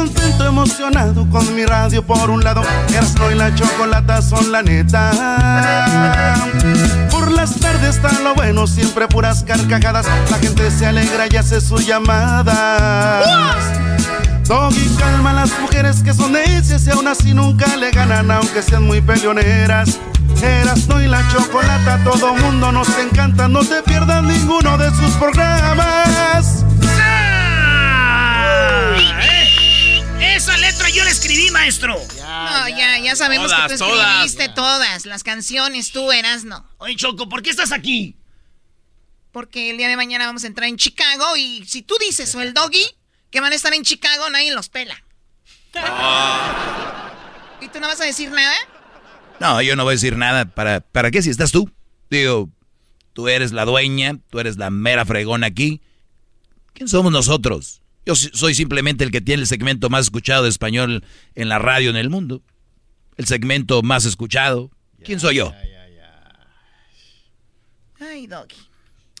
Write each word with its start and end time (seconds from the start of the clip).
Contento, 0.00 0.46
emocionado 0.46 1.28
con 1.28 1.54
mi 1.54 1.66
radio 1.66 2.02
por 2.02 2.30
un 2.30 2.42
lado. 2.42 2.62
Erasmo 2.88 3.30
y 3.30 3.34
la 3.34 3.54
chocolata 3.54 4.22
son 4.22 4.50
la 4.50 4.62
neta. 4.62 5.10
Por 7.10 7.30
las 7.30 7.56
tardes 7.56 7.96
está 7.96 8.10
lo 8.22 8.34
bueno, 8.34 8.66
siempre 8.66 9.08
puras 9.08 9.44
carcajadas. 9.44 10.06
La 10.30 10.38
gente 10.38 10.70
se 10.70 10.86
alegra 10.86 11.26
y 11.30 11.36
hace 11.36 11.60
sus 11.60 11.86
llamadas. 11.86 13.26
Doggy 14.44 14.88
calma 14.98 15.32
a 15.32 15.34
las 15.34 15.60
mujeres 15.60 16.02
que 16.02 16.14
son 16.14 16.32
necias 16.32 16.86
y 16.86 16.90
aún 16.92 17.06
así 17.06 17.34
nunca 17.34 17.76
le 17.76 17.90
ganan, 17.90 18.30
aunque 18.30 18.62
sean 18.62 18.84
muy 18.84 19.02
peleoneras. 19.02 19.98
Erasmo 20.42 20.98
y 20.98 21.08
la 21.08 21.28
chocolata, 21.28 22.02
todo 22.04 22.34
mundo 22.36 22.72
nos 22.72 22.88
encanta. 22.98 23.48
No 23.48 23.60
te 23.60 23.82
pierdas 23.82 24.22
ninguno 24.22 24.78
de 24.78 24.88
sus 24.92 25.12
programas. 25.16 26.64
Esa 30.20 30.56
letra 30.58 30.88
yo 30.90 31.02
la 31.04 31.10
escribí, 31.10 31.50
maestro. 31.50 31.94
no, 32.16 32.68
ya, 32.68 32.98
ya 32.98 33.16
sabemos 33.16 33.50
Todas, 33.50 33.72
que 33.72 33.78
tú 33.78 33.84
escribiste 33.84 34.48
todas. 34.50 35.06
las 35.06 35.22
canciones, 35.22 35.92
tú 35.92 36.12
eras 36.12 36.44
no. 36.44 36.64
Oye, 36.78 36.96
Choco, 36.96 37.28
¿por 37.28 37.42
qué 37.42 37.50
estás 37.50 37.72
aquí? 37.72 38.16
Porque 39.32 39.70
el 39.70 39.76
día 39.78 39.88
de 39.88 39.96
mañana 39.96 40.26
vamos 40.26 40.44
a 40.44 40.46
entrar 40.46 40.68
en 40.68 40.76
Chicago 40.76 41.36
y 41.36 41.64
si 41.66 41.82
tú 41.82 41.94
dices 42.00 42.34
o 42.34 42.40
el 42.40 42.52
doggy 42.52 42.84
que 43.30 43.40
van 43.40 43.52
a 43.52 43.56
estar 43.56 43.72
en 43.74 43.82
Chicago, 43.82 44.28
nadie 44.30 44.52
los 44.54 44.68
pela. 44.68 45.02
¿Y 47.60 47.68
tú 47.68 47.80
no 47.80 47.86
vas 47.88 48.00
a 48.00 48.04
decir 48.04 48.30
nada? 48.30 48.54
No, 49.38 49.62
yo 49.62 49.76
no 49.76 49.84
voy 49.84 49.92
a 49.92 49.94
decir 49.96 50.16
nada. 50.16 50.44
¿Para, 50.46 50.80
¿Para 50.80 51.10
qué 51.10 51.22
si 51.22 51.30
estás 51.30 51.52
tú? 51.52 51.70
Digo, 52.10 52.50
tú 53.12 53.28
eres 53.28 53.52
la 53.52 53.64
dueña, 53.64 54.18
tú 54.30 54.40
eres 54.40 54.56
la 54.56 54.70
mera 54.70 55.04
fregona 55.06 55.46
aquí. 55.46 55.80
¿Quién 56.74 56.88
somos 56.88 57.12
nosotros? 57.12 57.79
Yo 58.10 58.16
soy 58.16 58.56
simplemente 58.56 59.04
el 59.04 59.12
que 59.12 59.20
tiene 59.20 59.42
el 59.42 59.46
segmento 59.46 59.88
más 59.88 60.06
escuchado 60.06 60.42
de 60.42 60.48
español 60.48 61.04
en 61.36 61.48
la 61.48 61.60
radio 61.60 61.90
en 61.90 61.96
el 61.96 62.10
mundo. 62.10 62.42
El 63.16 63.26
segmento 63.26 63.82
más 63.82 64.04
escuchado. 64.04 64.72
¿Quién 65.04 65.20
soy 65.20 65.36
yo? 65.36 65.54
Ay, 68.00 68.26
doggy. 68.26 68.56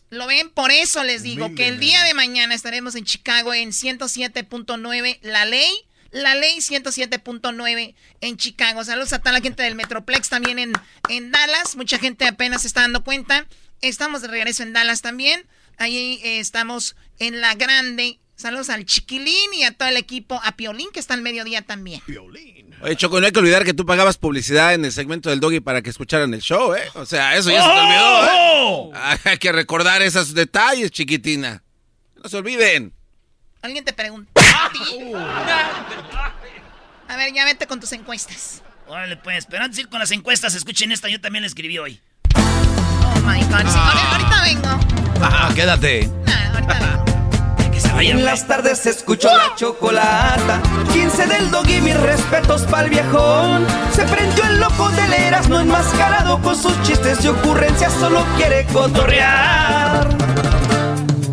Lo 0.08 0.26
ven, 0.26 0.50
por 0.50 0.72
eso 0.72 1.04
les 1.04 1.22
digo 1.22 1.54
que 1.54 1.68
el 1.68 1.78
día 1.78 2.02
de 2.02 2.14
mañana 2.14 2.52
estaremos 2.52 2.96
en 2.96 3.04
Chicago 3.04 3.54
en 3.54 3.70
107.9 3.70 5.20
La 5.22 5.44
Ley. 5.44 5.70
La 6.10 6.34
Ley 6.34 6.58
107.9 6.58 7.94
en 8.20 8.36
Chicago. 8.38 8.82
Saludos 8.82 9.12
a 9.12 9.20
toda 9.20 9.34
la 9.34 9.40
gente 9.40 9.62
del 9.62 9.76
Metroplex 9.76 10.30
también 10.30 10.58
en, 10.58 10.72
en 11.08 11.30
Dallas. 11.30 11.76
Mucha 11.76 12.00
gente 12.00 12.26
apenas 12.26 12.62
se 12.62 12.66
está 12.66 12.80
dando 12.80 13.04
cuenta. 13.04 13.46
Estamos 13.82 14.22
de 14.22 14.26
regreso 14.26 14.64
en 14.64 14.72
Dallas 14.72 15.00
también. 15.00 15.46
Ahí 15.76 16.18
eh, 16.24 16.40
estamos 16.40 16.96
en 17.20 17.40
La 17.40 17.54
Grande. 17.54 18.18
Saludos 18.40 18.70
al 18.70 18.86
Chiquilín 18.86 19.52
y 19.52 19.64
a 19.64 19.72
todo 19.76 19.90
el 19.90 19.98
equipo. 19.98 20.40
A 20.42 20.52
Piolín 20.52 20.88
que 20.94 20.98
está 20.98 21.12
al 21.12 21.20
mediodía 21.20 21.60
también. 21.60 22.00
Oye, 22.80 22.96
Choco, 22.96 23.20
no 23.20 23.26
hay 23.26 23.32
que 23.32 23.38
olvidar 23.38 23.66
que 23.66 23.74
tú 23.74 23.84
pagabas 23.84 24.16
publicidad 24.16 24.72
en 24.72 24.82
el 24.86 24.92
segmento 24.92 25.28
del 25.28 25.40
Doggy 25.40 25.60
para 25.60 25.82
que 25.82 25.90
escucharan 25.90 26.32
el 26.32 26.40
show, 26.40 26.74
¿eh? 26.74 26.88
O 26.94 27.04
sea, 27.04 27.36
eso 27.36 27.50
ya 27.50 27.62
se 27.62 27.68
te 27.68 27.78
olvidó, 27.78 28.24
¿eh? 28.24 28.90
Ah, 28.94 29.18
Hay 29.24 29.36
que 29.36 29.52
recordar 29.52 30.00
esos 30.00 30.32
detalles, 30.32 30.90
chiquitina. 30.90 31.62
No 32.16 32.30
se 32.30 32.38
olviden. 32.38 32.94
¿Alguien 33.60 33.84
te 33.84 33.92
pregunta 33.92 34.40
a 34.40 34.72
ti? 34.72 35.12
A 37.08 37.16
ver, 37.18 37.34
ya 37.34 37.44
vete 37.44 37.66
con 37.66 37.78
tus 37.78 37.92
encuestas. 37.92 38.62
Órale, 38.86 39.18
pues, 39.18 39.44
pero 39.50 39.64
antes 39.64 39.76
de 39.76 39.82
ir 39.82 39.88
con 39.90 39.98
las 40.00 40.12
encuestas, 40.12 40.54
escuchen 40.54 40.92
esta, 40.92 41.10
yo 41.10 41.20
también 41.20 41.42
la 41.42 41.46
escribí 41.46 41.76
hoy. 41.76 42.00
Oh 42.36 43.20
my 43.20 43.42
god. 43.42 43.70
Sí, 43.70 43.78
a 43.78 43.94
ver, 43.94 44.06
ahorita 44.06 44.42
vengo. 44.44 44.80
Ah, 45.20 45.52
quédate. 45.54 46.10
En 48.02 48.24
las 48.24 48.46
tardes 48.46 48.86
escucho 48.86 49.28
la 49.28 49.54
chocolata. 49.56 50.62
15 50.92 51.26
del 51.26 51.50
dog 51.50 51.68
y 51.68 51.82
mis 51.82 52.00
respetos 52.00 52.62
pa'l 52.62 52.88
viejón. 52.88 53.66
Se 53.94 54.04
prendió 54.04 54.42
el 54.44 54.58
loco 54.58 54.88
del 54.90 55.12
Erasmo 55.12 55.60
enmascarado 55.60 56.40
con 56.40 56.56
sus 56.56 56.80
chistes 56.82 57.22
y 57.24 57.28
ocurrencias, 57.28 57.92
solo 57.92 58.24
quiere 58.36 58.66
cotorrear. 58.72 60.08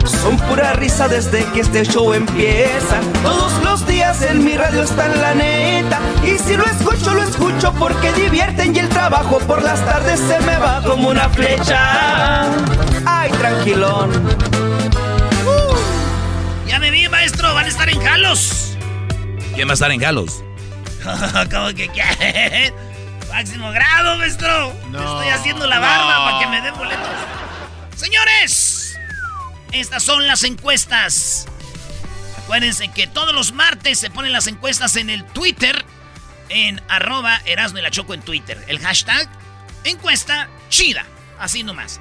Son 0.06 0.38
pura 0.50 0.74
risa 0.74 1.08
desde 1.08 1.46
que 1.46 1.62
este 1.62 1.86
show 1.86 2.14
empieza. 2.14 3.00
Todos 3.24 3.54
los 3.64 3.88
días 3.88 4.22
en 4.24 4.44
mi 4.44 4.58
radio 4.58 4.84
está 4.84 5.06
en 5.06 5.22
la 5.22 5.34
neta. 5.36 6.00
Y 6.24 6.38
si 6.38 6.58
lo 6.58 6.66
escucho, 6.66 7.14
lo 7.14 7.24
escucho 7.24 7.74
porque 7.80 8.12
divierten 8.12 8.76
y 8.76 8.80
el 8.80 8.90
trabajo 8.90 9.40
por 9.48 9.64
las 9.64 9.84
tardes 9.86 10.20
se 10.20 10.40
me 10.42 10.58
va 10.58 10.84
como 10.84 11.10
una 11.10 11.30
flecha. 11.30 12.44
Ay, 13.06 13.32
tranquilón. 13.32 14.12
Van 17.54 17.66
a 17.66 17.68
estar 17.68 17.90
en 17.90 18.02
Jalos. 18.02 18.78
¿Quién 19.56 19.68
va 19.68 19.72
a 19.72 19.74
estar 19.74 19.92
en 19.92 20.00
Galos? 20.00 20.44
¿Cómo 21.52 21.68
que 21.70 21.90
qué? 21.90 22.74
Máximo 23.30 23.72
grado, 23.72 24.18
maestro. 24.18 24.74
Me 24.90 24.98
Estoy 24.98 25.30
haciendo 25.30 25.68
la 25.68 25.80
barba 25.80 26.14
no. 26.20 26.26
para 26.26 26.40
que 26.40 26.48
me 26.48 26.62
den 26.62 26.76
boletos. 26.76 27.08
Señores, 27.96 28.98
estas 29.72 30.04
son 30.04 30.28
las 30.28 30.44
encuestas. 30.44 31.48
Acuérdense 32.44 32.88
que 32.90 33.08
todos 33.08 33.34
los 33.34 33.52
martes 33.54 34.00
se 34.00 34.10
ponen 34.10 34.32
las 34.32 34.48
encuestas 34.48 34.96
en 34.96 35.10
el 35.10 35.26
Twitter, 35.26 35.86
en 36.50 36.82
arroba 36.88 37.42
Erasmo 37.46 37.80
y 37.80 37.82
la 37.82 37.92
Choco 37.92 38.14
en 38.14 38.22
Twitter. 38.22 38.64
El 38.68 38.80
hashtag 38.80 39.28
encuesta 39.84 40.48
chida. 40.70 41.06
Así 41.40 41.64
nomás. 41.64 42.00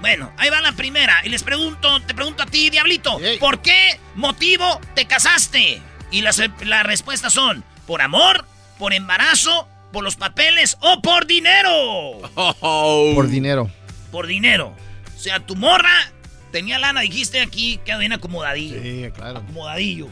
Bueno, 0.00 0.32
ahí 0.36 0.50
va 0.50 0.60
la 0.60 0.72
primera. 0.72 1.20
Y 1.24 1.28
les 1.28 1.42
pregunto, 1.42 2.00
te 2.02 2.14
pregunto 2.14 2.42
a 2.42 2.46
ti, 2.46 2.70
Diablito, 2.70 3.18
¿por 3.40 3.62
qué 3.62 3.98
motivo 4.14 4.80
te 4.94 5.06
casaste? 5.06 5.80
Y 6.10 6.22
las, 6.22 6.40
las 6.64 6.84
respuestas 6.84 7.32
son, 7.32 7.64
¿por 7.86 8.02
amor? 8.02 8.44
¿Por 8.78 8.92
embarazo? 8.92 9.68
¿Por 9.92 10.04
los 10.04 10.16
papeles? 10.16 10.76
¿O 10.80 11.00
por 11.00 11.26
dinero? 11.26 12.20
Por 12.60 13.28
dinero. 13.28 13.70
Por 14.12 14.26
dinero. 14.26 14.74
O 15.14 15.18
sea, 15.18 15.40
tu 15.40 15.56
morra 15.56 16.12
tenía 16.52 16.78
lana, 16.78 17.00
dijiste 17.00 17.40
aquí, 17.40 17.80
queda 17.84 17.98
bien 17.98 18.12
acomodadillo. 18.12 18.82
Sí, 18.82 19.10
claro. 19.14 19.38
Acomodadillo. 19.38 20.08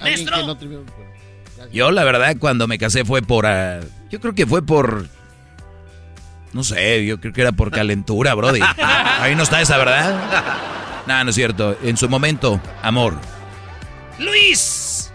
Alguien 0.00 0.26
Maestro. 0.26 0.36
que 0.36 0.42
no 0.42 0.84
bueno, 0.84 1.70
Yo, 1.72 1.90
la 1.90 2.04
verdad, 2.04 2.36
cuando 2.38 2.66
me 2.66 2.78
casé 2.78 3.04
fue 3.04 3.22
por. 3.22 3.46
ah, 3.46 3.80
yo 4.10 4.20
creo 4.20 4.34
que 4.34 4.46
fue 4.46 4.64
por. 4.64 5.08
No 6.52 6.64
sé, 6.64 7.04
yo 7.06 7.20
creo 7.20 7.32
que 7.32 7.40
era 7.40 7.52
por 7.52 7.70
calentura, 7.70 8.34
Brody. 8.34 8.60
Ahí 9.20 9.34
no 9.34 9.42
está 9.42 9.60
esa, 9.60 9.78
¿verdad? 9.78 10.56
No, 11.06 11.24
no 11.24 11.30
es 11.30 11.36
cierto. 11.36 11.78
En 11.82 11.96
su 11.96 12.08
momento, 12.08 12.60
amor. 12.82 13.18
Luis. 14.18 15.12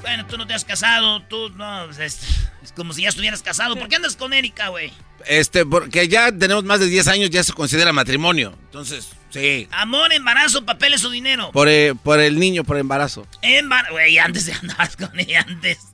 Bueno, 0.00 0.26
tú 0.26 0.36
no 0.36 0.46
te 0.46 0.54
has 0.54 0.64
casado, 0.64 1.22
tú 1.24 1.50
no, 1.50 1.84
pues, 1.86 1.98
es, 1.98 2.20
es 2.62 2.72
como 2.72 2.92
si 2.92 3.02
ya 3.02 3.08
estuvieras 3.08 3.42
casado. 3.42 3.76
¿Por 3.76 3.88
qué 3.88 3.96
andas 3.96 4.16
con 4.16 4.32
Erika, 4.32 4.68
güey? 4.68 4.92
Este, 5.26 5.64
porque 5.64 6.08
ya 6.08 6.32
tenemos 6.32 6.64
más 6.64 6.80
de 6.80 6.86
10 6.86 7.06
años, 7.08 7.30
ya 7.30 7.44
se 7.44 7.52
considera 7.52 7.92
matrimonio. 7.92 8.54
Entonces, 8.64 9.10
Sí. 9.32 9.66
Amor, 9.70 10.12
embarazo, 10.12 10.64
papeles 10.66 11.04
o 11.04 11.10
dinero. 11.10 11.52
Por, 11.52 11.66
eh, 11.68 11.94
por 11.94 12.20
el 12.20 12.38
niño, 12.38 12.64
por 12.64 12.76
embarazo. 12.76 13.26
Embarazo. 13.40 13.92
Güey, 13.92 14.18
antes 14.18 14.44
de 14.46 14.52
andar 14.52 14.94
con 14.96 15.18
ella, 15.18 15.44
antes. 15.48 15.91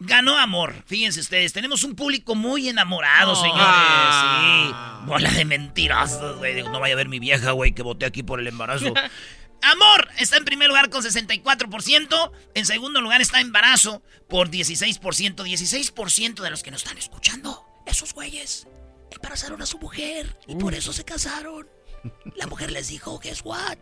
Ganó 0.00 0.38
amor. 0.38 0.74
Fíjense 0.86 1.20
ustedes, 1.20 1.52
tenemos 1.52 1.84
un 1.84 1.94
público 1.94 2.34
muy 2.34 2.68
enamorado, 2.68 3.34
señores. 3.34 3.62
Ah. 3.64 5.00
Sí. 5.00 5.06
Bola 5.06 5.30
de 5.30 5.44
mentirosos, 5.44 6.38
güey. 6.38 6.62
No 6.62 6.80
vaya 6.80 6.94
a 6.94 6.96
ver 6.96 7.08
mi 7.08 7.18
vieja, 7.18 7.52
güey, 7.52 7.72
que 7.72 7.82
voté 7.82 8.06
aquí 8.06 8.22
por 8.22 8.40
el 8.40 8.46
embarazo. 8.46 8.92
Amor 9.62 10.08
está 10.18 10.38
en 10.38 10.44
primer 10.44 10.68
lugar 10.68 10.88
con 10.88 11.02
64%. 11.02 12.32
En 12.54 12.66
segundo 12.66 13.00
lugar 13.00 13.20
está 13.20 13.40
embarazo 13.40 14.02
por 14.28 14.50
16%. 14.50 15.00
16% 15.00 16.42
de 16.42 16.50
los 16.50 16.62
que 16.62 16.70
nos 16.70 16.82
están 16.82 16.98
escuchando. 16.98 17.66
Esos 17.86 18.14
güeyes 18.14 18.66
embarazaron 19.10 19.60
a 19.60 19.66
su 19.66 19.78
mujer 19.78 20.38
y 20.46 20.54
por 20.54 20.74
eso 20.74 20.92
se 20.92 21.04
casaron. 21.04 21.68
La 22.36 22.46
mujer 22.46 22.70
les 22.70 22.88
dijo, 22.88 23.18
guess 23.18 23.42
what? 23.44 23.78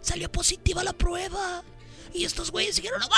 Salió 0.00 0.30
positiva 0.30 0.82
la 0.84 0.92
prueba. 0.92 1.62
Y 2.14 2.24
estos 2.24 2.50
güeyes 2.50 2.76
dijeron, 2.76 3.00
¡No 3.00 3.08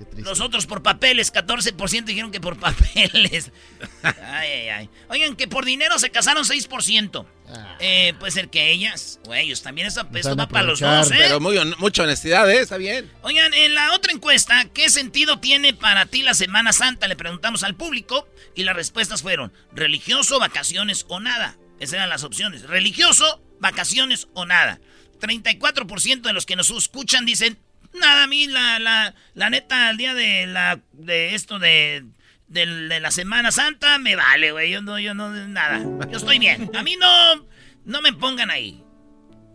mames! 0.00 0.06
Qué 0.06 0.06
triste. 0.06 0.28
Los 0.28 0.40
otros 0.40 0.66
por 0.66 0.82
papeles, 0.82 1.32
14% 1.32 2.04
dijeron 2.04 2.30
que 2.30 2.40
por 2.40 2.58
papeles. 2.58 3.52
Ay, 4.02 4.48
ay, 4.50 4.68
ay. 4.68 4.90
Oigan, 5.08 5.36
que 5.36 5.46
por 5.46 5.66
dinero 5.66 5.98
se 5.98 6.08
casaron 6.10 6.44
6%. 6.44 7.26
Ah. 7.48 7.76
Eh, 7.80 8.14
puede 8.18 8.32
ser 8.32 8.48
que 8.48 8.70
ellas 8.70 9.20
o 9.26 9.34
ellos. 9.34 9.62
También 9.62 9.88
eso, 9.88 10.06
esto 10.14 10.36
va 10.36 10.48
para 10.48 10.64
los 10.64 10.80
dos, 10.80 11.10
¿eh? 11.10 11.16
Pero 11.18 11.40
muy, 11.40 11.58
mucha 11.78 12.04
honestidad, 12.04 12.50
¿eh? 12.50 12.60
Está 12.60 12.78
bien. 12.78 13.10
Oigan, 13.22 13.52
en 13.52 13.74
la 13.74 13.92
otra 13.92 14.12
encuesta, 14.12 14.64
¿qué 14.72 14.88
sentido 14.88 15.38
tiene 15.38 15.74
para 15.74 16.06
ti 16.06 16.22
la 16.22 16.32
Semana 16.34 16.72
Santa? 16.72 17.08
Le 17.08 17.16
preguntamos 17.16 17.62
al 17.62 17.74
público 17.74 18.26
y 18.54 18.62
las 18.62 18.74
respuestas 18.74 19.22
fueron 19.22 19.52
religioso, 19.72 20.38
vacaciones 20.38 21.04
o 21.08 21.20
nada. 21.20 21.58
Esas 21.78 21.94
eran 21.94 22.08
las 22.08 22.24
opciones. 22.24 22.62
Religioso, 22.62 23.42
vacaciones 23.58 24.28
o 24.32 24.46
nada. 24.46 24.80
34% 25.20 26.22
de 26.22 26.32
los 26.32 26.46
que 26.46 26.56
nos 26.56 26.70
escuchan 26.70 27.26
dicen, 27.26 27.58
nada, 27.94 28.24
a 28.24 28.26
mí 28.26 28.46
la, 28.46 28.78
la, 28.78 29.14
la 29.34 29.50
neta, 29.50 29.90
el 29.90 29.96
día 29.96 30.14
de, 30.14 30.46
la, 30.46 30.80
de 30.92 31.34
esto 31.34 31.58
de, 31.58 32.04
del- 32.48 32.88
de 32.88 33.00
la 33.00 33.10
Semana 33.10 33.50
Santa 33.52 33.98
me 33.98 34.16
vale, 34.16 34.52
güey. 34.52 34.70
Yo 34.70 34.82
no, 34.82 34.98
yo 34.98 35.14
no, 35.14 35.30
nada. 35.48 35.80
Yo 36.10 36.16
estoy 36.18 36.38
bien. 36.38 36.70
A 36.74 36.82
mí 36.82 36.96
no, 36.96 37.46
no 37.84 38.02
me 38.02 38.12
pongan 38.12 38.50
ahí. 38.50 38.82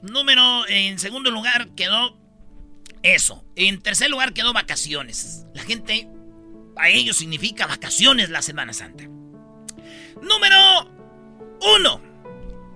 Número, 0.02 0.68
en 0.68 1.00
segundo 1.00 1.32
lugar 1.32 1.70
quedó 1.76 2.18
eso. 3.02 3.44
En 3.56 3.82
tercer 3.82 4.10
lugar 4.10 4.34
quedó 4.34 4.54
vacaciones. 4.54 5.46
La 5.54 5.64
gente, 5.64 6.08
a 6.78 6.90
ellos 6.90 7.18
significa 7.18 7.66
vacaciones 7.68 8.30
la 8.30 8.42
Semana 8.42 8.74
Santa. 8.74 9.06
Número 10.22 10.92
uno, 11.78 12.02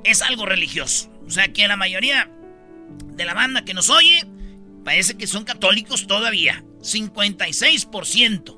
es 0.04 0.22
algo 0.22 0.46
religioso. 0.46 1.12
O 1.26 1.30
sea 1.30 1.52
que 1.54 1.68
la 1.68 1.78
mayoría 1.78 2.30
de 3.14 3.26
la 3.26 3.34
banda 3.34 3.64
que 3.64 3.74
nos 3.74 3.90
oye 3.90 4.24
parece 4.90 5.16
que 5.16 5.28
son 5.28 5.44
católicos 5.44 6.08
todavía. 6.08 6.64
56%. 6.82 8.58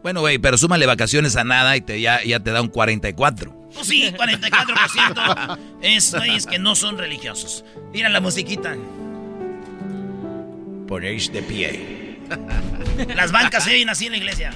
Bueno, 0.00 0.20
güey, 0.20 0.38
pero 0.38 0.56
súmale 0.56 0.86
vacaciones 0.86 1.34
a 1.34 1.42
nada 1.42 1.76
y 1.76 1.80
te, 1.80 2.00
ya, 2.00 2.22
ya 2.22 2.38
te 2.38 2.52
da 2.52 2.62
un 2.62 2.68
44. 2.68 3.70
Pues 3.74 3.88
sí, 3.88 4.12
44% 4.12 5.58
es 5.82 6.14
güeyes 6.14 6.46
que 6.46 6.60
no 6.60 6.76
son 6.76 6.98
religiosos. 6.98 7.64
Mira 7.92 8.08
la 8.10 8.20
musiquita. 8.20 8.76
Ponéis 10.86 11.32
de 11.32 11.42
pie. 11.42 12.18
Las 13.16 13.32
bancas 13.32 13.64
se 13.64 13.72
ven 13.72 13.88
así 13.88 14.06
en 14.06 14.12
la 14.12 14.18
iglesia. 14.18 14.52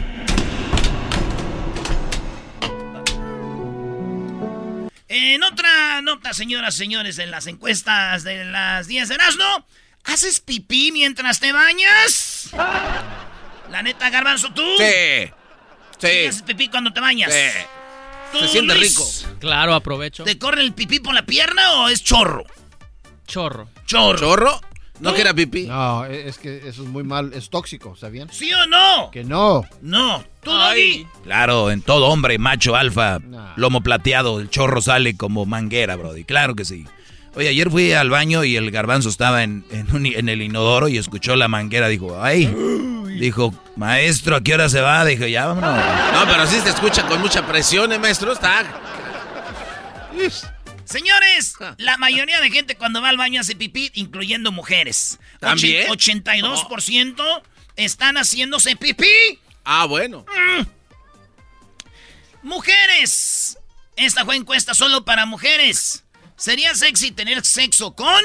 En 5.09 5.43
otra 5.43 6.03
nota, 6.03 6.33
señoras 6.33 6.77
y 6.77 6.79
señores, 6.79 7.19
en 7.19 7.33
las 7.33 7.49
encuestas 7.49 8.23
de 8.23 8.45
las 8.45 8.87
10 8.87 9.09
de 9.09 9.15
Erasmo, 9.17 9.67
¿haces 10.07 10.41
pipí 10.41 10.91
mientras 10.93 11.41
te 11.41 11.53
bañas? 11.53 12.51
La 13.71 13.83
neta, 13.83 14.11
Garbanzo, 14.11 14.49
¿tú? 14.55 14.63
Sí. 14.79 15.31
¿Sí. 15.99 16.27
¿Haces 16.27 16.43
pipí 16.43 16.69
cuando 16.69 16.93
te 16.93 17.01
bañas? 17.01 17.33
Sí. 17.33 17.59
¿Tú, 18.33 18.39
Se 18.41 18.49
siente 18.49 18.75
Luis? 18.75 18.91
rico. 19.25 19.39
Claro, 19.41 19.75
aprovecho. 19.75 20.25
¿Te 20.25 20.39
corre 20.39 20.63
el 20.63 20.73
pipí 20.75 21.01
por 21.01 21.15
la 21.15 21.25
pierna 21.25 21.73
o 21.83 21.89
es 21.89 22.03
chorro? 22.03 22.45
Chorro. 23.27 23.69
Chorro. 23.87 24.19
¿Chorro? 24.19 24.61
No 25.01 25.11
¿Tú? 25.11 25.17
que 25.17 25.21
era 25.23 25.35
pipí. 25.35 25.67
No, 25.67 26.07
es 26.07 26.39
que 26.39 26.57
eso 26.67 26.83
es 26.83 26.89
muy 26.89 27.05
mal, 27.05 27.33
es 27.35 27.51
tóxico, 27.51 27.97
¿sabían? 27.97 28.33
¿Sí 28.33 28.51
o 28.53 28.67
no? 28.67 29.11
Que 29.11 29.25
no. 29.25 29.63
No. 29.83 30.25
¿Tú, 30.43 30.51
Ay. 30.53 31.05
Doggy? 31.05 31.23
Claro, 31.25 31.71
en 31.71 31.83
todo 31.83 32.07
hombre, 32.07 32.39
macho, 32.39 32.75
alfa, 32.77 33.19
Nah. 33.19 33.53
lomo 33.57 33.83
plateado, 33.83 34.41
el 34.41 34.49
chorro 34.49 34.81
sale 34.81 35.17
como 35.17 35.45
manguera, 35.45 35.97
brody. 35.97 36.25
Claro 36.25 36.55
que 36.55 36.65
sí. 36.65 36.87
Oye, 37.37 37.49
ayer 37.51 37.71
fui 37.71 37.93
al 37.93 38.09
baño 38.11 38.45
y 38.45 38.57
el 38.57 38.71
garbanzo 38.71 39.09
estaba 39.11 39.43
en, 39.43 39.65
en, 39.71 39.95
un- 39.95 40.07
en 40.07 40.29
el 40.29 40.41
inodoro 40.43 40.89
y 40.89 40.97
escuchó 40.99 41.37
la 41.37 41.49
manguera. 41.49 41.89
Dijo, 41.89 42.21
ay. 42.23 42.47
Dijo, 43.21 43.55
maestro, 43.77 44.37
¿a 44.37 44.43
qué 44.43 44.55
hora 44.55 44.69
se 44.69 44.81
va? 44.81 45.05
Dijo, 45.05 45.27
ya 45.27 45.47
vámonos. 45.47 45.75
No, 46.13 46.27
pero 46.27 46.47
sí 46.47 46.59
se 46.61 46.69
escucha 46.71 47.07
con 47.07 47.21
mucha 47.21 47.47
presión, 47.47 47.93
¿eh, 47.93 47.99
maestro? 47.99 48.33
Está... 48.33 48.65
Señores, 50.85 51.55
la 51.79 51.97
mayoría 51.99 52.41
de 52.41 52.51
gente 52.51 52.77
cuando 52.77 53.03
va 53.03 53.09
al 53.09 53.17
baño 53.17 53.41
hace 53.41 53.55
pipí, 53.57 53.91
incluyendo 53.95 54.53
mujeres. 54.53 55.19
¿También? 55.41 55.89
Ochen- 55.89 56.23
82% 56.23 57.43
están 57.77 58.17
haciéndose 58.17 58.77
pipí. 58.77 59.39
Ah, 59.65 59.85
bueno. 59.87 60.25
Mujeres. 62.43 63.59
Esta 63.97 64.25
fue 64.25 64.37
encuesta 64.37 64.75
solo 64.75 65.05
para 65.05 65.27
mujeres. 65.27 66.05
¿Sería 66.37 66.75
sexy 66.75 67.13
tener 67.13 67.43
sexo 67.47 67.95
con 67.95 68.23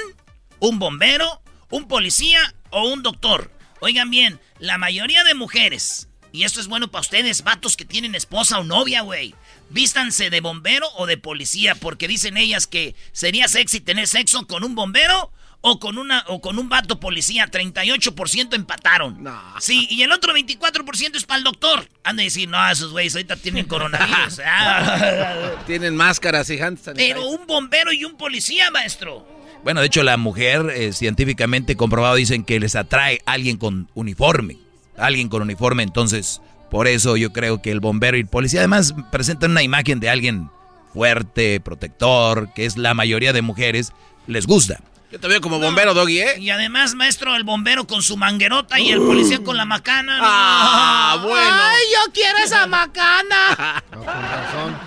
un 0.59 0.79
bombero, 0.79 1.41
un 1.69 1.87
policía 1.87 2.53
o 2.69 2.89
un 2.89 3.03
doctor? 3.03 3.49
Oigan 3.79 4.09
bien, 4.09 4.37
la 4.59 4.77
mayoría 4.77 5.23
de 5.23 5.33
mujeres, 5.33 6.09
y 6.33 6.43
esto 6.43 6.59
es 6.59 6.67
bueno 6.67 6.91
para 6.91 7.03
ustedes, 7.03 7.45
vatos 7.45 7.77
que 7.77 7.85
tienen 7.85 8.13
esposa 8.13 8.59
o 8.59 8.65
novia, 8.65 8.99
güey, 8.99 9.33
vístanse 9.69 10.29
de 10.29 10.41
bombero 10.41 10.89
o 10.97 11.05
de 11.05 11.15
policía 11.15 11.73
porque 11.73 12.09
dicen 12.09 12.35
ellas 12.35 12.67
que 12.67 12.95
sería 13.13 13.47
sexy 13.47 13.79
tener 13.79 14.09
sexo 14.09 14.45
con 14.45 14.65
un 14.65 14.75
bombero 14.75 15.31
o 15.61 15.79
con 15.79 15.97
una 15.97 16.25
o 16.27 16.41
con 16.41 16.57
un 16.57 16.69
vato 16.69 16.99
policía, 16.99 17.49
38% 17.49 18.55
empataron. 18.55 19.23
No. 19.23 19.39
Sí, 19.59 19.87
y 19.89 20.01
el 20.01 20.11
otro 20.11 20.33
24% 20.33 21.15
es 21.15 21.23
para 21.23 21.37
el 21.37 21.43
doctor. 21.43 21.87
Han 22.03 22.17
de 22.17 22.23
decir, 22.23 22.49
no, 22.49 22.69
esos 22.69 22.91
güeyes 22.91 23.15
ahorita 23.15 23.35
tienen 23.37 23.65
coronavirus. 23.65 24.41
Ah. 24.53 25.63
Tienen 25.65 25.95
máscaras 25.95 26.49
y 26.49 26.59
hand 26.59 26.77
sanitizer. 26.79 27.15
Pero 27.15 27.27
un 27.27 27.45
bombero 27.47 27.93
y 27.93 28.05
un 28.05 28.17
policía, 28.17 28.69
maestro. 28.71 29.25
Bueno, 29.63 29.81
de 29.81 29.87
hecho, 29.87 30.03
la 30.03 30.17
mujer, 30.17 30.71
eh, 30.75 30.93
científicamente 30.93 31.75
comprobado, 31.75 32.15
dicen 32.15 32.43
que 32.43 32.59
les 32.59 32.75
atrae 32.75 33.21
alguien 33.25 33.57
con 33.57 33.87
uniforme. 33.93 34.57
Alguien 34.97 35.29
con 35.29 35.41
uniforme, 35.41 35.83
entonces, 35.83 36.41
por 36.69 36.87
eso 36.87 37.17
yo 37.17 37.31
creo 37.31 37.61
que 37.61 37.71
el 37.71 37.79
bombero 37.79 38.17
y 38.17 38.21
el 38.21 38.27
policía 38.27 38.61
además 38.61 38.93
presentan 39.11 39.51
una 39.51 39.63
imagen 39.63 39.99
de 39.99 40.09
alguien 40.09 40.49
fuerte, 40.93 41.59
protector, 41.59 42.51
que 42.53 42.65
es 42.65 42.77
la 42.77 42.93
mayoría 42.93 43.33
de 43.33 43.41
mujeres, 43.41 43.93
les 44.27 44.47
gusta. 44.47 44.81
Yo 45.11 45.19
te 45.19 45.27
veo 45.27 45.41
como 45.41 45.59
bombero, 45.59 45.93
Doggy, 45.93 46.19
¿eh? 46.21 46.35
Y 46.39 46.49
además, 46.51 46.95
maestro, 46.95 47.35
el 47.35 47.43
bombero 47.43 47.85
con 47.85 48.01
su 48.01 48.15
manguerota 48.15 48.79
y 48.79 48.91
el 48.91 48.99
policía 48.99 49.43
con 49.43 49.57
la 49.57 49.65
macana. 49.65 50.17
no. 50.17 50.23
Ah, 50.25 51.19
bueno. 51.21 51.51
¡Ay, 51.63 51.81
yo 51.93 52.13
quiero 52.13 52.37
esa 52.37 52.65
macana! 52.67 53.83
No, 53.91 53.97
con 54.05 54.21
razón. 54.21 54.79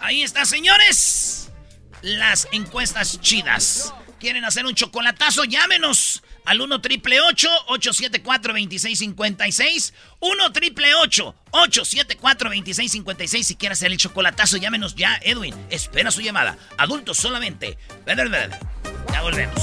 Ahí 0.00 0.22
está, 0.22 0.44
señores. 0.44 1.50
Las 2.02 2.46
encuestas 2.52 3.18
chidas. 3.20 3.94
¿Quieren 4.18 4.44
hacer 4.44 4.66
un 4.66 4.74
chocolatazo? 4.74 5.44
Llámenos 5.44 6.22
al 6.50 6.60
1 6.60 6.80
triple 6.80 7.20
874 7.20 8.52
2656 8.52 9.94
1 10.18 10.52
triple 10.52 10.94
874 10.96 12.50
2656 12.50 13.46
Si 13.46 13.54
quieren 13.54 13.74
hacer 13.74 13.92
el 13.92 13.98
chocolatazo, 13.98 14.56
llámenos 14.56 14.96
ya, 14.96 15.20
Edwin. 15.22 15.54
Espera 15.70 16.10
su 16.10 16.22
llamada. 16.22 16.58
Adultos 16.76 17.18
solamente. 17.18 17.78
Ya 18.04 19.22
volvemos. 19.22 19.62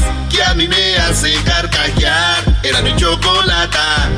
a 0.51 0.53
mí 0.53 0.67
me 0.67 0.95
hace 0.97 1.33
carcajear. 1.45 2.59
Era 2.63 2.81
mi 2.81 2.93
chocolata. 2.97 4.09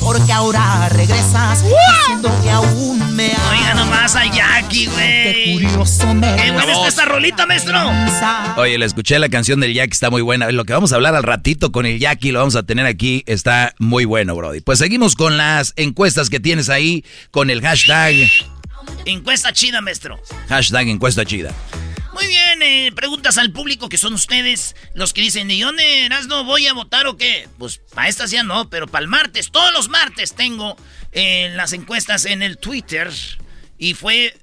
Porque 0.00 0.32
ahora 0.32 0.88
regresas 0.90 1.64
diciendo 1.64 2.30
que 2.42 2.50
aún 2.50 3.16
me 3.16 3.32
amas. 3.32 3.50
Oiga 3.50 3.74
nomás 3.74 4.14
a 4.14 4.24
Jackie, 4.26 4.86
güey. 4.86 5.06
Qué 5.06 5.50
curioso 5.54 6.14
me 6.14 6.36
Qué 6.36 6.50
buena 6.52 6.72
está 6.72 6.88
esta 6.88 7.04
rolita, 7.06 7.46
maestro. 7.46 7.76
Oye, 8.56 8.78
le 8.78 8.84
escuché 8.86 9.18
la 9.18 9.28
canción 9.28 9.60
del 9.60 9.74
Jackie, 9.74 9.92
está 9.92 10.10
muy 10.10 10.22
buena. 10.22 10.50
Lo 10.52 10.64
que 10.64 10.72
vamos 10.74 10.92
a 10.92 10.96
hablar 10.96 11.14
al 11.16 11.22
ratito 11.22 11.72
con 11.72 11.86
el 11.86 11.98
Jackie, 11.98 12.30
lo 12.32 12.40
vamos 12.40 12.54
a 12.54 12.62
tener 12.62 12.86
aquí, 12.86 13.24
está 13.26 13.74
muy 13.78 14.04
bueno, 14.04 14.36
Brody. 14.36 14.60
Pues 14.60 14.78
seguimos 14.78 15.16
con 15.16 15.36
las 15.36 15.72
encuestas 15.76 16.30
que 16.30 16.38
tienes 16.38 16.68
ahí, 16.68 17.04
con 17.30 17.50
el 17.50 17.60
hashtag, 17.60 18.14
Encuesta 19.06 19.52
chida, 19.52 19.80
maestro. 19.80 20.20
hashtag 20.48 20.88
encuesta 20.88 21.24
chida. 21.24 21.52
Muy 22.14 22.26
bien, 22.28 22.62
eh, 22.62 22.92
preguntas 22.94 23.36
al 23.38 23.52
público 23.52 23.88
que 23.88 23.98
son 23.98 24.14
ustedes 24.14 24.74
los 24.94 25.12
que 25.12 25.20
dicen, 25.20 25.50
¿y 25.50 25.60
dónde 25.60 26.08
no 26.28 26.44
voy 26.44 26.66
a 26.68 26.72
votar 26.72 27.06
o 27.06 27.16
qué? 27.16 27.48
Pues 27.58 27.78
para 27.94 28.08
estas 28.08 28.30
ya 28.30 28.42
no, 28.44 28.70
pero 28.70 28.86
para 28.86 29.02
el 29.02 29.08
martes, 29.08 29.50
todos 29.50 29.72
los 29.72 29.88
martes 29.88 30.34
tengo 30.34 30.76
eh, 31.12 31.50
las 31.54 31.72
encuestas 31.72 32.24
en 32.24 32.42
el 32.42 32.56
Twitter 32.58 33.10
y 33.78 33.94
fue 33.94 34.36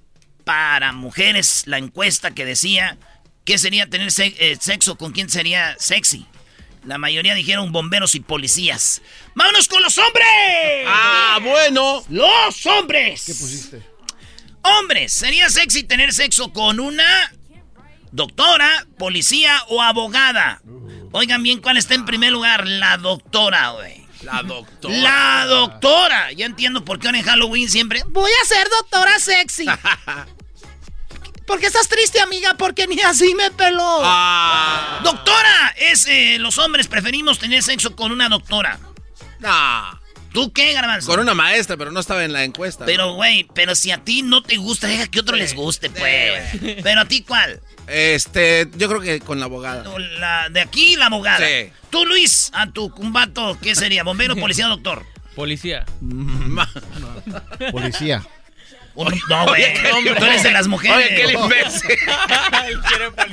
para 0.43 0.91
mujeres 0.91 1.63
la 1.65 1.77
encuesta 1.77 2.31
que 2.31 2.45
decía 2.45 2.97
qué 3.45 3.57
sería 3.57 3.89
tener 3.89 4.11
se- 4.11 4.35
eh, 4.37 4.57
sexo, 4.59 4.97
con 4.97 5.11
quién 5.13 5.29
sería 5.29 5.75
sexy. 5.79 6.25
La 6.83 6.97
mayoría 6.97 7.35
dijeron 7.35 7.71
bomberos 7.71 8.15
y 8.15 8.19
policías. 8.19 9.01
¡Vámonos 9.35 9.67
con 9.67 9.81
los 9.83 9.97
hombres! 9.97 10.25
Ah, 10.87 11.39
bueno. 11.41 12.03
¡Los 12.09 12.65
hombres! 12.65 13.23
¿Qué 13.27 13.35
pusiste? 13.35 13.81
Hombres, 14.63 15.13
¿sería 15.13 15.49
sexy 15.49 15.83
tener 15.83 16.11
sexo 16.13 16.51
con 16.51 16.79
una 16.79 17.31
doctora, 18.12 18.88
policía 18.98 19.63
o 19.68 19.82
abogada? 19.82 20.62
Oigan 21.12 21.44
bien, 21.44 21.60
¿cuál 21.60 21.77
está 21.77 21.94
en 21.94 22.06
primer 22.06 22.32
lugar? 22.32 22.68
La 22.68 22.98
doctora, 22.98 23.72
güey. 23.72 24.06
La 24.24 24.44
doctora. 24.44 24.98
La 24.98 25.46
doctora. 25.48 26.32
Ya 26.32 26.46
entiendo 26.46 26.86
por 26.86 27.00
qué 27.00 27.08
ahora 27.08 27.20
en 27.20 27.25
Halloween 27.25 27.70
siempre. 27.70 28.03
Voy 28.08 28.32
a 28.41 28.46
ser 28.46 28.70
doctora 28.70 29.20
sexy. 29.20 29.65
¿Por 31.48 31.60
qué 31.60 31.65
estás 31.65 31.89
triste, 31.89 32.22
amiga? 32.22 32.56
Porque 32.58 32.88
ni 32.88 33.00
así 33.01 33.36
me 33.36 33.51
peló. 33.51 34.00
Ah. 34.03 35.01
Doctora, 35.03 35.75
es 35.75 36.08
eh, 36.08 36.38
los 36.39 36.58
hombres 36.60 36.88
preferimos 36.88 37.39
tener 37.39 37.62
sexo 37.62 37.96
con 37.96 38.12
una 38.12 38.30
doctora. 38.30 38.80
No. 39.39 40.00
¿Tú 40.32 40.53
qué, 40.53 40.72
Garbanzo? 40.72 41.08
Con 41.08 41.20
una 41.20 41.34
maestra, 41.34 41.75
pero 41.75 41.91
no 41.91 42.00
estaba 42.00 42.24
en 42.24 42.32
la 42.32 42.46
encuesta. 42.46 42.86
Pero, 42.86 43.15
güey, 43.15 43.48
pero 43.53 43.75
si 43.75 43.91
a 43.91 43.98
ti 43.98 44.22
no 44.22 44.41
te 44.44 44.56
gusta, 44.56 44.88
deja 44.88 45.08
que 45.08 45.20
otro 45.20 45.36
les 45.36 45.53
guste, 45.53 45.89
pues. 45.89 46.80
Pero 46.84 47.01
a 47.01 47.06
ti, 47.06 47.22
¿cuál? 47.22 47.60
Este, 47.91 48.69
yo 48.77 48.88
creo 48.88 49.01
que 49.01 49.19
con 49.19 49.39
la 49.39 49.45
abogada. 49.45 49.83
La 50.19 50.50
de 50.50 50.62
aquí, 50.62 50.95
la 50.95 51.07
abogada. 51.07 51.45
Sí. 51.45 51.71
Tú, 51.89 52.05
Luis, 52.05 52.50
a 52.53 52.71
tu 52.71 52.89
cumbato, 52.89 53.57
¿qué 53.62 53.75
sería? 53.75 54.03
¿Bombero, 54.03 54.36
policía 54.38 54.67
o 54.67 54.69
doctor? 54.69 55.05
Policía. 55.36 55.86
Policía. 57.71 58.24
No, 58.95 59.45
güey. 59.48 59.63
Oye. 59.63 60.15
Tú 60.17 60.25
eres 60.25 60.43
de 60.43 60.51
las 60.51 60.67
mujeres. 60.67 60.98
Oye, 60.98 61.15
qué 61.15 61.33
imbécil. 61.33 61.89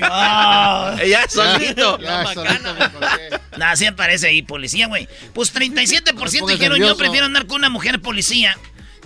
Ah. 0.00 0.97
Ya 1.05 1.29
solito. 1.29 1.99
Ya, 1.99 2.27
solito 2.33 2.75
me 2.75 2.91
colgué. 2.91 3.41
Nah, 3.57 3.75
sí 3.75 3.87
aparece 3.87 4.29
ahí, 4.29 4.43
policía, 4.43 4.87
güey. 4.87 5.09
Pues 5.35 5.55
37% 5.55 6.15
pongas 6.15 6.47
dijeron 6.47 6.79
yo 6.79 6.97
prefiero 6.97 7.27
andar 7.27 7.47
con 7.47 7.57
una 7.57 7.69
mujer 7.69 8.00
policía. 8.00 8.57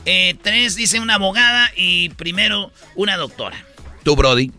Eh, 0.05 0.37
tres 0.43 0.75
dice 0.75 1.01
una 1.01 1.15
abogada 1.15 1.71
y 1.77 2.11
primero 2.11 2.73
una 2.95 3.17
doctora. 3.17 3.65
Tú, 4.03 4.17
Brody. 4.17 4.53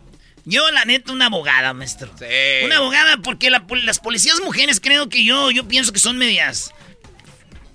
Yo, 0.45 0.69
la 0.71 0.83
neta, 0.85 1.12
una 1.13 1.27
abogada, 1.27 1.73
maestro. 1.73 2.12
Sí. 2.19 2.25
Una 2.65 2.77
abogada, 2.77 3.17
porque 3.17 3.50
la 3.50 3.63
las 3.83 4.00
policías 4.00 4.39
mujeres 4.41 4.79
creo 4.81 5.07
que 5.09 5.23
yo, 5.23 5.51
yo 5.51 5.67
pienso 5.67 5.93
que 5.93 6.00
son 6.00 6.17
medias. 6.17 6.73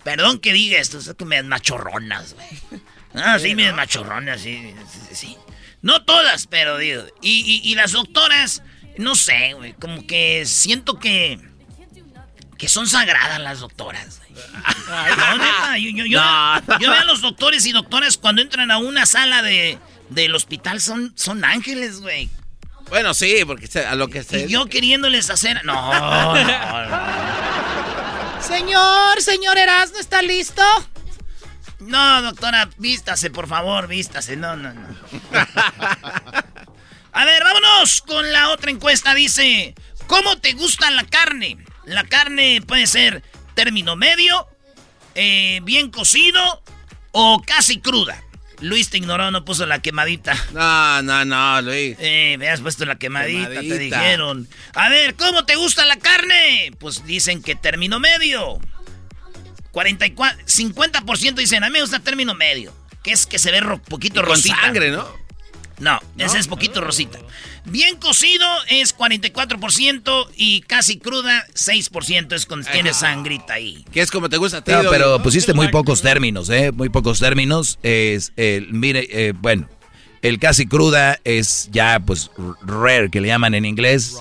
Perdón 0.04 0.38
que 0.38 0.52
diga 0.52 0.78
esto, 0.78 1.00
son 1.00 1.14
que 1.16 1.24
medias 1.24 1.46
machorronas, 1.46 2.34
güey. 2.34 2.48
Ah, 3.14 3.38
sí, 3.38 3.54
medias 3.54 3.74
machorronas, 3.74 4.42
sí, 4.42 4.74
sí, 5.08 5.14
sí. 5.14 5.36
No 5.80 6.04
todas, 6.04 6.46
pero 6.46 6.76
digo. 6.76 7.04
Y, 7.22 7.40
y- 7.64 7.68
y 7.70 7.74
las 7.74 7.92
doctoras, 7.92 8.62
no 8.98 9.14
sé, 9.16 9.54
güey, 9.54 9.72
como 9.72 10.06
que 10.06 10.44
siento 10.44 10.98
que. 10.98 11.40
que 12.58 12.68
son 12.68 12.86
sagradas 12.86 13.40
las 13.40 13.60
doctoras, 13.60 14.20
güey. 14.20 14.42
No, 14.88 15.38
neta, 15.38 15.78
yo, 15.78 15.90
yo, 15.90 16.04
yo- 16.04 16.20
No. 16.20 16.78
yo 16.78 16.90
veo 16.90 17.00
a 17.00 17.04
los 17.04 17.22
doctores 17.22 17.64
y 17.66 17.72
doctoras 17.72 18.18
cuando 18.18 18.42
entran 18.42 18.70
a 18.70 18.78
una 18.78 19.06
sala 19.06 19.42
de, 19.42 19.78
del 20.10 20.34
hospital, 20.34 20.80
son, 20.80 21.12
son 21.16 21.44
ángeles, 21.44 22.00
güey. 22.00 22.28
Bueno, 22.88 23.12
sí, 23.14 23.44
porque 23.46 23.68
a 23.80 23.94
lo 23.94 24.08
que 24.08 24.22
se. 24.22 24.40
Y 24.40 24.48
yo 24.48 24.66
queriéndoles 24.66 25.30
hacer. 25.30 25.64
No, 25.64 25.74
no, 25.74 26.44
no. 26.44 28.42
Señor, 28.42 29.20
señor 29.20 29.58
Erasmo, 29.58 29.98
¿está 29.98 30.22
listo? 30.22 30.62
No, 31.80 32.22
doctora, 32.22 32.70
vístase, 32.78 33.30
por 33.30 33.46
favor, 33.46 33.88
vístase. 33.88 34.36
No, 34.36 34.56
no, 34.56 34.72
no. 34.72 34.88
A 37.12 37.24
ver, 37.24 37.42
vámonos 37.44 38.00
con 38.02 38.32
la 38.32 38.48
otra 38.50 38.70
encuesta. 38.70 39.14
Dice: 39.14 39.74
¿Cómo 40.06 40.38
te 40.38 40.54
gusta 40.54 40.90
la 40.90 41.04
carne? 41.04 41.58
La 41.84 42.04
carne 42.04 42.62
puede 42.66 42.86
ser 42.86 43.22
término 43.54 43.96
medio, 43.96 44.46
eh, 45.14 45.60
bien 45.62 45.90
cocido 45.90 46.62
o 47.12 47.42
casi 47.44 47.80
cruda. 47.80 48.22
Luis 48.60 48.90
te 48.90 48.98
ignoró, 48.98 49.30
no 49.30 49.44
puso 49.44 49.66
la 49.66 49.80
quemadita. 49.80 50.34
No, 50.52 51.02
no, 51.02 51.24
no, 51.24 51.62
Luis. 51.62 51.96
Eh, 52.00 52.36
me 52.38 52.48
has 52.48 52.60
puesto 52.60 52.84
la 52.84 52.96
quemadita, 52.98 53.48
te 53.50 53.78
dijeron. 53.78 54.48
A 54.74 54.88
ver, 54.88 55.14
¿cómo 55.14 55.44
te 55.44 55.54
gusta 55.56 55.84
la 55.86 55.96
carne? 55.96 56.72
Pues 56.78 57.04
dicen 57.06 57.42
que 57.42 57.54
término 57.54 58.00
medio. 58.00 58.58
44, 59.72 60.38
50% 60.46 61.34
dicen, 61.34 61.62
a 61.62 61.68
mí 61.68 61.74
me 61.74 61.80
gusta 61.82 62.00
término 62.00 62.34
medio. 62.34 62.74
Que 63.02 63.12
es 63.12 63.26
que 63.26 63.38
se 63.38 63.50
ve 63.52 63.60
ro- 63.60 63.80
poquito 63.80 64.20
Con 64.22 64.30
rosita. 64.30 64.60
sangre, 64.60 64.90
¿no? 64.90 65.06
No, 65.80 66.00
ese 66.18 66.38
es 66.38 66.48
poquito 66.48 66.80
rosita. 66.80 67.18
Bien 67.66 67.96
cocido 67.96 68.46
es 68.68 68.96
44% 68.96 70.28
y 70.36 70.62
casi 70.62 70.98
cruda 70.98 71.46
6% 71.54 72.32
es 72.32 72.46
cuando 72.46 72.68
tiene 72.70 72.94
sangrita 72.94 73.54
ahí. 73.54 73.84
Que 73.92 74.00
es 74.00 74.10
como 74.10 74.28
te 74.28 74.36
gusta 74.38 74.62
ti, 74.62 74.72
No, 74.72 74.90
pero 74.90 75.18
¿no? 75.18 75.22
pusiste 75.22 75.54
muy 75.54 75.68
pocos 75.68 76.02
términos, 76.02 76.50
¿eh? 76.50 76.72
Muy 76.72 76.88
pocos 76.88 77.20
términos. 77.20 77.78
Es, 77.82 78.32
el, 78.36 78.72
mire, 78.72 79.06
eh, 79.10 79.32
bueno, 79.36 79.68
el 80.22 80.38
casi 80.38 80.66
cruda 80.66 81.20
es 81.24 81.68
ya, 81.70 82.00
pues, 82.00 82.30
rare, 82.62 83.10
que 83.10 83.20
le 83.20 83.28
llaman 83.28 83.54
en 83.54 83.64
inglés. 83.64 84.16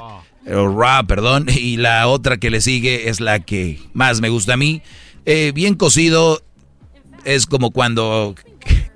O 0.49 0.67
raw, 0.67 1.05
perdón. 1.05 1.47
Y 1.55 1.77
la 1.77 2.07
otra 2.07 2.37
que 2.37 2.49
le 2.49 2.61
sigue 2.61 3.09
es 3.09 3.19
la 3.19 3.39
que 3.39 3.79
más 3.93 4.21
me 4.21 4.29
gusta 4.29 4.53
a 4.53 4.57
mí. 4.57 4.81
Eh, 5.25 5.51
bien 5.53 5.75
cocido 5.75 6.43
es 7.25 7.45
como 7.45 7.71
cuando 7.71 8.35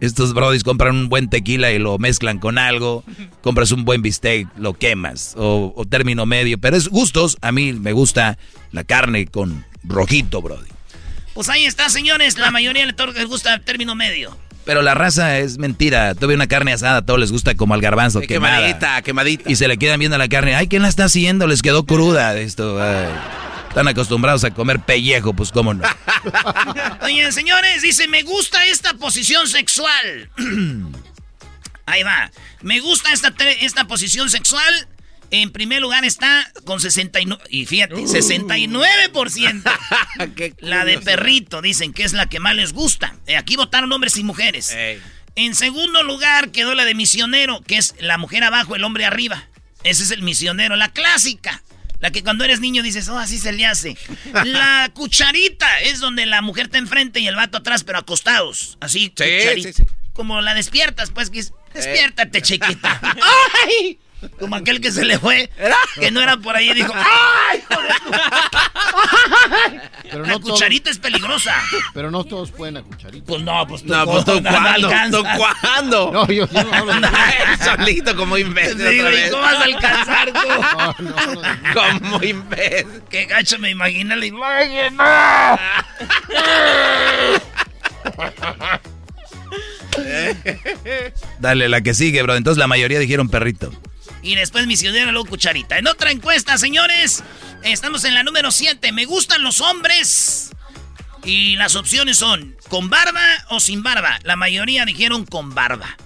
estos 0.01 0.33
brodis 0.33 0.63
compran 0.63 0.95
un 0.95 1.09
buen 1.09 1.29
tequila 1.29 1.71
y 1.71 1.79
lo 1.79 1.97
mezclan 1.99 2.39
con 2.39 2.57
algo. 2.57 3.03
Compras 3.41 3.71
un 3.71 3.85
buen 3.85 4.01
bistec, 4.01 4.47
lo 4.57 4.73
quemas. 4.73 5.35
O, 5.37 5.73
o 5.75 5.85
término 5.85 6.25
medio. 6.25 6.57
Pero 6.57 6.75
es 6.75 6.89
gustos. 6.89 7.37
A 7.41 7.51
mí 7.51 7.71
me 7.71 7.93
gusta 7.93 8.37
la 8.71 8.83
carne 8.83 9.27
con 9.27 9.63
rojito, 9.83 10.41
brody. 10.41 10.67
Pues 11.33 11.49
ahí 11.49 11.65
está, 11.65 11.89
señores. 11.89 12.37
La 12.37 12.51
mayoría 12.51 12.85
les 12.85 13.27
gusta 13.27 13.53
el 13.53 13.61
término 13.61 13.95
medio. 13.95 14.35
Pero 14.65 14.81
la 14.81 14.93
raza 14.95 15.37
es 15.39 15.57
mentira. 15.57 16.15
Tuve 16.15 16.33
una 16.35 16.47
carne 16.47 16.73
asada, 16.73 16.97
a 16.97 17.01
todos 17.05 17.19
les 17.19 17.31
gusta 17.31 17.55
como 17.55 17.73
al 17.73 17.81
garbanzo, 17.81 18.21
quemadita, 18.21 19.01
quemadita. 19.01 19.49
Y 19.51 19.55
se 19.55 19.67
le 19.67 19.77
quedan 19.77 19.99
viendo 19.99 20.17
la 20.17 20.27
carne. 20.27 20.55
Ay, 20.55 20.67
¿quién 20.67 20.81
la 20.81 20.87
está 20.89 21.05
haciendo? 21.05 21.47
Les 21.47 21.61
quedó 21.61 21.85
cruda 21.85 22.37
esto. 22.37 22.81
ay. 22.81 23.07
Están 23.71 23.87
acostumbrados 23.87 24.43
a 24.43 24.51
comer 24.51 24.81
pellejo, 24.81 25.33
pues 25.33 25.49
cómo 25.49 25.73
no. 25.73 25.81
Oye, 27.03 27.31
señores, 27.31 27.81
dice, 27.81 28.09
me 28.09 28.21
gusta 28.21 28.65
esta 28.65 28.95
posición 28.95 29.47
sexual. 29.47 30.29
Ahí 31.85 32.03
va. 32.03 32.29
Me 32.59 32.81
gusta 32.81 33.13
esta, 33.13 33.33
esta 33.61 33.87
posición 33.87 34.29
sexual. 34.29 34.89
En 35.29 35.53
primer 35.53 35.81
lugar 35.81 36.03
está 36.03 36.51
con 36.65 36.81
69. 36.81 37.41
Y 37.49 37.65
fíjate, 37.65 37.95
69%. 37.95 39.63
Qué 40.35 40.53
La 40.59 40.83
de 40.83 40.99
perrito, 40.99 41.61
dicen 41.61 41.93
que 41.93 42.03
es 42.03 42.11
la 42.11 42.27
que 42.27 42.41
más 42.41 42.55
les 42.55 42.73
gusta. 42.73 43.15
Eh, 43.25 43.37
aquí 43.37 43.55
votaron 43.55 43.89
hombres 43.93 44.17
y 44.17 44.25
mujeres. 44.25 44.73
Ey. 44.73 45.01
En 45.35 45.55
segundo 45.55 46.03
lugar 46.03 46.51
quedó 46.51 46.75
la 46.75 46.83
de 46.83 46.93
misionero, 46.93 47.61
que 47.61 47.77
es 47.77 47.95
la 48.01 48.17
mujer 48.17 48.43
abajo, 48.43 48.75
el 48.75 48.83
hombre 48.83 49.05
arriba. 49.05 49.47
Ese 49.85 50.03
es 50.03 50.11
el 50.11 50.23
misionero, 50.23 50.75
la 50.75 50.91
clásica. 50.91 51.63
La 52.01 52.11
que 52.11 52.23
cuando 52.23 52.43
eres 52.43 52.59
niño 52.59 52.83
dices, 52.83 53.07
oh, 53.09 53.17
así 53.17 53.37
se 53.37 53.51
le 53.53 53.65
hace. 53.65 53.95
La 54.43 54.89
cucharita 54.93 55.79
es 55.81 55.99
donde 55.99 56.25
la 56.25 56.41
mujer 56.41 56.65
está 56.65 56.77
enfrente 56.79 57.19
y 57.21 57.27
el 57.27 57.35
vato 57.35 57.59
atrás, 57.59 57.83
pero 57.83 57.99
acostados. 57.99 58.77
Así, 58.81 59.03
Sí, 59.03 59.09
cucharita. 59.11 59.69
sí, 59.69 59.73
sí. 59.73 59.83
Como 60.13 60.41
la 60.41 60.53
despiertas, 60.55 61.11
pues, 61.11 61.29
que 61.29 61.39
es, 61.39 61.53
despiértate, 61.73 62.41
chiquita. 62.41 62.99
¡Ay! 63.79 63.99
Como 64.39 64.55
aquel 64.55 64.79
que 64.81 64.91
se 64.91 65.03
le 65.05 65.17
fue, 65.19 65.49
que 65.99 66.11
no 66.11 66.21
era 66.21 66.37
por 66.37 66.55
ahí 66.55 66.69
y 66.69 66.73
dijo, 66.75 66.93
¡ay, 66.95 67.59
hijo 67.59 67.81
de 67.81 67.87
tu-" 67.89 68.11
Pero 70.11 70.23
La 70.23 70.29
no, 70.33 70.39
todos, 70.39 70.51
cucharita 70.53 70.89
es 70.89 70.97
peligrosa. 70.97 71.53
pero 71.93 72.09
no 72.11 72.23
todos 72.25 72.51
pueden 72.51 72.75
a 72.77 72.83
cucharita. 72.83 73.25
Pues 73.25 73.41
no, 73.43 73.65
pues 73.67 73.83
tú, 73.83 73.89
No, 73.93 74.05
pues 74.05 74.25
tú 74.25 74.35
no 74.41 74.49
cuándo, 74.49 74.89
tú 74.89 74.95
alcanzas. 75.27 75.37
cuándo. 75.61 76.11
No, 76.11 76.27
yo, 76.27 76.47
yo 76.49 76.63
no 76.63 76.73
hablo 76.73 76.93
de 76.93 77.07
Solito 77.63 78.15
como 78.15 78.37
imbécil 78.37 78.73
otra 78.81 78.91
güey, 78.91 79.01
vez. 79.13 79.31
¿Cómo 79.31 79.43
vas 79.43 79.55
a 79.55 79.63
alcanzar 79.63 80.31
tú? 80.33 80.39
No, 80.49 80.95
no, 80.99 81.35
no, 81.35 81.41
no. 81.41 81.73
Como 81.73 82.23
imbécil. 82.23 83.03
Qué 83.09 83.25
gacho 83.25 83.59
me 83.59 83.69
imagina 83.69 84.15
la 84.15 84.25
imagen. 84.25 84.97
Dale, 91.39 91.69
la 91.69 91.81
que 91.81 91.93
sigue, 91.93 92.21
bro. 92.23 92.35
Entonces 92.35 92.57
la 92.59 92.67
mayoría 92.67 92.99
dijeron 92.99 93.29
perrito. 93.29 93.71
Y 94.21 94.35
después 94.35 94.67
misionero, 94.67 95.11
luego 95.11 95.27
cucharita. 95.27 95.77
En 95.77 95.87
otra 95.87 96.11
encuesta, 96.11 96.57
señores, 96.57 97.23
estamos 97.63 98.03
en 98.03 98.13
la 98.13 98.23
número 98.23 98.51
7. 98.51 98.91
Me 98.91 99.05
gustan 99.05 99.43
los 99.43 99.61
hombres. 99.61 100.51
Y 101.23 101.55
las 101.55 101.75
opciones 101.75 102.17
son 102.17 102.55
con 102.67 102.89
barba 102.89 103.21
o 103.49 103.59
sin 103.59 103.83
barba. 103.83 104.19
La 104.23 104.35
mayoría 104.35 104.85
dijeron 104.85 105.25
con 105.25 105.53
barba. 105.53 105.97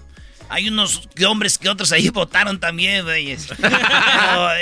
Hay 0.50 0.68
unos 0.68 1.08
hombres 1.28 1.58
que 1.58 1.70
otros 1.70 1.92
ahí 1.92 2.10
votaron 2.14 2.60
también, 2.60 3.04
güeyes. 3.04 3.48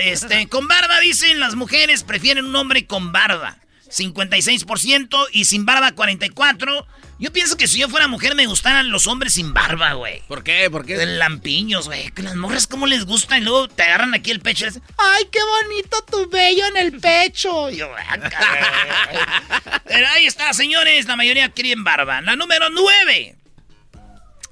Este, 0.03 0.47
con 0.47 0.67
barba 0.67 0.99
dicen 0.99 1.39
las 1.39 1.55
mujeres 1.55 2.03
prefieren 2.03 2.45
un 2.45 2.55
hombre 2.55 2.85
con 2.85 3.11
barba. 3.11 3.57
56% 3.89 5.27
y 5.31 5.45
sin 5.45 5.65
barba 5.65 5.91
44%. 5.91 6.85
Yo 7.19 7.31
pienso 7.31 7.55
que 7.55 7.67
si 7.67 7.79
yo 7.79 7.87
fuera 7.89 8.07
mujer 8.07 8.35
me 8.35 8.47
gustaran 8.47 8.89
los 8.91 9.07
hombres 9.07 9.33
sin 9.33 9.53
barba, 9.53 9.93
güey. 9.93 10.21
¿Por 10.27 10.43
qué? 10.43 10.69
¿Por 10.69 10.85
qué? 10.85 11.05
Lampiños, 11.05 11.85
güey. 11.85 12.11
Que 12.11 12.21
las 12.21 12.35
morras 12.35 12.67
como 12.67 12.85
les 12.87 13.05
gusta 13.05 13.37
y 13.37 13.41
luego 13.41 13.67
te 13.69 13.83
agarran 13.83 14.13
aquí 14.13 14.31
el 14.31 14.39
pecho 14.41 14.65
y 14.65 14.69
les 14.71 14.77
¡Ay, 14.97 15.25
qué 15.31 15.39
bonito 15.61 16.03
tu 16.09 16.29
vello 16.29 16.65
en 16.67 16.77
el 16.77 16.99
pecho! 16.99 17.69
Y 17.69 17.77
yo, 17.77 17.89
"Ah, 17.97 18.17
caray". 18.17 19.81
Pero 19.85 20.07
ahí 20.15 20.25
está, 20.25 20.51
señores. 20.53 21.05
La 21.07 21.15
mayoría 21.15 21.49
quieren 21.49 21.83
barba. 21.83 22.19
La 22.21 22.35
número 22.35 22.69
9. 22.69 23.35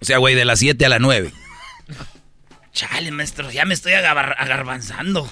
O 0.01 0.05
sea, 0.05 0.17
güey, 0.19 0.35
de 0.35 0.45
las 0.45 0.59
7 0.59 0.85
a 0.85 0.89
la 0.89 0.99
9. 0.99 1.33
Chale, 2.73 3.11
maestro, 3.11 3.51
ya 3.51 3.65
me 3.65 3.73
estoy 3.73 3.93
agar- 3.93 4.35
agarbanzando. 4.39 5.29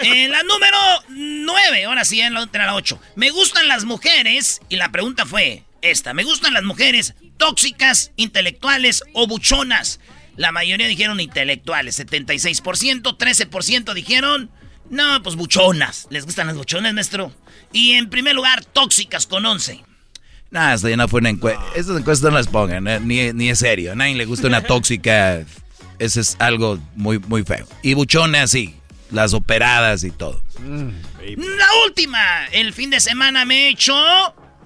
En 0.00 0.30
la 0.30 0.42
número 0.44 0.78
9, 1.08 1.84
ahora 1.84 2.04
sí, 2.06 2.22
en 2.22 2.32
la, 2.32 2.42
en 2.50 2.50
la 2.66 2.74
8. 2.74 2.98
Me 3.16 3.28
gustan 3.30 3.68
las 3.68 3.84
mujeres, 3.84 4.60
y 4.70 4.76
la 4.76 4.90
pregunta 4.90 5.26
fue 5.26 5.64
esta. 5.82 6.14
¿Me 6.14 6.24
gustan 6.24 6.54
las 6.54 6.64
mujeres 6.64 7.14
tóxicas, 7.36 8.12
intelectuales 8.16 9.02
o 9.12 9.26
buchonas? 9.26 10.00
La 10.36 10.52
mayoría 10.52 10.86
dijeron 10.86 11.20
intelectuales, 11.20 11.98
76%, 11.98 13.16
13% 13.16 13.94
dijeron, 13.94 14.50
no, 14.90 15.22
pues 15.22 15.36
buchonas. 15.36 16.06
¿Les 16.10 16.24
gustan 16.24 16.46
las 16.46 16.56
buchonas, 16.56 16.94
maestro? 16.94 17.32
Y 17.72 17.92
en 17.92 18.08
primer 18.08 18.34
lugar, 18.34 18.64
tóxicas 18.64 19.26
con 19.26 19.44
11. 19.44 19.84
Nada, 20.50 20.74
esto 20.74 20.88
ya 20.88 20.96
no 20.96 21.08
fue 21.08 21.20
una 21.20 21.30
encuesta. 21.30 21.62
Estas 21.74 21.98
encuestas 21.98 22.30
no 22.30 22.38
las 22.38 22.48
pongan, 22.48 22.86
eh, 22.88 23.00
ni, 23.00 23.32
ni 23.32 23.50
es 23.50 23.58
serio. 23.58 23.92
A 23.92 23.94
nadie 23.94 24.14
le 24.14 24.24
gusta 24.24 24.46
una 24.46 24.62
tóxica. 24.66 25.44
Ese 25.98 26.20
es 26.20 26.36
algo 26.38 26.78
muy, 26.94 27.18
muy 27.18 27.42
feo. 27.42 27.66
Y 27.82 27.94
buchonas, 27.94 28.50
sí. 28.50 28.74
Las 29.10 29.34
operadas 29.34 30.04
y 30.04 30.10
todo. 30.10 30.42
La 30.60 31.66
última. 31.86 32.46
El 32.52 32.72
fin 32.72 32.90
de 32.90 33.00
semana 33.00 33.44
me 33.44 33.66
he 33.66 33.68
hecho 33.70 33.94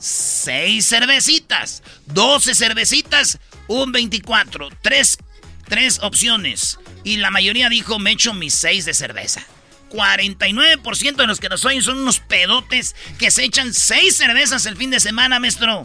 seis 0.02 0.86
cervecitas. 0.86 1.82
12 2.06 2.54
cervecitas, 2.54 3.38
un 3.68 3.92
24. 3.92 4.68
Tres, 4.82 5.18
tres 5.66 6.00
opciones. 6.02 6.78
Y 7.04 7.16
la 7.18 7.30
mayoría 7.30 7.68
dijo 7.68 7.98
me 7.98 8.10
he 8.10 8.12
hecho 8.14 8.34
mis 8.34 8.54
seis 8.54 8.84
de 8.84 8.94
cerveza. 8.94 9.46
49% 9.90 11.16
de 11.16 11.26
los 11.26 11.38
que 11.38 11.48
nos 11.48 11.64
oyen 11.64 11.82
son 11.82 11.98
unos 11.98 12.18
pedotes 12.18 12.96
que 13.18 13.30
se 13.30 13.44
echan 13.44 13.74
seis 13.74 14.16
cervezas 14.16 14.66
el 14.66 14.76
fin 14.76 14.90
de 14.90 15.00
semana, 15.00 15.38
maestro. 15.38 15.82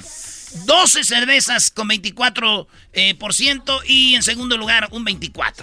12 0.66 1.04
cervezas 1.04 1.72
con 1.72 1.90
24%, 1.90 2.68
eh, 2.94 3.16
por 3.16 3.34
ciento, 3.34 3.82
y 3.86 4.16
en 4.16 4.24
segundo 4.24 4.58
lugar 4.58 4.88
un 4.92 5.06
24%. 5.06 5.54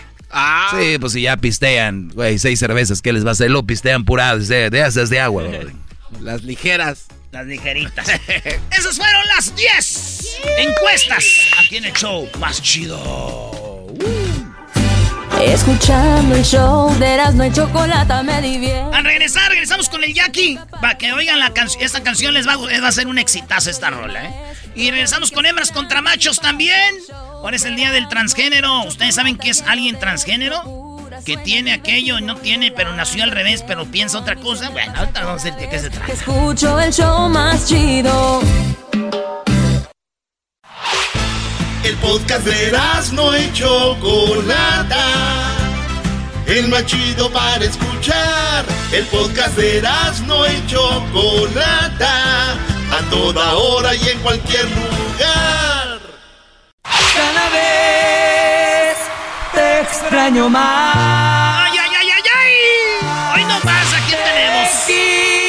Sí, 0.72 0.98
pues 0.98 1.12
si 1.12 1.22
ya 1.22 1.36
pistean, 1.38 2.10
güey, 2.10 2.38
seis 2.38 2.58
cervezas, 2.58 3.00
¿qué 3.00 3.12
les 3.12 3.24
va 3.24 3.30
a 3.30 3.32
hacer? 3.32 3.50
Lo 3.50 3.64
pistean 3.64 4.04
puradas 4.04 4.48
de, 4.48 4.68
de 4.68 4.90
de 4.90 5.20
agua. 5.20 5.44
Las 6.20 6.42
ligeras. 6.42 7.06
Las 7.34 7.46
ligeritas. 7.46 8.06
Esas 8.70 8.96
fueron 8.96 9.26
las 9.34 9.56
10 9.56 10.38
encuestas 10.58 11.24
aquí 11.58 11.78
en 11.78 11.86
el 11.86 11.92
show 11.92 12.30
más 12.38 12.62
chido. 12.62 13.88
Escuchando 15.42 16.36
el 16.36 16.44
show 16.44 16.96
de 17.00 17.14
Erasmo 17.14 17.44
y 17.44 17.52
Chocolata 17.52 18.22
me 18.22 18.40
divierte. 18.40 18.96
Al 18.96 19.02
regresar, 19.02 19.50
regresamos 19.50 19.88
con 19.88 20.04
el 20.04 20.14
Jackie. 20.14 20.60
Para 20.80 20.96
que 20.96 21.12
oigan 21.12 21.40
la 21.40 21.52
canción. 21.52 21.82
Esta 21.82 22.04
canción 22.04 22.34
les 22.34 22.46
va, 22.46 22.52
a 22.52 22.66
les 22.68 22.80
va 22.80 22.86
a 22.86 22.92
ser 22.92 23.08
un 23.08 23.18
exitazo 23.18 23.68
esta 23.68 23.90
rola, 23.90 24.26
¿eh? 24.26 24.34
Y 24.76 24.92
regresamos 24.92 25.32
con 25.32 25.44
hembras 25.44 25.72
contra 25.72 26.02
machos 26.02 26.38
también. 26.38 26.94
Ahora 27.10 27.56
es 27.56 27.64
el 27.64 27.74
día 27.74 27.90
del 27.90 28.08
transgénero. 28.08 28.84
¿Ustedes 28.84 29.16
saben 29.16 29.38
qué 29.38 29.50
es 29.50 29.62
alguien 29.62 29.98
transgénero? 29.98 30.93
Que 31.24 31.36
tiene 31.38 31.72
aquello 31.72 32.18
y 32.18 32.22
no 32.22 32.36
tiene, 32.36 32.70
pero 32.70 32.92
nació 32.94 33.24
al 33.24 33.30
revés, 33.30 33.62
pero 33.66 33.84
piensa 33.86 34.18
otra 34.18 34.36
cosa. 34.36 34.70
Bueno, 34.70 34.92
ahorita 34.96 35.24
vamos 35.24 35.42
a 35.42 35.44
ver 35.44 35.56
de 35.56 35.68
qué 35.68 35.78
se 35.78 35.90
trata. 35.90 36.12
Escucho 36.12 36.80
el 36.80 36.92
show 36.92 37.28
más 37.28 37.66
chido. 37.66 38.42
El 41.84 41.96
podcast 41.96 42.46
de 42.46 42.72
no 43.12 43.36
y 43.36 43.52
Chocolata. 43.52 45.04
El 46.46 46.68
más 46.68 46.86
chido 46.86 47.30
para 47.30 47.64
escuchar. 47.64 48.64
El 48.92 49.04
podcast 49.06 49.56
de 49.56 49.82
no 50.26 50.46
y 50.46 50.66
Chocolata. 50.66 52.52
A 52.90 53.10
toda 53.10 53.54
hora 53.54 53.94
y 53.94 54.08
en 54.08 54.18
cualquier 54.20 54.64
lugar. 54.64 56.00
Cada 56.82 57.50
vez 57.50 58.53
extraño 60.04 60.48
más. 60.50 60.96
¡Ay, 60.96 61.72
ay, 61.78 61.90
ay, 61.98 62.08
ay, 62.10 62.22
ay! 62.38 63.34
Hoy 63.34 63.44
no 63.44 63.58
más, 63.64 63.92
¿a 63.94 64.00
quién 64.06 64.20
tenemos? 64.22 65.43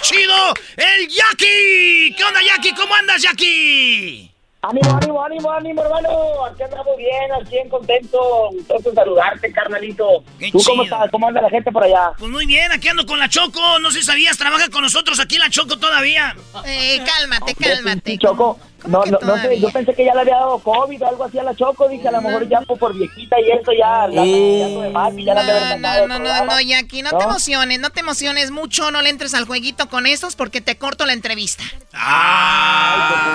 Más 0.00 0.08
chido, 0.08 0.54
el 0.76 1.08
Jackie. 1.08 2.14
¿Qué 2.16 2.24
onda, 2.24 2.40
Jackie? 2.42 2.74
¿Cómo 2.74 2.94
andas, 2.94 3.22
Jackie? 3.22 4.30
Ánimo, 4.62 4.94
ánimo, 4.94 5.22
ánimo, 5.24 5.50
ánimo, 5.50 5.82
hermano. 5.82 6.44
Aquí 6.44 6.62
andamos 6.62 6.96
bien, 6.98 7.32
al 7.32 7.46
100 7.46 7.68
contento. 7.70 8.18
Gustoso 8.52 8.92
saludarte, 8.92 9.50
carnalito. 9.52 10.22
Qué 10.38 10.50
¿Tú 10.50 10.60
cómo 10.62 10.82
estás? 10.82 11.10
¿Cómo 11.10 11.28
anda 11.28 11.40
la 11.40 11.48
gente 11.48 11.72
por 11.72 11.82
allá? 11.82 12.12
Pues 12.18 12.30
muy 12.30 12.44
bien, 12.44 12.70
aquí 12.70 12.88
ando 12.88 13.06
con 13.06 13.18
la 13.18 13.28
Choco. 13.28 13.78
No 13.78 13.90
sé 13.90 14.00
si 14.00 14.06
sabías, 14.06 14.36
trabaja 14.36 14.68
con 14.68 14.82
nosotros 14.82 15.18
aquí 15.18 15.38
la 15.38 15.48
Choco 15.48 15.78
todavía. 15.78 16.36
Eh, 16.66 17.02
cálmate, 17.04 17.54
cálmate. 17.54 18.12
Sí, 18.12 18.18
Choco. 18.18 18.58
No, 18.86 19.04
no, 19.04 19.18
no 19.20 19.36
sé, 19.38 19.60
yo 19.60 19.70
pensé 19.70 19.94
que 19.94 20.04
ya 20.04 20.14
le 20.14 20.20
había 20.22 20.36
dado 20.36 20.58
COVID 20.58 21.02
o 21.02 21.06
algo 21.08 21.24
así 21.24 21.38
a 21.38 21.42
la 21.42 21.54
Choco. 21.54 21.88
Dije, 21.88 22.08
a 22.08 22.12
lo 22.12 22.22
mejor 22.22 22.48
ya 22.48 22.60
por, 22.62 22.78
por 22.78 22.94
viejita 22.94 23.38
y 23.40 23.50
eso 23.50 23.72
ya, 23.78 24.06
la, 24.08 24.24
ya 24.24 24.68
no 24.68 25.14
de 25.14 25.24
ya 25.24 25.34
la 25.34 25.42
de 25.42 25.50
haber 25.50 25.62
No, 25.62 25.68
mandado 25.68 26.06
no, 26.06 26.18
no, 26.18 26.24
no, 26.24 26.44
no, 26.46 26.60
Jackie, 26.60 27.02
no, 27.02 27.10
te 27.10 27.24
emociones, 27.24 27.78
no 27.80 27.90
te 27.90 28.00
emociones 28.00 28.50
mucho, 28.50 28.90
no 28.90 29.02
le 29.02 29.10
entres 29.10 29.34
al 29.34 29.44
jueguito 29.44 29.88
con 29.88 30.06
estos 30.06 30.34
porque 30.36 30.60
te 30.60 30.78
corto 30.78 31.04
la 31.04 31.12
entrevista. 31.12 31.62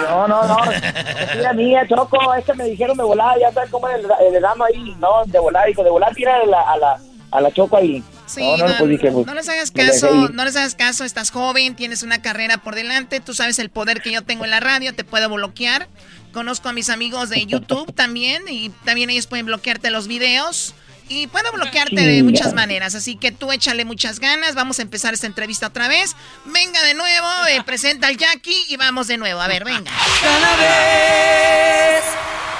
No, 0.10 0.27
no, 0.27 0.47
no. 0.47 0.58
Es 0.71 1.36
la 1.38 1.53
mía, 1.53 1.86
Choco. 1.88 2.34
Es 2.34 2.45
que 2.45 2.53
me 2.53 2.65
dijeron 2.65 2.97
de 2.97 3.03
volada, 3.03 3.38
ya 3.39 3.51
sabes 3.51 3.69
cómo 3.69 3.88
es 3.89 3.95
el, 3.99 4.36
el 4.36 4.41
damo 4.41 4.63
ahí. 4.65 4.95
No, 4.99 5.25
de 5.25 5.39
volada, 5.39 5.65
dijo, 5.65 5.84
de 5.84 5.89
volada 5.89 6.13
tira 6.13 6.36
a 6.41 6.45
la, 6.45 6.62
a 6.62 6.77
la, 6.77 6.99
a 7.31 7.41
la 7.41 7.51
Choco 7.51 7.77
ahí. 7.77 8.03
Sí, 8.25 8.41
no, 8.41 8.57
no, 8.57 8.67
no, 8.69 8.77
pues 8.77 8.89
dije, 8.89 9.11
pues, 9.11 9.27
no 9.27 9.33
les 9.33 9.47
hagas 9.49 9.71
caso, 9.71 10.29
no 10.29 10.45
les 10.45 10.55
hagas 10.55 10.75
caso, 10.75 11.03
estás 11.03 11.29
joven, 11.29 11.75
tienes 11.75 12.01
una 12.01 12.21
carrera 12.21 12.57
por 12.57 12.73
delante, 12.75 13.19
tú 13.19 13.33
sabes 13.33 13.59
el 13.59 13.69
poder 13.69 14.01
que 14.01 14.11
yo 14.11 14.23
tengo 14.23 14.45
en 14.45 14.51
la 14.51 14.59
radio, 14.59 14.93
te 14.93 15.03
puedo 15.03 15.29
bloquear. 15.29 15.88
Conozco 16.33 16.67
a 16.67 16.73
mis 16.73 16.89
amigos 16.89 17.29
de 17.29 17.45
YouTube 17.45 17.93
también 17.93 18.43
y 18.49 18.69
también 18.83 19.09
ellos 19.09 19.27
pueden 19.27 19.45
bloquearte 19.45 19.89
los 19.89 20.07
videos. 20.07 20.73
Y 21.07 21.27
puedo 21.27 21.51
bloquearte 21.51 22.01
de 22.01 22.23
muchas 22.23 22.55
maneras, 22.55 22.95
así 22.95 23.15
que 23.15 23.31
tú 23.31 23.51
échale 23.51 23.85
muchas 23.85 24.19
ganas. 24.19 24.55
Vamos 24.55 24.79
a 24.79 24.81
empezar 24.81 25.13
esta 25.13 25.27
entrevista 25.27 25.67
otra 25.67 25.88
vez. 25.88 26.15
Venga 26.45 26.81
de 26.83 26.95
nuevo, 26.95 27.27
eh, 27.47 27.61
presenta 27.63 28.07
al 28.07 28.17
Jackie 28.17 28.65
y 28.69 28.75
vamos 28.75 29.05
de 29.07 29.17
nuevo. 29.17 29.39
A 29.39 29.47
ver, 29.47 29.63
venga. 29.63 29.91
cada 30.21 30.57
vez 30.57 32.03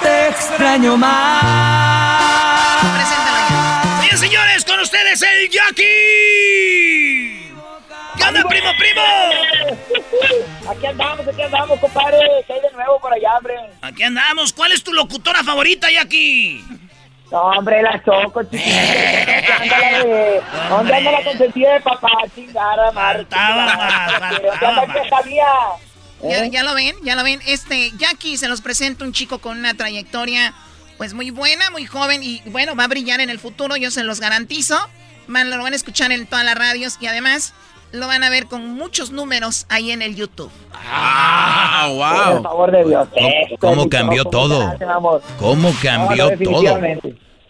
te 0.00 0.28
extraño 0.28 0.96
más 0.96 1.66
ustedes 4.86 5.20
el 5.20 5.50
Jackie. 5.50 5.84
¿Qué 8.16 8.22
onda, 8.22 8.42
primo, 8.48 8.68
primo? 8.78 9.02
Aquí 10.70 10.86
andamos, 10.86 11.26
aquí 11.26 11.42
andamos, 11.42 11.80
compadre. 11.80 12.18
¿Qué 12.46 12.52
hay 12.52 12.60
de 12.60 12.70
nuevo 12.72 13.00
por 13.00 13.12
allá, 13.12 13.36
hombre? 13.36 13.54
Aquí 13.82 14.04
andamos. 14.04 14.52
¿Cuál 14.52 14.70
es 14.72 14.84
tu 14.84 14.92
locutora 14.92 15.42
favorita, 15.42 15.90
Jackie? 15.90 16.64
No, 17.32 17.42
hombre, 17.42 17.82
la 17.82 18.00
choco, 18.04 18.44
chiquita. 18.44 18.70
¿Dónde 19.98 20.42
¿Dónde 20.70 20.94
anda 20.94 21.10
la 21.10 21.24
consentida 21.24 21.72
de 21.74 21.80
papá? 21.80 22.10
Chingada, 22.32 22.92
¿Dónde 24.60 25.08
sabía? 25.10 25.46
Ya, 26.22 26.44
¿Eh? 26.44 26.50
ya 26.50 26.62
lo 26.62 26.74
ven, 26.74 26.94
ya 27.02 27.16
lo 27.16 27.24
ven. 27.24 27.40
Este, 27.46 27.90
Jackie 27.96 28.36
se 28.36 28.46
los 28.48 28.60
presenta 28.60 29.04
un 29.04 29.12
chico 29.12 29.40
con 29.40 29.58
una 29.58 29.74
trayectoria, 29.74 30.54
pues 30.96 31.14
muy 31.14 31.30
buena, 31.30 31.70
muy 31.70 31.86
joven 31.86 32.22
y 32.22 32.42
bueno, 32.46 32.74
va 32.74 32.84
a 32.84 32.88
brillar 32.88 33.20
en 33.20 33.30
el 33.30 33.38
futuro, 33.38 33.76
yo 33.76 33.90
se 33.90 34.04
los 34.04 34.20
garantizo. 34.20 34.76
Man, 35.26 35.50
lo 35.50 35.62
van 35.62 35.72
a 35.72 35.76
escuchar 35.76 36.12
en 36.12 36.26
todas 36.26 36.44
las 36.44 36.56
radios 36.56 36.98
y 37.00 37.06
además 37.06 37.52
lo 37.92 38.06
van 38.06 38.22
a 38.22 38.30
ver 38.30 38.46
con 38.46 38.74
muchos 38.74 39.10
números 39.10 39.66
ahí 39.68 39.90
en 39.90 40.02
el 40.02 40.14
YouTube. 40.14 40.50
¡Ah, 40.72 41.88
Por 42.32 42.42
favor 42.42 42.70
de 42.70 42.84
Dios. 42.84 43.08
¿Cómo, 43.58 43.88
cambió 43.88 44.24
todo? 44.24 44.74
¿Cómo 45.38 45.74
cambió 45.82 46.30
no, 46.30 46.50
todo? 46.50 46.78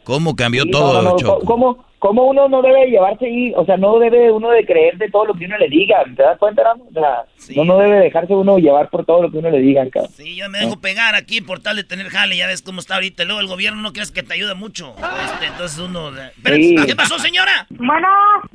¿Cómo 0.07 0.37
cambió 0.37 0.63
Sí, 0.63 0.71
todo, 0.71 1.03
no, 1.03 1.11
no, 1.11 1.17
Choco? 1.17 1.45
¿Cómo, 1.45 1.85
cómo 1.99 2.29
uno 2.29 2.49
no 2.49 2.63
debe 2.63 2.87
llevarse 2.87 3.27
ahí? 3.27 3.53
O 3.57 3.65
sea, 3.65 3.77
no 3.77 3.99
debe 3.99 4.31
uno 4.31 4.51
de 4.51 4.65
creer 4.65 4.97
de 4.99 5.11
todo 5.11 5.25
lo 5.27 5.35
que 5.35 5.47
uno 5.47 5.59
le 5.59 5.69
diga. 5.69 5.97
¿Te 6.17 6.23
das 6.23 6.39
cuenta, 6.39 6.63
Ramo? 6.63 6.85
O 6.89 6.93
sea, 6.93 7.25
no, 7.57 7.65
no 7.65 7.79
debe 7.79 7.97
dejarse 7.99 8.33
uno 8.33 8.57
llevar 8.59 8.89
por 8.89 9.05
todo 9.05 9.23
lo 9.23 9.33
que 9.33 9.39
uno 9.39 9.51
le 9.51 9.59
diga, 9.59 9.85
cabrón. 9.91 10.13
Sí, 10.17 10.37
yo 10.37 10.49
me 10.49 10.61
dejo 10.61 10.81
pegar 10.81 11.17
aquí 11.17 11.41
por 11.41 11.59
tal 11.59 11.75
de 11.75 11.83
tener 11.83 12.07
jale, 12.07 12.37
ya 12.37 12.47
ves 12.47 12.63
cómo 12.63 12.79
está 12.79 12.95
ahorita. 12.95 13.25
Luego 13.25 13.41
el 13.41 13.49
gobierno 13.49 13.83
no 13.83 13.93
crees 13.93 14.13
que 14.13 14.23
te 14.23 14.35
ayuda 14.35 14.55
mucho. 14.55 14.95
Este, 14.97 15.47
entonces 15.47 15.79
uno... 15.81 16.13
Pero, 16.41 16.55
Sí. 16.57 16.77
¿Qué 16.87 16.95
pasó, 16.95 17.19
señora? 17.19 17.67
Bueno, 17.71 18.07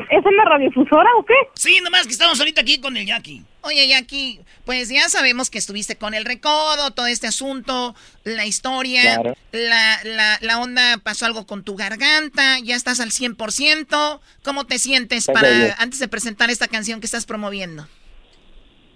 ¿es 0.10 0.26
en 0.26 0.36
la 0.38 0.46
radiofusora 0.46 1.10
o 1.20 1.26
qué? 1.26 1.34
Sí, 1.56 1.80
nomás 1.84 2.08
que 2.08 2.14
estamos 2.14 2.40
ahorita 2.40 2.62
aquí 2.62 2.80
con 2.80 2.96
el 2.96 3.06
Jackie. 3.06 3.44
Oye, 3.64 3.88
Jackie, 3.88 4.40
pues 4.66 4.90
ya 4.90 5.08
sabemos 5.08 5.50
que 5.50 5.60
estuviste 5.60 5.96
con 5.96 6.14
el 6.14 6.26
recodo, 6.26 6.92
todo 6.96 7.06
este 7.06 7.28
asunto, 7.28 7.94
la 8.24 8.46
historia, 8.46 9.16
Claro. 9.22 9.36
la, 9.52 10.00
la, 10.04 10.38
la 10.42 10.60
onda 10.60 10.98
pasó 11.04 11.26
algo 11.28 11.46
con 11.46 11.64
tu 11.64 11.76
garganta, 11.76 12.58
ya 12.64 12.76
estás 12.76 13.00
al 13.00 13.10
100%. 13.12 14.20
¿Cómo 14.44 14.66
te 14.66 14.80
sientes 14.80 15.28
para 15.28 15.76
antes 15.78 16.00
de 16.00 16.08
presentar 16.08 16.50
esta 16.50 16.68
canción 16.68 17.00
que 17.00 17.06
estás 17.06 17.26
promoviendo? 17.26 17.86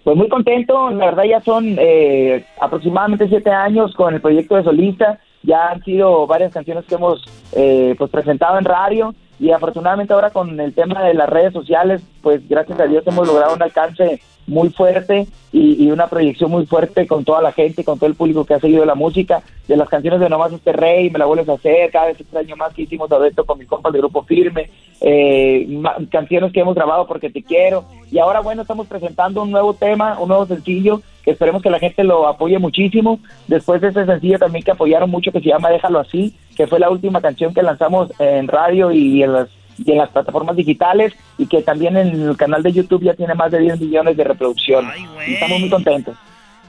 Pues 0.02 0.16
muy 0.16 0.28
contento, 0.28 0.90
la 0.90 1.06
verdad 1.06 1.24
ya 1.28 1.40
son 1.42 1.76
eh, 1.80 2.44
aproximadamente 2.60 3.28
siete 3.28 3.50
años 3.50 3.92
con 3.96 4.14
el 4.14 4.20
proyecto 4.20 4.54
de 4.56 4.62
solista, 4.62 5.18
ya 5.42 5.68
han 5.70 5.82
sido 5.84 6.26
varias 6.28 6.52
canciones 6.52 6.84
que 6.86 6.94
hemos 6.94 7.24
eh, 7.56 7.94
pues 7.98 8.10
presentado 8.10 8.56
en 8.58 8.64
radio 8.64 9.14
y 9.38 9.50
afortunadamente 9.50 10.12
ahora 10.12 10.30
con 10.30 10.58
el 10.58 10.72
tema 10.74 11.04
de 11.04 11.14
las 11.14 11.28
redes 11.28 11.52
sociales, 11.52 12.02
pues 12.22 12.48
gracias 12.48 12.80
a 12.80 12.86
Dios 12.86 13.06
hemos 13.06 13.26
logrado 13.26 13.54
un 13.54 13.62
alcance 13.62 14.20
muy 14.46 14.70
fuerte 14.70 15.26
y, 15.52 15.90
una 15.90 16.06
proyección 16.08 16.50
muy 16.50 16.66
fuerte 16.66 17.06
con 17.06 17.24
toda 17.24 17.40
la 17.40 17.52
gente, 17.52 17.82
con 17.82 17.98
todo 17.98 18.08
el 18.08 18.14
público 18.14 18.44
que 18.44 18.54
ha 18.54 18.60
seguido 18.60 18.84
la 18.84 18.94
música, 18.94 19.42
de 19.66 19.76
las 19.76 19.88
canciones 19.88 20.20
de 20.20 20.28
Nomás 20.28 20.52
este 20.52 20.72
Rey, 20.72 21.10
Me 21.10 21.18
la 21.18 21.24
vuelves 21.24 21.48
a 21.48 21.54
hacer, 21.54 21.90
cada 21.90 22.06
vez 22.06 22.20
extraño 22.20 22.56
más 22.56 22.74
que 22.74 22.82
hicimos 22.82 23.08
dueto 23.08 23.44
con 23.44 23.58
mis 23.58 23.66
compas 23.66 23.92
del 23.92 24.02
Grupo 24.02 24.22
Firme, 24.22 24.70
eh, 25.00 25.66
canciones 26.10 26.52
que 26.52 26.60
hemos 26.60 26.74
grabado 26.74 27.06
porque 27.06 27.30
te 27.30 27.42
quiero, 27.42 27.84
y 28.10 28.18
ahora 28.18 28.40
bueno, 28.40 28.62
estamos 28.62 28.86
presentando 28.86 29.42
un 29.42 29.50
nuevo 29.50 29.74
tema, 29.74 30.20
un 30.20 30.28
nuevo 30.28 30.46
sencillo, 30.46 31.00
esperemos 31.26 31.62
que 31.62 31.70
la 31.70 31.78
gente 31.78 32.04
lo 32.04 32.26
apoye 32.26 32.58
muchísimo, 32.58 33.20
después 33.46 33.80
de 33.80 33.88
ese 33.88 34.06
sencillo 34.06 34.38
también 34.38 34.64
que 34.64 34.70
apoyaron 34.70 35.10
mucho, 35.10 35.32
que 35.32 35.40
se 35.40 35.48
llama 35.48 35.70
Déjalo 35.70 36.00
Así, 36.00 36.34
que 36.56 36.66
fue 36.66 36.78
la 36.78 36.90
última 36.90 37.20
canción 37.20 37.52
que 37.52 37.62
lanzamos 37.62 38.10
en 38.18 38.48
radio 38.48 38.92
y 38.92 39.22
en 39.22 39.32
las 39.32 39.48
y 39.78 39.92
en 39.92 39.98
las 39.98 40.08
plataformas 40.10 40.56
digitales 40.56 41.12
y 41.38 41.46
que 41.46 41.62
también 41.62 41.96
en 41.96 42.28
el 42.28 42.36
canal 42.36 42.62
de 42.62 42.72
YouTube 42.72 43.04
ya 43.04 43.14
tiene 43.14 43.34
más 43.34 43.50
de 43.52 43.60
10 43.60 43.80
millones 43.80 44.16
de 44.16 44.24
reproducciones. 44.24 44.90
Y 45.26 45.34
estamos 45.34 45.60
muy 45.60 45.70
contentos. 45.70 46.16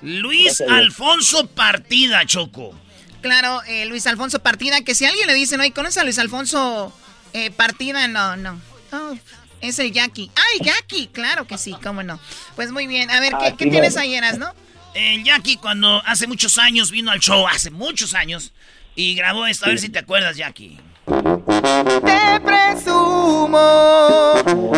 Luis 0.01 0.59
Gracias. 0.59 0.69
Alfonso 0.69 1.47
Partida, 1.47 2.25
Choco. 2.25 2.73
Claro, 3.21 3.61
eh, 3.67 3.85
Luis 3.85 4.05
Alfonso 4.07 4.39
Partida, 4.39 4.81
que 4.81 4.93
si 4.93 5.05
alguien 5.05 5.27
le 5.27 5.33
dice, 5.33 5.57
no, 5.57 5.65
¿y 5.65 5.71
conoces 5.71 5.97
a 5.97 6.03
Luis 6.03 6.19
Alfonso 6.19 6.93
eh, 7.33 7.51
Partida? 7.51 8.07
No, 8.07 8.35
no. 8.35 8.59
No, 8.91 9.17
es 9.61 9.79
el 9.79 9.91
Jackie. 9.91 10.31
¡Ay, 10.35 10.59
Jackie! 10.65 11.07
Claro 11.07 11.47
que 11.47 11.57
sí, 11.57 11.75
cómo 11.83 12.03
no. 12.03 12.19
Pues 12.55 12.71
muy 12.71 12.87
bien. 12.87 13.09
A 13.11 13.19
ver, 13.19 13.33
¿qué, 13.39 13.45
Así 13.47 13.55
qué 13.57 13.67
tienes 13.67 13.97
ahí, 13.97 14.15
Eras, 14.15 14.37
no? 14.37 14.53
El 14.93 15.23
Jackie 15.23 15.57
cuando 15.57 16.01
hace 16.05 16.27
muchos 16.27 16.57
años 16.57 16.91
vino 16.91 17.11
al 17.11 17.19
show, 17.19 17.47
hace 17.47 17.69
muchos 17.69 18.13
años, 18.13 18.51
y 18.95 19.15
grabó 19.15 19.45
esto. 19.45 19.65
A 19.65 19.69
ver 19.69 19.79
si 19.79 19.89
te 19.89 19.99
acuerdas, 19.99 20.37
Jackie. 20.37 20.79
Te 21.05 22.39
presumo 22.41 24.33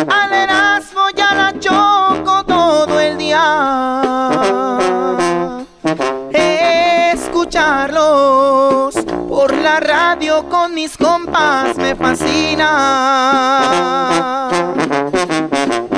al 0.08 0.32
Erasmo 0.32 1.08
y 1.16 1.20
a 1.20 1.34
la 1.34 1.58
Choco 1.58 2.44
todo 2.44 3.00
el 3.00 3.18
día. 3.18 3.40
Escucharlos 7.12 7.90
por 7.90 7.99
la 9.70 9.78
radio 9.78 10.48
con 10.48 10.74
mis 10.74 10.96
compas 10.96 11.76
me 11.76 11.94
fascina. 11.94 12.68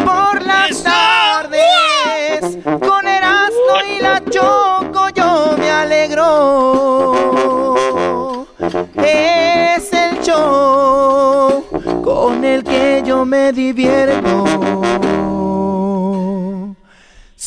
Por 0.04 0.42
las 0.42 0.82
tardes 0.82 2.58
con 2.86 3.08
Erasmo 3.08 3.76
y 3.88 4.00
la 4.02 4.22
Choco 4.28 5.08
yo 5.14 5.54
me 5.56 5.70
alegro. 5.70 7.14
Es 8.96 9.90
el 9.92 10.20
show 10.20 11.64
con 12.04 12.44
el 12.44 12.62
que 12.62 13.02
yo 13.06 13.24
me 13.24 13.52
divierto. 13.52 14.44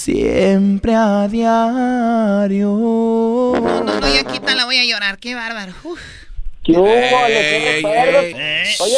Siempre 0.05 0.93
a 0.93 1.27
diario. 1.27 2.67
No, 2.69 3.81
no, 3.83 3.99
no, 3.99 4.13
ya 4.13 4.23
quita, 4.23 4.53
la 4.53 4.65
voy 4.65 4.77
a 4.77 4.85
llorar. 4.85 5.17
Qué 5.17 5.33
bárbaro. 5.33 5.73
Uf. 5.83 5.99
¿Qué 6.63 6.73
hubo? 6.73 6.83
Oye, 6.83 7.79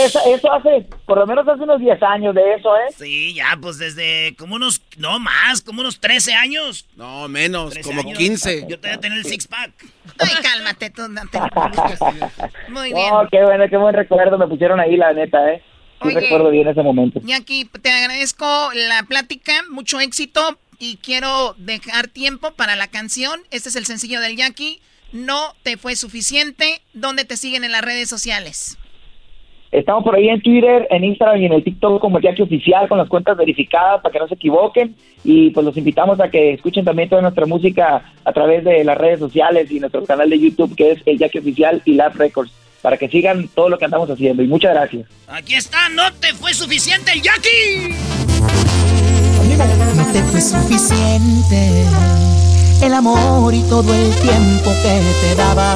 eso, 0.03 0.19
eso 0.35 0.51
hace, 0.51 0.85
por 1.05 1.17
lo 1.19 1.25
menos 1.25 1.47
hace 1.47 1.63
unos 1.63 1.79
10 1.79 2.03
años 2.03 2.35
de 2.35 2.41
eso, 2.55 2.75
¿eh? 2.75 2.93
Sí, 2.97 3.33
ya, 3.33 3.57
pues 3.61 3.77
desde 3.77 4.35
como 4.37 4.55
unos, 4.55 4.81
no 4.97 5.17
más, 5.19 5.61
como 5.61 5.79
unos 5.79 6.01
13 6.01 6.33
años. 6.33 6.85
No, 6.97 7.29
menos, 7.29 7.71
13 7.71 7.87
como 7.89 8.01
años. 8.01 8.17
15. 8.17 8.65
Yo 8.67 8.77
te 8.77 8.89
voy 8.89 8.97
a 8.97 8.99
tener 8.99 9.17
el 9.17 9.23
six 9.23 9.47
pack. 9.47 9.71
Ay, 10.19 10.29
cálmate 10.43 10.89
tú. 10.89 11.07
no 11.07 11.21
te- 11.31 11.39
Muy 12.69 12.91
bien. 12.91 13.13
No, 13.13 13.25
qué 13.31 13.41
bueno, 13.45 13.63
qué 13.69 13.77
buen 13.77 13.95
recuerdo 13.95 14.37
me 14.37 14.47
pusieron 14.47 14.81
ahí, 14.81 14.97
la 14.97 15.13
neta, 15.13 15.53
¿eh? 15.53 15.63
Sí 16.01 16.09
Oye. 16.09 16.19
recuerdo 16.19 16.49
bien 16.49 16.67
ese 16.67 16.83
momento. 16.83 17.21
Jackie, 17.23 17.63
te 17.81 17.91
agradezco 17.91 18.71
la 18.73 19.03
plática, 19.03 19.53
mucho 19.71 20.01
éxito 20.01 20.59
y 20.79 20.97
quiero 20.97 21.55
dejar 21.57 22.07
tiempo 22.07 22.51
para 22.51 22.75
la 22.75 22.87
canción. 22.87 23.39
Este 23.51 23.69
es 23.69 23.75
el 23.75 23.85
sencillo 23.85 24.19
del 24.21 24.37
Jackie. 24.37 24.79
No 25.11 25.53
te 25.63 25.77
fue 25.77 25.95
suficiente. 25.95 26.81
¿Dónde 26.93 27.25
te 27.25 27.37
siguen 27.37 27.63
en 27.63 27.71
las 27.71 27.81
redes 27.81 28.09
sociales? 28.09 28.77
Estamos 29.71 30.03
por 30.03 30.15
ahí 30.15 30.29
en 30.29 30.41
Twitter, 30.41 30.87
en 30.89 31.03
Instagram 31.03 31.41
y 31.41 31.45
en 31.45 31.53
el 31.53 31.63
TikTok 31.63 31.99
como 31.99 32.17
el 32.17 32.23
Jackie 32.23 32.43
Oficial 32.43 32.87
con 32.87 32.97
las 32.97 33.09
cuentas 33.09 33.35
verificadas 33.35 34.01
para 34.01 34.13
que 34.13 34.19
no 34.19 34.27
se 34.27 34.35
equivoquen 34.35 34.95
y 35.25 35.49
pues 35.49 35.65
los 35.65 35.75
invitamos 35.75 36.19
a 36.21 36.29
que 36.29 36.53
escuchen 36.53 36.85
también 36.85 37.09
toda 37.09 37.21
nuestra 37.21 37.45
música 37.45 38.13
a 38.23 38.33
través 38.33 38.63
de 38.63 38.85
las 38.85 38.97
redes 38.97 39.19
sociales 39.19 39.69
y 39.69 39.79
nuestro 39.79 40.05
canal 40.05 40.29
de 40.29 40.39
YouTube 40.39 40.73
que 40.75 40.91
es 40.91 41.01
el 41.05 41.17
Jackie 41.17 41.39
Oficial 41.39 41.81
y 41.83 41.95
Lab 41.95 42.15
Records 42.15 42.51
para 42.81 42.97
que 42.97 43.09
sigan 43.09 43.49
todo 43.49 43.67
lo 43.67 43.77
que 43.77 43.85
andamos 43.85 44.09
haciendo 44.09 44.41
y 44.41 44.47
muchas 44.47 44.73
gracias. 44.73 45.05
Aquí 45.27 45.55
está, 45.55 45.89
no 45.89 46.13
te 46.13 46.33
fue 46.33 46.53
suficiente 46.53 47.11
el 47.11 47.21
Jackie. 47.21 48.96
No 49.95 50.05
te 50.13 50.21
fue 50.23 50.39
suficiente 50.39 51.83
el 52.81 52.93
amor 52.93 53.55
y 53.55 53.63
todo 53.63 53.91
el 53.91 54.13
tiempo 54.15 54.69
que 54.83 55.01
te 55.21 55.35
daba. 55.35 55.75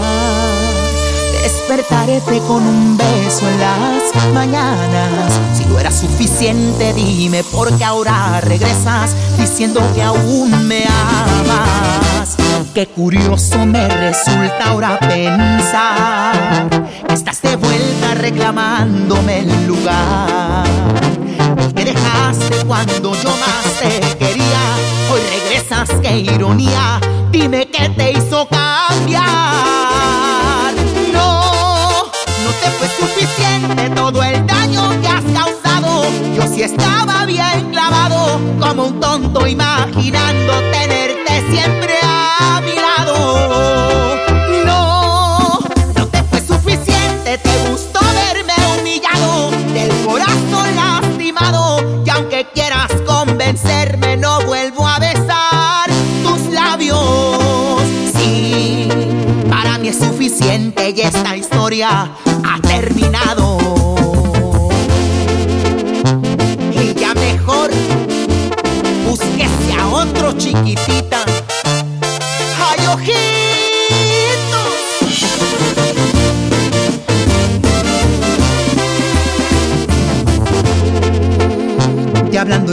Despertarte 1.41 2.39
con 2.47 2.61
un 2.61 2.95
beso 2.95 3.47
en 3.47 3.59
las 3.59 4.33
mañanas. 4.33 5.33
Si 5.55 5.65
no 5.65 5.79
era 5.79 5.91
suficiente, 5.91 6.93
dime 6.93 7.43
por 7.43 7.75
qué 7.75 7.83
ahora 7.83 8.39
regresas 8.41 9.15
diciendo 9.39 9.81
que 9.95 10.03
aún 10.03 10.67
me 10.67 10.83
amas. 10.85 12.37
Qué 12.75 12.85
curioso 12.85 13.65
me 13.65 13.87
resulta 13.87 14.65
ahora 14.65 14.99
pensar 14.99 16.69
que 17.07 17.13
estás 17.15 17.41
de 17.41 17.55
vuelta 17.55 18.13
reclamándome 18.13 19.39
el 19.39 19.67
lugar. 19.67 21.00
Cuando 22.67 23.13
yo 23.21 23.29
más 23.29 23.65
te 23.79 23.99
quería. 24.17 24.59
Hoy 25.11 25.21
regresas, 25.29 25.89
qué 26.01 26.19
ironía. 26.19 26.99
Dime 27.31 27.67
qué 27.67 27.89
te 27.89 28.11
hizo 28.13 28.47
cambiar. 28.47 29.23
No, 31.11 32.05
no 32.05 32.51
te 32.61 32.69
fue 32.77 32.87
suficiente 32.87 33.89
todo 33.95 34.23
el 34.23 34.45
daño 34.47 35.01
que 35.01 35.07
has 35.07 35.23
causado. 35.33 36.03
Yo 36.35 36.43
sí 36.47 36.63
estaba 36.63 37.25
bien 37.25 37.69
clavado, 37.71 38.39
como 38.59 38.85
un 38.85 38.99
tonto 38.99 39.45
imaginando 39.47 40.53
tenerte 40.71 41.51
siempre 41.51 42.00
vencerme 53.63 54.17
no 54.17 54.41
vuelvo 54.41 54.87
a 54.87 54.99
besar 54.99 55.89
tus 56.23 56.53
labios. 56.53 57.81
Sí, 58.15 58.87
para 59.49 59.77
mí 59.77 59.89
es 59.89 59.97
suficiente 59.97 60.93
y 60.95 61.01
esta 61.01 61.35
historia 61.35 62.11
ha 62.25 62.61
terminado. 62.61 63.57
Y 66.71 66.93
ya 66.93 67.13
mejor 67.13 67.71
búsquese 69.05 69.73
a 69.79 69.87
otro 69.87 70.33
chiquitita. 70.33 71.30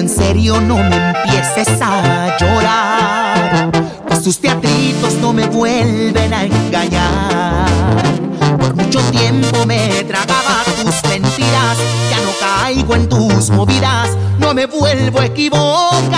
En 0.09 0.17
serio, 0.17 0.61
no 0.61 0.77
me 0.77 0.97
empieces 0.97 1.69
a 1.83 2.37
llorar. 2.39 3.71
Pues 4.07 4.23
tus 4.23 4.41
teatritos 4.41 5.15
no 5.21 5.33
me 5.33 5.47
vuelven 5.47 6.33
a 6.33 6.45
engañar. 6.45 7.69
Por 8.59 8.75
mucho 8.75 9.01
tiempo 9.11 9.67
me 9.67 10.05
tragaba 10.05 10.65
tus 10.83 11.11
mentiras. 11.11 11.77
Ya 12.11 12.21
no 12.21 12.31
caigo 12.41 12.95
en 12.95 13.09
tus 13.09 13.51
movidas. 13.51 14.09
No 14.39 14.55
me 14.55 14.67
vuelvo 14.67 15.21
a 15.21 15.27
equivocar. 15.27 16.09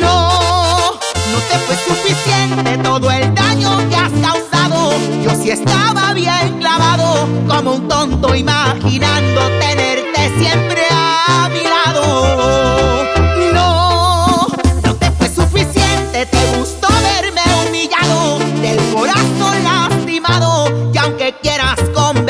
No, 0.00 0.94
no 1.32 1.38
te 1.48 1.58
fue 1.58 1.76
suficiente 1.76 2.78
todo 2.78 3.10
el 3.10 3.32
daño 3.34 3.88
que 3.88 3.96
has 3.96 4.12
causado. 4.20 4.90
Yo 5.22 5.30
sí 5.40 5.50
estaba 5.50 6.12
bien 6.12 6.58
clavado, 6.58 7.28
como 7.46 7.74
un 7.74 7.88
tonto 7.88 8.34
imaginando 8.34 9.40
tenerte 9.60 10.38
siempre 10.38 10.82
a 10.90 11.48
mi 11.52 11.62
lado. 11.62 11.83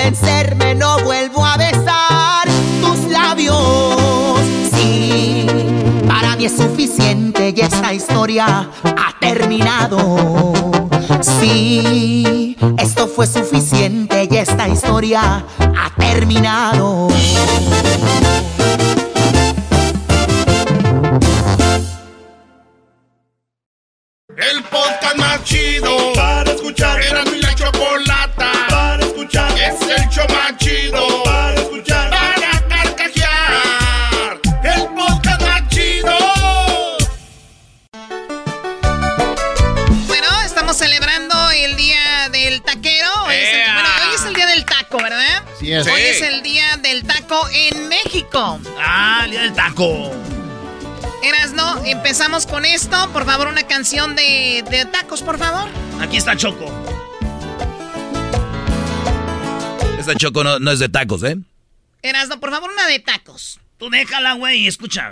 Convencerme, 0.04 0.74
no 0.74 0.98
vuelvo 0.98 1.44
a 1.44 1.56
besar 1.56 2.46
tus 2.82 3.10
labios. 3.10 4.38
Sí, 4.74 5.46
para 6.06 6.36
mí 6.36 6.44
es 6.44 6.56
suficiente 6.56 7.54
y 7.56 7.60
esta 7.60 7.94
historia 7.94 8.68
ha 8.84 9.18
terminado. 9.18 10.52
Sí, 11.22 12.54
esto 12.76 13.08
fue 13.08 13.26
suficiente 13.26 14.28
y 14.30 14.36
esta 14.36 14.68
historia 14.68 15.42
ha 15.58 15.90
terminado. 15.96 17.08
Taco. 49.74 50.10
Erasno, 51.22 51.84
empezamos 51.84 52.46
con 52.46 52.64
esto. 52.64 53.10
Por 53.12 53.24
favor, 53.24 53.48
una 53.48 53.64
canción 53.64 54.14
de, 54.14 54.64
de 54.70 54.84
tacos, 54.86 55.22
por 55.22 55.38
favor. 55.38 55.68
Aquí 56.00 56.16
está 56.16 56.36
Choco. 56.36 56.66
Esta 59.98 60.14
choco 60.16 60.44
no, 60.44 60.58
no 60.58 60.70
es 60.70 60.80
de 60.80 60.90
tacos, 60.90 61.22
¿eh? 61.22 61.38
Erasno, 62.02 62.38
por 62.38 62.50
favor, 62.50 62.70
una 62.70 62.86
de 62.86 62.98
tacos. 62.98 63.58
Tú 63.78 63.88
déjala, 63.88 64.34
güey, 64.34 64.60
y 64.60 64.66
escucha. 64.66 65.10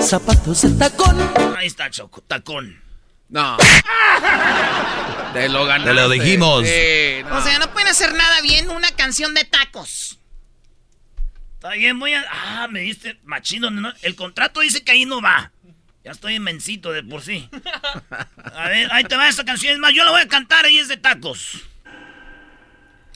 Zapatos 0.00 0.62
de 0.62 0.70
tacón. 0.70 1.16
Ahí 1.56 1.66
está 1.66 1.90
Choco, 1.90 2.20
tacón. 2.20 2.82
No. 3.30 3.56
Te 5.32 5.48
lo 5.48 5.64
ganaste. 5.64 5.90
Te 5.90 5.94
lo 5.94 6.08
dijimos. 6.10 6.66
Sí, 6.66 7.22
no. 7.24 7.38
O 7.38 7.42
sea, 7.42 7.58
no 7.58 7.72
pueden 7.72 7.88
hacer 7.88 8.12
nada 8.14 8.40
bien 8.42 8.68
una 8.70 8.90
canción 8.90 9.32
de 9.34 9.44
tacos. 9.44 10.19
Está 11.60 11.72
bien, 11.72 11.98
voy 11.98 12.14
a. 12.14 12.24
Ah, 12.30 12.68
me 12.70 12.80
diste 12.80 13.18
machino. 13.22 13.70
¿no? 13.70 13.92
El 14.00 14.14
contrato 14.14 14.60
dice 14.60 14.82
que 14.82 14.92
ahí 14.92 15.04
no 15.04 15.20
va. 15.20 15.52
Ya 16.02 16.12
estoy 16.12 16.36
inmensito 16.36 16.90
de 16.90 17.02
por 17.02 17.20
sí. 17.20 17.50
A 18.54 18.70
ver, 18.70 18.90
ahí 18.90 19.04
te 19.04 19.14
va 19.14 19.28
esta 19.28 19.44
canción. 19.44 19.74
Es 19.74 19.78
más, 19.78 19.92
yo 19.92 20.02
la 20.02 20.10
voy 20.10 20.22
a 20.22 20.26
cantar 20.26 20.64
ahí 20.64 20.78
es 20.78 20.88
de 20.88 20.96
tacos. 20.96 21.60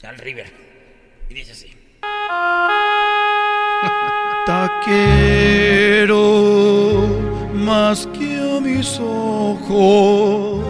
Al 0.03 0.19
River. 0.19 0.53
Y 1.27 1.33
dice 1.33 1.53
así. 1.53 1.75
Taquero 4.45 6.21
más 7.55 8.07
que 8.15 8.37
a 8.37 8.61
mis 8.61 8.99
ojos. 8.99 10.63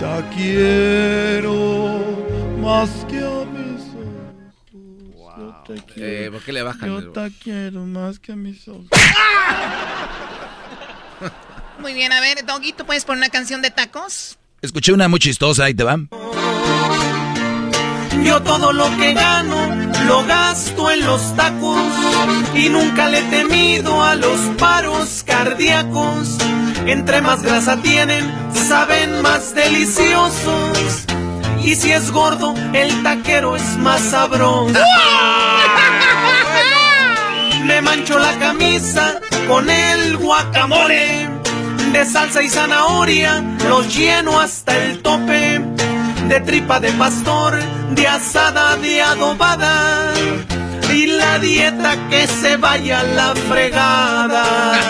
Te 0.00 0.24
quiero 0.34 2.00
más 2.60 2.90
que 3.08 3.18
a 3.18 3.44
mis 3.44 3.65
te 5.66 5.74
quiero. 5.92 6.08
Eh, 6.26 6.30
¿Por 6.30 6.42
qué 6.42 6.52
le 6.52 6.62
bajan? 6.62 6.88
Yo 6.88 6.98
el- 6.98 7.12
te 7.12 7.32
quiero 7.42 7.84
más 7.84 8.18
que 8.18 8.32
a 8.32 8.36
mis 8.36 8.66
ojos. 8.68 8.86
Muy 11.80 11.94
bien, 11.94 12.12
a 12.12 12.20
ver, 12.20 12.44
Doggy, 12.46 12.72
¿tú 12.72 12.84
puedes 12.86 13.04
poner 13.04 13.18
una 13.24 13.28
canción 13.30 13.60
de 13.62 13.70
tacos? 13.70 14.38
Escuché 14.62 14.92
una 14.92 15.08
muy 15.08 15.20
chistosa, 15.20 15.64
ahí 15.64 15.74
te 15.74 15.84
va. 15.84 15.98
Yo 18.24 18.42
todo 18.42 18.72
lo 18.72 18.84
que 18.96 19.12
gano 19.12 19.76
lo 20.08 20.24
gasto 20.26 20.90
en 20.90 21.04
los 21.04 21.36
tacos 21.36 21.78
y 22.54 22.68
nunca 22.70 23.08
le 23.08 23.18
he 23.20 23.22
temido 23.24 24.02
a 24.02 24.14
los 24.16 24.40
paros 24.58 25.22
cardíacos. 25.26 26.38
Entre 26.86 27.20
más 27.20 27.42
grasa 27.42 27.80
tienen, 27.82 28.24
saben 28.54 29.20
más 29.22 29.54
deliciosos. 29.54 31.04
Y 31.66 31.74
si 31.74 31.90
es 31.90 32.12
gordo, 32.12 32.54
el 32.72 33.02
taquero 33.02 33.56
es 33.56 33.76
más 33.78 34.00
sabroso. 34.00 34.72
Me 37.64 37.82
mancho 37.82 38.20
la 38.20 38.32
camisa 38.38 39.20
con 39.48 39.68
el 39.68 40.16
guacamole. 40.16 41.28
De 41.90 42.04
salsa 42.06 42.40
y 42.44 42.48
zanahoria 42.48 43.42
los 43.68 43.92
lleno 43.92 44.38
hasta 44.38 44.78
el 44.78 45.02
tope. 45.02 45.60
De 46.28 46.40
tripa 46.40 46.78
de 46.78 46.92
pastor, 46.92 47.58
de 47.90 48.06
asada, 48.06 48.76
de 48.76 49.02
adobada. 49.02 50.14
Y 50.92 51.06
la 51.06 51.38
dieta 51.38 52.08
que 52.08 52.26
se 52.26 52.56
vaya 52.56 53.00
a 53.00 53.04
la 53.04 53.34
fregada. 53.34 54.80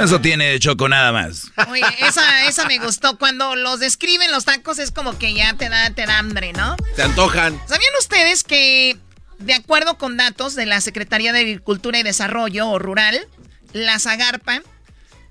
Eso 0.02 0.20
tiene 0.20 0.58
choco 0.58 0.88
nada 0.88 1.12
más. 1.12 1.50
Oye, 1.68 1.82
esa, 2.00 2.46
esa 2.46 2.66
me 2.66 2.78
gustó. 2.78 3.18
Cuando 3.18 3.56
los 3.56 3.80
describen 3.80 4.30
los 4.30 4.44
tacos 4.44 4.78
es 4.78 4.90
como 4.90 5.18
que 5.18 5.34
ya 5.34 5.54
te 5.54 5.68
da, 5.68 5.90
te 5.90 6.06
da 6.06 6.18
hambre, 6.18 6.52
¿no? 6.52 6.76
Se 6.94 7.02
antojan. 7.02 7.60
¿Sabían 7.66 7.92
ustedes 7.98 8.44
que, 8.44 8.96
de 9.38 9.54
acuerdo 9.54 9.98
con 9.98 10.16
datos 10.16 10.54
de 10.54 10.66
la 10.66 10.80
Secretaría 10.80 11.32
de 11.32 11.40
Agricultura 11.40 11.98
y 11.98 12.02
Desarrollo 12.02 12.68
o 12.68 12.78
Rural, 12.78 13.26
la 13.72 13.98
Zagarpa, 13.98 14.62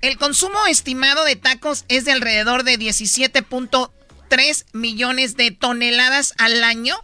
el 0.02 0.18
consumo 0.18 0.66
estimado 0.68 1.24
de 1.24 1.36
tacos 1.36 1.86
es 1.88 2.06
de 2.06 2.12
alrededor 2.12 2.64
de 2.64 2.78
17.3 4.30 4.66
millones 4.74 5.36
de 5.38 5.52
toneladas 5.52 6.34
al 6.38 6.64
año? 6.64 6.96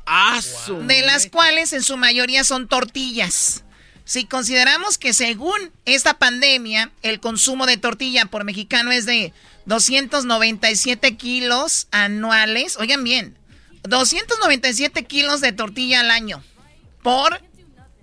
de 0.88 1.02
las 1.02 1.28
cuales 1.28 1.74
en 1.74 1.84
su 1.84 1.98
mayoría 1.98 2.44
son 2.44 2.68
tortillas. 2.68 3.64
Si 4.06 4.26
consideramos 4.26 4.98
que 4.98 5.14
según 5.14 5.72
esta 5.86 6.16
pandemia, 6.16 6.92
el 7.04 7.20
consumo 7.20 7.66
de 7.66 7.78
tortilla 7.78 8.26
por 8.26 8.44
mexicano 8.44 8.92
es 8.92 9.06
de 9.06 9.34
297 9.66 11.16
kilos 11.16 11.88
anuales, 11.92 12.76
oigan 12.78 13.04
bien, 13.04 13.38
297 13.84 15.06
kilos 15.06 15.40
de 15.42 15.54
tortilla 15.54 16.02
al 16.02 16.12
año 16.12 16.44
por 17.02 17.42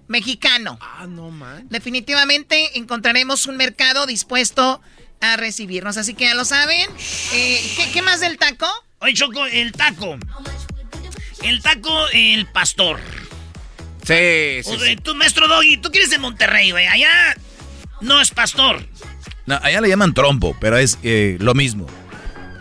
mexicano. 0.09 0.79
Ah, 0.81 1.07
no 1.07 1.31
man. 1.31 1.67
Definitivamente 1.71 2.79
encontraremos 2.79 3.47
un 3.47 3.57
mercado 3.57 4.07
dispuesto 4.07 4.81
a 5.21 5.37
recibirnos, 5.37 5.99
así 5.99 6.15
que 6.15 6.25
ya 6.25 6.35
lo 6.35 6.45
saben. 6.45 6.89
Eh, 7.33 7.75
¿qué, 7.77 7.91
qué 7.93 8.03
más 8.03 8.21
del 8.21 8.39
taco? 8.39 8.67
Oye, 9.01 9.15
Choco, 9.15 9.47
el 9.47 9.73
taco. 9.73 10.19
El 11.43 11.63
taco, 11.63 12.09
el 12.13 12.47
pastor. 12.47 13.01
Sí, 14.05 14.63
sí, 14.63 14.71
O 14.75 14.79
sea, 14.79 14.89
sí. 14.89 14.97
tú, 14.97 15.15
maestro 15.15 15.49
Doggy, 15.49 15.79
tú 15.79 15.91
quieres 15.91 16.11
de 16.11 16.19
Monterrey, 16.19 16.71
güey. 16.71 16.87
Allá 16.87 17.37
no 18.03 18.21
es 18.21 18.31
pastor. 18.31 18.85
No, 19.47 19.59
allá 19.63 19.81
le 19.81 19.89
llaman 19.89 20.13
trompo, 20.15 20.57
pero 20.61 20.77
es 20.77 20.99
eh, 21.03 21.37
lo 21.41 21.55
mismo. 21.55 21.87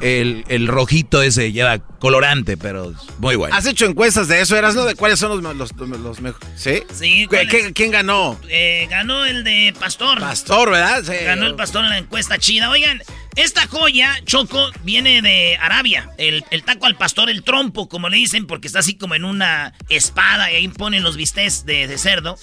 El, 0.02 0.46
el 0.48 0.68
rojito 0.70 1.22
ese 1.22 1.52
lleva 1.52 1.80
colorante, 1.80 2.56
pero 2.56 2.92
es 2.92 2.98
muy 3.20 3.36
bueno. 3.36 3.54
¿Has 3.54 3.66
hecho 3.66 3.86
encuestas 3.86 4.30
de 4.30 4.40
eso, 4.40 4.56
Eras, 4.56 4.74
no? 4.76 4.86
¿De 4.86 4.96
cuáles 4.96 5.20
son 5.20 5.44
los, 5.44 5.56
los, 5.58 5.74
los, 5.76 6.22
mejores? 6.22 6.48
¿Sí? 6.56 6.84
Sí, 6.94 7.28
¿Qué- 7.30 7.36
¿cuál 7.36 7.48
qué- 7.50 7.58
es? 7.68 7.72
¿Quién 7.74 7.92
ganó? 7.92 8.40
Eh, 8.48 8.88
ganó 8.90 9.26
el 9.26 9.44
de 9.44 9.74
pastor. 9.78 10.20
Pastor, 10.22 10.72
¿verdad? 10.72 11.04
Sí. 11.04 11.26
Ganó 11.26 11.48
el 11.48 11.56
pastor 11.56 11.84
en 11.84 11.90
la 11.90 11.98
encuesta 11.98 12.38
chida. 12.38 12.70
Oigan, 12.70 13.02
Esta 13.36 13.68
joya, 13.68 14.20
Choco, 14.26 14.70
viene 14.84 15.22
de 15.22 15.58
Arabia. 15.62 16.10
El, 16.18 16.44
el 16.52 16.64
taco 16.64 16.88
al 16.88 16.98
pastor, 16.98 17.30
el 17.30 17.44
trompo, 17.44 17.88
como 17.88 18.10
le 18.10 18.18
dicen, 18.18 18.48
porque 18.48 18.68
está 18.68 18.80
así 18.80 18.96
como 18.98 19.16
en 19.16 19.24
una 19.24 19.74
espada 19.88 20.52
y 20.52 20.56
ahí 20.56 20.68
ponen 20.68 21.04
los 21.04 21.16
bistecs 21.16 21.66
de, 21.66 21.88
de 21.88 21.98
cerdo. 21.98 22.38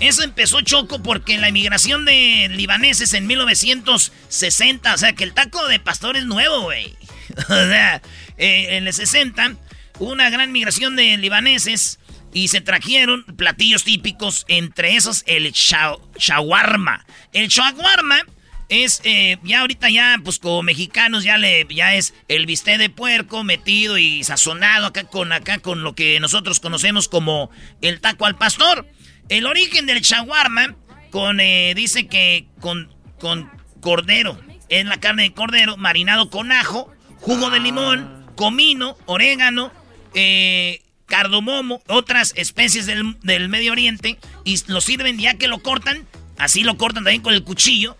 Eso 0.00 0.22
empezó 0.22 0.60
Choco 0.60 1.02
porque 1.02 1.38
la 1.38 1.48
inmigración 1.48 2.04
de 2.04 2.48
libaneses 2.50 3.14
en 3.14 3.26
1960, 3.26 4.94
o 4.94 4.98
sea 4.98 5.12
que 5.14 5.24
el 5.24 5.32
taco 5.32 5.66
de 5.68 5.78
pastor 5.80 6.16
es 6.16 6.24
nuevo, 6.26 6.62
güey. 6.62 6.94
o 7.48 7.54
sea, 7.54 8.02
eh, 8.36 8.76
en 8.76 8.86
el 8.86 8.92
60 8.92 9.54
hubo 9.98 10.10
una 10.12 10.28
gran 10.30 10.52
migración 10.52 10.94
de 10.96 11.16
libaneses 11.16 12.00
y 12.34 12.48
se 12.48 12.60
trajeron 12.60 13.24
platillos 13.36 13.84
típicos, 13.84 14.44
entre 14.48 14.96
esos 14.96 15.22
el 15.26 15.50
sha- 15.52 15.96
shawarma. 16.18 17.06
El 17.32 17.48
shawarma 17.48 18.22
es, 18.68 19.00
eh, 19.04 19.38
ya 19.42 19.60
ahorita 19.60 19.90
ya, 19.90 20.18
pues 20.22 20.38
como 20.38 20.62
mexicanos 20.62 21.24
ya 21.24 21.38
le, 21.38 21.66
ya 21.70 21.94
es 21.94 22.14
el 22.28 22.46
bistec 22.46 22.78
de 22.78 22.90
puerco 22.90 23.44
metido 23.44 23.98
y 23.98 24.24
sazonado 24.24 24.86
acá 24.86 25.04
con, 25.04 25.32
acá 25.32 25.58
con 25.58 25.82
lo 25.82 25.94
que 25.94 26.18
nosotros 26.20 26.60
conocemos 26.60 27.08
como 27.08 27.50
el 27.80 28.00
taco 28.00 28.26
al 28.26 28.36
pastor. 28.36 28.86
El 29.28 29.46
origen 29.46 29.86
del 29.86 30.00
shawarma 30.00 30.76
con, 31.10 31.40
eh, 31.40 31.74
dice 31.76 32.06
que 32.06 32.46
con, 32.60 32.92
con 33.18 33.50
cordero, 33.80 34.40
es 34.68 34.84
la 34.86 34.98
carne 34.98 35.24
de 35.24 35.32
cordero 35.32 35.76
marinado 35.76 36.30
con 36.30 36.50
ajo, 36.50 36.92
jugo 37.20 37.50
de 37.50 37.60
limón, 37.60 38.26
comino, 38.34 38.96
orégano, 39.06 39.72
eh, 40.14 40.82
cardomomo, 41.06 41.82
otras 41.86 42.32
especies 42.36 42.86
del, 42.86 43.18
del 43.20 43.48
Medio 43.48 43.72
Oriente, 43.72 44.18
y 44.44 44.58
lo 44.66 44.80
sirven 44.80 45.18
ya 45.18 45.34
que 45.34 45.48
lo 45.48 45.62
cortan, 45.62 46.06
así 46.38 46.64
lo 46.64 46.76
cortan 46.76 47.04
también 47.04 47.22
con 47.22 47.34
el 47.34 47.44
cuchillo, 47.44 47.96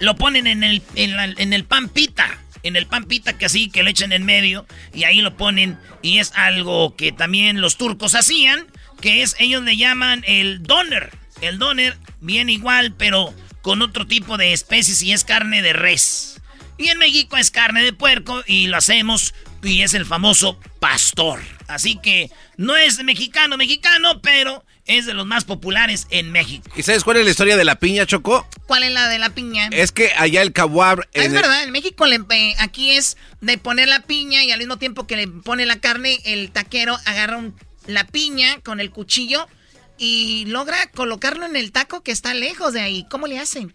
lo 0.00 0.16
ponen 0.16 0.46
en 0.46 0.64
el, 0.64 0.82
en, 0.94 1.16
la- 1.16 1.24
en 1.24 1.52
el 1.52 1.64
pan 1.64 1.88
pita. 1.88 2.38
En 2.62 2.74
el 2.76 2.86
pan 2.86 3.04
pita 3.04 3.38
que 3.38 3.46
así, 3.46 3.70
que 3.70 3.82
le 3.82 3.90
echan 3.90 4.12
en 4.12 4.24
medio. 4.24 4.66
Y 4.92 5.04
ahí 5.04 5.20
lo 5.20 5.36
ponen. 5.36 5.78
Y 6.02 6.18
es 6.18 6.32
algo 6.34 6.96
que 6.96 7.12
también 7.12 7.60
los 7.60 7.76
turcos 7.76 8.14
hacían. 8.14 8.66
Que 9.00 9.22
es, 9.22 9.36
ellos 9.38 9.62
le 9.62 9.76
llaman 9.76 10.24
el 10.26 10.62
doner. 10.64 11.10
El 11.40 11.58
doner 11.58 11.96
viene 12.20 12.52
igual, 12.52 12.94
pero 12.94 13.32
con 13.62 13.80
otro 13.82 14.06
tipo 14.06 14.36
de 14.36 14.52
especies 14.52 15.02
y 15.02 15.12
es 15.12 15.24
carne 15.24 15.62
de 15.62 15.72
res. 15.72 16.40
Y 16.78 16.88
en 16.88 16.98
México 16.98 17.36
es 17.36 17.50
carne 17.50 17.82
de 17.82 17.92
puerco 17.92 18.42
y 18.46 18.66
lo 18.68 18.76
hacemos 18.76 19.34
y 19.62 19.82
es 19.82 19.94
el 19.94 20.04
famoso 20.06 20.60
pastor. 20.80 21.40
Así 21.68 21.98
que 22.00 22.30
no 22.56 22.76
es 22.76 23.02
mexicano, 23.04 23.56
mexicano, 23.56 24.20
pero 24.20 24.64
es 24.88 25.06
de 25.06 25.14
los 25.14 25.24
más 25.26 25.44
populares 25.44 26.06
en 26.10 26.32
México. 26.32 26.68
¿Y 26.76 26.82
sabes 26.82 27.04
cuál 27.04 27.18
es 27.18 27.24
la 27.24 27.30
historia 27.30 27.56
de 27.56 27.64
la 27.64 27.76
piña, 27.78 28.04
Choco? 28.06 28.46
¿Cuál 28.66 28.82
es 28.82 28.90
la 28.92 29.08
de 29.08 29.18
la 29.20 29.30
piña? 29.30 29.68
Es 29.70 29.92
que 29.92 30.10
allá 30.16 30.42
el 30.42 30.52
kawab... 30.52 31.00
Ah, 31.02 31.06
es 31.12 31.32
verdad, 31.32 31.62
en 31.62 31.70
México 31.70 32.06
le- 32.06 32.20
eh, 32.30 32.54
aquí 32.58 32.90
es 32.90 33.16
de 33.40 33.56
poner 33.58 33.88
la 33.88 34.02
piña 34.02 34.42
y 34.44 34.50
al 34.50 34.58
mismo 34.58 34.78
tiempo 34.78 35.06
que 35.06 35.16
le 35.16 35.28
pone 35.28 35.64
la 35.66 35.78
carne, 35.78 36.18
el 36.24 36.50
taquero 36.50 36.98
agarra 37.04 37.36
un- 37.36 37.54
la 37.86 38.04
piña 38.06 38.60
con 38.64 38.80
el 38.80 38.90
cuchillo 38.90 39.46
y 39.98 40.44
logra 40.46 40.90
colocarlo 40.92 41.44
en 41.46 41.56
el 41.56 41.72
taco 41.72 42.02
que 42.02 42.12
está 42.12 42.34
lejos 42.34 42.72
de 42.72 42.80
ahí. 42.80 43.06
¿Cómo 43.10 43.26
le 43.26 43.38
hacen? 43.38 43.74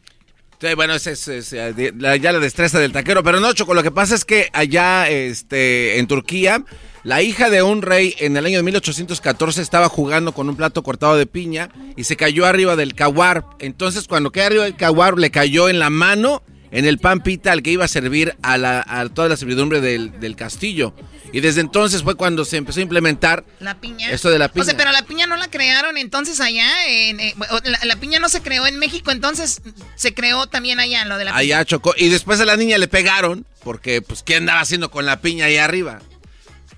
Sí, 0.64 0.76
bueno, 0.76 0.94
es, 0.94 1.28
eh, 1.28 1.92
la- 1.98 2.16
ya 2.16 2.32
la 2.32 2.40
destreza 2.40 2.80
del 2.80 2.94
taquero, 2.94 3.22
pero 3.22 3.42
no, 3.42 3.52
Choco, 3.52 3.74
lo 3.74 3.84
que 3.84 3.92
pasa 3.92 4.16
es 4.16 4.24
que 4.24 4.48
allá 4.54 5.10
este, 5.10 6.00
en 6.00 6.08
Turquía, 6.08 6.64
la 7.04 7.22
hija 7.22 7.50
de 7.50 7.62
un 7.64 7.82
rey 7.82 8.16
en 8.20 8.38
el 8.38 8.46
año 8.46 8.60
de 8.60 8.64
1814 8.64 9.62
estaba 9.62 9.90
jugando 9.90 10.32
con 10.32 10.48
un 10.48 10.56
plato 10.56 10.82
cortado 10.82 11.18
de 11.18 11.26
piña 11.26 11.68
y 11.98 12.06
se 12.06 12.16
cayó 12.16 12.46
arriba 12.46 12.78
del 12.78 12.96
kawar. 12.96 13.44
Entonces, 13.60 14.08
cuando 14.08 14.32
quedó 14.32 14.46
arriba 14.46 14.64
del 14.64 14.78
kawar, 14.78 15.18
le 15.20 15.32
cayó 15.32 15.68
en 15.68 15.80
la 15.80 15.90
mano, 15.90 16.44
en 16.74 16.86
el 16.86 16.98
pan 16.98 17.22
pita 17.22 17.54
al 17.54 17.62
que 17.64 17.72
iba 17.72 17.86
a 17.86 17.88
servir 17.88 18.36
a, 18.42 18.58
la- 18.58 18.84
a 18.86 19.08
toda 19.08 19.30
la 19.30 19.38
servidumbre 19.38 19.80
del, 19.80 20.20
del 20.20 20.36
castillo. 20.36 20.94
Y 21.32 21.40
desde 21.40 21.62
entonces 21.62 22.04
fue 22.04 22.16
cuando 22.16 22.46
se 22.46 22.58
empezó 22.58 22.80
a 22.80 22.84
implementar 22.84 23.44
La 23.60 23.80
piña. 23.80 24.12
esto 24.12 24.30
de 24.30 24.38
la 24.38 24.50
piña. 24.50 24.62
O 24.64 24.66
sea, 24.66 24.76
pero 24.78 24.92
la 24.92 25.04
piña 25.04 25.26
no 25.26 25.36
la 25.38 25.48
crearon 25.50 25.98
entonces 25.98 26.40
allá. 26.42 26.68
en, 26.88 27.20
eh, 27.20 27.34
la, 27.64 27.80
la 27.84 27.96
piña 27.96 28.20
no 28.20 28.28
se 28.30 28.42
creó 28.42 28.68
en 28.68 28.78
México, 28.78 29.10
entonces 29.12 29.62
se 29.96 30.14
creó 30.14 30.46
también 30.48 30.80
allá 30.80 31.06
lo 31.06 31.18
de 31.18 31.26
la 31.26 31.32
piña. 31.32 31.40
Allá 31.40 31.66
chocó. 31.66 31.94
Y 31.98 32.10
después 32.10 32.40
a 32.40 32.46
la 32.46 32.56
niña 32.58 32.78
le 32.78 32.88
pegaron, 32.88 33.46
porque, 33.64 34.02
pues, 34.02 34.22
¿qué 34.22 34.36
andaba 34.36 34.60
haciendo 34.60 34.92
con 34.92 35.06
la 35.06 35.22
piña 35.22 35.46
ahí 35.46 35.58
arriba? 35.58 36.02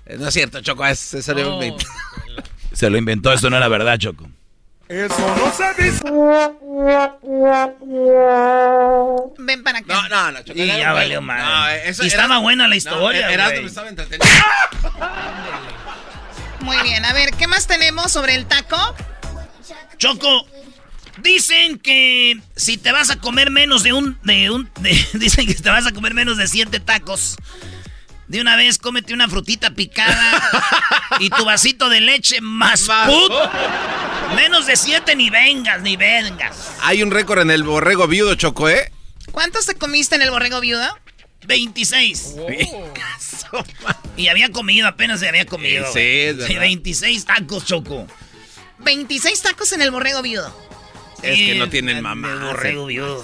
Eh, 0.06 0.16
No 0.18 0.28
es 0.28 0.34
cierto, 0.34 0.60
Choco, 0.62 0.86
es, 0.86 1.12
es 1.14 1.24
salió 1.26 1.52
un 1.54 1.60
veinte. 1.60 1.84
Se 2.72 2.88
lo 2.90 2.96
inventó, 2.98 3.32
esto 3.32 3.50
no 3.50 3.56
era 3.56 3.68
verdad, 3.68 3.98
Choco. 3.98 4.28
Eso 4.88 5.34
no 5.36 5.52
se 5.52 5.82
dice. 5.82 6.00
Ven 9.38 9.62
para 9.62 9.78
acá. 9.80 9.94
No, 9.94 10.08
no, 10.08 10.32
no, 10.32 10.42
Choco. 10.42 10.58
Y 10.58 10.66
ya 10.66 10.92
valió. 10.92 11.20
No, 11.20 11.68
eso 11.68 12.02
y 12.04 12.06
era- 12.06 12.16
estaba 12.16 12.38
buena 12.38 12.68
la 12.68 12.76
historia, 12.76 13.30
Erasmo 13.30 13.50
güey. 13.52 13.62
me 13.62 13.68
estaba 13.68 13.88
entreteniendo. 13.88 14.36
Muy 16.60 16.76
bien, 16.82 17.04
a 17.04 17.12
ver, 17.12 17.30
¿qué 17.32 17.46
más 17.46 17.66
tenemos 17.66 18.10
sobre 18.12 18.34
el 18.34 18.46
taco? 18.46 18.76
Choco, 19.98 20.46
dicen 21.18 21.78
que 21.78 22.40
si 22.56 22.76
te 22.76 22.92
vas 22.92 23.10
a 23.10 23.16
comer 23.16 23.50
menos 23.50 23.82
de 23.82 23.92
un... 23.92 24.18
De 24.24 24.50
un 24.50 24.70
de- 24.80 25.06
dicen 25.14 25.46
que 25.46 25.54
te 25.54 25.70
vas 25.70 25.86
a 25.86 25.92
comer 25.92 26.14
menos 26.14 26.36
de 26.36 26.46
siete 26.48 26.80
tacos. 26.80 27.36
De 28.28 28.40
una 28.40 28.56
vez 28.56 28.78
cómete 28.78 29.14
una 29.14 29.28
frutita 29.28 29.70
picada 29.70 30.42
y 31.20 31.30
tu 31.30 31.44
vasito 31.44 31.88
de 31.88 32.00
leche 32.00 32.40
más 32.40 32.82
put. 33.06 33.32
Menos 34.34 34.66
de 34.66 34.76
siete 34.76 35.14
ni 35.14 35.30
vengas, 35.30 35.82
ni 35.82 35.96
vengas. 35.96 36.72
Hay 36.82 37.02
un 37.02 37.10
récord 37.10 37.40
en 37.40 37.50
el 37.50 37.62
borrego 37.62 38.08
viudo, 38.08 38.34
Choco, 38.34 38.68
¿eh? 38.68 38.90
¿Cuántos 39.30 39.66
te 39.66 39.74
comiste 39.74 40.16
en 40.16 40.22
el 40.22 40.30
borrego 40.30 40.60
viudo? 40.60 40.86
26. 41.46 42.36
Y 44.16 44.28
había 44.28 44.50
comido, 44.50 44.88
apenas 44.88 45.20
se 45.20 45.28
había 45.28 45.44
comido. 45.46 45.84
Sí, 45.92 46.00
es 46.00 46.36
verdad. 46.38 46.60
26 46.60 47.24
tacos, 47.26 47.64
Choco. 47.64 48.06
26 48.78 49.42
tacos 49.42 49.72
en 49.72 49.82
el 49.82 49.90
borrego 49.90 50.22
viudo. 50.22 50.52
Es 51.22 51.36
que 51.36 51.54
no 51.54 51.68
tienen 51.68 51.98
el 51.98 52.02
mamá. 52.02 52.46
borrego 52.46 52.82
se 52.82 52.88
viudo. 52.88 53.22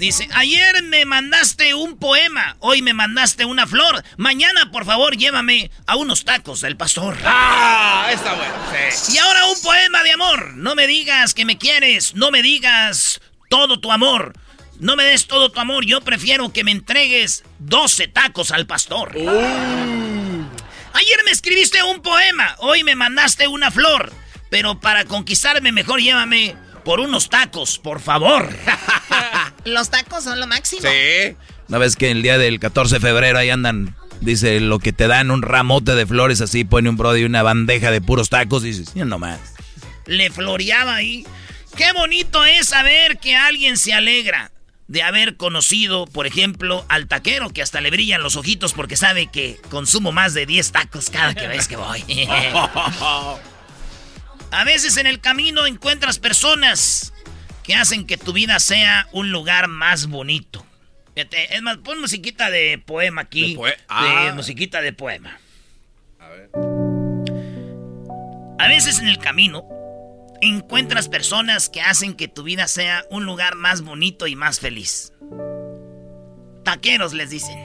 Dice, 0.00 0.26
ayer 0.32 0.82
me 0.84 1.04
mandaste 1.04 1.74
un 1.74 1.98
poema, 1.98 2.56
hoy 2.60 2.80
me 2.80 2.94
mandaste 2.94 3.44
una 3.44 3.66
flor. 3.66 4.02
Mañana, 4.16 4.70
por 4.70 4.86
favor, 4.86 5.14
llévame 5.14 5.70
a 5.86 5.96
unos 5.96 6.24
tacos 6.24 6.62
del 6.62 6.78
pastor. 6.78 7.18
¡Ah! 7.22 8.08
Está 8.10 8.32
bueno. 8.32 8.54
Sí. 8.90 9.12
Y 9.12 9.18
ahora 9.18 9.44
un 9.44 9.60
poema 9.60 10.02
de 10.02 10.12
amor. 10.12 10.54
No 10.54 10.74
me 10.74 10.86
digas 10.86 11.34
que 11.34 11.44
me 11.44 11.58
quieres, 11.58 12.14
no 12.14 12.30
me 12.30 12.40
digas 12.40 13.20
todo 13.50 13.78
tu 13.78 13.92
amor. 13.92 14.32
No 14.78 14.96
me 14.96 15.04
des 15.04 15.26
todo 15.26 15.52
tu 15.52 15.60
amor, 15.60 15.84
yo 15.84 16.00
prefiero 16.00 16.50
que 16.50 16.64
me 16.64 16.70
entregues 16.70 17.44
12 17.58 18.08
tacos 18.08 18.52
al 18.52 18.66
pastor. 18.66 19.14
Ayer 19.18 21.24
me 21.26 21.30
escribiste 21.30 21.82
un 21.82 22.00
poema, 22.00 22.56
hoy 22.60 22.84
me 22.84 22.94
mandaste 22.94 23.48
una 23.48 23.70
flor. 23.70 24.14
Pero 24.48 24.80
para 24.80 25.04
conquistarme 25.04 25.72
mejor 25.72 26.00
llévame 26.00 26.56
por 26.86 27.00
unos 27.00 27.28
tacos, 27.28 27.78
por 27.78 28.00
favor. 28.00 28.48
Los 29.64 29.90
tacos 29.90 30.24
son 30.24 30.40
lo 30.40 30.46
máximo. 30.46 30.82
Sí. 30.82 31.36
¿No 31.68 31.78
ves 31.78 31.96
que 31.96 32.10
el 32.10 32.22
día 32.22 32.38
del 32.38 32.60
14 32.60 32.96
de 32.96 33.00
febrero 33.00 33.38
ahí 33.38 33.50
andan? 33.50 33.94
Dice, 34.20 34.60
lo 34.60 34.78
que 34.78 34.92
te 34.92 35.06
dan 35.06 35.30
un 35.30 35.42
ramote 35.42 35.94
de 35.94 36.06
flores 36.06 36.40
así, 36.40 36.64
pone 36.64 36.88
un 36.90 36.96
brody 36.96 37.24
una 37.24 37.42
bandeja 37.42 37.90
de 37.90 38.00
puros 38.00 38.28
tacos, 38.28 38.62
dices, 38.62 38.92
ya 38.94 39.04
nomás. 39.04 39.40
le 40.06 40.30
floreaba 40.30 40.96
ahí. 40.96 41.26
Qué 41.76 41.92
bonito 41.92 42.44
es 42.44 42.66
saber 42.66 43.18
que 43.18 43.36
alguien 43.36 43.78
se 43.78 43.94
alegra 43.94 44.50
de 44.88 45.04
haber 45.04 45.36
conocido, 45.36 46.06
por 46.06 46.26
ejemplo, 46.26 46.84
al 46.88 47.06
taquero 47.06 47.50
que 47.50 47.62
hasta 47.62 47.80
le 47.80 47.92
brillan 47.92 48.22
los 48.22 48.34
ojitos 48.34 48.72
porque 48.72 48.96
sabe 48.96 49.28
que 49.28 49.60
consumo 49.70 50.10
más 50.10 50.34
de 50.34 50.46
10 50.46 50.72
tacos 50.72 51.10
cada 51.10 51.32
que 51.34 51.46
vez 51.46 51.68
que 51.68 51.76
voy. 51.76 52.02
A 54.50 54.64
veces 54.64 54.96
en 54.96 55.06
el 55.06 55.20
camino 55.20 55.66
encuentras 55.66 56.18
personas 56.18 57.12
que 57.64 57.74
hacen 57.74 58.06
que 58.06 58.16
tu 58.16 58.32
vida 58.32 58.58
sea 58.60 59.06
un 59.12 59.30
lugar 59.30 59.68
más 59.68 60.06
bonito. 60.06 60.64
Es 61.14 61.60
más, 61.62 61.76
pon 61.78 62.00
musiquita 62.00 62.50
de 62.50 62.78
poema 62.84 63.22
aquí. 63.22 63.52
De 63.54 63.58
poe- 63.60 63.70
De 63.70 63.76
Ah. 63.88 64.32
musiquita 64.34 64.80
de 64.80 64.92
poema. 64.92 65.38
A 68.58 68.68
veces 68.68 68.98
en 69.00 69.08
el 69.08 69.18
camino 69.18 69.64
encuentras 70.42 71.08
personas 71.08 71.68
que 71.68 71.80
hacen 71.82 72.14
que 72.14 72.28
tu 72.28 72.42
vida 72.42 72.66
sea 72.68 73.04
un 73.10 73.24
lugar 73.26 73.54
más 73.56 73.82
bonito 73.82 74.26
y 74.26 74.36
más 74.36 74.60
feliz. 74.60 75.12
Taqueros 76.64 77.12
les 77.12 77.28
dicen. 77.30 77.58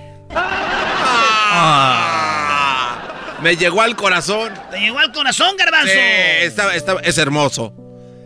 Ah. 1.57 3.37
Me 3.41 3.55
llegó 3.57 3.81
al 3.81 3.95
corazón. 3.95 4.53
Te 4.71 4.79
llegó 4.79 4.99
al 4.99 5.11
corazón, 5.11 5.55
garbanzo. 5.57 5.91
Sí, 5.93 5.99
está- 6.41 6.75
está- 6.75 6.99
es 7.03 7.17
hermoso. 7.17 7.73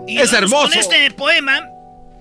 Y 0.10 0.18
es 0.20 0.34
hermoso. 0.34 0.70
Con 0.70 0.78
este 0.80 1.12
poema, 1.12 1.62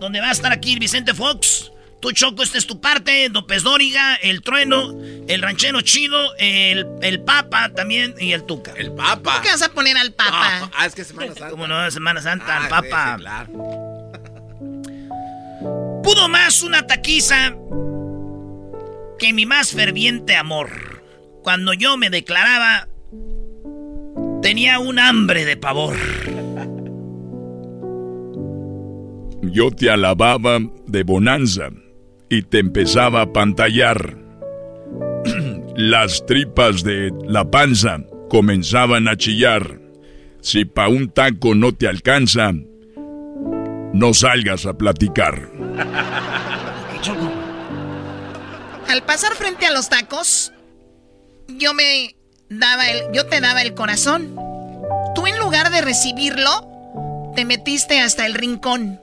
donde 0.01 0.21
va 0.21 0.29
a 0.29 0.33
estar 0.33 0.53
aquí 0.53 0.79
Vicente 0.79 1.15
Fox. 1.15 1.73
Tu 2.01 2.13
Choco, 2.13 2.45
esta 2.45 2.59
es 2.59 2.67
tu 2.67 2.81
parte. 2.81 3.29
López 3.29 3.65
Dóriga, 3.65 4.15
el 4.17 4.43
Trueno, 4.43 4.95
el 5.27 5.43
Ranchero 5.43 5.81
Chido, 5.81 6.33
el, 6.39 6.87
el 7.03 7.21
Papa 7.23 7.71
también 7.75 8.15
y 8.21 8.31
el 8.33 8.45
Tuca. 8.45 8.73
El 8.77 8.93
Papa. 8.93 9.35
¿Por 9.35 9.43
qué 9.43 9.49
vas 9.51 9.63
a 9.63 9.69
poner 9.71 9.97
al 9.97 10.13
papa? 10.13 10.71
Ah, 10.77 10.87
es 10.87 10.95
que 10.95 11.03
Semana 11.03 11.29
Santa. 11.35 11.49
Como 11.51 11.67
no, 11.67 11.91
Semana 11.91 12.23
Santa, 12.23 12.55
Ah, 12.55 12.59
el 12.59 12.63
sí, 12.65 12.69
Papa. 12.71 13.15
sí, 13.17 13.23
claro. 13.23 13.53
Pudo 16.05 16.29
más 16.29 16.63
una 16.63 16.87
taquiza 16.87 17.55
que 19.19 19.33
mi 19.33 19.45
más 19.47 19.73
ferviente 19.73 20.37
amor, 20.37 21.03
cuando 21.43 21.73
yo 21.73 21.97
me 21.97 22.11
declaraba, 22.11 22.87
tenía 24.41 24.79
un 24.79 25.01
hambre 25.01 25.45
de 25.45 25.57
pavor. 25.57 25.97
Yo 29.51 29.71
te 29.71 29.91
alababa 29.91 30.59
de 30.87 31.03
bonanza 31.03 31.71
y 32.29 32.43
te 32.43 32.59
empezaba 32.59 33.23
a 33.23 33.33
pantallar. 33.33 34.17
Las 35.77 36.27
tripas 36.27 36.83
de 36.83 37.13
la 37.27 37.51
panza 37.51 38.01
comenzaban 38.29 39.09
a 39.09 39.17
chillar. 39.17 39.81
Si 40.41 40.65
pa' 40.65 40.89
un 40.89 41.11
taco 41.11 41.55
no 41.55 41.75
te 41.75 41.89
alcanza, 41.89 42.53
no 43.93 44.15
salgas 44.15 44.67
a 44.67 44.75
platicar. 44.75 45.51
Al 48.89 49.03
pasar 49.05 49.35
frente 49.35 49.67
a 49.67 49.73
los 49.73 49.89
tacos, 49.89 50.53
yo 51.49 51.75
me 51.75 52.17
daba 52.49 52.91
el, 52.91 53.13
yo 53.13 53.27
te 53.27 53.41
daba 53.41 53.63
el 53.63 53.75
corazón. 53.75 54.35
Tú 55.15 55.27
en 55.27 55.39
lugar 55.39 55.71
de 55.71 55.81
recibirlo, 55.81 57.33
te 57.35 57.45
metiste 57.45 58.01
hasta 58.01 58.27
el 58.27 58.35
rincón. 58.35 59.01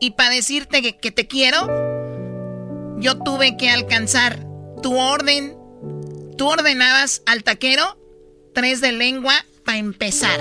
Y 0.00 0.12
para 0.12 0.34
decirte 0.34 0.82
que, 0.94 1.10
te 1.10 1.26
quiero, 1.26 1.58
yo 2.98 3.18
tuve 3.18 3.56
que 3.56 3.70
alcanzar 3.70 4.44
tu 4.82 4.98
orden. 4.98 5.56
Tú 6.38 6.48
ordenabas 6.48 7.22
al 7.26 7.44
taquero 7.44 7.98
tres 8.54 8.80
de 8.80 8.92
lengua 8.92 9.34
para 9.64 9.78
empezar. 9.78 10.40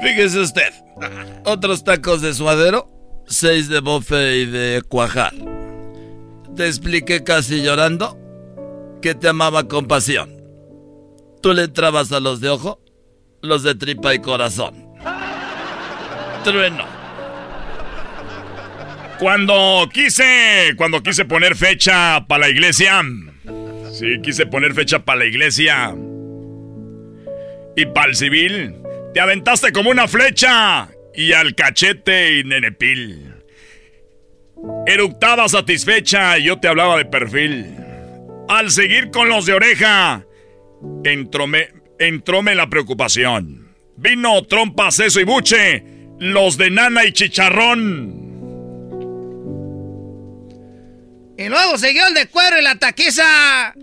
Fíjese 0.00 0.40
usted. 0.40 0.72
Otros 1.44 1.84
tacos 1.84 2.22
de 2.22 2.32
suadero, 2.34 2.90
seis 3.26 3.68
de 3.68 3.80
bofe 3.80 4.38
y 4.38 4.46
de 4.46 4.82
cuajar. 4.88 5.34
Te 6.56 6.66
expliqué 6.66 7.24
casi 7.24 7.62
llorando 7.62 8.18
que 9.02 9.14
te 9.14 9.28
amaba 9.28 9.68
con 9.68 9.86
pasión. 9.86 10.34
Tú 11.42 11.52
le 11.52 11.64
entrabas 11.64 12.10
a 12.12 12.20
los 12.20 12.40
de 12.40 12.48
ojo, 12.48 12.80
los 13.42 13.62
de 13.62 13.74
tripa 13.74 14.14
y 14.14 14.20
corazón. 14.20 14.83
Trueno. 16.44 16.86
Cuando 19.18 19.88
quise, 19.92 20.74
cuando 20.76 21.02
quise 21.02 21.24
poner 21.24 21.56
fecha 21.56 22.26
para 22.28 22.46
la 22.46 22.48
iglesia. 22.50 23.02
Sí, 23.90 24.20
quise 24.22 24.44
poner 24.46 24.74
fecha 24.74 25.04
para 25.04 25.20
la 25.20 25.24
iglesia. 25.24 25.94
Y 27.76 27.86
para 27.86 28.08
el 28.08 28.16
civil, 28.16 28.74
te 29.14 29.20
aventaste 29.20 29.72
como 29.72 29.90
una 29.90 30.06
flecha. 30.06 30.88
Y 31.14 31.32
al 31.32 31.54
cachete 31.54 32.38
y 32.38 32.44
nenepil. 32.44 33.32
Eructaba 34.86 35.48
satisfecha 35.48 36.38
y 36.38 36.44
yo 36.44 36.58
te 36.58 36.68
hablaba 36.68 36.98
de 36.98 37.04
perfil. 37.04 37.76
Al 38.48 38.70
seguir 38.70 39.10
con 39.10 39.28
los 39.28 39.46
de 39.46 39.54
oreja, 39.54 40.24
entróme, 41.04 41.68
entróme 41.98 42.54
la 42.54 42.68
preocupación. 42.68 43.68
Vino, 43.96 44.42
trompa, 44.42 44.90
seso 44.90 45.20
y 45.20 45.24
buche, 45.24 45.93
los 46.18 46.56
de 46.56 46.70
nana 46.70 47.04
y 47.04 47.12
chicharrón. 47.12 48.22
Y 51.36 51.48
luego 51.48 51.76
siguió 51.78 52.06
el 52.06 52.14
de 52.14 52.26
cuero 52.28 52.58
y 52.58 52.62
la 52.62 52.76
taquiza. 52.76 53.74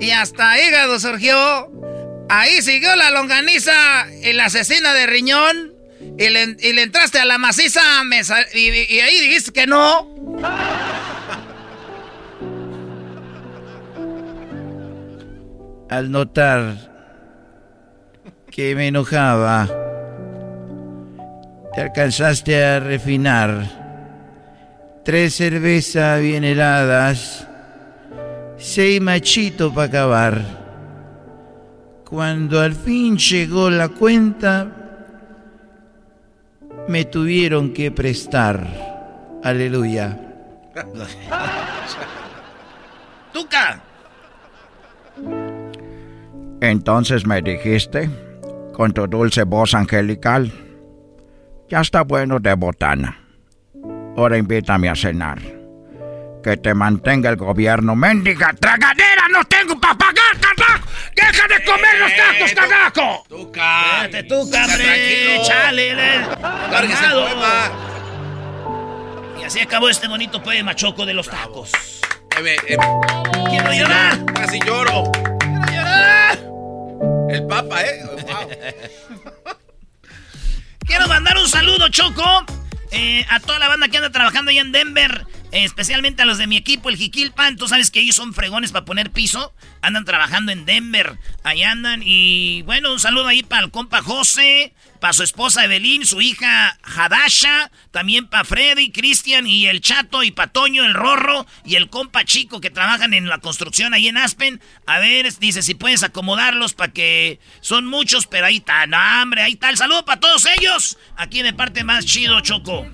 Y 0.00 0.10
hasta 0.10 0.60
hígado 0.60 0.98
surgió. 0.98 1.70
Ahí 2.28 2.60
siguió 2.62 2.94
la 2.96 3.10
longaniza 3.10 4.06
y 4.22 4.32
la 4.32 4.46
asesina 4.46 4.92
de 4.92 5.06
riñón. 5.06 5.72
Y 6.18 6.28
le, 6.30 6.56
y 6.60 6.72
le 6.72 6.82
entraste 6.82 7.18
a 7.18 7.24
la 7.24 7.38
maciza 7.38 7.80
me 8.04 8.24
sal- 8.24 8.46
y, 8.54 8.68
y 8.92 9.00
ahí 9.00 9.18
dijiste 9.20 9.52
que 9.52 9.66
no. 9.66 10.08
Al 15.88 16.10
notar 16.10 16.74
que 18.50 18.74
me 18.74 18.88
enojaba, 18.88 19.68
te 21.76 21.82
alcanzaste 21.82 22.64
a 22.64 22.80
refinar. 22.80 25.02
Tres 25.04 25.34
cervezas 25.34 26.22
bien 26.22 26.42
heladas, 26.42 27.46
seis 28.56 28.98
machitos 28.98 29.74
para 29.74 29.86
acabar. 29.86 30.42
Cuando 32.08 32.62
al 32.62 32.72
fin 32.72 33.18
llegó 33.18 33.68
la 33.68 33.90
cuenta, 33.90 34.68
me 36.88 37.04
tuvieron 37.04 37.74
que 37.74 37.90
prestar. 37.90 38.66
Aleluya. 39.44 40.18
¡Tuca! 43.34 43.82
Entonces 46.62 47.26
me 47.26 47.42
dijiste, 47.42 48.08
con 48.72 48.94
tu 48.94 49.06
dulce 49.06 49.42
voz 49.42 49.74
angelical, 49.74 50.50
ya 51.68 51.80
está 51.80 52.02
bueno 52.02 52.38
de 52.38 52.54
botana. 52.54 53.18
Ahora 54.16 54.38
invítame 54.38 54.88
a 54.88 54.94
cenar. 54.94 55.38
Que 56.42 56.56
te 56.56 56.74
mantenga 56.74 57.28
el 57.30 57.36
gobierno. 57.36 57.96
¡Mendiga 57.96 58.52
tragadera! 58.52 59.28
¡No 59.30 59.44
tengo 59.44 59.78
para 59.80 59.94
pagar, 59.94 60.38
carajo! 60.40 60.88
¡Deja 61.14 61.48
de 61.48 61.64
comer 61.64 61.98
los 61.98 62.12
tacos, 62.14 62.52
carajo! 62.54 63.24
¡Tuca! 63.28 64.04
Espérate, 64.04 64.22
tuca, 64.28 64.64
hombre. 64.64 65.40
Chale, 65.44 65.94
poema. 67.12 67.70
Y 69.40 69.44
así 69.44 69.60
acabó 69.60 69.88
este 69.88 70.06
bonito 70.08 70.42
poema 70.42 70.74
choco 70.74 71.04
de 71.04 71.14
los 71.14 71.28
tacos. 71.28 71.72
Eh, 72.38 72.56
eh, 72.68 72.76
¡Quiero 73.48 73.72
llorar! 73.72 74.24
Casi 74.26 74.60
lloro. 74.60 75.10
¡Quiero 75.40 75.66
llorar! 75.66 76.38
El 77.28 77.46
papa, 77.46 77.82
¿eh? 77.82 78.02
Wow. 78.04 79.25
Quiero 80.86 81.08
mandar 81.08 81.36
un 81.36 81.48
saludo, 81.48 81.88
Choco, 81.88 82.46
eh, 82.92 83.26
a 83.28 83.40
toda 83.40 83.58
la 83.58 83.68
banda 83.68 83.88
que 83.88 83.96
anda 83.96 84.10
trabajando 84.10 84.52
allá 84.52 84.60
en 84.60 84.70
Denver. 84.70 85.26
Especialmente 85.52 86.22
a 86.22 86.26
los 86.26 86.38
de 86.38 86.46
mi 86.46 86.56
equipo, 86.56 86.88
el 86.88 86.96
Jiquilpan. 86.96 87.56
Tú 87.56 87.68
sabes 87.68 87.90
que 87.90 88.00
ellos 88.00 88.16
son 88.16 88.34
fregones 88.34 88.72
para 88.72 88.84
poner 88.84 89.10
piso. 89.10 89.54
Andan 89.80 90.04
trabajando 90.04 90.52
en 90.52 90.64
Denver. 90.64 91.18
Ahí 91.42 91.62
andan. 91.62 92.02
Y 92.04 92.62
bueno, 92.62 92.92
un 92.92 93.00
saludo 93.00 93.28
ahí 93.28 93.42
para 93.42 93.64
el 93.64 93.70
compa 93.70 94.02
José, 94.02 94.74
para 95.00 95.12
su 95.12 95.22
esposa 95.22 95.64
Evelyn, 95.64 96.04
su 96.04 96.20
hija 96.20 96.78
Hadasha. 96.82 97.70
También 97.90 98.28
para 98.28 98.44
Freddy, 98.44 98.90
Cristian 98.90 99.46
y 99.46 99.66
el 99.66 99.80
Chato 99.80 100.22
y 100.22 100.30
para 100.30 100.52
Toño, 100.52 100.84
el 100.84 100.94
Rorro 100.94 101.46
y 101.64 101.76
el 101.76 101.88
compa 101.88 102.24
Chico 102.24 102.60
que 102.60 102.70
trabajan 102.70 103.14
en 103.14 103.28
la 103.28 103.38
construcción 103.38 103.94
ahí 103.94 104.08
en 104.08 104.16
Aspen. 104.16 104.60
A 104.86 104.98
ver, 104.98 105.32
dice 105.38 105.62
si 105.62 105.74
puedes 105.74 106.02
acomodarlos 106.02 106.74
para 106.74 106.92
que 106.92 107.40
son 107.60 107.86
muchos, 107.86 108.26
pero 108.26 108.46
ahí 108.46 108.56
está. 108.56 108.86
No, 108.86 108.98
hombre, 109.22 109.42
ahí 109.42 109.52
está. 109.52 109.74
Saludo 109.76 110.04
para 110.04 110.20
todos 110.20 110.46
ellos. 110.58 110.98
Aquí 111.16 111.42
de 111.42 111.52
parte 111.52 111.84
más 111.84 112.04
chido, 112.04 112.40
Choco. 112.40 112.86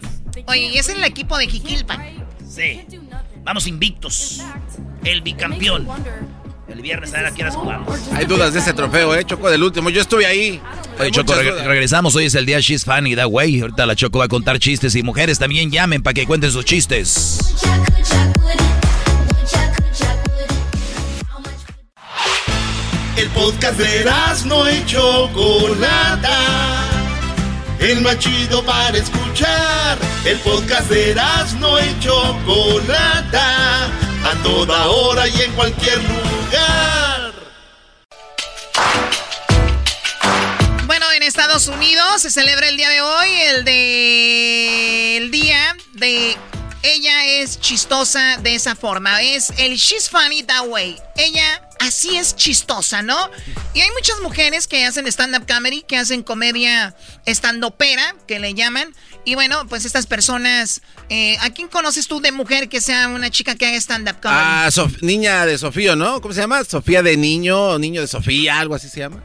Oye, 0.47 0.71
y 0.73 0.79
es 0.79 0.89
el 0.89 1.05
equipo 1.05 1.37
de 1.37 1.47
Jiquilpan. 1.47 2.22
Sí. 2.55 2.81
Vamos 3.45 3.67
invictos. 3.67 4.43
El 5.05 5.23
bicampeón. 5.23 5.89
El 6.69 6.81
viernes 6.81 7.13
a 7.15 7.19
ver 7.19 7.27
a 7.27 7.35
qué 7.35 7.43
horas 7.43 7.57
jugamos. 7.57 7.99
Hay 8.13 8.25
dudas 8.27 8.53
de 8.53 8.61
ese 8.61 8.73
trofeo, 8.73 9.15
¿eh? 9.15 9.25
Choco 9.25 9.51
del 9.51 9.63
último. 9.63 9.91
Yo 9.91 10.01
estuve 10.01 10.27
ahí. 10.27 10.61
Oye, 10.99 11.11
Choco, 11.11 11.33
muchas 11.33 11.45
reg- 11.47 11.51
dudas. 11.53 11.67
regresamos. 11.67 12.15
Hoy 12.15 12.27
es 12.27 12.35
el 12.35 12.47
día 12.47 12.61
She's 12.61 12.85
Funny, 12.85 13.15
da 13.15 13.25
güey. 13.25 13.61
Ahorita 13.61 13.87
la 13.87 13.97
Choco 13.97 14.19
va 14.19 14.27
a 14.27 14.29
contar 14.29 14.59
chistes 14.59 14.95
y 14.95 15.03
mujeres 15.03 15.39
también 15.39 15.71
llamen 15.71 16.03
para 16.03 16.15
que 16.15 16.27
cuenten 16.27 16.51
sus 16.51 16.65
chistes. 16.65 17.39
El 23.17 23.29
podcast 23.29 23.79
de 23.79 24.05
no 24.47 24.71
y 24.71 24.85
Chocolata. 24.87 26.92
El 27.83 28.01
más 28.01 28.17
chido 28.21 28.65
para 28.65 28.97
escuchar. 28.97 29.99
El 30.25 30.39
podcast 30.39 30.89
de 30.89 31.17
no 31.59 31.81
y 31.81 31.99
Chocolata. 31.99 33.87
A 34.25 34.43
toda 34.45 34.87
hora 34.87 35.27
y 35.27 35.43
en 35.43 35.53
cualquier 35.53 35.99
lugar. 35.99 37.33
Bueno, 40.87 41.11
en 41.11 41.25
Estados 41.25 41.67
Unidos 41.67 42.23
se 42.23 42.31
celebra 42.31 42.69
el 42.69 42.77
día 42.77 42.89
de 42.89 43.01
hoy, 43.01 43.29
el 43.49 43.65
de 43.65 45.17
el 45.17 45.31
día 45.33 45.77
de 45.95 46.37
ella 46.85 47.25
es 47.27 47.59
chistosa 47.59 48.37
de 48.43 48.55
esa 48.55 48.77
forma, 48.77 49.23
es 49.23 49.53
el 49.57 49.75
she's 49.75 50.09
funny 50.09 50.45
that 50.45 50.67
way. 50.69 51.01
Ella 51.17 51.69
así 51.83 52.17
es 52.17 52.35
chistosa, 52.37 53.03
¿no? 53.03 53.17
Y 53.75 53.81
hay 53.81 53.91
muchas 53.91 54.21
mujeres 54.21 54.67
que 54.67 54.85
hacen 54.85 55.07
stand 55.07 55.37
up 55.37 55.47
comedy, 55.47 55.83
que 55.83 55.97
hacen 55.97 56.23
comedia 56.23 56.95
estandopera, 57.27 58.15
que 58.27 58.39
le 58.39 58.55
llaman. 58.55 58.95
Y 59.25 59.35
bueno, 59.35 59.67
pues 59.69 59.85
estas 59.85 60.07
personas, 60.07 60.83
eh, 61.09 61.37
¿a 61.41 61.51
quién 61.51 61.69
conoces 61.69 62.09
tú 62.09 62.21
de 62.21 62.33
mujer 62.33 62.69
que 62.69 62.81
sea 62.81 63.09
una 63.09 63.31
chica 63.31 63.55
que 63.55 63.67
haga 63.67 63.77
stand 63.77 64.09
up 64.09 64.21
comedy? 64.21 64.41
Ah, 64.43 64.69
Sof- 64.71 65.01
niña 65.03 65.47
de 65.47 65.59
Sofía, 65.59 65.95
¿no? 65.97 66.21
¿Cómo 66.21 66.35
se 66.35 66.41
llama? 66.41 66.65
Sofía 66.65 67.03
de 67.03 67.17
niño, 67.17 67.61
o 67.61 67.79
niño 67.79 68.01
de 68.01 68.07
Sofía, 68.09 68.59
algo 68.59 68.75
así 68.75 68.89
se 68.89 69.01
llama. 69.01 69.23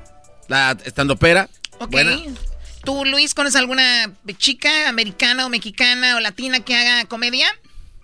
La 0.48 0.78
estandopera. 0.86 1.50
Ok. 1.80 1.92
Buena. 1.92 2.18
¿Tú, 2.84 3.04
Luis, 3.04 3.34
conoces 3.34 3.58
alguna 3.58 4.14
chica 4.38 4.88
americana 4.88 5.46
o 5.46 5.50
mexicana 5.50 6.16
o 6.16 6.20
latina 6.22 6.62
que 6.62 6.76
haga 6.76 7.04
comedia? 7.06 7.48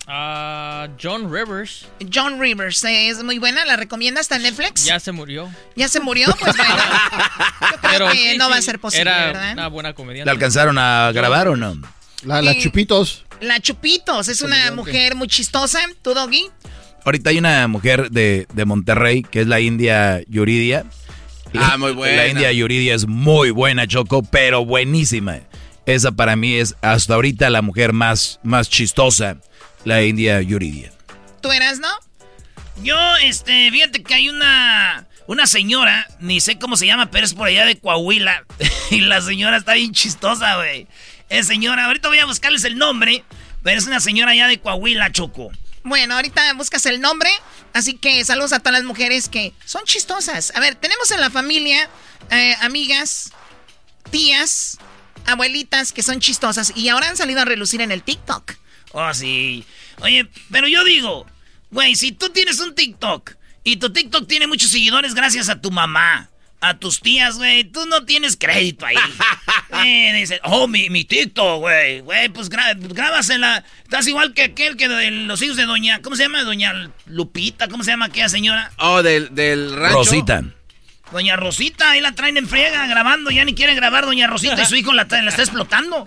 Ah, 0.08 0.88
John 1.02 1.32
Rivers. 1.34 1.86
John 2.14 2.40
Rivers, 2.40 2.84
eh, 2.84 3.08
es 3.10 3.24
muy 3.24 3.38
buena, 3.40 3.64
¿la 3.66 3.78
recomiendas? 3.78 4.24
¿Está 4.24 4.36
en 4.36 4.44
Netflix? 4.44 4.84
Ya 4.86 5.00
se 5.00 5.12
murió. 5.14 5.50
¿Ya 5.76 5.88
se 5.88 6.00
murió? 6.02 6.28
Pues 6.40 6.58
bueno. 6.58 6.76
Yo 6.76 7.68
creo 7.78 7.80
Pero 7.92 8.12
que 8.12 8.32
sí, 8.32 8.38
no 8.38 8.50
va 8.50 8.58
a 8.58 8.62
ser 8.62 8.80
posible, 8.80 9.02
Era 9.10 9.26
¿verdad? 9.28 9.54
una 9.54 9.68
buena 9.68 9.94
comediante. 9.94 10.26
¿La 10.26 10.32
alcanzaron 10.34 10.78
a 10.78 11.12
grabar 11.14 11.48
o 11.48 11.56
no? 11.56 11.78
La, 12.24 12.42
la 12.42 12.52
Eh, 12.52 12.60
Chupitos. 12.60 13.26
La 13.40 13.60
Chupitos, 13.60 14.28
es 14.28 14.42
una 14.42 14.72
mujer 14.72 15.16
muy 15.16 15.28
chistosa. 15.28 15.80
¿Tú, 16.02 16.14
Doggy? 16.14 16.48
Ahorita 17.06 17.30
hay 17.32 17.38
una 17.38 17.68
mujer 17.68 18.12
de, 18.12 18.48
de 18.54 18.66
Monterrey 18.66 19.24
que 19.24 19.42
es 19.42 19.48
la 19.48 19.60
India 19.60 20.22
Yuridia. 20.28 20.86
Ah, 21.56 21.78
muy 21.78 21.92
buena. 21.92 22.16
La 22.18 22.28
India 22.28 22.52
Yuridia 22.52 22.96
es 22.96 23.08
muy 23.08 23.52
buena, 23.52 23.88
Choco, 23.88 24.24
pero 24.24 24.66
buenísima. 24.66 25.40
Esa 25.86 26.12
para 26.14 26.36
mí 26.38 26.54
es 26.56 26.76
hasta 26.82 27.14
ahorita 27.16 27.50
la 27.50 27.62
mujer 27.62 27.92
más, 27.92 28.40
más 28.44 28.70
chistosa, 28.70 29.38
la 29.86 30.02
India 30.02 30.42
Yuridia. 30.42 30.92
¿Tú 31.42 31.52
eras, 31.52 31.80
no? 31.80 31.90
Yo, 32.82 32.98
este, 33.18 33.70
fíjate 33.72 34.04
que 34.04 34.14
hay 34.14 34.30
una, 34.30 35.08
una 35.28 35.46
señora, 35.46 36.08
ni 36.20 36.40
sé 36.40 36.58
cómo 36.58 36.76
se 36.76 36.88
llama, 36.88 37.12
pero 37.12 37.26
es 37.26 37.34
por 37.34 37.48
allá 37.48 37.66
de 37.66 37.78
Coahuila. 37.78 38.46
Y 38.92 39.02
la 39.02 39.22
señora 39.22 39.58
está 39.58 39.74
bien 39.74 39.92
chistosa, 39.92 40.58
güey. 40.58 40.88
Es 41.30 41.48
señora, 41.48 41.86
ahorita 41.86 42.10
voy 42.10 42.20
a 42.20 42.26
buscarles 42.26 42.64
el 42.64 42.78
nombre, 42.78 43.24
pero 43.64 43.80
es 43.80 43.88
una 43.88 44.00
señora 44.00 44.32
allá 44.32 44.48
de 44.48 44.60
Coahuila, 44.60 45.12
Choco. 45.12 45.52
Bueno, 45.84 46.16
ahorita 46.16 46.54
buscas 46.54 46.86
el 46.86 47.02
nombre, 47.02 47.30
así 47.74 47.96
que 47.96 48.24
saludos 48.24 48.54
a 48.54 48.60
todas 48.60 48.74
las 48.74 48.84
mujeres 48.84 49.30
que 49.30 49.54
son 49.66 49.84
chistosas. 49.86 50.54
A 50.56 50.60
ver, 50.60 50.76
tenemos 50.76 51.12
en 51.12 51.20
la 51.20 51.30
familia 51.30 51.90
eh, 52.30 52.56
amigas, 52.62 53.34
tías, 54.12 54.78
abuelitas 55.26 55.92
que 55.92 56.04
son 56.04 56.20
chistosas 56.20 56.72
y 56.76 56.90
ahora 56.90 57.10
han 57.10 57.18
salido 57.18 57.42
a 57.42 57.46
relucir 57.46 57.82
en 57.82 57.92
el 57.92 58.04
TikTok. 58.04 58.54
Oh, 58.94 59.14
sí. 59.14 59.64
Oye, 60.02 60.28
pero 60.52 60.68
yo 60.68 60.84
digo, 60.84 61.26
güey, 61.72 61.96
si 61.96 62.12
tú 62.14 62.30
tienes 62.30 62.60
un 62.60 62.74
TikTok 62.76 63.32
y 63.64 63.78
tu 63.78 63.92
TikTok 63.92 64.28
tiene 64.28 64.48
muchos 64.48 64.70
seguidores 64.72 65.14
gracias 65.16 65.50
a 65.50 65.60
tu 65.62 65.72
mamá, 65.72 66.30
a 66.62 66.78
tus 66.80 67.02
tías, 67.02 67.36
güey, 67.38 67.66
tú 67.66 67.86
no 67.88 68.06
tienes 68.06 68.38
crédito 68.38 68.86
ahí. 68.86 68.96
eh, 69.86 70.14
dice, 70.16 70.40
oh, 70.44 70.68
mi, 70.68 70.90
mi 70.90 71.04
TikTok, 71.06 71.60
güey, 71.60 72.00
güey, 72.02 72.30
pues 72.30 72.50
gra- 72.50 72.78
grábasela. 72.78 73.64
Estás 73.84 74.08
igual 74.08 74.34
que 74.34 74.44
aquel 74.44 74.78
que 74.78 74.88
de 74.88 75.12
los 75.12 75.42
hijos 75.42 75.58
de 75.58 75.66
doña, 75.66 76.02
¿cómo 76.02 76.16
se 76.16 76.24
llama? 76.24 76.44
Doña 76.44 76.92
Lupita, 77.06 77.68
¿cómo 77.68 77.84
se 77.84 77.92
llama 77.92 78.06
aquella 78.06 78.30
señora? 78.30 78.72
Oh, 78.78 79.04
del, 79.04 79.34
del 79.36 79.76
rancho. 79.76 79.98
Rosita. 79.98 80.44
Doña 81.14 81.36
Rosita, 81.36 81.92
ahí 81.92 82.02
la 82.02 82.14
traen 82.14 82.38
en 82.38 82.50
friega 82.50 82.86
grabando, 82.88 83.30
ya 83.30 83.46
ni 83.46 83.54
quiere 83.54 83.76
grabar 83.76 84.06
Doña 84.06 84.28
Rosita 84.28 84.62
y 84.62 84.66
su 84.66 84.76
hijo 84.76 84.94
la, 84.94 85.04
está 85.04 85.42
explotando. 85.42 86.06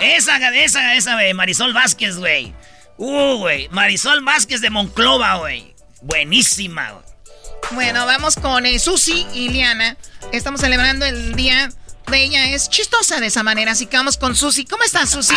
Esa, 0.00 0.36
esa, 0.54 0.94
esa, 0.94 1.14
güey, 1.14 1.32
Marisol 1.34 1.72
Vázquez, 1.72 2.18
güey. 2.18 2.52
Uh, 2.98 3.38
güey, 3.38 3.68
Marisol 3.70 4.22
Vázquez 4.22 4.60
de 4.60 4.70
Monclova, 4.70 5.36
güey. 5.36 5.74
Buenísima, 6.02 6.92
güey. 6.92 7.04
Bueno, 7.72 8.06
vamos 8.06 8.36
con 8.36 8.66
eh, 8.66 8.78
Susi 8.78 9.26
y 9.34 9.48
Liana. 9.48 9.96
Estamos 10.32 10.60
celebrando 10.60 11.04
el 11.06 11.34
día 11.34 11.70
de 12.08 12.22
ella. 12.22 12.50
Es 12.50 12.68
chistosa 12.68 13.18
de 13.18 13.26
esa 13.26 13.42
manera, 13.42 13.72
así 13.72 13.86
que 13.86 13.96
vamos 13.96 14.18
con 14.18 14.36
Susi. 14.36 14.64
¿Cómo 14.64 14.84
estás, 14.84 15.10
Susi? 15.10 15.34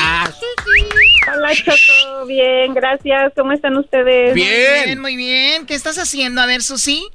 Hola, 1.33 1.55
Choco. 1.55 2.25
Bien, 2.27 2.73
gracias. 2.73 3.31
¿Cómo 3.35 3.53
están 3.53 3.77
ustedes? 3.77 4.35
Muy 4.35 4.41
bien, 4.41 4.99
muy 4.99 5.15
bien. 5.15 5.65
¿Qué 5.65 5.73
estás 5.73 5.97
haciendo? 5.97 6.41
A 6.41 6.45
ver, 6.45 6.61
Susi. 6.61 7.07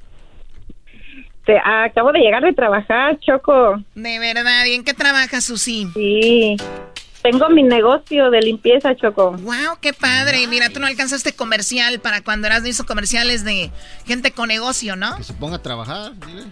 Te- 1.47 1.59
acabo 1.59 2.13
de 2.13 2.21
llegar 2.21 2.43
de 2.43 2.53
trabajar, 2.53 3.19
Choco. 3.21 3.83
De 3.95 4.19
verdad, 4.19 4.65
¿y 4.67 4.75
en 4.75 4.85
qué 4.85 4.95
trabajas, 4.95 5.45
Susi? 5.45 5.89
Sí. 5.95 6.57
Tengo 7.23 7.49
mi 7.49 7.63
negocio 7.63 8.31
de 8.31 8.41
limpieza, 8.41 8.95
Choco. 8.97 9.33
Wow, 9.33 9.79
qué 9.81 9.93
padre. 9.95 10.47
Mira, 10.47 10.69
tú 10.69 10.79
no 10.81 10.87
alcanzaste 10.87 11.33
comercial 11.33 11.99
para 12.01 12.23
cuando 12.23 12.47
eras 12.47 12.67
hizo 12.67 12.85
comerciales 12.85 13.45
de 13.45 13.71
gente 14.07 14.33
con 14.33 14.49
negocio, 14.49 14.95
¿no? 14.97 15.17
Que 15.17 15.25
se 15.25 15.33
ponga 15.35 15.57
a 15.57 15.63
trabajar, 15.63 16.13
dile. 16.27 16.45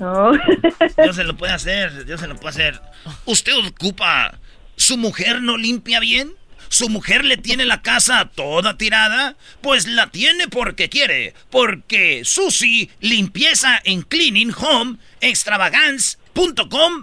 No. 0.00 0.32
Yo 1.04 1.12
se 1.12 1.24
lo 1.24 1.36
puedo 1.36 1.52
hacer, 1.54 2.06
yo 2.06 2.18
se 2.18 2.26
lo 2.26 2.34
puedo 2.36 2.48
hacer. 2.48 2.80
¿Usted 3.26 3.52
ocupa? 3.66 4.34
¿Su 4.76 4.96
mujer 4.96 5.40
no 5.42 5.56
limpia 5.56 6.00
bien? 6.00 6.32
¿Su 6.74 6.88
mujer 6.88 7.24
le 7.24 7.36
tiene 7.36 7.64
la 7.66 7.82
casa 7.82 8.32
toda 8.34 8.76
tirada? 8.76 9.36
Pues 9.60 9.86
la 9.86 10.08
tiene 10.08 10.48
porque 10.48 10.88
quiere. 10.88 11.32
Porque 11.48 12.22
Susi 12.24 12.90
Limpieza 12.98 13.80
en 13.84 14.02
Cleaning 14.02 14.52
Home 14.58 14.98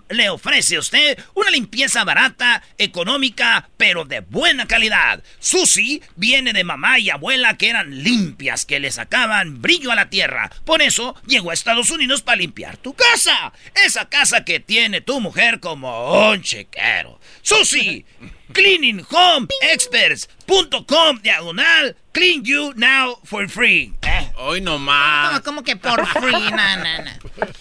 le 0.10 0.30
ofrece 0.30 0.76
a 0.76 0.80
usted 0.80 1.18
una 1.36 1.50
limpieza 1.52 2.04
barata, 2.04 2.62
económica, 2.78 3.70
pero 3.78 4.04
de 4.04 4.20
buena 4.20 4.68
calidad. 4.68 5.24
Susi 5.40 6.02
viene 6.18 6.52
de 6.52 6.66
mamá 6.66 7.00
y 7.00 7.10
abuela 7.10 7.56
que 7.58 7.70
eran 7.70 8.04
limpias, 8.04 8.66
que 8.66 8.82
le 8.82 8.92
sacaban 8.92 9.62
brillo 9.62 9.92
a 9.92 9.96
la 9.96 10.10
tierra. 10.10 10.52
Por 10.66 10.82
eso 10.82 11.16
llegó 11.28 11.52
a 11.52 11.54
Estados 11.54 11.92
Unidos 11.92 12.22
para 12.22 12.38
limpiar 12.38 12.76
tu 12.76 12.94
casa. 12.94 13.54
Esa 13.86 14.10
casa 14.10 14.44
que 14.44 14.60
tiene 14.60 15.00
tu 15.00 15.22
mujer 15.22 15.62
como 15.62 16.30
un 16.30 16.42
chequero. 16.42 17.22
Susi, 17.42 18.06
cleaninghomeexperts.com 18.54 21.20
diagonal 21.22 21.94
clean 22.14 22.44
you 22.44 22.74
now 22.76 23.18
for 23.24 23.48
free. 23.48 23.94
Eh. 24.02 24.32
Hoy 24.38 24.62
nomás. 24.62 25.42
¿Cómo, 25.42 25.44
cómo 25.44 25.64
que 25.64 25.76
por 25.76 26.06
free? 26.08 26.52
No, 26.52 26.78
no, 26.78 26.98
no. 27.04 27.12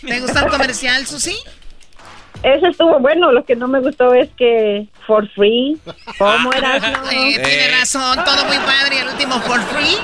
¿Te 0.06 0.20
gustó 0.20 0.40
el 0.40 0.48
comercial, 0.50 1.06
Susi? 1.06 1.36
Eso 2.42 2.66
estuvo 2.68 2.98
bueno. 3.00 3.32
Lo 3.32 3.44
que 3.44 3.54
no 3.56 3.68
me 3.68 3.80
gustó 3.80 4.14
es 4.14 4.28
que 4.36 4.86
for 5.06 5.28
free. 5.30 5.78
¿Cómo 6.18 6.52
eras? 6.52 6.82
No? 7.04 7.10
Eh, 7.10 7.40
tiene 7.42 7.68
razón, 7.78 8.22
todo 8.24 8.44
muy 8.46 8.58
padre. 8.58 8.96
Y 8.96 8.98
el 8.98 9.08
último 9.08 9.40
for 9.40 9.60
free. 9.62 9.96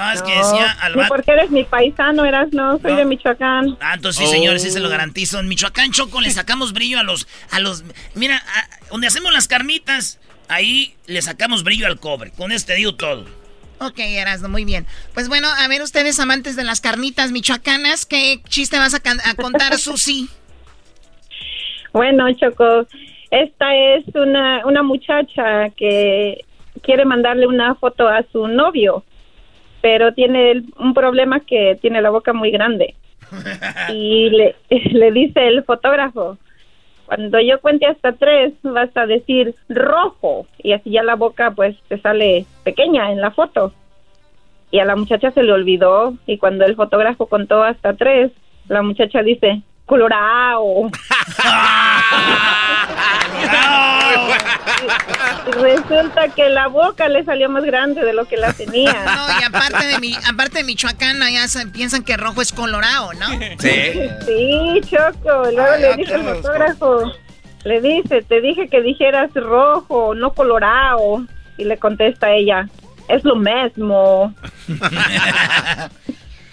No, 0.00 0.12
es 0.12 0.22
que 0.22 0.32
decía 0.36 0.70
al 0.80 0.94
vato- 0.94 1.08
porque 1.08 1.30
eres 1.32 1.50
mi 1.50 1.64
paisano, 1.64 2.24
eras 2.24 2.48
no. 2.52 2.78
Soy 2.78 2.94
de 2.96 3.04
Michoacán. 3.04 3.76
Ah, 3.80 3.94
entonces 3.94 4.24
sí, 4.26 4.32
señores, 4.34 4.62
sí 4.62 4.70
se 4.70 4.80
lo 4.80 4.88
garantizo. 4.88 5.38
En 5.40 5.48
Michoacán, 5.48 5.92
Choco, 5.92 6.20
le 6.20 6.30
sacamos 6.30 6.72
brillo 6.72 6.98
a 6.98 7.02
los... 7.02 7.28
a 7.50 7.60
los 7.60 7.84
Mira, 8.14 8.36
a- 8.38 8.88
donde 8.90 9.06
hacemos 9.06 9.32
las 9.32 9.46
carnitas, 9.48 10.18
ahí 10.48 10.94
le 11.06 11.20
sacamos 11.22 11.62
brillo 11.64 11.86
al 11.86 12.00
cobre. 12.00 12.30
Con 12.32 12.50
este 12.52 12.74
digo 12.74 12.94
todo. 12.94 13.24
Ok, 13.78 13.98
Erasmo, 13.98 14.48
muy 14.48 14.64
bien. 14.64 14.86
Pues 15.14 15.28
bueno, 15.28 15.48
a 15.48 15.66
ver, 15.68 15.80
ustedes 15.82 16.18
amantes 16.20 16.54
de 16.56 16.64
las 16.64 16.80
carnitas 16.80 17.30
michoacanas, 17.32 18.04
¿qué 18.04 18.40
chiste 18.48 18.78
vas 18.78 18.94
a, 18.94 18.98
a 19.24 19.34
contar, 19.36 19.78
Susi? 19.78 20.28
Bueno, 21.92 22.26
Choco, 22.34 22.86
esta 23.30 23.74
es 23.74 24.04
una, 24.14 24.64
una 24.66 24.82
muchacha 24.82 25.70
que 25.76 26.44
quiere 26.82 27.04
mandarle 27.04 27.46
una 27.46 27.74
foto 27.74 28.08
a 28.08 28.22
su 28.32 28.46
novio, 28.48 29.04
pero 29.80 30.12
tiene 30.14 30.62
un 30.78 30.94
problema 30.94 31.40
que 31.40 31.78
tiene 31.80 32.02
la 32.02 32.10
boca 32.10 32.32
muy 32.32 32.50
grande. 32.50 32.94
Y 33.92 34.30
le, 34.30 34.56
le 34.70 35.12
dice 35.12 35.46
el 35.46 35.64
fotógrafo, 35.64 36.36
cuando 37.06 37.40
yo 37.40 37.60
cuente 37.60 37.86
hasta 37.86 38.12
tres 38.12 38.52
vas 38.62 38.96
a 38.96 39.04
decir 39.04 39.54
rojo 39.68 40.46
y 40.58 40.72
así 40.72 40.90
ya 40.90 41.02
la 41.02 41.16
boca 41.16 41.50
pues 41.50 41.76
te 41.88 42.00
sale 42.00 42.46
pequeña 42.62 43.10
en 43.10 43.20
la 43.20 43.32
foto. 43.32 43.72
Y 44.70 44.78
a 44.78 44.84
la 44.84 44.94
muchacha 44.94 45.32
se 45.32 45.42
le 45.42 45.52
olvidó 45.52 46.14
y 46.26 46.38
cuando 46.38 46.64
el 46.64 46.76
fotógrafo 46.76 47.26
contó 47.26 47.64
hasta 47.64 47.94
tres, 47.94 48.30
la 48.68 48.82
muchacha 48.82 49.24
dice, 49.24 49.62
colorado. 49.90 50.88
Resulta 55.60 56.28
que 56.28 56.48
la 56.48 56.68
boca 56.68 57.08
le 57.08 57.24
salió 57.24 57.48
más 57.50 57.64
grande 57.64 58.02
de 58.04 58.12
lo 58.12 58.26
que 58.26 58.36
la 58.36 58.52
tenía. 58.52 58.92
No, 59.04 59.40
y 59.40 59.44
aparte 59.44 59.86
de, 59.86 59.98
mi, 59.98 60.14
aparte 60.28 60.58
de 60.58 60.64
Michoacán, 60.64 61.22
allá 61.22 61.48
se- 61.48 61.66
piensan 61.66 62.02
que 62.04 62.16
rojo 62.16 62.40
es 62.42 62.52
colorado, 62.52 63.12
¿no? 63.14 63.26
Sí, 63.58 64.80
Choco. 64.88 65.50
Luego 65.52 65.72
Ay, 65.72 65.82
le 65.82 65.88
ya 65.90 65.96
dice 65.96 66.14
el 66.14 66.22
fotógrafo, 66.22 67.12
le 67.64 67.80
dice, 67.80 68.22
te 68.22 68.40
dije 68.40 68.68
que 68.68 68.80
dijeras 68.82 69.30
rojo, 69.34 70.14
no 70.14 70.32
colorado. 70.32 71.24
Y 71.58 71.64
le 71.64 71.76
contesta 71.78 72.30
ella, 72.30 72.68
es 73.08 73.24
lo 73.24 73.34
mismo. 73.36 74.32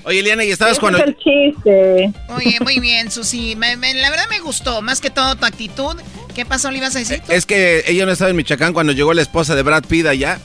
Oye, 0.07 0.19
Eliana, 0.21 0.43
¿y 0.45 0.51
estabas 0.51 0.79
cuando...? 0.79 0.99
es 0.99 1.05
el 1.07 1.17
chiste. 1.17 2.13
Oye, 2.29 2.57
muy 2.61 2.79
bien, 2.79 3.11
Susi. 3.11 3.55
Me- 3.57 3.75
me- 3.75 3.93
la 3.93 4.09
verdad 4.09 4.25
me 4.29 4.39
gustó, 4.39 4.81
más 4.81 5.01
que 5.01 5.09
todo 5.09 5.35
tu 5.35 5.45
actitud. 5.45 5.97
¿Qué 6.33 6.45
pasó, 6.45 6.71
le 6.71 6.77
ibas 6.77 6.95
a 6.95 6.99
decir? 6.99 7.19
tú? 7.25 7.31
Es 7.33 7.45
que 7.45 7.83
ella 7.87 8.05
no 8.05 8.13
estaba 8.13 8.29
en 8.29 8.37
Michoacán 8.37 8.71
cuando 8.71 8.93
llegó 8.93 9.13
la 9.13 9.21
esposa 9.21 9.53
de 9.53 9.63
Brad 9.63 9.83
Pitt 9.83 10.05
allá. 10.05 10.39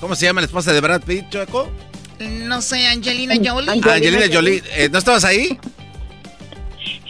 ¿Cómo 0.00 0.14
se 0.16 0.24
llama 0.24 0.40
la 0.40 0.46
esposa 0.46 0.72
de 0.72 0.80
Brad 0.80 1.02
Pitt, 1.02 1.28
Choco? 1.28 1.70
No 2.20 2.62
sé, 2.62 2.86
Angelina 2.86 3.34
Jolie. 3.36 3.70
Ah, 3.84 3.92
Angelina 3.94 4.24
Jolie. 4.32 4.62
Eh, 4.76 4.88
¿No 4.90 4.98
estabas 4.98 5.24
ahí? 5.24 5.58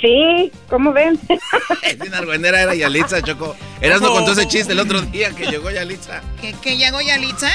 Sí, 0.00 0.50
¿cómo 0.68 0.92
ven? 0.92 1.18
Sin 2.02 2.14
argüendera 2.14 2.62
era 2.62 2.74
Yalitza, 2.74 3.22
Choco. 3.22 3.54
Eras 3.80 4.00
no 4.00 4.10
contó 4.10 4.32
ese 4.32 4.46
chiste 4.48 4.72
el 4.72 4.80
otro 4.80 5.02
día 5.02 5.30
que 5.30 5.46
llegó 5.46 5.70
Yalitza. 5.70 6.20
¿Que, 6.40 6.52
que 6.54 6.76
llegó 6.76 7.00
Yalitza? 7.00 7.48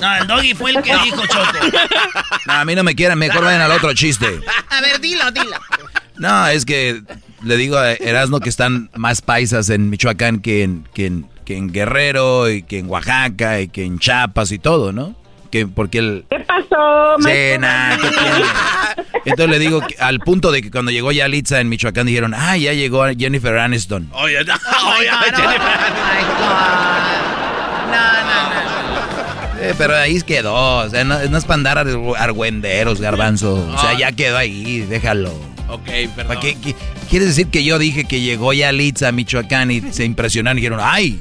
No, 0.00 0.16
el 0.16 0.26
doggy 0.26 0.54
fue 0.54 0.70
el 0.72 0.82
que 0.82 0.92
dijo, 1.04 1.22
Choco. 1.26 1.58
No, 2.46 2.52
a 2.52 2.64
mí 2.64 2.74
no 2.74 2.82
me 2.82 2.94
quieran, 2.94 3.18
mejor 3.18 3.44
vayan 3.44 3.60
al 3.60 3.72
otro 3.72 3.92
chiste. 3.94 4.40
A 4.68 4.80
ver, 4.80 5.00
dilo, 5.00 5.30
dilo. 5.30 5.56
No, 6.16 6.46
es 6.48 6.64
que 6.64 7.02
le 7.42 7.56
digo 7.56 7.78
a 7.78 7.92
Erasmo 7.92 8.40
que 8.40 8.48
están 8.50 8.90
más 8.94 9.22
paisas 9.22 9.70
en 9.70 9.88
Michoacán 9.90 10.40
que 10.40 10.62
en, 10.62 10.86
que 10.94 11.06
en, 11.06 11.22
que 11.24 11.30
que 11.50 11.56
en 11.56 11.72
Guerrero 11.72 12.48
y 12.48 12.62
que 12.62 12.78
en 12.78 12.88
Oaxaca 12.88 13.60
y 13.60 13.66
que 13.66 13.84
en 13.84 13.98
Chiapas 13.98 14.52
y 14.52 14.60
todo, 14.60 14.92
¿no? 14.92 15.16
Que 15.50 15.66
porque 15.66 15.98
el 15.98 16.24
¿Qué 16.30 16.38
pasó, 16.40 17.16
nah, 17.18 17.96
¿qué 17.96 18.08
tiene? 18.08 18.44
Entonces 19.24 19.48
le 19.50 19.58
digo 19.58 19.80
que 19.84 19.96
al 19.98 20.20
punto 20.20 20.52
de 20.52 20.62
que 20.62 20.70
cuando 20.70 20.92
llegó 20.92 21.10
Yalitza 21.10 21.58
en 21.58 21.68
Michoacán 21.68 22.06
dijeron, 22.06 22.34
ah, 22.36 22.56
ya 22.56 22.72
llegó 22.72 23.04
Jennifer 23.18 23.58
Aniston. 23.58 24.10
Oye, 24.12 24.44
no, 24.44 24.54
Oh 24.54 24.94
oye, 24.96 25.10
Jennifer. 25.24 25.60
No, 27.90 28.12
no, 28.22 28.74
no. 28.74 28.79
Eh, 29.60 29.74
pero 29.76 29.94
ahí 29.96 30.20
quedó, 30.22 30.78
o 30.78 30.88
sea, 30.88 31.04
no, 31.04 31.18
no 31.28 31.36
es 31.38 31.44
para 31.44 31.54
andar 31.54 31.78
ar- 31.78 31.88
argüenderos, 32.18 33.00
garbanzo. 33.00 33.54
O 33.54 33.78
sea, 33.78 33.96
ya 33.98 34.12
quedó 34.12 34.38
ahí, 34.38 34.80
déjalo. 34.80 35.30
Ok, 35.68 35.86
¿Para 36.16 36.28
perdón. 36.28 36.38
qué, 36.40 36.56
qué- 36.62 36.74
¿Quieres 37.08 37.28
decir 37.28 37.48
que 37.48 37.62
yo 37.64 37.78
dije 37.78 38.04
que 38.04 38.20
llegó 38.20 38.52
Yalitza 38.52 39.08
a 39.08 39.12
Michoacán 39.12 39.70
y 39.70 39.80
se 39.92 40.04
impresionaron 40.04 40.58
y 40.58 40.60
dijeron, 40.62 40.80
ay, 40.82 41.20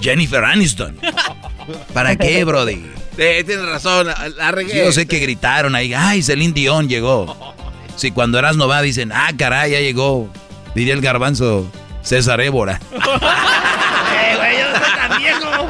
Jennifer 0.00 0.44
Aniston? 0.44 0.96
¿Para 1.94 2.16
qué, 2.16 2.44
Brody? 2.44 2.84
Eh, 3.16 3.42
tienes 3.46 3.64
razón, 3.66 4.08
la, 4.36 4.50
regué. 4.50 4.76
Yo 4.84 4.92
sé 4.92 5.06
que 5.06 5.18
gritaron 5.20 5.74
ahí, 5.74 5.94
ay, 5.94 6.22
Celine 6.22 6.52
Dion 6.52 6.88
llegó. 6.88 7.54
Si 7.96 8.10
cuando 8.10 8.40
Erasmo 8.40 8.66
va 8.66 8.82
dicen, 8.82 9.12
ah, 9.12 9.30
caray, 9.38 9.70
ya 9.70 9.78
llegó. 9.78 10.28
Diría 10.74 10.94
el 10.94 11.00
garbanzo, 11.00 11.70
César 12.02 12.40
Évora. 12.40 12.80
Eh, 12.90 14.36
güey, 14.36 14.58
yo 14.58 14.68
no 14.70 14.78
soy 14.84 14.96
tan 14.96 15.18
viejo. 15.18 15.68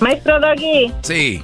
Maestro 0.00 0.38
Doggy, 0.40 0.92
Sí. 1.02 1.42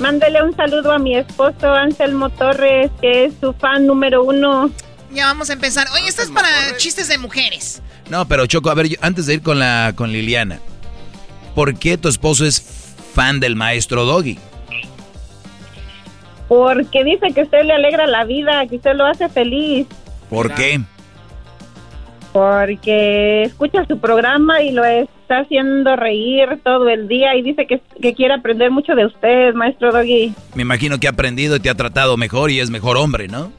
mándele 0.00 0.42
un 0.42 0.54
saludo 0.56 0.92
a 0.92 0.98
mi 0.98 1.16
esposo 1.16 1.72
Anselmo 1.72 2.30
Torres, 2.30 2.90
que 3.00 3.24
es 3.26 3.34
su 3.40 3.52
fan 3.52 3.86
número 3.86 4.24
uno. 4.24 4.70
Ya 5.12 5.26
vamos 5.26 5.50
a 5.50 5.52
empezar. 5.52 5.86
Oye, 5.94 6.08
esto 6.08 6.22
es 6.22 6.30
para 6.30 6.48
chistes 6.76 7.08
de 7.08 7.18
mujeres. 7.18 7.82
No, 8.10 8.26
pero 8.26 8.46
Choco, 8.46 8.70
a 8.70 8.74
ver, 8.74 8.88
yo- 8.88 8.96
antes 9.00 9.26
de 9.26 9.34
ir 9.34 9.42
con 9.42 9.58
la 9.58 9.92
con 9.94 10.10
Liliana, 10.10 10.58
¿por 11.54 11.74
qué 11.78 11.96
tu 11.98 12.08
esposo 12.08 12.44
es 12.46 12.60
fan 13.14 13.38
del 13.40 13.54
maestro 13.56 14.04
Doggy? 14.04 14.38
Porque 16.48 17.04
dice 17.04 17.28
que 17.34 17.42
usted 17.42 17.62
le 17.64 17.74
alegra 17.74 18.06
la 18.06 18.24
vida, 18.24 18.66
que 18.66 18.76
usted 18.76 18.94
lo 18.94 19.06
hace 19.06 19.28
feliz. 19.28 19.86
¿Por 20.28 20.52
qué? 20.54 20.80
Porque 22.32 23.42
escucha 23.44 23.84
su 23.86 23.98
programa 23.98 24.62
y 24.62 24.72
lo 24.72 24.84
está 25.32 25.44
haciendo 25.44 25.96
reír 25.96 26.60
todo 26.62 26.88
el 26.90 27.08
día 27.08 27.34
y 27.34 27.42
dice 27.42 27.66
que, 27.66 27.80
que 28.00 28.14
quiere 28.14 28.34
aprender 28.34 28.70
mucho 28.70 28.94
de 28.94 29.06
usted, 29.06 29.54
maestro 29.54 29.90
Doggy. 29.90 30.34
Me 30.54 30.62
imagino 30.62 31.00
que 31.00 31.06
ha 31.06 31.10
aprendido 31.10 31.56
y 31.56 31.60
te 31.60 31.70
ha 31.70 31.74
tratado 31.74 32.18
mejor 32.18 32.50
y 32.50 32.60
es 32.60 32.68
mejor 32.68 32.98
hombre, 32.98 33.28
¿no? 33.28 33.50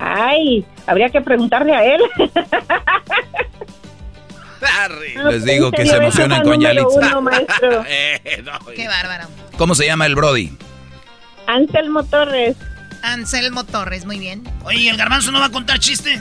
Ay, 0.00 0.64
habría 0.86 1.08
que 1.10 1.20
preguntarle 1.20 1.72
a 1.72 1.84
él. 1.84 2.00
Les 5.30 5.44
digo 5.44 5.70
que 5.70 5.86
se 5.86 5.96
emocionan 5.96 6.42
con 6.42 6.60
Yalitza. 6.60 6.88
uno, 6.88 7.22
maestro. 7.22 7.84
Qué 8.74 8.88
bárbaro. 8.88 9.28
¿Cómo 9.56 9.74
se 9.76 9.86
llama 9.86 10.06
el 10.06 10.16
Brody? 10.16 10.50
Anselmo 11.46 12.02
Torres. 12.04 12.56
Anselmo 13.02 13.64
Torres, 13.64 14.04
muy 14.04 14.18
bien. 14.18 14.42
Oye, 14.64 14.88
¿el 14.88 14.96
garbanzo 14.96 15.30
no 15.30 15.38
va 15.38 15.46
a 15.46 15.50
contar 15.50 15.78
chiste? 15.78 16.20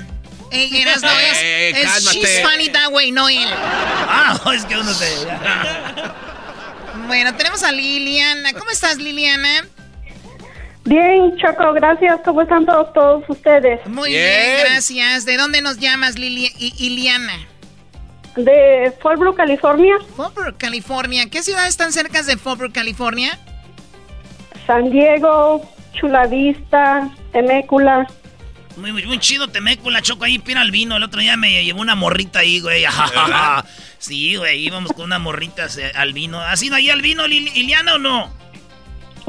Ey, 0.54 0.82
Eras 0.82 1.01
no 1.01 1.10
es. 1.10 1.38
Eh, 1.41 1.70
es 1.72 1.84
cálmate. 1.91 2.20
she's 2.20 2.41
funny 2.41 2.70
that 2.70 2.91
way, 2.91 3.12
no 3.12 3.28
él. 3.30 3.49
Ah, 3.51 4.39
es 4.56 4.66
que 4.66 4.78
uno 4.78 4.93
se... 4.93 5.08
Bueno, 7.08 7.36
tenemos 7.36 7.64
a 7.64 7.72
Liliana. 7.72 8.54
¿Cómo 8.54 8.70
estás, 8.72 8.97
Liliana? 8.97 9.66
Bien, 10.86 11.36
Choco, 11.38 11.74
gracias. 11.74 12.20
¿Cómo 12.24 12.41
están 12.41 12.66
todos, 12.66 12.93
todos 12.93 13.24
ustedes? 13.30 13.86
Muy 13.88 14.12
bien, 14.12 14.60
gracias. 14.66 15.26
¿De 15.26 15.38
dónde 15.38 15.62
nos 15.62 15.78
llamas, 15.80 16.18
Lili 16.20 16.51
I- 16.60 16.74
Iliana? 16.78 17.34
De 18.36 18.91
Fallbrook, 19.01 19.38
California. 19.38 19.95
Fallbrook, 20.18 20.58
California. 20.58 21.30
¿Qué 21.30 21.41
ciudades 21.43 21.70
están 21.70 21.91
cerca 21.93 22.22
de 22.24 22.38
Fallbrook, 22.38 22.74
California? 22.74 23.38
San 24.68 24.89
Diego, 24.91 25.62
Chula 25.93 26.26
Vista, 26.28 27.10
Temécula. 27.32 28.08
Muy, 28.76 28.91
muy, 28.91 29.05
muy 29.05 29.19
chido 29.19 29.47
Temeco, 29.49 29.89
la 29.91 30.01
choco 30.01 30.24
ahí, 30.26 30.39
pira 30.39 30.61
al 30.61 30.71
vino. 30.71 30.97
El 30.97 31.03
otro 31.03 31.21
día 31.21 31.38
me 31.38 31.63
llevó 31.63 31.82
una 31.82 31.95
morrita 31.95 32.39
ahí, 32.39 32.59
güey. 32.59 32.86
sí, 33.99 34.36
güey, 34.36 34.59
íbamos 34.65 34.91
con 34.93 35.05
una 35.05 35.19
morrita 35.19 35.69
se- 35.69 35.91
al 35.91 36.13
vino. 36.13 36.39
¿Has 36.41 36.61
ido 36.63 36.76
ahí 36.76 36.89
al 36.89 37.01
vino, 37.01 37.26
Lili- 37.28 37.53
Liliana, 37.53 37.95
o 37.95 37.97
no? 37.99 38.32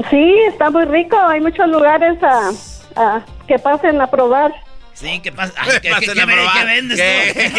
Sí, 0.09 0.33
está 0.49 0.69
muy 0.71 0.85
rico. 0.85 1.17
Hay 1.27 1.41
muchos 1.41 1.67
lugares 1.69 2.17
a, 2.23 2.49
a- 2.95 3.25
que 3.47 3.59
pasen 3.59 4.01
a 4.01 4.07
probar. 4.07 4.51
Sí, 4.93 5.19
¿qué 5.21 5.31
pasa? 5.31 5.53
Ay, 5.57 5.71
¿qué, 5.73 5.81
qué, 5.81 5.89
Pasen 5.89 6.13
qué 6.13 6.21
a 6.21 6.25
ve- 6.25 6.33
probar. 6.33 6.57
qué 6.57 6.65
vendes 6.65 6.99
¿Qué? 6.99 7.51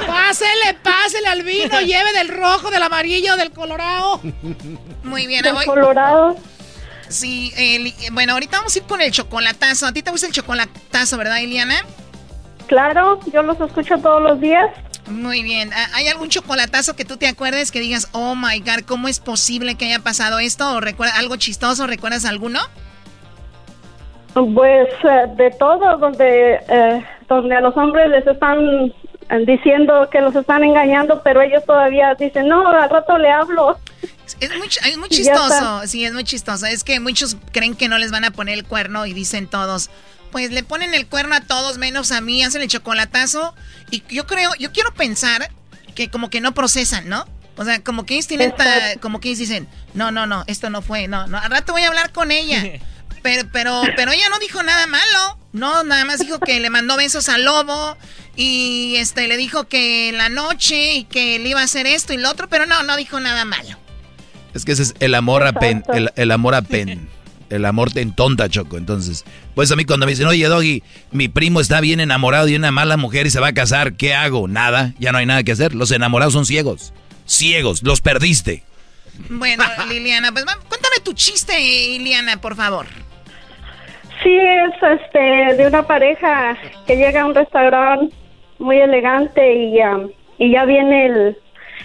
tú? 0.00 0.06
Pásele, 0.08 0.74
pásele 0.82 1.28
al 1.28 1.42
vino, 1.44 1.80
lleve 1.86 2.12
del 2.12 2.28
rojo, 2.28 2.70
del 2.70 2.82
amarillo, 2.82 3.36
del 3.36 3.50
colorado. 3.52 4.20
Muy 5.04 5.26
bien, 5.26 5.42
Del 5.42 5.54
voy- 5.54 5.64
Colorado. 5.64 6.36
Sí, 7.08 7.52
eh, 7.56 7.78
li- 7.78 7.94
bueno, 8.12 8.32
ahorita 8.34 8.58
vamos 8.58 8.74
a 8.74 8.78
ir 8.78 8.84
con 8.84 9.00
el 9.00 9.10
chocolatazo. 9.10 9.86
¿A 9.86 9.92
ti 9.92 10.02
te 10.02 10.10
gusta 10.10 10.26
el 10.26 10.32
chocolatazo, 10.32 11.16
verdad, 11.18 11.38
Iliana? 11.38 11.74
Claro, 12.66 13.20
yo 13.32 13.42
los 13.42 13.60
escucho 13.60 13.98
todos 13.98 14.22
los 14.22 14.40
días. 14.40 14.70
Muy 15.06 15.42
bien. 15.42 15.70
¿Ha- 15.74 15.96
¿Hay 15.96 16.08
algún 16.08 16.30
chocolatazo 16.30 16.96
que 16.96 17.04
tú 17.04 17.16
te 17.18 17.26
acuerdes 17.28 17.70
que 17.70 17.80
digas, 17.80 18.08
oh 18.12 18.34
my 18.34 18.60
god, 18.60 18.84
¿cómo 18.86 19.06
es 19.08 19.20
posible 19.20 19.74
que 19.74 19.84
haya 19.86 19.98
pasado 19.98 20.38
esto? 20.38 20.74
¿O 20.76 20.80
recuerda 20.80 21.16
algo 21.18 21.36
chistoso? 21.36 21.86
¿Recuerdas 21.86 22.24
alguno? 22.24 22.60
Pues 24.32 24.88
eh, 25.04 25.26
de 25.36 25.50
todo, 25.58 25.96
donde, 25.98 26.54
eh, 26.68 27.04
donde 27.28 27.54
a 27.54 27.60
los 27.60 27.76
hombres 27.76 28.08
les 28.08 28.26
están 28.26 28.58
eh, 29.30 29.44
diciendo 29.46 30.08
que 30.10 30.20
los 30.20 30.34
están 30.34 30.64
engañando, 30.64 31.20
pero 31.22 31.40
ellos 31.40 31.62
todavía 31.64 32.14
dicen, 32.16 32.48
no, 32.48 32.66
al 32.68 32.90
rato 32.90 33.16
le 33.18 33.30
hablo. 33.30 33.78
Es 34.40 34.50
muy, 34.56 34.68
es 34.68 34.96
muy 34.96 35.08
chistoso, 35.08 35.82
sí, 35.86 36.04
es 36.04 36.12
muy 36.12 36.24
chistoso. 36.24 36.66
Es 36.66 36.84
que 36.84 36.98
muchos 37.00 37.36
creen 37.52 37.74
que 37.76 37.88
no 37.88 37.98
les 37.98 38.10
van 38.10 38.24
a 38.24 38.30
poner 38.30 38.54
el 38.54 38.64
cuerno 38.64 39.06
y 39.06 39.12
dicen 39.12 39.46
todos, 39.48 39.90
pues 40.32 40.50
le 40.50 40.62
ponen 40.62 40.94
el 40.94 41.06
cuerno 41.06 41.34
a 41.34 41.40
todos 41.40 41.78
menos 41.78 42.10
a 42.12 42.20
mí, 42.20 42.42
hacen 42.42 42.62
el 42.62 42.68
chocolatazo. 42.68 43.54
Y 43.90 44.02
yo 44.08 44.26
creo, 44.26 44.54
yo 44.58 44.72
quiero 44.72 44.92
pensar 44.94 45.50
que 45.94 46.08
como 46.10 46.30
que 46.30 46.40
no 46.40 46.52
procesan, 46.54 47.08
¿no? 47.08 47.26
O 47.56 47.64
sea, 47.64 47.82
como 47.84 48.04
que 48.04 48.14
ellos 48.14 48.26
tienen, 48.26 48.54
ta- 48.56 48.96
como 49.00 49.20
que 49.20 49.28
ellos 49.28 49.38
dicen, 49.38 49.68
no, 49.94 50.10
no, 50.10 50.26
no, 50.26 50.42
esto 50.48 50.70
no 50.70 50.82
fue, 50.82 51.06
no, 51.06 51.26
no, 51.28 51.38
al 51.38 51.50
rato 51.50 51.72
voy 51.72 51.82
a 51.82 51.88
hablar 51.88 52.10
con 52.12 52.30
ella. 52.30 52.62
Pero, 53.22 53.48
pero, 53.50 53.80
pero 53.96 54.12
ella 54.12 54.28
no 54.28 54.38
dijo 54.38 54.62
nada 54.62 54.86
malo. 54.86 55.38
No, 55.54 55.82
nada 55.82 56.04
más 56.04 56.18
dijo 56.18 56.40
que 56.40 56.60
le 56.60 56.68
mandó 56.68 56.94
besos 56.98 57.30
al 57.30 57.42
lobo 57.44 57.96
y 58.36 58.96
este 58.96 59.28
le 59.28 59.38
dijo 59.38 59.64
que 59.66 60.10
en 60.10 60.18
la 60.18 60.28
noche 60.28 60.92
y 60.92 61.04
que 61.04 61.38
le 61.38 61.48
iba 61.48 61.60
a 61.62 61.64
hacer 61.64 61.86
esto 61.86 62.12
y 62.12 62.18
lo 62.18 62.28
otro, 62.28 62.50
pero 62.50 62.66
no, 62.66 62.82
no 62.82 62.96
dijo 62.96 63.18
nada 63.20 63.46
malo. 63.46 63.78
Es 64.54 64.64
que 64.64 64.72
ese 64.72 64.82
es 64.82 64.94
el 65.00 65.14
amor 65.14 65.46
a 65.46 65.52
pen, 65.52 65.82
el, 65.92 66.10
el 66.16 66.30
amor 66.30 66.54
a 66.54 66.62
pen. 66.62 67.08
El 67.50 67.64
amor 67.66 67.92
te 67.92 68.00
entonta, 68.00 68.48
Choco. 68.48 68.76
Entonces, 68.78 69.24
pues 69.54 69.70
a 69.70 69.76
mí 69.76 69.84
cuando 69.84 70.06
me 70.06 70.12
dicen, 70.12 70.26
oye, 70.26 70.46
Doggy, 70.46 70.82
mi 71.12 71.28
primo 71.28 71.60
está 71.60 71.80
bien 71.80 72.00
enamorado 72.00 72.46
de 72.46 72.56
una 72.56 72.70
mala 72.70 72.96
mujer 72.96 73.26
y 73.26 73.30
se 73.30 73.40
va 73.40 73.48
a 73.48 73.52
casar, 73.52 73.94
¿qué 73.94 74.14
hago? 74.14 74.48
Nada, 74.48 74.94
ya 74.98 75.12
no 75.12 75.18
hay 75.18 75.26
nada 75.26 75.42
que 75.42 75.52
hacer. 75.52 75.74
Los 75.74 75.90
enamorados 75.90 76.32
son 76.32 76.46
ciegos. 76.46 76.92
Ciegos, 77.26 77.82
los 77.82 78.00
perdiste. 78.00 78.64
Bueno, 79.28 79.64
Liliana, 79.88 80.32
pues 80.32 80.44
cuéntame 80.44 80.96
tu 81.04 81.12
chiste, 81.12 81.56
Liliana, 81.58 82.40
por 82.40 82.56
favor. 82.56 82.86
Sí, 84.22 84.36
es 84.36 85.00
este, 85.00 85.62
de 85.62 85.66
una 85.66 85.86
pareja 85.86 86.56
que 86.86 86.96
llega 86.96 87.22
a 87.22 87.26
un 87.26 87.34
restaurante 87.34 88.14
muy 88.58 88.78
elegante 88.78 89.54
y, 89.54 89.80
um, 89.82 90.08
y 90.38 90.52
ya 90.52 90.64
viene 90.64 91.06
el, 91.06 91.38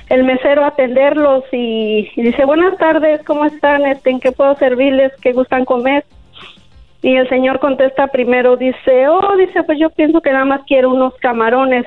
el 0.10 0.24
mesero 0.24 0.64
a 0.64 0.70
atenderlos 0.70 1.44
y, 1.52 2.12
y 2.16 2.22
dice, 2.22 2.46
buenas 2.46 2.78
tardes, 2.78 3.22
¿cómo 3.24 3.46
están? 3.46 3.86
Este, 3.86 4.10
¿En 4.10 4.20
qué 4.20 4.32
puedo 4.32 4.56
servirles? 4.56 5.14
¿Qué 5.22 5.34
gustan 5.34 5.66
comer? 5.66 6.04
Y 7.02 7.16
el 7.16 7.30
señor 7.30 7.60
contesta 7.60 8.08
primero, 8.08 8.58
dice, 8.58 9.08
oh, 9.08 9.36
dice, 9.38 9.64
pues 9.64 9.80
yo 9.80 9.90
pienso 9.92 10.22
que 10.22 10.32
nada 10.32 10.46
más 10.46 10.62
quiero 10.68 10.90
unos 10.90 11.14
camarones. 11.22 11.86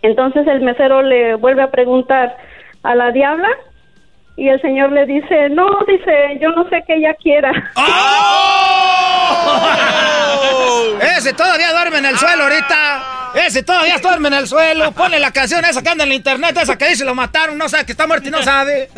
Entonces 0.00 0.46
el 0.46 0.60
mesero 0.60 1.02
le 1.02 1.34
vuelve 1.34 1.62
a 1.62 1.70
preguntar, 1.70 2.36
¿a 2.84 2.94
la 2.94 3.10
diabla? 3.10 3.48
Y 4.36 4.48
el 4.48 4.62
señor 4.62 4.92
le 4.92 5.04
dice, 5.04 5.50
no, 5.50 5.66
dice, 5.86 6.38
yo 6.40 6.52
no 6.52 6.68
sé 6.68 6.84
qué 6.86 6.94
ella 6.94 7.14
quiera. 7.14 7.50
Ese 11.18 11.34
todavía 11.34 11.72
duerme 11.72 11.98
en 11.98 12.06
el 12.06 12.16
suelo 12.16 12.44
ahorita. 12.44 13.27
Ese 13.34 13.62
todavía 13.62 13.98
duerme 13.98 14.28
en 14.28 14.34
el 14.34 14.46
suelo. 14.48 14.92
Ponle 14.92 15.18
la 15.20 15.30
canción 15.30 15.64
esa 15.64 15.82
que 15.82 15.88
anda 15.88 16.04
en 16.04 16.10
la 16.10 16.14
internet, 16.16 16.56
esa 16.60 16.76
que 16.76 16.88
dice 16.88 17.04
lo 17.04 17.14
mataron, 17.14 17.56
no 17.58 17.68
sabe 17.68 17.86
que 17.86 17.92
está 17.92 18.06
muerto 18.06 18.28
y 18.28 18.30
no 18.30 18.42
sabe. 18.42 18.88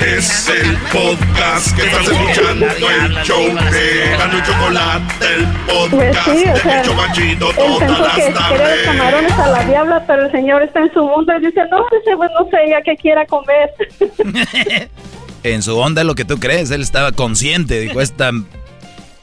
Es 0.00 0.48
el 0.48 0.76
podcast 0.92 1.76
que 1.76 1.86
estás 1.86 2.08
escuchando, 2.08 2.66
el 2.66 3.14
show 3.24 3.42
de 3.70 4.16
Gano 4.18 4.38
y 4.38 4.42
Chocolate, 4.42 5.34
el 5.34 5.46
Pues 5.90 6.16
podcast 6.16 6.38
sí, 6.38 6.48
o 6.48 6.52
de 6.54 6.60
sea, 6.60 6.80
El 6.80 6.86
Chocachito 6.86 7.52
todas 7.52 7.90
las 8.00 8.34
tardes. 8.34 8.84
camarones 8.86 9.32
a 9.32 9.48
la 9.48 9.64
diabla, 9.64 10.04
pero 10.06 10.26
el 10.26 10.32
señor 10.32 10.62
está 10.62 10.80
en 10.80 10.92
su 10.92 11.04
mundo 11.04 11.32
y 11.36 11.46
dice, 11.46 11.60
no, 11.70 11.78
dice, 11.90 12.16
pues 12.16 12.30
no 12.38 12.48
sé 12.50 12.56
ella 12.66 12.78
qué 12.84 12.96
quiera 12.96 13.26
comer. 13.26 13.70
En 15.44 15.62
su 15.62 15.78
onda 15.78 16.02
es 16.02 16.06
lo 16.06 16.16
que 16.16 16.24
tú 16.24 16.38
crees. 16.40 16.70
Él 16.72 16.82
estaba 16.82 17.12
consciente. 17.12 17.78
Dijo, 17.80 18.00
esta 18.00 18.32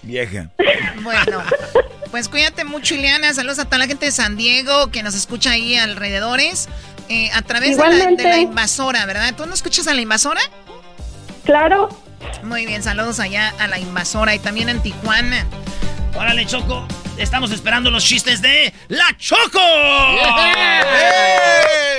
Vieja. 0.05 0.49
Bueno, 1.01 1.43
pues 2.11 2.29
cuídate 2.29 2.63
mucho, 2.63 2.95
Ileana. 2.95 3.33
Saludos 3.33 3.59
a 3.59 3.65
toda 3.65 3.79
la 3.79 3.87
gente 3.87 4.05
de 4.05 4.11
San 4.11 4.37
Diego 4.37 4.91
que 4.91 5.03
nos 5.03 5.15
escucha 5.15 5.51
ahí 5.51 5.75
alrededores. 5.75 6.69
eh, 7.09 7.29
a 7.33 7.41
través 7.41 7.77
de 7.77 7.83
la, 7.83 7.89
de 7.89 7.95
Igualmente. 7.95 8.23
la 8.23 8.37
invasora, 8.39 9.05
¿verdad? 9.05 9.33
¿Tú 9.35 9.45
no 9.45 9.53
escuchas 9.53 9.87
a 9.87 9.93
la 9.93 10.01
invasora? 10.01 10.41
Claro. 11.43 11.89
Muy 12.43 12.65
bien, 12.65 12.81
saludos 12.81 13.19
allá 13.19 13.53
a 13.59 13.67
la 13.67 13.77
invasora 13.77 14.33
y 14.33 14.39
también 14.39 14.69
en 14.69 14.81
Tijuana. 14.81 15.45
Órale, 16.15 16.45
Choco. 16.45 16.87
Estamos 17.17 17.51
esperando 17.51 17.91
los 17.91 18.03
chistes 18.03 18.41
de 18.41 18.73
La 18.87 19.05
Choco. 19.17 19.59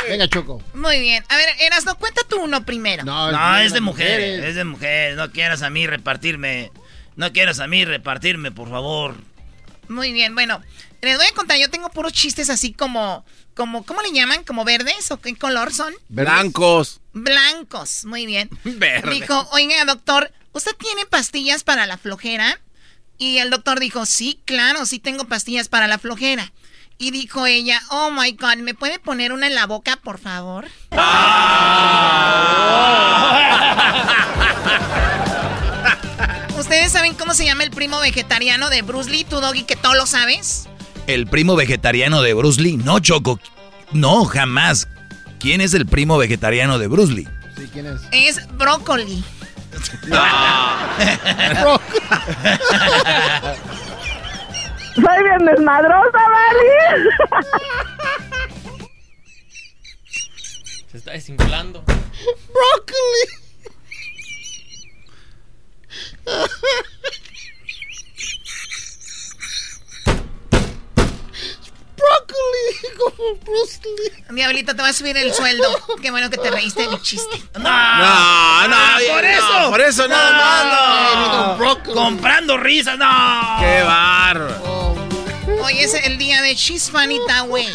Venga, 0.08 0.28
Choco. 0.28 0.62
Muy 0.74 1.00
bien. 1.00 1.24
A 1.28 1.36
ver, 1.36 1.48
Erasno, 1.60 1.96
cuenta 1.96 2.22
tú 2.28 2.40
uno 2.42 2.64
primero. 2.64 3.04
No, 3.04 3.58
es 3.58 3.72
de 3.72 3.80
mujeres, 3.80 4.42
es 4.44 4.54
de 4.54 4.64
mujeres. 4.64 5.16
No 5.16 5.30
quieras 5.30 5.62
a 5.62 5.70
mí 5.70 5.86
repartirme. 5.86 6.70
No 7.16 7.32
quieras 7.32 7.60
a 7.60 7.66
mí 7.66 7.84
repartirme, 7.84 8.52
por 8.52 8.68
favor. 8.68 9.16
Muy 9.88 10.12
bien, 10.12 10.34
bueno, 10.34 10.60
les 11.00 11.16
voy 11.16 11.26
a 11.26 11.34
contar, 11.34 11.58
yo 11.58 11.70
tengo 11.70 11.88
puros 11.90 12.12
chistes 12.12 12.50
así 12.50 12.72
como, 12.72 13.24
como, 13.54 13.84
¿cómo 13.84 14.02
le 14.02 14.12
llaman? 14.12 14.44
¿Como 14.44 14.64
verdes 14.64 15.10
o 15.10 15.20
qué 15.20 15.34
color 15.36 15.72
son? 15.72 15.94
Blancos. 16.08 17.00
Blancos, 17.12 18.04
muy 18.04 18.26
bien. 18.26 18.50
Verde. 18.64 19.12
Dijo, 19.12 19.48
oiga, 19.52 19.84
doctor, 19.84 20.32
¿usted 20.52 20.72
tiene 20.76 21.06
pastillas 21.06 21.64
para 21.64 21.86
la 21.86 21.98
flojera? 21.98 22.60
Y 23.18 23.38
el 23.38 23.50
doctor 23.50 23.80
dijo, 23.80 24.04
sí, 24.04 24.42
claro, 24.44 24.84
sí 24.84 24.98
tengo 24.98 25.24
pastillas 25.24 25.68
para 25.68 25.86
la 25.86 25.98
flojera. 25.98 26.52
Y 26.98 27.12
dijo 27.12 27.46
ella, 27.46 27.80
oh 27.90 28.10
my 28.10 28.32
god, 28.32 28.56
¿me 28.56 28.74
puede 28.74 28.98
poner 28.98 29.32
una 29.32 29.46
en 29.46 29.54
la 29.54 29.66
boca, 29.66 29.96
por 29.96 30.18
favor? 30.18 30.66
¿Ustedes 36.86 37.00
saben 37.00 37.14
cómo 37.14 37.34
se 37.34 37.44
llama 37.44 37.64
el 37.64 37.72
primo 37.72 37.98
vegetariano 37.98 38.70
de 38.70 38.82
Bruce 38.82 39.10
Lee, 39.10 39.24
tu 39.24 39.40
doggy, 39.40 39.64
que 39.64 39.74
todo 39.74 39.94
lo 39.94 40.06
sabes? 40.06 40.68
El 41.08 41.26
primo 41.26 41.56
vegetariano 41.56 42.22
de 42.22 42.32
Bruce 42.32 42.62
Lee. 42.62 42.76
No, 42.76 43.00
Choco. 43.00 43.40
No, 43.90 44.24
jamás. 44.24 44.86
¿Quién 45.40 45.60
es 45.60 45.74
el 45.74 45.84
primo 45.86 46.16
vegetariano 46.16 46.78
de 46.78 46.86
Bruce 46.86 47.12
Lee? 47.12 47.28
Sí, 47.56 47.68
¿quién 47.72 47.86
es? 47.86 48.02
Es 48.12 48.46
brócoli. 48.56 49.24
Soy 54.94 55.22
bien 55.24 55.44
desmadrosa, 55.44 56.12
Vali. 56.12 56.68
Se 60.92 60.98
está 60.98 61.10
desinflando. 61.10 61.82
Brócoli. 61.82 63.45
Brócoli, 71.96 72.74
como 72.98 73.34
Bruce 73.36 73.80
Lee. 73.84 74.34
Diablito, 74.34 74.74
te 74.74 74.82
va 74.82 74.88
a 74.88 74.92
subir 74.92 75.16
el 75.16 75.32
sueldo. 75.32 75.64
Qué 76.02 76.10
bueno 76.10 76.28
que 76.30 76.36
te 76.38 76.50
reíste 76.50 76.82
de 76.82 76.88
mi 76.88 77.00
chiste. 77.00 77.42
No, 77.54 77.60
no, 78.68 78.76
por 79.08 79.22
no, 79.22 79.28
eso. 79.28 79.70
por 79.70 79.80
eso 79.80 80.08
no, 80.08 80.32
no, 80.32 80.64
no. 80.64 81.56
no. 81.56 81.82
Comprando 81.94 82.56
risas, 82.56 82.98
no. 82.98 83.56
Qué 83.60 83.82
bárbaro. 83.82 84.96
Hoy 85.62 85.78
es 85.80 85.94
el 85.94 86.18
día 86.18 86.42
de 86.42 86.54
She's 86.54 86.90
Funny 86.90 87.18
Way. 87.48 87.68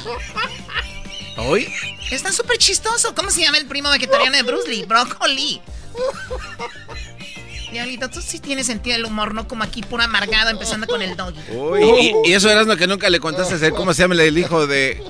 ¿Hoy? 1.37 1.73
Está 2.11 2.31
súper 2.31 2.57
chistoso. 2.57 3.15
¿Cómo 3.15 3.31
se 3.31 3.41
llama 3.41 3.57
el 3.57 3.65
primo 3.65 3.89
vegetariano 3.89 4.35
de 4.35 4.43
Bruce 4.43 4.69
Lee? 4.69 4.83
Brócoli. 4.85 5.61
Diablito, 7.71 8.09
tú 8.09 8.21
sí 8.21 8.39
tienes 8.39 8.67
sentido 8.67 8.97
del 8.97 9.05
humor, 9.05 9.33
no 9.33 9.47
como 9.47 9.63
aquí 9.63 9.81
puro 9.81 10.03
amargado 10.03 10.49
empezando 10.49 10.87
con 10.87 11.01
el 11.01 11.15
doggy. 11.15 11.39
Uy, 11.51 12.13
y, 12.25 12.29
y 12.29 12.33
eso 12.33 12.49
era 12.49 12.63
lo 12.63 12.75
que 12.77 12.85
nunca 12.87 13.09
le 13.09 13.19
contaste 13.19 13.53
a 13.53 13.57
hacer. 13.57 13.71
¿Cómo 13.73 13.93
se 13.93 14.01
llama 14.03 14.15
el 14.15 14.37
hijo 14.37 14.67
de. 14.67 15.01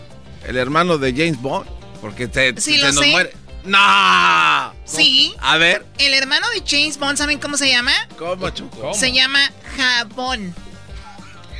el 0.47 0.57
hermano 0.57 0.97
de 0.97 1.11
James 1.11 1.41
Bond? 1.41 1.67
Porque 2.01 2.27
te, 2.27 2.59
Sí, 2.61 2.75
se 2.75 2.81
lo 2.81 2.91
nos 2.93 3.03
sé. 3.03 3.11
muere. 3.11 3.33
¡No! 3.63 4.73
Sí. 4.85 5.33
A 5.39 5.57
ver. 5.57 5.85
El 5.99 6.13
hermano 6.13 6.47
de 6.49 6.63
James 6.67 6.97
Bond, 6.97 7.17
¿saben 7.17 7.39
cómo 7.39 7.57
se 7.57 7.69
llama? 7.69 7.91
¿Cómo, 8.17 8.49
Choco? 8.49 8.93
Se 8.93 9.11
llama 9.11 9.51
Jabón. 9.77 10.53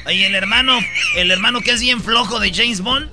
Oye, 0.07 0.25
el 0.25 0.33
hermano, 0.35 0.79
el 1.15 1.29
hermano 1.29 1.61
que 1.61 1.71
es 1.71 1.79
bien 1.81 2.01
flojo 2.01 2.39
de 2.39 2.51
James 2.51 2.81
Bond, 2.81 3.09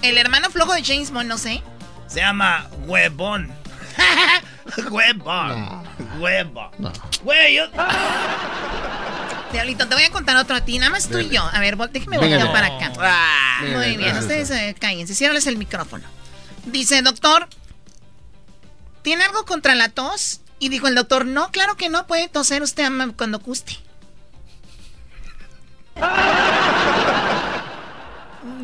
El 0.00 0.16
hermano 0.16 0.48
flojo 0.50 0.72
de 0.72 0.82
James 0.82 1.10
Bond, 1.10 1.28
no 1.28 1.36
sé. 1.36 1.62
se 2.06 2.20
llama 2.20 2.66
Huevón. 2.86 3.52
Huevón. 4.90 5.84
Huevón. 6.20 6.92
Güey, 7.22 7.54
yo... 7.56 7.64
Diablito, 9.52 9.88
te 9.88 9.94
voy 9.94 10.04
a 10.04 10.10
contar 10.10 10.36
otro 10.36 10.56
a 10.56 10.60
ti, 10.60 10.78
nada 10.78 10.90
más 10.92 11.08
tú 11.08 11.18
y 11.18 11.30
yo. 11.30 11.42
A 11.42 11.58
ver, 11.60 11.76
déjeme 11.90 12.18
voltear 12.18 12.44
no. 12.44 12.52
para 12.52 12.66
acá. 12.76 12.92
Ah, 13.00 13.60
Muy 13.72 13.96
bien, 13.96 14.16
ustedes 14.18 14.50
eh, 14.50 14.76
cállense, 14.78 15.14
ciérrales 15.14 15.46
el 15.46 15.56
micrófono. 15.56 16.04
Dice, 16.66 17.00
doctor, 17.00 17.48
¿tiene 19.02 19.24
algo 19.24 19.44
contra 19.46 19.74
la 19.74 19.88
tos? 19.88 20.42
Y 20.58 20.68
dijo 20.68 20.86
el 20.86 20.94
doctor, 20.94 21.24
no, 21.24 21.50
claro 21.50 21.76
que 21.76 21.88
no, 21.88 22.06
puede 22.06 22.28
toser 22.28 22.62
usted 22.62 22.84
ama- 22.84 23.14
cuando 23.16 23.38
guste. 23.38 23.78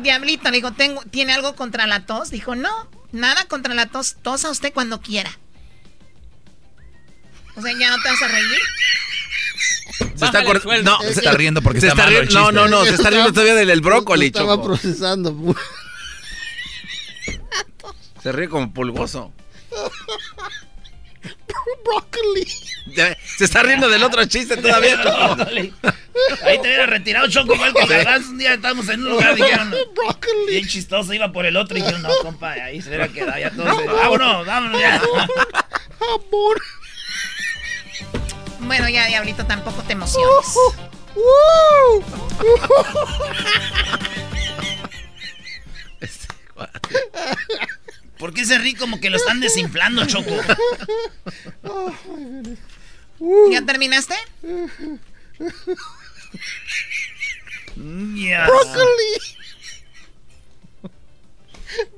Diablito, 0.01 0.49
le 0.51 0.57
dijo, 0.57 0.71
"Tengo- 0.71 1.01
¿tiene 1.09 1.33
algo 1.33 1.55
contra 1.55 1.87
la 1.87 2.05
tos? 2.05 2.29
Dijo, 2.29 2.55
no, 2.55 2.69
nada 3.11 3.45
contra 3.45 3.73
la 3.73 3.87
tos, 3.87 4.17
tosa 4.21 4.49
usted 4.51 4.71
cuando 4.73 5.01
quiera. 5.01 5.31
O 7.55 7.61
sea, 7.61 7.73
¿ya 7.77 7.89
no 7.89 8.01
te 8.01 8.09
vas 8.09 8.21
a 8.21 8.27
reír? 8.27 8.59
Se 10.15 10.25
está, 10.25 10.43
no, 10.83 11.01
Se 11.01 11.09
está 11.11 11.31
riendo 11.33 11.61
porque 11.61 11.79
se 11.81 11.87
está 11.87 12.05
riendo- 12.07 12.33
No, 12.33 12.51
no, 12.51 12.67
no, 12.67 12.83
se 12.85 12.95
está 12.95 13.09
riendo 13.09 13.31
todavía 13.31 13.55
del, 13.55 13.81
brócoli, 13.81 14.27
Estaba 14.27 14.55
Choco. 14.55 14.65
procesando. 14.67 15.55
Se 18.21 18.31
ríe 18.31 18.49
como 18.49 18.73
pulgoso. 18.73 19.31
Brócoli. 21.83 22.45
Se 23.37 23.45
está 23.45 23.63
riendo 23.63 23.89
del 23.89 24.03
otro 24.03 24.25
chiste 24.25 24.57
todavía. 24.57 25.01
Ahí 26.43 26.59
te 26.61 26.67
hubiera 26.67 26.85
retirado 26.85 27.27
Choco, 27.29 27.55
igual 27.55 27.73
que. 27.73 27.85
Garbanzo. 27.85 28.29
Un 28.31 28.37
día 28.37 28.53
estábamos 28.55 28.89
en 28.89 29.03
un 29.03 29.09
lugar, 29.11 29.35
dijeron, 29.35 29.73
bien 30.47 30.67
chistoso, 30.67 31.13
iba 31.13 31.31
por 31.31 31.45
el 31.45 31.55
otro 31.57 31.77
y 31.77 31.81
dijeron, 31.81 32.01
no, 32.01 32.09
compa, 32.21 32.51
ahí 32.51 32.81
se 32.81 32.89
hubiera 32.89 33.07
quedado 33.07 33.39
ya 33.39 33.51
todo. 33.51 33.65
Vámonos, 33.65 34.45
vámonos 34.45 34.79
ya. 34.81 34.95
Amor. 34.95 36.61
Bueno, 38.65 38.89
ya, 38.89 39.07
Diablito, 39.07 39.45
tampoco 39.45 39.81
te 39.83 39.93
emociones. 39.93 40.57
¿Por 48.17 48.33
qué 48.33 48.45
se 48.45 48.57
ríe 48.57 48.75
como 48.75 48.99
que 48.99 49.09
lo 49.09 49.17
están 49.17 49.39
desinflando, 49.39 50.05
Choco? 50.05 50.31
¿Ya 53.51 53.65
terminaste? 53.65 54.15
Ya. 58.15 58.47
Brócoli. 58.47 59.13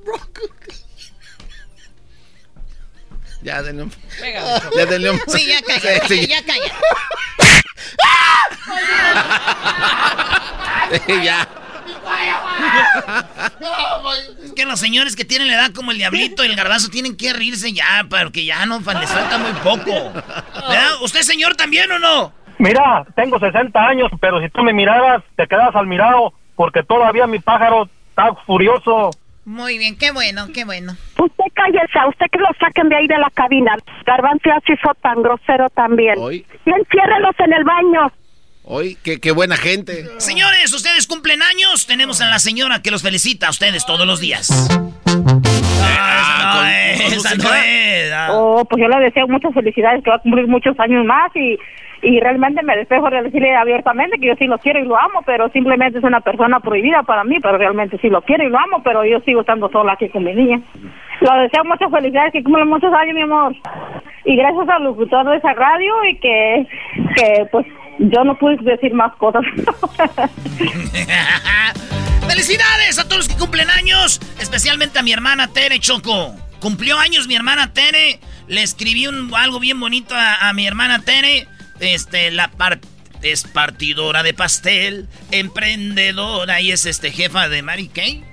Brócoli. 0.03 0.86
Ya, 3.48 3.62
denle 3.64 3.84
un... 3.84 3.91
Choco. 3.91 4.76
Ya, 4.76 4.86
denle 4.86 5.12
un... 5.12 5.20
Sí, 5.28 5.48
ya 5.48 5.62
calla, 5.62 6.06
Sí, 6.06 6.20
sí. 6.20 6.28
ya 6.28 6.43
calla. 6.43 6.74
Sí, 11.06 11.24
ya. 11.24 11.48
Es 14.43 14.54
que 14.54 14.66
los 14.66 14.80
señores 14.80 15.16
que 15.16 15.24
tienen 15.24 15.48
la 15.48 15.54
edad 15.54 15.72
como 15.74 15.91
el 15.91 15.98
diablito 15.98 16.43
y 16.43 16.48
el 16.48 16.56
garbanzo 16.58 16.89
tienen 16.89 17.16
que 17.16 17.32
reírse 17.32 17.72
ya, 17.72 18.06
porque 18.10 18.43
ya 18.43 18.66
no, 18.66 18.80
les 18.80 19.10
falta 19.10 19.38
muy 19.38 19.52
poco. 19.64 20.12
¿Verdad? 20.14 21.02
¿Usted, 21.02 21.22
señor, 21.22 21.56
también 21.56 21.89
o 21.91 22.00
no? 22.00 22.34
Mira, 22.58 23.06
tengo 23.16 23.39
60 23.39 23.80
años, 23.80 24.12
pero 24.20 24.41
si 24.41 24.50
tú 24.50 24.62
me 24.64 24.74
miraras, 24.74 25.24
te 25.38 25.48
quedas 25.48 25.74
al 25.76 25.88
mirado, 25.88 26.34
porque 26.56 26.84
todavía 26.84 27.28
mi 27.28 27.39
pájaro 27.39 27.89
está 28.10 28.34
furioso. 28.45 29.12
Muy 29.48 29.78
bien, 29.78 29.98
qué 29.98 30.12
bueno, 30.12 30.48
qué 30.54 30.66
bueno. 30.66 30.91
Usted 31.18 31.43
cállese, 31.54 31.98
a 32.00 32.10
usted 32.10 32.26
que 32.30 32.38
lo 32.38 32.50
saquen 32.60 32.89
de 32.89 32.98
ahí 32.98 33.08
de 33.08 33.18
la 33.18 33.30
cabina. 33.34 33.78
Garbanzo 34.06 34.50
así 34.52 34.74
fue 34.82 34.91
tan 35.02 35.22
grosero 35.24 35.70
también. 35.70 36.16
Hoy, 36.18 36.45
Y 36.66 36.70
enciérrelos 36.70 37.34
en 37.39 37.54
el 37.54 37.64
baño. 37.64 38.12
hoy, 38.64 38.98
qué, 39.06 39.22
qué 39.22 39.32
buena 39.32 39.56
gente. 39.56 40.06
Señores, 40.18 40.74
ustedes 40.74 41.08
cumplen 41.08 41.41
años. 41.41 41.88
Tenemos 41.88 42.20
a 42.20 42.26
la 42.30 42.39
señora 42.39 42.82
que 42.82 42.91
los 42.91 43.02
felicita 43.04 43.48
a 43.48 43.52
ustedes 43.52 43.86
todos 43.86 44.06
los 44.06 44.20
días. 44.20 44.50
Ah, 45.82 46.43
No, 46.43 47.00
con- 47.00 47.06
con 47.06 47.14
esa 47.18 47.36
no 47.36 47.54
es. 47.54 48.12
ah. 48.12 48.28
Oh, 48.34 48.66
pues 48.66 48.82
yo 48.82 48.89
le 48.89 49.06
deseo 49.06 49.28
muchas 49.30 49.54
felicidades, 49.54 50.04
que 50.04 50.10
va 50.10 50.18
a 50.18 50.20
cumplir 50.20 50.45
muchos 50.48 50.78
años 50.78 51.06
más 51.06 51.32
y, 51.38 51.58
y 52.02 52.20
realmente 52.20 52.64
me 52.64 52.76
despejo 52.76 53.10
de 53.10 53.24
decirle 53.24 53.56
abiertamente 53.56 54.20
que 54.20 54.28
yo 54.28 54.36
sí 54.36 54.45
lo 54.45 54.58
quiero 54.60 54.80
y 54.80 54.86
lo 54.86 54.98
amo, 54.98 55.22
pero 55.26 55.50
simplemente 55.50 55.98
es 55.98 56.04
una 56.04 56.22
persona 56.22 56.60
prohibida 56.60 57.04
para 57.04 57.24
mí, 57.24 57.38
pero 57.41 57.58
realmente 57.58 57.98
sí 58.00 58.10
lo 58.10 58.22
quiero 58.22 58.43
y 58.43 58.50
lo 58.50 58.60
amo, 58.60 58.82
pero 58.84 59.04
yo 59.06 59.20
sigo 59.22 59.41
estando 59.41 59.70
sola 59.70 59.93
aquí 59.93 60.10
con 60.10 60.24
mi 60.24 60.34
niña. 60.34 60.60
Le 61.20 61.41
deseo 61.43 61.64
muchas 61.66 61.89
felicidades, 61.91 62.32
que 62.32 62.43
cumple 62.43 62.66
muchos 62.66 62.93
años, 62.93 63.16
mi 63.16 63.22
amor. 63.22 63.56
Y 64.26 64.36
gracias 64.36 64.70
al 64.70 64.84
locutor 64.84 65.28
de 65.30 65.38
esa 65.38 65.54
radio 65.54 65.93
y 66.06 66.18
que, 66.20 66.68
que 67.16 67.48
pues 67.52 67.66
yo 68.00 68.24
no 68.24 68.38
pude 68.38 68.58
decir 68.58 68.93
más 68.93 69.16
cosas. 69.16 69.41
¡Felicidades 72.28 73.00
a 73.00 73.04
todos 73.06 73.18
los 73.18 73.28
que 73.30 73.38
cumplen 73.38 73.70
años! 73.70 74.20
Especialmente 74.39 75.00
a 75.00 75.02
mi 75.04 75.12
hermana 75.12 75.48
Tere 75.52 75.80
Choco. 75.80 76.36
Cumplió 76.60 77.00
años 77.00 77.28
mi 77.28 77.36
hermana 77.36 77.74
Tere. 77.74 78.20
Le 78.48 78.62
escribí 78.62 79.08
un, 79.08 79.34
algo 79.36 79.60
bien 79.60 79.80
bonito 79.80 80.14
a, 80.16 80.52
mi 80.54 80.68
hermana 80.68 81.02
Tere. 81.04 81.48
Este, 81.80 82.32
la 82.32 82.51
es 83.21 83.43
partidora 83.43 84.23
de 84.23 84.34
pastel, 84.34 85.07
emprendedora 85.32 86.61
y 86.61 86.71
es 86.71 86.86
este 86.86 87.11
jefa 87.11 87.49
de 87.49 87.61
Mary 87.61 87.88
Kay. 87.88 88.23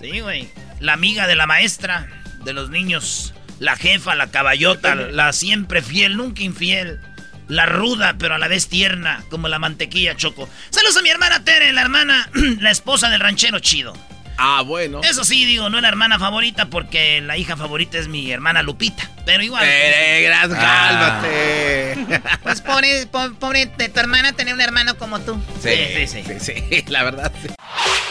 Sí, 0.00 0.20
güey. 0.20 0.48
La 0.80 0.92
amiga 0.92 1.26
de 1.26 1.34
la 1.34 1.46
maestra 1.46 2.08
de 2.44 2.52
los 2.52 2.70
niños. 2.70 3.34
La 3.58 3.76
jefa, 3.76 4.14
la 4.14 4.30
caballota, 4.30 4.94
la 4.94 5.32
siempre 5.32 5.82
fiel, 5.82 6.16
nunca 6.16 6.42
infiel. 6.42 7.00
La 7.48 7.66
ruda, 7.66 8.16
pero 8.18 8.34
a 8.34 8.38
la 8.38 8.46
vez 8.46 8.68
tierna, 8.68 9.24
como 9.30 9.48
la 9.48 9.58
mantequilla 9.58 10.16
choco. 10.16 10.48
Saludos 10.70 10.98
a 10.98 11.02
mi 11.02 11.08
hermana 11.08 11.44
Tere, 11.44 11.72
la 11.72 11.80
hermana, 11.80 12.30
la 12.60 12.70
esposa 12.70 13.08
del 13.08 13.20
ranchero 13.20 13.58
chido. 13.58 13.94
Ah, 14.38 14.62
bueno. 14.62 15.00
Eso 15.02 15.24
sí, 15.24 15.44
digo, 15.44 15.68
no 15.68 15.78
es 15.78 15.82
la 15.82 15.88
hermana 15.88 16.18
favorita 16.18 16.66
porque 16.66 17.20
la 17.20 17.36
hija 17.36 17.56
favorita 17.56 17.98
es 17.98 18.06
mi 18.06 18.30
hermana 18.30 18.62
Lupita. 18.62 19.10
Pero 19.26 19.42
igual. 19.42 19.64
Eh, 19.66 20.30
cálmate. 20.48 21.98
Pues 22.44 22.60
pobre, 22.60 23.06
pobre 23.06 23.66
de 23.66 23.88
tu 23.88 24.00
hermana 24.00 24.32
tener 24.32 24.54
un 24.54 24.60
hermano 24.60 24.96
como 24.96 25.20
tú. 25.20 25.42
Sí, 25.60 26.06
sí, 26.06 26.06
sí. 26.06 26.22
Sí, 26.38 26.52
sí, 26.70 26.84
la 26.86 27.02
verdad. 27.02 27.32
Sí. 27.42 27.48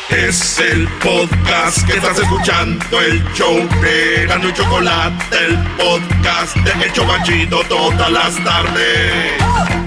Es 0.09 0.59
el 0.59 0.87
podcast 0.99 1.85
que 1.85 1.97
estás 1.97 2.19
escuchando, 2.19 3.01
el 3.01 3.23
show 3.33 3.57
de 3.81 4.25
Gano 4.27 4.49
y 4.49 4.53
Chocolate, 4.53 5.37
el 5.45 5.57
podcast 5.77 6.55
de 6.57 6.85
El 6.85 6.93
Chocachito 6.93 7.61
todas 7.67 8.11
las 8.11 8.43
tardes. 8.43 9.86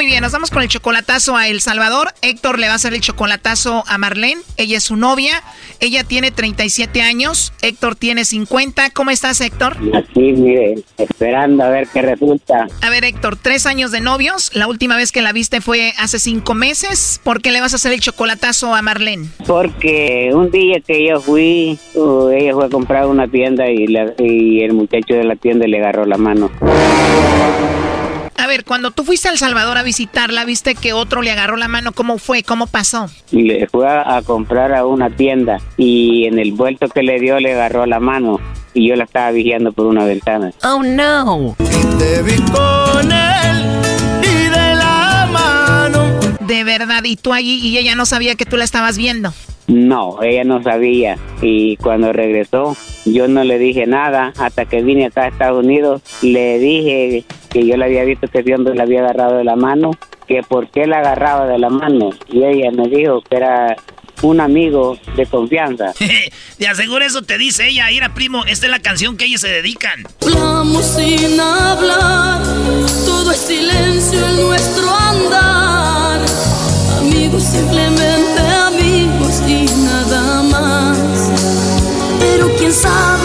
Muy 0.00 0.06
bien, 0.06 0.22
nos 0.22 0.32
vamos 0.32 0.50
con 0.50 0.62
el 0.62 0.68
chocolatazo 0.68 1.36
a 1.36 1.48
El 1.48 1.60
Salvador. 1.60 2.08
Héctor 2.22 2.58
le 2.58 2.68
va 2.68 2.72
a 2.72 2.76
hacer 2.76 2.94
el 2.94 3.02
chocolatazo 3.02 3.84
a 3.86 3.98
Marlene. 3.98 4.40
Ella 4.56 4.78
es 4.78 4.84
su 4.84 4.96
novia. 4.96 5.42
Ella 5.78 6.04
tiene 6.04 6.30
37 6.30 7.02
años. 7.02 7.52
Héctor 7.60 7.96
tiene 7.96 8.24
50. 8.24 8.92
¿Cómo 8.94 9.10
estás, 9.10 9.42
Héctor? 9.42 9.76
Aquí, 9.92 10.32
mire, 10.32 10.76
esperando 10.96 11.64
a 11.64 11.68
ver 11.68 11.86
qué 11.92 12.00
resulta. 12.00 12.66
A 12.80 12.88
ver, 12.88 13.04
Héctor, 13.04 13.36
tres 13.36 13.66
años 13.66 13.90
de 13.90 14.00
novios. 14.00 14.50
La 14.54 14.68
última 14.68 14.96
vez 14.96 15.12
que 15.12 15.20
la 15.20 15.34
viste 15.34 15.60
fue 15.60 15.92
hace 15.98 16.18
cinco 16.18 16.54
meses. 16.54 17.20
¿Por 17.22 17.42
qué 17.42 17.50
le 17.50 17.60
vas 17.60 17.74
a 17.74 17.76
hacer 17.76 17.92
el 17.92 18.00
chocolatazo 18.00 18.74
a 18.74 18.80
Marlene? 18.80 19.28
Porque 19.46 20.30
un 20.32 20.50
día 20.50 20.80
que 20.80 21.08
yo 21.08 21.20
fui, 21.20 21.78
uh, 21.92 22.30
ella 22.30 22.54
fue 22.54 22.64
a 22.64 22.68
comprar 22.70 23.06
una 23.06 23.28
tienda 23.28 23.70
y, 23.70 23.84
y 24.18 24.62
el 24.62 24.72
muchacho 24.72 25.12
de 25.12 25.24
la 25.24 25.36
tienda 25.36 25.66
le 25.66 25.78
agarró 25.78 26.06
la 26.06 26.16
mano. 26.16 26.50
A 28.40 28.46
ver, 28.46 28.64
cuando 28.64 28.90
tú 28.90 29.04
fuiste 29.04 29.28
a 29.28 29.32
El 29.32 29.38
Salvador 29.38 29.76
a 29.76 29.82
visitarla, 29.82 30.46
viste 30.46 30.74
que 30.74 30.94
otro 30.94 31.20
le 31.20 31.30
agarró 31.30 31.58
la 31.58 31.68
mano. 31.68 31.92
¿Cómo 31.92 32.16
fue? 32.16 32.42
¿Cómo 32.42 32.66
pasó? 32.66 33.06
Le 33.32 33.68
fue 33.68 33.86
a, 33.86 34.22
comprar 34.22 34.72
a 34.72 34.86
una 34.86 35.10
tienda 35.10 35.58
y 35.76 36.24
en 36.24 36.38
el 36.38 36.52
vuelto 36.52 36.88
que 36.88 37.02
le 37.02 37.20
dio 37.20 37.38
le 37.38 37.52
agarró 37.52 37.84
la 37.84 38.00
mano 38.00 38.40
y 38.72 38.88
yo 38.88 38.96
la 38.96 39.04
estaba 39.04 39.30
vigiando 39.30 39.72
por 39.72 39.84
una 39.86 40.06
ventana. 40.06 40.52
Oh 40.64 40.82
no. 40.82 41.54
te 41.98 42.22
vi 42.22 42.36
con 42.50 43.12
él 43.12 44.09
De 46.50 46.64
verdad, 46.64 47.04
y 47.04 47.14
tú 47.14 47.32
allí 47.32 47.60
y 47.64 47.78
ella 47.78 47.94
no 47.94 48.04
sabía 48.04 48.34
que 48.34 48.44
tú 48.44 48.56
la 48.56 48.64
estabas 48.64 48.98
viendo. 48.98 49.32
No, 49.68 50.20
ella 50.20 50.42
no 50.42 50.60
sabía. 50.60 51.16
Y 51.40 51.76
cuando 51.76 52.12
regresó, 52.12 52.76
yo 53.04 53.28
no 53.28 53.44
le 53.44 53.56
dije 53.60 53.86
nada. 53.86 54.32
Hasta 54.36 54.64
que 54.64 54.82
vine 54.82 55.06
acá 55.06 55.22
a 55.22 55.28
Estados 55.28 55.64
Unidos, 55.64 56.02
le 56.22 56.58
dije 56.58 57.24
que 57.50 57.64
yo 57.64 57.76
le 57.76 57.84
había 57.84 58.02
visto 58.02 58.26
que 58.26 58.42
Dios 58.42 58.58
le 58.58 58.82
había 58.82 58.98
agarrado 58.98 59.36
de 59.36 59.44
la 59.44 59.54
mano, 59.54 59.92
que 60.26 60.42
por 60.42 60.68
qué 60.70 60.88
la 60.88 60.98
agarraba 60.98 61.46
de 61.46 61.60
la 61.60 61.70
mano. 61.70 62.10
Y 62.26 62.42
ella 62.42 62.72
me 62.72 62.88
dijo 62.88 63.20
que 63.20 63.36
era 63.36 63.76
un 64.22 64.40
amigo 64.40 64.98
de 65.16 65.26
confianza. 65.26 65.92
de 66.58 66.66
aseguro 66.66 67.04
eso 67.04 67.22
te 67.22 67.38
dice 67.38 67.68
ella, 67.68 67.90
a 67.90 68.14
primo, 68.14 68.44
esta 68.44 68.66
es 68.66 68.70
la 68.70 68.80
canción 68.80 69.16
que 69.16 69.24
ellos 69.24 69.40
se 69.40 69.48
dedican. 69.48 70.04
Hablamos 70.22 70.84
sin 70.84 71.40
hablar, 71.40 72.42
todo 73.06 73.32
es 73.32 73.38
silencio 73.38 74.26
en 74.26 74.36
nuestro 74.42 74.94
andar. 74.94 76.20
Amigos 76.98 77.42
simplemente 77.44 78.40
nada 79.84 80.42
más. 80.42 80.98
Pero 82.18 82.50
quién 82.56 82.72
sabe 82.72 83.19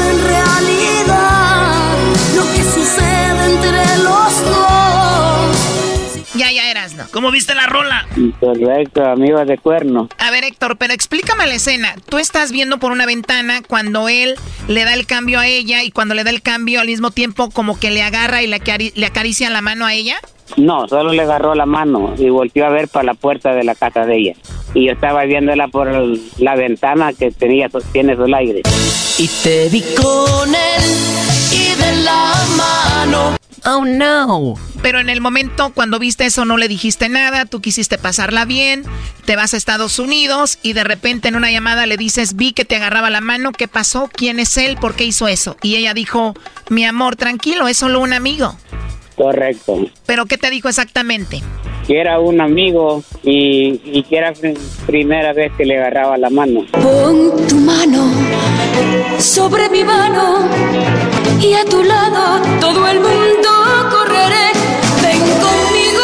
¿Cómo 7.11 7.31
viste 7.31 7.55
la 7.55 7.67
rola? 7.67 8.07
Correcto, 8.39 9.03
amigo 9.05 9.43
de 9.45 9.57
cuerno. 9.57 10.09
A 10.17 10.31
ver, 10.31 10.43
Héctor, 10.43 10.77
pero 10.77 10.93
explícame 10.93 11.47
la 11.47 11.55
escena. 11.55 11.95
Tú 12.09 12.17
estás 12.17 12.51
viendo 12.51 12.79
por 12.79 12.91
una 12.91 13.05
ventana 13.05 13.61
cuando 13.67 14.09
él 14.09 14.35
le 14.67 14.83
da 14.83 14.93
el 14.93 15.05
cambio 15.05 15.39
a 15.39 15.47
ella 15.47 15.83
y 15.83 15.91
cuando 15.91 16.13
le 16.15 16.23
da 16.23 16.29
el 16.29 16.41
cambio 16.41 16.81
al 16.81 16.87
mismo 16.87 17.11
tiempo 17.11 17.49
como 17.49 17.79
que 17.79 17.91
le 17.91 18.03
agarra 18.03 18.41
y 18.41 18.47
le, 18.47 18.61
le 18.95 19.05
acaricia 19.05 19.49
la 19.49 19.61
mano 19.61 19.85
a 19.85 19.93
ella. 19.93 20.17
No, 20.57 20.87
solo 20.87 21.11
le 21.11 21.23
agarró 21.23 21.55
la 21.55 21.65
mano 21.65 22.13
y 22.17 22.29
volvió 22.29 22.65
a 22.65 22.69
ver 22.69 22.87
para 22.87 23.05
la 23.05 23.13
puerta 23.15 23.53
de 23.53 23.63
la 23.63 23.75
casa 23.75 24.05
de 24.05 24.17
ella. 24.17 24.33
Y 24.73 24.85
yo 24.85 24.93
estaba 24.93 25.23
viéndola 25.23 25.67
por 25.67 25.89
la 26.37 26.55
ventana 26.55 27.13
que 27.13 27.31
tenía, 27.31 27.69
tiene 27.91 28.15
su 28.15 28.23
aire. 28.35 28.61
Y 29.17 29.27
te 29.43 29.69
vi 29.69 29.81
con 29.95 30.49
él 30.49 30.83
y 31.51 31.81
de 31.81 32.03
la 32.03 32.33
mano. 32.55 33.35
Oh 33.65 33.83
no. 33.83 34.53
Pero 34.83 34.99
en 34.99 35.09
el 35.09 35.21
momento 35.21 35.71
cuando 35.73 35.97
viste 35.97 36.25
eso 36.25 36.45
no 36.45 36.57
le 36.57 36.67
dijiste 36.67 37.09
nada, 37.09 37.45
tú 37.45 37.61
quisiste 37.61 37.97
pasarla 37.97 38.45
bien, 38.45 38.83
te 39.25 39.35
vas 39.35 39.53
a 39.53 39.57
Estados 39.57 39.97
Unidos 39.97 40.59
y 40.61 40.73
de 40.73 40.83
repente 40.83 41.29
en 41.29 41.35
una 41.35 41.51
llamada 41.51 41.87
le 41.87 41.97
dices, 41.97 42.35
vi 42.35 42.53
que 42.53 42.63
te 42.63 42.75
agarraba 42.75 43.09
la 43.09 43.21
mano, 43.21 43.51
¿qué 43.51 43.67
pasó? 43.67 44.07
¿Quién 44.13 44.39
es 44.39 44.55
él? 44.57 44.77
¿Por 44.77 44.95
qué 44.95 45.05
hizo 45.05 45.27
eso? 45.27 45.57
Y 45.63 45.77
ella 45.77 45.95
dijo, 45.95 46.35
mi 46.69 46.85
amor, 46.85 47.15
tranquilo, 47.15 47.67
es 47.67 47.77
solo 47.77 48.01
un 48.01 48.13
amigo. 48.13 48.55
Correcto. 49.15 49.87
¿Pero 50.05 50.27
qué 50.27 50.37
te 50.37 50.51
dijo 50.51 50.69
exactamente? 50.69 51.41
Que 51.87 51.99
era 51.99 52.19
un 52.19 52.41
amigo 52.41 53.03
y, 53.23 53.81
y 53.83 54.03
que 54.03 54.17
era 54.17 54.33
primera 54.85 55.33
vez 55.33 55.51
que 55.57 55.65
le 55.65 55.77
agarraba 55.77 56.17
la 56.17 56.29
mano. 56.29 56.65
Pon 56.71 57.47
tu 57.47 57.55
mano 57.57 58.11
sobre 59.17 59.69
mi 59.69 59.83
mano 59.83 60.49
y 61.41 61.53
a 61.53 61.65
tu 61.65 61.83
lado 61.83 62.41
todo 62.59 62.87
el 62.87 62.99
mundo 62.99 63.49
correré. 63.89 64.51
Ven 65.01 65.19
conmigo. 65.19 66.03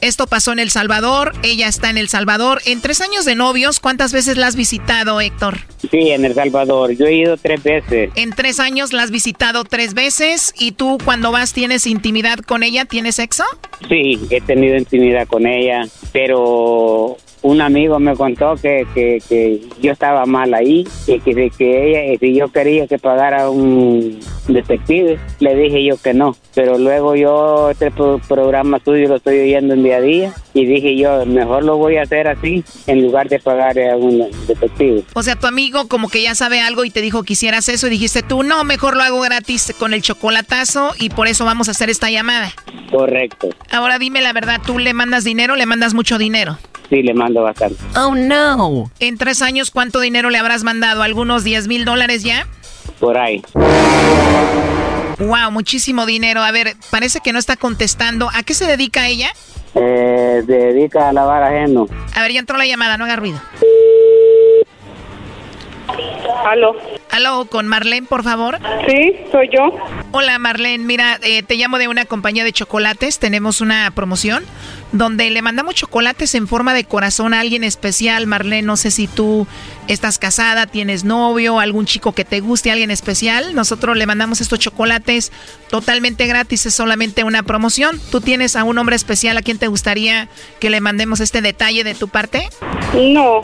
Esto 0.00 0.26
pasó 0.26 0.52
en 0.52 0.58
El 0.58 0.70
Salvador, 0.70 1.32
ella 1.42 1.68
está 1.68 1.90
en 1.90 1.98
El 1.98 2.08
Salvador. 2.08 2.60
En 2.64 2.80
tres 2.80 3.00
años 3.00 3.24
de 3.24 3.34
novios, 3.34 3.80
¿cuántas 3.80 4.12
veces 4.12 4.36
la 4.36 4.48
has 4.48 4.56
visitado, 4.56 5.20
Héctor? 5.20 5.58
Sí, 5.90 6.10
en 6.10 6.24
El 6.24 6.34
Salvador, 6.34 6.92
yo 6.92 7.06
he 7.06 7.14
ido 7.14 7.36
tres 7.36 7.62
veces. 7.62 8.10
En 8.16 8.30
tres 8.30 8.58
años 8.60 8.92
la 8.92 9.02
has 9.02 9.10
visitado 9.10 9.64
tres 9.64 9.94
veces 9.94 10.54
y 10.58 10.72
tú 10.72 10.98
cuando 11.04 11.30
vas 11.30 11.52
tienes 11.52 11.86
intimidad 11.86 12.38
con 12.38 12.62
ella, 12.62 12.84
¿tienes 12.84 13.16
sexo? 13.16 13.44
Sí, 13.88 14.18
he 14.30 14.40
tenido 14.40 14.76
intimidad 14.76 15.26
con 15.26 15.46
ella, 15.46 15.82
pero 16.12 17.16
un 17.42 17.60
amigo 17.60 17.98
me 17.98 18.14
contó 18.16 18.54
que, 18.56 18.86
que, 18.94 19.60
yo 19.80 19.92
estaba 19.92 20.24
mal 20.26 20.54
ahí 20.54 20.86
y 21.06 21.20
que, 21.20 21.50
que 21.50 22.10
ella, 22.10 22.18
si 22.18 22.34
yo 22.34 22.48
quería 22.48 22.86
que 22.86 22.98
pagara 22.98 23.50
un 23.50 24.20
detective, 24.48 25.18
le 25.40 25.54
dije 25.54 25.84
yo 25.84 25.96
que 25.96 26.14
no. 26.14 26.36
Pero 26.54 26.78
luego 26.78 27.16
yo 27.16 27.70
este 27.70 27.90
programa 28.28 28.80
suyo 28.84 29.08
lo 29.08 29.16
estoy 29.16 29.40
oyendo 29.40 29.74
en 29.74 29.82
día 29.82 29.96
a 29.96 30.00
día 30.00 30.34
y 30.54 30.66
dije 30.66 30.96
yo, 30.96 31.24
mejor 31.26 31.64
lo 31.64 31.76
voy 31.76 31.96
a 31.96 32.02
hacer 32.02 32.28
así 32.28 32.64
en 32.86 33.02
lugar 33.02 33.28
de 33.28 33.38
pagar 33.38 33.78
a 33.78 33.96
un 33.96 34.30
detective. 34.46 35.02
O 35.14 35.22
sea, 35.22 35.36
tu 35.36 35.46
amigo 35.46 35.88
como 35.88 36.08
que 36.08 36.22
ya 36.22 36.34
sabe 36.34 36.60
algo 36.60 36.84
y 36.84 36.90
te 36.90 37.00
dijo 37.00 37.24
que 37.24 37.32
hicieras 37.32 37.68
eso 37.68 37.86
y 37.86 37.90
dijiste 37.90 38.22
tú, 38.22 38.42
no, 38.42 38.62
mejor 38.64 38.96
lo 38.96 39.02
hago 39.02 39.20
gratis 39.20 39.74
con 39.78 39.94
el 39.94 40.02
chocolatazo 40.02 40.92
y 40.98 41.10
por 41.10 41.26
eso 41.26 41.44
vamos 41.44 41.68
a 41.68 41.72
hacer 41.72 41.90
esta 41.90 42.10
llamada. 42.10 42.52
Correcto. 42.90 43.48
Ahora 43.70 43.98
dime 43.98 44.20
la 44.20 44.32
verdad, 44.32 44.60
¿tú 44.64 44.78
le 44.78 44.92
mandas 44.92 45.24
dinero 45.24 45.56
le 45.56 45.66
mandas 45.66 45.94
mucho 45.94 46.18
dinero? 46.18 46.58
Sí, 46.88 47.02
le 47.02 47.14
mando 47.14 47.31
bastante. 47.40 47.76
Oh, 47.96 48.14
no. 48.14 48.90
En 48.98 49.16
tres 49.16 49.40
años, 49.42 49.70
¿cuánto 49.70 50.00
dinero 50.00 50.28
le 50.30 50.38
habrás 50.38 50.64
mandado? 50.64 51.02
¿Algunos 51.02 51.44
10 51.44 51.68
mil 51.68 51.84
dólares 51.84 52.22
ya? 52.22 52.46
Por 53.00 53.16
ahí. 53.16 53.42
Wow, 55.18 55.50
muchísimo 55.50 56.04
dinero. 56.06 56.42
A 56.42 56.50
ver, 56.50 56.74
parece 56.90 57.20
que 57.20 57.32
no 57.32 57.38
está 57.38 57.56
contestando. 57.56 58.28
¿A 58.34 58.42
qué 58.42 58.54
se 58.54 58.66
dedica 58.66 59.06
ella? 59.06 59.32
Eh, 59.74 60.42
dedica 60.46 61.08
a 61.08 61.12
lavar 61.12 61.42
ajeno. 61.42 61.86
A 62.14 62.22
ver, 62.22 62.32
ya 62.32 62.40
entró 62.40 62.58
la 62.58 62.66
llamada, 62.66 62.98
no 62.98 63.04
haga 63.04 63.16
ruido. 63.16 63.40
Aló. 66.46 66.76
Aló, 67.10 67.44
con 67.44 67.68
Marlene, 67.68 68.06
por 68.06 68.22
favor. 68.22 68.58
Sí, 68.86 69.16
soy 69.30 69.48
yo. 69.52 69.76
Hola, 70.12 70.38
Marlene. 70.38 70.84
Mira, 70.84 71.18
eh, 71.22 71.42
te 71.42 71.56
llamo 71.56 71.78
de 71.78 71.88
una 71.88 72.04
compañía 72.04 72.44
de 72.44 72.52
chocolates. 72.52 73.18
Tenemos 73.18 73.60
una 73.60 73.90
promoción 73.94 74.44
donde 74.92 75.30
le 75.30 75.42
mandamos 75.42 75.74
chocolates 75.74 76.34
en 76.34 76.46
forma 76.46 76.74
de 76.74 76.84
corazón 76.84 77.34
a 77.34 77.40
alguien 77.40 77.64
especial. 77.64 78.26
Marlene, 78.26 78.62
no 78.62 78.76
sé 78.76 78.90
si 78.90 79.08
tú 79.08 79.46
estás 79.88 80.18
casada, 80.18 80.66
tienes 80.66 81.04
novio, 81.04 81.60
algún 81.60 81.86
chico 81.86 82.12
que 82.12 82.24
te 82.24 82.40
guste, 82.40 82.70
alguien 82.70 82.90
especial. 82.90 83.54
Nosotros 83.54 83.96
le 83.96 84.06
mandamos 84.06 84.40
estos 84.40 84.58
chocolates 84.58 85.32
totalmente 85.70 86.26
gratis, 86.26 86.66
es 86.66 86.74
solamente 86.74 87.24
una 87.24 87.42
promoción. 87.42 88.00
¿Tú 88.10 88.20
tienes 88.20 88.56
a 88.56 88.64
un 88.64 88.78
hombre 88.78 88.96
especial 88.96 89.36
a 89.36 89.42
quien 89.42 89.58
te 89.58 89.66
gustaría 89.66 90.28
que 90.60 90.70
le 90.70 90.80
mandemos 90.80 91.20
este 91.20 91.40
detalle 91.40 91.84
de 91.84 91.94
tu 91.94 92.08
parte? 92.08 92.48
No. 92.94 93.40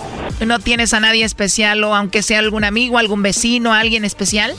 ¿No 0.47 0.59
tienes 0.59 0.93
a 0.95 1.01
nadie 1.01 1.25
especial 1.25 1.83
o 1.85 1.95
aunque 1.95 2.23
sea 2.23 2.38
algún 2.39 2.65
amigo, 2.65 2.99
algún 2.99 3.23
vecino, 3.23 3.73
alguien 3.73 4.05
especial? 4.05 4.55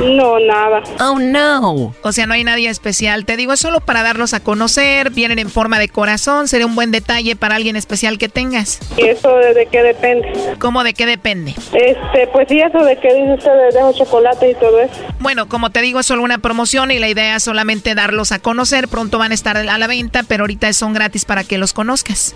No, 0.00 0.38
nada. 0.38 0.82
Oh, 1.00 1.18
no. 1.18 1.94
O 2.02 2.12
sea, 2.12 2.26
no 2.26 2.34
hay 2.34 2.44
nadie 2.44 2.68
especial. 2.68 3.24
Te 3.24 3.36
digo, 3.36 3.52
es 3.52 3.60
solo 3.60 3.80
para 3.80 4.02
darlos 4.02 4.34
a 4.34 4.40
conocer, 4.40 5.10
vienen 5.10 5.38
en 5.38 5.48
forma 5.48 5.78
de 5.78 5.88
corazón, 5.88 6.48
sería 6.48 6.66
un 6.66 6.74
buen 6.74 6.90
detalle 6.90 7.36
para 7.36 7.56
alguien 7.56 7.76
especial 7.76 8.18
que 8.18 8.28
tengas. 8.28 8.80
¿Y 8.96 9.06
eso 9.06 9.34
de 9.36 9.66
qué 9.66 9.82
depende? 9.82 10.32
¿Cómo 10.58 10.84
de 10.84 10.94
qué 10.94 11.06
depende? 11.06 11.54
Este, 11.72 12.26
pues 12.32 12.48
sí, 12.48 12.60
eso 12.60 12.84
de 12.84 12.96
que 12.98 13.14
dice 13.14 13.34
usted 13.34 13.52
de 13.52 13.72
dejo 13.72 13.92
chocolate 13.92 14.50
y 14.50 14.54
todo 14.54 14.80
eso. 14.80 14.94
Bueno, 15.20 15.48
como 15.48 15.70
te 15.70 15.80
digo, 15.80 16.00
es 16.00 16.06
solo 16.06 16.22
una 16.22 16.38
promoción 16.38 16.90
y 16.90 16.98
la 16.98 17.08
idea 17.08 17.36
es 17.36 17.42
solamente 17.42 17.94
darlos 17.94 18.32
a 18.32 18.38
conocer. 18.38 18.88
Pronto 18.88 19.18
van 19.18 19.32
a 19.32 19.34
estar 19.34 19.56
a 19.56 19.78
la 19.78 19.86
venta, 19.86 20.22
pero 20.26 20.42
ahorita 20.44 20.72
son 20.72 20.92
gratis 20.92 21.24
para 21.24 21.44
que 21.44 21.58
los 21.58 21.72
conozcas. 21.72 22.34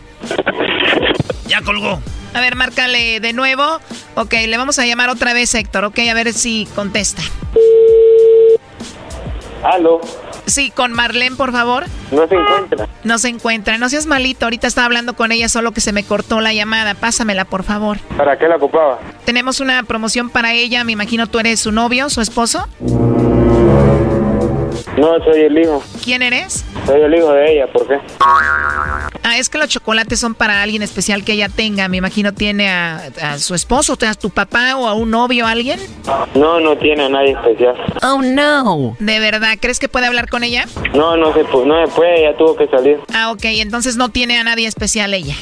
Ya 1.47 1.61
colgó. 1.63 2.01
A 2.35 2.41
ver, 2.41 2.57
márcale 2.57 3.21
de 3.21 3.33
nuevo. 3.33 3.81
Ok, 4.15 4.35
le 4.47 4.57
vamos 4.57 4.79
a 4.79 4.87
llamar 4.87 5.09
otra 5.09 5.33
vez, 5.33 5.55
Héctor. 5.55 5.85
Ok, 5.85 6.01
a 6.11 6.15
ver 6.15 6.33
si 6.33 6.69
contesta. 6.75 7.23
Aló. 9.63 10.01
Sí, 10.47 10.71
con 10.71 10.93
Marlene, 10.93 11.35
por 11.35 11.51
favor. 11.51 11.85
No 12.13 12.29
se 12.29 12.37
encuentra. 12.37 12.89
No 13.03 13.19
se 13.19 13.29
encuentra. 13.29 13.79
No 13.79 13.89
seas 13.89 14.07
malito. 14.07 14.47
Ahorita 14.47 14.67
estaba 14.67 14.85
hablando 14.85 15.15
con 15.17 15.33
ella, 15.33 15.49
solo 15.49 15.73
que 15.73 15.81
se 15.81 15.93
me 15.93 16.05
cortó 16.05 16.41
la 16.41 16.53
llamada. 16.53 16.95
Pásamela, 16.95 17.45
por 17.47 17.65
favor. 17.65 17.99
¿Para 18.17 18.39
qué 18.39 18.47
la 18.47 18.57
ocupaba? 18.57 19.01
Tenemos 19.25 19.59
una 19.61 19.83
promoción 19.83 20.31
para 20.31 20.53
ella. 20.53 20.85
Me 20.85 20.93
imagino 20.93 21.27
tú 21.27 21.41
eres 21.41 21.61
su 21.61 21.73
novio, 21.73 22.11
su 22.11 22.21
esposo. 22.21 22.69
No, 24.97 25.19
soy 25.25 25.41
el 25.43 25.59
hijo. 25.59 25.83
¿Quién 26.03 26.23
eres? 26.23 26.65
Soy 26.87 27.01
el 27.01 27.15
hijo 27.15 27.33
de 27.33 27.53
ella, 27.53 27.67
¿por 27.73 27.87
qué? 27.89 27.99
Ah, 29.29 29.39
es 29.39 29.49
que 29.49 29.59
los 29.59 29.69
chocolates 29.69 30.21
son 30.21 30.37
para 30.37 30.63
alguien 30.63 30.83
especial 30.83 31.25
que 31.25 31.33
ella 31.33 31.49
tenga. 31.49 31.89
Me 31.89 31.97
imagino 31.97 32.33
tiene 32.33 32.69
a, 32.69 33.11
a 33.21 33.41
su 33.41 33.57
esposo, 33.57 33.99
a 34.01 34.15
tu 34.15 34.31
papá 34.31 34.77
o 34.77 34.87
a 34.87 34.95
un 34.95 35.11
novio, 35.11 35.49
alguien. 35.49 35.81
No, 36.37 36.61
no 36.61 36.79
tiene 36.79 37.07
a 37.07 37.09
nadie 37.09 37.33
especial. 37.33 37.75
Oh, 38.05 38.23
no. 38.23 38.97
¿De 39.01 39.19
verdad? 39.19 39.59
¿Crees 39.61 39.81
que 39.81 39.89
puede 39.89 40.07
hablar 40.07 40.31
con 40.31 40.45
ella? 40.45 40.67
No, 40.95 41.17
no 41.17 41.35
se, 41.35 41.43
no 41.43 41.87
se 41.87 41.93
puede, 41.93 42.23
ya 42.23 42.37
tuvo 42.37 42.55
que 42.55 42.69
salir. 42.69 43.01
Ah, 43.13 43.33
ok. 43.33 43.47
Entonces 43.47 43.97
no 43.97 44.11
tiene 44.11 44.39
a 44.39 44.45
nadie 44.45 44.69
especial 44.69 45.13
ella. 45.13 45.35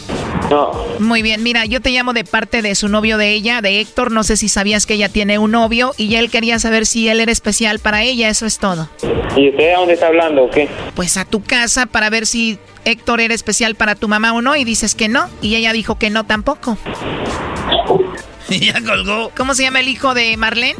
No, 0.49 0.73
Muy 0.99 1.21
bien, 1.21 1.43
mira, 1.43 1.67
yo 1.67 1.81
te 1.83 1.91
llamo 1.91 2.15
de 2.15 2.25
parte 2.25 2.63
de 2.63 2.75
su 2.75 2.89
novio 2.89 3.19
de 3.19 3.33
ella, 3.33 3.61
de 3.61 3.81
Héctor. 3.81 4.13
No 4.13 4.25
sé 4.25 4.39
si 4.39 4.49
sabías 4.49 4.87
que 4.87 4.95
ella 4.95 5.11
tiene 5.11 5.39
un 5.39 5.51
novio 5.51 5.93
y 5.99 6.09
ya 6.09 6.21
él 6.21 6.31
quería 6.31 6.59
saber 6.59 6.87
si 6.87 7.09
él 7.11 7.21
era 7.21 7.33
especial 7.33 7.81
para 7.81 8.03
ella. 8.03 8.31
Eso 8.31 8.47
es 8.47 8.59
todo. 8.59 8.89
¿y 9.37 9.51
usted 9.51 9.75
a 9.75 9.79
dónde 9.79 9.95
está 9.95 10.07
hablando 10.07 10.45
o 10.45 10.51
qué? 10.51 10.69
Pues 10.95 11.17
a 11.17 11.25
tu 11.25 11.43
casa 11.43 11.87
para 11.87 12.09
ver 12.11 12.27
si 12.27 12.59
Héctor 12.85 13.21
era 13.21 13.35
especial 13.35 13.75
para 13.75 13.95
tu 13.95 14.09
mamá 14.09 14.33
o 14.33 14.43
no 14.43 14.57
y 14.57 14.65
dices 14.65 14.95
que 14.95 15.09
no. 15.09 15.29
Y 15.43 15.57
ella 15.57 15.73
dijo 15.73 15.99
que 15.99 16.11
no 16.11 16.25
tampoco. 16.25 16.79
ya 18.49 18.83
colgó. 18.83 19.31
¿Cómo 19.37 19.55
se 19.55 19.63
llama 19.63 19.81
el 19.81 19.89
hijo 19.89 20.15
de 20.15 20.37
Marlene? 20.37 20.77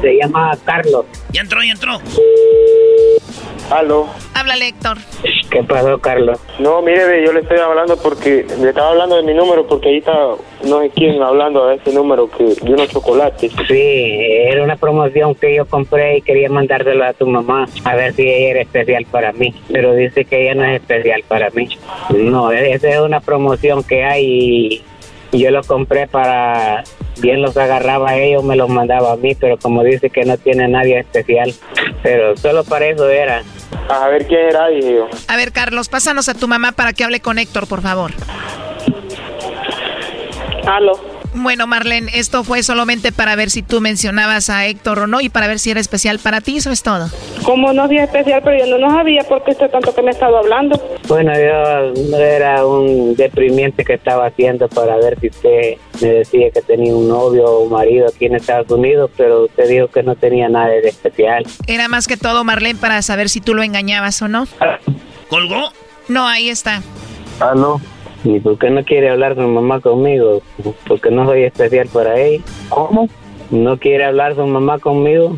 Se 0.00 0.16
llama 0.16 0.56
Carlos. 0.64 1.06
Ya 1.32 1.42
entró, 1.42 1.62
ya 1.62 1.72
entró. 1.72 2.00
Aló. 3.72 4.06
Háblale, 4.34 4.68
Héctor. 4.68 4.98
¿Qué 5.50 5.62
pasó, 5.64 5.98
Carlos? 5.98 6.38
No, 6.58 6.82
mire, 6.82 7.24
yo 7.24 7.32
le 7.32 7.40
estoy 7.40 7.58
hablando 7.58 7.96
porque 7.96 8.46
le 8.60 8.68
estaba 8.68 8.90
hablando 8.90 9.16
de 9.16 9.22
mi 9.22 9.34
número 9.34 9.66
porque 9.66 9.88
ahí 9.88 9.98
está 9.98 10.12
no 10.64 10.80
sé 10.80 10.90
quién 10.94 11.22
hablando 11.22 11.66
de 11.66 11.76
ese 11.76 11.92
número 11.92 12.30
que 12.30 12.44
de 12.44 12.72
unos 12.72 12.88
chocolates. 12.88 13.52
Sí, 13.68 13.74
era 13.76 14.62
una 14.62 14.76
promoción 14.76 15.34
que 15.34 15.54
yo 15.54 15.66
compré 15.66 16.18
y 16.18 16.22
quería 16.22 16.48
mandárselo 16.48 17.04
a 17.04 17.12
tu 17.12 17.26
mamá 17.26 17.66
a 17.84 17.96
ver 17.96 18.12
si 18.14 18.22
ella 18.22 18.50
era 18.50 18.60
especial 18.62 19.06
para 19.10 19.32
mí, 19.32 19.54
pero 19.70 19.94
dice 19.94 20.24
que 20.24 20.42
ella 20.42 20.54
no 20.54 20.64
es 20.64 20.80
especial 20.80 21.22
para 21.26 21.50
mí. 21.50 21.68
No, 22.10 22.52
esa 22.52 22.88
es 22.88 23.00
una 23.00 23.20
promoción 23.20 23.82
que 23.84 24.04
hay 24.04 24.82
y 25.32 25.38
yo 25.38 25.50
lo 25.50 25.62
compré 25.62 26.06
para 26.06 26.84
bien 27.20 27.42
los 27.42 27.56
agarraba 27.56 28.10
a 28.10 28.18
ellos, 28.18 28.42
me 28.44 28.56
los 28.56 28.68
mandaba 28.68 29.12
a 29.12 29.16
mí, 29.16 29.34
pero 29.34 29.56
como 29.58 29.82
dice 29.82 30.10
que 30.10 30.24
no 30.24 30.36
tiene 30.36 30.68
nadie 30.68 30.98
especial, 30.98 31.52
pero 32.02 32.36
solo 32.36 32.64
para 32.64 32.86
eso 32.86 33.08
era. 33.08 33.42
A 33.88 34.08
ver 34.08 34.26
quién 34.26 34.40
era, 34.48 34.68
dije 34.68 34.94
yo. 34.94 35.08
A 35.28 35.36
ver, 35.36 35.52
Carlos, 35.52 35.88
pásanos 35.88 36.28
a 36.28 36.34
tu 36.34 36.48
mamá 36.48 36.72
para 36.72 36.92
que 36.92 37.04
hable 37.04 37.20
con 37.20 37.38
Héctor, 37.38 37.66
por 37.66 37.82
favor. 37.82 38.12
Aló. 40.66 41.11
Bueno, 41.34 41.66
Marlene, 41.66 42.10
esto 42.14 42.44
fue 42.44 42.62
solamente 42.62 43.10
para 43.10 43.34
ver 43.36 43.50
si 43.50 43.62
tú 43.62 43.80
mencionabas 43.80 44.50
a 44.50 44.66
Héctor 44.66 44.98
o 45.00 45.06
no 45.06 45.20
y 45.20 45.30
para 45.30 45.46
ver 45.46 45.58
si 45.58 45.70
era 45.70 45.80
especial 45.80 46.18
para 46.18 46.40
ti, 46.40 46.58
eso 46.58 46.70
es 46.70 46.82
todo. 46.82 47.08
Como 47.42 47.72
no 47.72 47.86
es 47.86 48.02
especial, 48.02 48.42
pero 48.44 48.64
yo 48.64 48.66
no, 48.66 48.86
no 48.86 48.94
sabía 48.94 49.24
por 49.24 49.42
qué 49.42 49.52
usted 49.52 49.70
tanto 49.70 49.94
que 49.94 50.02
me 50.02 50.10
estaba 50.10 50.40
hablando. 50.40 50.80
Bueno, 51.08 51.32
yo 51.34 52.16
era 52.16 52.66
un 52.66 53.16
deprimiente 53.16 53.84
que 53.84 53.94
estaba 53.94 54.26
haciendo 54.26 54.68
para 54.68 54.96
ver 54.96 55.18
si 55.20 55.28
usted 55.28 55.74
me 56.02 56.08
decía 56.08 56.50
que 56.50 56.60
tenía 56.60 56.94
un 56.94 57.08
novio 57.08 57.44
o 57.46 57.62
un 57.64 57.72
marido 57.72 58.08
aquí 58.08 58.26
en 58.26 58.36
Estados 58.36 58.70
Unidos, 58.70 59.10
pero 59.16 59.44
usted 59.44 59.68
dijo 59.68 59.88
que 59.88 60.02
no 60.02 60.14
tenía 60.16 60.48
nada 60.48 60.68
de 60.68 60.88
especial. 60.88 61.44
Era 61.66 61.88
más 61.88 62.06
que 62.08 62.16
todo, 62.18 62.44
Marlene, 62.44 62.78
para 62.78 63.00
saber 63.00 63.30
si 63.30 63.40
tú 63.40 63.54
lo 63.54 63.62
engañabas 63.62 64.20
o 64.20 64.28
no. 64.28 64.46
¿Colgó? 65.28 65.72
No, 66.08 66.26
ahí 66.26 66.50
está. 66.50 66.82
¿Aló? 67.40 67.80
¿Y 68.24 68.38
por 68.40 68.58
qué 68.58 68.70
no 68.70 68.84
quiere 68.84 69.10
hablar 69.10 69.34
su 69.34 69.42
mamá 69.42 69.80
conmigo? 69.80 70.42
Porque 70.86 71.10
no 71.10 71.26
soy 71.26 71.44
especial 71.44 71.88
para 71.92 72.18
ella. 72.20 72.42
¿Cómo? 72.68 73.08
¿No 73.50 73.76
quiere 73.78 74.04
hablar 74.04 74.34
su 74.34 74.46
mamá 74.46 74.78
conmigo? 74.78 75.36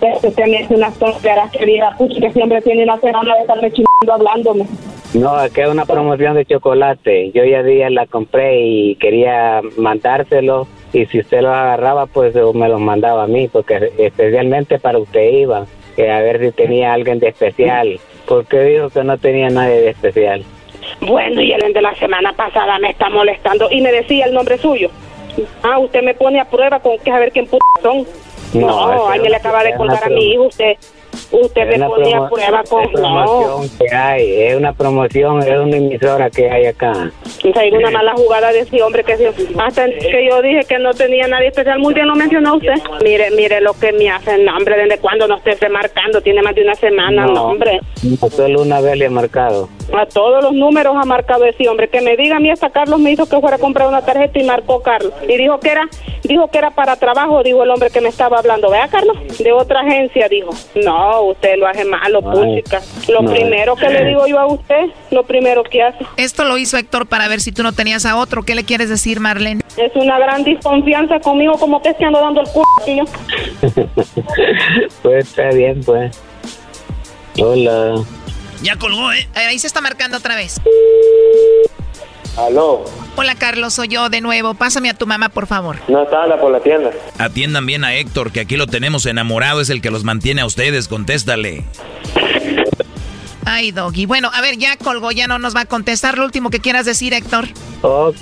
Este 0.00 0.28
usted 0.28 0.46
me 0.46 0.58
hace 0.58 0.74
unas 0.74 0.98
tonteras, 0.98 1.52
querida, 1.52 1.94
pucha, 1.96 2.20
que 2.20 2.32
siempre 2.32 2.60
tiene 2.62 2.82
una 2.82 2.98
semana 2.98 3.34
de 3.36 3.40
estarme 3.42 3.70
chingando 3.70 4.12
hablándome. 4.12 4.66
No, 5.14 5.36
que 5.54 5.62
es 5.62 5.68
una 5.68 5.84
promoción 5.84 6.34
de 6.34 6.44
chocolate. 6.46 7.30
Yo 7.32 7.44
ya 7.44 7.62
día 7.62 7.88
la 7.90 8.06
compré 8.06 8.60
y 8.60 8.96
quería 8.96 9.60
mandárselo. 9.76 10.66
Y 10.92 11.06
si 11.06 11.20
usted 11.20 11.42
lo 11.42 11.54
agarraba, 11.54 12.06
pues 12.06 12.34
me 12.34 12.68
los 12.68 12.80
mandaba 12.80 13.24
a 13.24 13.26
mí, 13.26 13.46
porque 13.46 13.92
especialmente 13.98 14.78
para 14.78 14.98
usted 14.98 15.30
iba. 15.30 15.66
Que 15.94 16.10
a 16.10 16.20
ver 16.20 16.40
si 16.40 16.50
tenía 16.50 16.94
alguien 16.94 17.20
de 17.20 17.28
especial. 17.28 18.00
¿Por 18.26 18.46
qué 18.46 18.60
dijo 18.62 18.88
que 18.88 19.04
no 19.04 19.18
tenía 19.18 19.50
nadie 19.50 19.82
de 19.82 19.90
especial? 19.90 20.44
Bueno, 21.00 21.40
y 21.40 21.52
el 21.52 21.72
de 21.72 21.82
la 21.82 21.94
semana 21.96 22.32
pasada 22.32 22.78
me 22.78 22.90
está 22.90 23.08
molestando 23.08 23.68
y 23.70 23.80
me 23.80 23.92
decía 23.92 24.26
el 24.26 24.34
nombre 24.34 24.58
suyo. 24.58 24.90
Ah, 25.62 25.78
usted 25.78 26.02
me 26.02 26.14
pone 26.14 26.40
a 26.40 26.44
prueba 26.44 26.80
con 26.80 26.98
que 26.98 27.10
a 27.10 27.18
ver 27.18 27.32
quién 27.32 27.46
p 27.46 27.58
son. 27.82 28.06
No, 28.54 28.66
No, 28.66 29.08
alguien 29.08 29.30
le 29.32 29.38
acaba 29.38 29.64
de 29.64 29.74
colgar 29.74 30.04
a 30.04 30.08
mi 30.08 30.32
hijo. 30.32 30.44
Usted, 30.44 30.76
usted 31.30 31.62
Es 31.62 31.68
me 31.68 31.76
una 31.76 31.88
pone 31.88 32.14
a 32.14 32.18
promo- 32.18 32.30
prueba 32.30 32.62
con. 32.68 32.82
es 32.82 32.92
No, 32.92 33.00
promoción 33.00 33.78
que 33.78 33.94
hay, 33.96 34.42
es 34.42 34.56
una 34.56 34.72
promoción, 34.72 35.42
es 35.42 35.58
una 35.58 35.76
emisora 35.76 36.30
que 36.30 36.50
hay 36.50 36.66
acá. 36.66 36.92
o 36.92 37.52
sea, 37.52 37.62
hay 37.62 37.70
una 37.72 37.90
mala 37.90 38.12
jugada 38.14 38.52
de 38.52 38.60
ese 38.60 38.82
hombre 38.82 39.04
que 39.04 39.16
sí. 39.16 39.24
Hasta 39.58 39.86
que 39.86 40.28
yo 40.28 40.42
dije 40.42 40.60
que 40.68 40.78
no 40.78 40.92
tenía 40.92 41.26
nadie 41.28 41.48
especial. 41.48 41.78
Muy 41.78 41.94
bien 41.94 42.06
lo 42.08 42.14
mencionó 42.14 42.56
usted. 42.56 42.74
Mire, 43.02 43.30
mire 43.32 43.60
lo 43.60 43.72
que 43.74 43.92
me 43.92 44.10
hacen, 44.10 44.48
hombre, 44.48 44.76
desde 44.76 44.98
cuando 44.98 45.26
no 45.28 45.36
esté 45.36 45.54
remarcando. 45.60 46.20
Tiene 46.20 46.42
más 46.42 46.54
de 46.54 46.62
una 46.62 46.74
semana, 46.74 47.26
no, 47.26 47.44
hombre. 47.44 47.80
No, 48.02 48.28
solo 48.28 48.62
una 48.62 48.80
vez 48.80 48.96
le 48.96 49.06
he 49.06 49.10
marcado. 49.10 49.68
A 49.94 50.06
todos 50.06 50.42
los 50.42 50.52
números 50.52 50.94
ha 50.96 51.04
marcado 51.04 51.44
ese 51.44 51.68
hombre. 51.68 51.88
Que 51.88 52.00
me 52.00 52.16
diga 52.16 52.36
a 52.36 52.40
mí 52.40 52.50
hasta 52.50 52.70
Carlos 52.70 52.98
me 53.00 53.10
hizo 53.12 53.28
que 53.28 53.38
fuera 53.40 53.56
a 53.56 53.58
comprar 53.58 53.88
una 53.88 54.02
tarjeta 54.02 54.38
y 54.38 54.44
marcó 54.44 54.80
Carlos. 54.82 55.12
Y 55.28 55.36
dijo 55.36 55.58
que 55.60 55.70
era, 55.70 55.88
dijo 56.22 56.48
que 56.48 56.58
era 56.58 56.70
para 56.70 56.96
trabajo, 56.96 57.42
dijo 57.42 57.62
el 57.62 57.70
hombre 57.70 57.90
que 57.90 58.00
me 58.00 58.08
estaba 58.08 58.38
hablando. 58.38 58.70
Vea, 58.70 58.88
Carlos, 58.88 59.16
de 59.38 59.52
otra 59.52 59.80
agencia, 59.80 60.28
dijo. 60.28 60.50
No, 60.82 61.01
usted 61.20 61.56
lo 61.58 61.66
hace 61.66 61.84
malo, 61.84 62.20
Ay, 62.24 62.62
puchica. 62.62 62.80
Lo 63.08 63.22
no. 63.22 63.32
primero 63.32 63.76
que 63.76 63.88
le 63.88 64.04
digo 64.06 64.26
yo 64.26 64.38
a 64.38 64.46
usted, 64.46 64.86
lo 65.10 65.24
primero 65.24 65.62
que 65.64 65.82
hace. 65.82 66.04
Esto 66.16 66.44
lo 66.44 66.58
hizo 66.58 66.76
Héctor 66.76 67.06
para 67.06 67.28
ver 67.28 67.40
si 67.40 67.52
tú 67.52 67.62
no 67.62 67.72
tenías 67.72 68.06
a 68.06 68.16
otro. 68.16 68.42
¿Qué 68.42 68.54
le 68.54 68.64
quieres 68.64 68.88
decir, 68.88 69.20
Marlene? 69.20 69.62
Es 69.76 69.92
una 69.94 70.18
gran 70.18 70.44
desconfianza 70.44 71.20
conmigo, 71.20 71.54
como 71.54 71.80
que 71.82 71.94
se 71.94 72.04
ando 72.04 72.20
dando 72.20 72.40
el 72.42 72.48
culo, 72.48 72.66
tío. 72.84 73.04
pues 75.02 75.28
está 75.28 75.48
bien, 75.50 75.82
pues. 75.84 76.18
Hola. 77.38 78.02
Ya 78.62 78.76
colgó, 78.76 79.12
¿eh? 79.12 79.26
Ahí 79.34 79.58
se 79.58 79.66
está 79.66 79.80
marcando 79.80 80.18
otra 80.18 80.36
vez. 80.36 80.60
Aló. 82.36 82.84
Hola, 83.16 83.34
Carlos, 83.34 83.74
soy 83.74 83.88
yo 83.88 84.08
de 84.08 84.20
nuevo. 84.20 84.54
Pásame 84.54 84.88
a 84.88 84.94
tu 84.94 85.06
mamá, 85.06 85.28
por 85.28 85.46
favor. 85.46 85.76
No 85.88 86.02
está 86.02 86.22
anda 86.22 86.40
por 86.40 86.50
la 86.50 86.60
tienda. 86.60 86.90
Atiendan 87.18 87.66
bien 87.66 87.84
a 87.84 87.94
Héctor, 87.94 88.32
que 88.32 88.40
aquí 88.40 88.56
lo 88.56 88.66
tenemos 88.66 89.04
enamorado, 89.06 89.60
es 89.60 89.68
el 89.70 89.82
que 89.82 89.90
los 89.90 90.04
mantiene 90.04 90.40
a 90.40 90.46
ustedes, 90.46 90.88
contéstale. 90.88 91.64
Ay, 93.44 93.72
Doggy. 93.72 94.06
Bueno, 94.06 94.30
a 94.32 94.40
ver, 94.40 94.56
ya 94.56 94.76
colgó, 94.76 95.10
ya 95.10 95.26
no 95.26 95.38
nos 95.38 95.54
va 95.54 95.62
a 95.62 95.64
contestar. 95.66 96.18
Lo 96.18 96.24
último 96.24 96.50
que 96.50 96.60
quieras 96.60 96.86
decir, 96.86 97.12
Héctor. 97.14 97.48
Ok, 97.84 98.14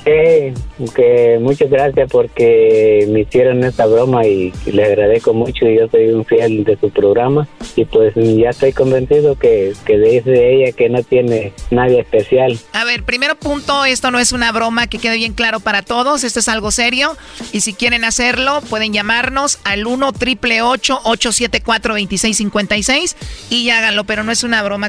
que 0.95 1.39
muchas 1.39 1.69
gracias 1.69 2.11
porque 2.11 3.07
me 3.11 3.21
hicieron 3.21 3.63
esta 3.63 3.85
broma 3.85 4.27
y 4.27 4.55
le 4.65 4.85
agradezco 4.85 5.35
mucho. 5.35 5.67
Yo 5.67 5.87
soy 5.91 6.09
un 6.09 6.25
fiel 6.25 6.65
de 6.65 6.79
su 6.79 6.89
programa 6.89 7.47
y 7.77 7.85
pues 7.85 8.15
ya 8.15 8.51
estoy 8.51 8.73
convencido 8.73 9.35
que, 9.39 9.75
que 9.85 9.99
dice 9.99 10.55
ella 10.55 10.73
que 10.73 10.89
no 10.89 11.03
tiene 11.03 11.53
nadie 11.71 12.01
especial. 12.01 12.59
A 12.73 12.85
ver, 12.85 13.05
primero 13.05 13.35
punto, 13.35 13.85
esto 13.85 14.11
no 14.11 14.19
es 14.19 14.33
una 14.33 14.51
broma, 14.51 14.87
que 14.87 14.99
quede 14.99 15.17
bien 15.17 15.35
claro 15.35 15.61
para 15.61 15.83
todos, 15.83 16.25
esto 16.25 16.41
es 16.41 16.49
algo 16.49 16.71
serio 16.71 17.15
y 17.53 17.61
si 17.61 17.75
quieren 17.75 18.05
hacerlo 18.05 18.63
pueden 18.71 18.95
llamarnos 18.95 19.59
al 19.65 19.87
1 19.87 20.13
triple 20.15 20.63
874 20.63 21.93
2656 21.93 23.17
y 23.51 23.69
háganlo, 23.69 24.05
pero 24.05 24.23
no 24.23 24.33
es 24.33 24.43
una 24.43 24.63
broma. 24.63 24.89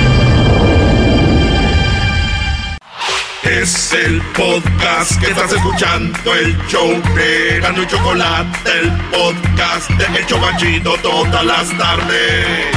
Es 3.43 3.91
el 3.93 4.21
podcast 4.33 5.19
que 5.19 5.31
estás 5.31 5.51
escuchando, 5.51 6.35
el 6.35 6.55
show 6.67 7.01
de 7.15 7.59
Gano 7.59 7.81
y 7.81 7.87
Chocolate, 7.87 8.71
el 8.79 8.91
podcast 9.09 9.89
de 9.89 10.19
El 10.19 10.25
Chocachito 10.27 10.93
todas 11.01 11.43
las 11.43 11.75
tardes. 11.75 12.67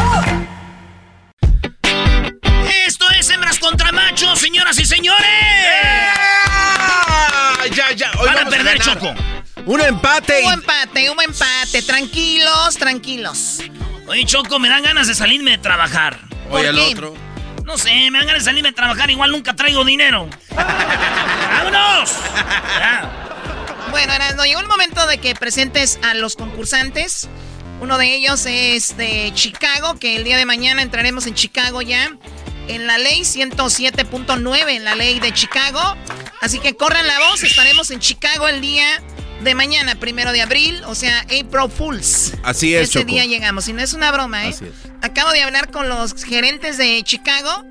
Esto 2.87 3.05
es 3.11 3.29
Hembras 3.29 3.59
contra 3.59 3.93
Machos, 3.93 4.39
señoras 4.39 4.79
y 4.79 4.87
señores. 4.87 5.29
Ya, 7.71 7.93
ya. 7.95 8.11
Hoy 8.19 8.27
Van 8.27 8.47
a 8.47 8.51
perder, 8.51 8.79
Choco. 8.79 9.15
Un 9.67 9.81
empate. 9.83 10.45
Un 10.47 10.53
empate, 10.55 11.11
un 11.11 11.21
empate. 11.23 11.83
Tranquilos, 11.83 12.77
tranquilos. 12.79 13.61
Oye, 14.07 14.25
Choco, 14.25 14.59
me 14.59 14.71
dan 14.71 14.83
ganas 14.83 15.09
de 15.09 15.15
salirme 15.15 15.53
de 15.53 15.59
trabajar. 15.59 16.19
Oye, 16.51 16.69
al 16.69 16.79
otro. 16.79 17.34
No 17.65 17.79
sé, 17.79 18.11
me 18.11 18.19
dan 18.19 18.27
ganas 18.27 18.45
de 18.45 18.51
salirme 18.51 18.69
a 18.69 18.73
trabajar, 18.73 19.11
igual 19.11 19.33
nunca 19.33 19.57
traigo 19.57 19.85
dinero. 19.85 20.29
¡Vámonos! 20.55 22.13
Bueno, 23.91 24.13
no, 24.37 24.45
llegó 24.45 24.61
el 24.61 24.67
momento 24.67 25.07
de 25.07 25.19
que 25.19 25.35
presentes 25.35 25.99
a 26.03 26.15
los 26.15 26.37
concursantes. 26.37 27.29
Uno 27.81 27.97
de 27.97 28.15
ellos 28.15 28.45
es 28.47 28.97
de 28.97 29.31
Chicago, 29.35 29.99
que 29.99 30.17
el 30.17 30.25
día 30.25 30.37
de 30.37 30.47
mañana 30.47 30.83
entraremos 30.83 31.27
en 31.27 31.35
Chicago 31.35 31.81
ya. 31.81 32.17
En 32.69 32.87
la 32.87 32.99
ley 32.99 33.21
107.9, 33.21 34.69
en 34.71 34.85
la 34.85 34.95
ley 34.95 35.21
de 35.21 35.33
Chicago. 35.33 35.97
Así 36.41 36.59
que 36.59 36.77
corran 36.77 37.07
la 37.07 37.19
voz, 37.21 37.43
estaremos 37.43 37.91
en 37.91 38.01
Chicago 38.01 38.49
el 38.49 38.61
día 38.61 38.85
de 39.45 39.55
mañana, 39.55 39.95
primero 39.95 40.33
de 40.33 40.43
abril, 40.43 40.83
o 40.87 40.95
sea, 40.95 41.21
April 41.21 41.71
Fools. 41.75 42.33
Así 42.43 42.75
es. 42.75 42.89
Ese 42.89 43.05
día 43.05 43.25
llegamos, 43.25 43.69
y 43.69 43.73
no 43.73 43.83
es 43.83 43.93
una 43.93 44.11
broma, 44.11 44.49
¿eh? 44.49 44.55
Acabo 45.03 45.31
de 45.33 45.43
hablar 45.43 45.71
con 45.71 45.89
los 45.89 46.25
gerentes 46.25 46.79
de 46.79 47.03
Chicago. 47.05 47.65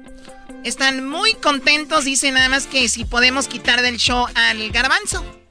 Están 0.63 1.05
muy 1.05 1.34
contentos, 1.34 2.05
dicen 2.05 2.36
nada 2.36 2.47
más 2.47 2.67
que 2.67 2.88
si 2.88 3.03
podemos 3.03 3.47
quitar 3.47 3.82
del 3.82 3.97
show 3.97 4.28
al 4.36 4.69
garbanzo. 4.71 5.42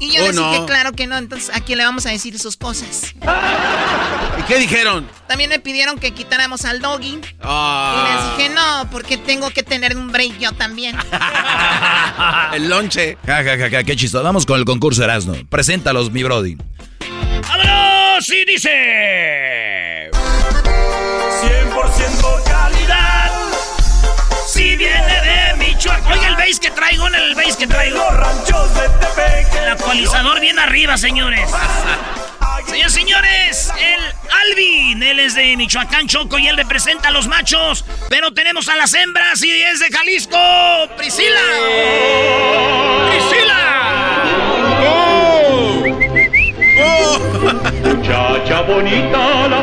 Y 0.00 0.10
yo 0.10 0.24
Oh, 0.24 0.26
les 0.26 0.36
dije, 0.36 0.58
no. 0.60 0.66
claro 0.66 0.92
que 0.92 1.06
no, 1.06 1.16
entonces 1.16 1.54
a 1.54 1.60
quién 1.60 1.78
le 1.78 1.84
vamos 1.84 2.04
a 2.06 2.10
decir 2.10 2.36
sus 2.38 2.56
cosas. 2.56 3.14
¿Y 4.38 4.42
qué 4.42 4.58
dijeron? 4.58 5.08
También 5.28 5.48
me 5.50 5.60
pidieron 5.60 5.98
que 5.98 6.12
quitáramos 6.12 6.64
al 6.64 6.80
doggy. 6.80 7.20
Ah. 7.40 7.96
Y 7.96 8.12
les 8.12 8.36
dije, 8.36 8.48
no, 8.54 8.90
porque 8.90 9.16
tengo 9.16 9.50
que 9.50 9.62
tener 9.62 9.96
un 9.96 10.10
break 10.12 10.38
yo 10.38 10.52
también. 10.52 10.96
El 12.52 12.68
lonche. 12.68 13.16
Ja, 13.26 13.42
ja, 13.44 13.56
ja, 13.56 13.70
ja, 13.70 13.84
qué 13.84 13.96
chistoso. 13.96 14.24
Vamos 14.24 14.44
con 14.46 14.58
el 14.58 14.64
concurso 14.64 15.02
Erasmo. 15.04 15.34
Preséntalos, 15.48 16.10
mi 16.10 16.22
brody. 16.22 16.56
¡Vámonos! 17.48 18.28
Y 18.30 18.44
dice... 18.44 20.10
100% 20.12 22.44
calidad. 22.44 23.23
Viene 24.76 25.20
de 25.20 25.56
Michoacán. 25.58 26.12
Oiga 26.12 26.28
el 26.28 26.36
bass 26.36 26.58
que 26.58 26.70
traigo, 26.70 27.06
el 27.06 27.34
bass 27.34 27.56
que 27.56 27.66
traigo. 27.66 27.98
Los 27.98 28.16
ranchos 28.16 28.74
de. 28.74 29.60
El 29.62 29.68
actualizador 29.70 30.40
bien 30.40 30.58
arriba, 30.58 30.96
señores. 30.96 31.50
Señores, 32.66 32.92
señores, 32.92 33.72
el 33.78 34.00
Alvin, 34.50 35.02
él 35.02 35.20
es 35.20 35.34
de 35.34 35.56
Michoacán, 35.56 36.08
Choco, 36.08 36.38
y 36.38 36.48
él 36.48 36.56
representa 36.56 37.08
a 37.08 37.12
los 37.12 37.28
machos. 37.28 37.84
Pero 38.08 38.32
tenemos 38.32 38.68
a 38.68 38.76
las 38.76 38.94
hembras 38.94 39.42
y 39.44 39.50
es 39.62 39.78
de 39.78 39.90
Jalisco, 39.90 40.38
Priscila. 40.96 41.40
Muchacha 47.84 48.62
bonita 48.62 49.48
la 49.48 49.62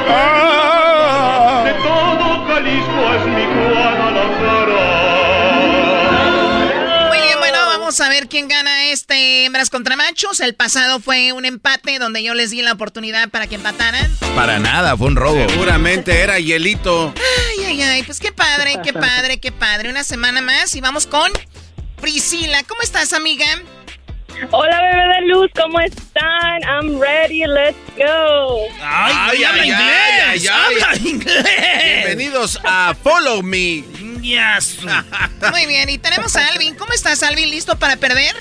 vamos 7.92 8.08
a 8.08 8.10
ver 8.10 8.30
quién 8.30 8.48
gana 8.48 8.86
este 8.86 9.44
hembras 9.44 9.70
contra 9.70 9.98
machos. 9.98 10.40
El 10.40 10.56
pasado 10.56 11.02
fue 11.02 11.34
un 11.34 11.44
empate 11.44 12.00
donde 12.00 12.24
yo 12.24 12.34
les 12.34 12.50
di 12.50 12.62
la 12.62 12.72
oportunidad 12.72 13.28
para 13.28 13.48
que 13.48 13.56
empataran. 13.56 14.10
Para 14.34 14.60
nada, 14.60 14.96
fue 14.96 15.08
un 15.08 15.18
robo. 15.18 15.46
Seguramente 15.50 16.22
era 16.22 16.40
hielito. 16.40 17.14
Ay, 17.50 17.66
ay, 17.66 17.82
ay, 17.82 18.04
pues 18.04 18.22
qué 18.22 18.32
padre, 18.32 18.80
qué 18.82 18.94
padre, 18.94 19.42
qué 19.42 19.52
padre. 19.52 19.90
Una 19.90 20.06
semana 20.06 20.40
más 20.40 20.74
y 20.74 20.80
vamos 20.80 21.06
con 21.06 21.30
Priscila. 22.00 22.64
¿Cómo 22.64 22.82
estás, 22.82 23.12
amiga? 23.12 23.46
Hola, 24.50 24.82
bebé 24.82 25.04
de 25.20 25.28
luz, 25.28 25.52
¿cómo 25.56 25.80
están? 25.80 26.62
I'm 26.64 27.00
ready, 27.00 27.44
let's 27.46 27.78
go. 27.96 28.62
¡Ay, 28.82 29.44
habla 29.44 29.66
inglés! 29.66 30.50
¡Habla 30.50 30.96
inglés! 31.06 31.46
Bienvenidos 31.84 32.60
a 32.64 32.96
Follow 33.04 33.44
Me. 33.44 33.84
Yes. 34.22 34.80
Muy 35.52 35.68
bien, 35.68 35.90
y 35.90 36.00
tenemos 36.00 36.36
a 36.36 36.48
Alvin. 36.48 36.74
¿Cómo 36.76 36.92
estás, 36.92 37.22
Alvin? 37.22 37.52
¿Listo 37.52 37.78
para 37.78 37.98
perder? 37.98 38.36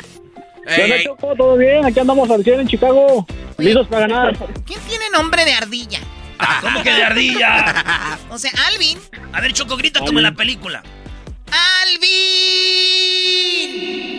¿Qué 0.75 0.85
onda, 0.85 1.03
Choco? 1.05 1.35
¿Todo 1.37 1.57
bien? 1.59 1.85
Aquí 1.85 2.01
andamos 2.01 2.31
al 2.31 2.43
100 2.45 2.61
en 2.61 2.69
Chicago. 2.69 3.27
Listos 3.59 3.87
para 3.89 4.07
ganar. 4.09 4.35
¿Quién 4.65 4.81
tiene 4.89 5.11
nombre 5.11 5.45
de 5.45 5.53
ardilla? 5.53 6.01
¿Cómo 6.63 6.83
que 6.83 6.95
de 6.95 7.05
ardilla? 7.05 8.19
O 8.31 8.39
sea, 8.39 8.51
Alvin. 8.69 8.99
A 9.35 9.43
ver, 9.43 9.53
Choco, 9.53 9.77
grita 9.77 10.01
como 10.01 10.19
en 10.19 10.23
la 10.25 10.33
película. 10.33 10.83
¡Alvin! 11.83 12.11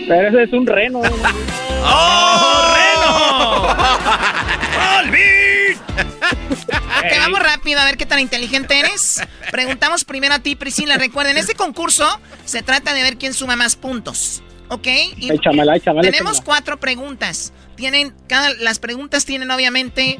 Pero 0.07 0.27
ese 0.27 0.43
es 0.43 0.53
un 0.53 0.67
reno. 0.67 1.01
¡Oh, 1.83 2.73
reno! 2.75 3.75
Ok, 7.03 7.17
vamos 7.19 7.39
rápido 7.39 7.79
a 7.79 7.85
ver 7.85 7.97
qué 7.97 8.05
tan 8.05 8.19
inteligente 8.19 8.77
eres. 8.79 9.21
Preguntamos 9.49 10.05
primero 10.05 10.35
a 10.35 10.39
ti, 10.39 10.55
Priscila. 10.55 10.97
Recuerden, 10.97 11.37
este 11.37 11.55
concurso 11.55 12.19
se 12.45 12.61
trata 12.61 12.93
de 12.93 13.01
ver 13.01 13.17
quién 13.17 13.33
suma 13.33 13.55
más 13.55 13.75
puntos. 13.75 14.43
¿Ok? 14.69 14.87
Y 15.17 15.31
Échamela, 15.33 15.75
échamela, 15.75 16.01
tenemos 16.03 16.33
échamela. 16.33 16.45
cuatro 16.45 16.79
preguntas. 16.79 17.51
Tienen, 17.75 18.13
cada, 18.27 18.53
las 18.53 18.79
preguntas 18.79 19.25
tienen 19.25 19.49
obviamente 19.51 20.17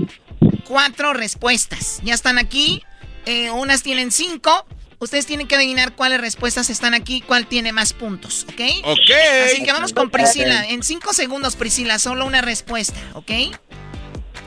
cuatro 0.68 1.14
respuestas. 1.14 2.00
Ya 2.04 2.14
están 2.14 2.38
aquí. 2.38 2.84
eh, 3.26 3.52
unas 3.52 3.84
tienen 3.84 4.12
cinco. 4.12 4.66
Ustedes 5.02 5.26
tienen 5.26 5.48
que 5.48 5.56
adivinar 5.56 5.96
cuáles 5.96 6.22
respuestas 6.22 6.70
están 6.70 6.94
aquí, 6.94 7.22
cuál 7.22 7.48
tiene 7.48 7.72
más 7.72 7.92
puntos, 7.92 8.46
¿ok? 8.48 8.62
Ok. 8.84 9.00
Así 9.46 9.64
que 9.64 9.72
vamos 9.72 9.94
con 9.94 10.12
Priscila. 10.12 10.68
En 10.70 10.84
cinco 10.84 11.12
segundos, 11.12 11.56
Priscila, 11.56 11.98
solo 11.98 12.24
una 12.24 12.42
respuesta, 12.42 13.00
¿ok? 13.14 13.32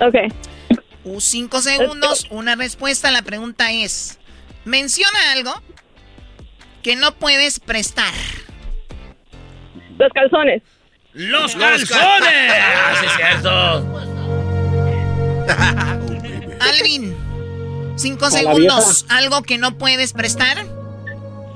Ok. 0.01 0.15
Uh, 1.03 1.21
cinco 1.21 1.61
segundos, 1.61 2.29
una 2.31 2.55
respuesta. 2.55 3.11
La 3.11 3.23
pregunta 3.23 3.73
es: 3.73 4.21
menciona 4.65 5.33
algo 5.33 5.61
que 6.85 6.95
no 6.95 7.17
puedes 7.17 7.59
prestar. 7.59 8.15
Los 9.99 10.13
calzones. 10.13 10.63
¡Los 11.15 11.57
calzones! 11.57 12.53
¡Ah, 12.53 12.95
sí 13.01 13.07
es 13.07 13.13
cierto! 13.17 14.05
Alvin, 16.61 17.17
cinco 17.97 18.31
segundos. 18.31 19.07
Algo 19.09 19.43
que 19.43 19.59
no 19.59 19.77
puedes 19.79 20.13
prestar. 20.13 20.67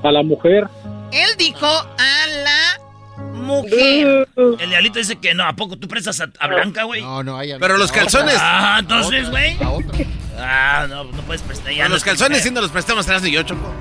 A 0.03 0.11
la 0.11 0.23
mujer. 0.23 0.67
Él 1.11 1.29
dijo 1.37 1.67
a 1.67 2.27
la 2.43 2.81
mujer. 3.33 4.27
El 4.35 4.69
diablito 4.69 4.99
dice 4.99 5.17
que 5.17 5.33
no. 5.33 5.43
¿A 5.43 5.53
poco 5.53 5.77
tú 5.77 5.87
prestas 5.87 6.21
a, 6.21 6.29
a 6.39 6.47
Blanca, 6.47 6.83
güey? 6.83 7.01
No, 7.01 7.23
no, 7.23 7.37
hay 7.37 7.53
Pero 7.59 7.77
los 7.77 7.91
calzones. 7.91 8.37
Ah, 8.39 8.77
entonces, 8.79 9.29
güey. 9.29 9.57
Ah, 10.37 10.85
no, 10.89 11.03
no 11.03 11.21
puedes 11.23 11.41
prestar 11.41 11.73
ya. 11.73 11.85
A 11.85 11.89
no 11.89 11.95
los 11.95 12.03
es 12.03 12.05
calzones 12.05 12.41
sí 12.43 12.51
nos 12.51 12.63
los 12.63 12.71
prestamos 12.71 13.05
atrás 13.05 13.25
y 13.25 13.31
yo, 13.31 13.43
Choco. 13.43 13.73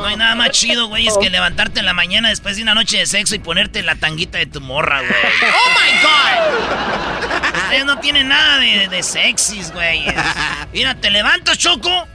No 0.00 0.06
hay 0.06 0.16
nada 0.16 0.34
más 0.34 0.50
chido, 0.50 0.86
güey, 0.88 1.06
es 1.06 1.18
que 1.18 1.30
levantarte 1.30 1.80
en 1.80 1.86
la 1.86 1.94
mañana 1.94 2.28
después 2.28 2.56
de 2.56 2.62
una 2.62 2.74
noche 2.74 2.98
de 2.98 3.06
sexo 3.06 3.34
y 3.34 3.38
ponerte 3.38 3.82
la 3.82 3.96
tanguita 3.96 4.38
de 4.38 4.46
tu 4.46 4.60
morra, 4.60 5.00
güey. 5.00 5.12
¡Oh, 5.12 5.70
my 5.70 6.02
God! 6.02 7.62
Ustedes 7.62 7.84
no 7.84 7.98
tienen 7.98 8.28
nada 8.28 8.58
de, 8.58 8.88
de 8.88 9.02
sexys, 9.02 9.72
güey. 9.72 10.04
Mira, 10.72 10.94
te 10.94 11.10
levantas, 11.10 11.58
Choco, 11.58 12.06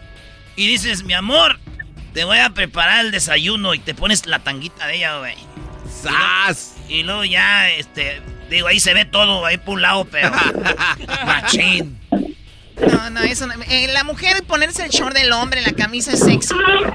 y 0.56 0.68
dices, 0.68 1.04
mi 1.04 1.14
amor, 1.14 1.60
te 2.14 2.24
voy 2.24 2.40
a 2.40 2.50
preparar 2.52 3.06
el 3.06 3.12
desayuno 3.12 3.74
y 3.74 3.80
te 3.80 3.94
pones 3.94 4.26
la 4.26 4.40
tanguita 4.40 4.88
de 4.88 4.96
ella, 4.96 5.18
güey. 5.18 5.36
¡Sas! 6.02 6.76
Y 6.90 7.04
luego 7.04 7.24
ya, 7.24 7.70
este, 7.70 8.22
digo, 8.50 8.68
ahí 8.68 8.80
se 8.80 8.94
ve 8.94 9.06
todo, 9.06 9.46
ahí 9.46 9.58
por 9.58 9.76
un 9.76 9.82
lado, 9.82 10.06
pero... 10.06 10.32
Machín. 11.26 12.00
No, 12.80 13.10
no, 13.10 13.22
eso 13.22 13.48
no. 13.48 13.54
Eh, 13.70 13.88
la 13.91 14.04
mujer 14.04 14.44
ponerse 14.48 14.84
el 14.84 14.90
short 14.90 15.16
del 15.16 15.32
hombre, 15.32 15.62
la 15.62 15.72
camisa 15.74 16.12
es 16.14 16.20
sexy. 16.20 16.54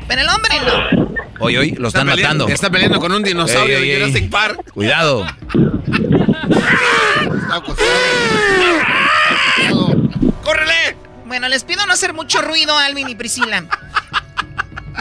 Pero 0.09 0.20
el 0.22 0.28
hombre 0.28 0.55
no. 0.66 1.09
Hoy, 1.40 1.56
hoy, 1.56 1.70
lo 1.72 1.88
están 1.88 2.09
Está 2.09 2.14
peleando- 2.16 2.44
matando. 2.44 2.55
Está 2.55 2.70
peleando 2.70 2.98
con 3.00 3.12
un 3.12 3.22
dinosaurio 3.22 3.78
Ey, 3.78 3.82
ey, 3.82 3.88
de 3.90 3.94
ey. 3.96 4.00
Jurassic 4.02 4.30
Park. 4.30 4.70
Cuidado. 4.72 5.24
¡Córrele! 10.44 10.96
Bueno, 11.26 11.48
les 11.48 11.64
pido 11.64 11.84
no 11.86 11.92
hacer 11.92 12.14
mucho 12.14 12.40
ruido, 12.42 12.76
Alvin 12.76 13.09
y 13.09 13.14
Priscila. 13.14 13.64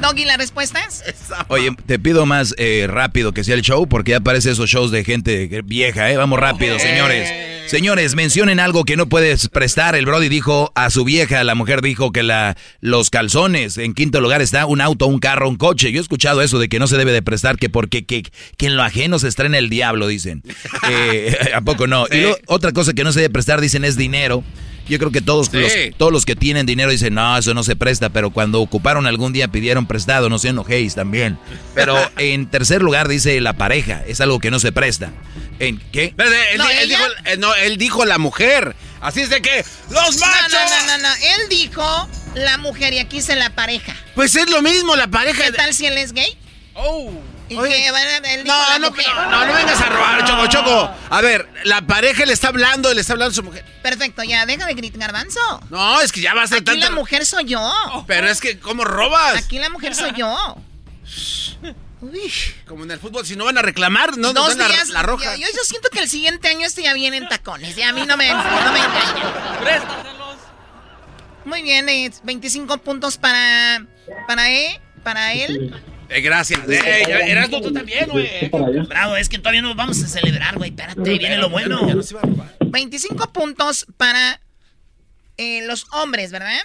Doggy, 0.02 0.26
¿la 0.26 0.38
respuesta 0.38 0.80
es? 0.88 1.04
Oye, 1.48 1.76
te 1.88 1.98
pido 1.98 2.26
más 2.26 2.54
eh, 2.58 2.86
rápido 2.88 3.32
que 3.34 3.44
sea 3.44 3.56
el 3.56 3.62
show, 3.62 3.88
porque 3.88 4.12
ya 4.12 4.20
parece 4.20 4.52
esos 4.52 4.70
shows 4.70 4.92
de 4.92 5.04
gente 5.04 5.50
vieja, 5.64 6.12
¿eh? 6.12 6.18
Vamos 6.18 6.40
rápido, 6.40 6.78
señores. 6.80 7.30
Señores, 7.68 8.16
mencionen 8.16 8.62
algo 8.62 8.86
que 8.86 8.96
no 8.96 9.10
puedes 9.10 9.50
prestar. 9.50 9.96
El 9.96 10.06
Brody 10.06 10.30
dijo 10.30 10.72
a 10.74 10.90
su 10.90 11.04
vieja, 11.04 11.44
la 11.44 11.54
mujer 11.54 11.82
dijo 11.82 12.14
que 12.14 12.24
la, 12.24 12.56
los 12.80 13.10
calzones. 13.10 13.78
En 13.78 13.94
quinto 13.94 14.22
lugar 14.22 14.42
está 14.42 14.66
un 14.66 14.80
auto, 14.80 15.06
un 15.06 15.20
carro, 15.20 15.50
un 15.50 15.58
coche. 15.58 15.92
Yo 15.92 16.00
he 16.00 16.02
escuchado 16.02 16.42
eso 16.42 16.60
de 16.60 16.70
que 16.70 16.80
no 16.80 16.88
se 16.88 16.96
debe 16.96 17.12
de 17.12 17.22
prestar, 17.22 17.58
que 17.58 17.70
porque 17.70 18.06
que, 18.06 18.24
que 18.56 18.66
en 18.66 18.78
lo 18.78 18.84
ajeno 18.84 19.20
se 19.20 19.28
estrena 19.28 19.58
el 19.58 19.70
diablo, 19.70 20.08
dicen. 20.08 20.44
Eh, 20.90 21.36
¿A 21.54 21.62
poco 21.62 21.86
no? 21.88 22.06
Y 22.06 22.34
otra 22.46 22.72
cosa 22.72 22.94
que 22.94 23.04
no 23.04 23.12
se 23.12 23.20
debe 23.20 23.34
prestar, 23.34 23.60
dicen, 23.60 23.84
es 23.84 23.98
dinero. 23.98 24.44
Yo 24.90 24.98
creo 25.00 25.12
que 25.12 25.22
todos, 25.22 25.48
Sí. 25.48 25.58
los, 25.58 25.72
todos 25.98 26.12
los 26.12 26.26
que 26.26 26.36
tienen 26.36 26.66
dinero 26.66 26.90
dicen, 26.92 27.14
no, 27.14 27.38
eso 27.38 27.54
no 27.54 27.64
se 27.64 27.76
presta, 27.76 28.10
pero 28.10 28.32
cuando 28.32 28.62
ocuparon 28.62 29.06
algún 29.08 29.34
día 29.34 29.48
pidieron 29.50 29.86
prestado, 29.88 30.30
no 30.30 30.40
se 30.40 30.50
enojéis 30.50 30.96
también. 30.96 31.38
Pero 31.76 31.96
en 32.18 32.50
tercer 32.50 32.82
lugar 32.82 33.08
dice 33.08 33.40
la 33.42 33.54
pareja, 33.54 34.04
es 34.08 34.22
algo 34.22 34.40
que 34.40 34.52
no 34.52 34.60
se 34.60 34.72
presta. 34.72 35.12
¿En 35.60 35.80
qué? 35.92 36.06
Espérate, 36.06 36.52
él, 36.54 36.58
No, 36.60 36.66
di- 36.68 36.72
él 36.74 36.78
ella- 36.92 36.98
dijo, 36.98 37.10
eh, 37.26 37.38
no, 37.38 37.56
él 37.56 37.78
dijo 37.78 38.06
la 38.06 38.18
mujer. 38.18 38.76
Así 39.02 39.22
es 39.22 39.30
de 39.30 39.42
que 39.42 39.64
los 39.90 40.18
machos. 40.18 40.52
No, 40.52 40.60
no, 40.60 40.88
no, 40.88 40.98
no, 40.98 41.04
no. 41.04 41.16
Él 41.16 41.50
dijo 41.50 42.10
la 42.36 42.58
mujer 42.58 42.94
y 42.94 43.00
aquí 43.00 43.18
dice 43.18 43.36
la 43.36 43.50
pareja. 43.52 43.96
Pues 44.16 44.36
es 44.36 44.50
lo 44.50 44.62
mismo, 44.62 44.96
la 44.96 45.08
pareja. 45.08 45.44
¿Qué 45.46 45.52
tal 45.52 45.74
si 45.74 45.86
él 45.86 45.98
es 45.98 46.14
gay? 46.14 46.36
Oh. 46.74 47.12
¿Y 47.50 47.56
Oye. 47.58 47.76
qué? 47.84 47.92
Bueno, 47.92 48.10
él 48.28 48.44
dijo 48.44 48.56
No, 48.56 48.80
no, 48.80 48.90
no, 48.90 49.30
no, 49.32 49.46
no 49.46 49.54
vengas 49.54 49.82
a 49.82 49.86
robar, 49.90 50.26
Choco, 50.26 50.48
Choco. 50.48 50.92
A 51.10 51.22
ver, 51.22 51.48
la 51.64 51.82
pareja 51.82 52.26
le 52.26 52.34
está 52.34 52.50
hablando, 52.50 52.94
le 52.94 53.02
está 53.02 53.14
hablando 53.14 53.32
a 53.32 53.36
su 53.36 53.44
mujer. 53.44 53.64
Perfecto, 53.82 54.24
ya, 54.24 54.46
deja 54.46 54.66
de 54.66 54.74
gritar, 54.74 55.00
garbanzo. 55.00 55.40
No, 55.70 56.02
es 56.02 56.12
que 56.12 56.20
ya 56.22 56.34
va 56.34 56.44
a 56.44 56.48
ser 56.48 56.58
Aquí 56.58 56.66
tanto. 56.66 56.86
la 56.86 56.92
mujer 56.92 57.26
soy 57.26 57.46
yo. 57.46 58.04
Pero 58.08 58.28
es 58.28 58.42
que, 58.42 58.60
¿cómo 58.60 58.84
robas? 58.84 59.38
Aquí 59.38 59.60
la 59.60 59.70
mujer 59.70 59.96
soy 59.96 60.12
yo. 60.18 60.58
Uy. 62.00 62.32
Como 62.68 62.84
en 62.84 62.92
el 62.92 63.00
fútbol, 63.00 63.26
si 63.26 63.36
no 63.36 63.46
van 63.46 63.58
a 63.58 63.62
reclamar, 63.64 64.18
no 64.18 64.32
nos 64.34 64.48
Dos 64.50 64.56
la, 64.58 64.68
días. 64.68 64.90
la 64.90 65.02
roja. 65.02 65.36
Yo, 65.36 65.48
yo- 65.48 65.64
siento 65.64 65.90
que 65.90 66.00
el 66.00 66.08
siguiente 66.10 66.48
año 66.48 66.68
estoy 66.68 66.84
ya 66.84 66.94
bien 66.94 67.14
en 67.16 67.28
tacones. 67.28 67.76
Y 67.78 67.82
a 67.82 67.92
mí 67.94 68.06
no 68.06 68.18
me, 68.18 68.30
no 68.30 68.38
me 68.72 68.80
engañan. 68.80 69.84
Muy 71.46 71.62
bien, 71.64 71.88
eh, 71.90 72.12
25 72.24 72.78
puntos 72.80 73.18
para, 73.18 73.86
para, 74.28 74.52
E, 74.52 74.82
para 75.04 75.34
él. 75.34 75.74
Eh, 76.10 76.22
gracias. 76.22 76.62
Eh, 76.70 77.04
ya, 77.08 77.20
Erasmo, 77.20 77.62
tú 77.62 77.72
también, 77.72 78.08
güey. 78.10 78.50
Bravo, 78.88 79.16
es 79.16 79.30
que 79.30 79.38
todavía 79.40 79.62
no 79.62 79.76
vamos 79.76 80.02
a 80.04 80.08
celebrar, 80.08 80.58
güey. 80.58 80.70
Espérate, 80.70 81.02
viene 81.18 81.38
lo 81.38 81.50
bueno. 81.50 81.88
25 82.66 83.34
puntos 83.34 83.86
para 83.98 84.40
eh, 85.38 85.66
los 85.66 85.88
hombres, 85.92 86.32
¿verdad? 86.32 86.60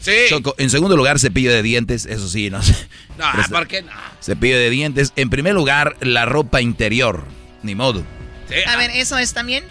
Sí. 0.00 0.12
Choco, 0.28 0.54
en 0.58 0.70
segundo 0.70 0.96
lugar, 0.96 1.18
cepillo 1.18 1.52
de 1.52 1.62
dientes, 1.62 2.06
eso 2.06 2.28
sí, 2.28 2.50
no 2.50 2.62
sé. 2.62 2.74
No, 3.18 3.26
¿por 3.50 3.66
qué 3.66 3.82
no? 3.82 3.90
Cepillo 4.22 4.56
de 4.56 4.70
dientes. 4.70 5.12
En 5.16 5.28
primer 5.28 5.54
lugar, 5.54 5.96
la 6.00 6.24
ropa 6.24 6.60
interior. 6.60 7.24
Ni 7.64 7.74
modo. 7.74 8.04
Sí, 8.48 8.54
A 8.66 8.74
ah, 8.74 8.76
ver, 8.76 8.92
¿eso 8.92 9.18
es 9.18 9.34
también? 9.34 9.64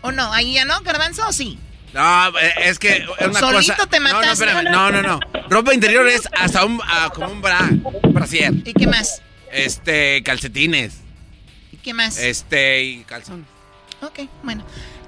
¿O 0.00 0.12
no? 0.12 0.32
¿Ahí 0.32 0.54
ya 0.54 0.64
no, 0.64 0.80
garbanzo 0.80 1.28
o 1.28 1.32
sí? 1.32 1.58
No, 1.96 2.38
eh, 2.38 2.52
es 2.64 2.78
que 2.78 3.06
es 3.18 3.26
una 3.26 3.40
Solito 3.40 3.74
cosa. 3.74 3.86
te 3.86 4.00
No, 4.00 4.08
no, 4.08 4.14
mataste. 4.14 4.46
No, 4.64 4.92
no, 4.92 5.02
no. 5.02 5.20
Ropa 5.48 5.72
interior 5.72 6.06
es 6.06 6.28
hasta 6.38 6.66
un, 6.66 6.78
ah, 6.84 7.10
como 7.14 7.28
un 7.28 7.40
bra, 7.40 7.70
un 8.02 8.12
brasier. 8.12 8.52
¿Y 8.66 8.74
qué 8.74 8.86
más? 8.86 9.22
Este, 9.50 10.22
calcetines. 10.22 10.98
¿Y 11.72 11.78
qué 11.78 11.94
más? 11.94 12.18
Este, 12.18 12.82
y 12.82 13.04
calzón. 13.04 13.46
Ok, 14.02 14.28
bueno. 14.42 14.62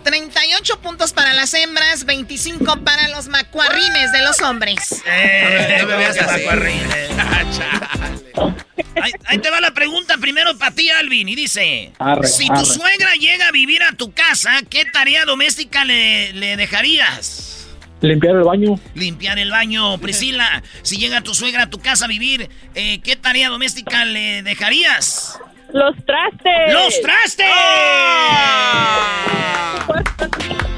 38 0.04 0.80
puntos 0.80 1.12
para 1.12 1.32
las 1.34 1.52
hembras, 1.54 2.04
25 2.04 2.80
para 2.84 3.08
los 3.08 3.28
macuarrines 3.28 4.12
de 4.12 4.22
los 4.22 4.40
hombres. 4.40 5.02
Eh, 5.06 5.78
No 5.80 5.86
me 5.88 5.96
veas 5.96 6.14
qué 6.16 6.20
así. 6.24 6.40
macuarrines. 6.44 7.08
Ahí, 9.00 9.12
ahí 9.26 9.38
te 9.38 9.48
va 9.50 9.60
la 9.60 9.72
pregunta 9.72 10.16
primero 10.18 10.56
para 10.58 10.74
ti, 10.74 10.90
Alvin. 10.90 11.28
Y 11.28 11.36
dice: 11.36 11.92
Arre, 11.98 12.26
Si 12.26 12.46
tu 12.46 12.52
arre. 12.52 12.64
suegra 12.64 13.12
llega 13.14 13.46
a 13.48 13.52
vivir 13.52 13.82
a 13.84 13.92
tu 13.92 14.12
casa, 14.12 14.50
¿qué 14.68 14.84
tarea 14.86 15.24
doméstica 15.24 15.84
le, 15.84 16.32
le 16.32 16.56
dejarías? 16.56 17.68
Limpiar 18.00 18.36
el 18.36 18.42
baño. 18.42 18.78
Limpiar 18.94 19.38
el 19.38 19.50
baño, 19.50 19.98
Priscila. 19.98 20.62
Si 20.82 20.96
llega 20.98 21.20
tu 21.20 21.34
suegra 21.34 21.64
a 21.64 21.70
tu 21.70 21.78
casa 21.80 22.04
a 22.06 22.08
vivir, 22.08 22.48
eh, 22.74 23.00
¿qué 23.02 23.14
tarea 23.16 23.48
doméstica 23.50 24.04
le 24.04 24.42
dejarías? 24.42 25.38
Los 25.72 25.94
trastes. 26.04 26.72
¡Los 26.72 27.00
trastes! 27.02 27.46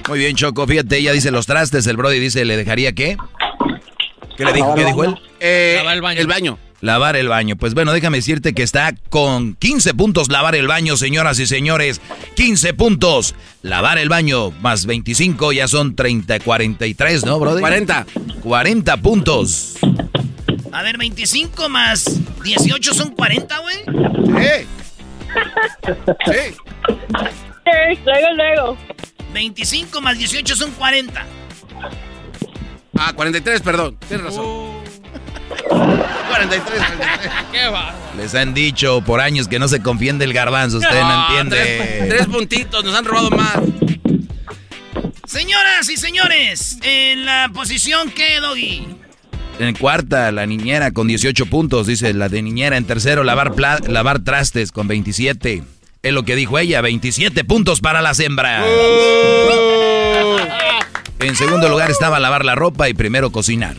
Muy 0.09 0.19
bien, 0.19 0.35
Choco. 0.35 0.67
Fíjate, 0.67 0.99
ella 0.99 1.13
dice 1.13 1.31
los 1.31 1.47
trastes. 1.47 1.87
El 1.87 1.97
Brody 1.97 2.19
dice, 2.19 2.45
¿le 2.45 2.57
dejaría 2.57 2.93
qué? 2.93 3.17
¿Qué 4.37 4.45
le 4.45 4.53
dijo? 4.53 4.75
¿Qué 4.75 4.85
dijo 4.85 5.05
él? 5.05 5.15
Eh, 5.39 5.75
Lavar 5.79 5.95
el 5.95 6.03
baño. 6.03 6.21
El 6.21 6.27
baño. 6.27 6.59
Lavar 6.81 7.17
el 7.17 7.29
baño. 7.29 7.57
Pues 7.57 7.75
bueno, 7.75 7.93
déjame 7.93 8.19
decirte 8.19 8.55
que 8.55 8.63
está 8.63 8.95
con 9.11 9.55
15 9.55 9.93
puntos 9.95 10.31
lavar 10.31 10.55
el 10.55 10.67
baño, 10.67 10.97
señoras 10.97 11.39
y 11.39 11.47
señores. 11.47 12.01
15 12.37 12.73
puntos. 12.75 13.35
Lavar 13.63 13.99
el 13.99 14.09
baño 14.09 14.51
más 14.63 14.87
25 14.87 15.53
ya 15.53 15.69
son 15.69 15.95
30, 15.95 16.41
43, 16.41 17.27
¿no, 17.27 17.39
Brody? 17.39 17.61
40. 17.61 18.07
40 18.43 18.97
puntos. 18.97 19.77
A 20.73 20.83
ver, 20.83 20.97
25 20.97 21.69
más 21.69 22.19
18 22.43 22.95
son 22.95 23.11
40, 23.11 23.59
güey. 23.59 23.77
Sí. 23.77 24.67
Sí. 26.27 26.55
Sí, 27.65 28.01
luego, 28.05 28.35
luego. 28.35 28.79
25 29.33 30.01
más 30.01 30.19
18 30.19 30.57
son 30.57 30.71
40. 30.73 31.27
Ah, 32.99 33.13
43, 33.15 33.61
perdón. 33.63 33.97
Tienes 34.09 34.27
razón. 34.27 34.81
43, 35.69 36.61
43. 36.61 37.33
¿Qué 37.53 37.67
va? 37.69 37.95
Les 38.17 38.35
han 38.35 38.55
dicho 38.55 39.01
por 39.03 39.21
años 39.21 39.49
que 39.49 39.59
no 39.59 39.69
se 39.69 39.83
confíen 39.83 40.19
del 40.19 40.33
garbanzo. 40.33 40.79
Usted 40.79 41.01
no, 41.01 41.29
entiende. 41.29 41.57
Tres, 41.57 42.09
tres 42.09 42.27
puntitos, 42.27 42.85
nos 42.85 42.95
han 42.95 43.05
robado 43.05 43.31
más. 43.31 43.59
Señoras 45.27 45.89
y 45.89 45.97
señores, 45.97 46.79
en 46.83 47.25
la 47.25 47.51
posición 47.55 48.11
que, 48.11 48.41
Doggy. 48.41 49.00
En 49.61 49.75
cuarta, 49.75 50.33
la 50.33 50.47
niñera 50.47 50.91
con 50.91 51.07
18 51.07 51.45
puntos, 51.45 51.87
dice 51.87 52.15
la 52.15 52.31
de 52.31 52.41
niñera. 52.41 52.79
En 52.79 52.87
tercero, 52.87 53.25
lavar, 53.25 53.53
lavar 53.87 54.21
trastes 54.21 54.73
con 54.73 54.89
27. 54.89 55.63
Es 56.03 56.13
lo 56.15 56.23
que 56.23 56.35
dijo 56.35 56.59
ella, 56.59 56.81
27 56.81 57.45
puntos 57.45 57.81
para 57.81 58.01
las 58.01 58.19
hembras. 58.21 58.65
En 61.19 61.37
segundo 61.37 61.69
lugar 61.69 61.91
estaba 61.91 62.19
lavar 62.19 62.47
la 62.47 62.55
ropa 62.55 62.89
y 62.89 62.95
primero 62.95 63.31
cocinar. 63.33 63.77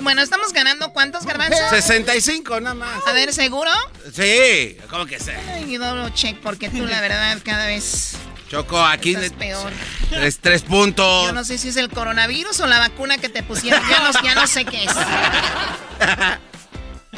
Bueno, 0.00 0.22
estamos 0.22 0.52
ganando 0.52 0.92
cuántos 0.92 1.26
garbanzos? 1.26 1.68
65 1.68 2.60
nada 2.60 2.74
más. 2.76 3.04
A 3.04 3.12
ver, 3.12 3.32
¿seguro? 3.32 3.70
Sí, 4.12 4.76
¿cómo 4.88 5.04
que 5.06 5.18
sé? 5.18 5.34
Ay, 5.52 5.76
doble 5.78 6.12
check, 6.14 6.36
porque 6.44 6.68
tú 6.68 6.86
la 6.86 7.00
verdad 7.00 7.38
cada 7.42 7.66
vez 7.66 8.16
Choco, 8.54 8.80
aquí 8.80 9.16
estás 9.16 9.32
peor. 9.32 9.72
tres, 10.10 10.38
tres 10.38 10.62
puntos. 10.62 11.26
Yo 11.26 11.32
no 11.32 11.42
sé 11.42 11.58
si 11.58 11.70
es 11.70 11.76
el 11.76 11.90
coronavirus 11.90 12.60
o 12.60 12.68
la 12.68 12.78
vacuna 12.78 13.18
que 13.18 13.28
te 13.28 13.42
pusieron. 13.42 13.82
Ya 13.90 13.98
no, 13.98 14.12
ya 14.22 14.36
no 14.36 14.46
sé 14.46 14.64
qué 14.64 14.84
es. 14.84 14.92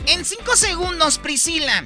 En 0.06 0.24
cinco 0.24 0.56
segundos, 0.56 1.18
Priscila. 1.18 1.84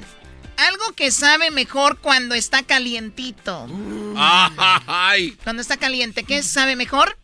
Algo 0.57 0.93
que 0.95 1.09
sabe 1.11 1.49
mejor 1.49 1.97
cuando 1.99 2.35
está 2.35 2.61
calientito. 2.61 3.67
Ay. 4.15 5.31
Cuando 5.43 5.61
está 5.61 5.77
caliente, 5.77 6.23
¿qué 6.23 6.43
sabe 6.43 6.75
mejor? 6.75 7.17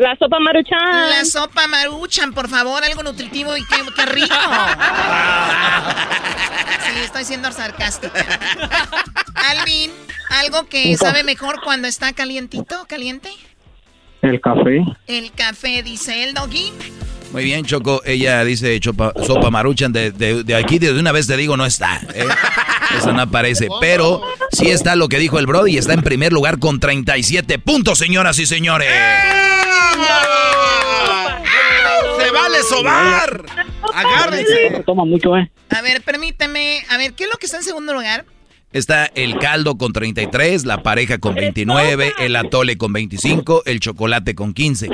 La 0.00 0.16
sopa 0.16 0.38
maruchan. 0.40 1.10
La 1.10 1.24
sopa 1.26 1.66
maruchan, 1.66 2.32
por 2.32 2.48
favor, 2.48 2.82
algo 2.82 3.02
nutritivo 3.02 3.54
y 3.54 3.60
qué, 3.66 3.76
qué 3.94 4.06
rico. 4.06 4.34
Sí, 6.80 6.98
estoy 7.04 7.24
siendo 7.24 7.52
sarcástica. 7.52 8.10
Alvin, 9.34 9.92
algo 10.42 10.66
que 10.66 10.96
sabe 10.96 11.22
mejor 11.22 11.60
cuando 11.62 11.86
está 11.86 12.12
calientito, 12.12 12.84
caliente. 12.88 13.30
El 14.22 14.40
café. 14.40 14.84
El 15.06 15.30
café, 15.30 15.84
dice 15.84 16.24
el 16.24 16.34
doggy. 16.34 16.72
Muy 17.32 17.44
bien, 17.44 17.64
Choco. 17.64 18.02
Ella 18.04 18.44
dice 18.44 18.78
chopa- 18.80 19.12
sopa 19.24 19.50
maruchan. 19.50 19.92
De, 19.92 20.10
de- 20.10 20.42
de 20.42 20.54
aquí, 20.56 20.78
de 20.78 20.92
una 20.98 21.12
vez 21.12 21.26
te 21.26 21.36
digo, 21.36 21.56
no 21.56 21.64
está. 21.64 22.00
¿eh? 22.14 22.24
Eso 22.98 23.12
no 23.12 23.22
aparece. 23.22 23.68
Pero 23.80 24.22
sí 24.50 24.68
está 24.70 24.96
lo 24.96 25.08
que 25.08 25.18
dijo 25.18 25.38
el 25.38 25.46
Brody. 25.46 25.78
Está 25.78 25.92
en 25.94 26.02
primer 26.02 26.32
lugar 26.32 26.58
con 26.58 26.80
37 26.80 27.58
puntos, 27.60 27.98
señoras 27.98 28.38
y 28.40 28.46
señores. 28.46 28.88
¡Se 32.18 32.30
vale 32.32 32.62
sobar! 32.68 33.44
Se 34.74 34.82
toma 34.84 35.04
mucho, 35.04 35.36
¿eh? 35.36 35.50
A 35.70 35.82
ver, 35.82 36.02
permíteme. 36.02 36.82
A 36.90 36.96
ver, 36.96 37.12
¿qué 37.14 37.24
es 37.24 37.30
lo 37.30 37.36
que 37.38 37.46
está 37.46 37.58
en 37.58 37.64
segundo 37.64 37.92
lugar? 37.94 38.24
Está 38.72 39.06
el 39.14 39.36
caldo 39.38 39.76
con 39.76 39.92
33, 39.92 40.64
la 40.64 40.82
pareja 40.82 41.18
con 41.18 41.34
29, 41.34 42.12
el 42.20 42.36
atole 42.36 42.76
con 42.78 42.92
25, 42.92 43.62
el 43.66 43.80
chocolate 43.80 44.36
con 44.36 44.52
15. 44.54 44.88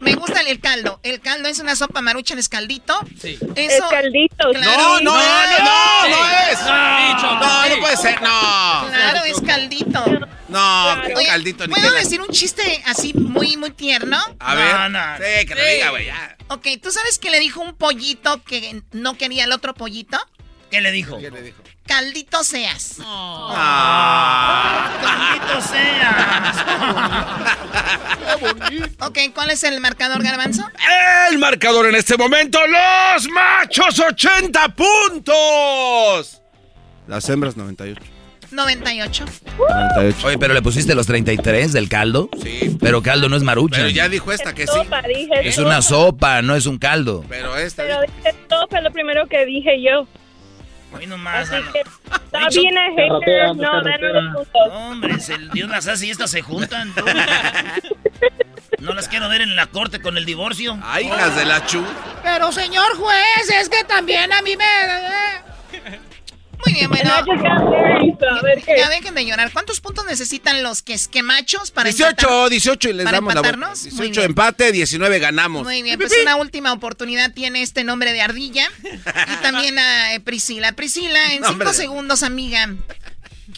Me 0.00 0.14
gusta 0.14 0.40
el 0.40 0.60
caldo. 0.60 1.00
El 1.02 1.20
caldo 1.20 1.48
es 1.48 1.58
una 1.58 1.76
sopa 1.76 2.00
maruchan, 2.00 2.38
es 2.38 2.48
caldito. 2.48 2.98
Sí. 3.20 3.38
Es 3.56 3.80
caldito. 3.90 4.50
Claro. 4.52 5.00
No, 5.00 5.00
no 5.00 5.20
es, 5.20 5.60
no, 5.60 6.08
no 6.08 6.28
es. 6.50 6.60
No, 6.62 7.40
No, 7.40 7.68
no 7.68 7.80
puede 7.80 7.96
ser, 7.96 8.22
no. 8.22 8.88
Claro, 8.88 9.24
es 9.24 9.40
caldito. 9.40 10.04
No, 10.48 11.02
qué 11.06 11.14
Oye, 11.14 11.26
caldito 11.26 11.66
ni 11.66 11.74
¿Puedo 11.74 11.90
decir 11.92 12.20
un 12.22 12.28
chiste 12.28 12.82
así 12.86 13.12
muy, 13.12 13.56
muy 13.56 13.70
tierno? 13.70 14.18
A 14.40 14.54
ver. 14.54 15.40
Sí, 15.40 15.46
que 15.46 15.54
lo 15.54 15.64
diga, 15.64 15.90
güey, 15.90 16.06
ya. 16.06 16.36
Ok, 16.48 16.66
¿tú 16.82 16.90
sabes 16.90 17.18
qué 17.18 17.30
le 17.30 17.38
dijo 17.38 17.60
un 17.60 17.74
pollito 17.74 18.42
que 18.44 18.82
no 18.92 19.18
quería 19.18 19.44
el 19.44 19.52
otro 19.52 19.74
pollito? 19.74 20.18
¿Qué 20.70 20.80
le 20.80 20.90
dijo? 20.90 21.18
¿Qué 21.18 21.30
le 21.30 21.42
dijo? 21.42 21.62
Caldito 21.88 22.44
seas. 22.44 22.98
Ah. 23.00 24.90
Caldito 25.00 25.60
seas. 25.66 26.56
Ok, 29.00 29.18
¿cuál 29.34 29.50
es 29.50 29.64
el 29.64 29.80
marcador, 29.80 30.22
Garbanzo? 30.22 30.62
El 31.30 31.38
marcador 31.38 31.86
en 31.86 31.94
este 31.94 32.18
momento, 32.18 32.58
los 32.66 33.28
machos 33.30 33.98
80 33.98 34.68
puntos. 34.68 36.42
Las 37.06 37.26
hembras 37.30 37.56
98. 37.56 38.02
98. 38.50 39.24
98. 39.58 40.26
Oye, 40.26 40.38
pero 40.38 40.52
le 40.52 40.60
pusiste 40.60 40.94
los 40.94 41.06
33 41.06 41.72
del 41.72 41.88
caldo. 41.88 42.28
Sí. 42.42 42.76
Pero 42.80 43.02
caldo 43.02 43.30
no 43.30 43.36
es 43.36 43.42
maruchan. 43.42 43.80
Pero 43.80 43.90
ya 43.90 44.10
dijo 44.10 44.30
esta 44.30 44.54
que 44.54 44.66
sí. 44.66 44.72
Sopa, 44.74 45.00
dije 45.02 45.48
Es 45.48 45.56
una 45.56 45.80
sopa, 45.80 46.42
no 46.42 46.54
es 46.54 46.66
un 46.66 46.78
caldo. 46.78 47.24
Pero 47.28 47.56
esta. 47.56 47.82
Pero 47.84 48.02
dije 48.02 48.34
sopa, 48.48 48.78
es 48.78 48.84
lo 48.84 48.92
primero 48.92 49.26
que 49.26 49.46
dije 49.46 49.82
yo. 49.82 50.06
Hoy 50.92 51.06
nomás. 51.06 51.48
Así 51.50 51.56
Ana. 51.56 51.72
que 51.72 51.80
está 51.80 52.48
bien 52.60 52.78
a 52.78 52.86
haters, 52.96 53.56
no, 53.56 54.32
puntos. 54.34 54.48
Hombre, 54.72 55.20
se- 55.20 55.38
Dios 55.52 55.68
las 55.68 55.86
hace 55.88 56.06
y 56.06 56.10
estas 56.10 56.30
se 56.30 56.42
juntan. 56.42 56.92
tú. 56.94 57.04
No 58.80 58.94
las 58.94 59.08
quiero 59.08 59.28
ver 59.28 59.40
en 59.42 59.56
la 59.56 59.66
corte 59.66 60.00
con 60.00 60.16
el 60.16 60.24
divorcio. 60.24 60.78
Ay, 60.82 61.06
hijas 61.06 61.36
de 61.36 61.44
la 61.44 61.64
chu. 61.66 61.84
Pero 62.22 62.52
señor 62.52 62.96
juez, 62.96 63.50
es 63.60 63.68
que 63.68 63.84
también 63.84 64.32
a 64.32 64.40
mí 64.42 64.56
me... 64.56 64.64
Muy 66.64 66.74
bien, 66.74 66.90
bueno. 66.90 67.10
Ya 68.76 68.88
dejen 68.88 69.14
de 69.14 69.24
llorar. 69.26 69.50
¿Cuántos 69.52 69.80
puntos 69.80 70.04
necesitan 70.06 70.62
los 70.62 70.82
que, 70.82 70.96
que 71.10 71.22
machos 71.22 71.70
para 71.70 71.88
18, 71.90 72.10
empatar? 72.10 72.50
18 72.50 72.88
y 72.88 72.92
les 72.94 73.04
¿Para 73.04 73.16
damos 73.18 73.34
la 73.34 73.40
vuelta. 73.40 73.56
empatarnos? 73.56 73.82
Muy 73.84 73.90
18 74.08 74.20
bien. 74.20 74.30
empate, 74.30 74.72
19 74.72 75.18
ganamos. 75.18 75.64
Muy 75.64 75.82
bien, 75.82 75.98
pues 75.98 76.12
una 76.22 76.36
última 76.36 76.72
oportunidad 76.72 77.32
tiene 77.32 77.62
este 77.62 77.84
nombre 77.84 78.12
de 78.12 78.20
ardilla. 78.22 78.68
Y 78.84 79.42
también 79.42 79.78
a 79.78 80.14
eh, 80.14 80.20
Priscila. 80.20 80.72
Priscila, 80.72 81.18
en 81.26 81.30
cinco 81.38 81.48
Nombre 81.50 81.68
de- 81.68 81.74
segundos, 81.74 82.22
amiga. 82.22 82.68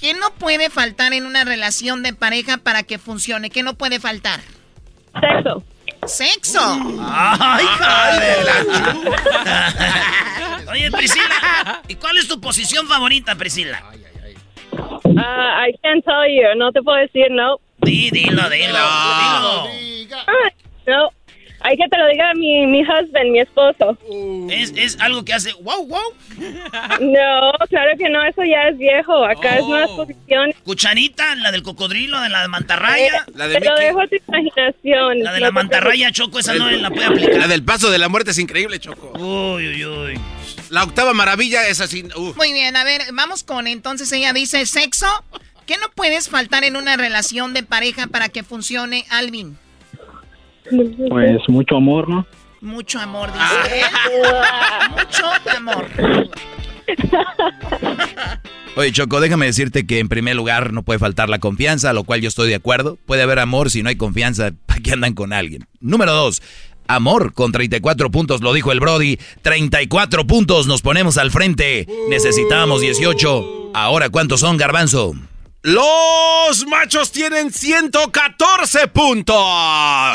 ¿Qué 0.00 0.14
no 0.14 0.32
puede 0.34 0.70
faltar 0.70 1.12
en 1.12 1.26
una 1.26 1.44
relación 1.44 2.02
de 2.02 2.12
pareja 2.12 2.58
para 2.58 2.82
que 2.84 2.98
funcione? 2.98 3.50
¿Qué 3.50 3.62
no 3.62 3.74
puede 3.74 3.98
faltar? 4.00 4.40
Sexo. 5.20 5.64
¡Sexo! 6.06 6.96
¡Ay, 7.02 7.64
hija 7.64 8.20
de 8.20 8.44
la 8.44 8.54
Oye, 10.70 10.90
Priscila, 10.90 11.82
¿y 11.88 11.94
cuál 11.96 12.16
es 12.18 12.28
tu 12.28 12.40
posición 12.40 12.86
favorita, 12.86 13.34
Priscila? 13.34 13.82
Ah, 15.16 15.66
I 15.68 15.72
can't 15.82 16.04
tell 16.04 16.26
you, 16.28 16.56
no 16.56 16.70
te 16.72 16.80
puedo 16.82 16.98
decir 16.98 17.26
no. 17.30 17.56
Di, 17.78 18.10
dilo, 18.10 18.48
dilo, 18.48 18.78
Ah, 18.78 19.66
dilo. 20.06 20.16
no. 20.86 21.10
Hay 21.62 21.76
que 21.76 21.86
te 21.88 21.98
lo 21.98 22.06
diga 22.08 22.32
mi, 22.34 22.66
mi 22.66 22.80
husband, 22.80 23.32
mi 23.32 23.40
esposo. 23.40 23.98
¿Es, 24.50 24.72
es 24.76 24.98
algo 24.98 25.26
que 25.26 25.34
hace 25.34 25.52
wow, 25.60 25.86
wow. 25.86 26.14
No, 27.00 27.52
claro 27.68 27.90
que 27.98 28.08
no, 28.08 28.24
eso 28.24 28.42
ya 28.44 28.68
es 28.70 28.78
viejo. 28.78 29.24
Acá 29.26 29.58
es 29.58 29.66
nuevas 29.66 29.90
posiciones. 29.90 30.56
Cucharita, 30.64 31.34
la 31.34 31.52
del 31.52 31.62
cocodrilo, 31.62 32.18
de 32.22 32.30
la 32.30 32.40
de 32.42 32.48
mantarraya. 32.48 33.26
La 33.34 33.46
de 33.46 33.58
Te 33.60 33.64
lo 33.68 33.74
dejo 33.76 34.00
a 34.00 34.06
tu 34.06 34.16
imaginación. 34.26 35.18
La 35.22 35.34
de 35.34 35.40
la 35.40 35.48
No 35.48 35.52
mantarraya, 35.52 36.10
Choco, 36.12 36.38
esa 36.38 36.54
no 36.54 36.70
la 36.70 36.88
puede 36.88 37.04
aplicar. 37.06 37.34
La 37.36 37.46
del 37.48 37.62
paso 37.62 37.90
de 37.90 37.98
la 37.98 38.08
muerte 38.08 38.30
es 38.30 38.38
increíble, 38.38 38.78
Choco. 38.78 39.12
Uy, 39.18 39.68
uy, 39.68 39.84
uy. 39.84 40.20
La 40.70 40.84
octava 40.84 41.12
maravilla 41.14 41.66
es 41.68 41.80
así. 41.80 42.04
Muy 42.36 42.52
bien, 42.52 42.76
a 42.76 42.84
ver, 42.84 43.02
vamos 43.12 43.42
con 43.42 43.66
entonces 43.66 44.10
ella 44.12 44.32
dice 44.32 44.64
sexo. 44.66 45.06
¿Qué 45.66 45.76
no 45.78 45.90
puedes 45.94 46.28
faltar 46.28 46.64
en 46.64 46.76
una 46.76 46.96
relación 46.96 47.54
de 47.54 47.62
pareja 47.62 48.06
para 48.06 48.28
que 48.28 48.42
funcione, 48.42 49.04
Alvin? 49.10 49.58
Pues 51.08 51.48
mucho 51.48 51.76
amor, 51.76 52.08
¿no? 52.08 52.26
Mucho 52.60 53.00
amor, 53.00 53.30
dice 53.32 53.80
él. 53.80 53.86
Mucho 54.90 55.56
amor. 55.56 55.86
Oye, 58.76 58.92
Choco, 58.92 59.20
déjame 59.20 59.46
decirte 59.46 59.86
que 59.86 59.98
en 59.98 60.08
primer 60.08 60.36
lugar 60.36 60.72
no 60.72 60.82
puede 60.82 60.98
faltar 60.98 61.28
la 61.28 61.38
confianza, 61.38 61.90
a 61.90 61.92
lo 61.92 62.04
cual 62.04 62.20
yo 62.20 62.28
estoy 62.28 62.48
de 62.48 62.54
acuerdo. 62.54 62.98
Puede 63.06 63.22
haber 63.22 63.38
amor 63.38 63.70
si 63.70 63.82
no 63.82 63.88
hay 63.88 63.96
confianza, 63.96 64.52
¿para 64.66 64.80
qué 64.80 64.92
andan 64.92 65.14
con 65.14 65.32
alguien? 65.32 65.66
Número 65.80 66.12
dos, 66.12 66.42
amor 66.94 67.32
con 67.32 67.52
34 67.52 68.10
puntos, 68.10 68.40
lo 68.40 68.52
dijo 68.52 68.72
el 68.72 68.80
Brody. 68.80 69.18
34 69.42 70.26
puntos, 70.26 70.66
nos 70.66 70.82
ponemos 70.82 71.18
al 71.18 71.30
frente. 71.30 71.86
Necesitábamos 72.08 72.80
18. 72.80 73.70
Ahora, 73.74 74.10
¿cuántos 74.10 74.40
son, 74.40 74.56
Garbanzo? 74.56 75.14
Los 75.62 76.66
machos 76.68 77.12
tienen 77.12 77.52
114 77.52 78.88
puntos. 78.88 79.36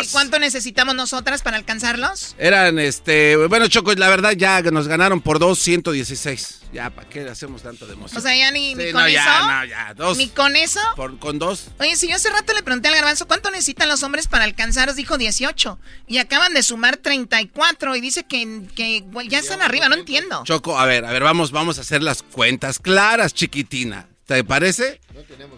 ¿Y 0.04 0.12
cuánto 0.12 0.40
necesitamos 0.40 0.96
nosotras 0.96 1.44
para 1.44 1.58
alcanzarlos? 1.58 2.36
Eran, 2.40 2.80
este, 2.80 3.36
bueno, 3.46 3.68
Choco, 3.68 3.94
la 3.94 4.10
verdad 4.10 4.32
ya 4.32 4.64
nos 4.64 4.88
ganaron 4.88 5.22
por 5.22 5.38
dos, 5.38 5.60
116. 5.60 6.62
Ya, 6.74 6.90
¿para 6.90 7.08
qué 7.08 7.30
hacemos 7.30 7.62
tanto 7.62 7.86
de 7.86 7.94
emoción? 7.94 8.18
O 8.18 8.22
sea, 8.22 8.36
ya 8.36 8.50
ni, 8.50 8.74
ni 8.74 8.86
Sí, 8.88 8.92
con 8.92 9.02
no, 9.02 9.08
eso. 9.08 9.14
ya, 9.16 9.46
no, 9.60 9.66
ya, 9.66 9.94
dos. 9.94 10.18
Ni 10.18 10.30
con 10.30 10.56
eso. 10.56 10.80
Por- 10.96 11.20
con 11.20 11.38
dos. 11.38 11.68
Oye, 11.80 11.96
si 11.96 12.08
yo 12.10 12.16
hace 12.16 12.32
rato 12.32 12.52
le 12.54 12.64
pregunté 12.64 12.88
al 12.88 12.96
garbanzo 12.96 13.28
cuánto 13.28 13.52
necesitan 13.52 13.88
los 13.88 14.02
hombres 14.02 14.28
para 14.28 14.46
alcanzaros, 14.46 14.96
dijo 14.96 15.18
18. 15.20 15.78
Y 16.08 16.18
acaban 16.18 16.56
de 16.56 16.64
sumar 16.64 16.98
34 16.98 17.96
y 17.96 18.02
dice 18.02 18.24
que, 18.26 18.64
que 18.76 19.06
ya 19.30 19.38
están 19.40 19.62
arriba, 19.62 19.90
no 19.90 19.96
entiendo. 19.96 20.42
Choco, 20.44 20.80
a 20.80 20.86
ver, 20.86 21.06
a 21.06 21.12
ver, 21.12 21.22
vamos, 21.22 21.52
vamos 21.52 21.78
a 21.78 21.82
hacer 21.82 22.02
las 22.02 22.24
cuentas 22.24 22.80
claras, 22.80 23.34
chiquitina. 23.36 24.08
¿Te 24.26 24.43
parece? 24.43 24.99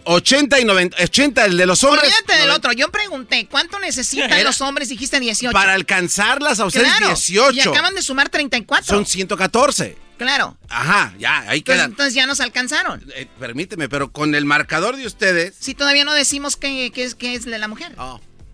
80 0.03 0.59
y 0.59 0.65
90, 0.65 0.97
80 1.01 1.45
el 1.45 1.57
de 1.57 1.65
los 1.65 1.83
hombres. 1.85 2.03
Olvídate 2.03 2.33
del 2.33 2.47
90. 2.49 2.55
otro. 2.57 2.71
Yo 2.73 2.91
pregunté, 2.91 3.47
¿cuánto 3.49 3.79
necesitan 3.79 4.31
Era- 4.31 4.43
los 4.43 4.59
hombres? 4.61 4.89
Dijiste 4.89 5.19
18. 5.21 5.53
Para 5.53 5.73
alcanzarlas 5.73 6.59
a 6.59 6.65
ustedes 6.65 6.87
Claro, 6.87 7.07
18. 7.07 7.53
Y 7.55 7.59
acaban 7.61 7.95
de 7.95 8.01
sumar 8.01 8.27
34. 8.29 8.85
Son 8.95 9.05
114. 9.05 9.97
Claro. 10.17 10.57
Ajá, 10.67 11.13
ya, 11.19 11.39
ahí 11.41 11.59
Entonces, 11.59 11.63
quedan. 11.63 11.91
entonces 11.91 12.13
ya 12.15 12.25
nos 12.25 12.39
alcanzaron. 12.41 13.05
Eh, 13.15 13.27
permíteme, 13.39 13.87
pero 13.87 14.11
con 14.11 14.35
el 14.35 14.45
marcador 14.45 14.97
de 14.97 15.05
ustedes. 15.05 15.53
Si 15.59 15.73
todavía 15.75 16.03
no 16.03 16.13
decimos 16.13 16.57
qué, 16.57 16.91
qué 16.93 17.03
es, 17.03 17.15
qué 17.15 17.35
es 17.35 17.45
de 17.45 17.57
la 17.59 17.67
mujer. 17.67 17.95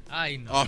Ay, 0.10 0.38
no. 0.40 0.52
Oh, 0.52 0.68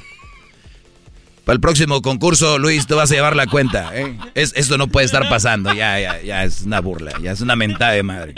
Para 1.46 1.54
el 1.56 1.62
próximo 1.62 2.02
concurso, 2.02 2.58
Luis, 2.58 2.88
tú 2.88 2.96
vas 2.96 3.12
a 3.12 3.14
llevar 3.14 3.36
la 3.36 3.46
cuenta. 3.46 3.92
¿eh? 3.94 4.18
Es, 4.34 4.52
esto 4.56 4.78
no 4.78 4.88
puede 4.88 5.06
estar 5.06 5.30
pasando. 5.30 5.74
Ya, 5.74 6.00
ya, 6.00 6.22
ya 6.22 6.44
es 6.44 6.62
una 6.64 6.82
burla. 6.82 7.12
Ya 7.22 7.32
es 7.32 7.42
una 7.42 7.56
mentada 7.56 7.92
de 7.92 8.04
madre. 8.04 8.34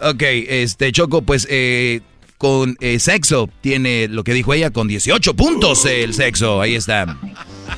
Ok, 0.00 0.22
este 0.22 0.92
Choco, 0.92 1.22
pues 1.22 1.46
eh, 1.50 2.00
con 2.38 2.76
eh, 2.80 3.00
sexo 3.00 3.50
tiene 3.60 4.06
lo 4.08 4.22
que 4.22 4.32
dijo 4.34 4.54
ella, 4.54 4.70
con 4.70 4.86
18 4.86 5.34
puntos 5.34 5.84
el 5.84 6.14
sexo. 6.14 6.60
Ahí 6.60 6.76
está. 6.76 7.18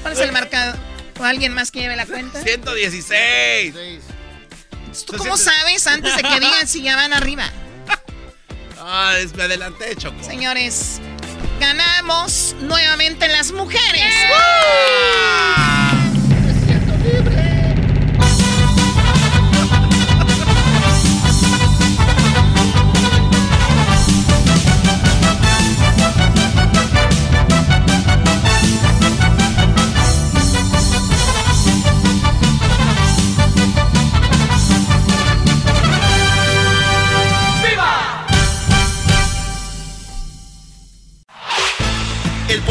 ¿Cuál 0.02 0.12
es 0.12 0.20
el 0.20 0.32
marcador? 0.32 0.76
¿O 1.18 1.24
alguien 1.24 1.54
más 1.54 1.70
que 1.70 1.80
lleve 1.80 1.96
la 1.96 2.04
cuenta? 2.04 2.42
116. 2.42 3.74
¿Tú 5.06 5.14
cómo 5.16 5.36
sabes 5.38 5.86
antes 5.86 6.14
de 6.16 6.22
que 6.22 6.34
digan 6.40 6.66
si 6.66 6.82
ya 6.82 6.96
van 6.96 7.12
arriba? 7.14 7.44
Ah, 8.78 9.14
es- 9.18 9.34
me 9.34 9.44
adelanté, 9.44 9.96
Choco. 9.96 10.22
Señores, 10.22 11.00
ganamos 11.58 12.54
nuevamente 12.60 13.28
las 13.28 13.52
mujeres. 13.52 14.14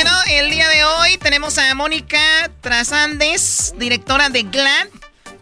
bueno, 0.00 0.16
el 0.30 0.50
día 0.50 0.68
de 0.68 0.84
hoy 0.84 1.18
tenemos 1.18 1.58
a 1.58 1.74
Mónica 1.74 2.20
Trasandes, 2.60 3.74
directora 3.78 4.28
de 4.28 4.44
GLAD. 4.44 4.86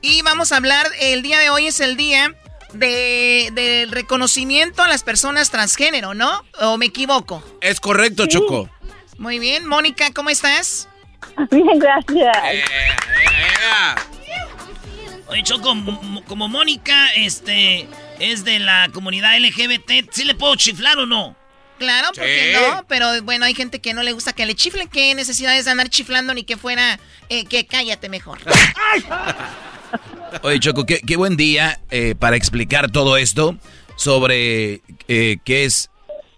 Y 0.01 0.23
vamos 0.23 0.51
a 0.51 0.57
hablar, 0.57 0.87
el 0.99 1.21
día 1.21 1.39
de 1.39 1.51
hoy 1.51 1.67
es 1.67 1.79
el 1.81 1.99
día 1.99 2.35
de, 2.73 3.51
del 3.53 3.91
reconocimiento 3.91 4.83
a 4.83 4.89
las 4.89 5.03
personas 5.03 5.51
transgénero, 5.51 6.15
¿no? 6.15 6.43
¿O 6.59 6.79
me 6.79 6.87
equivoco? 6.87 7.45
Es 7.61 7.81
correcto, 7.81 8.25
Choco. 8.27 8.71
Muy 9.19 9.39
bien, 9.39 9.67
Mónica, 9.67 10.11
¿cómo 10.15 10.31
estás? 10.31 10.89
Bien, 11.51 11.79
gracias. 11.79 12.37
Eh, 12.51 12.65
Oye, 15.27 15.43
Choco, 15.43 15.75
como 16.27 16.49
Mónica 16.49 17.13
este, 17.15 17.87
es 18.21 18.43
de 18.45 18.59
la 18.61 18.89
comunidad 18.91 19.39
LGBT, 19.39 20.11
¿sí 20.11 20.25
le 20.25 20.35
puedo 20.35 20.57
chiflar 20.57 20.97
o 20.97 21.05
no? 21.05 21.37
Claro, 21.79 22.09
porque 22.15 22.53
no, 22.55 22.87
pero 22.89 23.23
bueno, 23.23 23.45
hay 23.45 23.55
gente 23.55 23.81
que 23.81 23.93
no 23.93 24.03
le 24.03 24.13
gusta 24.13 24.33
que 24.33 24.47
le 24.47 24.55
chiflen, 24.55 24.89
qué 24.89 25.15
necesidades 25.15 25.67
de 25.67 25.71
andar 25.71 25.89
chiflando 25.91 26.33
ni 26.33 26.45
que 26.45 26.57
fuera 26.57 26.99
eh, 27.29 27.45
que 27.45 27.67
cállate 27.67 28.09
mejor. 28.09 28.39
Oye, 30.43 30.59
Choco, 30.61 30.87
qué, 30.87 31.17
buen 31.17 31.37
día 31.37 31.81
eh, 31.91 32.15
para 32.19 32.37
explicar 32.37 32.91
todo 32.91 33.17
esto 33.17 33.57
sobre 33.97 34.81
eh, 35.09 35.39
qué 35.45 35.65
es 35.65 35.91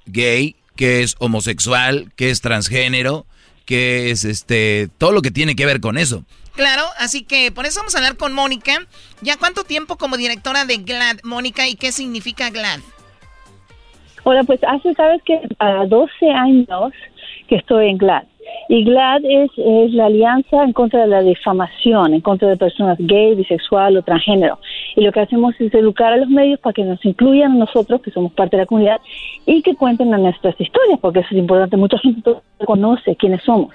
gay, 0.06 0.56
qué 0.76 1.02
es 1.02 1.16
homosexual, 1.18 2.12
qué 2.16 2.30
es 2.30 2.40
transgénero, 2.40 3.26
qué 3.64 4.10
es 4.10 4.24
este, 4.24 4.88
todo 4.98 5.12
lo 5.12 5.22
que 5.22 5.30
tiene 5.30 5.56
que 5.56 5.66
ver 5.66 5.80
con 5.80 5.98
eso. 5.98 6.24
Claro, 6.54 6.84
así 6.98 7.22
que 7.22 7.52
por 7.52 7.66
eso 7.66 7.78
vamos 7.78 7.94
a 7.94 7.98
hablar 7.98 8.16
con 8.16 8.32
Mónica. 8.32 8.86
¿Ya 9.20 9.36
cuánto 9.36 9.62
tiempo 9.62 9.96
como 9.96 10.16
directora 10.16 10.64
de 10.64 10.78
GLAD, 10.78 11.20
Mónica, 11.22 11.68
y 11.68 11.76
qué 11.76 11.92
significa 11.92 12.50
GLAD? 12.50 12.80
Hola, 14.30 14.44
pues 14.44 14.60
hace, 14.62 14.92
sabes 14.92 15.22
que 15.22 15.40
a 15.58 15.86
12 15.86 16.28
años 16.28 16.92
que 17.48 17.56
estoy 17.56 17.88
en 17.88 17.96
GLAD. 17.96 18.24
Y 18.68 18.84
GLAD 18.84 19.24
es, 19.24 19.50
es, 19.56 19.94
la 19.94 20.04
alianza 20.04 20.64
en 20.64 20.74
contra 20.74 21.00
de 21.00 21.06
la 21.06 21.22
difamación, 21.22 22.12
en 22.12 22.20
contra 22.20 22.46
de 22.46 22.58
personas 22.58 22.98
gay, 23.00 23.34
bisexual 23.36 23.96
o 23.96 24.02
transgénero. 24.02 24.58
Y 24.96 25.00
lo 25.00 25.12
que 25.12 25.20
hacemos 25.20 25.54
es 25.58 25.72
educar 25.72 26.12
a 26.12 26.18
los 26.18 26.28
medios 26.28 26.60
para 26.60 26.74
que 26.74 26.84
nos 26.84 27.02
incluyan 27.06 27.52
a 27.52 27.54
nosotros, 27.54 28.02
que 28.02 28.10
somos 28.10 28.30
parte 28.34 28.58
de 28.58 28.64
la 28.64 28.66
comunidad, 28.66 29.00
y 29.46 29.62
que 29.62 29.74
cuenten 29.74 30.10
nuestras 30.10 30.60
historias, 30.60 31.00
porque 31.00 31.20
eso 31.20 31.28
es 31.30 31.38
importante. 31.38 31.78
Mucha 31.78 31.98
gente 31.98 32.20
no 32.30 32.66
conoce 32.66 33.16
quiénes 33.16 33.42
somos. 33.44 33.74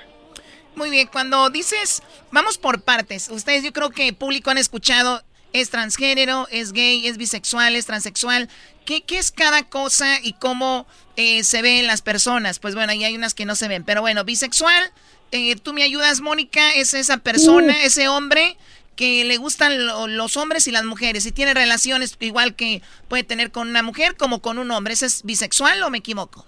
Muy 0.75 0.91
bien, 0.91 1.07
cuando 1.11 1.49
dices, 1.49 2.03
vamos 2.31 2.59
por 2.59 2.83
partes, 2.83 3.27
ustedes 3.29 3.63
yo 3.63 3.73
creo 3.73 3.89
que 3.89 4.13
público 4.13 4.51
han 4.51 4.59
escuchado 4.59 5.19
es 5.53 5.69
transgénero, 5.69 6.47
es 6.51 6.73
gay, 6.73 7.07
es 7.07 7.17
bisexual, 7.17 7.75
es 7.75 7.85
transexual. 7.85 8.49
¿Qué, 8.85 9.01
qué 9.01 9.17
es 9.17 9.31
cada 9.31 9.63
cosa 9.69 10.17
y 10.21 10.33
cómo 10.33 10.85
eh, 11.15 11.43
se 11.43 11.61
ven 11.61 11.87
las 11.87 12.01
personas? 12.01 12.59
Pues 12.59 12.75
bueno, 12.75 12.91
ahí 12.91 13.03
hay 13.03 13.15
unas 13.15 13.33
que 13.33 13.45
no 13.45 13.55
se 13.55 13.67
ven. 13.67 13.83
Pero 13.83 14.01
bueno, 14.01 14.25
bisexual, 14.25 14.83
eh, 15.31 15.55
tú 15.55 15.73
me 15.73 15.83
ayudas, 15.83 16.21
Mónica, 16.21 16.61
es 16.75 16.93
esa 16.93 17.17
persona, 17.17 17.73
ese 17.83 18.07
hombre 18.07 18.57
que 18.95 19.23
le 19.23 19.37
gustan 19.37 19.73
los 20.17 20.37
hombres 20.37 20.67
y 20.67 20.71
las 20.71 20.85
mujeres 20.85 21.25
y 21.25 21.31
tiene 21.31 21.53
relaciones 21.53 22.15
igual 22.19 22.55
que 22.55 22.81
puede 23.07 23.23
tener 23.23 23.51
con 23.51 23.67
una 23.67 23.81
mujer 23.81 24.15
como 24.17 24.39
con 24.41 24.59
un 24.59 24.69
hombre. 24.71 24.93
¿Ese 24.93 25.05
es 25.05 25.23
bisexual 25.23 25.81
o 25.83 25.89
me 25.89 25.99
equivoco? 25.99 26.45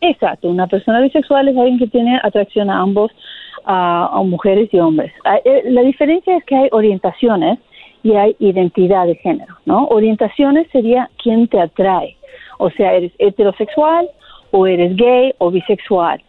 Exacto, 0.00 0.48
una 0.48 0.66
persona 0.66 1.00
bisexual 1.00 1.48
es 1.48 1.56
alguien 1.56 1.78
que 1.78 1.86
tiene 1.86 2.20
atracción 2.22 2.70
a 2.70 2.80
ambos, 2.80 3.12
a 3.64 4.20
mujeres 4.24 4.68
y 4.72 4.78
hombres. 4.78 5.12
Ah, 5.24 5.38
eh, 5.44 5.62
la 5.66 5.82
diferencia 5.82 6.36
es 6.36 6.44
que 6.44 6.56
hay 6.56 6.68
orientaciones 6.72 7.58
y 8.02 8.14
hay 8.14 8.36
identidad 8.38 9.06
de 9.06 9.14
género, 9.16 9.56
¿no? 9.64 9.86
Orientaciones 9.86 10.68
sería 10.70 11.10
quién 11.22 11.48
te 11.48 11.60
atrae, 11.60 12.16
o 12.58 12.70
sea, 12.70 12.94
eres 12.94 13.12
heterosexual 13.18 14.08
o 14.50 14.66
eres 14.66 14.96
gay 14.96 15.32
o 15.38 15.50
bisexual, 15.50 16.22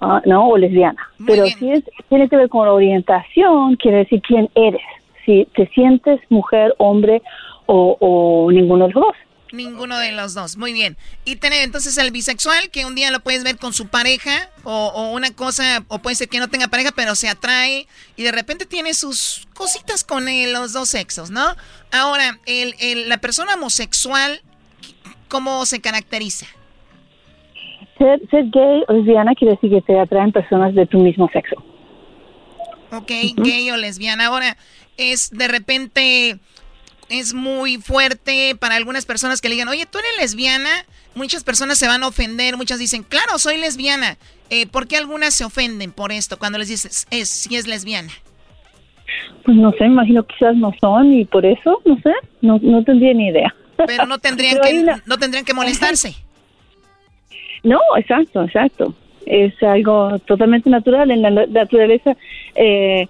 ah, 0.00 0.20
¿no? 0.24 0.48
O 0.48 0.58
lesbiana. 0.58 1.08
Pero 1.26 1.46
si 1.46 1.70
es, 1.70 1.84
tiene 2.08 2.28
que 2.28 2.36
ver 2.36 2.48
con 2.48 2.68
orientación, 2.68 3.76
quiere 3.76 3.98
decir 3.98 4.20
quién 4.22 4.48
eres, 4.54 4.82
si 5.24 5.46
te 5.54 5.66
sientes 5.68 6.20
mujer, 6.28 6.74
hombre 6.78 7.22
o, 7.66 7.96
o 8.00 8.50
ninguno 8.50 8.86
de 8.86 8.94
los 8.94 9.02
dos. 9.02 9.16
Ninguno 9.52 9.98
de 9.98 10.12
los 10.12 10.34
dos, 10.34 10.56
muy 10.56 10.72
bien. 10.72 10.96
Y 11.24 11.36
tener 11.36 11.62
entonces 11.62 11.96
el 11.98 12.10
bisexual, 12.10 12.70
que 12.70 12.84
un 12.84 12.94
día 12.94 13.10
lo 13.10 13.20
puedes 13.20 13.44
ver 13.44 13.58
con 13.58 13.72
su 13.72 13.88
pareja, 13.88 14.50
o, 14.64 15.12
una 15.12 15.30
cosa, 15.30 15.84
o 15.88 15.98
puede 16.00 16.16
ser 16.16 16.28
que 16.28 16.40
no 16.40 16.48
tenga 16.48 16.68
pareja, 16.68 16.90
pero 16.94 17.14
se 17.14 17.28
atrae, 17.28 17.86
y 18.16 18.24
de 18.24 18.32
repente 18.32 18.66
tiene 18.66 18.92
sus 18.92 19.46
cositas 19.54 20.02
con 20.02 20.26
los 20.52 20.72
dos 20.72 20.88
sexos, 20.88 21.30
¿no? 21.30 21.44
Ahora, 21.92 22.40
el, 22.46 23.08
la 23.08 23.18
persona 23.18 23.54
homosexual, 23.54 24.40
¿cómo 25.28 25.64
se 25.64 25.80
caracteriza? 25.80 26.46
Ser, 27.98 28.20
ser 28.30 28.44
gay 28.50 28.82
o 28.88 28.92
lesbiana 28.92 29.34
quiere 29.34 29.54
decir 29.54 29.70
que 29.70 29.80
te 29.80 29.98
atraen 29.98 30.32
personas 30.32 30.74
de 30.74 30.86
tu 30.86 30.98
mismo 30.98 31.30
sexo. 31.32 31.56
Ok, 32.92 33.10
gay 33.36 33.70
o 33.70 33.76
lesbiana. 33.76 34.26
Ahora, 34.26 34.56
es 34.96 35.30
de 35.30 35.48
repente 35.48 36.38
es 37.08 37.34
muy 37.34 37.78
fuerte 37.78 38.56
para 38.58 38.76
algunas 38.76 39.06
personas 39.06 39.40
que 39.40 39.48
le 39.48 39.54
digan, 39.54 39.68
oye, 39.68 39.86
tú 39.86 39.98
eres 39.98 40.10
lesbiana. 40.18 40.70
Muchas 41.14 41.44
personas 41.44 41.78
se 41.78 41.86
van 41.86 42.02
a 42.02 42.08
ofender, 42.08 42.56
muchas 42.56 42.78
dicen, 42.78 43.02
claro, 43.02 43.38
soy 43.38 43.58
lesbiana. 43.58 44.16
Eh, 44.50 44.66
¿Por 44.66 44.86
qué 44.86 44.96
algunas 44.96 45.34
se 45.34 45.44
ofenden 45.44 45.92
por 45.92 46.12
esto 46.12 46.38
cuando 46.38 46.58
les 46.58 46.68
dices, 46.68 47.06
es, 47.10 47.28
si 47.28 47.56
es 47.56 47.66
lesbiana? 47.66 48.12
Pues 49.44 49.56
no 49.56 49.72
sé, 49.72 49.86
imagino 49.86 50.26
quizás 50.26 50.56
no 50.56 50.72
son 50.80 51.12
y 51.12 51.24
por 51.24 51.46
eso, 51.46 51.80
no 51.84 51.96
sé, 52.00 52.12
no, 52.42 52.58
no 52.62 52.82
tendría 52.84 53.14
ni 53.14 53.28
idea. 53.28 53.54
Pero 53.86 54.06
no 54.06 54.18
tendrían, 54.18 54.60
que, 54.62 54.84
no 55.06 55.18
tendrían 55.18 55.44
que 55.44 55.54
molestarse. 55.54 56.14
No, 57.62 57.80
exacto, 57.96 58.44
exacto. 58.44 58.94
Es 59.24 59.60
algo 59.62 60.18
totalmente 60.20 60.70
natural 60.70 61.10
en 61.10 61.22
la 61.22 61.30
naturaleza. 61.30 62.16
Eh, 62.54 63.08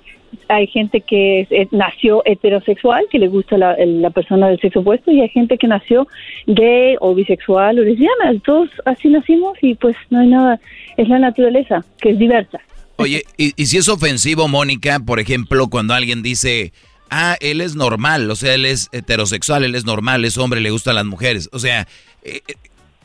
hay 0.48 0.66
gente 0.66 1.00
que 1.00 1.68
nació 1.70 2.22
heterosexual, 2.24 3.04
que 3.10 3.18
le 3.18 3.28
gusta 3.28 3.56
la, 3.56 4.10
persona 4.10 4.48
del 4.48 4.60
sexo 4.60 4.80
opuesto, 4.80 5.10
y 5.10 5.20
hay 5.20 5.28
gente 5.28 5.58
que 5.58 5.66
nació 5.66 6.06
gay 6.46 6.96
o 7.00 7.14
bisexual 7.14 7.78
o 7.78 7.82
lesbiana. 7.82 8.38
Todos 8.44 8.70
así 8.84 9.08
nacimos 9.08 9.58
y 9.62 9.74
pues 9.74 9.96
no 10.10 10.20
hay 10.20 10.28
nada, 10.28 10.60
es 10.96 11.08
la 11.08 11.18
naturaleza, 11.18 11.84
que 12.00 12.10
es 12.10 12.18
diversa. 12.18 12.60
Oye, 12.96 13.24
y, 13.36 13.50
si 13.66 13.76
es 13.76 13.88
ofensivo, 13.88 14.48
Mónica, 14.48 15.00
por 15.00 15.20
ejemplo, 15.20 15.68
cuando 15.68 15.92
alguien 15.92 16.22
dice, 16.22 16.72
ah, 17.10 17.36
él 17.40 17.60
es 17.60 17.76
normal, 17.76 18.30
o 18.30 18.36
sea, 18.36 18.54
él 18.54 18.64
es 18.64 18.88
heterosexual, 18.92 19.64
él 19.64 19.74
es 19.74 19.84
normal, 19.84 20.24
es 20.24 20.38
hombre, 20.38 20.60
le 20.60 20.70
gustan 20.70 20.94
las 20.94 21.06
mujeres, 21.06 21.48
o 21.52 21.58
sea... 21.58 21.86
Eh, 22.22 22.40
eh, 22.48 22.54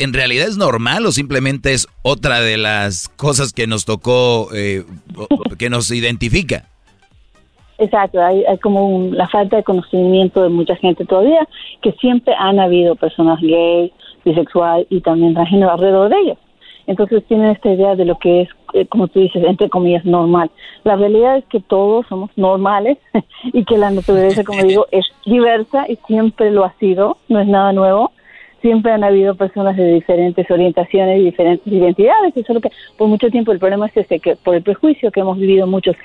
¿En 0.01 0.13
realidad 0.13 0.47
es 0.47 0.57
normal 0.57 1.05
o 1.05 1.11
simplemente 1.11 1.73
es 1.73 1.87
otra 2.01 2.41
de 2.41 2.57
las 2.57 3.07
cosas 3.07 3.53
que 3.53 3.67
nos 3.67 3.85
tocó, 3.85 4.49
eh, 4.51 4.83
que 5.59 5.69
nos 5.69 5.91
identifica? 5.91 6.70
Exacto, 7.81 8.21
hay, 8.21 8.45
como 8.61 9.09
la 9.11 9.27
falta 9.27 9.57
de 9.57 9.63
conocimiento 9.63 10.43
de 10.43 10.49
mucha 10.49 10.75
gente 10.75 11.03
todavía, 11.03 11.47
que 11.81 11.91
siempre 11.93 12.35
han 12.37 12.59
habido 12.59 12.95
personas 12.95 13.41
gay, 13.41 13.91
bisexual 14.23 14.85
y 14.91 15.01
también 15.01 15.33
transgénero 15.33 15.71
alrededor 15.71 16.09
de 16.09 16.19
ellos. 16.19 16.37
Entonces 16.85 17.25
tienen 17.25 17.49
esta 17.49 17.71
idea 17.73 17.95
de 17.95 18.05
lo 18.05 18.19
que 18.19 18.41
es, 18.41 18.49
eh, 18.75 18.85
como 18.85 19.07
tú 19.07 19.19
dices, 19.19 19.43
entre 19.43 19.67
comillas, 19.67 20.05
normal. 20.05 20.51
La 20.83 20.95
realidad 20.95 21.37
es 21.37 21.45
que 21.45 21.59
todos 21.59 22.05
somos 22.05 22.29
normales 22.35 22.99
y 23.45 23.65
que 23.65 23.79
la 23.79 23.89
naturaleza, 23.89 24.43
como 24.43 24.61
digo, 24.61 24.85
es 24.91 25.07
diversa 25.25 25.87
y 25.89 25.95
siempre 26.05 26.51
lo 26.51 26.63
ha 26.63 26.73
sido, 26.73 27.17
no 27.29 27.39
es 27.39 27.47
nada 27.47 27.73
nuevo. 27.73 28.11
Siempre 28.61 28.91
han 28.91 29.03
habido 29.03 29.33
personas 29.33 29.75
de 29.75 29.93
diferentes 29.93 30.51
orientaciones 30.51 31.19
y 31.19 31.23
diferentes 31.23 31.65
identidades. 31.65 32.37
Eso 32.37 32.53
es 32.53 32.61
que 32.61 32.69
por 32.95 33.07
mucho 33.07 33.31
tiempo 33.31 33.51
el 33.51 33.57
problema 33.57 33.87
es 33.87 33.97
ese, 33.97 34.19
que 34.19 34.35
por 34.35 34.53
el 34.53 34.61
prejuicio 34.61 35.11
que 35.11 35.21
hemos 35.21 35.39
vivido 35.39 35.65
muchos 35.65 35.95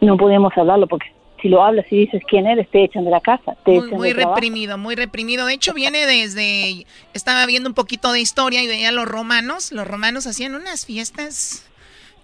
no 0.00 0.16
podíamos 0.16 0.56
hablarlo 0.56 0.86
porque 0.86 1.08
si 1.40 1.48
lo 1.48 1.62
hablas 1.62 1.86
y 1.90 2.00
dices 2.00 2.22
quién 2.28 2.46
eres, 2.46 2.70
te 2.70 2.84
echan 2.84 3.04
de 3.04 3.10
la 3.10 3.20
casa. 3.20 3.56
Te 3.64 3.72
muy, 3.72 3.90
muy 3.90 4.12
reprimido, 4.12 4.78
muy 4.78 4.94
reprimido. 4.94 5.46
De 5.46 5.54
hecho, 5.54 5.74
viene 5.74 6.06
desde. 6.06 6.86
Estaba 7.14 7.46
viendo 7.46 7.68
un 7.68 7.74
poquito 7.74 8.12
de 8.12 8.20
historia 8.20 8.62
y 8.62 8.66
veía 8.66 8.88
a 8.88 8.92
los 8.92 9.06
romanos. 9.06 9.72
Los 9.72 9.86
romanos 9.86 10.26
hacían 10.26 10.54
unas 10.54 10.86
fiestas 10.86 11.66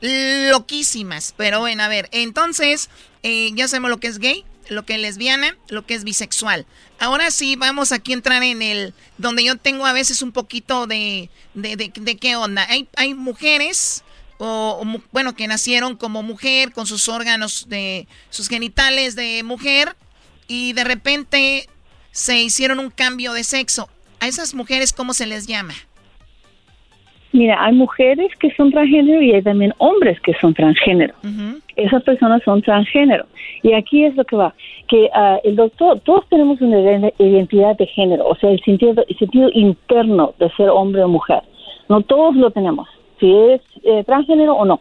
loquísimas. 0.03 1.35
Pero 1.37 1.61
bueno, 1.61 1.83
a 1.83 1.89
ver, 1.89 2.09
entonces, 2.13 2.91
eh, 3.23 3.51
ya 3.55 3.69
sabemos 3.69 3.91
lo 3.91 3.99
que 3.99 4.09
es 4.09 4.19
gay, 4.19 4.45
lo 4.69 4.85
que 4.85 4.95
es 4.95 5.01
lesbiana, 5.01 5.57
lo 5.69 5.87
que 5.87 5.95
es 5.95 6.05
bisexual. 6.05 6.67
Ahora 6.99 7.31
sí, 7.31 7.57
vamos 7.57 7.93
aquí 7.93 8.13
a 8.13 8.17
entrar 8.17 8.43
en 8.43 8.63
el, 8.63 8.95
donde 9.19 9.45
yo 9.45 9.57
tengo 9.57 9.87
a 9.87 9.93
veces 9.93 10.23
un 10.23 10.33
poquito 10.33 10.87
de, 10.87 11.31
de, 11.55 11.77
de, 11.77 12.17
qué 12.17 12.37
onda. 12.37 12.67
Hay, 12.69 12.89
hay 12.97 13.15
mujeres, 13.15 14.05
o, 14.45 14.83
bueno, 15.13 15.35
que 15.35 15.47
nacieron 15.47 15.97
como 15.97 16.23
mujer, 16.25 16.73
con 16.73 16.87
sus 16.87 17.09
órganos 17.09 17.69
de, 17.69 18.09
sus 18.29 18.49
genitales 18.49 19.15
de 19.15 19.43
mujer, 19.45 19.91
y 20.49 20.73
de 20.73 20.83
repente 20.83 21.67
se 22.11 22.43
hicieron 22.43 22.81
un 22.81 22.91
cambio 22.91 23.35
de 23.35 23.45
sexo. 23.45 23.89
¿A 24.21 24.27
esas 24.27 24.55
mujeres 24.55 24.93
cómo 24.93 25.15
se 25.15 25.27
les 25.27 25.47
llama? 25.47 25.75
Mira, 27.33 27.65
hay 27.65 27.73
mujeres 27.73 28.31
que 28.41 28.53
son 28.57 28.73
transgénero 28.73 29.23
y 29.23 29.33
hay 29.33 29.43
también 29.43 29.73
hombres 29.79 30.21
que 30.21 30.35
son 30.35 30.53
transgénero. 30.53 31.15
Esas 31.77 32.03
personas 32.03 32.43
son 32.45 32.61
transgénero. 32.63 33.27
Y 33.63 33.73
aquí 33.73 34.05
es 34.05 34.15
lo 34.17 34.25
que 34.25 34.37
va, 34.37 34.55
que 34.89 35.05
uh, 35.05 35.39
el 35.45 35.55
doctor, 35.57 36.01
todos 36.01 36.29
tenemos 36.29 36.61
una 36.61 37.11
identidad 37.19 37.77
de 37.77 37.87
género, 37.87 38.27
o 38.27 38.37
sea, 38.37 38.51
el 38.51 38.61
sentido, 38.65 39.05
el 39.09 39.19
sentido 39.19 39.49
interno 39.55 40.35
de 40.39 40.51
ser 40.57 40.69
hombre 40.69 41.05
o 41.05 41.09
mujer. 41.09 41.43
No 41.89 42.03
todos 42.03 42.35
lo 42.35 42.51
tenemos, 42.51 42.89
si 43.23 43.33
eres 43.33 43.61
eh, 43.85 44.03
transgénero 44.05 44.55
o 44.55 44.65
no. 44.65 44.81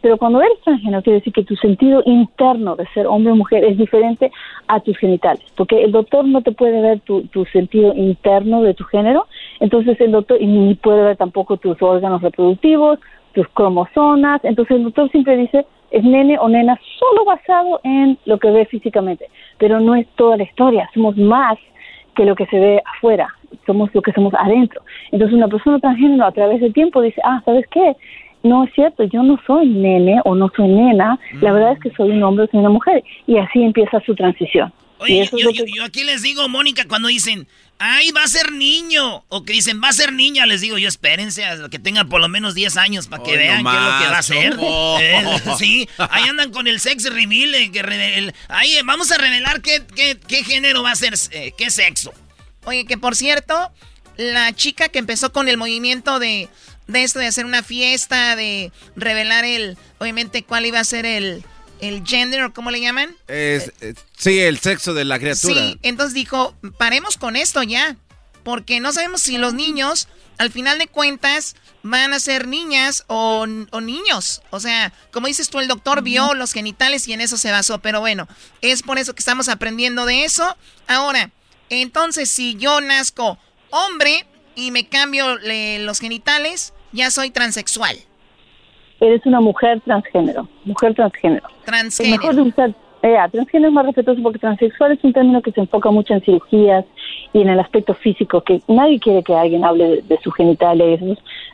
Pero 0.00 0.16
cuando 0.16 0.40
eres 0.40 0.58
transgénero, 0.64 1.02
quiere 1.02 1.18
decir 1.18 1.32
que 1.32 1.44
tu 1.44 1.56
sentido 1.56 2.02
interno 2.06 2.76
de 2.76 2.86
ser 2.94 3.06
hombre 3.06 3.32
o 3.32 3.36
mujer 3.36 3.64
es 3.64 3.76
diferente 3.76 4.30
a 4.68 4.80
tus 4.80 4.96
genitales, 4.96 5.42
porque 5.56 5.82
el 5.82 5.92
doctor 5.92 6.24
no 6.24 6.40
te 6.40 6.52
puede 6.52 6.80
ver 6.80 7.00
tu, 7.00 7.22
tu 7.26 7.44
sentido 7.46 7.92
interno 7.94 8.62
de 8.62 8.72
tu 8.72 8.84
género, 8.84 9.26
entonces 9.58 10.00
el 10.00 10.12
doctor 10.12 10.40
ni 10.40 10.74
puede 10.76 11.02
ver 11.02 11.16
tampoco 11.16 11.58
tus 11.58 11.82
órganos 11.82 12.22
reproductivos, 12.22 12.98
tus 13.34 13.46
cromosomas, 13.48 14.40
entonces 14.44 14.76
el 14.76 14.84
doctor 14.84 15.10
siempre 15.10 15.36
dice 15.36 15.66
es 15.90 16.04
nene 16.04 16.38
o 16.38 16.48
nena 16.48 16.78
solo 16.98 17.24
basado 17.24 17.80
en 17.82 18.16
lo 18.24 18.38
que 18.38 18.50
ve 18.50 18.64
físicamente, 18.66 19.26
pero 19.58 19.80
no 19.80 19.96
es 19.96 20.06
toda 20.14 20.36
la 20.36 20.44
historia, 20.44 20.88
somos 20.94 21.16
más 21.16 21.58
que 22.14 22.24
lo 22.24 22.34
que 22.34 22.46
se 22.46 22.58
ve 22.58 22.82
afuera, 22.96 23.28
somos 23.66 23.94
lo 23.94 24.02
que 24.02 24.12
somos 24.12 24.32
adentro. 24.34 24.82
Entonces 25.12 25.36
una 25.36 25.48
persona 25.48 25.78
transgénero 25.78 26.24
a 26.24 26.32
través 26.32 26.60
del 26.60 26.72
tiempo 26.72 27.02
dice, 27.02 27.20
ah, 27.24 27.42
¿sabes 27.44 27.66
qué? 27.70 27.96
no 28.42 28.64
es 28.64 28.72
cierto, 28.72 29.04
yo 29.04 29.22
no 29.22 29.38
soy 29.46 29.68
nene 29.68 30.20
o 30.24 30.34
no 30.34 30.50
soy 30.56 30.68
nena, 30.68 31.18
la 31.40 31.52
verdad 31.52 31.72
es 31.72 31.80
que 31.80 31.90
soy 31.90 32.10
un 32.10 32.22
hombre 32.22 32.44
o 32.44 32.48
soy 32.48 32.60
una 32.60 32.70
mujer. 32.70 33.04
Y 33.26 33.38
así 33.38 33.62
empieza 33.62 34.00
su 34.00 34.14
transición. 34.14 34.72
Oye, 35.00 35.30
yo, 35.32 35.84
aquí 35.84 36.04
les 36.04 36.20
digo, 36.20 36.46
Mónica, 36.48 36.86
cuando 36.86 37.08
dicen, 37.08 37.48
ay, 37.78 38.10
va 38.12 38.22
a 38.22 38.28
ser 38.28 38.52
niño, 38.52 39.24
o 39.28 39.44
que 39.44 39.54
dicen, 39.54 39.80
va 39.82 39.88
a 39.88 39.92
ser 39.94 40.12
niña, 40.12 40.44
les 40.44 40.60
digo 40.60 40.76
yo, 40.76 40.88
espérense 40.88 41.46
a 41.46 41.70
que 41.70 41.78
tengan 41.78 42.10
por 42.10 42.20
lo 42.20 42.28
menos 42.28 42.54
10 42.54 42.76
años 42.76 43.06
para 43.08 43.22
que 43.22 43.36
vean 43.38 43.64
qué 43.64 43.70
es 43.70 43.82
lo 43.82 43.98
que 43.98 44.06
va 44.06 44.18
a 44.18 44.22
ser. 44.22 44.56
Eh, 45.00 45.24
sí, 45.58 45.88
ahí 45.96 46.28
andan 46.28 46.50
con 46.50 46.66
el 46.66 46.80
sex 46.80 47.04
reveal, 47.04 47.54
eh, 47.54 47.70
que 47.72 48.32
ahí 48.48 48.74
eh, 48.74 48.82
vamos 48.84 49.10
a 49.10 49.16
revelar 49.16 49.62
qué, 49.62 49.82
qué, 49.94 50.44
género 50.44 50.82
va 50.82 50.92
a 50.92 50.96
ser, 50.96 51.14
qué 51.56 51.70
sexo. 51.70 52.12
Oye, 52.64 52.84
que 52.84 52.98
por 52.98 53.16
cierto, 53.16 53.72
la 54.16 54.52
chica 54.52 54.90
que 54.90 54.98
empezó 54.98 55.32
con 55.32 55.48
el 55.48 55.56
movimiento 55.56 56.18
de 56.18 56.48
de 56.90 57.04
esto 57.04 57.18
de 57.18 57.26
hacer 57.26 57.46
una 57.46 57.62
fiesta, 57.62 58.36
de 58.36 58.72
revelar 58.96 59.44
el, 59.44 59.78
obviamente, 59.98 60.42
cuál 60.42 60.66
iba 60.66 60.80
a 60.80 60.84
ser 60.84 61.06
el, 61.06 61.44
el 61.80 62.04
gender 62.06 62.42
o 62.42 62.52
cómo 62.52 62.70
le 62.70 62.80
llaman. 62.80 63.16
Es, 63.28 63.72
sí, 64.16 64.38
el 64.38 64.58
sexo 64.58 64.94
de 64.94 65.04
la 65.04 65.18
criatura. 65.18 65.54
Sí, 65.54 65.78
entonces 65.82 66.14
dijo, 66.14 66.54
paremos 66.78 67.16
con 67.16 67.36
esto 67.36 67.62
ya, 67.62 67.96
porque 68.42 68.80
no 68.80 68.92
sabemos 68.92 69.22
si 69.22 69.38
los 69.38 69.54
niños, 69.54 70.08
al 70.38 70.50
final 70.50 70.78
de 70.78 70.86
cuentas, 70.86 71.56
van 71.82 72.12
a 72.12 72.20
ser 72.20 72.46
niñas 72.46 73.04
o, 73.06 73.46
o 73.70 73.80
niños. 73.80 74.42
O 74.50 74.60
sea, 74.60 74.92
como 75.12 75.26
dices 75.26 75.48
tú, 75.48 75.58
el 75.58 75.68
doctor 75.68 76.02
vio 76.02 76.34
los 76.34 76.52
genitales 76.52 77.06
y 77.08 77.12
en 77.12 77.20
eso 77.20 77.36
se 77.36 77.50
basó, 77.50 77.78
pero 77.78 78.00
bueno, 78.00 78.28
es 78.60 78.82
por 78.82 78.98
eso 78.98 79.14
que 79.14 79.20
estamos 79.20 79.48
aprendiendo 79.48 80.04
de 80.06 80.24
eso. 80.24 80.56
Ahora, 80.86 81.30
entonces, 81.70 82.30
si 82.30 82.56
yo 82.56 82.80
nazco 82.80 83.38
hombre 83.70 84.26
y 84.54 84.70
me 84.70 84.88
cambio 84.88 85.38
los 85.38 86.00
genitales, 86.00 86.72
ya 86.92 87.10
soy 87.10 87.30
transexual. 87.30 87.98
Eres 89.00 89.24
una 89.24 89.40
mujer 89.40 89.80
transgénero, 89.80 90.48
mujer 90.64 90.94
transgénero. 90.94 91.48
Transgénero. 91.64 92.16
mejor 92.16 92.34
de 92.34 92.42
usar, 92.42 92.74
eh, 93.02 93.16
transgénero 93.32 93.68
es 93.68 93.74
más 93.74 93.86
respetuoso 93.86 94.22
porque 94.22 94.38
transexual 94.38 94.92
es 94.92 95.02
un 95.02 95.12
término 95.12 95.40
que 95.40 95.52
se 95.52 95.60
enfoca 95.60 95.90
mucho 95.90 96.12
en 96.12 96.20
cirugías 96.22 96.84
y 97.32 97.40
en 97.40 97.48
el 97.48 97.60
aspecto 97.60 97.94
físico, 97.94 98.42
que 98.42 98.60
nadie 98.66 98.98
quiere 98.98 99.22
que 99.22 99.34
alguien 99.34 99.64
hable 99.64 100.02
de, 100.02 100.18
sus 100.22 100.34
genitales. 100.34 101.00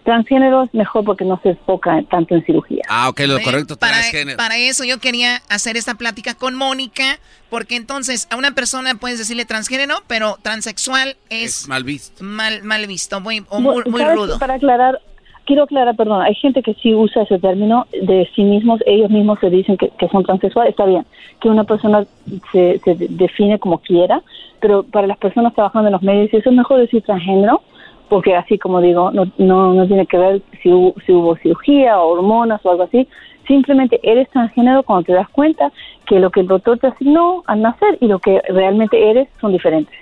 Transgénero 0.05 0.62
es 0.62 0.74
mejor 0.74 1.05
porque 1.05 1.24
no 1.24 1.39
se 1.43 1.51
enfoca 1.51 2.02
tanto 2.10 2.35
en 2.35 2.44
cirugía. 2.44 2.82
Ah, 2.89 3.09
ok, 3.09 3.20
lo 3.27 3.40
correcto, 3.40 3.77
para, 3.77 3.93
transgénero. 3.93 4.36
Para 4.36 4.56
eso 4.56 4.85
yo 4.85 4.98
quería 4.98 5.43
hacer 5.48 5.77
esta 5.77 5.94
plática 5.97 6.35
con 6.35 6.55
Mónica, 6.55 7.18
porque 7.51 7.77
entonces 7.77 8.27
a 8.31 8.36
una 8.36 8.52
persona 8.52 8.94
puedes 8.94 9.18
decirle 9.18 9.44
transgénero, 9.44 9.97
pero 10.06 10.39
transexual 10.43 11.16
es, 11.28 11.68
mal 11.68 11.85
visto. 11.85 12.24
Mal, 12.24 12.62
mal 12.62 12.86
visto, 12.86 13.20
muy, 13.20 13.44
muy, 13.51 13.85
muy 13.86 14.05
rudo. 14.05 14.39
Para 14.39 14.55
aclarar, 14.55 15.01
quiero 15.47 15.62
aclarar, 15.62 15.97
perdón, 15.97 16.23
hay 16.23 16.35
gente 16.35 16.62
que 16.62 16.74
sí 16.74 16.94
usa 16.94 17.23
ese 17.23 17.39
término 17.39 17.86
de 18.02 18.28
sí 18.35 18.43
mismos, 18.43 18.81
ellos 18.85 19.10
mismos 19.10 19.39
se 19.40 19.48
dicen 19.48 19.78
que, 19.78 19.90
son 20.10 20.24
transexuales, 20.24 20.70
está 20.73 20.85
bien, 20.85 21.06
que 21.40 21.48
una 21.48 21.64
persona 21.64 22.05
se, 22.52 22.81
define 22.85 23.59
como 23.59 23.78
quiera, 23.78 24.23
pero 24.60 24.82
para 24.82 25.06
las 25.06 25.18
personas 25.18 25.55
trabajando 25.55 25.89
en 25.89 25.93
los 25.93 26.02
medios 26.02 26.35
eso 26.35 26.51
es 26.51 26.56
mejor 26.56 26.81
decir 26.81 27.02
transgénero, 27.02 27.62
porque 28.09 28.35
así 28.35 28.59
como 28.59 28.81
digo, 28.81 29.10
no, 29.12 29.31
no, 29.39 29.73
no 29.73 29.86
tiene 29.86 30.06
que 30.06 30.18
ver 30.18 30.43
si 30.62 30.70
hubo, 30.70 30.94
si 31.06 31.12
hubo 31.12 31.36
cirugía 31.36 31.98
o 31.98 32.09
hormonas 32.09 32.60
o 32.64 32.70
algo 32.70 32.82
así, 32.82 33.09
simplemente 33.47 34.01
eres 34.02 34.28
transgénero 34.31 34.82
cuando 34.82 35.05
te 35.05 35.12
das 35.12 35.28
cuenta 35.31 35.73
que 36.06 36.18
lo 36.18 36.31
que 36.31 36.40
el 36.40 36.48
doctor 36.48 36.78
te 36.78 36.89
asignó 36.89 37.43
al 37.47 37.62
nacer 37.62 37.98
y 38.01 38.06
lo 38.06 38.18
que 38.18 38.43
realmente 38.48 39.10
eres 39.10 39.28
son 39.40 39.52
diferentes. 39.52 39.94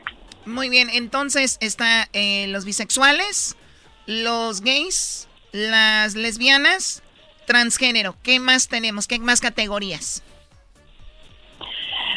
Muy 0.46 0.68
bien, 0.68 0.88
entonces 0.90 1.58
está 1.60 2.08
eh, 2.12 2.46
los 2.48 2.64
bisexuales, 2.64 3.56
los 4.06 4.60
gays, 4.60 5.28
las 5.54 6.16
lesbianas, 6.16 7.00
transgénero. 7.46 8.16
¿Qué 8.24 8.40
más 8.40 8.66
tenemos? 8.66 9.06
¿Qué 9.06 9.20
más 9.20 9.40
categorías? 9.40 10.24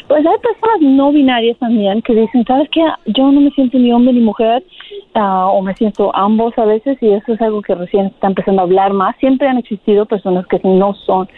Pues 0.08 0.26
hay 0.26 0.38
personas 0.38 0.80
no 0.80 1.12
binarias 1.12 1.56
también 1.58 2.02
que 2.02 2.14
dicen, 2.14 2.44
¿sabes 2.44 2.68
qué? 2.72 2.80
Yo 3.06 3.30
no 3.30 3.40
me 3.40 3.50
siento 3.50 3.78
ni 3.78 3.92
hombre 3.92 4.12
ni 4.12 4.20
mujer, 4.20 4.64
ah, 5.14 5.46
o 5.52 5.62
me 5.62 5.74
siento 5.74 6.14
ambos 6.16 6.58
a 6.58 6.64
veces, 6.64 6.98
y 7.00 7.10
eso 7.10 7.32
es 7.34 7.40
algo 7.40 7.62
que 7.62 7.76
recién 7.76 8.06
está 8.06 8.26
empezando 8.26 8.60
a 8.60 8.64
hablar 8.64 8.92
más. 8.92 9.14
Siempre 9.18 9.46
han 9.46 9.58
existido 9.58 10.06
personas 10.06 10.44
que 10.48 10.60
no 10.64 10.94
son, 10.94 11.28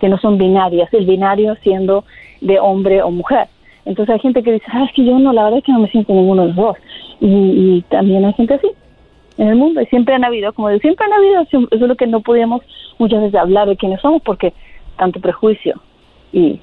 que 0.00 0.08
no 0.08 0.16
son 0.18 0.38
binarias, 0.38 0.88
el 0.94 1.04
binario 1.04 1.56
siendo 1.62 2.04
de 2.40 2.58
hombre 2.58 3.02
o 3.02 3.10
mujer. 3.10 3.48
Entonces 3.84 4.14
hay 4.14 4.20
gente 4.20 4.42
que 4.42 4.52
dice, 4.52 4.66
¿sabes 4.72 4.90
que 4.94 5.04
yo 5.04 5.18
no, 5.18 5.34
la 5.34 5.44
verdad 5.44 5.58
es 5.58 5.64
que 5.64 5.72
no 5.72 5.80
me 5.80 5.90
siento 5.90 6.14
ninguno 6.14 6.42
de 6.42 6.48
los 6.48 6.56
dos. 6.56 6.76
y 7.20 7.82
también 7.90 8.24
hay 8.24 8.32
gente 8.32 8.54
así 8.54 8.68
en 9.40 9.48
el 9.48 9.56
mundo 9.56 9.80
y 9.80 9.86
siempre 9.86 10.14
han 10.14 10.24
habido, 10.24 10.52
como 10.52 10.68
digo, 10.68 10.80
siempre 10.80 11.06
han 11.06 11.14
habido, 11.14 11.40
eso 11.42 11.68
es 11.70 11.80
lo 11.80 11.96
que 11.96 12.06
no 12.06 12.20
podíamos 12.20 12.60
muchas 12.98 13.22
veces 13.22 13.40
hablar 13.40 13.68
de 13.68 13.76
quiénes 13.76 13.98
somos 14.02 14.20
porque 14.22 14.52
tanto 14.98 15.18
prejuicio 15.18 15.80
y 16.30 16.60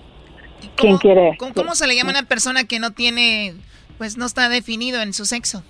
quién 0.76 0.98
quiere. 1.00 1.36
¿cómo, 1.56 1.74
se 1.74 1.88
le 1.88 1.96
llama 1.96 2.12
a 2.12 2.20
una 2.20 2.28
persona 2.28 2.66
que 2.66 2.78
no 2.80 2.92
tiene, 2.92 3.56
pues 3.98 4.16
no 4.18 4.28
está 4.28 4.48
definido 4.48 5.02
en 5.02 5.14
su 5.14 5.26
sexo? 5.26 5.64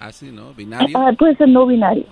Ah, 0.00 0.10
sí, 0.10 0.32
¿no? 0.32 0.52
Binario. 0.52 0.98
Ah, 0.98 1.12
puede 1.16 1.36
ser 1.36 1.48
no 1.48 1.64
binario. 1.64 2.06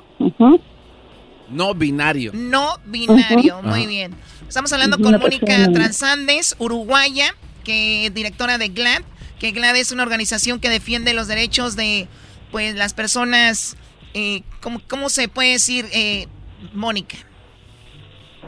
No 1.48 1.74
binario. 1.74 2.30
No 2.32 2.76
binario, 2.86 3.60
muy 3.64 3.86
bien. 3.88 4.14
Estamos 4.46 4.72
hablando 4.72 4.96
con 4.98 5.18
Mónica 5.18 5.72
Transandes, 5.72 6.54
uruguaya, 6.60 7.34
que 7.64 8.06
es 8.06 8.14
directora 8.14 8.58
de 8.58 8.68
GLAD, 8.68 9.02
que 9.40 9.50
GLAD 9.50 9.74
es 9.74 9.90
una 9.90 10.04
organización 10.04 10.60
que 10.60 10.68
defiende 10.68 11.14
los 11.14 11.26
derechos 11.26 11.74
de 11.74 12.06
pues 12.52 12.76
las 12.76 12.94
personas 12.94 13.76
eh, 14.14 14.42
¿cómo, 14.88 15.08
se 15.08 15.28
puede 15.28 15.52
decir, 15.52 15.84
eh, 15.92 16.26
Mónica? 16.72 17.16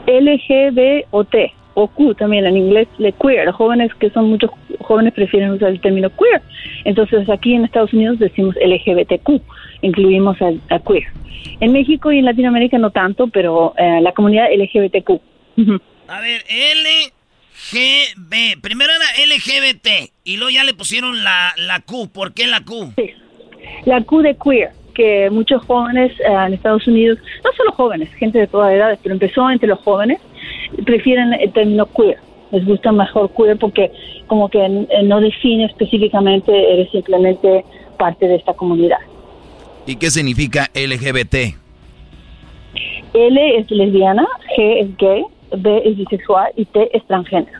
LGB 0.07 1.05
o 1.11 1.23
T 1.23 1.53
o 1.75 1.87
Q 1.87 2.13
también 2.15 2.45
en 2.45 2.57
inglés 2.57 2.87
le 2.97 3.13
queer. 3.13 3.51
Jóvenes 3.51 3.93
que 3.95 4.09
son 4.11 4.29
muchos 4.29 4.51
jóvenes 4.81 5.13
prefieren 5.13 5.51
usar 5.51 5.69
el 5.69 5.79
término 5.81 6.09
queer. 6.09 6.41
Entonces 6.85 7.29
aquí 7.29 7.53
en 7.53 7.65
Estados 7.65 7.93
Unidos 7.93 8.19
decimos 8.19 8.55
LGBTQ 8.55 9.41
incluimos 9.81 10.37
a, 10.41 10.79
queer. 10.79 11.05
En 11.59 11.71
México 11.71 12.11
y 12.11 12.19
en 12.19 12.25
Latinoamérica 12.25 12.77
no 12.77 12.91
tanto 12.91 13.27
pero 13.27 13.73
eh, 13.77 14.01
la 14.01 14.11
comunidad 14.13 14.47
LGBTQ 14.55 15.19
a 16.07 16.19
ver 16.19 16.43
LGB 17.71 18.61
primero 18.61 18.91
era 18.93 19.05
LGBT 19.25 20.11
y 20.23 20.37
luego 20.37 20.51
ya 20.51 20.63
le 20.63 20.73
pusieron 20.73 21.23
la, 21.23 21.53
la 21.57 21.79
Q. 21.81 22.09
¿por 22.11 22.33
qué 22.33 22.47
la 22.47 22.61
Q? 22.63 22.93
Sí. 22.95 23.11
la 23.85 24.01
Q 24.03 24.21
de 24.21 24.35
queer 24.35 24.71
que 24.93 25.29
muchos 25.29 25.65
jóvenes 25.65 26.11
eh, 26.19 26.25
en 26.27 26.53
Estados 26.53 26.87
Unidos, 26.87 27.19
no 27.43 27.51
solo 27.53 27.71
jóvenes, 27.71 28.13
gente 28.15 28.39
de 28.39 28.47
todas 28.47 28.73
edades, 28.73 28.99
pero 29.01 29.13
empezó 29.13 29.49
entre 29.49 29.67
los 29.67 29.79
jóvenes, 29.79 30.19
prefieren 30.85 31.33
el 31.33 31.51
término 31.51 31.85
queer. 31.85 32.17
Les 32.51 32.65
gusta 32.65 32.91
mejor 32.91 33.31
queer 33.35 33.57
porque 33.57 33.91
como 34.27 34.49
que 34.49 34.63
eh, 34.63 35.03
no 35.03 35.19
define 35.19 35.65
específicamente, 35.65 36.51
eres 36.73 36.91
simplemente 36.91 37.65
parte 37.97 38.27
de 38.27 38.35
esta 38.35 38.53
comunidad. 38.53 38.99
¿Y 39.85 39.95
qué 39.95 40.09
significa 40.09 40.69
LGBT? 40.73 41.35
L 43.13 43.57
es 43.57 43.69
lesbiana, 43.69 44.25
G 44.57 44.81
es 44.81 44.97
gay, 44.97 45.23
B 45.55 45.81
es 45.85 45.97
bisexual 45.97 46.51
y 46.55 46.65
T 46.65 46.89
es 46.93 47.05
transgénero. 47.05 47.59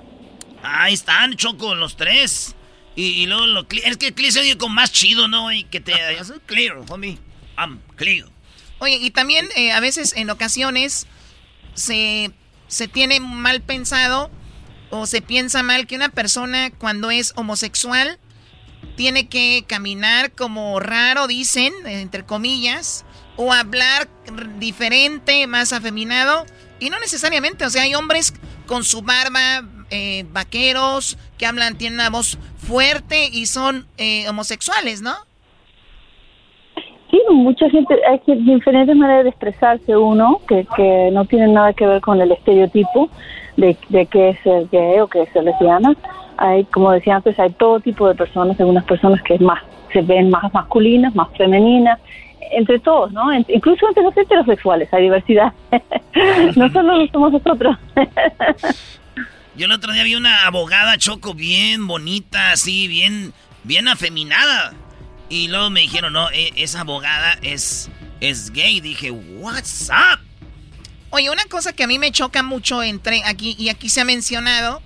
Ahí 0.64 0.94
están, 0.94 1.34
Choco, 1.36 1.76
los 1.76 1.96
tres. 1.96 2.56
Y, 2.96 3.26
luego 3.26 3.48
lo 3.48 3.68
Es 3.84 3.98
que 3.98 4.14
clear 4.14 4.32
se 4.34 4.58
con 4.58 4.74
más 4.74 4.92
chido, 4.92 5.28
¿no? 5.28 5.52
Y 5.52 5.64
que 5.64 5.80
te... 5.80 5.94
clear, 6.46 6.78
homie. 6.90 7.18
I'm 7.58 7.80
clear. 7.96 8.28
Oye, 8.80 8.98
y 8.98 9.12
también 9.12 9.48
eh, 9.56 9.72
a 9.72 9.80
veces 9.80 10.14
en 10.16 10.30
ocasiones 10.30 11.08
se, 11.74 12.32
se 12.68 12.88
tiene 12.88 13.20
mal 13.20 13.62
pensado 13.62 14.30
o 14.90 15.08
se 15.08 15.22
piensa 15.22 15.64
mal 15.64 15.88
que 15.88 15.96
una 15.96 16.10
persona 16.10 16.72
cuando 16.72 17.10
es 17.10 17.34
homosexual 17.36 18.20
tiene 18.96 19.28
que 19.28 19.64
caminar 19.68 20.34
como 20.34 20.80
raro, 20.80 21.28
dicen, 21.28 21.74
entre 21.86 22.26
comillas, 22.26 23.06
o 23.36 23.54
hablar 23.54 24.08
diferente, 24.60 25.48
más 25.48 25.74
afeminado. 25.74 26.46
Y 26.80 26.90
no 26.90 27.00
necesariamente, 27.00 27.66
o 27.66 27.70
sea, 27.70 27.84
hay 27.84 27.96
hombres 27.96 28.34
con 28.68 28.84
su 28.84 29.02
barba, 29.02 29.64
eh, 29.94 30.26
vaqueros, 30.32 31.20
que 31.38 31.46
hablan, 31.46 31.78
tienen 31.78 32.00
una 32.00 32.10
voz 32.10 32.40
fuerte 32.58 33.30
y 33.32 33.46
son 33.46 33.86
eh, 33.98 34.28
homosexuales, 34.28 35.04
¿no? 35.04 35.14
Sí, 37.12 37.22
mucha 37.30 37.70
gente, 37.70 37.96
hay 38.10 38.20
diferentes 38.38 38.96
maneras 38.96 39.26
de 39.26 39.30
expresarse 39.30 39.96
uno, 39.96 40.42
que, 40.48 40.66
que 40.76 41.12
no 41.14 41.26
tienen 41.26 41.54
nada 41.54 41.74
que 41.74 41.86
ver 41.86 42.02
con 42.02 42.20
el 42.20 42.32
estereotipo 42.32 43.08
de, 43.56 43.78
de 43.90 44.08
qué 44.08 44.30
es 44.30 44.72
gay 44.72 45.00
o 45.00 45.08
qué 45.08 45.22
es 45.22 45.30
ser 45.30 45.44
lesbiana. 45.44 45.96
Hay, 46.38 46.64
como 46.66 46.92
decía 46.92 47.18
antes, 47.18 47.40
hay 47.40 47.52
todo 47.52 47.80
tipo 47.80 48.08
de 48.08 48.16
personas, 48.16 48.60
algunas 48.60 48.86
personas 48.86 49.22
que 49.22 49.38
más 49.38 49.62
se 49.92 50.02
ven 50.02 50.32
más 50.32 50.52
masculinas, 50.52 51.14
más 51.14 51.28
femeninas, 51.38 52.00
entre 52.52 52.80
todos, 52.80 53.12
¿no? 53.12 53.32
incluso 53.34 53.88
entre 53.88 54.04
los 54.04 54.18
heterosexuales 54.18 54.92
hay 54.92 55.04
diversidad. 55.04 55.54
no 56.56 56.70
solo 56.70 57.06
somos 57.12 57.34
nosotros. 57.34 57.78
Yo 59.56 59.66
el 59.66 59.72
otro 59.72 59.94
día 59.94 60.04
vi 60.04 60.16
una 60.16 60.48
abogada 60.48 60.98
choco 60.98 61.36
bien 61.36 61.86
bonita, 61.86 62.52
así, 62.52 62.88
bien, 62.88 63.34
bien 63.64 63.88
afeminada. 63.88 64.74
Y 65.30 65.48
luego 65.48 65.70
me 65.70 65.82
dijeron, 65.82 66.14
no, 66.14 66.32
e, 66.32 66.52
esa 66.56 66.82
abogada 66.82 67.38
es, 67.44 67.90
es 68.20 68.52
gay. 68.52 68.82
Dije, 68.82 69.12
what's 69.12 69.90
up? 69.90 70.20
Oye, 71.12 71.30
una 71.30 71.46
cosa 71.46 71.74
que 71.74 71.84
a 71.84 71.88
mí 71.88 72.00
me 72.00 72.12
choca 72.12 72.42
mucho 72.42 72.82
entre 72.82 73.24
aquí 73.26 73.56
y 73.60 73.70
aquí 73.70 73.90
se 73.90 74.02
ha 74.02 74.06
mencionado 74.06 74.82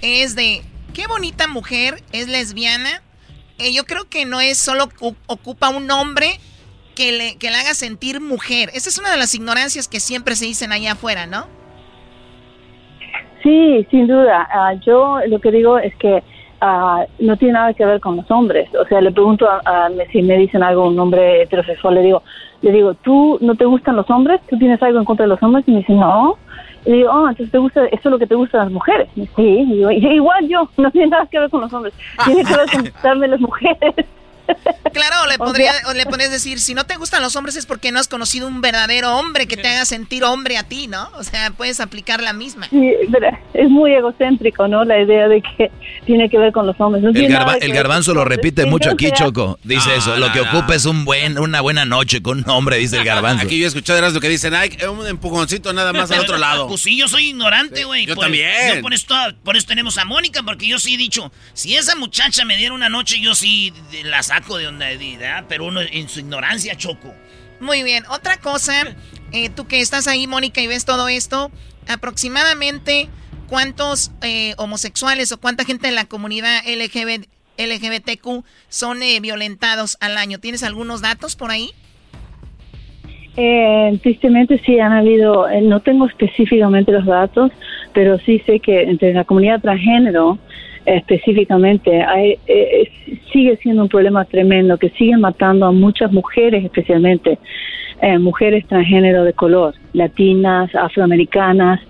es 0.00 0.34
de 0.34 0.62
qué 0.94 1.06
bonita 1.06 1.46
mujer 1.46 2.02
es 2.12 2.26
lesbiana. 2.28 3.02
Eh, 3.58 3.74
yo 3.74 3.84
creo 3.84 4.08
que 4.08 4.24
no 4.24 4.40
es 4.40 4.56
solo 4.56 4.88
ocupa 5.26 5.68
un 5.68 5.90
hombre 5.90 6.40
que 6.94 7.12
le, 7.12 7.36
que 7.36 7.50
le 7.50 7.56
haga 7.56 7.74
sentir 7.74 8.22
mujer. 8.22 8.70
Esa 8.72 8.88
es 8.88 8.96
una 8.96 9.10
de 9.10 9.18
las 9.18 9.34
ignorancias 9.34 9.88
que 9.88 10.00
siempre 10.00 10.36
se 10.36 10.46
dicen 10.46 10.72
allá 10.72 10.92
afuera, 10.92 11.26
¿no? 11.26 11.59
Sí, 13.42 13.86
sin 13.90 14.06
duda. 14.06 14.48
Ah, 14.52 14.74
yo 14.74 15.18
lo 15.26 15.38
que 15.38 15.50
digo 15.50 15.78
es 15.78 15.94
que 15.96 16.22
uh, 16.62 17.04
no 17.18 17.36
tiene 17.36 17.54
nada 17.54 17.74
que 17.74 17.86
ver 17.86 18.00
con 18.00 18.16
los 18.16 18.30
hombres. 18.30 18.68
O 18.74 18.84
sea, 18.86 19.00
le 19.00 19.12
pregunto 19.12 19.48
a, 19.48 19.88
si 20.12 20.22
me 20.22 20.36
dicen 20.36 20.62
algo 20.62 20.86
un 20.86 20.98
hombre 20.98 21.42
heterosexual, 21.42 21.94
le 21.94 22.02
digo, 22.02 22.22
le 22.62 22.72
digo, 22.72 22.94
¿tú 22.94 23.38
no 23.40 23.54
te 23.54 23.64
gustan 23.64 23.96
los 23.96 24.10
hombres? 24.10 24.40
¿Tú 24.48 24.58
tienes 24.58 24.82
algo 24.82 24.98
en 24.98 25.04
contra 25.04 25.24
de 25.24 25.30
los 25.30 25.42
hombres? 25.42 25.66
Y 25.66 25.72
me 25.72 25.78
dice, 25.78 25.94
no. 25.94 26.36
Y 26.84 26.92
digo, 26.92 27.10
oh, 27.10 27.28
entonces 27.28 27.50
te 27.50 27.58
gusta, 27.58 27.84
eso 27.86 28.00
es 28.04 28.10
lo 28.10 28.18
que 28.18 28.26
te 28.26 28.34
gusta 28.34 28.58
de 28.58 28.64
las 28.64 28.72
mujeres. 28.72 29.08
sí, 29.14 29.24
digo, 29.36 29.90
igual 29.90 30.48
yo, 30.48 30.68
no 30.76 30.90
tiene 30.90 31.08
nada 31.08 31.26
que 31.26 31.38
ver 31.38 31.50
con 31.50 31.60
los 31.60 31.72
hombres, 31.72 31.94
tiene 32.24 32.44
que 32.44 32.56
ver 32.56 32.70
con 32.70 32.82
gustarme 32.82 33.28
las 33.28 33.40
mujeres. 33.40 34.06
Claro, 34.92 35.26
le, 35.28 35.38
podría, 35.38 35.72
o 35.86 35.92
le 35.92 36.04
podrías 36.04 36.30
decir, 36.30 36.58
si 36.58 36.74
no 36.74 36.84
te 36.84 36.96
gustan 36.96 37.22
los 37.22 37.36
hombres 37.36 37.56
es 37.56 37.64
porque 37.64 37.92
no 37.92 38.00
has 38.00 38.08
conocido 38.08 38.48
un 38.48 38.60
verdadero 38.60 39.16
hombre 39.16 39.46
que 39.46 39.56
te 39.56 39.68
haga 39.68 39.84
sentir 39.84 40.24
hombre 40.24 40.56
a 40.56 40.64
ti, 40.64 40.88
¿no? 40.88 41.10
O 41.14 41.22
sea, 41.22 41.52
puedes 41.52 41.80
aplicar 41.80 42.20
la 42.20 42.32
misma. 42.32 42.66
Sí, 42.70 42.92
es 43.54 43.70
muy 43.70 43.92
egocéntrico, 43.92 44.66
¿no? 44.68 44.84
La 44.84 45.00
idea 45.00 45.28
de 45.28 45.42
que 45.42 45.70
tiene 46.06 46.28
que 46.28 46.38
ver 46.38 46.52
con 46.52 46.66
los 46.66 46.80
hombres. 46.80 47.04
el, 47.04 47.72
garbanzo 47.72 48.14
lo 48.14 48.24
repite 48.24 48.66
mucho 48.66 48.90
aquí, 48.90 49.10
Choco. 49.12 49.58
Dice 49.62 49.94
eso, 49.96 50.16
lo 50.16 50.32
que 50.32 50.40
ocupa 50.40 50.74
es 50.74 50.86
un 50.86 51.04
buen, 51.04 51.38
una 51.38 51.60
buena 51.60 51.84
noche 51.84 52.22
con 52.22 52.38
un 52.38 52.50
hombre, 52.50 52.78
dice 52.78 52.98
el 52.98 53.04
garbanzo. 53.04 53.46
Aquí 53.46 53.58
yo 53.58 53.64
he 53.64 53.68
escuchado 53.68 54.00
lo 54.10 54.20
que 54.20 54.28
dicen, 54.28 54.54
ay, 54.54 54.76
un 54.90 55.06
empujoncito 55.06 55.72
nada 55.72 55.92
más 55.92 56.10
al 56.10 56.20
otro 56.20 56.38
lado. 56.38 56.68
Pues 56.68 56.80
sí, 56.80 56.96
yo 56.96 57.08
soy 57.08 57.28
ignorante, 57.28 57.84
güey. 57.84 58.06
yo 58.06 58.16
también. 58.16 58.76
Yo 58.76 58.82
por, 58.82 58.94
esto, 58.94 59.14
por 59.44 59.56
eso 59.56 59.66
tenemos 59.66 59.98
a 59.98 60.04
Mónica, 60.04 60.42
porque 60.42 60.66
yo 60.66 60.78
sí 60.78 60.94
he 60.94 60.96
dicho, 60.96 61.30
si 61.52 61.76
esa 61.76 61.94
muchacha 61.96 62.44
me 62.44 62.56
diera 62.56 62.74
una 62.74 62.88
noche, 62.88 63.20
yo 63.20 63.34
sí 63.34 63.72
la 64.04 64.22
saco 64.22 64.39
de 64.48 64.64
donde, 64.64 64.88
pero 65.48 65.66
uno 65.66 65.80
en 65.80 66.08
su 66.08 66.20
ignorancia, 66.20 66.76
Choco. 66.76 67.14
Muy 67.60 67.82
bien, 67.82 68.04
otra 68.08 68.38
cosa, 68.38 68.72
eh, 69.32 69.50
tú 69.50 69.66
que 69.66 69.80
estás 69.80 70.08
ahí, 70.08 70.26
Mónica, 70.26 70.62
y 70.62 70.66
ves 70.66 70.86
todo 70.86 71.08
esto, 71.08 71.50
aproximadamente 71.88 73.08
cuántos 73.48 74.12
eh, 74.22 74.54
homosexuales 74.56 75.30
o 75.32 75.40
cuánta 75.40 75.64
gente 75.64 75.88
en 75.88 75.94
la 75.94 76.06
comunidad 76.06 76.62
LGBT, 76.66 77.26
LGBTQ 77.58 78.44
son 78.70 79.02
eh, 79.02 79.20
violentados 79.20 79.98
al 80.00 80.16
año. 80.16 80.38
¿Tienes 80.38 80.62
algunos 80.62 81.02
datos 81.02 81.36
por 81.36 81.50
ahí? 81.50 81.70
tristemente 84.02 84.60
sí 84.66 84.78
han 84.80 84.92
habido, 84.92 85.46
no 85.62 85.80
tengo 85.80 86.06
específicamente 86.06 86.92
los 86.92 87.06
datos, 87.06 87.50
pero 87.94 88.18
sí 88.18 88.38
sé 88.40 88.60
que 88.60 88.82
entre 88.82 89.14
la 89.14 89.24
comunidad 89.24 89.62
transgénero 89.62 90.38
específicamente, 90.86 92.02
hay, 92.02 92.38
eh, 92.46 92.90
sigue 93.32 93.56
siendo 93.58 93.82
un 93.82 93.88
problema 93.88 94.24
tremendo 94.24 94.78
que 94.78 94.90
sigue 94.90 95.16
matando 95.16 95.66
a 95.66 95.72
muchas 95.72 96.12
mujeres, 96.12 96.64
especialmente 96.64 97.38
eh, 98.02 98.18
mujeres 98.18 98.66
transgénero 98.66 99.24
de 99.24 99.32
color, 99.32 99.74
latinas, 99.92 100.74
afroamericanas, 100.74 101.80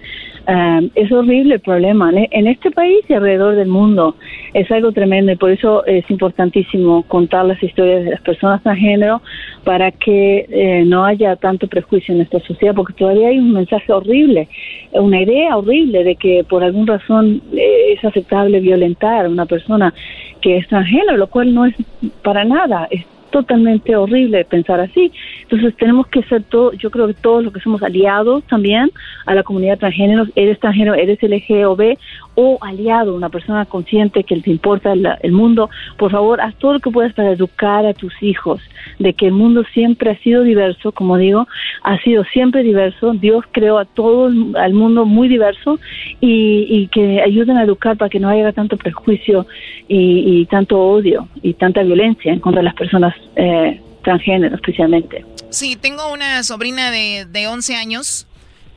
Um, 0.50 0.90
es 0.96 1.12
horrible 1.12 1.54
el 1.54 1.60
problema. 1.60 2.10
En 2.12 2.48
este 2.48 2.72
país 2.72 3.04
y 3.08 3.12
alrededor 3.12 3.54
del 3.54 3.68
mundo 3.68 4.16
es 4.52 4.68
algo 4.72 4.90
tremendo 4.90 5.30
y 5.30 5.36
por 5.36 5.52
eso 5.52 5.86
es 5.86 6.10
importantísimo 6.10 7.04
contar 7.04 7.44
las 7.44 7.62
historias 7.62 8.04
de 8.04 8.10
las 8.10 8.20
personas 8.22 8.60
transgénero 8.60 9.22
para 9.62 9.92
que 9.92 10.46
eh, 10.48 10.82
no 10.84 11.04
haya 11.04 11.36
tanto 11.36 11.68
prejuicio 11.68 12.12
en 12.12 12.18
nuestra 12.18 12.40
sociedad, 12.40 12.74
porque 12.74 12.94
todavía 12.94 13.28
hay 13.28 13.38
un 13.38 13.52
mensaje 13.52 13.92
horrible, 13.92 14.48
una 14.90 15.20
idea 15.20 15.56
horrible 15.56 16.02
de 16.02 16.16
que 16.16 16.42
por 16.42 16.64
alguna 16.64 16.98
razón 16.98 17.42
eh, 17.52 17.92
es 17.92 18.04
aceptable 18.04 18.58
violentar 18.58 19.26
a 19.26 19.28
una 19.28 19.46
persona 19.46 19.94
que 20.40 20.56
es 20.56 20.66
transgénero, 20.66 21.16
lo 21.16 21.28
cual 21.28 21.54
no 21.54 21.66
es 21.66 21.76
para 22.22 22.44
nada. 22.44 22.88
Es 22.90 23.04
totalmente 23.30 23.96
horrible 23.96 24.44
pensar 24.44 24.80
así. 24.80 25.12
Entonces 25.42 25.74
tenemos 25.76 26.06
que 26.08 26.22
ser 26.24 26.42
todo, 26.44 26.72
yo 26.72 26.90
creo 26.90 27.06
que 27.06 27.14
todos 27.14 27.42
los 27.44 27.52
que 27.52 27.60
somos 27.60 27.82
aliados 27.82 28.44
también 28.44 28.90
a 29.26 29.34
la 29.34 29.42
comunidad 29.42 29.78
transgénero, 29.78 30.26
eres 30.34 30.58
transgénero, 30.60 30.94
eres 30.94 31.18
LGOB 31.22 31.96
o 32.34 32.58
aliado, 32.60 33.14
una 33.14 33.28
persona 33.28 33.64
consciente 33.64 34.24
que 34.24 34.40
te 34.40 34.50
importa 34.50 34.92
el, 34.92 35.32
mundo, 35.32 35.70
por 35.96 36.10
favor, 36.10 36.40
haz 36.40 36.54
todo 36.56 36.74
lo 36.74 36.80
que 36.80 36.90
puedas 36.90 37.12
para 37.12 37.32
educar 37.32 37.86
a 37.86 37.94
tus 37.94 38.12
hijos 38.22 38.60
de 38.98 39.12
que 39.14 39.26
el 39.26 39.32
mundo 39.32 39.64
siempre 39.72 40.10
ha 40.10 40.18
sido 40.18 40.42
diverso, 40.42 40.92
como 40.92 41.16
digo, 41.16 41.46
ha 41.82 41.98
sido 42.02 42.24
siempre 42.24 42.62
diverso. 42.62 43.12
Dios 43.12 43.44
creó 43.52 43.78
a 43.78 43.84
todo 43.84 44.28
el 44.28 44.74
mundo 44.74 45.04
muy 45.06 45.28
diverso 45.28 45.78
y, 46.20 46.88
que 46.92 47.20
ayuden 47.20 47.56
a 47.56 47.64
educar 47.64 47.96
para 47.96 48.08
que 48.08 48.20
no 48.20 48.28
haya 48.28 48.52
tanto 48.52 48.76
prejuicio 48.76 49.46
y, 49.88 50.46
tanto 50.46 50.80
odio 50.80 51.28
y 51.42 51.54
tanta 51.54 51.82
violencia 51.82 52.32
en 52.32 52.40
contra 52.40 52.60
de 52.60 52.64
las 52.64 52.74
personas 52.74 53.14
eh, 53.36 53.80
transgénero 54.02 54.56
especialmente. 54.56 55.24
Sí, 55.50 55.76
tengo 55.76 56.12
una 56.12 56.42
sobrina 56.42 56.90
de, 56.90 57.26
de 57.26 57.48
11 57.48 57.76
años 57.76 58.26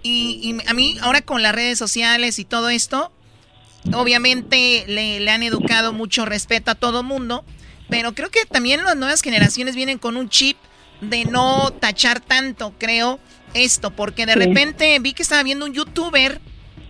y, 0.04 0.40
y, 0.42 0.70
a 0.70 0.74
mí 0.74 0.98
ahora 1.02 1.22
con 1.22 1.42
las 1.42 1.56
redes 1.56 1.80
sociales 1.80 2.38
y 2.38 2.46
todo 2.46 2.70
esto, 2.70 3.12
obviamente 3.94 4.86
le, 4.88 5.20
le 5.20 5.32
han 5.32 5.44
educado 5.44 5.94
mucho 5.94 6.26
respeto 6.26 6.72
a 6.72 6.76
todo 6.76 7.04
mundo, 7.04 7.44
pero 7.90 8.14
creo 8.14 8.30
que 8.30 8.46
también 8.46 8.84
las 8.84 8.96
nuevas 8.96 9.22
generaciones 9.22 9.76
vienen 9.76 9.98
con 9.98 10.18
un 10.18 10.30
chip 10.30 10.58
de 11.02 11.26
no 11.26 11.72
tachar 11.72 12.22
tanto, 12.22 12.74
creo, 12.78 13.20
esto, 13.54 13.92
porque 13.92 14.26
de 14.26 14.36
repente 14.36 14.98
vi 15.00 15.14
que 15.14 15.24
estaba 15.24 15.44
viendo 15.44 15.66
un 15.66 15.74
youtuber 15.74 16.42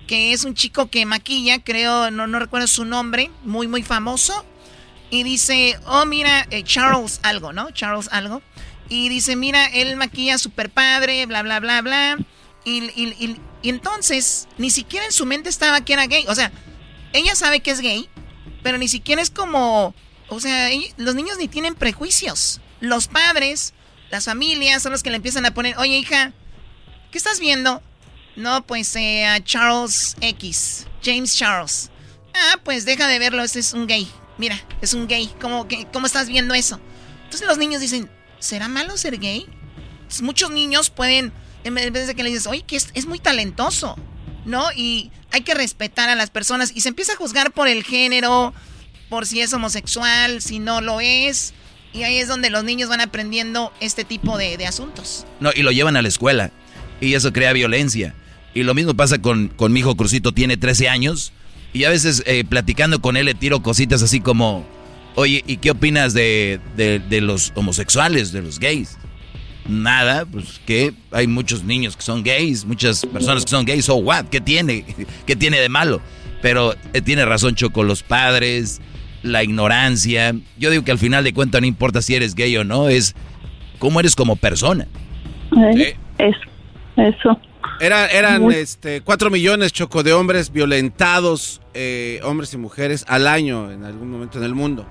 que 0.07 0.33
es 0.33 0.43
un 0.43 0.53
chico 0.53 0.89
que 0.89 1.05
maquilla, 1.05 1.63
creo, 1.63 2.11
no, 2.11 2.27
no 2.27 2.39
recuerdo 2.39 2.67
su 2.67 2.85
nombre, 2.85 3.31
muy, 3.43 3.67
muy 3.67 3.83
famoso, 3.83 4.45
y 5.09 5.23
dice, 5.23 5.79
oh, 5.85 6.05
mira, 6.05 6.47
eh, 6.49 6.63
Charles 6.63 7.19
algo, 7.23 7.53
¿no? 7.53 7.71
Charles 7.71 8.09
algo. 8.11 8.41
Y 8.89 9.09
dice, 9.09 9.35
mira, 9.35 9.65
él 9.67 9.95
maquilla 9.95 10.37
super 10.37 10.69
padre, 10.69 11.25
bla, 11.25 11.43
bla, 11.43 11.59
bla, 11.59 11.81
bla. 11.81 12.17
Y, 12.65 12.83
y, 12.95 13.37
y, 13.61 13.69
entonces, 13.69 14.47
ni 14.57 14.71
siquiera 14.71 15.05
en 15.05 15.11
su 15.11 15.25
mente 15.25 15.49
estaba 15.49 15.81
que 15.81 15.93
era 15.93 16.07
gay. 16.07 16.25
O 16.27 16.35
sea, 16.35 16.51
ella 17.14 17.35
sabe 17.35 17.61
que 17.61 17.72
es 17.72 17.80
gay, 17.80 18.10
pero 18.61 18.77
ni 18.77 18.88
siquiera 18.88 19.22
es 19.22 19.30
como... 19.30 19.94
O 20.30 20.40
sea, 20.40 20.69
los 20.98 21.15
niños 21.15 21.38
ni 21.38 21.48
tienen 21.48 21.76
prejuicios. 21.76 22.60
Los 22.80 23.07
padres, 23.07 23.73
las 24.10 24.26
familias 24.26 24.81
son 24.81 24.91
los 24.91 25.03
que 25.03 25.10
le 25.10 25.18
empiezan 25.18 25.45
a 25.45 25.53
poner, 25.53 25.77
oye 25.77 25.98
hija, 25.98 26.34
¿qué 27.11 27.18
estás 27.18 27.40
viendo? 27.40 27.81
No, 28.35 28.65
pues 28.65 28.95
eh, 28.95 29.26
a 29.26 29.44
Charles 29.44 30.15
X, 30.22 30.88
James 31.03 31.35
Charles. 31.38 31.91
Ah, 32.34 32.60
pues 32.64 32.85
deja 32.85 33.07
de 33.07 33.19
verlo, 33.19 33.44
ese 33.44 33.60
es 33.60 33.73
un 33.73 33.85
gay. 33.85 34.10
Mira, 34.38 34.60
es 34.81 34.94
un 34.94 35.07
gay. 35.07 35.31
¿Cómo, 35.40 35.68
¿Cómo 35.91 36.07
estás 36.07 36.27
viendo 36.27 36.56
eso? 36.56 36.80
Entonces 37.26 37.48
los 37.48 37.57
niños 37.57 37.81
dicen, 37.81 38.10
¿será 38.40 38.68
malo 38.68 38.98
ser 38.98 39.19
gay? 39.19 39.48
muchos 40.22 40.52
niños 40.52 40.90
pueden, 40.90 41.34
en 41.64 41.73
vez 41.73 42.07
de 42.07 42.15
que 42.15 42.23
le 42.23 42.30
dices, 42.30 42.48
oye, 42.48 42.61
que 42.61 42.76
es, 42.76 43.06
muy 43.06 43.19
talentoso. 43.19 43.95
¿No? 44.45 44.65
Y 44.75 45.11
hay 45.31 45.41
que 45.41 45.53
respetar 45.53 46.09
a 46.09 46.15
las 46.15 46.29
personas 46.29 46.71
y 46.75 46.81
se 46.81 46.89
empieza 46.89 47.13
a 47.13 47.15
juzgar 47.15 47.51
por 47.51 47.67
el 47.67 47.83
género, 47.83 48.53
por 49.09 49.25
si 49.25 49.41
es 49.41 49.53
homosexual, 49.53 50.41
si 50.41 50.59
no 50.59 50.81
lo 50.81 51.01
es. 51.01 51.53
Y 51.93 52.03
ahí 52.03 52.17
es 52.17 52.27
donde 52.27 52.49
los 52.49 52.63
niños 52.63 52.89
van 52.89 53.01
aprendiendo 53.01 53.71
este 53.79 54.03
tipo 54.03 54.37
de, 54.37 54.65
asuntos. 54.65 55.25
No, 55.39 55.51
y 55.53 55.61
lo 55.61 55.71
llevan 55.71 55.95
a 55.95 56.01
la 56.01 56.07
escuela. 56.07 56.51
Y 56.99 57.13
eso 57.13 57.31
crea 57.31 57.53
violencia. 57.53 58.15
Y 58.55 58.63
lo 58.63 58.73
mismo 58.73 58.95
pasa 58.95 59.19
con, 59.19 59.49
con 59.49 59.71
mi 59.71 59.81
hijo 59.81 59.95
Crucito, 59.95 60.31
tiene 60.31 60.57
13 60.57 60.89
años. 60.89 61.33
Y 61.71 61.83
a 61.85 61.89
veces 61.89 62.23
eh, 62.25 62.43
platicando 62.43 63.01
con 63.01 63.17
él 63.17 63.25
le 63.25 63.35
tiro 63.35 63.61
cositas 63.61 64.01
así 64.01 64.21
como, 64.21 64.65
oye, 65.15 65.43
¿y 65.45 65.57
qué 65.57 65.71
opinas 65.71 66.13
de, 66.13 66.59
de 66.75 67.21
los 67.21 67.51
homosexuales, 67.55 68.31
de 68.31 68.41
los 68.41 68.59
gays? 68.59 68.97
Nada, 69.68 70.26
pues 70.26 70.60
que 70.65 70.94
hay 71.11 71.27
muchos 71.27 71.64
niños 71.64 71.95
que 71.95 72.03
son 72.03 72.22
gays, 72.23 72.65
muchas 72.65 73.06
personas 73.06 73.45
que 73.45 73.49
son 73.49 73.65
gays, 73.65 73.88
o 73.90 73.95
what, 73.95 74.26
¿qué 74.26 74.41
tiene? 74.41 74.85
¿Qué 75.26 75.35
tiene 75.35 75.60
de 75.60 75.69
malo? 75.69 76.02
Pero 76.41 76.73
eh, 76.94 77.02
tiene 77.02 77.23
razón 77.23 77.56
Choco, 77.56 77.84
los 77.84 78.03
padres, 78.03 78.81
la 79.22 79.44
ignorancia. 79.44 80.35
Yo 80.57 80.69
digo 80.69 80.84
que 80.84 80.91
al 80.91 80.99
final 80.99 81.23
de 81.23 81.34
cuentas 81.34 81.61
no 81.61 81.68
importa 81.68 82.02
si 82.02 82.14
eres 82.14 82.35
gay 82.35 82.56
o 82.57 82.65
no, 82.65 82.90
es 82.90 83.15
cómo 83.80 84.02
eres 84.02 84.15
como 84.15 84.35
persona. 84.35 84.88
Eso, 86.18 86.40
eso. 86.98 87.40
Era, 87.80 88.07
eran 88.07 88.52
este, 88.52 89.02
cuatro 89.02 89.30
millones, 89.30 89.72
Choco, 89.72 90.03
de 90.03 90.14
hombres 90.14 90.52
violentados, 90.52 91.61
eh, 91.73 92.19
hombres 92.23 92.53
y 92.53 92.57
mujeres, 92.57 93.06
al 93.07 93.27
año 93.27 93.72
en 93.72 93.84
algún 93.84 94.11
momento 94.11 94.38
en 94.38 94.44
el 94.44 94.53
mundo, 94.53 94.85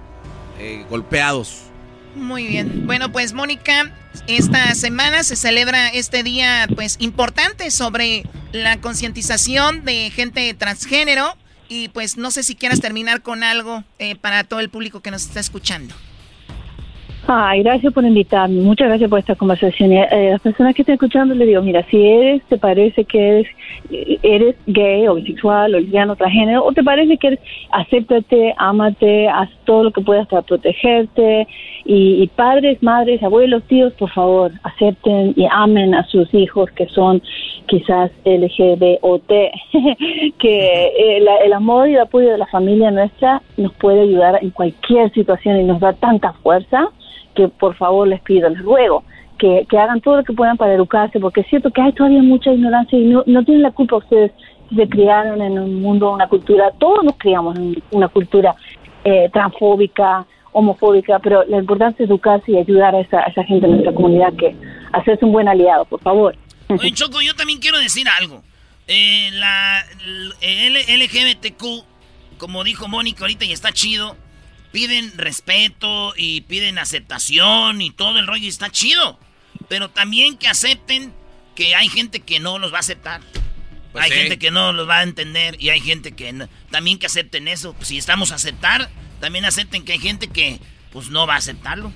eh, 0.58 0.84
golpeados. 0.88 1.71
Muy 2.14 2.46
bien. 2.46 2.86
Bueno, 2.86 3.10
pues 3.10 3.32
Mónica, 3.32 3.92
esta 4.26 4.74
semana 4.74 5.22
se 5.22 5.36
celebra 5.36 5.88
este 5.88 6.22
día 6.22 6.68
pues 6.74 6.96
importante 7.00 7.70
sobre 7.70 8.24
la 8.52 8.80
concientización 8.80 9.84
de 9.84 10.10
gente 10.10 10.52
transgénero 10.54 11.36
y 11.68 11.88
pues 11.88 12.18
no 12.18 12.30
sé 12.30 12.42
si 12.42 12.54
quieras 12.54 12.80
terminar 12.80 13.22
con 13.22 13.42
algo 13.42 13.84
eh, 13.98 14.14
para 14.16 14.44
todo 14.44 14.60
el 14.60 14.68
público 14.68 15.00
que 15.00 15.10
nos 15.10 15.24
está 15.24 15.40
escuchando. 15.40 15.94
Ay, 17.34 17.62
gracias 17.62 17.94
por 17.94 18.04
invitarme. 18.04 18.60
Muchas 18.60 18.88
gracias 18.88 19.08
por 19.08 19.18
esta 19.18 19.34
conversación. 19.34 19.90
Eh, 19.90 20.06
eh, 20.10 20.30
las 20.32 20.42
personas 20.42 20.74
que 20.74 20.82
están 20.82 20.96
escuchando 20.96 21.34
le 21.34 21.46
digo, 21.46 21.62
mira, 21.62 21.82
si 21.90 21.96
eres, 22.06 22.42
te 22.42 22.58
parece 22.58 23.06
que 23.06 23.26
eres, 23.26 23.46
eres 24.22 24.54
gay 24.66 25.08
o 25.08 25.14
bisexual 25.14 25.74
o 25.74 25.80
lesbiano, 25.80 26.14
transgénero, 26.14 26.62
o 26.62 26.72
te 26.72 26.84
parece 26.84 27.16
que 27.16 27.28
eres, 27.28 27.40
acéptate, 27.70 28.54
ámate, 28.58 29.28
haz 29.28 29.48
todo 29.64 29.84
lo 29.84 29.92
que 29.92 30.02
puedas 30.02 30.28
para 30.28 30.42
protegerte. 30.42 31.46
Y, 31.86 32.26
padres, 32.36 32.82
madres, 32.82 33.22
abuelos, 33.22 33.62
tíos, 33.62 33.94
por 33.94 34.10
favor, 34.10 34.52
acepten 34.62 35.32
y 35.34 35.46
amen 35.50 35.94
a 35.94 36.04
sus 36.08 36.32
hijos 36.34 36.70
que 36.72 36.86
son 36.88 37.22
quizás 37.66 38.10
LGBT 38.26 39.32
que 40.38 41.16
el, 41.16 41.26
el 41.46 41.52
amor 41.54 41.88
y 41.88 41.94
el 41.94 42.00
apoyo 42.00 42.30
de 42.30 42.36
la 42.36 42.46
familia 42.46 42.90
nuestra 42.90 43.40
nos 43.56 43.72
puede 43.72 44.02
ayudar 44.02 44.38
en 44.42 44.50
cualquier 44.50 45.10
situación 45.12 45.58
y 45.58 45.64
nos 45.64 45.80
da 45.80 45.94
tanta 45.94 46.34
fuerza 46.34 46.90
que 47.34 47.48
por 47.48 47.76
favor 47.76 48.08
les 48.08 48.20
pido, 48.20 48.48
les 48.48 48.62
ruego 48.62 49.04
que, 49.38 49.66
que, 49.68 49.76
hagan 49.78 50.00
todo 50.00 50.18
lo 50.18 50.24
que 50.24 50.32
puedan 50.32 50.56
para 50.56 50.74
educarse, 50.74 51.18
porque 51.18 51.40
es 51.40 51.48
cierto 51.48 51.70
que 51.70 51.80
hay 51.80 51.92
todavía 51.92 52.22
mucha 52.22 52.52
ignorancia 52.52 52.96
y 52.96 53.06
no, 53.06 53.24
no 53.26 53.44
tienen 53.44 53.62
la 53.62 53.72
culpa 53.72 53.96
ustedes 53.96 54.30
si 54.68 54.76
se 54.76 54.88
criaron 54.88 55.42
en 55.42 55.58
un 55.58 55.82
mundo, 55.82 56.12
una 56.12 56.28
cultura, 56.28 56.70
todos 56.78 57.02
nos 57.02 57.16
criamos 57.16 57.56
en 57.56 57.82
una 57.90 58.08
cultura 58.08 58.54
eh, 59.04 59.28
transfóbica, 59.32 60.24
homofóbica, 60.52 61.18
pero 61.18 61.44
la 61.44 61.58
importancia 61.58 62.04
es 62.04 62.10
educarse 62.10 62.52
y 62.52 62.58
ayudar 62.58 62.94
a 62.94 63.00
esa, 63.00 63.22
esa 63.22 63.42
gente 63.44 63.66
en 63.66 63.72
nuestra 63.72 63.92
comunidad 63.92 64.32
que 64.34 64.54
hacerse 64.92 65.24
un 65.24 65.32
buen 65.32 65.48
aliado, 65.48 65.84
por 65.86 66.00
favor. 66.00 66.36
Oye, 66.68 66.92
Choco, 66.92 67.20
yo 67.20 67.34
también 67.34 67.58
quiero 67.58 67.78
decir 67.78 68.06
algo. 68.08 68.42
Eh, 68.86 69.30
la, 69.32 69.84
LGBTQ, 70.40 72.38
como 72.38 72.62
dijo 72.64 72.88
Mónica 72.88 73.24
ahorita, 73.24 73.44
y 73.44 73.52
está 73.52 73.72
chido, 73.72 74.16
piden 74.72 75.16
respeto 75.16 76.14
y 76.16 76.40
piden 76.42 76.78
aceptación 76.78 77.80
y 77.80 77.90
todo 77.90 78.18
el 78.18 78.26
rollo 78.26 78.44
y 78.44 78.48
está 78.48 78.70
chido. 78.70 79.18
Pero 79.68 79.90
también 79.90 80.36
que 80.36 80.48
acepten 80.48 81.12
que 81.54 81.74
hay 81.74 81.88
gente 81.88 82.20
que 82.20 82.40
no 82.40 82.58
los 82.58 82.72
va 82.72 82.78
a 82.78 82.80
aceptar. 82.80 83.20
Pues 83.92 84.04
hay 84.04 84.10
gente 84.10 84.38
que 84.38 84.50
no 84.50 84.72
los 84.72 84.88
va 84.88 84.98
a 84.98 85.02
entender 85.02 85.56
y 85.60 85.68
hay 85.68 85.80
gente 85.80 86.12
que 86.12 86.48
también 86.70 86.98
que 86.98 87.06
acepten 87.06 87.46
eso. 87.46 87.74
Pues 87.74 87.88
si 87.88 87.98
estamos 87.98 88.32
a 88.32 88.36
aceptar, 88.36 88.90
también 89.20 89.44
acepten 89.44 89.84
que 89.84 89.92
hay 89.92 89.98
gente 89.98 90.28
que 90.28 90.58
pues 90.90 91.10
no 91.10 91.26
va 91.26 91.34
a 91.34 91.38
aceptarlo. 91.38 91.92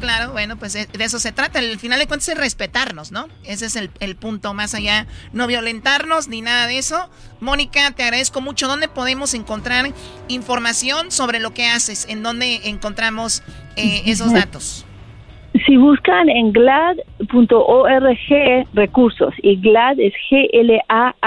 Claro, 0.00 0.32
bueno, 0.32 0.56
pues 0.56 0.76
eh, 0.76 0.86
de 0.92 1.04
eso 1.04 1.18
se 1.18 1.32
trata. 1.32 1.58
Al 1.58 1.78
final 1.78 1.98
de 1.98 2.06
cuentas 2.06 2.28
es 2.28 2.38
respetarnos, 2.38 3.10
¿no? 3.10 3.26
Ese 3.44 3.66
es 3.66 3.76
el, 3.76 4.16
punto 4.16 4.54
más 4.54 4.74
allá. 4.74 5.06
No 5.32 5.46
violentarnos 5.46 6.28
ni 6.28 6.40
nada 6.40 6.66
de 6.66 6.78
eso. 6.78 7.10
Mónica, 7.40 7.90
te 7.92 8.04
agradezco 8.04 8.40
mucho. 8.40 8.68
¿Dónde 8.68 8.88
podemos 8.88 9.34
encontrar 9.34 9.86
información 10.28 11.10
sobre 11.10 11.40
lo 11.40 11.52
que 11.52 11.66
haces? 11.66 12.08
¿En 12.08 12.22
dónde 12.22 12.68
encontramos 12.68 13.42
eh, 13.76 14.02
esos 14.06 14.32
datos? 14.32 14.86
Si 15.66 15.76
buscan 15.76 16.28
en 16.28 16.52
glad.org 16.52 18.16
recursos, 18.74 19.34
y 19.42 19.56
glad 19.56 19.98
es 19.98 20.12
G-L-A-A-D.org, 20.30 21.18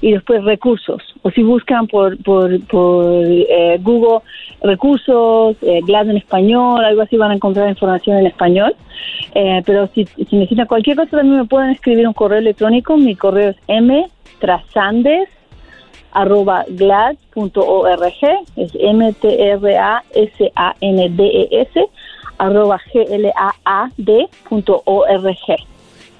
y 0.00 0.12
después 0.12 0.44
recursos. 0.44 1.02
O 1.22 1.30
si 1.30 1.42
buscan 1.42 1.86
por, 1.86 2.16
por, 2.22 2.60
por 2.66 3.24
eh, 3.26 3.78
Google 3.82 4.20
recursos, 4.62 5.56
eh, 5.62 5.80
GLAD 5.86 6.10
en 6.10 6.16
español, 6.16 6.84
algo 6.84 7.02
así 7.02 7.16
van 7.16 7.30
a 7.30 7.34
encontrar 7.34 7.68
información 7.68 8.18
en 8.18 8.26
español. 8.26 8.74
Eh, 9.34 9.62
pero 9.66 9.88
si, 9.94 10.04
si, 10.06 10.36
necesitan 10.36 10.66
cualquier 10.66 10.96
cosa 10.96 11.18
también 11.18 11.38
me 11.38 11.44
pueden 11.46 11.70
escribir 11.70 12.06
un 12.06 12.14
correo 12.14 12.38
electrónico. 12.38 12.96
Mi 12.96 13.14
correo 13.14 13.50
es 13.50 13.56
mtrasandes 14.38 15.28
arroba 16.14 16.64
glad.org, 16.68 18.02
es 18.56 18.72
M-T-R-A-S-A-N-D-E-S, 18.74 19.50
arroba 22.38 22.78
G-L-A-A-D.org. 22.92 23.34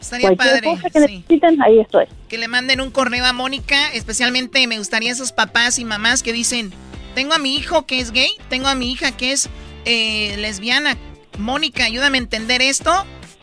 Estaría 0.05 0.37
padre. 0.37 0.61
que 0.93 1.01
necesiten, 1.01 1.63
ahí 1.63 1.81
estoy. 1.81 2.07
Que 2.29 2.37
le 2.37 2.47
manden 2.47 2.81
un 2.81 2.91
correo 2.91 3.25
a 3.25 3.33
Mónica, 3.33 3.89
especialmente 3.93 4.67
me 4.67 4.79
gustaría 4.79 5.11
esos 5.11 5.33
papás 5.33 5.79
y 5.79 5.85
mamás 5.85 6.23
que 6.23 6.33
dicen, 6.33 6.73
tengo 7.15 7.33
a 7.33 7.39
mi 7.39 7.57
hijo 7.57 7.87
que 7.87 8.01
es 8.01 8.13
gay, 8.13 8.31
tengo 8.51 8.69
a 8.69 8.75
mi 8.75 8.93
hija 8.93 9.13
que 9.13 9.33
es 9.33 9.49
eh, 9.87 10.37
lesbiana. 10.39 10.97
Mónica, 11.39 11.85
ayúdame 11.85 12.19
a 12.19 12.21
entender 12.21 12.61
esto. 12.61 12.93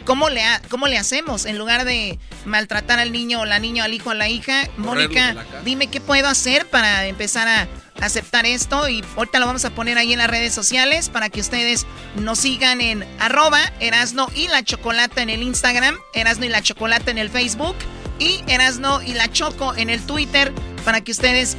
¿Cómo 0.05 0.29
le, 0.29 0.43
¿Cómo 0.69 0.87
le 0.87 0.97
hacemos? 0.97 1.45
En 1.45 1.57
lugar 1.57 1.85
de 1.85 2.19
maltratar 2.45 2.99
al 2.99 3.11
niño 3.11 3.41
o 3.41 3.45
la 3.45 3.59
niña, 3.59 3.83
al 3.85 3.93
hijo 3.93 4.11
o 4.11 4.13
la 4.13 4.29
hija, 4.29 4.67
Mónica, 4.77 5.35
dime 5.63 5.87
qué 5.87 6.01
puedo 6.01 6.27
hacer 6.27 6.65
para 6.67 7.05
empezar 7.05 7.47
a 7.47 7.67
aceptar 8.01 8.45
esto 8.45 8.89
y 8.89 9.03
ahorita 9.15 9.39
lo 9.39 9.45
vamos 9.45 9.63
a 9.63 9.69
poner 9.69 9.97
ahí 9.97 10.13
en 10.13 10.19
las 10.19 10.29
redes 10.29 10.53
sociales 10.53 11.09
para 11.09 11.29
que 11.29 11.39
ustedes 11.39 11.85
nos 12.15 12.39
sigan 12.39 12.81
en 12.81 13.05
arroba 13.19 13.61
Erasno 13.79 14.27
y 14.35 14.47
la 14.47 14.63
Chocolata 14.63 15.21
en 15.21 15.29
el 15.29 15.43
Instagram, 15.43 15.97
Erasno 16.13 16.45
y 16.45 16.49
la 16.49 16.61
Chocolata 16.61 17.11
en 17.11 17.19
el 17.19 17.29
Facebook 17.29 17.75
y 18.17 18.43
Erasno 18.47 19.01
y 19.01 19.13
la 19.13 19.31
Choco 19.31 19.75
en 19.75 19.89
el 19.89 20.01
Twitter 20.01 20.51
para 20.83 21.01
que 21.01 21.11
ustedes 21.11 21.57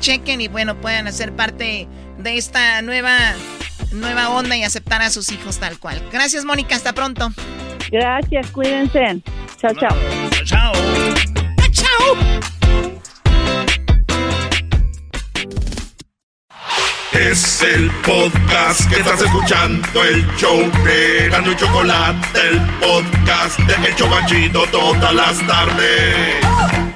chequen 0.00 0.40
y 0.40 0.48
bueno 0.48 0.80
puedan 0.80 1.06
hacer 1.06 1.32
parte 1.32 1.88
de 2.26 2.38
esta 2.38 2.82
nueva 2.82 3.16
nueva 3.92 4.30
onda 4.30 4.56
y 4.56 4.64
aceptar 4.64 5.00
a 5.00 5.10
sus 5.10 5.30
hijos 5.30 5.60
tal 5.60 5.78
cual. 5.78 6.02
Gracias 6.12 6.44
Mónica, 6.44 6.74
hasta 6.74 6.92
pronto. 6.92 7.30
Gracias, 7.92 8.50
cuídense. 8.50 9.22
Chao, 9.60 9.72
chao. 9.74 9.96
Chao. 10.44 10.72
Chao. 11.70 12.16
Es 17.12 17.62
el 17.62 17.90
podcast 18.04 18.90
que 18.90 18.96
estás 18.96 19.22
escuchando, 19.22 20.02
el 20.02 20.26
show 20.36 20.58
de 20.84 21.28
Gano 21.30 21.52
y 21.52 21.56
Chocolate, 21.56 22.40
el 22.50 22.60
podcast 22.80 23.58
de 23.60 23.88
Hecho 23.88 24.04
Chocachito 24.04 24.66
todas 24.72 25.14
las 25.14 25.46
tardes. 25.46 26.95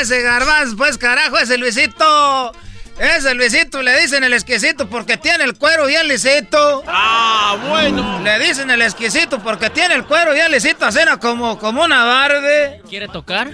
ese 0.00 0.22
garbanzo, 0.22 0.76
pues 0.76 0.98
carajo, 0.98 1.38
ese 1.38 1.58
Luisito. 1.58 2.52
el 2.98 3.36
Luisito 3.36 3.82
le 3.82 4.00
dicen 4.00 4.24
el 4.24 4.32
exquisito 4.32 4.88
porque 4.88 5.16
tiene 5.16 5.44
el 5.44 5.54
cuero 5.54 5.86
bien 5.86 6.06
lisito. 6.08 6.82
Ah, 6.86 7.56
bueno. 7.68 8.20
Le 8.22 8.38
dicen 8.38 8.70
el 8.70 8.82
exquisito 8.82 9.38
porque 9.40 9.70
tiene 9.70 9.94
el 9.94 10.04
cuero 10.04 10.32
bien 10.32 10.50
lisito, 10.50 10.86
así 10.86 11.00
como, 11.20 11.58
como 11.58 11.84
una 11.84 12.04
barbe. 12.04 12.82
¿Quiere 12.88 13.08
tocar? 13.08 13.50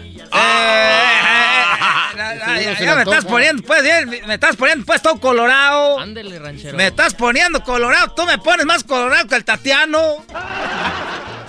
ya, 2.80 2.94
me 2.96 3.02
estás 3.02 3.24
poniendo, 3.24 3.62
pues, 3.62 3.82
me 4.26 4.34
estás 4.34 4.56
poniendo, 4.56 4.84
pues, 4.84 5.02
todo 5.02 5.18
colorado. 5.18 5.98
Ándele, 5.98 6.38
ranchero. 6.38 6.76
Me 6.76 6.88
estás 6.88 7.14
poniendo 7.14 7.62
colorado. 7.62 8.12
Tú 8.14 8.24
me 8.24 8.38
pones 8.38 8.66
más 8.66 8.84
colorado 8.84 9.26
que 9.26 9.36
el 9.36 9.44
Tatiano. 9.44 10.24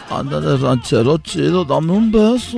Ándale, 0.09 0.57
ranchero 0.57 1.17
chido, 1.17 1.65
dame 1.65 1.91
un 1.91 2.11
beso. 2.11 2.57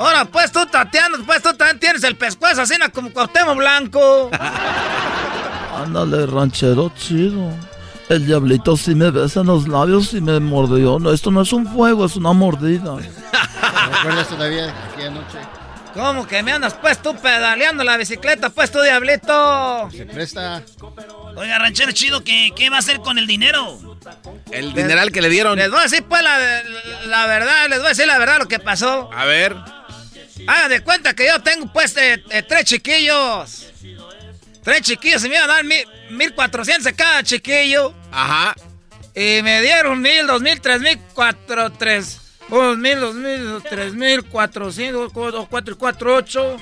Ahora, 0.00 0.24
pues 0.24 0.50
tú, 0.50 0.64
Tatiano, 0.64 1.18
pues 1.26 1.42
tú 1.42 1.52
también 1.52 1.78
tienes 1.78 2.02
el 2.04 2.16
pescuezo 2.16 2.62
así 2.62 2.74
como 2.94 3.12
Cuauhtémoc 3.12 3.58
Blanco. 3.58 4.30
Ándale, 5.76 6.24
ranchero 6.24 6.90
chido. 6.96 7.52
El 8.08 8.24
diablito 8.24 8.78
sí 8.78 8.94
me 8.94 9.10
besa 9.10 9.40
en 9.40 9.48
los 9.48 9.68
labios 9.68 10.14
y 10.14 10.22
me 10.22 10.40
mordió. 10.40 10.98
No, 10.98 11.12
esto 11.12 11.30
no 11.30 11.42
es 11.42 11.52
un 11.52 11.66
fuego, 11.66 12.06
es 12.06 12.16
una 12.16 12.32
mordida. 12.32 12.96
¿Recuerdas 13.92 14.28
todavía 14.28 14.74
aquella 14.90 15.08
anoche? 15.08 15.38
¿Cómo 15.92 16.26
que 16.26 16.42
me 16.42 16.52
andas 16.52 16.72
pues 16.80 17.02
tú 17.02 17.14
pedaleando 17.16 17.84
la 17.84 17.98
bicicleta, 17.98 18.48
pues 18.48 18.70
tú, 18.70 18.80
diablito? 18.80 19.90
Se 19.90 20.06
presta. 20.06 20.62
Oiga, 21.36 21.58
ranchero 21.58 21.92
chido, 21.92 22.24
¿qué, 22.24 22.52
qué 22.56 22.70
va 22.70 22.76
a 22.76 22.78
hacer 22.78 23.00
con 23.00 23.18
el 23.18 23.26
dinero? 23.26 23.98
El 24.50 24.72
dineral 24.72 25.12
que 25.12 25.20
le 25.20 25.28
dieron. 25.28 25.58
Les 25.58 25.70
voy 25.70 25.80
a 25.80 25.82
decir 25.82 26.04
pues 26.08 26.22
la, 26.22 26.38
la 27.06 27.26
verdad, 27.26 27.68
les 27.68 27.78
voy 27.80 27.86
a 27.86 27.90
decir 27.90 28.06
la 28.06 28.16
verdad 28.16 28.38
lo 28.38 28.48
que 28.48 28.58
pasó. 28.58 29.10
A 29.12 29.26
ver. 29.26 29.54
Haga 30.50 30.68
de 30.68 30.80
cuenta 30.82 31.14
que 31.14 31.28
yo 31.28 31.40
tengo 31.40 31.72
pues 31.72 31.96
eh, 31.96 32.24
eh, 32.28 32.42
tres 32.42 32.64
chiquillos. 32.64 33.68
Tres 34.64 34.80
chiquillos 34.82 35.24
y 35.24 35.28
me 35.28 35.36
iban 35.36 35.48
a 35.48 35.54
dar 35.54 35.64
mil, 35.64 35.86
mil 36.10 36.34
cuatrocientos 36.34 36.92
cada 36.96 37.22
chiquillo. 37.22 37.94
Ajá. 38.10 38.56
Y 39.14 39.42
me 39.42 39.62
dieron 39.62 40.02
mil, 40.02 40.26
dos 40.26 40.42
mil, 40.42 40.60
tres 40.60 40.80
mil, 40.80 40.98
cuatro, 41.14 41.70
tres. 41.70 42.20
Dos 42.48 42.76
mil, 42.76 42.98
dos 42.98 43.14
mil, 43.14 43.62
tres 43.62 43.94
mil, 43.94 44.24
cuatro, 44.24 44.72
cinco, 44.72 45.08
cuatro, 45.48 45.78
cuatro, 45.78 46.16
ocho. 46.16 46.56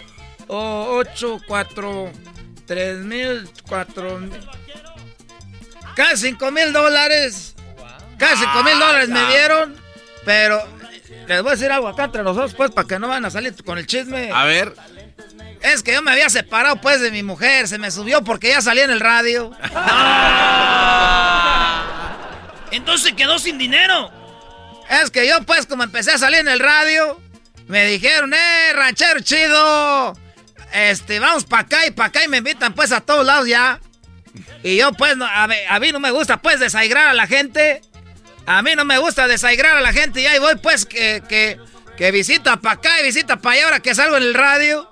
O 0.49 0.99
ocho, 0.99 1.41
cuatro, 1.47 2.13
tres 2.67 2.99
mil, 2.99 3.49
cuatro 3.67 4.19
mil. 4.19 4.39
Casi 5.97 6.29
cinco 6.29 6.51
mil 6.51 6.75
dólares. 6.75 7.55
Casi 8.19 8.37
cinco 8.45 8.63
mil 8.65 8.79
dólares 8.79 9.09
me 9.09 9.27
dieron. 9.29 9.75
Pero 10.27 10.63
les 11.35 11.43
voy 11.43 11.53
a 11.53 11.55
decir 11.55 11.71
algo 11.71 11.89
acá 11.89 12.05
entre 12.05 12.23
nosotros, 12.23 12.55
pues, 12.55 12.71
para 12.71 12.89
que 12.89 12.99
no 12.99 13.09
van 13.09 13.25
a 13.25 13.31
salir 13.31 13.55
con 13.65 13.79
el 13.79 13.87
chisme. 13.87 14.31
A 14.33 14.45
ver. 14.45 14.75
Es 15.61 15.83
que 15.83 15.93
yo 15.93 16.03
me 16.03 16.13
había 16.13 16.31
separado, 16.31 16.81
pues, 16.81 17.01
de 17.01 17.11
mi 17.11 17.23
mujer. 17.23 17.69
Se 17.69 17.79
me 17.79 17.91
subió 17.91 18.25
porque 18.25 18.49
ya 18.49 18.61
salía 18.61 18.85
en 18.85 18.91
el 18.91 19.01
radio. 19.01 19.53
Entonces 22.71 23.13
quedó 23.15 23.39
sin 23.39 23.59
dinero. 23.59 24.11
Es 24.89 25.11
que 25.11 25.29
yo, 25.29 25.43
pues, 25.43 25.67
como 25.67 25.83
empecé 25.83 26.13
a 26.13 26.19
salir 26.19 26.41
en 26.41 26.49
el 26.49 26.61
radio, 26.61 27.21
me 27.67 27.87
dijeron, 27.87 28.33
eh, 28.33 28.73
ranchero 28.75 29.21
chido. 29.21 30.17
Este, 30.73 31.19
vamos 31.19 31.45
para 31.45 31.63
acá 31.63 31.87
y 31.87 31.91
para 31.91 32.09
acá 32.09 32.25
y 32.25 32.29
me 32.29 32.39
invitan, 32.39 32.75
pues, 32.75 32.93
a 32.93 33.01
todos 33.01 33.27
lados 33.27 33.49
ya. 33.49 33.81
Y 34.63 34.77
yo, 34.77 34.93
pues, 34.93 35.17
a, 35.21 35.79
mí 35.81 35.93
no 35.93 36.01
me 36.01 36.11
gusta, 36.11 36.39
pues, 36.39 36.61
desaigrar 36.61 37.09
a 37.09 37.15
la 37.15 37.27
gente. 37.27 37.83
A 38.49 38.63
mí 38.63 38.75
no 38.75 38.87
me 38.87 38.97
gusta 38.97 39.29
desaigrar 39.29 39.77
a 39.77 39.83
la 39.83 39.93
gente 39.93 40.23
y 40.23 40.27
ahí 40.27 40.39
voy, 40.39 40.57
pues, 40.57 40.87
que, 40.87 41.23
que, 41.29 41.61
que 41.99 42.11
visita 42.11 42.57
para 42.57 42.77
acá 42.77 42.99
y 42.99 43.05
visita 43.05 43.37
para 43.37 43.57
allá 43.57 43.65
ahora 43.67 43.81
que 43.81 43.95
salgo 43.95 44.17
en 44.17 44.23
el 44.23 44.33
radio. 44.33 44.89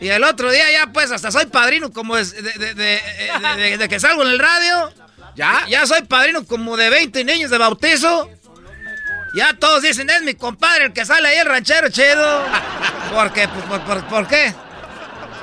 Y 0.00 0.08
el 0.10 0.22
otro 0.22 0.48
día 0.52 0.70
ya, 0.70 0.92
pues, 0.92 1.10
hasta 1.10 1.32
soy 1.32 1.46
padrino 1.46 1.92
como 1.92 2.14
de, 2.14 2.24
de, 2.24 3.76
de, 3.78 3.88
que 3.88 3.98
salgo 3.98 4.22
en 4.22 4.28
el 4.28 4.38
radio. 4.38 4.92
¿Ya? 5.34 5.66
Ya 5.68 5.88
soy 5.88 6.02
padrino 6.02 6.46
como 6.46 6.76
de 6.76 6.88
20 6.88 7.24
niños 7.24 7.50
de 7.50 7.58
bautizo. 7.58 8.30
Ya 9.34 9.54
todos 9.54 9.82
dicen, 9.82 10.08
es 10.08 10.22
mi 10.22 10.34
compadre 10.34 10.84
el 10.84 10.92
que 10.92 11.04
sale 11.04 11.26
ahí, 11.26 11.38
el 11.38 11.46
ranchero 11.46 11.88
chido. 11.88 12.44
¿Por 13.12 13.32
qué? 13.32 13.48
Pues, 13.48 13.80
por, 13.80 14.04
por, 14.06 14.28
qué? 14.28 14.54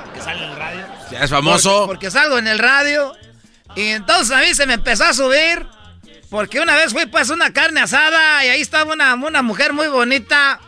Porque 0.06 0.22
sale 0.22 0.42
en 0.42 0.50
el 0.52 0.56
radio. 0.56 0.86
Ya 1.10 1.20
es 1.20 1.30
famoso. 1.30 1.80
Porque, 1.80 1.86
porque, 1.86 2.10
salgo 2.10 2.38
en 2.38 2.46
el 2.48 2.58
radio. 2.58 3.14
Y 3.76 3.88
entonces 3.88 4.34
a 4.34 4.40
mí 4.40 4.54
se 4.54 4.64
me 4.64 4.72
empezó 4.72 5.04
a 5.04 5.12
subir. 5.12 5.66
Porque 6.30 6.60
una 6.60 6.76
vez 6.76 6.92
fui 6.92 7.06
pues 7.06 7.30
una 7.30 7.52
carne 7.52 7.80
asada 7.80 8.44
y 8.44 8.48
ahí 8.48 8.60
estaba 8.60 8.92
una, 8.92 9.14
una 9.14 9.42
mujer 9.42 9.72
muy 9.72 9.88
bonita. 9.88 10.60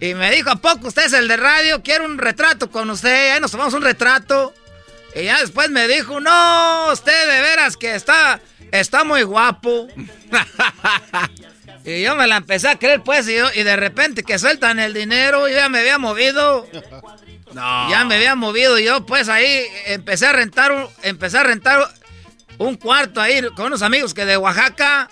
Y 0.00 0.14
me 0.14 0.30
dijo, 0.30 0.50
¿a 0.50 0.56
poco 0.56 0.88
usted 0.88 1.06
es 1.06 1.12
el 1.12 1.28
de 1.28 1.36
radio? 1.36 1.82
Quiero 1.82 2.04
un 2.04 2.18
retrato 2.18 2.70
con 2.70 2.88
usted. 2.88 3.32
Ahí 3.32 3.40
nos 3.40 3.50
tomamos 3.50 3.74
un 3.74 3.82
retrato. 3.82 4.54
Y 5.14 5.24
ya 5.24 5.40
después 5.40 5.70
me 5.70 5.88
dijo, 5.88 6.20
no, 6.20 6.92
usted 6.92 7.28
de 7.28 7.40
veras 7.42 7.76
que 7.76 7.94
está, 7.94 8.40
está 8.70 9.02
muy 9.02 9.22
guapo. 9.22 9.88
y 11.84 12.02
yo 12.02 12.14
me 12.14 12.28
la 12.28 12.36
empecé 12.36 12.68
a 12.68 12.78
creer, 12.78 13.02
pues, 13.02 13.28
y, 13.28 13.34
yo, 13.34 13.48
y 13.54 13.64
de 13.64 13.76
repente 13.76 14.22
que 14.22 14.38
sueltan 14.38 14.78
el 14.78 14.94
dinero, 14.94 15.48
yo 15.48 15.56
ya 15.56 15.68
me 15.68 15.80
había 15.80 15.98
movido. 15.98 16.66
No. 17.50 17.90
Ya 17.90 18.04
me 18.04 18.14
había 18.14 18.36
movido 18.36 18.78
y 18.78 18.84
yo, 18.84 19.04
pues, 19.04 19.28
ahí 19.28 19.66
empecé 19.86 20.24
a 20.24 20.32
rentar, 20.32 20.70
un, 20.70 20.86
empecé 21.02 21.36
a 21.36 21.42
rentar 21.42 21.80
un 22.68 22.76
cuarto 22.76 23.20
ahí 23.20 23.42
con 23.56 23.66
unos 23.66 23.82
amigos 23.82 24.12
que 24.14 24.24
de 24.24 24.36
Oaxaca. 24.36 25.08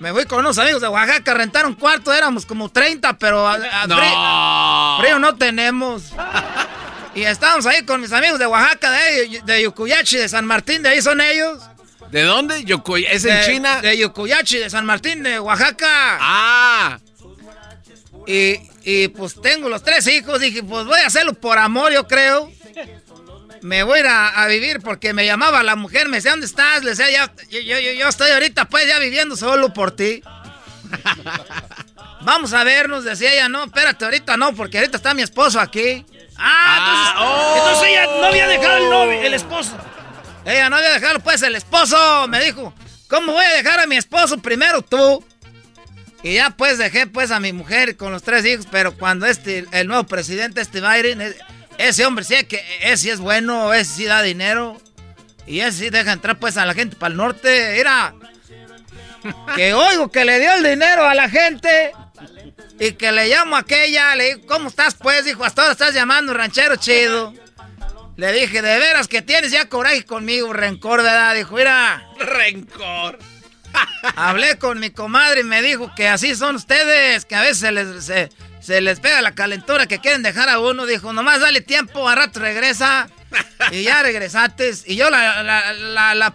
Me 0.00 0.10
voy 0.12 0.24
con 0.24 0.40
unos 0.40 0.58
amigos 0.58 0.80
de 0.80 0.88
Oaxaca 0.88 1.32
a 1.32 1.34
rentar 1.34 1.66
un 1.66 1.74
cuarto, 1.74 2.12
éramos 2.12 2.46
como 2.46 2.70
30, 2.70 3.18
pero 3.18 3.46
a, 3.46 3.54
a 3.54 3.86
no. 3.86 3.96
Frío, 3.96 5.04
frío 5.04 5.18
no 5.18 5.36
tenemos. 5.36 6.12
Y 7.12 7.24
estábamos 7.24 7.66
ahí 7.66 7.84
con 7.84 8.00
mis 8.00 8.12
amigos 8.12 8.38
de 8.38 8.46
Oaxaca, 8.46 8.92
de, 8.92 9.42
de 9.44 9.62
Yucuyachi, 9.62 10.16
de 10.16 10.28
San 10.28 10.46
Martín, 10.46 10.80
de 10.84 10.90
ahí 10.90 11.02
son 11.02 11.20
ellos. 11.20 11.58
¿De 12.12 12.22
dónde? 12.22 12.62
Yucuy 12.64 13.04
¿Es 13.04 13.24
en 13.24 13.44
China? 13.44 13.80
De 13.80 13.98
Yucuyachi, 13.98 14.58
de 14.58 14.70
San 14.70 14.86
Martín, 14.86 15.24
de 15.24 15.40
Oaxaca. 15.40 15.88
Ah. 16.20 16.98
Y, 18.28 18.60
y 18.84 19.08
pues 19.08 19.40
tengo 19.42 19.68
los 19.68 19.82
tres 19.82 20.06
hijos, 20.06 20.38
dije, 20.38 20.62
pues 20.62 20.86
voy 20.86 21.00
a 21.00 21.06
hacerlo 21.08 21.34
por 21.34 21.58
amor, 21.58 21.92
yo 21.92 22.06
creo. 22.06 22.52
Me 23.62 23.82
voy 23.82 23.98
a 23.98 24.00
ir 24.00 24.06
a, 24.08 24.46
vivir 24.46 24.80
porque 24.80 25.12
me 25.12 25.26
llamaba 25.26 25.62
la 25.62 25.76
mujer, 25.76 26.08
me 26.08 26.18
decía, 26.18 26.32
¿dónde 26.32 26.46
estás? 26.46 26.82
Le 26.82 26.90
decía, 26.90 27.10
ya, 27.10 27.32
yo, 27.50 27.60
yo, 27.60 27.78
yo 27.78 28.08
estoy 28.08 28.30
ahorita 28.30 28.66
pues 28.68 28.86
ya 28.86 28.98
viviendo 28.98 29.36
solo 29.36 29.72
por 29.72 29.90
ti. 29.90 30.22
Vamos 32.22 32.52
a 32.52 32.64
vernos, 32.64 33.04
decía 33.04 33.32
ella, 33.32 33.48
no, 33.48 33.64
espérate, 33.64 34.04
ahorita 34.04 34.36
no, 34.36 34.54
porque 34.54 34.78
ahorita 34.78 34.96
está 34.96 35.14
mi 35.14 35.22
esposo 35.22 35.58
aquí. 35.60 36.04
Ah, 36.36 36.76
entonces, 36.78 37.14
oh. 37.18 37.54
entonces 37.56 37.88
ella 37.88 38.06
no 38.06 38.26
había 38.26 38.48
dejado 38.48 38.76
el 38.76 38.90
novio, 38.90 39.22
el 39.22 39.34
esposo. 39.34 39.76
Ella 40.44 40.70
no 40.70 40.76
había 40.76 40.92
dejado 40.92 41.20
pues 41.20 41.42
el 41.42 41.54
esposo, 41.54 42.26
me 42.28 42.42
dijo, 42.42 42.74
¿cómo 43.08 43.32
voy 43.32 43.44
a 43.44 43.56
dejar 43.56 43.80
a 43.80 43.86
mi 43.86 43.96
esposo 43.96 44.38
primero 44.38 44.82
tú? 44.82 45.24
Y 46.22 46.34
ya 46.34 46.50
pues 46.50 46.78
dejé 46.78 47.06
pues 47.06 47.30
a 47.30 47.40
mi 47.40 47.52
mujer 47.52 47.96
con 47.96 48.12
los 48.12 48.22
tres 48.22 48.44
hijos, 48.44 48.66
pero 48.70 48.96
cuando 48.96 49.26
este, 49.26 49.66
el 49.72 49.86
nuevo 49.86 50.04
presidente, 50.04 50.60
este 50.60 50.80
Biden, 50.80 51.34
ese 51.88 52.04
hombre 52.04 52.24
sí 52.24 52.44
que 52.44 52.62
ese 52.82 52.96
sí 52.96 53.10
es 53.10 53.20
bueno, 53.20 53.72
ese 53.72 53.92
sí 53.92 54.04
da 54.04 54.22
dinero. 54.22 54.80
Y 55.46 55.60
ese 55.60 55.78
sí 55.78 55.90
deja 55.90 56.12
entrar 56.12 56.38
pues 56.38 56.56
a 56.56 56.66
la 56.66 56.74
gente 56.74 56.96
para 56.96 57.10
el 57.10 57.16
norte. 57.16 57.74
Mira, 57.76 58.14
que 59.56 59.74
oigo 59.74 60.10
que 60.10 60.24
le 60.24 60.38
dio 60.38 60.52
el 60.54 60.62
dinero 60.62 61.06
a 61.06 61.14
la 61.14 61.28
gente. 61.28 61.92
Y 62.78 62.92
que 62.92 63.12
le 63.12 63.28
llamo 63.28 63.56
a 63.56 63.60
aquella, 63.60 64.14
le 64.14 64.34
digo, 64.34 64.46
¿cómo 64.46 64.68
estás 64.68 64.94
pues? 64.94 65.24
Dijo, 65.24 65.44
hasta 65.44 65.62
ahora 65.62 65.72
estás 65.72 65.92
llamando 65.92 66.32
ranchero 66.32 66.76
chido. 66.76 67.34
Le 68.16 68.32
dije, 68.32 68.62
de 68.62 68.78
veras 68.78 69.06
que 69.08 69.22
tienes 69.22 69.50
ya 69.50 69.68
coraje 69.68 70.04
conmigo, 70.04 70.52
rencor, 70.52 71.02
¿verdad? 71.02 71.34
Dijo, 71.34 71.56
mira. 71.56 72.06
Rencor. 72.18 73.18
Hablé 74.16 74.58
con 74.58 74.78
mi 74.80 74.90
comadre 74.90 75.40
y 75.40 75.44
me 75.44 75.62
dijo 75.62 75.94
que 75.94 76.08
así 76.08 76.34
son 76.34 76.56
ustedes, 76.56 77.24
que 77.24 77.34
a 77.34 77.42
veces 77.42 77.58
se 77.58 77.72
les, 77.72 78.04
se, 78.04 78.30
se 78.70 78.80
les 78.80 79.00
pega 79.00 79.20
la 79.20 79.32
calentura 79.32 79.86
que 79.86 79.98
quieren 79.98 80.22
dejar 80.22 80.48
a 80.48 80.60
uno. 80.60 80.86
Dijo, 80.86 81.12
nomás 81.12 81.40
dale 81.40 81.60
tiempo, 81.60 82.08
a 82.08 82.14
rato 82.14 82.38
regresa. 82.38 83.08
y 83.72 83.82
ya 83.82 84.00
regresaste. 84.04 84.70
Y 84.86 84.94
yo 84.94 85.10
la, 85.10 85.42
la, 85.42 85.72
la, 85.72 86.14
la 86.14 86.32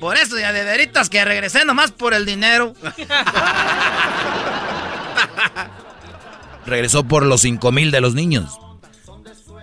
por 0.00 0.16
eso, 0.16 0.36
ya 0.38 0.52
de 0.52 0.64
veritas 0.64 1.08
que 1.08 1.24
regresé 1.24 1.64
nomás 1.64 1.92
por 1.92 2.14
el 2.14 2.26
dinero. 2.26 2.74
Regresó 6.66 7.04
por 7.04 7.24
los 7.24 7.42
5 7.42 7.70
mil 7.70 7.92
de 7.92 8.00
los 8.00 8.14
niños. 8.14 8.58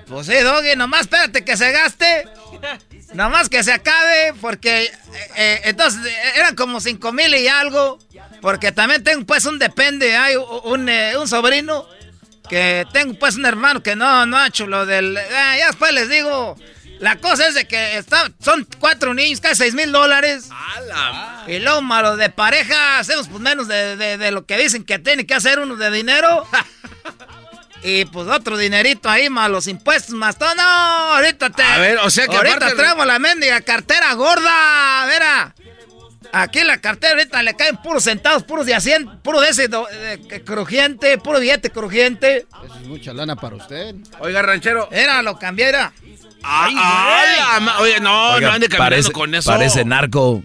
Pues 0.07 0.27
sí, 0.27 0.37
Doggy, 0.37 0.77
nomás 0.77 1.01
espérate 1.01 1.43
que 1.43 1.57
se 1.57 1.69
gaste. 1.73 2.29
Nomás 3.13 3.49
que 3.49 3.63
se 3.63 3.71
acabe, 3.71 4.33
porque 4.41 4.91
eh, 5.35 5.61
entonces 5.65 6.01
eran 6.35 6.55
como 6.55 6.79
5 6.79 7.11
mil 7.11 7.33
y 7.35 7.47
algo. 7.47 7.99
Porque 8.41 8.71
también 8.71 9.03
tengo 9.03 9.25
pues 9.25 9.45
un 9.45 9.59
depende, 9.59 10.15
hay 10.15 10.35
un, 10.35 10.89
eh, 10.89 11.17
un, 11.17 11.27
sobrino. 11.27 11.87
Que 12.49 12.85
tengo 12.91 13.13
pues 13.13 13.35
un 13.35 13.45
hermano 13.45 13.81
que 13.81 13.95
no, 13.95 14.25
no 14.25 14.37
ha 14.37 14.47
hecho 14.47 14.67
lo 14.67 14.85
del... 14.85 15.15
Eh, 15.15 15.55
ya 15.59 15.67
después 15.67 15.93
les 15.93 16.09
digo... 16.09 16.57
La 16.99 17.17
cosa 17.17 17.47
es 17.47 17.53
de 17.55 17.67
que 17.67 17.97
está, 17.97 18.31
son 18.39 18.65
cuatro 18.79 19.13
niños, 19.13 19.41
casi 19.41 19.55
seis 19.55 19.73
mil 19.73 19.91
dólares. 19.91 20.47
Y 21.47 21.59
luego 21.59 21.81
malo 21.81 22.15
de 22.15 22.29
pareja, 22.29 22.99
hacemos 22.99 23.27
pues 23.27 23.41
menos 23.41 23.67
de, 23.67 23.97
de, 23.97 24.17
de, 24.17 24.31
lo 24.31 24.45
que 24.45 24.57
dicen 24.57 24.85
que 24.85 24.99
tiene 24.99 25.25
que 25.25 25.33
hacer 25.33 25.59
uno 25.59 25.75
de 25.75 25.91
dinero. 25.91 26.47
Y 27.83 28.05
pues 28.05 28.27
otro 28.29 28.57
dinerito 28.57 29.09
ahí, 29.09 29.29
más 29.29 29.49
los 29.49 29.67
impuestos, 29.67 30.15
más 30.15 30.37
todo. 30.37 30.53
No, 30.55 30.61
ahorita 30.63 31.49
te. 31.49 31.63
A 31.63 31.77
ver, 31.79 31.97
o 31.99 32.09
sea 32.09 32.27
que 32.27 32.35
Ahorita 32.35 32.55
aparte- 32.55 32.75
traemos 32.75 33.05
la 33.05 33.19
mendiga 33.19 33.59
cartera 33.61 34.13
gorda. 34.13 35.05
Verá. 35.05 35.53
Aquí 36.35 36.63
la 36.63 36.79
cartera 36.81 37.13
ahorita 37.13 37.43
le 37.43 37.53
caen 37.55 37.77
puros 37.77 38.05
centavos, 38.05 38.43
puros 38.43 38.65
de 38.65 38.73
asiento, 38.73 39.19
puro 39.21 39.39
de 39.41 39.49
ese 39.49 39.67
do- 39.67 39.85
de- 39.85 40.19
que 40.27 40.43
crujiente, 40.43 41.17
puro 41.19 41.39
billete 41.39 41.69
crujiente. 41.69 42.47
Eso 42.65 42.75
es 42.75 42.87
mucha 42.87 43.13
lana 43.13 43.35
para 43.35 43.55
usted. 43.57 43.93
Oiga, 44.19 44.41
ranchero. 44.41 44.87
Era, 44.91 45.21
lo 45.21 45.37
cambié, 45.37 45.67
era. 45.69 45.91
Ay, 46.41 46.73
güey. 46.73 46.83
la 47.53 47.59
ma- 47.59 47.79
Oye, 47.79 47.99
no, 47.99 48.31
Oiga, 48.31 48.47
no 48.47 48.53
ande 48.55 48.67
caminando 48.67 48.89
parece, 48.95 49.11
con 49.11 49.35
eso. 49.35 49.51
Parece 49.51 49.85
narco. 49.85 50.41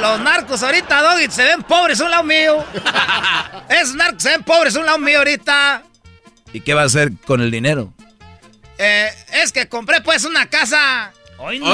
Los 0.00 0.20
narcos 0.20 0.62
ahorita, 0.62 1.02
Doggy, 1.02 1.28
se 1.30 1.42
ven 1.44 1.62
pobres 1.64 2.00
a 2.00 2.04
un 2.04 2.10
lado 2.12 2.22
mío. 2.22 2.64
Esos 3.68 3.94
narcos 3.96 4.22
se 4.22 4.28
ven 4.30 4.42
pobres 4.44 4.76
un 4.76 4.86
lado 4.86 4.98
mío 4.98 5.18
ahorita. 5.18 5.82
¿Y 6.52 6.60
qué 6.60 6.74
va 6.74 6.82
a 6.82 6.86
hacer 6.86 7.12
con 7.26 7.40
el 7.40 7.50
dinero? 7.50 7.92
Eh, 8.78 9.08
es 9.34 9.52
que 9.52 9.68
compré 9.68 10.00
pues 10.00 10.24
una 10.24 10.46
casa. 10.48 11.12
Hoy 11.38 11.58
no 11.58 11.66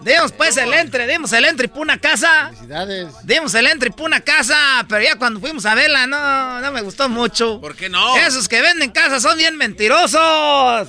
Dimos 0.00 0.32
pues 0.32 0.54
el 0.58 0.72
entre, 0.74 1.06
dimos 1.06 1.32
el 1.32 1.46
entre 1.46 1.66
por 1.68 1.80
una 1.80 1.98
casa. 1.98 2.48
Felicidades. 2.48 3.08
Dimos 3.24 3.54
el 3.54 3.66
entre 3.66 3.90
por 3.90 4.04
una 4.04 4.20
casa, 4.20 4.84
pero 4.86 5.02
ya 5.02 5.16
cuando 5.16 5.40
fuimos 5.40 5.64
a 5.64 5.74
verla 5.74 6.06
no, 6.06 6.60
no 6.60 6.72
me 6.72 6.82
gustó 6.82 7.08
mucho. 7.08 7.58
¿Por 7.60 7.74
qué 7.74 7.88
no? 7.88 8.14
Esos 8.18 8.46
que 8.46 8.60
venden 8.60 8.90
casas 8.90 9.22
son 9.22 9.38
bien 9.38 9.56
mentirosos. 9.56 10.88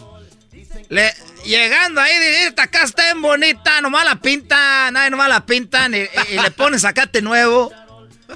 Le- 0.89 1.13
llegando 1.45 2.01
ahí, 2.01 2.11
esta 2.45 2.67
casa 2.67 2.85
está 2.85 3.03
bien 3.05 3.21
bonita, 3.21 3.79
nomás 3.79 4.03
la 4.03 4.15
pintan, 4.15 4.93
nadie 4.93 5.09
nomás 5.11 5.29
la 5.29 5.45
pintan 5.45 5.93
y, 5.93 5.99
y- 5.99 6.09
y 6.33 6.37
le 6.39 6.51
ponen 6.51 6.77
sacate 6.79 7.21
nuevo. 7.21 7.71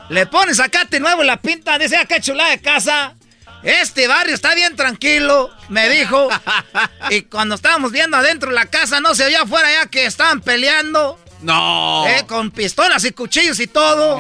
Le 0.10 0.28
ponen 0.28 0.56
sacate 0.56 1.00
nuevo 1.02 1.24
y 1.24 1.28
la 1.28 1.38
pintan, 1.42 1.80
dice, 1.82 1.98
ah, 1.98 2.06
qué 2.06 2.22
chulada 2.22 2.52
de 2.52 2.62
casa. 2.62 3.16
Este 3.64 4.08
barrio 4.08 4.34
está 4.34 4.56
bien 4.56 4.76
tranquilo, 4.76 5.50
me 5.70 5.90
dijo. 5.90 6.30
Y 7.10 7.24
cuando 7.24 7.56
estábamos 7.56 7.92
viendo 7.92 8.18
adentro 8.18 8.50
de 8.50 8.56
la 8.56 8.68
casa, 8.68 9.00
no 9.00 9.16
se 9.16 9.26
oía 9.26 9.42
afuera 9.42 9.72
ya 9.72 9.88
que 9.88 10.06
estaban 10.06 10.42
peleando. 10.42 11.20
No. 11.42 12.06
Eh, 12.08 12.26
con 12.28 12.52
pistolas 12.52 13.04
y 13.06 13.12
cuchillos 13.12 13.60
y 13.60 13.68
todo. 13.68 14.20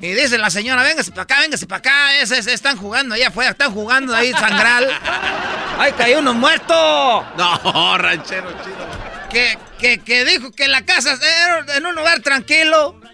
Y 0.00 0.12
dice 0.12 0.38
la 0.38 0.50
señora, 0.50 0.82
véngase 0.82 1.10
para 1.10 1.22
acá, 1.22 1.40
véngase 1.40 1.66
para 1.66 1.78
acá. 1.78 2.20
Están 2.22 2.76
jugando 2.76 3.14
allá 3.14 3.28
afuera, 3.28 3.50
están 3.50 3.72
jugando 3.72 4.14
ahí 4.14 4.32
sangral. 4.32 4.88
¡Ay, 5.78 5.92
cayó 5.92 6.20
uno 6.20 6.32
muerto! 6.32 7.26
No, 7.36 7.98
ranchero 7.98 8.50
chido. 8.64 9.28
Que, 9.28 9.58
que, 9.78 9.98
que 9.98 10.24
dijo 10.24 10.52
que 10.52 10.68
la 10.68 10.86
casa 10.86 11.14
era 11.14 11.76
en 11.76 11.84
un 11.84 11.94
lugar 11.94 12.20
tranquilo. 12.20 12.98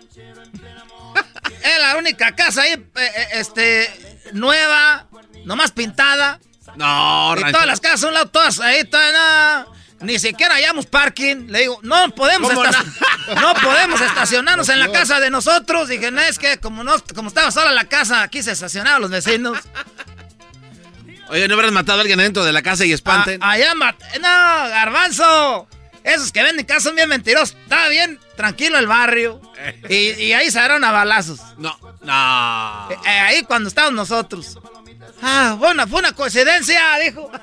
Es 1.63 1.79
la 1.79 1.97
única 1.97 2.35
casa 2.35 2.63
ahí, 2.63 2.73
eh, 2.73 2.89
eh, 2.97 3.29
este, 3.35 3.89
nueva, 4.33 5.07
nomás 5.45 5.71
pintada. 5.73 6.41
No, 6.77 7.35
Y 7.39 7.53
todas 7.53 7.67
las 7.67 7.81
casas 7.81 8.01
son 8.01 8.15
lado, 8.15 8.29
todas 8.31 8.59
ahí 8.61 8.79
están. 8.81 9.13
ah, 9.17 9.67
ni 10.01 10.19
siquiera 10.19 10.55
hallamos 10.55 10.87
parking. 10.87 11.47
Le 11.49 11.61
digo, 11.61 11.79
no 11.83 12.09
podemos, 12.15 12.51
¿Cómo 12.53 12.65
esta- 12.65 12.85
no 13.41 13.55
podemos 13.55 14.01
estacionarnos 14.01 14.69
en 14.69 14.81
la 14.81 14.91
casa 14.91 15.21
de 15.21 15.31
nosotros. 15.31 15.89
Dije, 15.89 16.11
no, 16.11 16.21
es 16.23 16.39
que 16.39 16.59
como, 16.59 16.83
no, 16.83 16.95
como 17.15 17.29
estaba 17.29 17.51
sola 17.51 17.73
la 17.73 17.85
casa, 17.85 18.23
aquí 18.23 18.43
se 18.43 18.53
estacionaban 18.53 19.01
los 19.03 19.11
vecinos. 19.11 19.59
Oye, 21.29 21.49
¿no 21.49 21.55
habrás 21.55 21.73
matado 21.73 21.99
a 21.99 22.01
alguien 22.03 22.19
dentro 22.19 22.45
de 22.45 22.53
la 22.53 22.63
casa 22.63 22.85
y 22.85 22.93
espanten? 22.93 23.43
A- 23.43 23.51
allá, 23.53 23.75
mat- 23.75 24.01
no, 24.21 24.69
garbanzo. 24.69 25.69
Esos 26.05 26.33
que 26.33 26.43
venden 26.43 26.67
casas 26.67 26.83
son 26.85 26.97
bien 26.97 27.09
mentirosos. 27.09 27.57
Estaba 27.63 27.89
bien 27.89 28.19
tranquilo 28.37 28.77
el 28.79 28.87
barrio. 28.89 29.41
Y, 29.89 29.95
y 30.21 30.33
ahí 30.33 30.51
se 30.51 30.59
a 30.59 30.79
balazos. 30.91 31.39
No, 31.59 31.79
no. 32.01 32.89
Eh, 32.91 32.97
eh, 33.07 33.09
ahí 33.21 33.43
cuando 33.45 33.69
estábamos 33.69 33.95
nosotros. 33.97 34.59
Ah, 35.23 35.55
bueno, 35.59 35.87
fue 35.87 36.01
una 36.01 36.13
coincidencia, 36.13 36.81
dijo. 37.03 37.31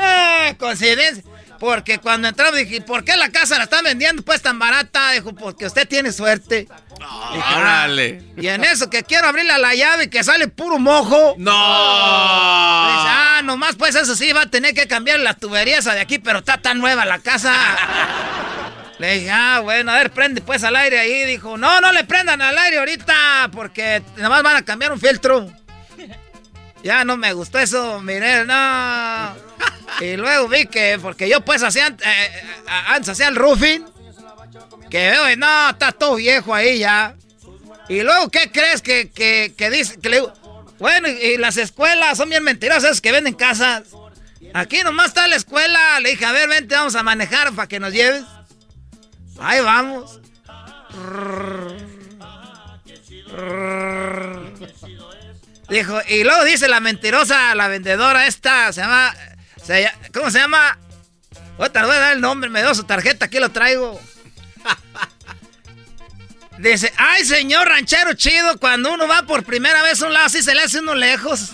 Eh, 0.00 0.54
coincidencia. 0.58 1.22
Porque 1.58 1.98
cuando 1.98 2.28
entramos 2.28 2.56
dije, 2.56 2.80
¿por 2.80 3.04
qué 3.04 3.16
la 3.16 3.30
casa 3.30 3.58
la 3.58 3.64
están 3.64 3.84
vendiendo 3.84 4.22
pues 4.22 4.40
tan 4.40 4.58
barata? 4.58 5.10
Dijo, 5.10 5.34
porque 5.34 5.66
usted 5.66 5.88
tiene 5.88 6.12
suerte. 6.12 6.60
Dije, 6.60 7.44
ah, 7.44 7.58
Órale. 7.58 8.22
y 8.36 8.46
en 8.46 8.64
eso 8.64 8.88
que 8.88 9.02
quiero 9.02 9.26
abrirle 9.28 9.52
a 9.52 9.58
la 9.58 9.74
llave 9.74 10.04
y 10.04 10.08
que 10.08 10.22
sale 10.22 10.46
puro 10.48 10.78
mojo. 10.78 11.34
No. 11.36 11.50
Dice, 11.50 13.08
ah, 13.10 13.40
nomás 13.44 13.74
pues 13.76 13.96
eso 13.96 14.14
sí, 14.14 14.32
va 14.32 14.42
a 14.42 14.50
tener 14.50 14.72
que 14.72 14.86
cambiar 14.86 15.18
la 15.18 15.34
tubería 15.34 15.78
esa 15.78 15.94
de 15.94 16.00
aquí, 16.00 16.18
pero 16.18 16.38
está 16.38 16.58
tan 16.58 16.78
nueva 16.78 17.04
la 17.04 17.18
casa. 17.18 17.52
Le 18.98 19.14
dije, 19.14 19.30
ah, 19.30 19.60
bueno, 19.62 19.92
a 19.92 19.96
ver, 19.96 20.12
prende 20.12 20.40
pues 20.40 20.62
al 20.64 20.76
aire 20.76 20.98
ahí. 20.98 21.24
Dijo, 21.24 21.56
no, 21.56 21.80
no 21.80 21.92
le 21.92 22.02
prendan 22.02 22.42
al 22.42 22.58
aire 22.58 22.78
ahorita, 22.78 23.48
porque 23.52 24.02
nomás 24.16 24.42
van 24.42 24.56
a 24.56 24.64
cambiar 24.64 24.92
un 24.92 25.00
filtro. 25.00 25.48
Ya 26.82 27.04
no 27.04 27.16
me 27.16 27.32
gustó 27.32 27.58
eso, 27.58 28.00
miré, 28.00 28.44
no. 28.44 29.34
Y 30.00 30.16
luego 30.16 30.48
vi 30.48 30.66
que, 30.66 30.98
porque 31.00 31.28
yo 31.28 31.40
pues 31.44 31.62
hacía, 31.62 31.88
eh, 31.88 31.94
eh, 32.04 32.42
antes 32.88 33.08
hacía 33.08 33.28
el 33.28 33.36
roofing, 33.36 33.84
que 34.90 35.10
veo, 35.10 35.30
y 35.30 35.36
no, 35.36 35.70
está 35.70 35.92
todo 35.92 36.16
viejo 36.16 36.54
ahí 36.54 36.78
ya. 36.78 37.16
Y 37.88 38.02
luego, 38.02 38.28
¿qué 38.30 38.50
crees 38.52 38.82
que, 38.82 39.10
que, 39.10 39.54
que 39.56 39.70
dice? 39.70 39.98
Que 39.98 40.10
le 40.10 40.22
bueno, 40.78 41.08
y, 41.08 41.12
y 41.12 41.36
las 41.38 41.56
escuelas 41.56 42.18
son 42.18 42.28
bien 42.30 42.44
mentirosas 42.44 42.84
esas 42.84 43.00
que 43.00 43.12
venden 43.12 43.34
casas. 43.34 43.84
Aquí 44.54 44.80
nomás 44.82 45.08
está 45.08 45.26
la 45.26 45.36
escuela. 45.36 46.00
Le 46.00 46.10
dije, 46.10 46.24
a 46.24 46.32
ver, 46.32 46.48
vente, 46.48 46.74
vamos 46.74 46.94
a 46.94 47.02
manejar 47.02 47.52
para 47.52 47.68
que 47.68 47.80
nos 47.80 47.92
lleves. 47.92 48.24
Ahí 49.40 49.60
vamos. 49.60 50.20
Dijo, 55.68 56.00
y 56.08 56.24
luego 56.24 56.44
dice 56.44 56.66
la 56.68 56.80
mentirosa, 56.80 57.54
la 57.54 57.68
vendedora 57.68 58.26
esta, 58.26 58.72
se 58.72 58.80
llama, 58.80 59.14
se 59.62 59.90
¿cómo 60.14 60.30
se 60.30 60.38
llama? 60.38 60.78
Voy 61.58 61.66
a 61.66 61.82
dar 61.82 62.12
el 62.14 62.20
nombre, 62.20 62.48
me 62.48 62.62
dio 62.62 62.74
su 62.74 62.84
tarjeta, 62.84 63.26
aquí 63.26 63.38
lo 63.38 63.50
traigo. 63.50 64.00
Dice, 66.58 66.92
ay 66.96 67.24
señor 67.24 67.68
ranchero 67.68 68.14
chido, 68.14 68.58
cuando 68.58 68.92
uno 68.92 69.06
va 69.06 69.22
por 69.22 69.44
primera 69.44 69.80
vez 69.82 70.02
a 70.02 70.06
un 70.06 70.12
lado 70.12 70.26
así 70.26 70.42
se 70.42 70.56
le 70.56 70.62
hace 70.62 70.80
uno 70.80 70.94
lejos. 70.96 71.52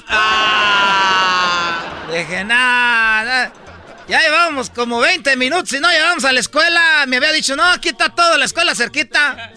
Dije, 2.11 2.45
nada. 2.45 3.53
Ya 4.09 4.21
llevamos 4.21 4.71
como 4.71 5.01
20 5.01 5.37
minutos 5.37 5.73
y 5.75 5.81
no 5.81 5.91
llevamos 5.91 6.25
a 6.25 6.33
la 6.33 6.41
escuela. 6.41 7.05
Me 7.07 7.17
había 7.17 7.33
dicho, 7.33 7.55
no, 7.57 7.65
aquí 7.65 7.91
está 7.91 8.11
todo, 8.11 8.39
la 8.39 8.45
escuela 8.47 8.75
cerquita. 8.75 9.53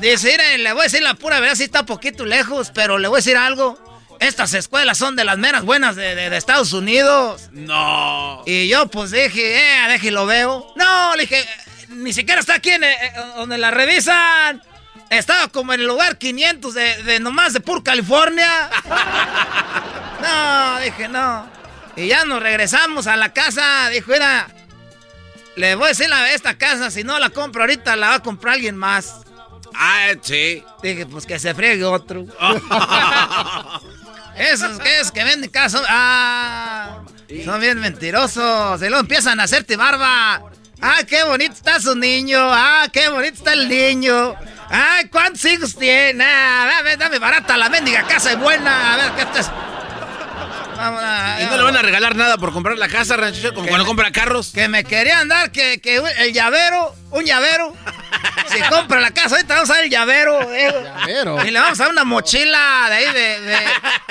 Dice, 0.00 0.30
mire, 0.32 0.58
le 0.58 0.72
voy 0.72 0.80
a 0.82 0.84
decir 0.84 1.02
la 1.02 1.14
pura 1.14 1.40
verdad, 1.40 1.54
sí 1.56 1.64
está 1.64 1.84
poquito 1.84 2.24
lejos, 2.24 2.70
pero 2.74 2.98
le 2.98 3.08
voy 3.08 3.16
a 3.16 3.18
decir 3.18 3.36
algo. 3.36 3.78
Estas 4.20 4.54
escuelas 4.54 4.96
son 4.98 5.16
de 5.16 5.24
las 5.24 5.36
meras 5.38 5.64
buenas 5.64 5.96
de, 5.96 6.14
de- 6.14 6.30
de 6.30 6.36
Estados 6.36 6.72
Unidos. 6.72 7.48
No. 7.52 8.42
Y 8.46 8.68
yo 8.68 8.86
pues 8.86 9.10
dije, 9.10 9.56
eh, 9.84 9.88
deje 9.88 10.08
y 10.08 10.10
lo 10.10 10.26
veo. 10.26 10.72
No, 10.76 11.16
le 11.16 11.22
dije, 11.22 11.44
ni 11.88 12.12
siquiera 12.12 12.40
está 12.40 12.54
aquí 12.54 12.70
en, 12.70 12.84
eh, 12.84 12.92
eh, 12.92 13.12
donde 13.36 13.58
la 13.58 13.70
revisan. 13.72 14.62
Estaba 15.10 15.48
como 15.48 15.72
en 15.74 15.80
el 15.80 15.86
lugar 15.86 16.16
500 16.18 16.72
de, 16.72 17.02
de 17.02 17.20
nomás 17.20 17.52
de 17.52 17.60
Pur, 17.60 17.82
California. 17.82 18.70
No, 20.22 20.78
dije, 20.80 21.08
no. 21.08 21.50
Y 21.96 22.06
ya 22.06 22.24
nos 22.24 22.40
regresamos 22.40 23.06
a 23.08 23.16
la 23.16 23.32
casa. 23.32 23.88
Dijo, 23.90 24.12
mira, 24.12 24.46
le 25.56 25.74
voy 25.74 25.86
a 25.86 25.88
decir 25.88 26.12
a 26.12 26.32
esta 26.32 26.56
casa, 26.56 26.90
si 26.92 27.02
no 27.02 27.18
la 27.18 27.30
compro 27.30 27.62
ahorita, 27.62 27.96
la 27.96 28.08
va 28.10 28.14
a 28.14 28.20
comprar 28.22 28.54
alguien 28.54 28.76
más. 28.76 29.16
Ah, 29.74 30.12
sí. 30.20 30.62
Dije, 30.82 31.06
pues 31.06 31.26
que 31.26 31.38
se 31.38 31.54
friegue 31.54 31.84
otro. 31.84 32.24
Esos 34.36 34.78
que 34.78 35.00
es 35.00 35.10
que 35.10 35.24
venden 35.24 35.50
casas 35.50 35.80
son, 35.80 35.88
ah, 35.88 37.02
son 37.44 37.60
bien 37.60 37.78
mentirosos. 37.80 38.80
Y 38.80 38.86
luego 38.86 39.00
empiezan 39.00 39.40
a 39.40 39.44
hacerte 39.44 39.76
barba. 39.76 40.42
Ah, 40.80 40.98
qué 41.06 41.22
bonito 41.24 41.52
está 41.52 41.80
su 41.80 41.94
niño. 41.94 42.38
Ah, 42.40 42.86
qué 42.92 43.08
bonito 43.08 43.34
está 43.34 43.52
el 43.52 43.68
niño. 43.68 44.34
Ay, 44.68 45.08
¿cuántos 45.08 45.44
hijos 45.44 45.76
tiene? 45.76 46.24
Ah, 46.24 46.66
dame, 46.76 46.96
dame 46.96 47.18
barata 47.18 47.56
la 47.56 47.68
mendiga 47.68 48.02
casa 48.04 48.32
es 48.32 48.38
buena. 48.38 48.94
A 48.94 48.96
ver, 48.96 49.12
¿qué 49.12 49.22
estás? 49.22 49.50
¿Y 51.40 51.44
no 51.46 51.56
le 51.56 51.62
van 51.62 51.76
a 51.76 51.82
regalar 51.82 52.16
nada 52.16 52.36
por 52.38 52.52
comprar 52.52 52.76
la 52.78 52.88
casa, 52.88 53.16
ranchero? 53.16 53.54
Como 53.54 53.68
cuando 53.68 53.86
compra 53.86 54.10
carros. 54.10 54.52
Que 54.52 54.68
me 54.68 54.84
querían 54.84 55.28
dar 55.28 55.52
que, 55.52 55.80
que 55.80 55.96
el 56.18 56.32
llavero, 56.32 56.94
un 57.10 57.24
llavero. 57.24 57.74
Si 58.48 58.60
compra 58.62 59.00
la 59.00 59.12
casa, 59.12 59.36
ahorita 59.36 59.54
vamos 59.54 59.70
a 59.70 59.74
dar 59.74 59.84
el 59.84 59.90
llavero. 59.90 60.42
eh. 60.52 60.72
Llavero. 60.84 61.44
Y 61.46 61.50
le 61.50 61.60
vamos 61.60 61.78
a 61.80 61.84
dar 61.84 61.92
una 61.92 62.04
mochila 62.04 62.86
de 62.88 62.94
ahí 62.94 63.12
de. 63.12 63.40
de- 63.40 63.58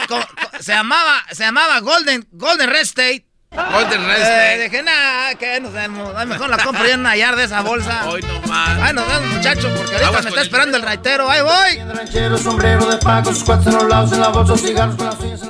co- 0.07 0.19
co- 0.19 0.57
se 0.64 0.73
llamaba, 0.73 1.23
se 1.31 1.43
llamaba 1.43 1.80
Golden, 1.80 2.27
Golden 2.31 2.69
Red 2.69 2.81
State. 2.81 3.26
Golden 3.52 4.06
Red 4.07 4.18
Eh, 4.18 4.22
State. 4.22 4.60
dije, 4.69 4.81
nada, 4.84 5.35
que 5.35 5.60
nos 5.60 5.73
vemos. 5.73 6.14
Ay, 6.15 6.26
mejor 6.26 6.49
la 6.49 6.57
compro 6.57 6.85
ya 6.88 6.93
en 6.93 7.02
una 7.02 7.15
yard 7.18 7.35
de 7.35 7.43
esa 7.43 7.60
bolsa. 7.61 8.07
Hoy 8.07 8.22
nomás. 8.22 8.80
Ay, 8.81 8.93
nos 8.93 9.06
vemos, 9.07 9.26
muchachos, 9.35 9.65
porque 9.76 9.91
ahorita 9.91 10.07
Aguas 10.07 10.23
me 10.23 10.30
está 10.30 10.41
el 10.41 10.48
esperando 10.48 10.77
el 10.77 10.84
raitero. 10.84 11.30
Ahí 11.30 11.41
voy. 11.41 11.93
Ranchero, 11.93 12.38
sombrero 12.38 12.85
de 12.85 12.98
paco, 12.98 13.34
sus 13.34 13.43
cuates 13.43 13.68
en 13.68 13.73
los 13.73 13.84
lados, 13.89 14.11
en 14.14 14.22
la 14.22 14.30
bolsa, 14.30 14.57
cigarros 14.57 14.95
con 14.95 15.06
las 15.06 15.19
uñas. 15.19 15.41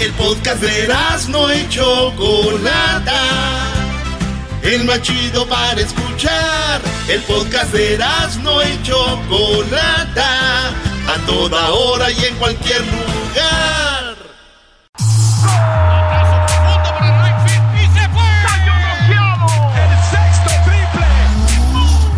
El 0.00 0.12
podcast 0.14 0.60
de 0.60 0.88
no 1.28 1.54
y 1.54 1.68
Chocolata. 1.68 3.20
El 4.62 4.84
más 4.84 5.00
chido 5.02 5.46
para 5.46 5.80
escuchar. 5.80 6.80
El 7.08 7.20
podcast 7.22 7.72
de 7.72 7.98
no 8.42 8.62
y 8.62 8.82
Chocolata. 8.82 10.68
A 11.06 11.26
toda 11.26 11.70
hora 11.70 12.10
y 12.10 12.24
en 12.24 12.34
cualquier 12.36 12.80
lugar. 12.80 14.16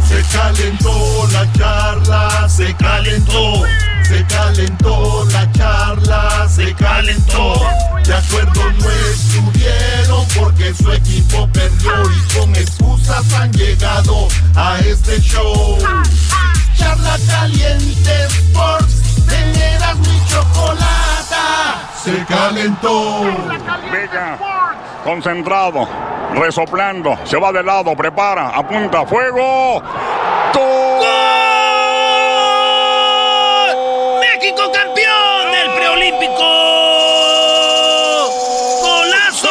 Se 0.09 0.23
calentó 0.33 1.29
la 1.33 1.53
charla, 1.53 2.49
se 2.49 2.75
calentó. 2.77 3.65
De 8.07 8.15
acuerdo 8.15 8.63
no 8.73 8.91
estuvieron 9.11 10.25
porque 10.39 10.73
su 10.73 10.93
equipo 10.93 11.49
perdió 11.53 11.93
y 12.11 12.39
con 12.39 12.55
excusas 12.55 13.33
han 13.35 13.53
llegado 13.53 14.29
a 14.55 14.79
este 14.79 15.21
show. 15.21 15.77
Charla 16.77 17.17
caliente 17.27 18.27
Sports, 18.27 19.27
teneras 19.27 19.97
mi 19.99 20.21
chocolata. 20.29 21.91
Se 22.05 22.25
calentó. 22.27 23.23
Vega, 23.91 24.39
concentrado, 25.03 25.89
resoplando, 26.35 27.19
se 27.25 27.37
va 27.39 27.51
de 27.51 27.65
lado, 27.65 27.97
prepara, 27.97 28.51
apunta, 28.51 29.05
fuego. 29.05 29.83
¡México 34.47 34.71
campeón 34.71 35.51
del 35.51 35.71
preolímpico! 35.75 36.45
¡Golazo! 38.81 39.49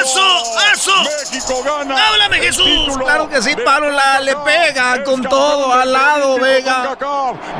¡Aso! 0.00 0.42
¡Aso! 0.72 0.92
¡México 1.02 1.62
gana! 1.62 2.08
¡Háblame, 2.08 2.38
Jesús! 2.38 2.96
Claro 2.96 3.28
que 3.28 3.42
sí, 3.42 3.54
Parola 3.62 4.18
le 4.20 4.34
pega 4.36 5.04
con 5.04 5.22
todo 5.22 5.74
al 5.74 5.92
lado, 5.92 6.38
Vega. 6.38 6.96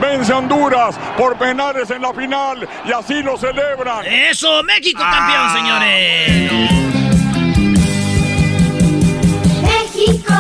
Vence 0.01 0.33
a 0.33 0.39
Honduras 0.39 0.97
por 1.19 1.37
penales 1.37 1.91
en 1.91 2.01
la 2.01 2.15
final 2.15 2.67
y 2.87 2.93
así 2.93 3.23
lo 3.23 3.37
celebran. 3.37 4.07
¡Eso! 4.07 4.63
¡México 4.63 5.03
Ah. 5.05 5.11
campeón, 5.19 5.53
señores! 5.59 6.51
México, 9.63 10.33
México, 10.33 10.35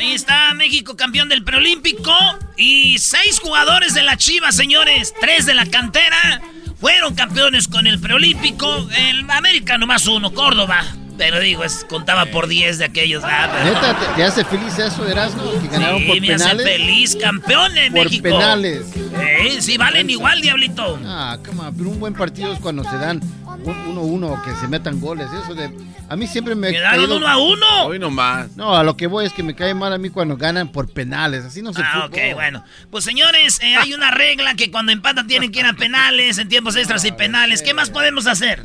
Ahí 0.00 0.12
está 0.12 0.54
México 0.54 0.96
campeón 0.96 1.28
del 1.28 1.44
preolímpico 1.44 2.10
y 2.56 2.96
seis 2.96 3.38
jugadores 3.38 3.92
de 3.92 4.02
la 4.02 4.16
Chivas, 4.16 4.56
señores. 4.56 5.12
Tres 5.20 5.44
de 5.44 5.52
la 5.52 5.66
cantera 5.66 6.40
fueron 6.80 7.14
campeones 7.14 7.68
con 7.68 7.86
el 7.86 8.00
preolímpico. 8.00 8.88
El 8.96 9.30
América 9.30 9.76
nomás 9.76 10.06
uno, 10.06 10.32
Córdoba. 10.32 10.82
Pero 11.20 11.38
digo, 11.38 11.64
es, 11.64 11.84
contaba 11.86 12.24
por 12.24 12.48
10 12.48 12.78
de 12.78 12.86
aquellos. 12.86 13.22
ah, 13.26 13.50
pero- 13.52 13.64
Neta, 13.74 13.98
¿te, 13.98 14.06
te 14.16 14.24
hace 14.24 14.42
feliz 14.42 14.78
eso, 14.78 15.06
Erasmo? 15.06 15.42
Que 15.60 15.68
ganaron 15.68 15.98
Sí, 16.00 16.06
por 16.06 16.20
me 16.22 16.32
hace 16.32 16.44
penales. 16.44 16.66
feliz, 16.66 17.16
campeón 17.16 17.74
de 17.74 17.90
Por 17.90 18.04
México. 18.04 18.22
penales. 18.22 18.86
Eh, 18.96 19.58
sí, 19.60 19.76
valen 19.76 20.08
igual, 20.08 20.40
diablito. 20.40 20.98
Ah, 21.04 21.36
come 21.46 21.60
on, 21.60 21.76
pero 21.76 21.90
un 21.90 22.00
buen 22.00 22.14
partido 22.14 22.50
es 22.54 22.58
cuando 22.58 22.84
se 22.84 22.96
dan 22.96 23.20
un- 23.64 23.76
uno 23.88 24.00
a 24.00 24.04
uno, 24.04 24.42
que 24.42 24.50
se 24.54 24.66
metan 24.66 24.98
goles. 24.98 25.26
Eso 25.44 25.54
de, 25.54 25.70
a 26.08 26.16
mí 26.16 26.26
siempre 26.26 26.54
me. 26.54 26.70
¿Quedaron 26.70 27.00
caído- 27.04 27.16
uno 27.18 27.28
a 27.28 27.36
uno? 27.36 27.66
Hoy 27.84 27.98
nomás. 27.98 28.56
No, 28.56 28.74
a 28.74 28.82
lo 28.82 28.96
que 28.96 29.06
voy 29.06 29.26
es 29.26 29.34
que 29.34 29.42
me 29.42 29.54
cae 29.54 29.74
mal 29.74 29.92
a 29.92 29.98
mí 29.98 30.08
cuando 30.08 30.38
ganan 30.38 30.72
por 30.72 30.90
penales. 30.90 31.44
Así 31.44 31.60
no 31.60 31.74
se 31.74 31.82
Ah, 31.82 32.06
ok, 32.06 32.16
bueno. 32.32 32.64
Pues 32.90 33.04
señores, 33.04 33.60
eh, 33.62 33.76
hay 33.76 33.92
una 33.92 34.10
regla 34.10 34.54
que 34.54 34.70
cuando 34.70 34.90
empatan 34.90 35.26
tienen 35.26 35.52
que 35.52 35.60
ir 35.60 35.66
a 35.66 35.74
penales, 35.74 36.38
en 36.38 36.48
tiempos 36.48 36.76
extras 36.76 37.04
y 37.04 37.12
penales. 37.12 37.60
¿Qué 37.60 37.74
más 37.74 37.90
podemos 37.90 38.26
hacer? 38.26 38.62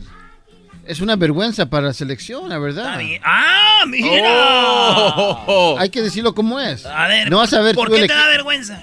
Es 0.85 1.01
una 1.01 1.15
vergüenza 1.15 1.67
para 1.69 1.87
la 1.87 1.93
selección, 1.93 2.47
la 2.49 2.59
verdad. 2.59 2.99
¡Ah, 3.23 3.83
mira! 3.87 5.13
Oh. 5.47 5.75
Hay 5.79 5.89
que 5.89 6.01
decirlo 6.01 6.33
como 6.35 6.59
es. 6.59 6.85
A 6.85 7.07
ver, 7.07 7.29
no 7.29 7.37
vas 7.37 7.53
a 7.53 7.61
ver 7.61 7.75
¿por 7.75 7.91
qué 7.91 8.07
te 8.07 8.13
da 8.13 8.27
vergüenza? 8.27 8.81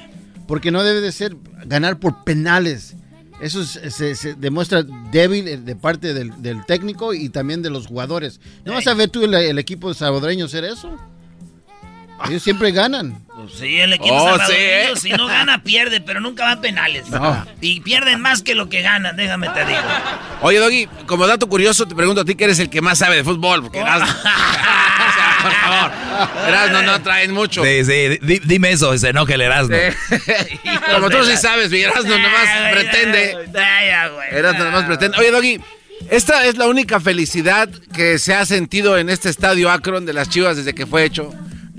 Porque 0.49 0.70
no 0.70 0.83
debe 0.83 1.01
de 1.01 1.12
ser 1.12 1.37
ganar 1.66 1.99
por 1.99 2.24
penales. 2.24 2.97
Eso 3.41 3.62
es- 3.62 3.81
se, 3.95 4.15
se 4.15 4.35
demuestra 4.35 4.85
débil 5.11 5.49
eh, 5.49 5.57
de 5.57 5.77
parte 5.77 6.15
del, 6.15 6.43
del 6.43 6.65
técnico 6.66 7.12
y 7.15 7.29
también 7.29 7.62
de 7.62 7.70
los 7.70 7.87
jugadores. 7.87 8.41
¿No 8.65 8.73
vas 8.74 8.87
a 8.87 8.95
ver 8.95 9.09
tú 9.09 9.24
el, 9.24 9.35
el 9.35 9.59
equipo 9.59 9.93
salvadoreño 9.95 10.45
hacer 10.47 10.65
eso? 10.65 10.97
Ellos 12.28 12.43
siempre 12.43 12.70
ganan. 12.73 13.19
Sí, 13.59 13.81
el 13.81 13.93
equipo 13.94 14.15
Oh, 14.15 14.28
salvadoreño, 14.31 14.97
sí, 14.97 15.09
¿eh? 15.09 15.11
si 15.11 15.11
no 15.11 15.27
gana, 15.27 15.62
pierde, 15.65 16.01
pero 16.01 16.20
nunca 16.20 16.44
va 16.44 16.53
a 16.53 16.61
penales. 16.61 17.09
No. 17.11 17.44
Y 17.61 17.81
pierden 17.81 18.20
más 18.20 18.43
que 18.43 18.55
lo 18.55 18.69
que 18.69 18.82
ganan, 18.82 19.16
déjame 19.16 19.49
te 19.49 19.65
digo. 19.65 19.81
Oye, 20.43 20.59
Doggy, 20.59 20.86
como 21.07 21.27
dato 21.27 21.49
curioso, 21.49 21.86
te 21.86 21.94
pregunto 21.97 22.20
a 22.20 22.24
ti 22.24 22.35
que 22.36 22.44
eres 22.44 22.59
el 22.61 22.70
que 22.70 22.81
más 22.81 22.99
sabe 22.99 23.16
de 23.16 23.24
fútbol. 23.24 23.62
Porque 23.62 23.81
Erasmo. 23.81 24.07
O 24.09 24.23
sea, 24.23 25.39
por 25.43 25.53
favor. 25.53 26.49
Erasmo 26.49 26.82
no 26.82 27.03
traen 27.03 27.32
mucho. 27.32 27.65
Sí, 27.65 27.85
sí, 27.85 28.19
di- 28.23 28.40
dime 28.44 28.70
eso, 28.70 28.97
se 28.97 29.09
enoja 29.09 29.35
el 29.35 29.40
Erasmo. 29.40 29.77
Como 30.94 31.11
tú 31.11 31.24
sí 31.24 31.36
sabes, 31.36 31.70
mi 31.70 31.81
Erasmo 31.81 32.11
nomás 32.16 32.49
pretende. 32.73 33.36
Erasmo 34.31 34.65
nomás 34.65 34.85
pretende. 34.85 35.19
Oye, 35.19 35.31
Doggy, 35.32 35.61
esta 36.11 36.47
es 36.47 36.57
la 36.57 36.66
única 36.69 37.01
felicidad 37.01 37.69
que 37.93 38.19
se 38.20 38.35
ha 38.35 38.47
sentido 38.47 38.99
en 38.99 39.09
este 39.11 39.28
estadio 39.31 39.70
Akron 39.70 40.07
de 40.07 40.12
las 40.12 40.28
Chivas 40.28 40.57
desde 40.57 40.74
que 40.74 40.86
fue 40.86 41.05
hecho. 41.05 41.32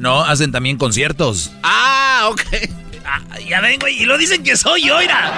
No, 0.04 0.22
hacen 0.26 0.52
también 0.52 0.78
conciertos. 0.78 1.52
Ah, 1.64 2.28
ok. 2.30 2.42
Ah, 3.06 3.22
ya 3.48 3.62
ven, 3.62 3.80
güey, 3.80 4.02
y 4.02 4.06
lo 4.06 4.18
dicen 4.18 4.44
que 4.44 4.58
soy 4.58 4.84
yo, 4.86 5.00
mira. 5.00 5.32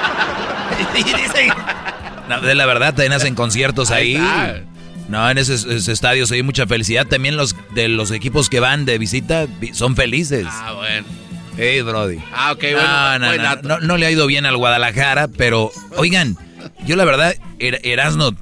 Y 0.96 1.04
dicen, 1.04 1.50
No, 2.28 2.42
de 2.42 2.56
la 2.56 2.66
verdad, 2.66 2.90
también 2.96 3.14
hacen 3.14 3.36
conciertos 3.36 3.92
Ahí. 3.92 4.18
No, 5.08 5.30
en 5.30 5.38
ese, 5.38 5.54
ese 5.54 5.92
estadio 5.92 6.26
se 6.26 6.34
hay 6.36 6.42
mucha 6.44 6.66
felicidad. 6.66 7.06
También 7.06 7.38
los 7.38 7.56
de 7.76 7.88
los 7.90 8.10
equipos 8.10 8.50
que 8.50 8.60
van 8.60 8.86
de 8.86 8.98
visita 8.98 9.46
vi- 9.60 9.72
son 9.76 9.96
felices. 9.96 10.48
Ah, 10.50 10.74
bueno. 10.74 11.06
Hey, 11.58 11.82
Brody. 11.82 12.18
Ah, 12.34 12.52
ok, 12.54 12.64
bueno. 12.74 13.80
No, 13.82 13.98
le 13.98 14.06
ha 14.08 14.12
ido 14.12 14.26
bien 14.26 14.48
al 14.48 14.58
Guadalajara, 14.58 15.28
pero 15.28 15.72
oigan, 15.96 16.36
yo 16.88 16.96
la 16.96 17.06
verdad, 17.06 17.36
Er- 17.60 17.82
Erasno, 17.84 18.36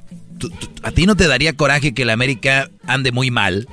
a 0.82 0.90
ti 0.90 1.04
no 1.04 1.16
te 1.16 1.28
daría 1.28 1.52
coraje 1.52 1.92
que 1.92 2.02
el 2.02 2.10
América 2.10 2.70
ande 2.86 3.12
muy 3.12 3.30
mal, 3.30 3.68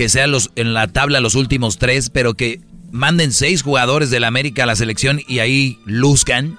que 0.00 0.08
sean 0.08 0.30
los 0.30 0.50
en 0.56 0.72
la 0.72 0.88
tabla 0.88 1.20
los 1.20 1.34
últimos 1.34 1.76
tres, 1.76 2.08
pero 2.08 2.32
que 2.32 2.58
manden 2.90 3.34
seis 3.34 3.60
jugadores 3.62 4.08
del 4.08 4.24
América 4.24 4.62
a 4.62 4.66
la 4.66 4.74
selección 4.74 5.20
y 5.28 5.40
ahí 5.40 5.78
luzcan. 5.84 6.58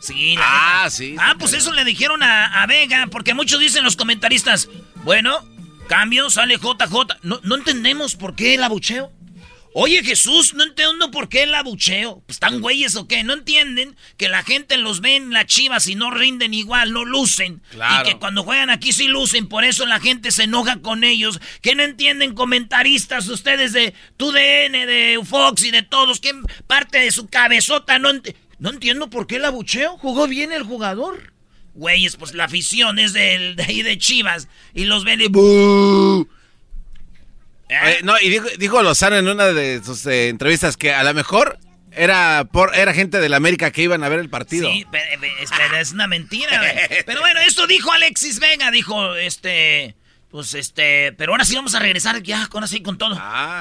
Sí, 0.00 0.36
Ah, 0.38 0.84
neta. 0.84 0.90
sí. 0.90 1.14
Ah, 1.18 1.34
pues 1.38 1.52
eso 1.52 1.74
le 1.74 1.84
dijeron 1.84 2.22
a, 2.22 2.62
a 2.62 2.66
Vega, 2.66 3.06
porque 3.10 3.34
muchos 3.34 3.60
dicen 3.60 3.84
los 3.84 3.94
comentaristas, 3.94 4.70
bueno, 5.04 5.36
cambio, 5.86 6.30
sale 6.30 6.56
JJ. 6.56 7.18
No, 7.24 7.40
no 7.42 7.56
entendemos 7.56 8.14
por 8.16 8.34
qué 8.34 8.54
el 8.54 8.62
abucheo. 8.64 9.12
Oye, 9.80 10.02
Jesús, 10.02 10.54
no 10.54 10.64
entiendo 10.64 11.12
por 11.12 11.28
qué 11.28 11.44
el 11.44 11.54
abucheo. 11.54 12.20
Pues 12.26 12.34
están 12.34 12.60
güeyes 12.60 12.96
o 12.96 13.06
qué. 13.06 13.22
No 13.22 13.32
entienden 13.32 13.94
que 14.16 14.28
la 14.28 14.42
gente 14.42 14.76
los 14.76 15.00
ve 15.00 15.14
en 15.14 15.30
la 15.30 15.46
chivas 15.46 15.86
y 15.86 15.94
no 15.94 16.10
rinden 16.10 16.52
igual, 16.52 16.92
no 16.92 17.04
lucen. 17.04 17.62
Claro. 17.70 18.08
Y 18.08 18.10
que 18.12 18.18
cuando 18.18 18.42
juegan 18.42 18.70
aquí 18.70 18.92
sí 18.92 19.06
lucen. 19.06 19.46
Por 19.48 19.62
eso 19.62 19.86
la 19.86 20.00
gente 20.00 20.32
se 20.32 20.42
enoja 20.42 20.80
con 20.80 21.04
ellos. 21.04 21.40
Que 21.62 21.76
no 21.76 21.84
entienden 21.84 22.34
comentaristas 22.34 23.28
ustedes 23.28 23.72
de 23.72 23.94
TUDN, 24.16 24.72
de 24.72 25.20
Fox 25.24 25.62
y 25.62 25.70
de 25.70 25.82
todos. 25.82 26.18
Que 26.18 26.32
parte 26.66 26.98
de 26.98 27.12
su 27.12 27.28
cabezota 27.28 28.00
no, 28.00 28.10
ent- 28.10 28.34
no 28.58 28.70
entiendo 28.70 29.10
por 29.10 29.28
qué 29.28 29.36
el 29.36 29.44
abucheo. 29.44 29.96
Jugó 29.96 30.26
bien 30.26 30.50
el 30.50 30.64
jugador. 30.64 31.32
Güeyes, 31.74 32.16
pues 32.16 32.34
la 32.34 32.46
afición 32.46 32.98
es 32.98 33.12
del, 33.12 33.54
de 33.54 33.62
ahí 33.62 33.82
de 33.82 33.96
Chivas. 33.96 34.48
Y 34.74 34.86
los 34.86 35.04
ven 35.04 35.20
y... 35.20 35.28
Eh, 37.68 37.98
no, 38.02 38.14
y 38.20 38.30
dijo, 38.30 38.46
dijo 38.58 38.82
Lozano 38.82 39.16
en 39.16 39.28
una 39.28 39.46
de 39.46 39.82
sus 39.84 40.06
eh, 40.06 40.28
entrevistas 40.28 40.76
que 40.76 40.92
a 40.92 41.02
lo 41.02 41.12
mejor 41.12 41.58
era 41.92 42.46
por 42.50 42.74
era 42.76 42.94
gente 42.94 43.20
de 43.20 43.28
la 43.28 43.36
América 43.36 43.70
que 43.70 43.82
iban 43.82 44.02
a 44.04 44.08
ver 44.08 44.20
el 44.20 44.30
partido. 44.30 44.70
Sí, 44.70 44.86
pero, 44.90 45.04
pero 45.20 45.76
es 45.76 45.92
una 45.92 46.06
mentira. 46.06 46.62
Pero 47.06 47.20
bueno, 47.20 47.40
esto 47.40 47.66
dijo 47.66 47.92
Alexis 47.92 48.40
Vega, 48.40 48.70
dijo, 48.70 49.14
este, 49.16 49.96
pues 50.30 50.52
este, 50.54 51.12
pero 51.16 51.32
ahora 51.32 51.44
sí 51.44 51.54
vamos 51.56 51.74
a 51.74 51.78
regresar 51.78 52.22
ya, 52.22 52.46
con 52.48 52.62
así 52.62 52.82
con 52.82 52.98
todo. 52.98 53.16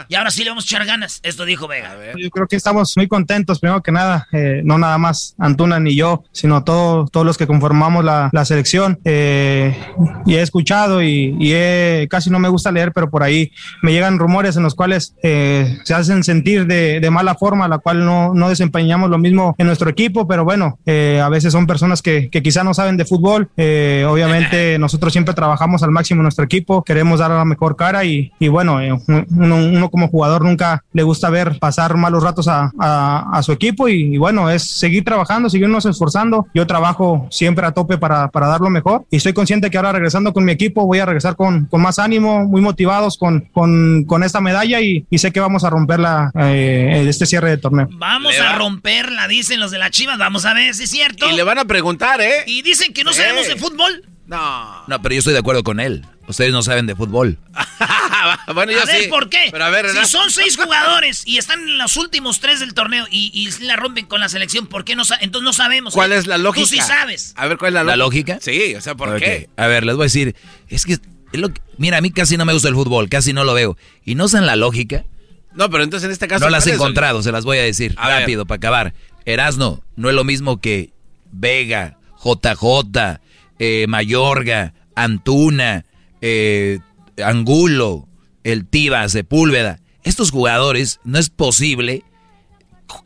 Y 0.10 0.15
ahora 0.15 0.31
sí 0.31 0.44
le 0.44 0.49
vamos 0.49 0.65
a 0.65 0.68
echar 0.68 0.85
ganas. 0.85 1.19
Esto 1.23 1.45
dijo 1.45 1.68
Vega. 1.68 1.95
Yo 2.18 2.30
creo 2.30 2.48
que 2.48 2.56
estamos 2.57 2.94
muy 2.98 3.07
contentos, 3.07 3.60
primero 3.60 3.81
que 3.81 3.91
nada, 3.91 4.27
eh, 4.34 4.61
no 4.65 4.77
nada 4.77 4.98
más 4.98 5.35
Antuna 5.38 5.80
ni 5.80 5.95
yo, 5.95 6.23
sino 6.34 6.64
todo- 6.64 7.06
todos 7.07 7.26
los 7.26 7.38
que 7.38 7.48
conformamos 7.48 8.03
la, 8.03 8.30
la 8.34 8.44
selección. 8.45 8.99
Eh, 9.06 9.77
y 10.26 10.35
he 10.35 10.41
escuchado 10.41 11.02
y, 11.02 11.35
y 11.39 11.53
he- 11.53 12.07
casi 12.10 12.30
no 12.30 12.39
me 12.39 12.49
gusta 12.49 12.72
leer, 12.72 12.91
pero 12.91 13.10
por 13.10 13.23
ahí 13.23 13.52
me 13.81 13.91
llegan 13.94 14.19
rumores 14.19 14.57
en 14.57 14.64
los 14.64 14.76
cuales 14.76 15.14
eh, 15.23 15.77
se 15.84 15.94
hacen 15.94 16.23
sentir 16.23 16.65
de, 16.68 16.99
de 16.99 17.10
mala 17.11 17.35
forma, 17.35 17.68
la 17.68 17.77
cual 17.77 18.03
no, 18.06 18.34
no 18.34 18.49
desempeñamos 18.49 19.10
lo 19.10 19.18
mismo 19.18 19.56
en 19.57 19.68
nuestro 19.68 19.89
equipo, 19.89 20.27
pero 20.27 20.44
bueno, 20.44 20.80
eh, 20.85 21.22
a 21.23 21.30
veces 21.30 21.53
son 21.53 21.65
personas 21.65 22.02
que, 22.02 22.30
que 22.30 22.44
quizá 22.44 22.64
no 22.64 22.73
saben 22.73 22.98
de 22.98 23.06
fútbol. 23.06 23.49
Eh, 23.57 24.06
obviamente 24.07 24.77
nosotros 24.80 25.14
siempre 25.14 25.34
trabajamos 25.34 25.81
al 25.84 25.91
máximo 25.91 26.19
en 26.19 26.23
nuestro 26.23 26.44
equipo, 26.45 26.56
queremos 26.85 27.19
dar 27.19 27.31
la 27.31 27.45
mejor 27.45 27.75
cara 27.75 28.03
y, 28.05 28.31
y 28.39 28.47
bueno, 28.47 28.81
eh, 28.81 28.91
uno, 29.07 29.55
uno 29.55 29.89
como 29.89 30.07
jugador 30.07 30.43
nunca 30.43 30.84
le 30.93 31.03
gusta 31.03 31.29
ver 31.29 31.57
pasar 31.59 31.95
malos 31.97 32.23
ratos 32.23 32.47
a, 32.47 32.71
a- 32.79 33.25
a 33.31 33.43
su 33.43 33.51
equipo 33.51 33.88
y, 33.89 34.15
y 34.15 34.17
bueno, 34.17 34.49
es 34.49 34.63
seguir 34.63 35.03
trabajando, 35.03 35.49
seguirnos 35.49 35.85
esforzando. 35.85 36.47
Yo 36.53 36.65
trabajo 36.67 37.27
siempre 37.31 37.65
a 37.65 37.71
tope 37.71 37.97
para, 37.97 38.29
para 38.29 38.47
dar 38.47 38.61
lo 38.61 38.69
mejor 38.69 39.05
y 39.09 39.17
estoy 39.17 39.34
consciente 39.34 39.69
que 39.69 39.77
ahora 39.77 39.91
regresando 39.91 40.34
con 40.34 40.43
mi 40.45 40.51
equipo 40.51 40.85
voy 40.85 40.99
a 40.99 41.05
regresar 41.05 41.35
con, 41.35 41.65
con 41.65 41.81
más 41.81 41.99
ánimo, 41.99 42.45
muy 42.45 42.61
motivados 42.61 43.17
con, 43.17 43.41
con, 43.53 44.03
con 44.05 44.23
esta 44.23 44.41
medalla 44.41 44.81
y, 44.81 45.05
y 45.09 45.17
sé 45.17 45.31
que 45.31 45.39
vamos 45.39 45.63
a 45.63 45.69
romperla 45.69 46.31
eh, 46.35 47.05
este 47.07 47.25
cierre 47.25 47.49
de 47.51 47.57
torneo. 47.57 47.88
Vamos 47.93 48.34
Le 48.34 48.39
a 48.41 48.51
va- 48.51 48.57
romperla, 48.57 49.27
dicen 49.27 49.59
los 49.59 49.71
de 49.71 49.77
las 49.79 49.91
Chivas. 49.91 50.17
Vamos 50.17 50.45
a 50.45 50.53
ver 50.53 50.73
si 50.75 50.84
es 50.84 50.89
cierto. 50.91 51.29
Y 51.29 51.35
le 51.35 51.43
van 51.43 51.57
a 51.59 51.65
preguntar, 51.65 52.21
¿eh? 52.21 52.43
Y 52.45 52.61
dicen 52.61 52.93
que 52.93 53.03
no 53.03 53.13
sabemos 53.13 53.47
de 53.47 53.55
fútbol. 53.55 54.03
No. 54.27 54.83
No, 54.87 55.01
pero 55.01 55.13
yo 55.13 55.19
estoy 55.19 55.33
de 55.33 55.39
acuerdo 55.39 55.63
con 55.63 55.79
él. 55.79 56.05
Ustedes 56.27 56.51
no 56.51 56.61
saben 56.61 56.85
de 56.85 56.95
fútbol. 56.95 57.37
Bueno, 58.53 58.71
yo 58.71 58.81
a 58.81 58.85
ver, 58.85 59.03
sí. 59.03 59.09
¿por 59.09 59.29
qué? 59.29 59.49
Pero 59.51 59.63
a 59.63 59.69
ver, 59.69 59.89
si 59.89 60.05
son 60.05 60.31
seis 60.31 60.57
jugadores 60.57 61.23
y 61.25 61.37
están 61.37 61.59
en 61.61 61.77
los 61.77 61.95
últimos 61.97 62.39
tres 62.39 62.59
del 62.59 62.73
torneo 62.73 63.05
y, 63.11 63.31
y 63.33 63.63
la 63.65 63.75
rompen 63.75 64.05
con 64.05 64.19
la 64.19 64.27
selección, 64.29 64.67
¿por 64.67 64.83
qué 64.85 64.95
no 64.95 65.05
sa- 65.05 65.17
Entonces 65.21 65.45
no 65.45 65.53
sabemos. 65.53 65.93
¿Cuál 65.93 66.11
¿eh? 66.11 66.17
es 66.17 66.27
la 66.27 66.37
lógica? 66.37 66.63
Tú 66.63 66.67
sí 66.75 66.81
sabes. 66.81 67.33
A 67.37 67.47
ver, 67.47 67.57
¿cuál 67.57 67.69
es 67.69 67.73
la 67.75 67.83
¿La 67.83 67.95
lógica? 67.95 68.39
Sí, 68.41 68.73
o 68.75 68.81
sea, 68.81 68.95
¿por 68.95 69.17
qué? 69.19 69.49
A 69.57 69.67
ver, 69.67 69.85
les 69.85 69.95
voy 69.95 70.03
a 70.03 70.07
decir, 70.07 70.35
es 70.67 70.85
que, 70.85 70.93
es 70.93 70.99
lo 71.33 71.49
que- 71.53 71.61
mira, 71.77 71.97
a 71.97 72.01
mí 72.01 72.09
casi 72.11 72.37
no 72.37 72.45
me 72.45 72.53
gusta 72.53 72.69
el 72.69 72.75
fútbol, 72.75 73.07
casi 73.09 73.33
no 73.33 73.43
lo 73.43 73.53
veo. 73.53 73.77
Y 74.03 74.15
no 74.15 74.25
usan 74.25 74.45
la 74.45 74.55
lógica. 74.55 75.03
No, 75.53 75.69
pero 75.69 75.83
entonces 75.83 76.05
en 76.05 76.11
este 76.11 76.27
caso... 76.27 76.45
No 76.45 76.49
las 76.49 76.65
he 76.67 76.73
encontrado, 76.73 77.21
se 77.21 77.31
las 77.31 77.45
voy 77.45 77.59
a 77.59 77.63
decir 77.63 77.93
A 77.97 78.09
ver. 78.09 78.19
rápido 78.21 78.45
para 78.45 78.57
acabar. 78.57 78.93
Erasno, 79.25 79.83
no 79.95 80.09
es 80.09 80.15
lo 80.15 80.23
mismo 80.23 80.59
que 80.59 80.91
Vega, 81.31 81.97
JJ, 82.23 83.19
eh, 83.59 83.85
Mayorga, 83.88 84.73
Antuna, 84.95 85.85
eh, 86.21 86.79
Angulo, 87.23 88.07
el 88.43 88.65
Tiva, 88.65 89.07
Sepúlveda. 89.09 89.79
Estos 90.03 90.31
jugadores 90.31 90.99
no 91.03 91.19
es 91.19 91.29
posible 91.29 92.03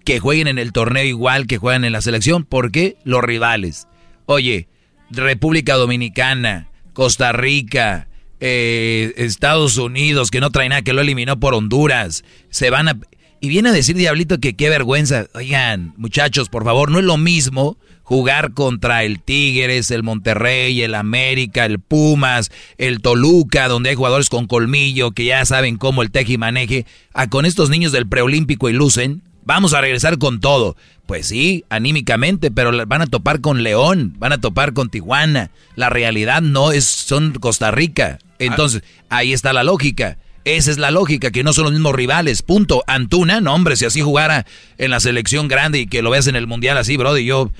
que 0.05 0.19
jueguen 0.19 0.47
en 0.47 0.59
el 0.59 0.71
torneo 0.71 1.03
igual 1.03 1.47
que 1.47 1.57
juegan 1.57 1.83
en 1.83 1.93
la 1.93 2.01
selección. 2.01 2.43
¿Por 2.43 2.71
qué? 2.71 2.97
Los 3.03 3.23
rivales. 3.23 3.87
Oye, 4.25 4.67
República 5.09 5.75
Dominicana, 5.75 6.69
Costa 6.93 7.31
Rica, 7.31 8.07
eh, 8.39 9.13
Estados 9.17 9.77
Unidos, 9.77 10.31
que 10.31 10.39
no 10.39 10.51
trae 10.51 10.69
nada, 10.69 10.81
que 10.81 10.93
lo 10.93 11.01
eliminó 11.01 11.39
por 11.39 11.53
Honduras. 11.53 12.23
Se 12.49 12.69
van 12.69 12.87
a... 12.87 12.99
Y 13.39 13.49
viene 13.49 13.69
a 13.69 13.73
decir 13.73 13.95
Diablito 13.95 14.39
que 14.39 14.55
qué 14.55 14.69
vergüenza. 14.69 15.25
Oigan, 15.33 15.93
muchachos, 15.97 16.49
por 16.49 16.63
favor, 16.63 16.91
no 16.91 16.99
es 16.99 17.05
lo 17.05 17.17
mismo 17.17 17.77
jugar 18.11 18.51
contra 18.51 19.05
el 19.05 19.21
Tigres, 19.21 19.89
el 19.89 20.03
Monterrey, 20.03 20.81
el 20.81 20.95
América, 20.95 21.63
el 21.63 21.79
Pumas, 21.79 22.51
el 22.77 22.99
Toluca, 22.99 23.69
donde 23.69 23.89
hay 23.89 23.95
jugadores 23.95 24.27
con 24.27 24.47
colmillo 24.47 25.11
que 25.11 25.23
ya 25.23 25.45
saben 25.45 25.77
cómo 25.77 26.01
el 26.01 26.11
teje 26.11 26.33
y 26.33 26.37
maneje, 26.37 26.85
a 27.13 27.29
con 27.29 27.45
estos 27.45 27.69
niños 27.69 27.93
del 27.93 28.09
preolímpico 28.09 28.67
y 28.67 28.73
lucen. 28.73 29.21
Vamos 29.45 29.73
a 29.73 29.79
regresar 29.79 30.17
con 30.17 30.41
todo. 30.41 30.75
Pues 31.05 31.27
sí, 31.27 31.63
anímicamente, 31.69 32.51
pero 32.51 32.85
van 32.85 33.01
a 33.01 33.07
topar 33.07 33.39
con 33.39 33.63
León, 33.63 34.13
van 34.17 34.33
a 34.33 34.41
topar 34.41 34.73
con 34.73 34.89
Tijuana. 34.89 35.51
La 35.77 35.89
realidad 35.89 36.41
no 36.41 36.73
es, 36.73 36.83
son 36.83 37.31
Costa 37.35 37.71
Rica. 37.71 38.19
Entonces, 38.39 38.83
ahí 39.07 39.31
está 39.31 39.53
la 39.53 39.63
lógica. 39.63 40.17
Esa 40.43 40.71
es 40.71 40.79
la 40.79 40.91
lógica, 40.91 41.31
que 41.31 41.43
no 41.43 41.53
son 41.53 41.65
los 41.65 41.73
mismos 41.73 41.95
rivales. 41.95 42.41
Punto. 42.41 42.83
Antuna, 42.87 43.39
no, 43.39 43.53
hombre, 43.53 43.77
si 43.77 43.85
así 43.85 44.01
jugara 44.01 44.45
en 44.77 44.91
la 44.91 44.99
selección 44.99 45.47
grande 45.47 45.79
y 45.79 45.87
que 45.87 46.01
lo 46.01 46.09
veas 46.09 46.27
en 46.27 46.35
el 46.35 46.47
mundial 46.47 46.77
así, 46.77 46.97
bro, 46.97 47.17
y 47.17 47.25
yo 47.25 47.51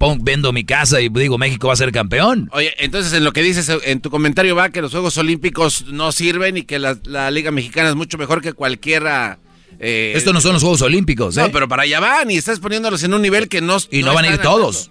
pon- 0.00 0.18
vendo 0.24 0.50
mi 0.52 0.64
casa 0.64 0.98
y 1.02 1.10
digo 1.10 1.36
México 1.36 1.66
va 1.68 1.74
a 1.74 1.76
ser 1.76 1.92
campeón. 1.92 2.48
Oye, 2.52 2.72
entonces 2.78 3.12
en 3.12 3.22
lo 3.22 3.32
que 3.32 3.42
dices, 3.42 3.70
en 3.84 4.00
tu 4.00 4.10
comentario 4.10 4.56
va 4.56 4.70
que 4.70 4.80
los 4.80 4.90
Juegos 4.92 5.16
Olímpicos 5.18 5.84
no 5.88 6.10
sirven 6.10 6.56
y 6.56 6.62
que 6.62 6.78
la, 6.78 6.98
la 7.04 7.30
Liga 7.30 7.50
Mexicana 7.50 7.90
es 7.90 7.94
mucho 7.94 8.16
mejor 8.16 8.40
que 8.40 8.54
cualquiera... 8.54 9.38
eh, 9.78 10.14
Estos 10.16 10.32
no 10.32 10.40
son 10.40 10.54
los 10.54 10.62
Juegos 10.62 10.80
Olímpicos, 10.80 11.36
¿eh? 11.36 11.42
No, 11.42 11.52
pero 11.52 11.68
para 11.68 11.82
allá 11.82 12.00
van 12.00 12.30
y 12.30 12.36
estás 12.36 12.60
poniéndolos 12.60 13.02
en 13.02 13.12
un 13.12 13.20
nivel 13.20 13.48
que 13.48 13.60
no... 13.60 13.76
y 13.90 14.02
no, 14.02 14.14
van 14.14 14.24
a 14.24 14.28
ir 14.28 14.38
todos. 14.38 14.90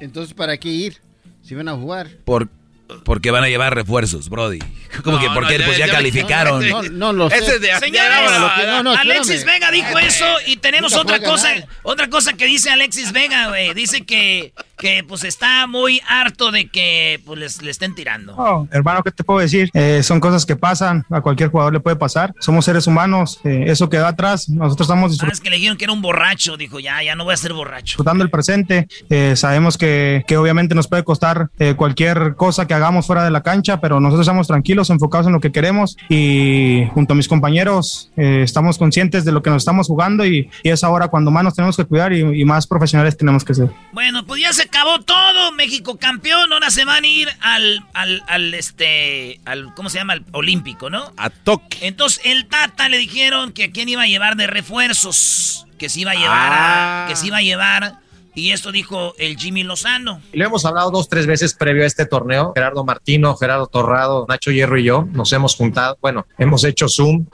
Entonces, 0.00 0.34
¿para 0.34 0.56
qué 0.56 0.70
ir? 0.70 0.96
Si 1.42 1.54
van 1.54 1.68
a 1.68 1.74
jugar. 1.74 2.08
Por, 2.24 2.48
porque 3.04 3.30
van 3.30 3.44
a 3.44 3.48
llevar 3.48 3.74
refuerzos, 3.74 4.28
Brody. 4.28 4.58
Como 5.02 5.16
No, 5.16 5.22
que 5.22 5.28
no, 5.28 5.34
porque 5.34 5.58
ya- 5.58 5.64
pues 5.66 5.78
ya, 5.78 5.86
ya- 5.86 5.92
calificaron. 5.92 6.68
no, 6.68 6.82
no 6.82 7.12
lo 7.12 7.28
sé. 7.30 7.38
Ese 7.38 7.54
es 7.56 7.60
de- 7.60 7.78
Señores, 7.80 8.30
No, 8.30 8.38
lo 8.38 8.54
que- 8.54 8.66
no, 8.66 8.82
no, 8.82 8.92
Alexis. 8.92 9.44
Vega 9.44 9.70
dijo 9.70 9.98
eso 9.98 10.26
y 10.46 10.56
tenemos 10.58 10.92
otra 10.94 11.20
cosa, 11.20 11.48
ganar. 11.50 11.68
otra 11.82 12.08
cosa 12.08 12.34
que 12.34 12.46
dice 12.46 12.70
Alexis 12.70 13.12
Vega, 13.12 13.48
güey. 13.48 13.74
Dice 13.74 14.04
que, 14.06 14.52
que 14.84 15.02
pues 15.02 15.24
está 15.24 15.66
muy 15.66 16.02
harto 16.06 16.50
de 16.50 16.68
que 16.68 17.18
pues 17.24 17.38
les, 17.38 17.62
le 17.62 17.70
estén 17.70 17.94
tirando. 17.94 18.34
Oh, 18.36 18.68
hermano, 18.70 19.02
¿qué 19.02 19.10
te 19.10 19.24
puedo 19.24 19.40
decir? 19.40 19.70
Eh, 19.72 20.02
son 20.02 20.20
cosas 20.20 20.44
que 20.44 20.56
pasan, 20.56 21.06
a 21.08 21.22
cualquier 21.22 21.48
jugador 21.48 21.72
le 21.72 21.80
puede 21.80 21.96
pasar. 21.96 22.34
Somos 22.38 22.66
seres 22.66 22.86
humanos, 22.86 23.40
eh, 23.44 23.64
eso 23.68 23.88
queda 23.88 24.08
atrás. 24.08 24.46
Nosotros 24.50 24.84
estamos 24.86 25.04
Ah, 25.04 25.08
disfrutando 25.12 25.32
es 25.32 25.40
que 25.40 25.48
le 25.48 25.56
dijeron 25.56 25.78
que 25.78 25.84
era 25.84 25.92
un 25.94 26.02
borracho, 26.02 26.58
dijo, 26.58 26.80
ya, 26.80 27.02
ya 27.02 27.14
no 27.14 27.24
voy 27.24 27.32
a 27.32 27.38
ser 27.38 27.54
borracho. 27.54 27.84
disfrutando 27.92 28.22
el 28.24 28.28
presente. 28.28 28.86
Eh, 29.08 29.36
sabemos 29.36 29.78
que, 29.78 30.22
que 30.28 30.36
obviamente 30.36 30.74
nos 30.74 30.86
puede 30.86 31.02
costar 31.02 31.48
eh, 31.58 31.72
cualquier 31.76 32.34
cosa 32.36 32.66
que 32.66 32.74
hagamos 32.74 33.06
fuera 33.06 33.24
de 33.24 33.30
la 33.30 33.42
cancha, 33.42 33.80
pero 33.80 34.00
nosotros 34.00 34.26
estamos 34.26 34.46
tranquilos, 34.48 34.90
enfocados 34.90 35.26
en 35.28 35.32
lo 35.32 35.40
que 35.40 35.50
queremos 35.50 35.96
y 36.10 36.82
junto 36.92 37.14
a 37.14 37.16
mis 37.16 37.26
compañeros 37.28 38.10
estamos 38.16 38.76
conscientes 38.76 39.24
de 39.24 39.32
lo 39.32 39.42
que 39.42 39.48
nos 39.48 39.62
estamos 39.62 39.86
jugando 39.86 40.26
y, 40.26 40.50
y 40.62 40.68
es 40.68 40.84
ahora 40.84 41.08
cuando 41.08 41.30
más 41.30 41.42
nos 41.42 41.54
tenemos 41.54 41.74
que 41.74 41.86
cuidar 41.86 42.12
y, 42.12 42.20
y 42.42 42.44
más 42.44 42.66
profesionales 42.66 43.16
tenemos 43.16 43.44
que 43.44 43.54
ser. 43.54 43.70
Bueno, 43.94 44.26
pues 44.26 44.42
ya 44.42 44.52
se 44.52 44.66
acabó 44.74 45.00
todo, 45.00 45.52
México 45.52 45.98
campeón, 45.98 46.52
ahora 46.52 46.70
se 46.70 46.84
van 46.84 47.04
a 47.04 47.06
ir 47.06 47.28
al, 47.40 47.80
al, 47.94 48.22
al 48.26 48.54
este, 48.54 49.40
al, 49.44 49.72
¿cómo 49.74 49.88
se 49.88 49.98
llama? 49.98 50.14
Al 50.14 50.24
olímpico, 50.32 50.90
¿no? 50.90 51.12
A 51.16 51.30
toque. 51.30 51.86
Entonces, 51.86 52.20
el 52.24 52.46
Tata 52.46 52.88
le 52.88 52.98
dijeron 52.98 53.52
que 53.52 53.70
quién 53.70 53.88
iba 53.88 54.02
a 54.02 54.06
llevar 54.06 54.34
de 54.36 54.46
refuerzos, 54.48 55.66
que 55.78 55.88
se 55.88 56.00
iba 56.00 56.10
a 56.10 56.14
llevar, 56.14 56.52
Ah. 56.52 57.04
a- 57.04 57.08
que 57.08 57.16
se 57.16 57.26
iba 57.28 57.36
a 57.38 57.42
llevar, 57.42 57.98
y 58.34 58.50
esto 58.50 58.72
dijo 58.72 59.14
el 59.18 59.36
Jimmy 59.36 59.62
Lozano. 59.62 60.20
Lo 60.32 60.44
hemos 60.44 60.64
hablado 60.64 60.90
dos, 60.90 61.08
tres 61.08 61.26
veces 61.26 61.54
previo 61.54 61.84
a 61.84 61.86
este 61.86 62.06
torneo. 62.06 62.52
Gerardo 62.54 62.84
Martino, 62.84 63.36
Gerardo 63.36 63.66
Torrado, 63.66 64.26
Nacho 64.28 64.50
Hierro 64.50 64.78
y 64.78 64.84
yo 64.84 65.06
nos 65.12 65.32
hemos 65.32 65.54
juntado, 65.54 65.96
bueno, 66.00 66.26
hemos 66.38 66.64
hecho 66.64 66.88
Zoom 66.88 67.26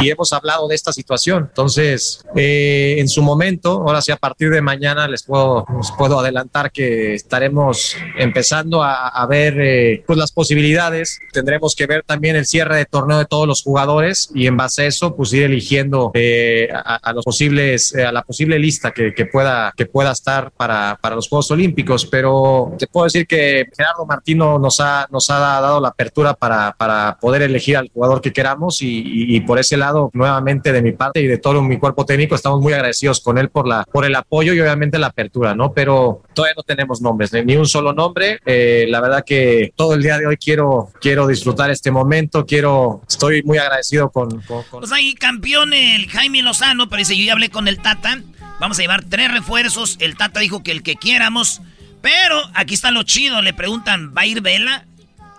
y 0.00 0.10
hemos 0.10 0.32
hablado 0.32 0.68
de 0.68 0.74
esta 0.74 0.92
situación. 0.92 1.46
Entonces, 1.48 2.24
eh, 2.34 2.96
en 2.98 3.08
su 3.08 3.22
momento, 3.22 3.84
ahora 3.86 4.02
sí, 4.02 4.10
a 4.10 4.16
partir 4.16 4.50
de 4.50 4.60
mañana 4.60 5.06
les 5.06 5.22
puedo, 5.22 5.64
puedo 5.96 6.18
adelantar 6.18 6.72
que 6.72 7.14
estaremos 7.14 7.96
empezando 8.18 8.82
a, 8.82 9.26
ver 9.28 9.60
eh, 9.60 10.04
pues 10.06 10.18
las 10.18 10.32
posibilidades. 10.32 11.20
Tendremos 11.32 11.76
que 11.76 11.86
ver 11.86 12.02
también 12.02 12.34
el 12.34 12.46
cierre 12.46 12.76
de 12.76 12.84
torneo 12.86 13.18
de 13.18 13.24
todos 13.24 13.46
los 13.46 13.62
jugadores 13.62 14.30
y 14.34 14.46
en 14.48 14.56
base 14.56 14.82
a 14.82 14.86
eso, 14.86 15.14
pues 15.14 15.32
ir 15.32 15.44
eligiendo 15.44 16.10
eh, 16.14 16.68
a, 16.72 17.12
los 17.12 17.24
posibles, 17.24 17.94
eh, 17.94 18.04
a 18.04 18.12
la 18.12 18.22
posible 18.22 18.58
lista 18.58 18.90
que 18.90 19.26
pueda, 19.26 19.72
que 19.76 19.86
pueda 19.86 20.10
estar 20.10 20.31
para, 20.56 20.98
para 21.00 21.16
los 21.16 21.28
Juegos 21.28 21.50
Olímpicos, 21.50 22.06
pero 22.06 22.72
te 22.78 22.86
puedo 22.86 23.04
decir 23.04 23.26
que 23.26 23.66
Gerardo 23.76 24.06
Martino 24.06 24.58
nos 24.58 24.80
ha, 24.80 25.06
nos 25.10 25.28
ha 25.30 25.38
dado 25.38 25.80
la 25.80 25.88
apertura 25.88 26.34
para, 26.34 26.74
para 26.78 27.18
poder 27.20 27.42
elegir 27.42 27.76
al 27.76 27.90
jugador 27.92 28.20
que 28.20 28.32
queramos 28.32 28.82
y, 28.82 28.86
y- 28.88 29.36
y 29.36 29.40
por 29.40 29.58
ese 29.58 29.76
lado, 29.76 30.10
nuevamente 30.12 30.72
de 30.72 30.82
mi 30.82 30.92
parte 30.92 31.20
y 31.20 31.26
de 31.26 31.38
todo 31.38 31.62
mi 31.62 31.78
cuerpo 31.78 32.04
técnico, 32.06 32.34
estamos 32.34 32.60
muy 32.60 32.72
agradecidos 32.72 33.20
con 33.20 33.38
él 33.38 33.48
por, 33.50 33.66
la, 33.68 33.84
por 33.84 34.04
el 34.04 34.14
apoyo 34.14 34.52
y 34.54 34.60
obviamente 34.60 34.98
la 34.98 35.08
apertura, 35.08 35.54
¿no? 35.54 35.72
Pero 35.72 36.22
todavía 36.34 36.54
no 36.56 36.62
tenemos 36.62 37.00
nombres, 37.00 37.32
ni 37.32 37.56
un 37.56 37.66
solo 37.66 37.92
nombre. 37.92 38.38
Eh, 38.46 38.86
la 38.88 39.00
verdad 39.00 39.22
que 39.24 39.72
todo 39.76 39.94
el 39.94 40.02
día 40.02 40.18
de 40.18 40.26
hoy 40.26 40.36
quiero, 40.36 40.90
quiero 41.00 41.26
disfrutar 41.26 41.70
este 41.70 41.90
momento, 41.90 42.44
quiero, 42.46 43.02
estoy 43.08 43.42
muy 43.42 43.58
agradecido 43.58 44.10
con, 44.10 44.40
con- 44.42 44.62
con 44.64 44.80
Pues 44.80 44.92
ahí 44.92 45.14
campeón 45.14 45.72
el 45.74 46.08
Jaime 46.08 46.42
Lozano, 46.42 46.88
pero 46.88 46.98
dice, 46.98 47.16
yo 47.16 47.24
ya 47.24 47.32
hablé 47.32 47.48
con 47.50 47.68
el 47.68 47.78
Tata, 47.78 48.20
vamos 48.62 48.78
a 48.78 48.82
llevar 48.82 49.04
tres 49.04 49.28
refuerzos, 49.30 49.96
el 50.00 50.16
Tata 50.16 50.38
dijo 50.38 50.62
que 50.62 50.70
el 50.70 50.84
que 50.84 50.94
quieramos, 50.94 51.60
pero 52.00 52.40
aquí 52.54 52.74
está 52.74 52.92
lo 52.92 53.02
chido, 53.02 53.42
le 53.42 53.52
preguntan, 53.52 54.14
¿va 54.16 54.22
a 54.22 54.26
ir 54.26 54.40
Vela? 54.40 54.86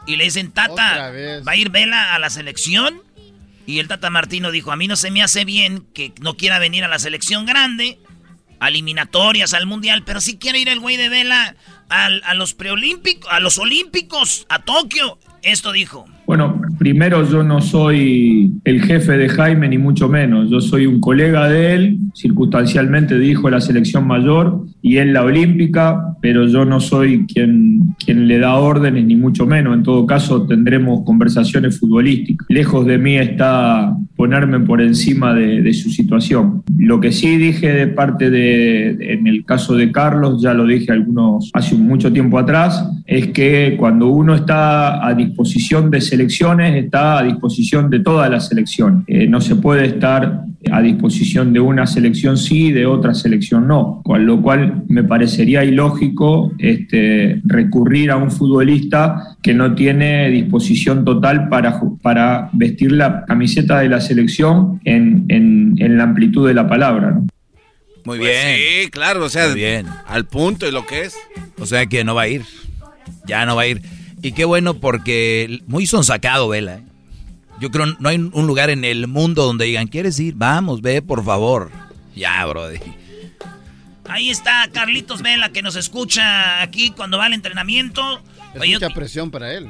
Y 0.05 0.17
le 0.17 0.25
dicen, 0.25 0.51
Tata. 0.51 1.09
¿va 1.47 1.51
a 1.53 1.55
ir 1.55 1.69
Vela 1.69 2.13
a 2.13 2.19
la 2.19 2.29
selección? 2.29 3.01
Y 3.65 3.79
el 3.79 3.87
Tata 3.87 4.09
Martino 4.09 4.51
dijo, 4.51 4.73
a 4.73 4.75
mí 4.75 4.87
no 4.89 4.97
se 4.97 5.09
me 5.09 5.23
hace 5.23 5.45
bien 5.45 5.85
que 5.93 6.11
no 6.19 6.35
quiera 6.35 6.59
venir 6.59 6.83
a 6.83 6.89
la 6.89 6.99
selección 6.99 7.45
grande, 7.45 7.97
a 8.59 8.67
eliminatorias, 8.67 9.53
al 9.53 9.65
mundial, 9.67 10.03
pero 10.05 10.19
sí 10.19 10.37
quiere 10.37 10.59
ir 10.59 10.67
el 10.67 10.81
güey 10.81 10.97
de 10.97 11.07
Vela 11.07 11.55
al- 11.87 12.21
a 12.25 12.33
los 12.33 12.53
preolímpicos, 12.53 13.31
a 13.31 13.39
los 13.39 13.57
olímpicos, 13.57 14.45
a 14.49 14.59
Tokio. 14.63 15.17
Esto 15.43 15.71
dijo. 15.71 16.05
Bueno, 16.35 16.59
primero 16.79 17.29
yo 17.29 17.43
no 17.43 17.61
soy 17.61 18.53
el 18.63 18.81
jefe 18.81 19.11
de 19.17 19.29
Jaime 19.29 19.69
ni 19.69 19.77
mucho 19.77 20.09
menos, 20.09 20.49
yo 20.49 20.61
soy 20.61 20.87
un 20.87 20.99
colega 20.99 21.47
de 21.47 21.75
él, 21.75 21.99
circunstancialmente 22.15 23.19
dirijo 23.19 23.51
la 23.51 23.61
selección 23.61 24.07
mayor 24.07 24.65
y 24.81 24.97
él 24.97 25.13
la 25.13 25.21
olímpica, 25.23 26.15
pero 26.23 26.47
yo 26.47 26.65
no 26.65 26.79
soy 26.79 27.27
quien, 27.27 27.93
quien 28.03 28.27
le 28.27 28.39
da 28.39 28.55
órdenes 28.55 29.05
ni 29.05 29.15
mucho 29.15 29.45
menos, 29.45 29.75
en 29.75 29.83
todo 29.83 30.07
caso 30.07 30.47
tendremos 30.47 31.03
conversaciones 31.05 31.79
futbolísticas. 31.79 32.47
Lejos 32.49 32.87
de 32.87 32.97
mí 32.97 33.15
está 33.15 33.95
ponerme 34.15 34.59
por 34.59 34.81
encima 34.81 35.35
de, 35.35 35.61
de 35.61 35.73
su 35.73 35.91
situación. 35.91 36.63
Lo 36.79 36.99
que 36.99 37.11
sí 37.11 37.37
dije 37.37 37.71
de 37.73 37.87
parte 37.87 38.29
de, 38.31 39.13
en 39.13 39.27
el 39.27 39.45
caso 39.45 39.75
de 39.75 39.91
Carlos, 39.91 40.41
ya 40.41 40.55
lo 40.55 40.65
dije 40.65 40.91
algunos 40.91 41.51
hace 41.53 41.75
mucho 41.75 42.11
tiempo 42.11 42.39
atrás, 42.39 42.89
es 43.05 43.27
que 43.27 43.75
cuando 43.77 44.07
uno 44.07 44.33
está 44.33 45.05
a 45.05 45.13
disposición 45.13 45.91
de 45.91 46.01
selecciones, 46.27 46.83
está 46.83 47.19
a 47.19 47.23
disposición 47.23 47.89
de 47.89 47.99
toda 47.99 48.29
la 48.29 48.39
selección. 48.39 49.03
Eh, 49.07 49.27
no 49.27 49.41
se 49.41 49.55
puede 49.55 49.85
estar 49.87 50.41
a 50.71 50.81
disposición 50.81 51.51
de 51.51 51.59
una 51.59 51.85
selección 51.85 52.37
sí 52.37 52.67
y 52.67 52.71
de 52.71 52.85
otra 52.85 53.13
selección 53.13 53.67
no, 53.67 54.01
con 54.03 54.25
lo 54.25 54.41
cual 54.41 54.83
me 54.87 55.03
parecería 55.03 55.63
ilógico 55.65 56.53
este, 56.57 57.41
recurrir 57.43 58.11
a 58.11 58.15
un 58.15 58.31
futbolista 58.31 59.35
que 59.41 59.53
no 59.53 59.75
tiene 59.75 60.29
disposición 60.29 61.03
total 61.03 61.49
para, 61.49 61.79
para 62.01 62.49
vestir 62.53 62.93
la 62.93 63.25
camiseta 63.25 63.79
de 63.79 63.89
la 63.89 63.99
selección 63.99 64.79
en, 64.85 65.25
en- 65.27 65.75
en 65.77 65.97
la 65.97 66.03
amplitud 66.03 66.47
de 66.47 66.53
la 66.53 66.67
palabra. 66.67 67.11
¿no? 67.11 67.27
Muy 68.05 68.19
Pues 68.19 68.19
bien. 68.19 68.57
sí, 68.85 68.89
claro, 68.89 69.25
o 69.25 69.29
sea, 69.29 69.47
bien. 69.53 69.85
al 70.07 70.25
punto 70.25 70.67
y 70.67 70.71
lo 70.71 70.85
que 70.85 71.01
es. 71.01 71.15
O 71.59 71.65
sea 71.65 71.85
que 71.87 72.03
no 72.05 72.15
va 72.15 72.23
a 72.23 72.27
ir. 72.29 72.41
Ya 73.27 73.45
no 73.45 73.55
va 73.57 73.63
a 73.63 73.67
ir. 73.67 73.81
Y 74.23 74.31
qué 74.31 74.45
bueno 74.45 74.75
porque 74.75 75.59
muy 75.67 75.85
sonsacado, 75.85 76.47
Vela. 76.47 76.75
¿eh? 76.75 76.83
Yo 77.59 77.69
creo 77.71 77.85
no 77.99 78.07
hay 78.09 78.15
un 78.17 78.47
lugar 78.47 78.69
en 78.69 78.85
el 78.85 79.07
mundo 79.07 79.45
donde 79.45 79.65
digan, 79.65 79.87
¿quieres 79.87 80.17
ir? 80.17 80.33
Vamos, 80.35 80.81
ve, 80.81 81.01
por 81.01 81.23
favor. 81.23 81.71
Ya, 82.15 82.45
brody. 82.45 82.79
Ahí 84.07 84.29
está 84.29 84.69
Carlitos 84.71 85.21
Vela 85.21 85.49
que 85.49 85.61
nos 85.61 85.75
escucha 85.75 86.61
aquí 86.61 86.91
cuando 86.91 87.17
va 87.17 87.25
al 87.25 87.33
entrenamiento. 87.33 88.21
Es 88.55 88.61
Oye, 88.61 88.73
mucha 88.75 88.89
presión 88.91 89.29
para 89.29 89.53
él. 89.53 89.69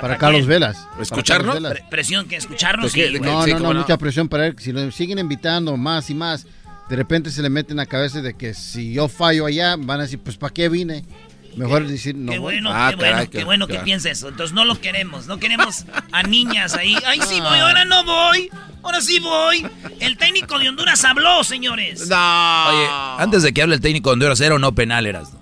¿Para 0.00 0.16
Carlos? 0.16 0.46
Velas. 0.46 0.88
¿Escucharnos? 1.00 1.54
Carlos 1.54 1.72
Velas. 1.72 1.90
presión 1.90 2.28
que 2.28 2.36
escucharnos. 2.36 2.92
Sí, 2.92 3.02
no, 3.20 3.44
sí, 3.44 3.50
no, 3.50 3.58
cómo 3.58 3.68
no, 3.68 3.74
no. 3.74 3.80
mucha 3.80 3.98
presión 3.98 4.28
para 4.28 4.46
él. 4.46 4.54
Si 4.58 4.70
lo 4.72 4.90
siguen 4.92 5.18
invitando 5.18 5.76
más 5.76 6.08
y 6.08 6.14
más, 6.14 6.46
de 6.88 6.94
repente 6.94 7.32
se 7.32 7.42
le 7.42 7.50
mete 7.50 7.72
en 7.72 7.78
la 7.78 7.86
cabeza 7.86 8.22
de 8.22 8.34
que 8.34 8.54
si 8.54 8.92
yo 8.92 9.08
fallo 9.08 9.44
allá, 9.44 9.74
van 9.76 9.98
a 9.98 10.02
decir, 10.04 10.20
pues 10.20 10.36
¿para 10.36 10.54
qué 10.54 10.68
vine? 10.68 11.04
Mejor 11.56 11.86
decir, 11.86 12.14
no 12.16 12.32
Qué 12.32 12.38
bueno, 12.38 12.70
Ah, 12.72 12.88
qué 12.90 12.96
bueno, 12.96 13.12
caray, 13.12 13.26
qué 13.28 13.38
qué- 13.38 13.44
bueno 13.44 13.66
que 13.66 13.78
piense 13.80 14.10
eso. 14.10 14.28
Entonces 14.28 14.54
no 14.54 14.64
lo 14.64 14.80
queremos, 14.80 15.26
no 15.26 15.38
queremos 15.38 15.84
a 16.12 16.22
niñas 16.22 16.74
ahí. 16.74 16.96
Ay, 17.06 17.20
sí 17.28 17.40
voy, 17.40 17.58
ahora 17.58 17.84
no 17.84 18.04
voy, 18.04 18.48
ahora 18.82 19.00
sí 19.00 19.18
voy. 19.18 19.66
El 20.00 20.16
técnico 20.16 20.58
de 20.58 20.68
Honduras 20.70 21.04
habló, 21.04 21.44
señores. 21.44 22.08
No. 22.08 22.66
Oye, 22.68 22.88
antes 23.22 23.42
de 23.42 23.52
que 23.52 23.62
hable 23.62 23.74
el 23.74 23.80
técnico 23.80 24.10
de 24.10 24.14
Honduras, 24.14 24.40
¿era 24.40 24.54
o 24.54 24.58
no 24.58 24.74
penal 24.74 25.06
eras? 25.06 25.32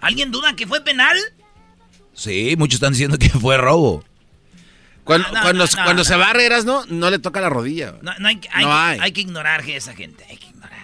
¿Alguien 0.00 0.30
duda 0.30 0.54
que 0.56 0.66
fue 0.66 0.80
penal? 0.80 1.16
Sí, 2.14 2.54
muchos 2.58 2.74
están 2.74 2.92
diciendo 2.92 3.18
que 3.18 3.28
fue 3.30 3.56
robo. 3.56 4.04
Cuando, 5.04 5.28
No, 5.28 5.34
no, 5.34 5.40
cuando, 5.42 5.64
no, 5.64 5.70
no, 5.70 5.84
cuando 5.84 6.00
no. 6.02 6.04
se 6.04 6.14
a 6.14 6.30
Eras, 6.32 6.64
¿no? 6.66 6.84
No 6.86 7.10
le 7.10 7.18
toca 7.18 7.40
la 7.40 7.48
rodilla. 7.48 7.94
No, 8.02 8.12
no 8.18 8.28
hay, 8.28 8.40
hay 8.52 8.64
hay. 8.68 8.98
hay 9.00 9.12
que 9.12 9.22
ignorar 9.22 9.60
a 9.62 9.66
esa 9.66 9.94
gente, 9.94 10.24
hay 10.28 10.36
que 10.36 10.48
ignorar. 10.48 10.77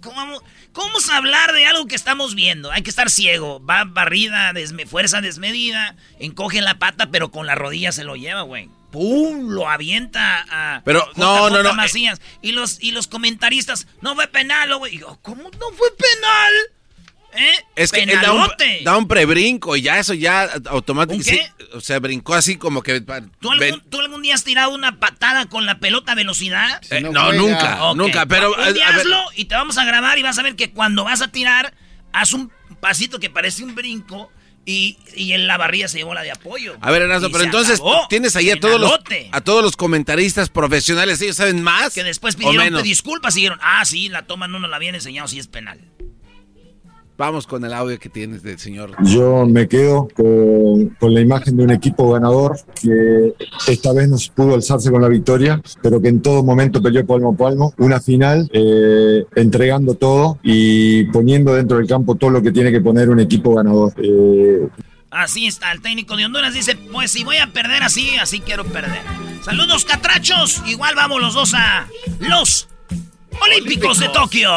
¿Cómo 0.00 0.16
vamos, 0.16 0.42
cómo 0.72 0.86
vamos 0.88 1.08
a 1.10 1.16
hablar 1.16 1.52
de 1.52 1.66
algo 1.66 1.86
que 1.86 1.94
estamos 1.96 2.34
viendo? 2.34 2.70
Hay 2.72 2.82
que 2.82 2.90
estar 2.90 3.10
ciego. 3.10 3.64
Va 3.64 3.84
barrida, 3.84 4.52
desme- 4.52 4.86
fuerza 4.86 5.20
desmedida, 5.20 5.96
encoge 6.18 6.60
la 6.60 6.78
pata, 6.78 7.10
pero 7.10 7.30
con 7.30 7.46
la 7.46 7.54
rodilla 7.54 7.92
se 7.92 8.04
lo 8.04 8.16
lleva, 8.16 8.42
güey. 8.42 8.68
¡Pum! 8.90 9.48
Lo 9.50 9.68
avienta 9.68 10.46
a 10.48 10.82
Pero, 10.84 11.06
no, 11.16 11.50
no, 11.50 11.62
no, 11.62 11.74
Macías. 11.74 12.20
Y 12.40 12.52
los, 12.52 12.82
y 12.82 12.92
los 12.92 13.06
comentaristas, 13.08 13.86
no 14.00 14.14
fue 14.14 14.26
penal, 14.28 14.74
güey. 14.78 14.94
Y 14.94 14.98
yo, 15.00 15.18
¿cómo 15.22 15.42
no 15.42 15.70
fue 15.76 15.88
penal? 15.96 16.52
¿Eh? 17.36 17.64
Es 17.76 17.92
que 17.92 18.02
él 18.02 18.10
da 18.20 18.32
un, 18.32 18.48
da 18.84 18.96
un 18.96 19.08
prebrinco 19.08 19.76
y 19.76 19.82
ya 19.82 19.98
eso 19.98 20.14
ya 20.14 20.48
automáticamente. 20.66 21.30
Sí, 21.58 21.64
o 21.74 21.80
sea, 21.80 21.98
brincó 21.98 22.34
así 22.34 22.56
como 22.56 22.82
que. 22.82 23.00
¿Tú 23.00 23.50
algún, 23.50 23.80
tú 23.88 24.00
algún 24.00 24.22
día 24.22 24.34
has 24.34 24.44
tirado 24.44 24.70
una 24.70 24.98
patada 24.98 25.46
con 25.46 25.66
la 25.66 25.78
pelota 25.78 26.12
a 26.12 26.14
velocidad? 26.14 26.80
Eh, 26.90 27.00
no, 27.00 27.12
no, 27.12 27.32
nunca, 27.32 27.78
nunca. 27.94 28.26
Pero. 28.26 28.54
Un 28.54 28.74
día 28.74 28.88
a 28.88 28.92
ver, 28.92 29.00
hazlo 29.00 29.20
y 29.34 29.44
te 29.46 29.54
vamos 29.54 29.78
a 29.78 29.84
grabar 29.84 30.18
y 30.18 30.22
vas 30.22 30.38
a 30.38 30.42
ver 30.42 30.56
que 30.56 30.70
cuando 30.70 31.04
vas 31.04 31.22
a 31.22 31.28
tirar, 31.28 31.74
haz 32.12 32.32
un 32.32 32.50
pasito 32.80 33.20
que 33.20 33.30
parece 33.30 33.64
un 33.64 33.74
brinco 33.74 34.30
y, 34.66 34.98
y 35.14 35.32
en 35.32 35.46
la 35.46 35.56
barrilla 35.56 35.86
se 35.86 35.98
llevó 35.98 36.12
la 36.12 36.22
de 36.22 36.32
apoyo. 36.32 36.76
A 36.80 36.90
ver, 36.90 37.02
Erasmo, 37.02 37.30
pero 37.30 37.44
entonces 37.44 37.76
acabó. 37.76 38.08
tienes 38.08 38.34
ahí 38.34 38.50
a 38.50 38.58
todos, 38.58 38.80
los, 38.80 38.98
a 39.30 39.40
todos 39.40 39.62
los 39.62 39.76
comentaristas 39.76 40.50
profesionales, 40.50 41.20
ellos 41.22 41.36
saben 41.36 41.62
más. 41.62 41.94
Que 41.94 42.02
después 42.02 42.34
pidieron 42.34 42.82
disculpas 42.82 43.36
y 43.36 43.40
dijeron, 43.40 43.60
ah, 43.62 43.84
sí, 43.84 44.08
la 44.08 44.26
toma 44.26 44.48
no 44.48 44.58
nos 44.58 44.68
la 44.68 44.76
habían 44.76 44.96
enseñado, 44.96 45.28
sí 45.28 45.38
es 45.38 45.46
penal. 45.46 45.78
Vamos 47.18 47.46
con 47.46 47.64
el 47.64 47.72
audio 47.72 47.98
que 47.98 48.10
tienes 48.10 48.42
del 48.42 48.58
señor. 48.58 48.90
Yo 49.04 49.46
me 49.46 49.66
quedo 49.66 50.08
con, 50.14 50.90
con 51.00 51.14
la 51.14 51.20
imagen 51.20 51.56
de 51.56 51.64
un 51.64 51.70
equipo 51.70 52.12
ganador 52.12 52.58
que 52.80 53.34
esta 53.68 53.92
vez 53.94 54.08
no 54.08 54.16
pudo 54.34 54.54
alzarse 54.54 54.90
con 54.90 55.00
la 55.00 55.08
victoria, 55.08 55.62
pero 55.80 56.00
que 56.02 56.08
en 56.08 56.20
todo 56.20 56.42
momento 56.42 56.82
peleó 56.82 57.06
palmo 57.06 57.32
a 57.32 57.36
palmo. 57.36 57.72
Una 57.78 58.00
final 58.00 58.50
eh, 58.52 59.24
entregando 59.34 59.94
todo 59.94 60.38
y 60.42 61.04
poniendo 61.04 61.54
dentro 61.54 61.78
del 61.78 61.86
campo 61.86 62.16
todo 62.16 62.30
lo 62.30 62.42
que 62.42 62.52
tiene 62.52 62.70
que 62.70 62.82
poner 62.82 63.08
un 63.08 63.20
equipo 63.20 63.54
ganador. 63.54 63.94
Eh, 63.96 64.68
Así 65.10 65.46
está, 65.46 65.72
el 65.72 65.80
técnico 65.80 66.14
de 66.16 66.26
Honduras 66.26 66.52
dice, 66.52 66.76
pues 66.92 67.10
si 67.12 67.24
voy 67.24 67.38
a 67.38 67.46
perder 67.46 67.82
así, 67.82 68.16
así 68.20 68.40
quiero 68.40 68.64
perder. 68.64 69.00
Saludos, 69.42 69.86
catrachos. 69.86 70.62
Igual 70.66 70.94
vamos 70.94 71.22
los 71.22 71.32
dos 71.32 71.54
a 71.54 71.86
los 72.18 72.68
Olímpicos, 73.40 73.98
de 73.98 74.08
Tokio. 74.10 74.50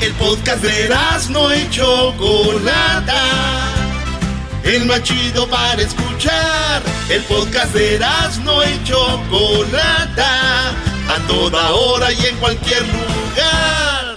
El 0.00 0.14
podcast 0.14 0.62
de 0.62 0.88
no 1.28 1.54
y 1.54 1.68
Chocolata. 1.68 3.22
El 4.64 4.86
más 4.86 5.02
chido 5.02 5.46
para 5.46 5.82
escuchar. 5.82 6.82
El 7.10 7.22
podcast 7.24 7.74
de 7.74 8.00
no 8.42 8.64
y 8.64 8.82
Chocolata. 8.84 10.70
A 10.70 11.26
toda 11.28 11.72
hora 11.72 12.10
y 12.12 12.26
en 12.26 12.36
cualquier 12.36 12.82
lugar. 12.82 14.16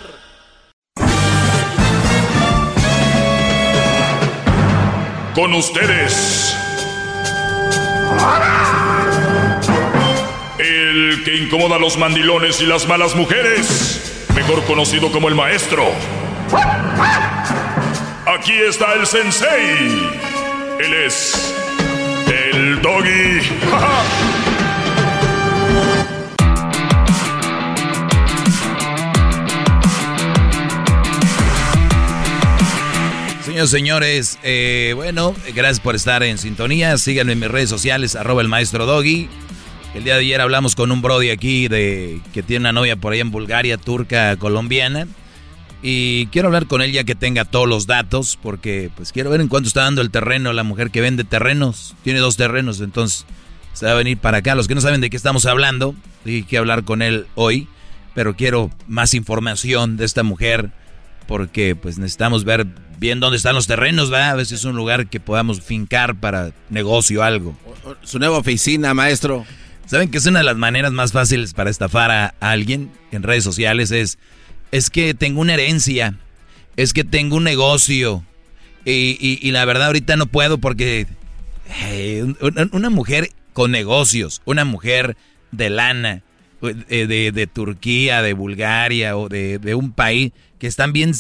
Con 5.36 5.54
ustedes. 5.54 6.56
El 10.60 11.24
que 11.26 11.36
incomoda 11.36 11.76
a 11.76 11.80
los 11.80 11.98
mandilones 11.98 12.62
y 12.62 12.68
las 12.68 12.88
malas 12.88 13.16
mujeres. 13.16 14.13
Mejor 14.36 14.64
conocido 14.66 15.12
como 15.12 15.30
el 15.30 15.36
maestro. 15.36 15.86
Aquí 18.26 18.54
está 18.54 18.94
el 18.94 19.06
sensei. 19.06 20.12
Él 20.80 20.94
es. 21.06 21.54
El 22.28 22.82
doggy. 22.82 23.42
Señores, 33.54 33.70
señores, 33.70 34.40
eh, 34.42 34.94
bueno, 34.96 35.36
gracias 35.54 35.80
por 35.80 35.96
estar 35.96 36.24
en 36.24 36.40
sintonía. 36.40 36.98
Síganme 36.98 37.34
en 37.34 37.40
mis 37.40 37.52
redes 37.52 37.70
sociales, 37.70 38.16
arroba 38.16 38.42
el 38.42 38.48
maestro 38.48 38.88
Doggy. 38.88 39.30
El 39.94 40.04
día 40.04 40.16
de 40.16 40.22
ayer 40.22 40.42
hablamos 40.42 40.76
con 40.76 40.92
un 40.92 41.04
brody 41.04 41.30
aquí 41.30 41.68
de 41.68 42.20
que 42.34 42.42
tiene 42.42 42.64
una 42.64 42.72
novia 42.72 42.96
por 42.96 43.14
ahí 43.14 43.20
en 43.20 43.30
Bulgaria, 43.30 43.78
turca, 43.78 44.36
colombiana. 44.38 45.08
Y 45.84 46.28
quiero 46.28 46.48
hablar 46.48 46.66
con 46.66 46.82
él 46.82 46.92
ya 46.92 47.04
que 47.04 47.14
tenga 47.14 47.46
todos 47.46 47.70
los 47.70 47.86
datos, 47.86 48.40
porque 48.42 48.90
pues 48.96 49.12
quiero 49.12 49.30
ver 49.30 49.42
en 49.42 49.50
cuánto 49.50 49.68
está 49.68 49.84
dando 49.84 50.02
el 50.02 50.10
terreno 50.10 50.52
la 50.52 50.64
mujer 50.64 50.90
que 50.90 51.02
vende 51.02 51.24
terrenos. 51.24 51.94
Tiene 52.04 52.20
dos 52.20 52.38
terrenos, 52.38 52.82
entonces 52.82 53.26
se 53.74 53.86
va 53.86 53.92
a 53.92 53.96
venir 53.96 54.18
para 54.18 54.40
acá. 54.40 54.56
Los 54.56 54.68
que 54.68 54.74
no 54.74 54.82
saben 54.82 55.00
de 55.00 55.12
qué 55.12 55.18
estamos 55.18 55.46
hablando, 55.46 55.94
hay 56.26 56.42
que 56.44 56.58
hablar 56.58 56.86
con 56.86 57.04
él 57.04 57.28
hoy, 57.36 57.68
pero 58.16 58.36
quiero 58.36 58.72
más 58.88 59.14
información 59.14 59.96
de 59.98 60.06
esta 60.06 60.24
mujer, 60.24 60.72
porque 61.28 61.76
pues 61.76 62.00
necesitamos 62.00 62.46
ver 62.46 62.66
bien 62.98 63.20
dónde 63.20 63.38
están 63.38 63.54
los 63.54 63.68
terrenos, 63.68 64.10
¿verdad? 64.10 64.32
A 64.32 64.36
veces 64.36 64.60
es 64.60 64.66
un 64.66 64.76
lugar 64.76 65.08
que 65.08 65.20
podamos 65.20 65.62
fincar 65.62 66.16
para 66.16 66.52
negocio 66.70 67.20
o 67.20 67.24
algo. 67.24 67.56
Su 68.04 68.18
nueva 68.18 68.38
oficina, 68.38 68.96
maestro. 68.96 69.46
¿Saben 69.94 70.10
que 70.10 70.18
es 70.18 70.26
una 70.26 70.40
de 70.40 70.46
las 70.46 70.58
maneras 70.58 70.92
más 70.92 71.12
fáciles 71.12 71.54
para 71.54 71.70
estafar 71.70 72.10
a 72.10 72.34
alguien 72.40 72.90
en 73.12 73.22
redes 73.22 73.44
sociales? 73.44 73.92
Es, 73.92 74.18
es 74.72 74.90
que 74.90 75.14
tengo 75.14 75.40
una 75.40 75.54
herencia, 75.54 76.16
es 76.78 76.94
que 76.94 77.04
tengo 77.04 77.36
un 77.36 77.44
negocio 77.44 78.26
y, 78.86 79.40
y- 79.40 79.52
la 79.52 79.66
verdad 79.66 79.86
ahorita 79.86 80.16
no 80.16 80.26
puedo 80.26 80.58
porque 80.58 81.06
eh, 81.84 82.24
un- 82.42 82.70
una 82.72 82.90
mujer 82.90 83.30
con 83.54 83.70
negocios, 83.70 84.42
una 84.46 84.66
mujer 84.66 85.16
de 85.52 85.70
lana, 85.70 86.24
eh, 86.64 87.06
de, 87.06 87.32
de 87.32 87.46
Turquía, 87.46 88.24
de 88.24 88.34
Bulgaria 88.34 89.16
o 89.16 89.30
de, 89.30 89.60
de 89.60 89.76
un 89.76 89.92
país 89.92 90.32
que 90.58 90.66
están 90.66 90.92
bien, 90.92 91.12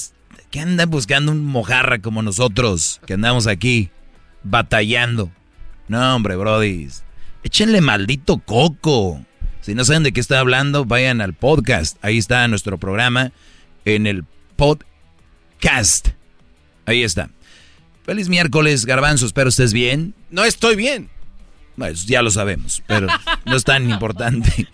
que 0.49 0.61
andan 0.61 0.89
buscando 0.89 1.31
un 1.31 1.45
mojarra 1.45 1.99
como 1.99 2.23
nosotros, 2.23 3.01
que 3.05 3.13
andamos 3.13 3.45
aquí 3.45 3.91
batallando. 4.41 5.29
No, 5.87 6.15
hombre, 6.15 6.35
brodis. 6.37 7.03
Échenle 7.43 7.81
maldito 7.81 8.37
coco. 8.39 9.23
Si 9.61 9.75
no 9.75 9.83
saben 9.83 10.03
de 10.03 10.13
qué 10.13 10.19
estoy 10.19 10.37
hablando, 10.37 10.85
vayan 10.85 11.21
al 11.21 11.33
podcast. 11.33 11.97
Ahí 12.01 12.17
está 12.17 12.47
nuestro 12.47 12.77
programa 12.77 13.31
en 13.85 14.07
el 14.07 14.23
podcast. 14.55 16.09
Ahí 16.85 17.03
está. 17.03 17.29
Feliz 18.05 18.29
miércoles, 18.29 18.85
Garbanzo. 18.85 19.25
Espero 19.25 19.49
estés 19.49 19.73
bien. 19.73 20.13
No 20.29 20.43
estoy 20.45 20.75
bien. 20.75 21.09
No, 21.75 21.85
eso 21.85 22.05
ya 22.07 22.21
lo 22.21 22.31
sabemos, 22.31 22.83
pero 22.87 23.07
no 23.45 23.55
es 23.55 23.63
tan 23.63 23.89
importante. 23.89 24.67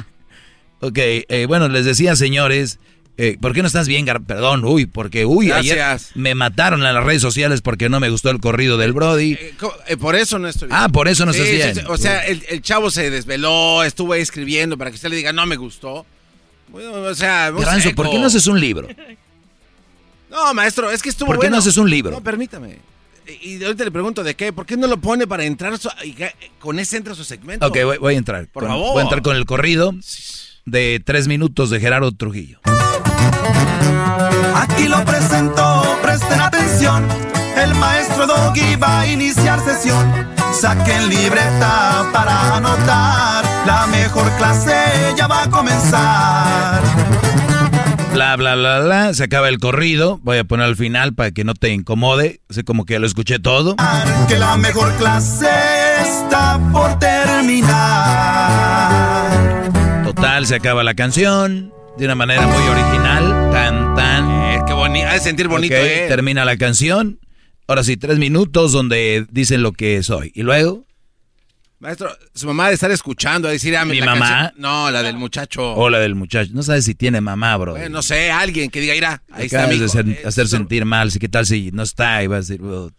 ok, 0.80 0.98
eh, 0.98 1.44
bueno, 1.46 1.68
les 1.68 1.84
decía, 1.84 2.16
señores, 2.16 2.78
eh, 3.18 3.36
¿por 3.40 3.52
qué 3.52 3.60
no 3.62 3.66
estás 3.66 3.86
bien, 3.88 4.04
Gar 4.04 4.22
Perdón, 4.22 4.64
uy, 4.64 4.86
porque, 4.86 5.26
uy, 5.26 5.52
ayer 5.52 5.80
me 6.14 6.34
mataron 6.34 6.82
en 6.84 6.94
las 6.94 7.04
redes 7.04 7.20
sociales 7.22 7.60
porque 7.60 7.88
no 7.88 8.00
me 8.00 8.08
gustó 8.10 8.30
el 8.30 8.40
corrido 8.40 8.78
del 8.78 8.92
Brody. 8.92 9.36
Co- 9.58 9.74
eh, 9.86 9.96
por 9.96 10.16
eso 10.16 10.38
no 10.38 10.48
estoy 10.48 10.68
bien. 10.68 10.78
Ah, 10.80 10.88
por 10.88 11.08
eso 11.08 11.24
no 11.26 11.32
estás 11.32 11.46
sí, 11.46 11.54
bien. 11.54 11.74
sí. 11.74 11.80
O 11.88 11.96
sea, 11.96 12.26
el, 12.26 12.42
el 12.48 12.62
chavo 12.62 12.90
se 12.90 13.10
desveló, 13.10 13.84
estuvo 13.84 14.12
ahí 14.14 14.22
escribiendo 14.22 14.78
para 14.78 14.90
que 14.90 14.96
usted 14.96 15.10
le 15.10 15.16
diga, 15.16 15.32
no 15.32 15.44
me 15.46 15.56
gustó. 15.56 16.06
Bueno, 16.68 16.92
o 16.92 17.14
sea, 17.14 17.50
Garbanzo, 17.50 17.94
¿por 17.94 18.08
qué 18.10 18.18
no 18.18 18.26
haces 18.26 18.46
un 18.46 18.58
libro? 18.58 18.88
No, 20.30 20.54
maestro, 20.54 20.90
es 20.90 21.02
que 21.02 21.10
estuvo 21.10 21.26
¿Por 21.26 21.36
qué 21.36 21.40
bueno. 21.40 21.56
no 21.56 21.58
haces 21.58 21.76
un 21.76 21.90
libro? 21.90 22.12
No, 22.12 22.22
permítame. 22.22 22.78
Y 23.42 23.62
ahorita 23.62 23.84
le 23.84 23.90
pregunto 23.90 24.24
de 24.24 24.34
qué. 24.34 24.52
¿Por 24.52 24.64
qué 24.66 24.76
no 24.76 24.86
lo 24.86 24.96
pone 24.96 25.26
para 25.26 25.44
entrar 25.44 25.78
su- 25.78 25.90
y 26.02 26.16
con 26.58 26.78
ese 26.78 26.96
entra 26.96 27.14
su 27.14 27.24
segmento? 27.24 27.66
Ok, 27.66 27.76
voy, 27.84 27.98
voy 27.98 28.14
a 28.14 28.18
entrar. 28.18 28.46
Por 28.48 28.62
Con- 28.62 28.70
favor. 28.72 28.92
Voy 28.94 29.00
a 29.00 29.02
entrar 29.02 29.22
con 29.22 29.36
el 29.36 29.44
corrido 29.44 29.94
de 30.64 31.00
tres 31.04 31.28
minutos 31.28 31.68
de 31.70 31.78
Gerardo 31.80 32.10
Trujillo. 32.12 32.58
Aquí 34.56 34.88
lo 34.88 35.04
presento, 35.04 35.96
presten 36.02 36.40
atención. 36.40 37.06
el 37.56 37.74
maestro 37.74 38.26
Doggy 38.26 38.76
va 38.76 39.00
a 39.00 39.06
iniciar 39.06 39.60
sesión. 39.60 40.32
Saquen 40.52 41.08
libreta 41.08 42.08
para 42.12 42.56
anotar, 42.56 43.44
la 43.66 43.86
mejor 43.86 44.30
clase 44.32 44.74
ya 45.16 45.26
va 45.26 45.44
a 45.44 45.50
comenzar. 45.50 46.82
Bla, 48.12 48.36
bla, 48.36 48.54
bla, 48.54 48.80
bla. 48.80 49.14
Se 49.14 49.24
acaba 49.24 49.48
el 49.48 49.58
corrido. 49.58 50.20
Voy 50.22 50.36
a 50.36 50.44
poner 50.44 50.66
al 50.66 50.76
final 50.76 51.14
para 51.14 51.30
que 51.30 51.44
no 51.44 51.54
te 51.54 51.70
incomode. 51.70 52.42
Sé 52.50 52.62
como 52.62 52.84
que 52.84 52.92
ya 52.94 52.98
lo 52.98 53.06
escuché 53.06 53.38
todo. 53.38 53.76
Que 54.28 54.38
la 54.38 54.58
mejor 54.58 54.92
clase 54.96 55.48
está 56.02 56.60
por 56.72 56.98
terminar. 56.98 57.72
Total, 60.04 60.44
se 60.46 60.56
acaba 60.56 60.82
la 60.84 60.92
canción. 60.92 61.72
De 61.98 62.06
una 62.06 62.14
manera 62.14 62.46
muy 62.46 62.62
original. 62.68 63.50
Tan, 63.52 63.94
tan. 63.94 64.30
Eh, 64.30 64.60
qué 64.66 64.72
bonito. 64.72 65.06
Ha 65.08 65.14
de 65.14 65.20
sentir 65.20 65.48
bonito, 65.48 65.74
eh. 65.74 66.06
Termina 66.08 66.44
la 66.44 66.56
canción. 66.56 67.20
Ahora 67.68 67.84
sí, 67.84 67.96
tres 67.96 68.18
minutos 68.18 68.72
donde 68.72 69.26
dicen 69.30 69.62
lo 69.62 69.72
que 69.72 70.02
soy. 70.02 70.32
Y 70.34 70.42
luego, 70.42 70.84
Maestro, 71.78 72.10
su 72.34 72.46
mamá 72.46 72.68
de 72.68 72.74
estar 72.74 72.90
escuchando, 72.90 73.48
a 73.48 73.50
decir, 73.52 73.76
ah, 73.76 73.84
¿Mi 73.84 73.98
la 74.00 74.06
mamá? 74.06 74.28
canción- 74.28 74.52
No, 74.60 74.90
la 74.90 75.02
del 75.02 75.16
muchacho. 75.16 75.74
hola 75.74 75.98
del 75.98 76.14
muchacho. 76.14 76.50
No 76.54 76.62
sabes 76.62 76.84
si 76.84 76.94
tiene 76.94 77.20
mamá, 77.20 77.56
bro. 77.56 77.76
No 77.88 78.02
sé, 78.02 78.30
alguien 78.30 78.70
que 78.70 78.80
diga, 78.80 78.94
irá, 78.94 79.22
ahí 79.30 79.46
está 79.46 79.66
de 79.66 80.20
hacer, 80.24 80.48
sentir 80.48 80.84
mal. 80.84 81.12
¿Qué 81.18 81.28
tal 81.28 81.46
si 81.46 81.70
no 81.72 81.82
está? 81.82 82.22
Y 82.22 82.26
vas 82.26 82.36
a 82.36 82.40
decir, 82.40 82.62
"Well, 82.62 82.90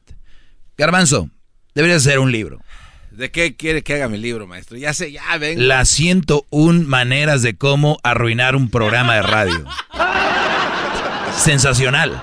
Garbanzo, 0.78 1.30
deberías 1.76 2.06
hacer 2.06 2.20
un 2.20 2.32
libro. 2.32 2.62
¿De 3.14 3.30
qué 3.30 3.56
quiere 3.56 3.84
que 3.84 3.94
haga 3.94 4.10
mi 4.10 4.18
libro, 4.18 4.48
maestro? 4.48 4.76
Ya 4.76 4.92
sé, 4.92 5.12
ya 5.12 5.38
ven. 5.38 5.68
Las 5.68 5.90
101 5.90 6.88
maneras 6.88 7.44
de 7.44 7.56
cómo 7.56 8.00
arruinar 8.02 8.56
un 8.56 8.70
programa 8.70 9.16
de 9.16 9.22
radio. 9.22 9.66
Sensacional. 11.38 12.22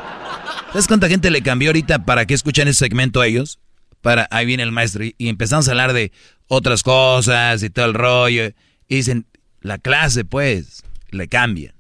¿Sabes 0.73 0.89
cuánta 0.89 1.09
gente 1.09 1.31
le 1.31 1.43
cambió 1.43 1.69
ahorita 1.69 2.05
para 2.05 2.27
que 2.27 2.35
escuchan 2.35 2.67
ese 2.67 2.81
segmento 2.81 3.21
a 3.21 3.29
ellos? 3.29 3.61
Para, 4.01 4.27
ahí 4.33 4.47
viene 4.47 4.65
el 4.65 4.73
maestro 4.73 5.05
y, 5.05 5.15
y 5.17 5.29
empezamos 5.29 5.69
a 5.69 5.71
hablar 5.71 5.93
de 5.93 6.11
otras 6.49 6.83
cosas 6.83 7.63
y 7.63 7.71
todo 7.71 7.85
el 7.85 7.95
rollo. 7.95 8.47
Y 8.89 8.97
dicen, 8.97 9.27
la 9.61 9.79
clase 9.79 10.25
pues, 10.25 10.83
le 11.11 11.29
cambian. 11.29 11.75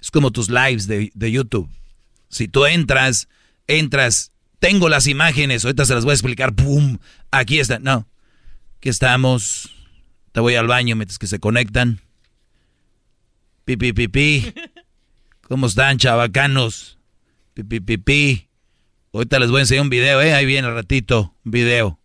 Es 0.00 0.10
como 0.10 0.30
tus 0.30 0.48
lives 0.48 0.86
de, 0.86 1.10
de 1.14 1.30
YouTube. 1.30 1.68
Si 2.30 2.48
tú 2.48 2.64
entras, 2.64 3.28
entras, 3.66 4.31
tengo 4.62 4.88
las 4.88 5.08
imágenes, 5.08 5.64
ahorita 5.64 5.84
se 5.84 5.92
las 5.92 6.04
voy 6.04 6.12
a 6.12 6.14
explicar, 6.14 6.54
¡pum! 6.54 6.98
Aquí 7.32 7.58
están. 7.58 7.82
No, 7.82 8.06
aquí 8.76 8.90
estamos. 8.90 9.74
Te 10.30 10.38
voy 10.38 10.54
al 10.54 10.68
baño 10.68 10.94
mientras 10.94 11.18
que 11.18 11.26
se 11.26 11.40
conectan. 11.40 12.00
Pi, 13.64 13.76
pi, 13.76 13.92
pi, 13.92 14.06
pi. 14.06 14.54
¿Cómo 15.48 15.66
están, 15.66 15.98
chavacanos? 15.98 16.96
Pi, 17.54 17.64
pi, 17.64 17.80
pi, 17.80 17.98
pi. 17.98 18.48
Ahorita 19.12 19.40
les 19.40 19.50
voy 19.50 19.58
a 19.58 19.62
enseñar 19.62 19.82
un 19.82 19.90
video, 19.90 20.22
¿eh? 20.22 20.32
Ahí 20.32 20.46
viene 20.46 20.70
ratito, 20.70 21.34
un 21.44 21.50
video. 21.50 21.98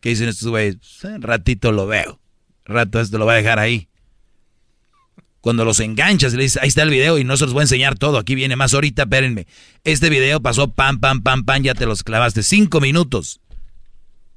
¿Qué 0.00 0.10
dicen 0.10 0.28
estos 0.28 0.48
güeyes? 0.48 0.76
Pues, 0.76 1.04
eh, 1.04 1.16
ratito 1.18 1.72
lo 1.72 1.88
veo. 1.88 2.20
Rato 2.64 3.00
esto 3.00 3.18
lo 3.18 3.26
va 3.26 3.32
a 3.32 3.36
dejar 3.36 3.58
ahí. 3.58 3.88
Cuando 5.40 5.64
los 5.64 5.78
enganchas, 5.80 6.34
le 6.34 6.42
dices, 6.42 6.60
ahí 6.62 6.68
está 6.68 6.82
el 6.82 6.90
video 6.90 7.18
y 7.18 7.24
no 7.24 7.36
se 7.36 7.44
los 7.44 7.52
voy 7.54 7.60
a 7.60 7.64
enseñar 7.64 7.96
todo. 7.96 8.18
Aquí 8.18 8.34
viene 8.34 8.56
más 8.56 8.74
ahorita, 8.74 9.02
espérenme. 9.04 9.46
Este 9.84 10.10
video 10.10 10.40
pasó 10.40 10.72
pam, 10.72 10.98
pam, 10.98 11.22
pam, 11.22 11.44
pam, 11.44 11.62
ya 11.62 11.74
te 11.74 11.86
los 11.86 12.02
clavaste. 12.02 12.42
Cinco 12.42 12.80
minutos. 12.80 13.40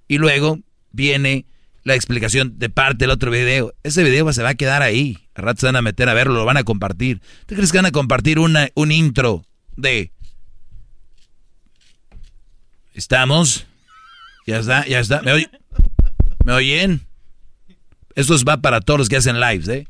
Y 0.07 0.19
luego 0.19 0.59
viene 0.91 1.45
la 1.83 1.95
explicación 1.95 2.59
de 2.59 2.69
parte 2.69 2.99
del 3.05 3.09
otro 3.09 3.31
video. 3.31 3.73
Ese 3.83 4.03
video 4.03 4.31
se 4.31 4.43
va 4.43 4.49
a 4.49 4.55
quedar 4.55 4.83
ahí. 4.83 5.17
A 5.33 5.41
rato 5.41 5.61
se 5.61 5.65
van 5.65 5.75
a 5.77 5.81
meter 5.81 6.07
a 6.07 6.13
verlo, 6.13 6.35
lo 6.35 6.45
van 6.45 6.57
a 6.57 6.63
compartir. 6.63 7.19
¿Tú 7.47 7.55
crees 7.55 7.71
que 7.71 7.79
van 7.79 7.87
a 7.87 7.91
compartir 7.91 8.37
una, 8.37 8.69
un 8.75 8.91
intro 8.91 9.43
de... 9.75 10.11
¿Estamos? 12.93 13.65
Ya 14.45 14.59
está, 14.59 14.85
ya 14.85 14.99
está. 14.99 15.21
¿Me, 15.21 15.31
oy- 15.33 15.49
¿Me 16.45 16.53
oyen? 16.53 17.07
Esto 18.15 18.35
es- 18.35 18.43
va 18.45 18.57
para 18.57 18.81
todos 18.81 18.99
los 18.99 19.09
que 19.09 19.15
hacen 19.15 19.39
lives, 19.39 19.67
¿eh? 19.69 19.87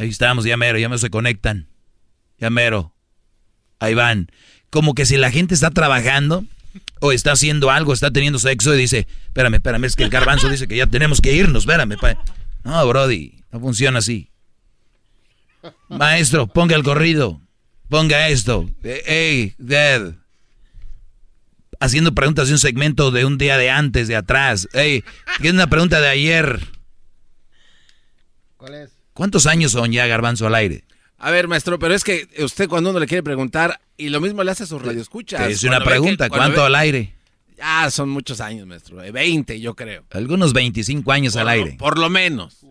Ahí 0.00 0.08
estamos, 0.08 0.46
ya 0.46 0.56
mero, 0.56 0.78
ya 0.78 0.88
me 0.88 0.96
se 0.96 1.10
conectan. 1.10 1.68
Ya 2.38 2.48
mero. 2.48 2.94
Ahí 3.80 3.92
van. 3.92 4.32
Como 4.70 4.94
que 4.94 5.04
si 5.04 5.18
la 5.18 5.30
gente 5.30 5.52
está 5.52 5.70
trabajando 5.70 6.46
o 7.00 7.12
está 7.12 7.32
haciendo 7.32 7.70
algo, 7.70 7.92
está 7.92 8.10
teniendo 8.10 8.38
sexo 8.38 8.74
y 8.74 8.78
dice, 8.78 9.06
espérame, 9.26 9.56
espérame, 9.56 9.84
es 9.84 9.96
que 9.96 10.04
el 10.04 10.08
garbanzo 10.08 10.48
dice 10.48 10.66
que 10.66 10.76
ya 10.76 10.86
tenemos 10.86 11.20
que 11.20 11.34
irnos, 11.34 11.64
espérame. 11.64 11.98
pa-". 12.00 12.16
No, 12.64 12.88
Brody, 12.88 13.44
no 13.52 13.60
funciona 13.60 13.98
así. 13.98 14.30
Maestro, 15.90 16.46
ponga 16.46 16.76
el 16.76 16.82
corrido. 16.82 17.42
Ponga 17.90 18.30
esto. 18.30 18.70
Hey, 18.82 19.54
Dad. 19.58 20.14
Haciendo 21.78 22.14
preguntas 22.14 22.48
de 22.48 22.54
un 22.54 22.58
segmento 22.58 23.10
de 23.10 23.26
un 23.26 23.36
día 23.36 23.58
de 23.58 23.68
antes, 23.68 24.08
de 24.08 24.16
atrás. 24.16 24.66
Hey, 24.72 25.04
tiene 25.42 25.56
una 25.56 25.66
pregunta 25.66 26.00
de 26.00 26.08
ayer. 26.08 26.58
¿Cuál 28.56 28.76
es? 28.76 28.99
¿Cuántos 29.20 29.44
años 29.44 29.72
son 29.72 29.92
ya 29.92 30.06
Garbanzo 30.06 30.46
al 30.46 30.54
aire? 30.54 30.82
A 31.18 31.30
ver, 31.30 31.46
maestro, 31.46 31.78
pero 31.78 31.92
es 31.92 32.04
que 32.04 32.26
usted 32.38 32.70
cuando 32.70 32.88
uno 32.88 32.98
le 33.00 33.06
quiere 33.06 33.22
preguntar, 33.22 33.78
y 33.98 34.08
lo 34.08 34.18
mismo 34.18 34.42
le 34.42 34.50
hace 34.50 34.62
a 34.62 34.66
sus 34.66 34.80
radioescuchas. 34.80 35.50
Hice 35.50 35.68
una 35.68 35.80
que- 35.80 35.84
pregunta, 35.84 36.30
¿cuánto 36.30 36.62
ve- 36.62 36.66
al 36.68 36.74
aire? 36.76 37.12
Ah, 37.60 37.90
son 37.90 38.08
muchos 38.08 38.40
años, 38.40 38.66
maestro. 38.66 39.02
eh, 39.02 39.10
20, 39.12 39.60
yo 39.60 39.74
creo. 39.76 40.06
Algunos 40.12 40.54
25 40.54 41.12
años 41.12 41.36
al 41.36 41.42
Por 41.42 41.52
aire. 41.52 41.76
Por 41.78 41.98
lo 41.98 42.08
menos. 42.08 42.64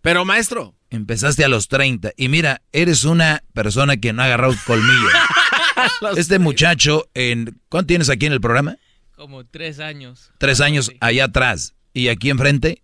Pero, 0.00 0.24
maestro. 0.24 0.74
Empezaste 0.88 1.44
a 1.44 1.48
los 1.48 1.68
30 1.68 2.12
y 2.16 2.30
mira, 2.30 2.62
eres 2.72 3.04
una 3.04 3.42
persona 3.52 3.98
que 3.98 4.14
no 4.14 4.22
ha 4.22 4.24
agarrado 4.24 4.54
colmillo. 4.66 5.08
este 6.16 6.38
muchacho, 6.38 7.10
en 7.12 7.60
¿cuánto 7.68 7.88
tienes 7.88 8.08
aquí 8.08 8.24
en 8.24 8.32
el 8.32 8.40
programa? 8.40 8.78
Como 9.14 9.44
tres 9.44 9.80
años. 9.80 10.30
Tres 10.38 10.62
años 10.62 10.90
allá 11.00 11.24
atrás 11.24 11.74
y 11.92 12.08
aquí 12.08 12.30
enfrente, 12.30 12.82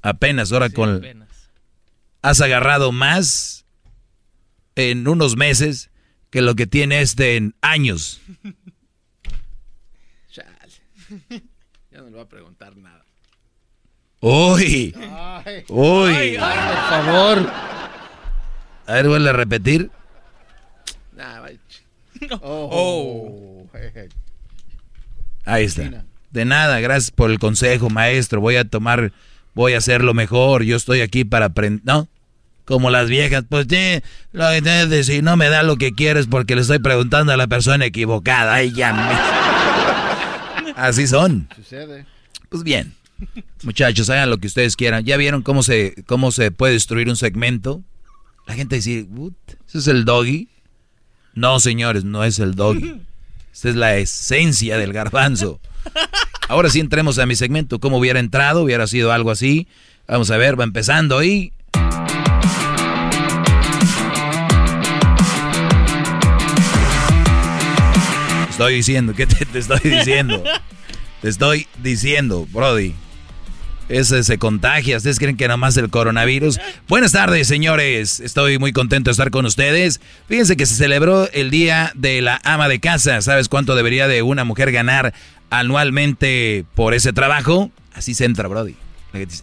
apenas 0.00 0.52
ahora 0.52 0.70
con... 0.70 0.96
apenas. 0.96 1.23
Has 2.24 2.40
agarrado 2.40 2.90
más 2.90 3.66
en 4.76 5.06
unos 5.06 5.36
meses 5.36 5.90
que 6.30 6.40
lo 6.40 6.54
que 6.54 6.66
tiene 6.66 7.02
este 7.02 7.36
en 7.36 7.54
años. 7.60 8.22
Ya 11.90 11.98
no 11.98 12.06
le 12.06 12.10
voy 12.12 12.22
a 12.22 12.28
preguntar 12.28 12.76
nada. 12.76 13.04
¡Uy! 14.20 14.94
¡Uy! 15.68 16.10
Ay, 16.10 16.36
ay, 16.40 16.58
por 16.66 16.76
favor. 16.88 17.52
A 18.86 18.92
ver, 18.94 19.08
vuelve 19.08 19.28
a 19.28 19.32
repetir. 19.32 19.90
Nah, 21.12 21.40
vaya. 21.40 21.58
Oh. 22.40 23.68
Ahí 25.44 25.64
está. 25.64 26.04
De 26.30 26.44
nada, 26.46 26.80
gracias 26.80 27.10
por 27.10 27.30
el 27.30 27.38
consejo, 27.38 27.90
maestro. 27.90 28.40
Voy 28.40 28.56
a 28.56 28.64
tomar, 28.64 29.12
voy 29.52 29.74
a 29.74 29.78
hacerlo 29.78 30.14
mejor. 30.14 30.62
Yo 30.62 30.76
estoy 30.76 31.02
aquí 31.02 31.24
para 31.24 31.46
aprender. 31.46 31.82
¿No? 31.84 32.08
Como 32.64 32.90
las 32.90 33.08
viejas, 33.08 33.44
pues 33.48 33.66
sí, 33.68 34.00
lo 34.32 34.48
que 34.50 34.62
tienes 34.62 34.84
que 34.86 34.94
decir, 34.96 35.22
no 35.22 35.36
me 35.36 35.48
da 35.50 35.62
lo 35.62 35.76
que 35.76 35.92
quieres 35.92 36.26
porque 36.26 36.54
le 36.54 36.62
estoy 36.62 36.78
preguntando 36.78 37.32
a 37.32 37.36
la 37.36 37.46
persona 37.46 37.84
equivocada. 37.84 38.54
Ay, 38.54 38.72
ya 38.72 38.92
me- 38.94 40.72
Así 40.76 41.06
son. 41.06 41.48
Sucede. 41.54 42.06
Pues 42.48 42.62
bien. 42.62 42.94
Muchachos, 43.62 44.08
hagan 44.10 44.30
lo 44.30 44.38
que 44.38 44.46
ustedes 44.46 44.76
quieran. 44.76 45.04
¿Ya 45.04 45.16
vieron 45.16 45.42
cómo 45.42 45.62
se, 45.62 45.94
cómo 46.06 46.32
se 46.32 46.50
puede 46.50 46.72
destruir 46.72 47.08
un 47.08 47.16
segmento? 47.16 47.82
La 48.46 48.54
gente 48.54 48.76
dice, 48.76 49.06
"What? 49.10 49.32
¿ese 49.68 49.78
es 49.78 49.86
el 49.86 50.04
doggy? 50.04 50.48
No, 51.34 51.60
señores, 51.60 52.04
no 52.04 52.24
es 52.24 52.38
el 52.38 52.54
doggy. 52.54 53.00
Esta 53.52 53.68
es 53.68 53.76
la 53.76 53.96
esencia 53.96 54.78
del 54.78 54.92
garbanzo. 54.92 55.60
Ahora 56.48 56.68
sí 56.70 56.80
entremos 56.80 57.18
a 57.18 57.26
mi 57.26 57.36
segmento. 57.36 57.78
¿Cómo 57.78 57.98
hubiera 57.98 58.20
entrado? 58.20 58.62
Hubiera 58.62 58.86
sido 58.86 59.12
algo 59.12 59.30
así. 59.30 59.68
Vamos 60.08 60.30
a 60.30 60.36
ver, 60.36 60.58
va 60.58 60.64
empezando 60.64 61.22
y... 61.22 61.52
Estoy 68.54 68.74
diciendo, 68.74 69.14
¿qué 69.16 69.26
te, 69.26 69.58
estoy 69.58 69.80
diciendo? 69.82 70.40
Te 71.20 71.28
estoy 71.28 71.66
diciendo, 71.82 72.46
Brody. 72.52 72.94
Ese 73.88 74.22
se 74.22 74.38
contagia. 74.38 74.96
¿Ustedes 74.96 75.18
creen 75.18 75.36
que 75.36 75.48
nada 75.48 75.56
más 75.56 75.76
el 75.76 75.90
coronavirus? 75.90 76.60
Buenas 76.86 77.10
tardes, 77.10 77.48
señores. 77.48 78.20
Estoy 78.20 78.60
muy 78.60 78.72
contento 78.72 79.08
de 79.08 79.12
estar 79.12 79.32
con 79.32 79.44
ustedes. 79.44 80.00
Fíjense 80.28 80.56
que 80.56 80.66
se 80.66 80.76
celebró 80.76 81.28
el 81.32 81.50
Día 81.50 81.90
de 81.96 82.22
la 82.22 82.40
Ama 82.44 82.68
de 82.68 82.78
Casa. 82.78 83.20
¿Sabes 83.22 83.48
cuánto 83.48 83.74
debería 83.74 84.06
de 84.06 84.22
una 84.22 84.44
mujer 84.44 84.70
ganar 84.70 85.14
anualmente 85.50 86.64
por 86.76 86.94
ese 86.94 87.12
trabajo? 87.12 87.72
Así 87.92 88.14
se 88.14 88.24
entra, 88.24 88.46
Brody. 88.46 88.76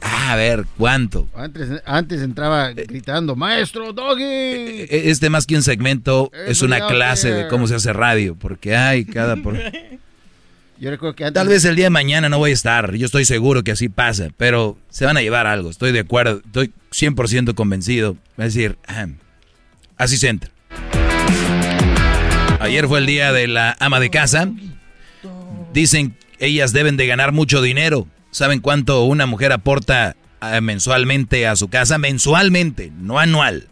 Ah, 0.02 0.34
a 0.34 0.35
ver, 0.35 0.65
¿cuánto? 0.77 1.27
Antes, 1.34 1.81
antes 1.85 2.22
entraba 2.22 2.72
gritando, 2.72 3.35
maestro 3.35 3.93
Doggy. 3.93 4.85
Este 4.89 5.30
más 5.30 5.45
que 5.45 5.56
un 5.56 5.64
segmento 5.64 6.30
es 6.48 6.61
una 6.61 6.88
clase 6.88 7.31
de 7.31 7.48
cómo 7.48 7.68
se 7.68 7.76
hace 7.76 7.93
radio, 7.93 8.35
porque 8.35 8.76
hay 8.76 9.06
cada... 9.06 9.38
Por... 9.38 9.57
Yo 10.80 10.89
recuerdo 10.89 11.15
que 11.15 11.26
antes... 11.26 11.39
Tal 11.39 11.48
vez 11.48 11.64
el 11.65 11.76
día 11.76 11.85
de 11.85 11.89
mañana 11.91 12.27
no 12.27 12.38
voy 12.38 12.52
a 12.52 12.53
estar, 12.53 12.95
yo 12.95 13.06
estoy 13.06 13.23
seguro 13.23 13.64
que 13.64 13.72
así 13.72 13.88
pasa, 13.88 14.30
pero 14.35 14.77
se 14.89 15.06
van 15.06 15.15
a 15.15 15.22
llevar 15.22 15.48
algo, 15.48 15.69
estoy 15.69 15.91
de 15.91 15.99
acuerdo, 15.99 16.41
estoy 16.45 16.73
100% 16.91 17.53
convencido. 17.53 18.18
Es 18.38 18.53
decir, 18.53 18.77
ah, 18.88 19.07
así 19.98 20.18
se 20.18 20.27
entra. 20.27 20.52
Ayer 22.60 22.88
fue 22.88 22.99
el 22.99 23.06
día 23.06 23.31
de 23.31 23.48
la 23.48 23.76
ama 23.80 23.99
de 23.99 24.10
casa. 24.10 24.49
Dicen 25.73 26.15
ellas 26.39 26.73
deben 26.73 26.98
de 26.98 27.07
ganar 27.07 27.31
mucho 27.31 27.61
dinero. 27.61 28.07
¿Saben 28.32 28.60
cuánto 28.60 29.03
una 29.03 29.26
mujer 29.26 29.52
aporta 29.52 30.16
eh, 30.41 30.62
mensualmente 30.62 31.48
a 31.48 31.56
su 31.56 31.68
casa? 31.68 31.98
Mensualmente, 31.98 32.91
no 32.98 33.20
anual. 33.20 33.68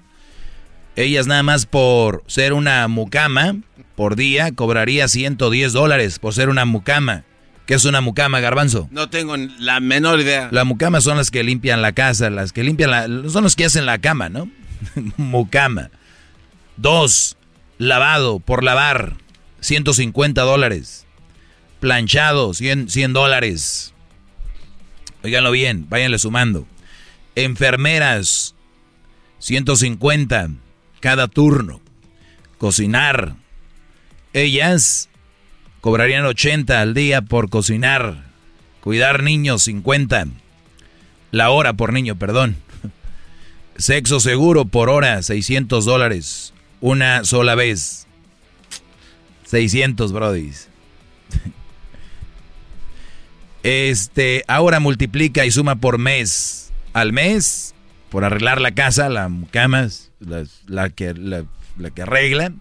Ellas 0.96 1.28
nada 1.28 1.44
más 1.44 1.66
por 1.66 2.24
ser 2.28 2.54
una 2.54 2.88
mucama 2.90 3.56
por 3.96 4.16
día 4.16 4.52
cobraría 4.54 5.08
110 5.08 5.74
dólares 5.74 6.20
por 6.20 6.34
ser 6.34 6.50
una 6.50 6.66
mucama. 6.66 7.24
¿Qué 7.66 7.76
es 7.76 7.86
una 7.86 8.02
mucama, 8.02 8.40
garbanzo? 8.40 8.88
No 8.92 9.10
tengo 9.10 9.36
la 9.38 9.80
menor 9.80 10.20
idea. 10.20 10.50
Las 10.52 10.66
mucamas 10.66 11.04
son 11.04 11.18
las 11.18 11.30
que 11.32 11.44
limpian 11.44 11.82
la 11.82 11.92
casa, 11.92 12.30
las 12.30 12.52
que 12.52 12.64
limpian 12.64 12.92
la... 12.92 13.30
Son 13.30 13.44
los 13.44 13.56
que 13.56 13.66
hacen 13.66 13.86
la 13.86 14.00
cama, 14.00 14.28
¿no? 14.28 14.50
mucama. 15.18 15.92
Dos, 16.78 17.38
lavado 17.78 18.40
por 18.40 18.64
lavar, 18.64 19.18
150 19.60 20.42
dólares. 20.42 21.06
Planchado, 21.80 22.54
100, 22.54 22.90
100 22.90 23.14
dólares. 23.14 23.94
Óiganlo 25.24 25.52
bien, 25.52 25.88
váyanle 25.90 26.20
sumando. 26.20 26.66
Enfermeras, 27.36 28.56
150 29.40 30.50
cada 31.00 31.28
turno. 31.28 31.82
Cocinar. 32.58 33.36
Ellas 34.34 35.10
Cobrarían 35.82 36.26
80 36.26 36.82
al 36.82 36.94
día 36.94 37.22
por 37.22 37.50
cocinar. 37.50 38.26
Cuidar 38.82 39.24
niños 39.24 39.64
50. 39.64 40.28
La 41.32 41.52
hora 41.52 41.74
por 41.74 41.94
niño, 41.94 42.18
perdón. 42.18 42.58
Sexo 43.78 44.20
seguro 44.20 44.66
por 44.66 44.90
hora 44.90 45.22
600 45.24 45.86
dólares. 45.86 46.54
Una 46.82 47.24
sola 47.24 47.56
vez. 47.56 48.08
600, 49.46 50.12
brodis. 50.12 50.68
Este, 53.64 54.44
ahora 54.48 54.80
multiplica 54.80 55.46
y 55.46 55.52
suma 55.52 55.76
por 55.76 55.98
mes. 55.98 56.72
Al 56.94 57.14
mes, 57.14 57.76
por 58.10 58.24
arreglar 58.24 58.62
la 58.62 58.74
casa, 58.74 59.10
la 59.10 59.32
camas, 59.52 60.12
la, 60.20 60.90
que, 60.90 61.14
la, 61.14 61.46
que 61.92 62.02
arregla, 62.02 62.52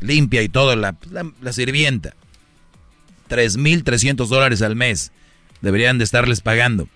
limpia 0.00 0.42
y 0.42 0.48
todo, 0.48 0.76
la, 0.76 0.96
la 1.40 1.52
sirvienta. 1.52 2.14
3.300 3.30 4.26
dólares 4.26 4.60
al 4.60 4.76
mes. 4.76 5.12
Deberían 5.62 5.98
de 5.98 6.04
estarles 6.04 6.40
pagando. 6.40 6.88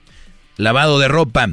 Lavado 0.56 0.98
de 0.98 1.08
ropa. 1.08 1.48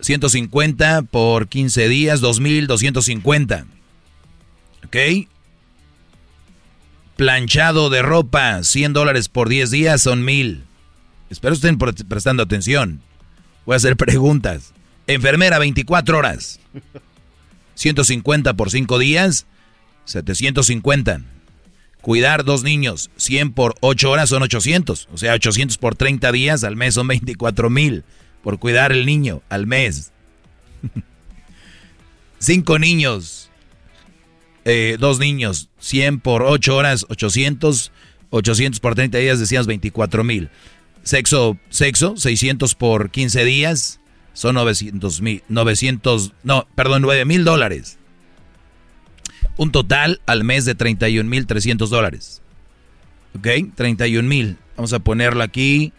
150 0.00 1.02
por 1.02 1.48
15 1.48 1.88
días, 1.88 2.20
2.250. 2.22 3.66
¿Ok? 4.84 5.28
Planchado 7.20 7.90
de 7.90 8.00
ropa, 8.00 8.64
100 8.64 8.94
dólares 8.94 9.28
por 9.28 9.50
10 9.50 9.70
días 9.70 10.00
son 10.00 10.24
1.000. 10.24 10.62
Espero 11.28 11.52
estén 11.52 11.76
prestando 11.76 12.42
atención. 12.42 13.02
Voy 13.66 13.74
a 13.74 13.76
hacer 13.76 13.98
preguntas. 13.98 14.72
Enfermera, 15.06 15.58
24 15.58 16.16
horas. 16.16 16.60
150 17.74 18.54
por 18.54 18.70
5 18.70 18.98
días, 18.98 19.44
750. 20.06 21.20
Cuidar 22.00 22.42
dos 22.42 22.62
niños, 22.62 23.10
100 23.16 23.52
por 23.52 23.74
8 23.80 24.10
horas 24.10 24.30
son 24.30 24.42
800. 24.42 25.08
O 25.12 25.18
sea, 25.18 25.34
800 25.34 25.76
por 25.76 25.96
30 25.96 26.32
días 26.32 26.64
al 26.64 26.76
mes 26.76 26.94
son 26.94 27.06
24 27.06 27.68
mil 27.68 28.02
por 28.42 28.58
cuidar 28.58 28.92
el 28.92 29.04
niño 29.04 29.42
al 29.50 29.66
mes. 29.66 30.10
Cinco 32.38 32.78
niños, 32.78 33.39
eh, 34.64 34.96
dos 34.98 35.18
niños, 35.18 35.68
100 35.78 36.20
por 36.20 36.42
8 36.42 36.76
horas, 36.76 37.06
800. 37.08 37.92
800 38.32 38.78
por 38.78 38.94
30 38.94 39.18
días 39.18 39.40
decíamos 39.40 39.66
24 39.66 40.22
mil. 40.22 40.50
Sexo, 41.02 41.58
sexo, 41.68 42.16
600 42.16 42.74
por 42.74 43.10
15 43.10 43.44
días 43.44 44.00
son 44.32 44.54
900 44.54 45.20
mil, 45.20 45.42
900, 45.48 46.32
no, 46.44 46.66
perdón, 46.74 47.02
9 47.02 47.24
mil 47.24 47.44
dólares. 47.44 47.98
Un 49.56 49.72
total 49.72 50.20
al 50.26 50.44
mes 50.44 50.64
de 50.64 50.76
31.300 50.76 51.88
dólares. 51.88 52.40
¿Ok? 53.36 53.46
31.000. 53.76 54.56
Vamos 54.76 54.92
a 54.92 55.00
ponerlo 55.00 55.42
aquí. 55.42 55.92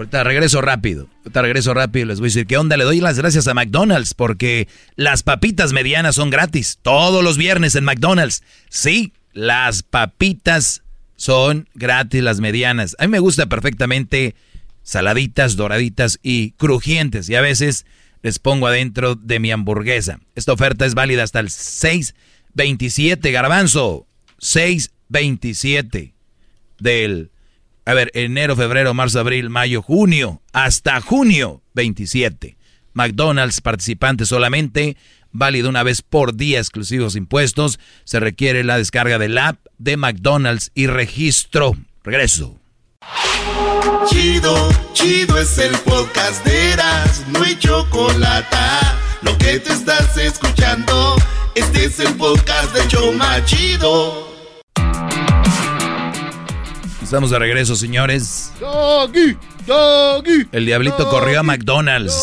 Ahorita 0.00 0.24
regreso 0.24 0.62
rápido. 0.62 1.08
Ahorita 1.18 1.42
regreso 1.42 1.74
rápido. 1.74 2.06
Les 2.06 2.20
voy 2.20 2.28
a 2.28 2.30
decir 2.30 2.46
qué 2.46 2.56
onda. 2.56 2.78
Le 2.78 2.84
doy 2.84 3.00
las 3.00 3.18
gracias 3.18 3.46
a 3.48 3.52
McDonald's 3.52 4.14
porque 4.14 4.66
las 4.96 5.22
papitas 5.22 5.74
medianas 5.74 6.14
son 6.14 6.30
gratis. 6.30 6.78
Todos 6.80 7.22
los 7.22 7.36
viernes 7.36 7.74
en 7.74 7.84
McDonald's. 7.84 8.42
Sí, 8.70 9.12
las 9.34 9.82
papitas 9.82 10.84
son 11.16 11.68
gratis, 11.74 12.22
las 12.22 12.40
medianas. 12.40 12.96
A 12.98 13.02
mí 13.02 13.08
me 13.08 13.18
gusta 13.18 13.44
perfectamente 13.44 14.34
saladitas, 14.82 15.56
doraditas 15.56 16.18
y 16.22 16.52
crujientes. 16.52 17.28
Y 17.28 17.34
a 17.34 17.42
veces 17.42 17.84
les 18.22 18.38
pongo 18.38 18.68
adentro 18.68 19.16
de 19.16 19.38
mi 19.38 19.50
hamburguesa. 19.52 20.18
Esta 20.34 20.54
oferta 20.54 20.86
es 20.86 20.94
válida 20.94 21.24
hasta 21.24 21.40
el 21.40 21.50
6 21.50 22.14
27, 22.54 23.32
garbanzo. 23.32 24.06
627 24.38 26.14
del, 26.78 27.30
a 27.90 27.94
ver, 27.94 28.10
enero, 28.14 28.54
febrero, 28.54 28.94
marzo, 28.94 29.18
abril, 29.18 29.50
mayo, 29.50 29.82
junio, 29.82 30.40
hasta 30.52 31.00
junio 31.00 31.60
27. 31.74 32.56
McDonald's 32.92 33.60
participante 33.60 34.26
solamente, 34.26 34.96
válido 35.32 35.68
una 35.68 35.82
vez 35.82 36.02
por 36.02 36.36
día, 36.36 36.58
exclusivos 36.58 37.16
impuestos. 37.16 37.80
Se 38.04 38.20
requiere 38.20 38.62
la 38.62 38.78
descarga 38.78 39.18
del 39.18 39.36
app 39.38 39.58
de 39.78 39.96
McDonald's 39.96 40.70
y 40.74 40.86
registro. 40.86 41.76
Regreso. 42.04 42.60
Chido, 44.08 44.68
chido 44.92 45.38
es 45.38 45.58
el 45.58 45.76
podcast 45.78 46.44
de 46.44 46.72
Eras, 46.72 47.24
no 47.28 47.42
hay 47.42 47.58
chocolate. 47.58 48.56
Lo 49.22 49.36
que 49.36 49.58
te 49.58 49.72
estás 49.72 50.16
escuchando. 50.16 51.16
Este 51.56 51.86
es 51.86 51.98
el 51.98 52.14
podcast 52.14 52.72
de 52.72 52.86
Choma 52.86 53.44
Chido. 53.44 54.29
Estamos 57.10 57.30
de 57.30 57.40
regreso, 57.40 57.74
señores. 57.74 58.52
Doggy, 58.60 59.36
doggy, 59.66 60.46
el 60.52 60.64
diablito 60.64 61.08
corrió 61.08 61.40
a 61.40 61.42
McDonald's. 61.42 62.14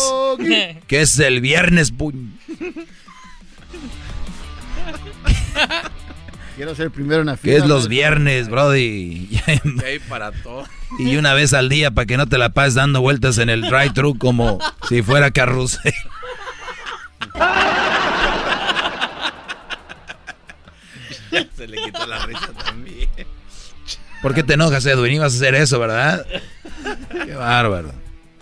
Que 0.86 1.02
es 1.02 1.18
el 1.18 1.42
viernes. 1.42 1.92
Quiero 6.56 6.74
ser 6.74 6.90
primero 6.90 7.20
en 7.20 7.26
la 7.26 7.36
fila. 7.36 7.52
Que 7.52 7.58
es 7.58 7.66
los 7.66 7.88
viernes, 7.88 8.48
Brody. 8.48 9.28
para 10.08 10.32
todo. 10.32 10.64
Y 10.98 11.16
una 11.16 11.34
vez 11.34 11.52
al 11.52 11.68
día 11.68 11.90
para 11.90 12.06
que 12.06 12.16
no 12.16 12.26
te 12.26 12.38
la 12.38 12.54
pases 12.54 12.72
dando 12.72 13.02
vueltas 13.02 13.36
en 13.36 13.50
el 13.50 13.60
drive-thru 13.60 14.16
como 14.16 14.58
si 14.88 15.02
fuera 15.02 15.30
carrusel. 15.30 15.92
Se 21.58 21.68
le 21.68 21.76
quitó 21.76 22.06
la 22.06 22.24
risa 22.24 22.54
también. 22.64 22.87
¿Por 24.22 24.34
qué 24.34 24.42
te 24.42 24.54
enojas, 24.54 24.84
Edwin? 24.86 25.14
Ibas 25.14 25.34
a 25.34 25.36
hacer 25.36 25.54
eso, 25.54 25.78
¿verdad? 25.78 26.26
Qué 27.24 27.34
bárbaro. 27.34 27.92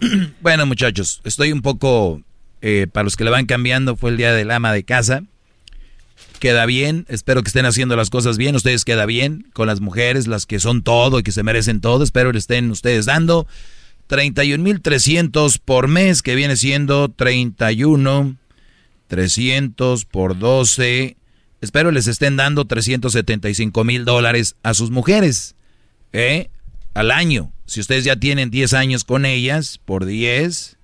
Bueno, 0.41 0.67
muchachos, 0.67 1.21
estoy 1.25 1.53
un 1.53 1.63
poco. 1.63 2.23
Eh, 2.61 2.87
para 2.91 3.05
los 3.05 3.17
que 3.17 3.25
le 3.25 3.31
van 3.31 3.47
cambiando, 3.47 3.97
fue 3.97 4.11
el 4.11 4.17
día 4.17 4.33
del 4.33 4.51
ama 4.51 4.73
de 4.73 4.85
casa. 4.85 5.23
Queda 6.39 6.67
bien, 6.67 7.07
espero 7.09 7.43
que 7.43 7.49
estén 7.49 7.65
haciendo 7.65 7.97
las 7.97 8.11
cosas 8.11 8.37
bien. 8.37 8.55
Ustedes 8.55 8.85
queda 8.85 9.07
bien 9.07 9.47
con 9.53 9.67
las 9.67 9.81
mujeres, 9.81 10.27
las 10.27 10.47
que 10.47 10.61
son 10.61 10.83
todo 10.83 11.19
y 11.19 11.23
que 11.23 11.33
se 11.33 11.43
merecen 11.43 11.81
todo. 11.81 12.05
Espero 12.05 12.31
que 12.31 12.39
estén 12.39 12.71
ustedes 12.71 13.07
dando 13.07 13.47
31.300 14.09 15.59
por 15.65 15.89
mes, 15.89 16.23
que 16.23 16.35
viene 16.35 16.57
siendo 16.57 17.09
31 17.09 18.37
300 19.07 20.05
por 20.05 20.39
12. 20.39 21.17
Espero 21.61 21.91
les 21.91 22.07
estén 22.07 22.37
dando 22.37 22.65
375 22.65 23.85
mil 23.85 24.05
dólares 24.05 24.57
a 24.63 24.75
sus 24.75 24.91
mujeres. 24.91 25.56
¿Eh? 26.13 26.51
Al 26.95 27.11
año. 27.11 27.53
Si 27.67 27.81
ustedes 27.81 28.05
ya 28.05 28.17
tienen 28.17 28.51
10 28.51 28.75
años 28.75 29.05
con 29.05 29.25
ellas, 29.25 29.79
por 29.85 30.07
10, 30.07 30.77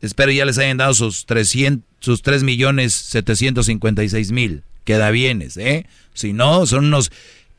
espero 0.00 0.32
ya 0.32 0.44
les 0.44 0.58
hayan 0.58 0.78
dado 0.78 0.94
sus, 0.94 1.26
300, 1.26 1.86
sus 2.00 2.22
3 2.22 2.42
millones 2.42 2.94
756 2.94 4.32
mil. 4.32 4.62
Queda 4.84 5.10
bienes, 5.10 5.56
¿eh? 5.56 5.86
Si 6.14 6.32
no, 6.32 6.66
son 6.66 6.86
unos 6.86 7.12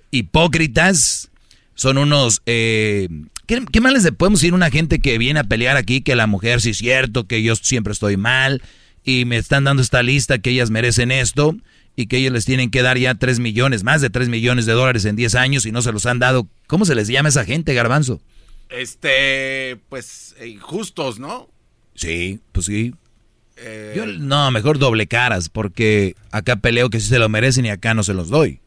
hipócritas, 0.09 1.29
son 1.75 1.97
unos... 1.97 2.41
Eh, 2.45 3.07
¿qué, 3.45 3.63
¿Qué 3.71 3.81
mal 3.81 3.93
les 3.93 4.09
podemos 4.11 4.41
decir 4.41 4.53
a 4.53 4.55
una 4.55 4.71
gente 4.71 4.99
que 4.99 5.17
viene 5.17 5.39
a 5.39 5.43
pelear 5.43 5.77
aquí 5.77 6.01
que 6.01 6.15
la 6.15 6.27
mujer 6.27 6.61
sí 6.61 6.71
es 6.71 6.77
cierto, 6.77 7.27
que 7.27 7.43
yo 7.43 7.55
siempre 7.55 7.93
estoy 7.93 8.17
mal? 8.17 8.61
y 9.03 9.25
me 9.25 9.37
están 9.37 9.63
dando 9.63 9.81
esta 9.81 10.03
lista 10.03 10.39
que 10.39 10.51
ellas 10.51 10.69
merecen 10.69 11.11
esto 11.11 11.55
y 11.95 12.07
que 12.07 12.17
ellos 12.17 12.33
les 12.33 12.45
tienen 12.45 12.71
que 12.71 12.81
dar 12.81 12.97
ya 12.97 13.15
3 13.15 13.39
millones, 13.39 13.83
más 13.83 14.01
de 14.01 14.09
3 14.09 14.29
millones 14.29 14.65
de 14.65 14.73
dólares 14.73 15.05
en 15.05 15.15
10 15.15 15.35
años 15.35 15.65
y 15.65 15.71
no 15.71 15.81
se 15.81 15.91
los 15.91 16.05
han 16.05 16.19
dado. 16.19 16.47
¿Cómo 16.67 16.85
se 16.85 16.95
les 16.95 17.07
llama 17.07 17.27
a 17.27 17.31
esa 17.31 17.45
gente, 17.45 17.73
garbanzo? 17.73 18.21
Este, 18.69 19.77
pues, 19.89 20.35
injustos, 20.45 21.19
¿no? 21.19 21.49
Sí, 21.95 22.39
pues 22.51 22.67
sí. 22.67 22.93
Eh, 23.57 23.93
Yo, 23.95 24.05
no, 24.05 24.49
mejor 24.51 24.79
doble 24.79 25.07
caras, 25.07 25.49
porque 25.49 26.15
acá 26.31 26.55
peleo 26.55 26.89
que 26.89 26.99
sí 26.99 27.07
se 27.07 27.19
lo 27.19 27.29
merecen 27.29 27.65
y 27.65 27.69
acá 27.69 27.93
no 27.93 28.03
se 28.03 28.13
los 28.13 28.29
doy. 28.29 28.61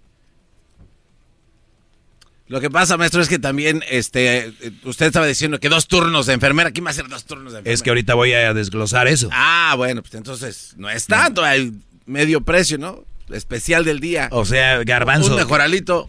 Lo 2.47 2.61
que 2.61 2.71
pasa, 2.71 2.99
maestro, 2.99 3.23
es 3.23 3.29
que 3.29 3.39
también 3.39 3.83
este, 3.89 4.47
eh, 4.47 4.53
usted 4.85 5.07
estaba 5.07 5.27
diciendo 5.27 5.59
que 5.59 5.71
dos 5.71 5.89
turnos 5.89 6.27
de 6.27 6.35
enfermera. 6.35 6.71
¿Quién 6.73 6.85
va 6.85 6.91
a 6.91 6.93
hacer 6.93 7.09
dos 7.09 7.25
turnos 7.25 7.53
de 7.53 7.61
enfermera? 7.61 7.75
Es 7.75 7.83
que 7.83 7.91
ahorita 7.91 8.15
voy 8.15 8.33
a 8.35 8.53
desglosar 8.53 9.09
eso. 9.09 9.31
Ah, 9.33 9.75
bueno, 9.79 10.03
pues 10.03 10.15
entonces 10.15 10.75
no 10.77 10.91
es 10.91 11.07
tanto. 11.07 11.43
Hay 11.43 11.73
medio 12.05 12.43
precio, 12.43 12.77
¿no? 12.77 13.05
Especial 13.31 13.85
del 13.85 14.01
día. 14.01 14.29
O 14.33 14.45
sea, 14.45 14.83
garbanzo. 14.85 15.31
Un 15.33 15.37
mejoralito. 15.37 16.09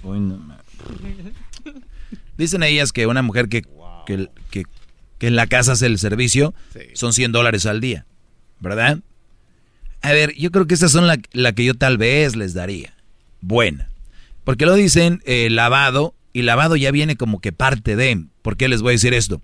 Dicen 2.37 2.63
ellas 2.63 2.91
que 2.91 3.07
una 3.07 3.21
mujer 3.21 3.47
que, 3.49 3.63
que, 4.05 4.29
que- 4.51 4.65
que 5.17 5.27
en 5.27 5.37
la 5.37 5.47
casa 5.47 5.71
hace 5.71 5.85
el 5.85 5.97
servicio 5.97 6.53
son 6.93 7.13
100 7.13 7.31
dólares 7.31 7.65
al 7.65 7.79
día, 7.79 8.05
¿verdad? 8.59 8.99
A 10.01 10.11
ver, 10.11 10.35
yo 10.35 10.51
creo 10.51 10.67
que 10.67 10.73
esas 10.73 10.91
son 10.91 11.07
la, 11.07 11.17
la 11.31 11.53
que 11.53 11.63
yo 11.63 11.73
tal 11.73 11.97
vez 11.97 12.35
les 12.35 12.53
daría. 12.53 12.93
Buena. 13.39 13.89
Porque 14.43 14.65
lo 14.65 14.75
dicen 14.75 15.21
eh, 15.25 15.47
lavado 15.49 16.13
y 16.33 16.41
lavado 16.41 16.75
ya 16.75 16.91
viene 16.91 17.15
como 17.15 17.39
que 17.39 17.53
parte 17.53 17.95
de... 17.95 18.25
¿Por 18.41 18.57
qué 18.57 18.67
les 18.67 18.81
voy 18.81 18.89
a 18.91 18.91
decir 18.99 19.13
esto? 19.13 19.41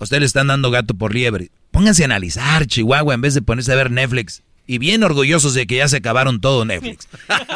A 0.00 0.04
ustedes 0.04 0.20
le 0.20 0.26
están 0.26 0.48
dando 0.48 0.72
gato 0.72 0.94
por 0.94 1.14
liebre. 1.14 1.52
Pónganse 1.70 2.02
a 2.02 2.06
analizar, 2.06 2.66
Chihuahua, 2.66 3.14
en 3.14 3.20
vez 3.20 3.34
de 3.34 3.42
ponerse 3.42 3.72
a 3.72 3.76
ver 3.76 3.92
Netflix. 3.92 4.42
Y 4.66 4.78
bien 4.78 5.02
orgullosos 5.02 5.52
de 5.54 5.66
que 5.66 5.76
ya 5.76 5.88
se 5.88 5.98
acabaron 5.98 6.40
todo 6.40 6.64
Netflix. 6.64 7.06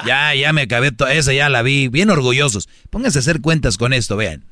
Ya, 0.07 0.35
ya 0.35 0.53
me 0.53 0.63
acabé, 0.63 0.93
to- 0.93 1.07
esa 1.09 1.33
ya 1.33 1.49
la 1.49 1.63
vi. 1.63 1.89
Bien 1.89 2.11
orgullosos. 2.11 2.69
Pónganse 2.91 3.19
a 3.19 3.21
hacer 3.21 3.41
cuentas 3.41 3.79
con 3.79 3.93
esto, 3.95 4.17
vean. 4.17 4.45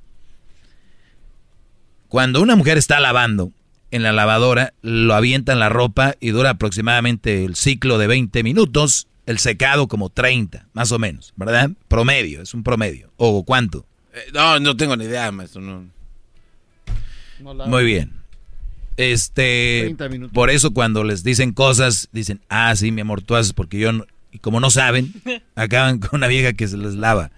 Cuando 2.09 2.41
una 2.41 2.57
mujer 2.57 2.79
está 2.79 3.01
lavando 3.01 3.53
en 3.91 4.03
la 4.03 4.13
lavadora, 4.13 4.73
lo 4.83 5.15
avientan 5.15 5.59
la 5.59 5.69
ropa 5.69 6.15
y 6.21 6.31
dura 6.31 6.51
aproximadamente 6.51 7.45
el 7.45 7.57
ciclo 7.57 7.99
de 7.99 8.07
20 8.07 8.43
minutos, 8.43 9.07
el 9.27 9.39
secado 9.39 9.89
como 9.89 10.09
30, 10.11 10.67
más 10.73 10.93
o 10.93 10.99
menos, 10.99 11.33
¿verdad? 11.37 11.71
Promedio, 11.89 12.43
es 12.43 12.55
un 12.55 12.63
promedio. 12.63 13.11
¿O 13.17 13.45
cuánto? 13.45 13.85
Eh, 14.15 14.21
no, 14.33 14.59
no 14.61 14.77
tengo 14.77 14.97
ni 14.97 15.05
idea, 15.05 15.31
maestro. 15.33 15.61
No. 15.61 15.85
Muy 17.67 17.85
bien. 17.85 18.13
Este, 18.97 19.81
30 19.85 20.09
minutos. 20.09 20.35
por 20.35 20.51
eso 20.51 20.73
cuando 20.73 21.05
les 21.05 21.23
dicen 21.23 21.53
cosas, 21.53 22.09
dicen, 22.13 22.41
ah, 22.49 22.75
sí, 22.77 22.93
mi 22.93 23.03
amor, 23.03 23.23
tú 23.23 23.37
haces 23.37 23.53
porque 23.53 23.79
yo, 23.79 23.93
no-". 23.93 24.07
y 24.33 24.39
como 24.39 24.61
no 24.61 24.71
saben, 24.71 25.13
acaban 25.55 25.99
con 25.99 26.11
una 26.15 26.29
vieja 26.29 26.53
que 26.55 26.69
se 26.69 26.77
les 26.77 26.95
lava. 26.95 27.31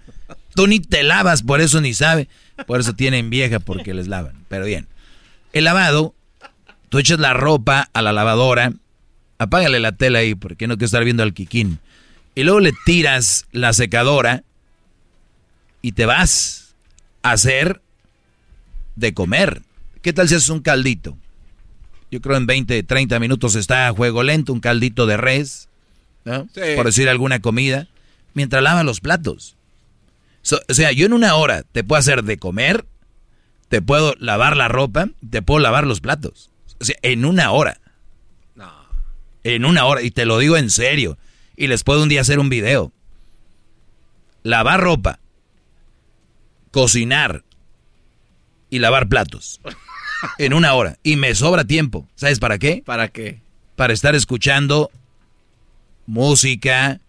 Tú 0.55 0.67
ni 0.67 0.79
te 0.79 1.03
lavas, 1.03 1.43
por 1.43 1.61
eso 1.61 1.81
ni 1.81 1.93
sabe, 1.93 2.27
por 2.65 2.79
eso 2.79 2.93
tienen 2.93 3.29
vieja 3.29 3.59
porque 3.59 3.93
les 3.93 4.07
lavan. 4.07 4.33
Pero 4.47 4.65
bien, 4.65 4.87
el 5.53 5.65
lavado, 5.65 6.13
tú 6.89 6.99
echas 6.99 7.19
la 7.19 7.33
ropa 7.33 7.89
a 7.93 8.01
la 8.01 8.13
lavadora, 8.13 8.73
apágale 9.37 9.79
la 9.79 9.91
tela 9.91 10.19
ahí 10.19 10.35
porque 10.35 10.67
no 10.67 10.75
quiero 10.75 10.85
estar 10.85 11.03
viendo 11.03 11.23
al 11.23 11.33
Kikín. 11.33 11.79
Y 12.35 12.43
luego 12.43 12.59
le 12.59 12.73
tiras 12.85 13.47
la 13.51 13.73
secadora 13.73 14.43
y 15.81 15.93
te 15.93 16.05
vas 16.05 16.75
a 17.21 17.31
hacer 17.31 17.81
de 18.95 19.13
comer. 19.13 19.61
¿Qué 20.01 20.13
tal 20.13 20.29
si 20.29 20.35
haces 20.35 20.49
un 20.49 20.61
caldito? 20.61 21.17
Yo 22.11 22.21
creo 22.21 22.37
en 22.37 22.45
20, 22.47 22.81
30 22.83 23.19
minutos 23.19 23.55
está 23.55 23.87
a 23.87 23.91
juego 23.93 24.23
lento, 24.23 24.51
un 24.53 24.59
caldito 24.59 25.05
de 25.05 25.17
res, 25.17 25.69
¿no? 26.25 26.47
Sí. 26.53 26.61
por 26.75 26.85
decir 26.87 27.07
alguna 27.09 27.39
comida, 27.39 27.87
mientras 28.33 28.63
lava 28.63 28.83
los 28.83 28.99
platos. 28.99 29.55
So- 30.41 30.61
o 30.67 30.73
sea, 30.73 30.91
yo 30.91 31.05
en 31.05 31.13
una 31.13 31.35
hora 31.35 31.63
te 31.71 31.83
puedo 31.83 31.99
hacer 31.99 32.23
de 32.23 32.37
comer, 32.37 32.85
te 33.67 33.81
puedo 33.81 34.15
lavar 34.19 34.57
la 34.57 34.67
ropa, 34.67 35.09
te 35.29 35.41
puedo 35.41 35.59
lavar 35.59 35.85
los 35.85 36.01
platos. 36.01 36.49
O 36.81 36.85
sea, 36.85 36.95
en 37.03 37.25
una 37.25 37.51
hora. 37.51 37.79
En 39.43 39.63
una 39.63 39.85
hora, 39.85 40.01
y 40.01 40.11
te 40.11 40.25
lo 40.25 40.37
digo 40.37 40.57
en 40.57 40.69
serio. 40.69 41.17
Y 41.55 41.67
les 41.67 41.83
puedo 41.83 42.03
un 42.03 42.09
día 42.09 42.21
hacer 42.21 42.39
un 42.39 42.49
video. 42.49 42.91
Lavar 44.43 44.81
ropa, 44.81 45.19
cocinar 46.71 47.43
y 48.69 48.79
lavar 48.79 49.07
platos. 49.07 49.59
En 50.37 50.53
una 50.53 50.73
hora. 50.73 50.97
Y 51.03 51.15
me 51.15 51.33
sobra 51.35 51.63
tiempo. 51.63 52.07
¿Sabes 52.15 52.39
para 52.39 52.57
qué? 52.57 52.83
¿Para 52.85 53.07
qué? 53.09 53.41
Para 53.75 53.93
estar 53.93 54.15
escuchando 54.15 54.91
música. 56.05 56.99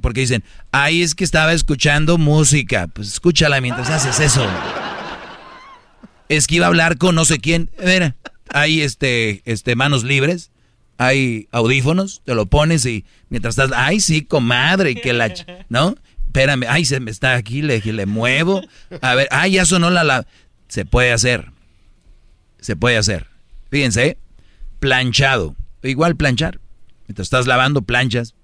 Porque 0.00 0.20
dicen, 0.20 0.42
ay, 0.72 1.02
es 1.02 1.14
que 1.14 1.24
estaba 1.24 1.52
escuchando 1.52 2.18
música. 2.18 2.88
Pues 2.88 3.08
escúchala 3.08 3.60
mientras 3.60 3.90
haces 3.90 4.18
eso. 4.20 4.46
Es 6.28 6.46
que 6.46 6.56
iba 6.56 6.66
a 6.66 6.68
hablar 6.68 6.98
con 6.98 7.14
no 7.14 7.24
sé 7.24 7.38
quién. 7.38 7.70
Mira, 7.84 8.16
hay 8.50 8.82
este, 8.82 9.42
este, 9.44 9.76
manos 9.76 10.04
libres. 10.04 10.50
Hay 11.00 11.46
audífonos, 11.52 12.22
te 12.24 12.34
lo 12.34 12.46
pones 12.46 12.84
y 12.84 13.04
mientras 13.28 13.56
estás, 13.56 13.70
ay, 13.72 14.00
sí, 14.00 14.22
comadre, 14.22 14.96
que 14.96 15.12
la, 15.12 15.32
¿no? 15.68 15.94
Espérame, 16.26 16.64
ay, 16.68 16.84
se 16.84 16.98
me 16.98 17.12
está 17.12 17.34
aquí, 17.34 17.62
le, 17.62 17.78
le 17.80 18.06
muevo. 18.06 18.62
A 19.00 19.14
ver, 19.14 19.28
ay, 19.30 19.52
ya 19.52 19.64
sonó 19.64 19.90
la, 19.90 20.02
la. 20.02 20.26
Se 20.66 20.84
puede 20.84 21.12
hacer. 21.12 21.52
Se 22.60 22.76
puede 22.76 22.96
hacer. 22.96 23.26
Fíjense, 23.70 24.18
planchado. 24.80 25.56
Igual 25.82 26.16
planchar. 26.16 26.60
Mientras 27.06 27.26
estás 27.26 27.46
lavando, 27.46 27.82
planchas. 27.82 28.34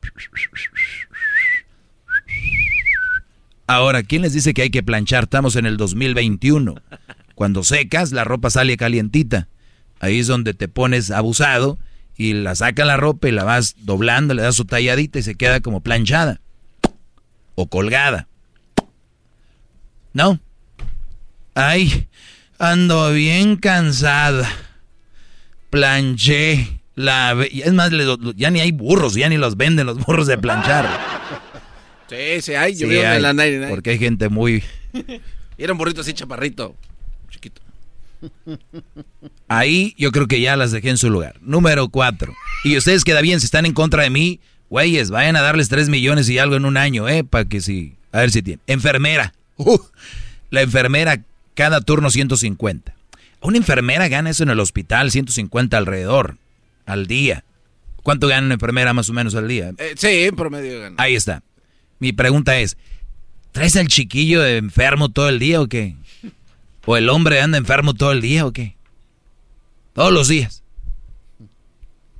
Ahora, 3.66 4.02
¿quién 4.02 4.22
les 4.22 4.32
dice 4.32 4.54
que 4.54 4.62
hay 4.62 4.70
que 4.70 4.82
planchar? 4.82 5.24
Estamos 5.24 5.56
en 5.56 5.66
el 5.66 5.76
2021. 5.76 6.74
Cuando 7.34 7.62
secas, 7.64 8.12
la 8.12 8.24
ropa 8.24 8.50
sale 8.50 8.76
calientita. 8.76 9.48
Ahí 10.00 10.20
es 10.20 10.26
donde 10.26 10.54
te 10.54 10.68
pones 10.68 11.10
abusado 11.10 11.78
y 12.16 12.34
la 12.34 12.54
sacas 12.54 12.86
la 12.86 12.96
ropa 12.96 13.28
y 13.28 13.32
la 13.32 13.44
vas 13.44 13.74
doblando, 13.78 14.34
le 14.34 14.42
das 14.42 14.54
su 14.54 14.64
talladita 14.64 15.18
y 15.18 15.22
se 15.22 15.34
queda 15.34 15.60
como 15.60 15.80
planchada. 15.80 16.40
O 17.54 17.68
colgada. 17.68 18.28
¿No? 20.12 20.40
Ay, 21.54 22.08
ando 22.58 23.12
bien 23.12 23.56
cansada. 23.56 24.50
Planché. 25.70 26.80
La, 26.94 27.36
es 27.50 27.72
más, 27.72 27.90
ya 28.36 28.50
ni 28.50 28.60
hay 28.60 28.70
burros, 28.70 29.14
ya 29.14 29.28
ni 29.28 29.36
los 29.36 29.56
venden 29.56 29.86
los 29.86 29.98
burros 29.98 30.26
de 30.26 30.38
planchar. 30.38 30.88
Sí, 32.08 32.40
sí, 32.40 32.54
hay. 32.54 32.74
Yo 32.74 32.88
Sí 32.88 32.96
hay, 32.96 33.16
en 33.16 33.22
la 33.22 33.32
99. 33.32 33.74
porque 33.74 33.90
hay 33.90 33.98
gente 33.98 34.28
muy... 34.28 34.62
Era 35.58 35.72
un 35.72 35.78
burrito 35.78 36.02
así 36.02 36.12
chaparrito. 36.12 36.76
Chiquito. 37.30 37.60
Ahí 39.48 39.94
yo 39.98 40.12
creo 40.12 40.26
que 40.26 40.40
ya 40.40 40.56
las 40.56 40.72
dejé 40.72 40.90
en 40.90 40.98
su 40.98 41.10
lugar. 41.10 41.36
Número 41.40 41.88
cuatro. 41.88 42.34
Y 42.62 42.76
ustedes 42.76 43.04
queda 43.04 43.20
bien, 43.20 43.40
si 43.40 43.46
están 43.46 43.66
en 43.66 43.72
contra 43.72 44.02
de 44.02 44.10
mí, 44.10 44.40
güeyes, 44.70 45.10
vayan 45.10 45.36
a 45.36 45.42
darles 45.42 45.68
tres 45.68 45.88
millones 45.88 46.28
y 46.28 46.38
algo 46.38 46.56
en 46.56 46.64
un 46.64 46.76
año, 46.76 47.08
¿eh? 47.08 47.24
Para 47.24 47.44
que 47.44 47.60
sí. 47.60 47.94
A 48.12 48.20
ver 48.20 48.30
si 48.30 48.42
tienen. 48.42 48.60
Enfermera. 48.66 49.34
Uh, 49.56 49.78
la 50.50 50.62
enfermera, 50.62 51.22
cada 51.54 51.80
turno 51.80 52.10
150. 52.10 52.94
Una 53.40 53.56
enfermera 53.58 54.08
gana 54.08 54.30
eso 54.30 54.42
en 54.42 54.50
el 54.50 54.60
hospital, 54.60 55.10
150 55.10 55.76
alrededor, 55.76 56.38
al 56.86 57.06
día. 57.06 57.44
¿Cuánto 58.02 58.28
gana 58.28 58.46
una 58.46 58.54
enfermera 58.54 58.92
más 58.92 59.08
o 59.08 59.12
menos 59.12 59.34
al 59.34 59.48
día? 59.48 59.72
Eh, 59.78 59.94
sí, 59.96 60.24
en 60.24 60.36
promedio 60.36 60.80
gana. 60.80 60.96
Ahí 60.98 61.14
está. 61.14 61.42
Mi 61.98 62.12
pregunta 62.12 62.58
es, 62.58 62.76
¿traes 63.52 63.76
al 63.76 63.88
chiquillo 63.88 64.42
de 64.42 64.58
enfermo 64.58 65.10
todo 65.10 65.28
el 65.28 65.38
día 65.38 65.60
o 65.60 65.66
qué? 65.68 65.96
¿O 66.86 66.96
el 66.96 67.08
hombre 67.08 67.40
anda 67.40 67.56
enfermo 67.56 67.94
todo 67.94 68.12
el 68.12 68.20
día 68.20 68.44
o 68.46 68.52
qué? 68.52 68.76
Todos 69.94 70.12
los 70.12 70.28
días. 70.28 70.62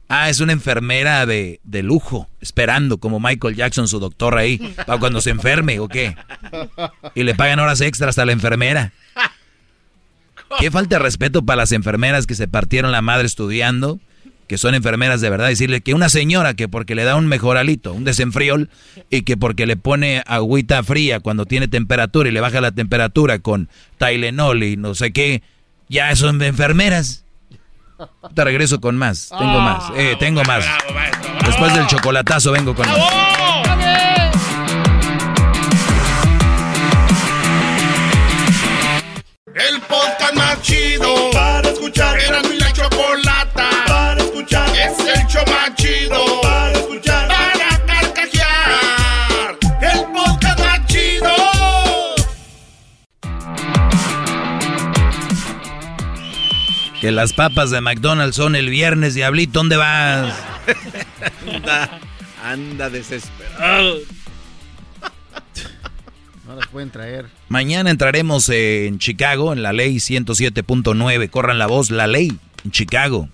Ah, 0.09 0.31
es 0.31 0.41
una 0.41 0.53
enfermera 0.53 1.27
de, 1.27 1.61
de 1.65 1.83
lujo, 1.83 2.29
esperando 2.41 2.99
como 2.99 3.21
Michael 3.21 3.57
Jackson, 3.57 3.89
su 3.89 3.99
doctor 3.99 4.37
ahí, 4.37 4.59
para 4.87 4.99
cuando 4.99 5.21
se 5.21 5.31
enferme 5.31 5.81
o 5.81 5.89
qué. 5.89 6.15
Y 7.15 7.23
le 7.25 7.35
pagan 7.35 7.59
horas 7.59 7.81
extras 7.81 8.19
a 8.19 8.25
la 8.25 8.33
enfermera. 8.33 8.93
Qué 10.59 10.71
falta 10.71 10.97
de 10.97 11.03
respeto 11.03 11.45
para 11.45 11.63
las 11.63 11.73
enfermeras 11.73 12.27
que 12.27 12.35
se 12.35 12.49
partieron 12.49 12.93
la 12.93 13.03
madre 13.03 13.27
estudiando, 13.27 13.99
que 14.47 14.59
son 14.59 14.75
enfermeras 14.75 15.21
de 15.21 15.31
verdad. 15.31 15.49
Decirle 15.49 15.81
que 15.81 15.95
una 15.95 16.09
señora 16.09 16.55
que 16.55 16.69
porque 16.69 16.95
le 16.95 17.05
da 17.05 17.17
un 17.17 17.27
mejoralito, 17.27 17.93
un 17.93 18.05
desenfriol, 18.05 18.71
y 19.11 19.23
que 19.23 19.37
porque 19.37 19.67
le 19.67 19.77
pone 19.77 20.23
agüita 20.27 20.83
fría 20.83 21.21
cuando 21.21 21.47
tiene 21.47 21.69
temperatura 21.69 22.29
y 22.29 22.33
le 22.33 22.41
baja 22.41 22.61
la 22.61 22.73
temperatura 22.73 23.39
con 23.39 23.69
Tylenol 23.99 24.63
y 24.63 24.77
no 24.77 24.95
sé 24.95 25.13
qué, 25.13 25.43
ya 25.89 26.15
son 26.17 26.41
enfermeras. 26.43 27.25
Te 28.35 28.45
regreso 28.45 28.81
con 28.81 28.97
más. 28.97 29.29
Tengo 29.31 29.61
más. 29.61 29.93
Eh, 29.97 30.17
tengo 30.19 30.43
más. 30.45 30.65
Después 31.47 31.75
del 31.75 31.87
chocolatazo 31.87 32.53
vengo 32.53 32.75
con 32.75 32.87
más. 32.87 33.74
Chido 40.65 41.31
para 41.33 41.69
escuchar. 41.69 42.19
Era 42.19 42.43
mi 42.43 42.57
la 42.57 42.73
chocolata 42.73 43.69
para 43.87 44.21
escuchar. 44.21 44.69
Es 44.71 44.99
el 44.99 45.27
show 45.27 45.45
más 45.47 45.75
chido 45.77 46.41
para 46.41 46.73
escuchar. 46.73 47.29
Para 47.29 47.87
carcajear. 47.87 49.59
El 49.83 50.05
podcast 50.13 50.59
más 50.61 50.87
chido. 50.87 51.35
Que 57.01 57.13
las 57.13 57.35
papas 57.35 57.71
de 57.71 57.83
McDonald's 57.83 58.37
son 58.37 58.57
el 58.57 58.71
viernes, 58.71 59.15
diablito. 59.15 59.53
¿Dónde 59.59 59.77
vas? 59.77 60.35
anda, 61.47 62.01
anda 62.43 62.89
desesperado. 62.89 63.99
No 66.55 66.61
las 66.61 66.69
pueden 66.69 66.91
traer. 66.91 67.27
Mañana 67.49 67.91
entraremos 67.91 68.49
en 68.49 69.01
Chicago, 69.01 69.53
en 69.53 69.65
la 69.65 69.73
ley 69.73 69.97
107.9. 69.97 71.29
Corran 71.29 71.59
la 71.59 71.67
voz, 71.67 71.91
la 71.91 72.07
ley 72.07 72.33
en 72.65 72.71
Chicago. 72.71 73.29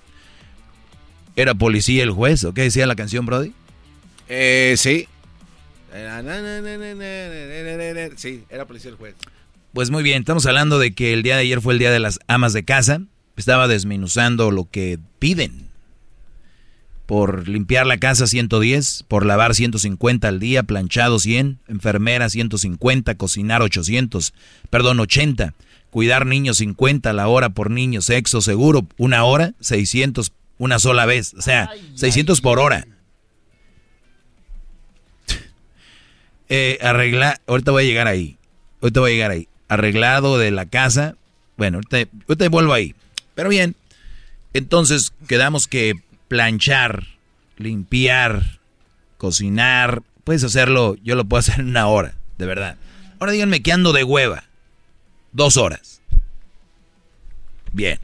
¿Era 1.36 1.55
policía 1.55 2.02
el 2.02 2.12
juez? 2.12 2.44
¿O 2.44 2.55
qué 2.55 2.62
decía 2.62 2.86
la 2.86 2.97
canción, 2.97 3.26
Brody? 3.26 3.52
Eh, 4.31 4.74
sí. 4.78 5.07
Sí, 8.16 8.44
era 8.49 8.65
policía 8.65 8.90
el 8.90 8.97
juez. 8.97 9.15
Pues 9.74 9.90
muy 9.90 10.02
bien, 10.02 10.20
estamos 10.20 10.47
hablando 10.47 10.78
de 10.78 10.94
que 10.94 11.12
el 11.12 11.23
día 11.23 11.36
de 11.36 11.42
ayer 11.42 11.60
fue 11.60 11.74
el 11.74 11.78
día 11.78 11.90
de 11.90 12.00
las 12.00 12.20
amas 12.26 12.55
de 12.55 12.65
casa. 12.65 13.02
Estaba 13.36 13.68
desminuzando 13.68 14.50
lo 14.50 14.65
que 14.70 14.99
piden. 15.18 15.68
Por 17.10 17.48
limpiar 17.48 17.89
la 17.89 17.98
casa 17.98 18.28
110, 18.28 19.05
por 19.08 19.26
lavar 19.26 19.56
150 19.56 20.28
al 20.28 20.39
día, 20.39 20.62
planchado 20.62 21.18
100, 21.18 21.58
enfermera 21.66 22.30
150, 22.30 23.16
cocinar 23.16 23.62
800, 23.62 24.32
perdón, 24.70 25.00
80, 25.00 25.55
cuidar 25.90 26.24
niños 26.24 26.58
50 26.58 27.12
la 27.12 27.26
hora 27.26 27.48
por 27.48 27.72
niño, 27.72 28.00
sexo 28.00 28.40
seguro, 28.40 28.86
una 28.97 29.24
hora, 29.24 29.55
600 29.58 30.30
una 30.58 30.78
sola 30.78 31.05
vez, 31.05 31.34
o 31.34 31.42
sea, 31.42 31.68
600 31.97 32.40
por 32.40 32.60
hora. 32.60 32.86
Eh, 36.48 36.78
arregla, 36.80 37.40
ahorita 37.48 37.72
voy 37.72 37.82
a 37.82 37.86
llegar 37.86 38.06
ahí, 38.06 38.39
ahorita 38.82 39.00
voy 39.00 39.10
a 39.10 39.14
llegar 39.14 39.30
ahí. 39.32 39.48
Arreglado 39.66 40.39
de 40.39 40.52
la 40.52 40.66
casa, 40.66 41.16
bueno, 41.56 41.78
ahorita, 41.78 42.08
ahorita 42.28 42.48
vuelvo 42.50 42.72
ahí. 42.72 42.94
Pero 43.34 43.48
bien, 43.48 43.74
entonces 44.52 45.12
quedamos 45.26 45.66
que 45.66 45.97
planchar, 46.31 47.09
limpiar, 47.59 48.60
cocinar, 49.18 50.05
puedes 50.23 50.44
hacerlo, 50.44 50.94
yo 51.02 51.17
lo 51.17 51.25
puedo 51.25 51.41
hacer 51.41 51.59
en 51.59 51.70
una 51.70 51.89
hora, 51.89 52.15
de 52.39 52.47
verdad. 52.47 52.76
Ahora 53.18 53.33
díganme 53.33 53.62
que 53.65 53.73
ando 53.73 53.92
de 53.92 54.05
hueva. 54.05 54.44
Dos 55.33 55.57
horas. 55.57 56.00
Bien. 57.73 57.99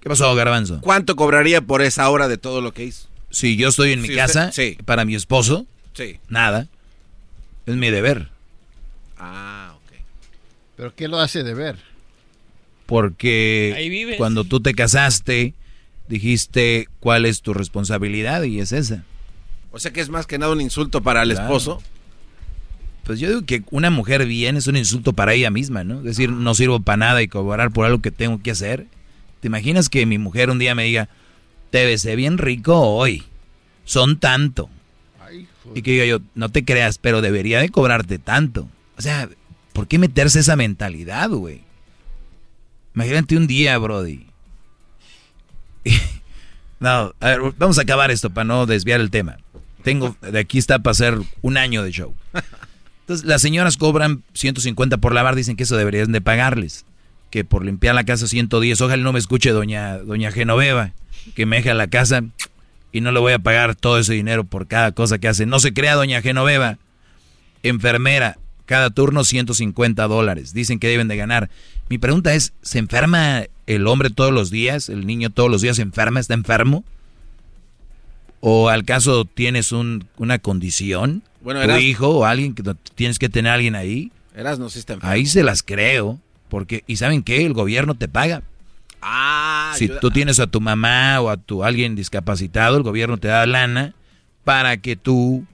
¿Qué 0.00 0.08
pasó, 0.08 0.32
Garbanzo? 0.36 0.80
¿Cuánto 0.82 1.16
cobraría 1.16 1.60
por 1.62 1.82
esa 1.82 2.08
hora 2.10 2.28
de 2.28 2.38
todo 2.38 2.60
lo 2.60 2.72
que 2.72 2.84
hizo? 2.84 3.08
Si 3.30 3.56
yo 3.56 3.70
estoy 3.70 3.90
en 3.92 4.02
mi 4.02 4.08
Sí, 4.08 4.14
casa, 4.14 4.48
usted- 4.50 4.74
sí. 4.76 4.82
para 4.84 5.04
mi 5.04 5.16
esposo, 5.16 5.66
Sí. 5.94 6.20
nada. 6.28 6.68
Es 7.66 7.74
mi 7.74 7.90
deber. 7.90 8.28
Ah, 9.18 9.74
ok. 9.76 9.92
¿Pero 10.76 10.94
qué 10.94 11.08
lo 11.08 11.18
hace 11.18 11.42
de 11.42 11.54
ver? 11.54 11.76
Porque 12.86 13.74
Ahí 13.76 13.88
vives. 13.88 14.16
cuando 14.16 14.44
tú 14.44 14.60
te 14.60 14.74
casaste, 14.74 15.54
dijiste 16.12 16.88
cuál 17.00 17.24
es 17.24 17.40
tu 17.40 17.54
responsabilidad 17.54 18.42
y 18.42 18.60
es 18.60 18.72
esa. 18.72 19.02
O 19.70 19.78
sea 19.78 19.92
que 19.92 20.00
es 20.02 20.10
más 20.10 20.26
que 20.26 20.38
nada 20.38 20.52
un 20.52 20.60
insulto 20.60 21.02
para 21.02 21.22
el 21.22 21.30
Claro. 21.30 21.44
esposo. 21.46 21.82
Pues 23.04 23.18
yo 23.18 23.28
digo 23.28 23.42
que 23.46 23.62
una 23.70 23.88
mujer 23.90 24.26
bien 24.26 24.56
es 24.56 24.66
un 24.66 24.76
insulto 24.76 25.14
para 25.14 25.32
ella 25.32 25.50
misma, 25.50 25.84
¿no? 25.84 25.98
Es 26.00 26.04
decir, 26.04 26.30
no 26.30 26.54
sirvo 26.54 26.80
para 26.80 26.98
nada 26.98 27.22
y 27.22 27.28
cobrar 27.28 27.70
por 27.72 27.86
algo 27.86 28.00
que 28.02 28.10
tengo 28.10 28.40
que 28.42 28.50
hacer. 28.50 28.86
¿Te 29.40 29.48
imaginas 29.48 29.88
que 29.88 30.04
mi 30.06 30.18
mujer 30.18 30.50
un 30.50 30.58
día 30.58 30.74
me 30.74 30.84
diga, 30.84 31.08
te 31.70 31.84
besé 31.86 32.14
bien 32.14 32.36
rico 32.38 32.78
hoy, 32.78 33.24
son 33.84 34.18
tanto? 34.20 34.68
Y 35.74 35.80
que 35.82 35.92
diga 35.92 36.04
yo, 36.04 36.18
no 36.34 36.50
te 36.50 36.64
creas, 36.64 36.98
pero 36.98 37.22
debería 37.22 37.58
de 37.60 37.70
cobrarte 37.70 38.18
tanto. 38.18 38.68
O 38.98 39.02
sea, 39.02 39.28
¿por 39.72 39.88
qué 39.88 39.98
meterse 39.98 40.40
esa 40.40 40.56
mentalidad, 40.56 41.30
güey? 41.30 41.62
Imagínate 42.94 43.36
un 43.36 43.46
día, 43.46 43.78
Brody. 43.78 44.26
no, 46.80 47.14
a 47.20 47.26
ver, 47.26 47.40
vamos 47.58 47.78
a 47.78 47.82
acabar 47.82 48.10
esto 48.10 48.30
para 48.30 48.44
no 48.44 48.66
desviar 48.66 49.00
el 49.00 49.10
tema. 49.10 49.38
Tengo, 49.82 50.16
de 50.20 50.38
aquí 50.38 50.58
está 50.58 50.78
para 50.78 50.92
hacer 50.92 51.18
un 51.40 51.56
año 51.56 51.82
de 51.82 51.90
show. 51.90 52.14
Entonces, 53.00 53.26
las 53.26 53.42
señoras 53.42 53.76
cobran 53.76 54.22
150 54.34 54.98
por 54.98 55.12
lavar, 55.12 55.34
dicen 55.34 55.56
que 55.56 55.64
eso 55.64 55.76
deberían 55.76 56.12
de 56.12 56.20
pagarles. 56.20 56.84
Que 57.30 57.44
por 57.44 57.64
limpiar 57.64 57.94
la 57.94 58.04
casa 58.04 58.28
110, 58.28 58.80
ojalá 58.80 59.02
no 59.02 59.12
me 59.12 59.18
escuche 59.18 59.50
doña, 59.50 59.98
doña 59.98 60.30
Genoveva, 60.30 60.92
que 61.34 61.46
me 61.46 61.56
deja 61.56 61.74
la 61.74 61.88
casa 61.88 62.22
y 62.92 63.00
no 63.00 63.10
le 63.10 63.18
voy 63.18 63.32
a 63.32 63.38
pagar 63.38 63.74
todo 63.74 63.98
ese 63.98 64.12
dinero 64.12 64.44
por 64.44 64.68
cada 64.68 64.92
cosa 64.92 65.18
que 65.18 65.28
hace. 65.28 65.46
No 65.46 65.58
se 65.58 65.72
crea 65.72 65.94
doña 65.94 66.22
Genoveva. 66.22 66.78
Enfermera, 67.64 68.38
cada 68.66 68.90
turno 68.90 69.24
150 69.24 70.06
dólares. 70.08 70.52
Dicen 70.54 70.78
que 70.78 70.88
deben 70.88 71.08
de 71.08 71.16
ganar. 71.16 71.50
Mi 71.88 71.98
pregunta 71.98 72.34
es, 72.34 72.52
¿se 72.62 72.78
enferma 72.78 73.44
el 73.66 73.86
hombre 73.86 74.10
todos 74.10 74.32
los 74.32 74.50
días? 74.50 74.88
¿El 74.88 75.06
niño 75.06 75.30
todos 75.30 75.50
los 75.50 75.62
días 75.62 75.76
se 75.76 75.82
enferma? 75.82 76.20
¿Está 76.20 76.34
enfermo? 76.34 76.84
¿O 78.40 78.68
al 78.68 78.84
caso 78.84 79.24
tienes 79.24 79.72
un- 79.72 80.06
una 80.16 80.38
condición? 80.38 81.22
Bueno, 81.42 81.60
tu 81.60 81.64
Eras- 81.64 81.82
hijo 81.82 82.08
o 82.08 82.24
alguien 82.24 82.54
que 82.54 82.62
tienes 82.94 83.18
que 83.18 83.28
tener 83.28 83.50
a 83.52 83.54
alguien 83.54 83.74
ahí. 83.74 84.10
Eras 84.34 84.58
no 84.58 84.68
sí 84.68 84.78
está 84.78 84.94
enfermo. 84.94 85.12
Ahí 85.12 85.26
se 85.26 85.42
las 85.42 85.62
creo. 85.62 86.18
Porque, 86.48 86.84
¿y 86.86 86.96
saben 86.96 87.22
qué? 87.22 87.46
El 87.46 87.54
gobierno 87.54 87.94
te 87.94 88.08
paga. 88.08 88.42
Ah, 89.00 89.72
si 89.76 89.88
tú 89.88 90.10
tienes 90.10 90.38
a 90.38 90.46
tu 90.46 90.60
mamá 90.60 91.20
o 91.20 91.30
a 91.30 91.36
tu 91.36 91.64
alguien 91.64 91.96
discapacitado, 91.96 92.76
el 92.76 92.82
gobierno 92.82 93.16
te 93.18 93.28
da 93.28 93.46
lana 93.46 93.94
para 94.44 94.76
que 94.76 94.96
tú, 94.96 95.44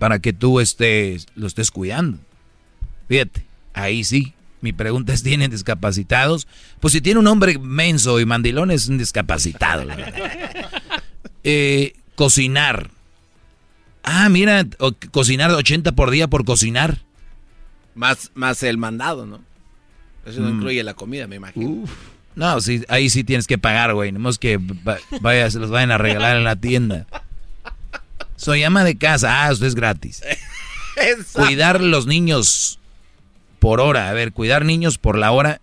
para 0.00 0.18
que 0.18 0.32
tú 0.32 0.58
estés, 0.58 1.26
lo 1.36 1.46
estés 1.46 1.70
cuidando. 1.70 2.18
Fíjate, 3.08 3.44
ahí 3.74 4.02
sí. 4.02 4.32
Mi 4.62 4.72
pregunta 4.72 5.12
es, 5.12 5.22
¿tienen 5.22 5.50
discapacitados? 5.50 6.46
Pues 6.80 6.92
si 6.92 7.00
tiene 7.00 7.20
un 7.20 7.26
hombre 7.28 7.58
menso 7.58 8.18
y 8.20 8.26
mandilón 8.26 8.70
es 8.72 8.88
un 8.88 8.98
discapacitado. 8.98 9.84
la 9.84 9.94
verdad. 9.94 10.22
Eh, 11.44 11.94
cocinar. 12.16 12.90
Ah, 14.02 14.28
mira, 14.28 14.66
o- 14.78 14.92
cocinar 15.10 15.50
80 15.50 15.92
por 15.92 16.10
día 16.10 16.28
por 16.28 16.44
cocinar. 16.44 16.98
Más, 17.94 18.30
más 18.34 18.62
el 18.62 18.76
mandado, 18.76 19.24
¿no? 19.24 19.40
Eso 20.26 20.40
no 20.42 20.50
Mm. 20.50 20.56
incluye 20.56 20.82
la 20.82 20.92
comida, 20.92 21.26
me 21.26 21.36
imagino. 21.36 21.84
No, 22.36 22.60
sí, 22.60 22.84
ahí 22.88 23.08
sí 23.08 23.24
tienes 23.24 23.46
que 23.46 23.56
pagar, 23.56 23.94
güey. 23.94 24.12
No 24.12 24.28
es 24.28 24.36
que 24.38 24.58
va- 24.58 24.98
vaya, 25.22 25.50
se 25.50 25.58
los 25.58 25.70
vayan 25.70 25.90
a 25.92 25.96
regalar 25.98 26.36
en 26.36 26.44
la 26.44 26.56
tienda. 26.56 27.06
Soy 28.40 28.64
ama 28.64 28.84
de 28.84 28.96
casa. 28.96 29.44
Ah, 29.44 29.52
esto 29.52 29.66
es 29.66 29.74
gratis. 29.74 30.22
Cuidar 31.34 31.82
los 31.82 32.06
niños 32.06 32.78
por 33.58 33.80
hora. 33.80 34.08
A 34.08 34.14
ver, 34.14 34.32
cuidar 34.32 34.64
niños 34.64 34.96
por 34.96 35.18
la 35.18 35.30
hora. 35.30 35.60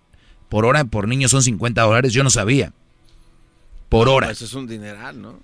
Por 0.48 0.64
hora, 0.64 0.86
por 0.86 1.08
niño 1.08 1.28
son 1.28 1.42
50 1.42 1.82
dólares. 1.82 2.14
Yo 2.14 2.24
no 2.24 2.30
sabía. 2.30 2.74
Por 3.90 4.08
hora. 4.10 4.30
Eso 4.30 4.46
es 4.46 4.54
un 4.54 4.68
dineral, 4.68 5.20
¿no? 5.20 5.40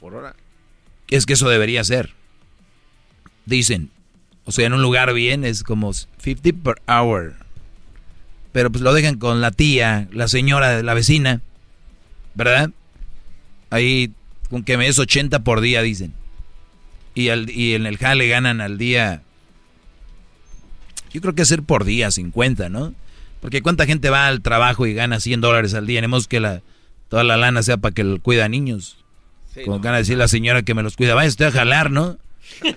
Por 0.00 0.14
hora. 0.14 0.36
Es 1.08 1.24
que 1.24 1.32
eso 1.32 1.48
debería 1.48 1.82
ser. 1.82 2.12
Dicen. 3.46 3.90
O 4.44 4.52
sea, 4.52 4.66
en 4.66 4.74
un 4.74 4.82
lugar 4.82 5.14
bien 5.14 5.46
es 5.46 5.62
como 5.62 5.94
50 5.94 6.62
per 6.62 6.82
hour. 6.86 7.36
Pero 8.52 8.70
pues 8.70 8.82
lo 8.82 8.92
dejan 8.92 9.16
con 9.16 9.40
la 9.40 9.50
tía, 9.50 10.08
la 10.12 10.28
señora, 10.28 10.82
la 10.82 10.92
vecina. 10.92 11.40
¿Verdad? 12.34 12.70
Ahí 13.70 14.12
con 14.50 14.62
que 14.62 14.76
me 14.76 14.84
des 14.84 14.98
80 14.98 15.42
por 15.42 15.62
día, 15.62 15.80
dicen. 15.80 16.19
Y, 17.20 17.28
al, 17.28 17.50
y 17.50 17.74
en 17.74 17.86
el 17.86 17.98
jale 17.98 18.26
ganan 18.28 18.60
al 18.60 18.78
día. 18.78 19.22
Yo 21.12 21.20
creo 21.20 21.34
que 21.34 21.42
hacer 21.42 21.62
por 21.62 21.84
día 21.84 22.10
50, 22.10 22.68
¿no? 22.68 22.94
Porque 23.40 23.62
cuánta 23.62 23.86
gente 23.86 24.10
va 24.10 24.26
al 24.28 24.42
trabajo 24.42 24.86
y 24.86 24.94
gana 24.94 25.18
100 25.20 25.40
dólares 25.40 25.74
al 25.74 25.86
día. 25.86 25.98
Tenemos 25.98 26.28
que 26.28 26.40
la, 26.40 26.62
toda 27.08 27.24
la 27.24 27.36
lana 27.36 27.62
sea 27.62 27.76
para 27.78 27.94
que 27.94 28.18
cuida 28.22 28.44
a 28.44 28.48
niños. 28.48 28.96
Como 29.64 29.80
gana 29.80 29.96
decir 29.96 30.16
la 30.16 30.28
señora 30.28 30.62
que 30.62 30.74
me 30.74 30.82
los 30.82 30.96
cuida. 30.96 31.14
Vaya 31.14 31.28
usted 31.28 31.46
a 31.46 31.52
jalar, 31.52 31.90
¿no? 31.90 32.16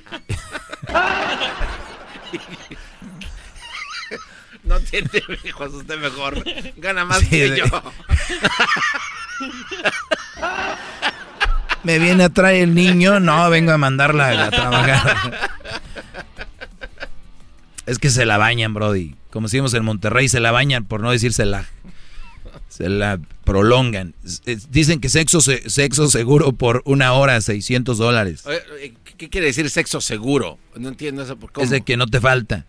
No 4.63 4.79
tiene 4.79 5.09
hijos, 5.43 5.73
usted 5.73 5.99
mejor. 5.99 6.41
Gana 6.77 7.03
más 7.03 7.19
Sí, 7.19 7.27
que 7.29 7.49
de- 7.51 7.57
yo. 7.57 7.65
Me 11.83 11.99
viene 11.99 12.23
a 12.23 12.29
traer 12.29 12.63
el 12.63 12.75
niño, 12.75 13.19
no, 13.19 13.49
vengo 13.49 13.71
a 13.71 13.77
mandarla 13.77 14.45
a 14.45 14.49
trabajar. 14.51 15.51
Es 17.85 17.99
que 17.99 18.09
se 18.09 18.25
la 18.25 18.37
bañan, 18.37 18.73
Brody. 18.73 19.15
Como 19.29 19.47
decimos 19.47 19.73
en 19.73 19.83
Monterrey, 19.83 20.29
se 20.29 20.39
la 20.39 20.51
bañan, 20.51 20.85
por 20.85 21.01
no 21.01 21.11
decir 21.11 21.33
se 21.33 21.45
la, 21.45 21.65
se 22.69 22.87
la 22.87 23.19
prolongan. 23.43 24.13
Dicen 24.69 25.01
que 25.01 25.09
sexo, 25.09 25.41
se- 25.41 25.69
sexo 25.69 26.09
seguro 26.09 26.53
por 26.53 26.81
una 26.85 27.13
hora, 27.13 27.41
600 27.41 27.97
dólares. 27.97 28.43
¿Qué 29.17 29.29
quiere 29.29 29.47
decir 29.47 29.69
sexo 29.69 29.99
seguro? 30.01 30.57
No 30.77 30.89
entiendo 30.89 31.23
eso. 31.23 31.35
¿por 31.37 31.51
cómo? 31.51 31.63
Es 31.63 31.69
de 31.71 31.81
que 31.81 31.97
no 31.97 32.07
te 32.07 32.21
falta. 32.21 32.65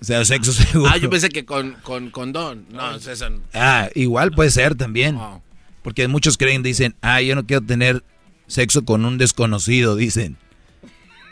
O 0.00 0.04
sea, 0.04 0.24
sexo 0.24 0.52
seguro. 0.52 0.90
Ah, 0.92 0.96
yo 0.96 1.10
pensé 1.10 1.28
que 1.28 1.44
con, 1.44 1.72
con 1.82 2.10
condón. 2.10 2.66
No, 2.70 2.96
es 2.96 3.06
eso. 3.06 3.28
Ah, 3.52 3.88
igual 3.94 4.30
puede 4.32 4.50
ser 4.50 4.74
también. 4.74 5.18
Porque 5.82 6.08
muchos 6.08 6.36
creen, 6.38 6.62
dicen, 6.62 6.94
ah, 7.02 7.20
yo 7.20 7.34
no 7.34 7.46
quiero 7.46 7.64
tener 7.64 8.02
sexo 8.46 8.84
con 8.84 9.04
un 9.04 9.18
desconocido, 9.18 9.96
dicen. 9.96 10.36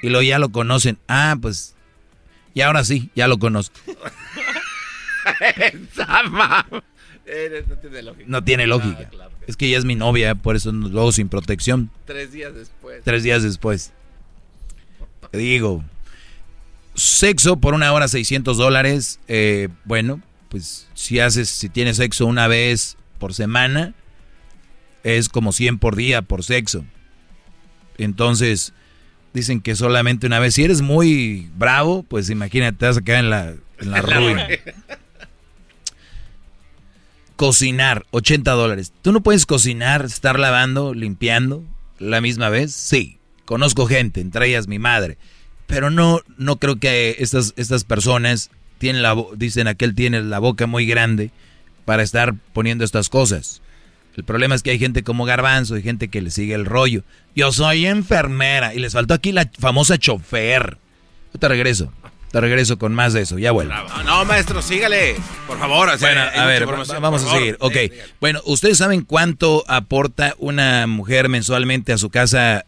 Y 0.02 0.08
luego 0.08 0.22
ya 0.22 0.38
lo 0.38 0.50
conocen. 0.50 0.98
Ah, 1.08 1.36
pues, 1.40 1.74
y 2.52 2.60
ahora 2.60 2.84
sí, 2.84 3.10
ya 3.14 3.28
lo 3.28 3.38
conozco. 3.38 3.78
No 7.66 7.76
tiene 7.80 8.02
lógica. 8.02 8.24
No 8.26 8.44
tiene 8.44 8.66
lógica. 8.66 9.10
Es 9.46 9.56
que 9.56 9.66
ella 9.66 9.78
es 9.78 9.84
mi 9.84 9.94
novia, 9.94 10.34
por 10.34 10.56
eso 10.56 10.72
luego 10.72 11.12
sin 11.12 11.28
protección. 11.28 11.90
Tres 12.04 12.32
días 12.32 12.54
después. 12.54 13.02
Tres 13.04 13.22
días 13.22 13.42
después. 13.42 13.92
Te 15.30 15.38
digo. 15.38 15.84
Sexo 16.94 17.56
por 17.56 17.74
una 17.74 17.92
hora 17.92 18.08
600 18.08 18.56
dólares. 18.56 19.18
Eh, 19.28 19.68
bueno, 19.84 20.20
pues 20.48 20.88
si 20.94 21.20
haces, 21.20 21.48
si 21.48 21.68
tienes 21.68 21.96
sexo 21.96 22.26
una 22.26 22.46
vez 22.46 22.96
por 23.18 23.34
semana, 23.34 23.94
es 25.02 25.28
como 25.28 25.52
100 25.52 25.78
por 25.78 25.96
día 25.96 26.22
por 26.22 26.44
sexo. 26.44 26.84
Entonces, 27.98 28.72
dicen 29.34 29.60
que 29.60 29.76
solamente 29.76 30.26
una 30.26 30.38
vez. 30.38 30.54
Si 30.54 30.64
eres 30.64 30.80
muy 30.80 31.50
bravo, 31.56 32.04
pues 32.04 32.30
imagínate, 32.30 32.78
te 32.78 32.86
vas 32.86 32.96
a 32.96 33.02
quedar 33.02 33.24
en 33.24 33.30
la, 33.30 33.54
en 33.80 33.90
la 33.90 34.00
ruina. 34.02 34.48
Cocinar, 37.36 38.06
80 38.12 38.52
dólares. 38.52 38.92
¿Tú 39.02 39.12
no 39.12 39.20
puedes 39.22 39.44
cocinar, 39.44 40.04
estar 40.04 40.38
lavando, 40.38 40.94
limpiando 40.94 41.64
la 41.98 42.20
misma 42.20 42.48
vez? 42.48 42.72
Sí, 42.72 43.18
conozco 43.44 43.86
gente, 43.86 44.20
entre 44.20 44.48
ellas 44.48 44.68
mi 44.68 44.78
madre. 44.78 45.18
Pero 45.66 45.90
no, 45.90 46.20
no 46.38 46.58
creo 46.58 46.76
que 46.76 47.16
estas, 47.18 47.54
estas 47.56 47.84
personas 47.84 48.50
tienen 48.78 49.02
la, 49.02 49.16
dicen 49.36 49.66
aquel 49.66 49.94
tiene 49.94 50.22
la 50.22 50.38
boca 50.38 50.66
muy 50.66 50.86
grande 50.86 51.30
para 51.84 52.02
estar 52.02 52.34
poniendo 52.52 52.84
estas 52.84 53.08
cosas. 53.08 53.62
El 54.16 54.24
problema 54.24 54.54
es 54.54 54.62
que 54.62 54.70
hay 54.70 54.78
gente 54.78 55.02
como 55.02 55.24
Garbanzo 55.24 55.76
y 55.76 55.82
gente 55.82 56.08
que 56.08 56.22
le 56.22 56.30
sigue 56.30 56.54
el 56.54 56.64
rollo. 56.66 57.02
Yo 57.34 57.50
soy 57.52 57.86
enfermera 57.86 58.72
y 58.74 58.78
les 58.78 58.92
faltó 58.92 59.14
aquí 59.14 59.32
la 59.32 59.50
famosa 59.58 59.98
chofer. 59.98 60.78
Yo 61.32 61.40
te 61.40 61.48
regreso. 61.48 61.92
Te 62.30 62.40
regreso 62.40 62.78
con 62.78 62.92
más 62.94 63.12
de 63.12 63.22
eso, 63.22 63.38
ya 63.38 63.52
vuelvo. 63.52 63.72
No, 63.72 64.02
no, 64.02 64.24
maestro, 64.24 64.60
sígale, 64.60 65.14
por 65.46 65.56
favor. 65.58 65.88
o 65.88 65.98
sea, 65.98 66.08
Bueno, 66.08 66.22
hay 66.32 66.38
a 66.40 66.44
ver, 66.46 66.66
vamos 66.66 66.90
a 66.90 67.00
favor. 67.00 67.20
seguir. 67.20 67.56
Ok. 67.60 67.76
Eh, 67.76 67.88
diga. 67.92 68.04
Bueno, 68.20 68.40
¿ustedes 68.44 68.78
saben 68.78 69.02
cuánto 69.02 69.64
aporta 69.68 70.34
una 70.38 70.88
mujer 70.88 71.28
mensualmente 71.28 71.92
a 71.92 71.98
su 71.98 72.10
casa 72.10 72.64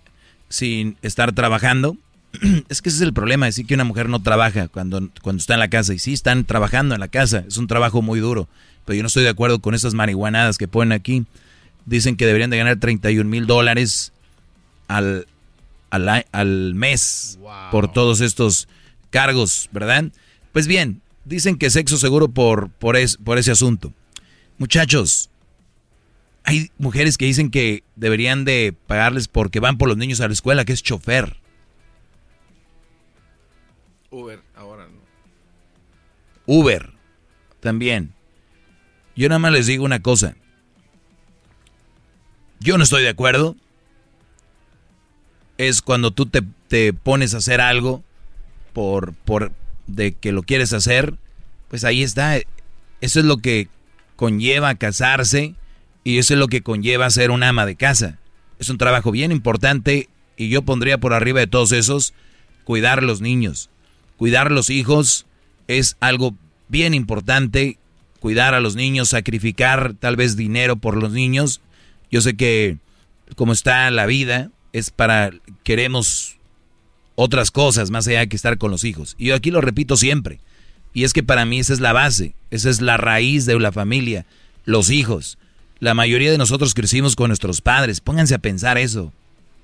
sin 0.48 0.96
estar 1.02 1.32
trabajando? 1.32 1.96
Es 2.68 2.80
que 2.82 2.90
ese 2.90 2.98
es 2.98 3.02
el 3.02 3.12
problema, 3.12 3.46
decir 3.46 3.66
que 3.66 3.74
una 3.74 3.82
mujer 3.84 4.08
no 4.08 4.22
trabaja 4.22 4.68
cuando, 4.68 5.08
cuando 5.22 5.40
está 5.40 5.54
en 5.54 5.60
la 5.60 5.68
casa. 5.68 5.94
Y 5.94 5.98
sí 5.98 6.12
están 6.12 6.44
trabajando 6.44 6.94
en 6.94 7.00
la 7.00 7.08
casa, 7.08 7.42
es 7.48 7.56
un 7.56 7.66
trabajo 7.66 8.02
muy 8.02 8.20
duro. 8.20 8.48
Pero 8.86 8.96
yo 8.96 9.02
no 9.02 9.08
estoy 9.08 9.24
de 9.24 9.28
acuerdo 9.28 9.58
con 9.60 9.74
esas 9.74 9.92
marihuanadas 9.92 10.56
que 10.56 10.66
ponen 10.68 10.92
aquí. 10.92 11.26
Dicen 11.84 12.16
que 12.16 12.24
deberían 12.24 12.48
de 12.50 12.56
ganar 12.56 12.78
31 12.80 13.28
mil 13.28 13.46
dólares 13.46 14.12
al, 14.88 15.26
al, 15.90 16.24
al 16.32 16.74
mes 16.74 17.38
por 17.70 17.92
todos 17.92 18.20
estos 18.22 18.66
cargos, 19.10 19.68
¿verdad? 19.72 20.06
Pues 20.52 20.66
bien, 20.66 21.02
dicen 21.24 21.58
que 21.58 21.68
sexo 21.68 21.98
seguro 21.98 22.28
por, 22.28 22.70
por, 22.70 22.96
es- 22.96 23.18
por 23.18 23.36
ese 23.38 23.50
asunto. 23.50 23.92
Muchachos, 24.58 25.28
hay 26.44 26.70
mujeres 26.78 27.18
que 27.18 27.26
dicen 27.26 27.50
que 27.50 27.82
deberían 27.96 28.44
de 28.44 28.74
pagarles 28.86 29.28
porque 29.28 29.60
van 29.60 29.76
por 29.78 29.88
los 29.88 29.96
niños 29.96 30.20
a 30.20 30.28
la 30.28 30.32
escuela, 30.32 30.64
que 30.64 30.72
es 30.72 30.82
chofer. 30.82 31.36
Uber, 34.10 34.40
ahora 34.54 34.86
no. 34.86 35.00
Uber, 36.46 36.90
también. 37.60 38.12
Yo 39.16 39.28
nada 39.28 39.38
más 39.38 39.52
les 39.52 39.66
digo 39.66 39.84
una 39.84 40.00
cosa. 40.00 40.36
Yo 42.60 42.76
no 42.78 42.84
estoy 42.84 43.02
de 43.02 43.08
acuerdo. 43.08 43.56
Es 45.58 45.80
cuando 45.82 46.10
tú 46.10 46.26
te, 46.26 46.42
te 46.68 46.92
pones 46.92 47.34
a 47.34 47.38
hacer 47.38 47.60
algo 47.60 48.04
por, 48.72 49.14
por 49.14 49.52
de 49.86 50.12
que 50.12 50.32
lo 50.32 50.42
quieres 50.42 50.72
hacer, 50.72 51.14
pues 51.68 51.84
ahí 51.84 52.02
está. 52.02 52.36
Eso 52.36 53.20
es 53.20 53.24
lo 53.24 53.38
que 53.38 53.68
conlleva 54.16 54.74
casarse 54.74 55.54
y 56.04 56.18
eso 56.18 56.34
es 56.34 56.40
lo 56.40 56.48
que 56.48 56.62
conlleva 56.62 57.08
ser 57.10 57.30
un 57.30 57.42
ama 57.42 57.66
de 57.66 57.76
casa. 57.76 58.18
Es 58.58 58.68
un 58.68 58.78
trabajo 58.78 59.10
bien 59.10 59.32
importante 59.32 60.08
y 60.36 60.48
yo 60.48 60.62
pondría 60.62 60.98
por 60.98 61.12
arriba 61.12 61.40
de 61.40 61.46
todos 61.46 61.72
esos 61.72 62.14
cuidar 62.64 62.98
a 62.98 63.02
los 63.02 63.20
niños. 63.20 63.70
Cuidar 64.16 64.48
a 64.48 64.50
los 64.50 64.70
hijos 64.70 65.26
es 65.68 65.96
algo 66.00 66.34
bien 66.68 66.94
importante. 66.94 67.78
Cuidar 68.26 68.54
a 68.54 68.60
los 68.60 68.74
niños, 68.74 69.10
sacrificar 69.10 69.94
tal 70.00 70.16
vez 70.16 70.36
dinero 70.36 70.74
por 70.74 70.96
los 70.96 71.12
niños. 71.12 71.60
Yo 72.10 72.20
sé 72.20 72.36
que 72.36 72.78
como 73.36 73.52
está 73.52 73.88
la 73.92 74.04
vida, 74.04 74.50
es 74.72 74.90
para, 74.90 75.30
queremos 75.62 76.36
otras 77.14 77.52
cosas 77.52 77.92
más 77.92 78.08
allá 78.08 78.26
que 78.26 78.34
estar 78.34 78.58
con 78.58 78.72
los 78.72 78.82
hijos. 78.82 79.14
Y 79.16 79.26
yo 79.26 79.36
aquí 79.36 79.52
lo 79.52 79.60
repito 79.60 79.96
siempre. 79.96 80.40
Y 80.92 81.04
es 81.04 81.12
que 81.12 81.22
para 81.22 81.44
mí 81.44 81.60
esa 81.60 81.72
es 81.72 81.78
la 81.78 81.92
base, 81.92 82.34
esa 82.50 82.68
es 82.68 82.80
la 82.80 82.96
raíz 82.96 83.46
de 83.46 83.60
la 83.60 83.70
familia, 83.70 84.26
los 84.64 84.90
hijos. 84.90 85.38
La 85.78 85.94
mayoría 85.94 86.32
de 86.32 86.38
nosotros 86.38 86.74
crecimos 86.74 87.14
con 87.14 87.28
nuestros 87.28 87.60
padres, 87.60 88.00
pónganse 88.00 88.34
a 88.34 88.38
pensar 88.38 88.76
eso. 88.76 89.12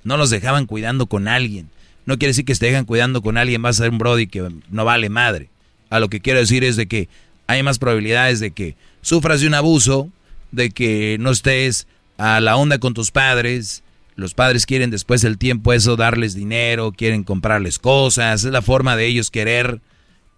No 0.05 0.16
los 0.16 0.31
dejaban 0.31 0.66
cuidando 0.66 1.07
con 1.07 1.26
alguien. 1.26 1.68
No 2.07 2.16
quiere 2.16 2.31
decir 2.31 2.44
que 2.44 2.55
se 2.55 2.66
dejan 2.66 2.84
cuidando 2.84 3.23
con 3.23 3.39
alguien, 3.39 3.65
va 3.65 3.70
a 3.70 3.73
ser 3.73 3.91
un 3.91 3.99
brody 3.99 4.28
que 4.28 4.49
no 4.70 4.84
vale 4.84 5.08
madre. 5.08 5.49
A 5.91 5.99
lo 5.99 6.08
que 6.08 6.20
quiero 6.20 6.39
decir 6.39 6.62
es 6.62 6.76
de 6.76 6.86
que 6.86 7.08
hay 7.52 7.62
más 7.62 7.78
probabilidades 7.78 8.40
de 8.40 8.50
que 8.50 8.76
sufras 9.02 9.40
de 9.40 9.47
un 9.47 9.55
abuso, 9.55 10.08
de 10.50 10.70
que 10.70 11.16
no 11.20 11.31
estés 11.31 11.86
a 12.16 12.40
la 12.40 12.56
onda 12.56 12.78
con 12.78 12.94
tus 12.94 13.10
padres. 13.10 13.82
Los 14.16 14.34
padres 14.34 14.66
quieren 14.66 14.90
después 14.90 15.22
del 15.22 15.39
tiempo 15.39 15.72
eso 15.72 15.97
darles 15.97 16.34
dinero, 16.34 16.92
quieren 16.92 17.24
comprarles 17.24 17.78
cosas. 17.78 18.44
Es 18.44 18.50
la 18.50 18.62
forma 18.62 18.97
de 18.97 19.06
ellos 19.06 19.31
querer 19.31 19.81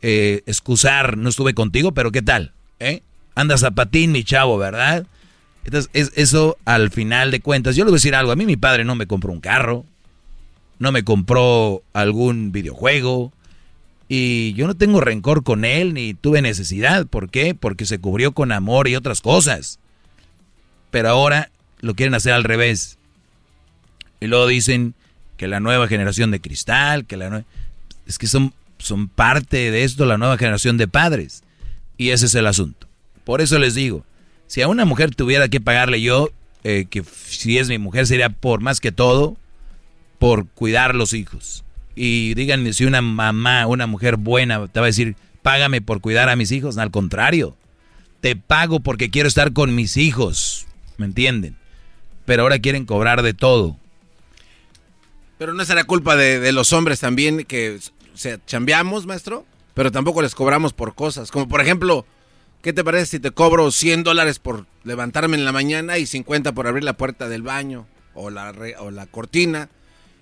eh, 0.02 0.42
excusar, 0.46 1.16
no 1.16 1.28
estuve 1.28 1.54
contigo, 1.54 1.92
pero 1.92 2.12
¿qué 2.12 2.22
tal? 2.22 2.52
¿Eh? 2.80 3.02
Andas 3.34 3.62
a 3.64 3.70
patín, 3.70 4.12
mi 4.12 4.24
chavo, 4.24 4.58
¿verdad? 4.58 5.06
Entonces, 5.64 5.90
es, 5.92 6.12
eso 6.16 6.56
al 6.64 6.90
final 6.90 7.30
de 7.30 7.40
cuentas, 7.40 7.76
yo 7.76 7.84
le 7.84 7.90
voy 7.90 7.96
a 7.96 8.00
decir 8.00 8.14
algo, 8.14 8.32
a 8.32 8.36
mí 8.36 8.44
mi 8.44 8.56
padre 8.56 8.84
no 8.84 8.96
me 8.96 9.06
compró 9.06 9.32
un 9.32 9.40
carro, 9.40 9.84
no 10.78 10.92
me 10.92 11.04
compró 11.04 11.82
algún 11.92 12.52
videojuego, 12.52 13.32
y 14.08 14.52
yo 14.54 14.66
no 14.66 14.74
tengo 14.74 15.00
rencor 15.00 15.42
con 15.42 15.64
él, 15.64 15.94
ni 15.94 16.14
tuve 16.14 16.42
necesidad. 16.42 17.06
¿Por 17.06 17.30
qué? 17.30 17.54
Porque 17.54 17.86
se 17.86 17.98
cubrió 17.98 18.32
con 18.32 18.52
amor 18.52 18.88
y 18.88 18.96
otras 18.96 19.20
cosas. 19.20 19.78
Pero 20.90 21.08
ahora 21.08 21.50
lo 21.80 21.94
quieren 21.94 22.14
hacer 22.14 22.32
al 22.32 22.44
revés. 22.44 22.98
Y 24.20 24.26
luego 24.26 24.46
dicen 24.46 24.94
que 25.36 25.48
la 25.48 25.60
nueva 25.60 25.88
generación 25.88 26.30
de 26.30 26.40
cristal, 26.40 27.06
que 27.06 27.16
la 27.16 27.30
nueva... 27.30 27.44
Es 28.06 28.18
que 28.18 28.26
son, 28.26 28.52
son 28.78 29.08
parte 29.08 29.70
de 29.70 29.84
esto 29.84 30.04
la 30.04 30.18
nueva 30.18 30.36
generación 30.36 30.76
de 30.76 30.88
padres. 30.88 31.42
Y 31.96 32.10
ese 32.10 32.26
es 32.26 32.34
el 32.34 32.46
asunto. 32.46 32.86
Por 33.24 33.40
eso 33.40 33.58
les 33.58 33.74
digo, 33.74 34.04
si 34.46 34.60
a 34.60 34.68
una 34.68 34.84
mujer 34.84 35.14
tuviera 35.14 35.48
que 35.48 35.60
pagarle 35.60 36.02
yo, 36.02 36.28
eh, 36.62 36.86
que 36.90 37.02
si 37.26 37.58
es 37.58 37.68
mi 37.68 37.78
mujer 37.78 38.06
sería 38.06 38.28
por 38.28 38.60
más 38.60 38.80
que 38.80 38.92
todo, 38.92 39.36
por 40.18 40.46
cuidar 40.48 40.94
los 40.94 41.14
hijos. 41.14 41.64
Y 41.94 42.34
díganme 42.34 42.72
si 42.72 42.84
una 42.84 43.02
mamá, 43.02 43.66
una 43.66 43.86
mujer 43.86 44.16
buena 44.16 44.66
te 44.68 44.80
va 44.80 44.86
a 44.86 44.88
decir, 44.88 45.16
págame 45.42 45.80
por 45.80 46.00
cuidar 46.00 46.28
a 46.28 46.36
mis 46.36 46.50
hijos. 46.52 46.78
Al 46.78 46.90
contrario, 46.90 47.56
te 48.20 48.36
pago 48.36 48.80
porque 48.80 49.10
quiero 49.10 49.28
estar 49.28 49.52
con 49.52 49.74
mis 49.74 49.96
hijos. 49.96 50.66
¿Me 50.96 51.06
entienden? 51.06 51.56
Pero 52.24 52.42
ahora 52.42 52.58
quieren 52.58 52.86
cobrar 52.86 53.22
de 53.22 53.34
todo. 53.34 53.76
Pero 55.38 55.52
no 55.52 55.64
será 55.64 55.84
culpa 55.84 56.16
de, 56.16 56.52
los 56.52 56.72
hombres 56.72 57.00
también 57.00 57.44
que 57.44 57.78
o 58.14 58.16
sea, 58.16 58.38
chambeamos, 58.46 59.06
maestro, 59.06 59.44
pero 59.74 59.92
tampoco 59.92 60.22
les 60.22 60.34
cobramos 60.34 60.72
por 60.72 60.94
cosas. 60.94 61.30
Como 61.30 61.48
por 61.48 61.60
ejemplo, 61.60 62.06
¿qué 62.62 62.72
te 62.72 62.84
parece 62.84 63.06
si 63.06 63.20
te 63.20 63.32
cobro 63.32 63.70
100 63.70 64.04
dólares 64.04 64.38
por 64.38 64.66
levantarme 64.84 65.36
en 65.36 65.44
la 65.44 65.52
mañana 65.52 65.98
y 65.98 66.06
50 66.06 66.52
por 66.52 66.66
abrir 66.66 66.84
la 66.84 66.96
puerta 66.96 67.28
del 67.28 67.42
baño 67.42 67.86
o 68.14 68.30
la, 68.30 68.54
o 68.78 68.90
la 68.90 69.06
cortina? 69.06 69.68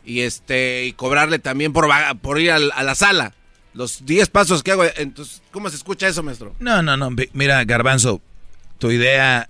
Y 0.05 0.21
este 0.21 0.85
y 0.87 0.93
cobrarle 0.93 1.39
también 1.39 1.73
por, 1.73 1.89
por 2.21 2.41
ir 2.41 2.51
al- 2.51 2.73
a 2.75 2.83
la 2.83 2.95
sala. 2.95 3.35
Los 3.75 4.05
10 4.05 4.29
pasos 4.29 4.63
que 4.63 4.73
hago. 4.73 4.85
Entonces, 4.97 5.43
¿cómo 5.51 5.71
se 5.71 5.77
escucha 5.77 6.09
eso, 6.09 6.23
maestro? 6.23 6.55
No, 6.59 6.83
no, 6.83 6.97
no. 6.97 7.11
Mira, 7.33 7.65
Garbanzo, 7.65 8.21
tu 8.79 8.91
idea 8.91 9.49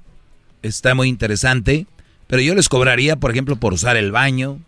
está 0.62 0.94
muy 0.94 1.08
interesante, 1.08 1.86
pero 2.28 2.40
yo 2.42 2.54
les 2.54 2.68
cobraría, 2.68 3.16
por 3.16 3.30
ejemplo, 3.32 3.56
por 3.56 3.72
usar 3.72 3.96
el 3.96 4.12
baño, 4.12 4.60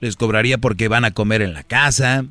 les 0.00 0.14
cobraría 0.16 0.58
porque 0.58 0.86
van 0.88 1.04
a 1.04 1.10
comer 1.10 1.42
en 1.42 1.54
la 1.54 1.64
casa, 1.64 2.24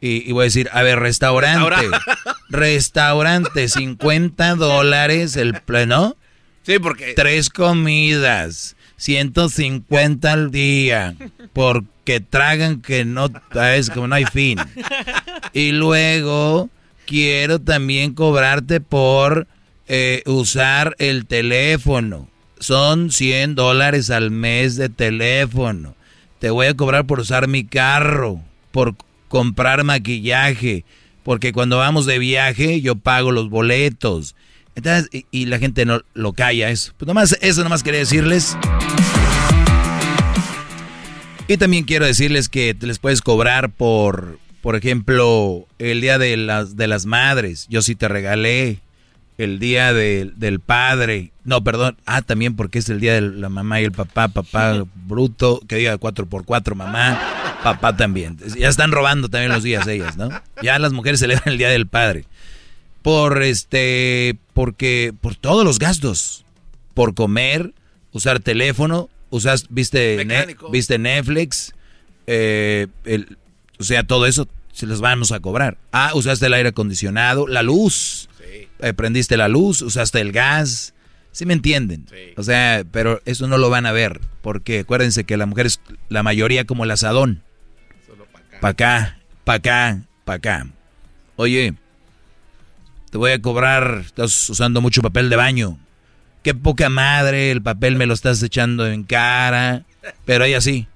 y, 0.00 0.28
y 0.28 0.32
voy 0.32 0.42
a 0.42 0.44
decir, 0.44 0.70
a 0.72 0.82
ver, 0.82 0.98
restaurante, 1.00 1.86
restaurante, 2.48 3.68
50 3.68 4.54
dólares 4.54 5.36
el 5.36 5.54
pleno. 5.60 6.16
Sí, 6.64 6.78
porque... 6.78 7.12
Tres 7.14 7.50
comidas, 7.50 8.76
150 8.96 10.32
al 10.32 10.50
día, 10.50 11.14
porque 12.02 12.20
tragan 12.20 12.82
que 12.82 13.04
no, 13.04 13.30
es 13.54 13.88
como 13.90 14.08
no 14.08 14.16
hay 14.16 14.24
fin. 14.24 14.58
Y 15.52 15.70
luego 15.72 16.68
quiero 17.06 17.60
también 17.60 18.14
cobrarte 18.14 18.80
por 18.80 19.46
eh, 19.86 20.22
usar 20.26 20.96
el 20.98 21.26
teléfono. 21.26 22.28
Son 22.58 23.12
100 23.12 23.54
dólares 23.54 24.10
al 24.10 24.30
mes 24.30 24.76
de 24.76 24.88
teléfono. 24.88 25.94
Te 26.40 26.50
voy 26.50 26.66
a 26.66 26.74
cobrar 26.74 27.06
por 27.06 27.20
usar 27.20 27.46
mi 27.46 27.64
carro, 27.64 28.40
por 28.72 28.96
comprar 29.28 29.84
maquillaje, 29.84 30.84
porque 31.22 31.52
cuando 31.52 31.78
vamos 31.78 32.06
de 32.06 32.18
viaje 32.18 32.80
yo 32.80 32.96
pago 32.96 33.30
los 33.30 33.48
boletos. 33.48 34.34
Entonces, 34.74 35.08
y, 35.12 35.26
y 35.30 35.46
la 35.46 35.58
gente 35.60 35.84
no 35.84 36.00
lo 36.14 36.32
calla 36.32 36.70
eso. 36.70 36.94
Pues 36.96 37.06
nomás, 37.06 37.38
eso 37.42 37.62
nomás 37.62 37.84
quería 37.84 38.00
decirles. 38.00 38.56
Y 41.52 41.58
también 41.58 41.84
quiero 41.84 42.06
decirles 42.06 42.48
que 42.48 42.74
les 42.80 42.98
puedes 42.98 43.20
cobrar 43.20 43.70
por 43.70 44.38
por 44.62 44.76
ejemplo, 44.76 45.66
el 45.80 46.00
día 46.00 46.18
de 46.18 46.36
las, 46.36 46.76
de 46.76 46.86
las 46.86 47.04
madres, 47.04 47.66
yo 47.68 47.82
sí 47.82 47.96
te 47.96 48.08
regalé. 48.08 48.78
El 49.38 49.58
día 49.58 49.92
del 49.92 50.60
padre, 50.60 51.32
no, 51.42 51.64
perdón, 51.64 51.96
ah, 52.06 52.22
también 52.22 52.54
porque 52.54 52.78
es 52.78 52.88
el 52.90 53.00
día 53.00 53.14
de 53.14 53.22
la 53.22 53.48
mamá 53.48 53.80
y 53.80 53.84
el 53.84 53.90
papá, 53.90 54.28
papá 54.28 54.84
bruto, 54.94 55.60
que 55.66 55.76
diga 55.76 55.98
4 55.98 56.26
por 56.26 56.44
4 56.44 56.76
mamá, 56.76 57.58
papá 57.64 57.96
también. 57.96 58.38
Ya 58.56 58.68
están 58.68 58.92
robando 58.92 59.28
también 59.28 59.50
los 59.50 59.64
días 59.64 59.86
ellas, 59.88 60.16
¿no? 60.16 60.28
Ya 60.62 60.78
las 60.78 60.92
mujeres 60.92 61.18
celebran 61.18 61.48
el 61.48 61.58
día 61.58 61.70
del 61.70 61.88
padre. 61.88 62.24
Por 63.00 63.42
este, 63.42 64.36
porque, 64.54 65.12
por 65.20 65.34
todos 65.34 65.64
los 65.64 65.80
gastos, 65.80 66.44
por 66.94 67.14
comer, 67.14 67.72
usar 68.12 68.38
teléfono, 68.38 69.10
usas, 69.32 69.66
viste, 69.70 70.24
viste 70.70 70.98
Netflix, 70.98 71.72
eh, 72.26 72.86
el, 73.04 73.38
o 73.78 73.82
sea, 73.82 74.04
todo 74.04 74.26
eso 74.26 74.46
se 74.72 74.86
los 74.86 75.00
vamos 75.00 75.32
a 75.32 75.40
cobrar. 75.40 75.78
Ah, 75.90 76.12
usaste 76.14 76.46
el 76.46 76.54
aire 76.54 76.68
acondicionado, 76.68 77.48
la 77.48 77.62
luz. 77.62 78.28
Eh, 78.80 78.92
prendiste 78.94 79.36
la 79.36 79.48
luz, 79.48 79.82
usaste 79.82 80.20
el 80.20 80.32
gas. 80.32 80.94
¿Sí 81.32 81.46
me 81.46 81.54
entienden? 81.54 82.06
O 82.36 82.42
sea, 82.42 82.84
pero 82.90 83.22
eso 83.24 83.46
no 83.46 83.56
lo 83.56 83.70
van 83.70 83.86
a 83.86 83.92
ver. 83.92 84.20
Porque 84.42 84.80
acuérdense 84.80 85.24
que 85.24 85.36
la 85.36 85.46
mujer 85.46 85.66
es 85.66 85.80
la 86.10 86.22
mayoría 86.22 86.66
como 86.66 86.84
el 86.84 86.90
asadón. 86.90 87.42
para 88.60 88.72
acá, 88.72 89.18
para 89.44 89.56
acá, 89.56 90.02
para 90.24 90.36
acá. 90.36 90.66
Oye, 91.36 91.74
te 93.10 93.18
voy 93.18 93.32
a 93.32 93.40
cobrar, 93.40 94.02
estás 94.04 94.50
usando 94.50 94.82
mucho 94.82 95.00
papel 95.00 95.30
de 95.30 95.36
baño. 95.36 95.78
Qué 96.42 96.54
poca 96.54 96.88
madre, 96.88 97.50
el 97.50 97.62
papel 97.62 97.96
me 97.96 98.06
lo 98.06 98.14
estás 98.14 98.42
echando 98.42 98.86
en 98.86 99.04
cara. 99.04 99.84
Pero 100.24 100.44
ahí 100.44 100.54
así, 100.54 100.86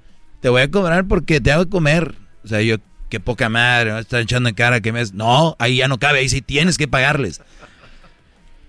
te 0.40 0.48
voy 0.48 0.62
a 0.62 0.70
cobrar 0.70 1.06
porque 1.06 1.40
te 1.40 1.52
hago 1.52 1.68
comer. 1.68 2.14
O 2.44 2.48
sea, 2.48 2.62
yo, 2.62 2.76
qué 3.08 3.20
poca 3.20 3.48
madre, 3.48 3.92
me 3.92 4.00
están 4.00 4.22
echando 4.22 4.48
en 4.48 4.54
cara 4.54 4.80
que 4.80 4.92
me... 4.92 5.02
No, 5.12 5.56
ahí 5.58 5.76
ya 5.76 5.88
no 5.88 5.98
cabe, 5.98 6.20
ahí 6.20 6.28
sí 6.28 6.42
tienes 6.42 6.78
que 6.78 6.88
pagarles. 6.88 7.40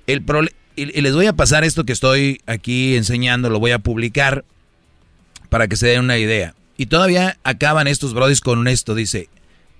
El 0.05 0.23
y, 0.75 1.01
les 1.01 1.15
voy 1.15 1.25
a 1.25 1.33
pasar 1.33 1.63
esto 1.63 1.83
que 1.83 1.93
estoy 1.93 2.41
aquí 2.45 2.95
enseñando, 2.95 3.49
lo 3.49 3.59
voy 3.59 3.71
a 3.71 3.79
publicar 3.79 4.45
para 5.49 5.67
que 5.67 5.75
se 5.75 5.87
den 5.87 6.01
una 6.01 6.17
idea. 6.17 6.53
Y 6.77 6.85
todavía 6.85 7.37
acaban 7.43 7.87
estos 7.87 8.13
brodis 8.13 8.41
con 8.41 8.67
esto, 8.67 8.93
dice, 8.93 9.29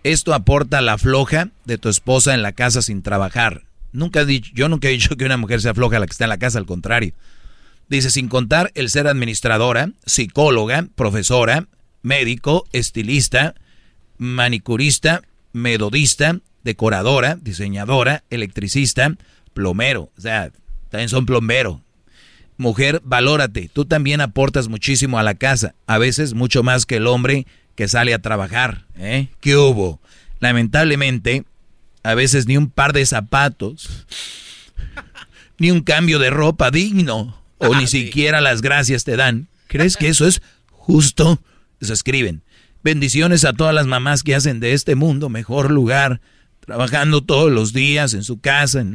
esto 0.03 0.33
aporta 0.33 0.81
la 0.81 0.97
floja 0.97 1.49
de 1.65 1.77
tu 1.77 1.89
esposa 1.89 2.33
en 2.33 2.41
la 2.41 2.51
casa 2.51 2.81
sin 2.81 3.03
trabajar. 3.03 3.66
Nunca 3.91 4.21
he 4.21 4.25
dicho, 4.25 4.51
yo 4.53 4.69
nunca 4.69 4.87
he 4.87 4.91
dicho 4.91 5.15
que 5.15 5.25
una 5.25 5.37
mujer 5.37 5.61
sea 5.61 5.73
floja 5.73 5.99
la 5.99 6.05
que 6.05 6.11
está 6.11 6.25
en 6.25 6.29
la 6.29 6.37
casa, 6.37 6.59
al 6.59 6.65
contrario. 6.65 7.13
Dice, 7.89 8.09
sin 8.09 8.27
contar 8.27 8.71
el 8.75 8.89
ser 8.89 9.07
administradora, 9.07 9.91
psicóloga, 10.05 10.87
profesora, 10.95 11.67
médico, 12.01 12.67
estilista, 12.73 13.55
manicurista, 14.17 15.21
medodista, 15.53 16.39
decoradora, 16.63 17.37
diseñadora, 17.41 18.23
electricista, 18.29 19.15
plomero. 19.53 20.11
O 20.17 20.21
sea, 20.21 20.51
también 20.89 21.09
son 21.09 21.25
plomero. 21.25 21.81
Mujer, 22.57 23.01
valórate. 23.03 23.69
Tú 23.71 23.85
también 23.85 24.19
aportas 24.19 24.67
muchísimo 24.67 25.19
a 25.19 25.23
la 25.23 25.35
casa. 25.35 25.75
A 25.85 25.97
veces 25.97 26.33
mucho 26.33 26.63
más 26.63 26.85
que 26.85 26.97
el 26.97 27.07
hombre 27.07 27.45
que 27.75 27.87
sale 27.87 28.13
a 28.13 28.19
trabajar. 28.19 28.85
¿eh? 28.97 29.27
¿Qué 29.39 29.55
hubo? 29.55 30.01
Lamentablemente, 30.39 31.43
a 32.07 32.15
veces 32.15 32.47
ni 32.47 32.55
un 32.55 32.69
par 32.69 32.93
de 32.93 33.05
zapatos, 33.05 34.05
ni 35.57 35.71
un 35.71 35.81
cambio 35.81 36.19
de 36.19 36.29
ropa 36.29 36.71
digno, 36.71 37.37
o 37.57 37.75
ni 37.75 37.85
siquiera 37.85 38.39
las 38.39 38.61
gracias 38.61 39.03
te 39.03 39.17
dan. 39.17 39.49
¿Crees 39.67 39.97
que 39.97 40.07
eso 40.07 40.25
es 40.25 40.41
justo? 40.71 41.41
Se 41.81 41.91
escriben. 41.91 42.43
Bendiciones 42.81 43.43
a 43.43 43.51
todas 43.51 43.75
las 43.75 43.87
mamás 43.87 44.23
que 44.23 44.35
hacen 44.35 44.61
de 44.61 44.71
este 44.71 44.95
mundo 44.95 45.27
mejor 45.27 45.69
lugar, 45.69 46.21
trabajando 46.61 47.25
todos 47.25 47.51
los 47.51 47.73
días 47.73 48.13
en 48.13 48.23
su 48.23 48.39
casa, 48.39 48.85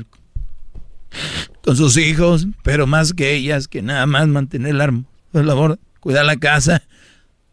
con 1.63 1.77
sus 1.77 1.99
hijos, 1.99 2.47
pero 2.63 2.87
más 2.87 3.13
que 3.13 3.35
ellas, 3.35 3.69
que 3.69 3.83
nada 3.83 4.07
más 4.07 4.27
mantener 4.27 4.75
la, 4.75 4.91
labor, 5.35 5.79
cuidar 6.01 6.25
la 6.25 6.39
casa, 6.39 6.83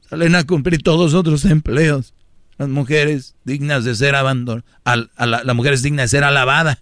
salen 0.09 0.35
a 0.35 0.45
cumplir 0.45 0.81
todos 0.81 1.13
otros 1.13 1.43
empleos. 1.43 2.13
Las 2.59 2.67
mujeres 2.67 3.35
dignas 3.45 3.85
de 3.85 3.95
ser 3.95 4.15
abandonadas, 4.15 4.63
la, 5.17 5.43
la 5.43 5.53
mujer 5.53 5.73
es 5.73 5.81
digna 5.81 6.03
de 6.03 6.09
ser 6.09 6.25
alabada, 6.25 6.79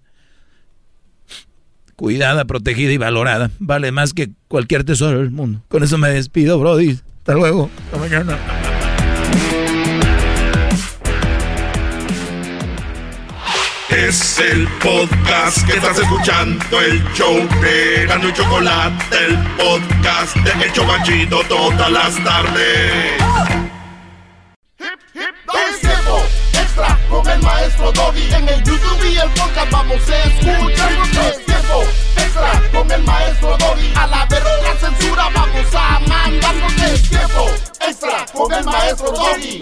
cuidada, 1.95 2.45
protegida 2.45 2.91
y 2.91 2.97
valorada. 2.97 3.51
Vale 3.59 3.91
más 3.91 4.13
que 4.13 4.31
cualquier 4.47 4.83
tesoro 4.83 5.19
del 5.19 5.31
mundo. 5.31 5.61
Con 5.67 5.83
eso 5.83 5.97
me 5.99 6.09
despido, 6.09 6.59
Brody. 6.59 6.99
Hasta 7.19 7.33
luego. 7.35 7.69
Hasta 7.85 7.97
mañana. 7.97 8.37
Es 13.89 14.39
el 14.39 14.67
podcast 14.81 15.65
que 15.65 15.73
estás 15.77 15.97
escuchando, 15.99 16.81
el 16.81 17.03
show 17.13 17.35
de 17.61 18.05
Gano 18.07 18.29
y 18.29 18.33
Chocolate, 18.33 19.15
el 19.27 19.37
podcast 19.57 20.35
de 20.37 20.65
El 20.65 20.71
Chocachito 20.73 21.41
todas 21.47 21.91
las 21.91 22.23
tardes. 22.23 23.56
Es 25.53 25.79
tiempo 25.79 26.23
extra 26.51 26.99
con 27.09 27.25
el 27.29 27.41
maestro 27.41 27.91
Doggy. 27.93 28.33
En 28.33 28.49
el 28.49 28.63
YouTube 28.63 29.05
y 29.05 29.17
el 29.17 29.29
podcast 29.29 29.71
vamos 29.71 30.09
a 30.09 30.23
escuchar. 30.23 30.91
Es 31.29 31.45
tiempo 31.45 31.83
extra 32.17 32.61
con 32.73 32.91
el 32.91 33.03
maestro 33.03 33.57
Doggy. 33.57 33.93
A 33.95 34.07
la 34.07 34.25
verga 34.25 34.75
censura 34.79 35.29
vamos 35.33 35.73
a 35.73 35.99
mandarnos. 35.99 36.73
Es 36.73 37.09
tiempo 37.09 37.45
extra 37.79 38.25
con 38.33 38.53
el 38.53 38.65
maestro 38.65 39.11
Doggy. 39.11 39.59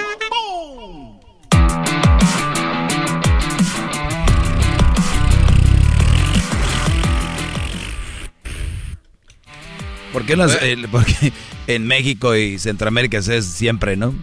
¿Por 10.11 10.25
qué, 10.25 10.35
las, 10.35 10.57
eh, 10.63 10.77
porque 10.89 11.33
en 11.67 11.85
México 11.85 12.35
y 12.35 12.57
Centroamérica 12.57 13.17
es 13.17 13.45
siempre, 13.45 13.95
no? 13.97 14.15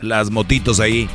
Las 0.00 0.30
motitos 0.30 0.80
ahí. 0.80 1.08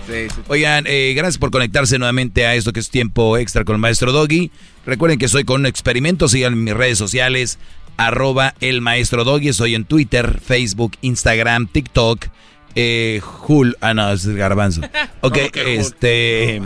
Oigan, 0.48 0.86
eh, 0.88 1.14
gracias 1.16 1.38
por 1.38 1.52
conectarse 1.52 1.98
nuevamente 2.00 2.46
a 2.46 2.56
esto 2.56 2.74
que 2.74 2.80
es 2.80 2.90
tiempo 2.90 3.38
extra 3.38 3.64
con 3.64 3.76
el 3.76 3.82
maestro 3.82 4.12
Doggy. 4.12 4.52
Recuerden 4.86 5.20
que 5.20 5.28
soy 5.28 5.44
con 5.44 5.62
un 5.62 5.66
experimento, 5.66 6.28
sigan 6.28 6.64
mis 6.64 6.74
redes 6.74 6.98
sociales, 6.98 7.60
arroba 7.98 8.56
el 8.62 8.82
maestro 8.82 9.24
Doggy. 9.24 9.54
Soy 9.54 9.76
en 9.76 9.86
Twitter, 9.86 10.40
Facebook, 10.40 10.94
Instagram, 11.02 11.68
TikTok, 11.68 12.28
eh, 12.76 13.22
Hul. 13.48 13.78
Ah, 13.82 13.94
no, 13.94 14.12
es 14.12 14.28
garbanzo. 14.28 14.82
Ok, 15.22 15.38
este... 15.56 16.62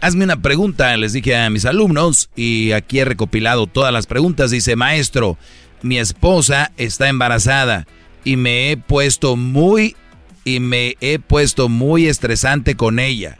Hazme 0.00 0.24
una 0.24 0.42
pregunta, 0.42 0.94
les 0.98 1.14
dije 1.14 1.34
a 1.34 1.48
mis 1.48 1.64
alumnos 1.64 2.28
y 2.36 2.72
aquí 2.72 2.98
he 2.98 3.04
recopilado 3.06 3.66
todas 3.66 3.92
las 3.92 4.06
preguntas. 4.06 4.50
Dice, 4.50 4.76
maestro, 4.76 5.38
mi 5.80 5.98
esposa 5.98 6.72
está 6.76 7.08
embarazada 7.08 7.86
y 8.22 8.36
me 8.36 8.70
he 8.70 8.76
puesto 8.76 9.36
muy 9.36 9.96
y 10.44 10.60
me 10.60 10.96
he 11.00 11.18
puesto 11.18 11.68
muy 11.68 12.06
estresante 12.06 12.76
con 12.76 12.98
ella. 12.98 13.38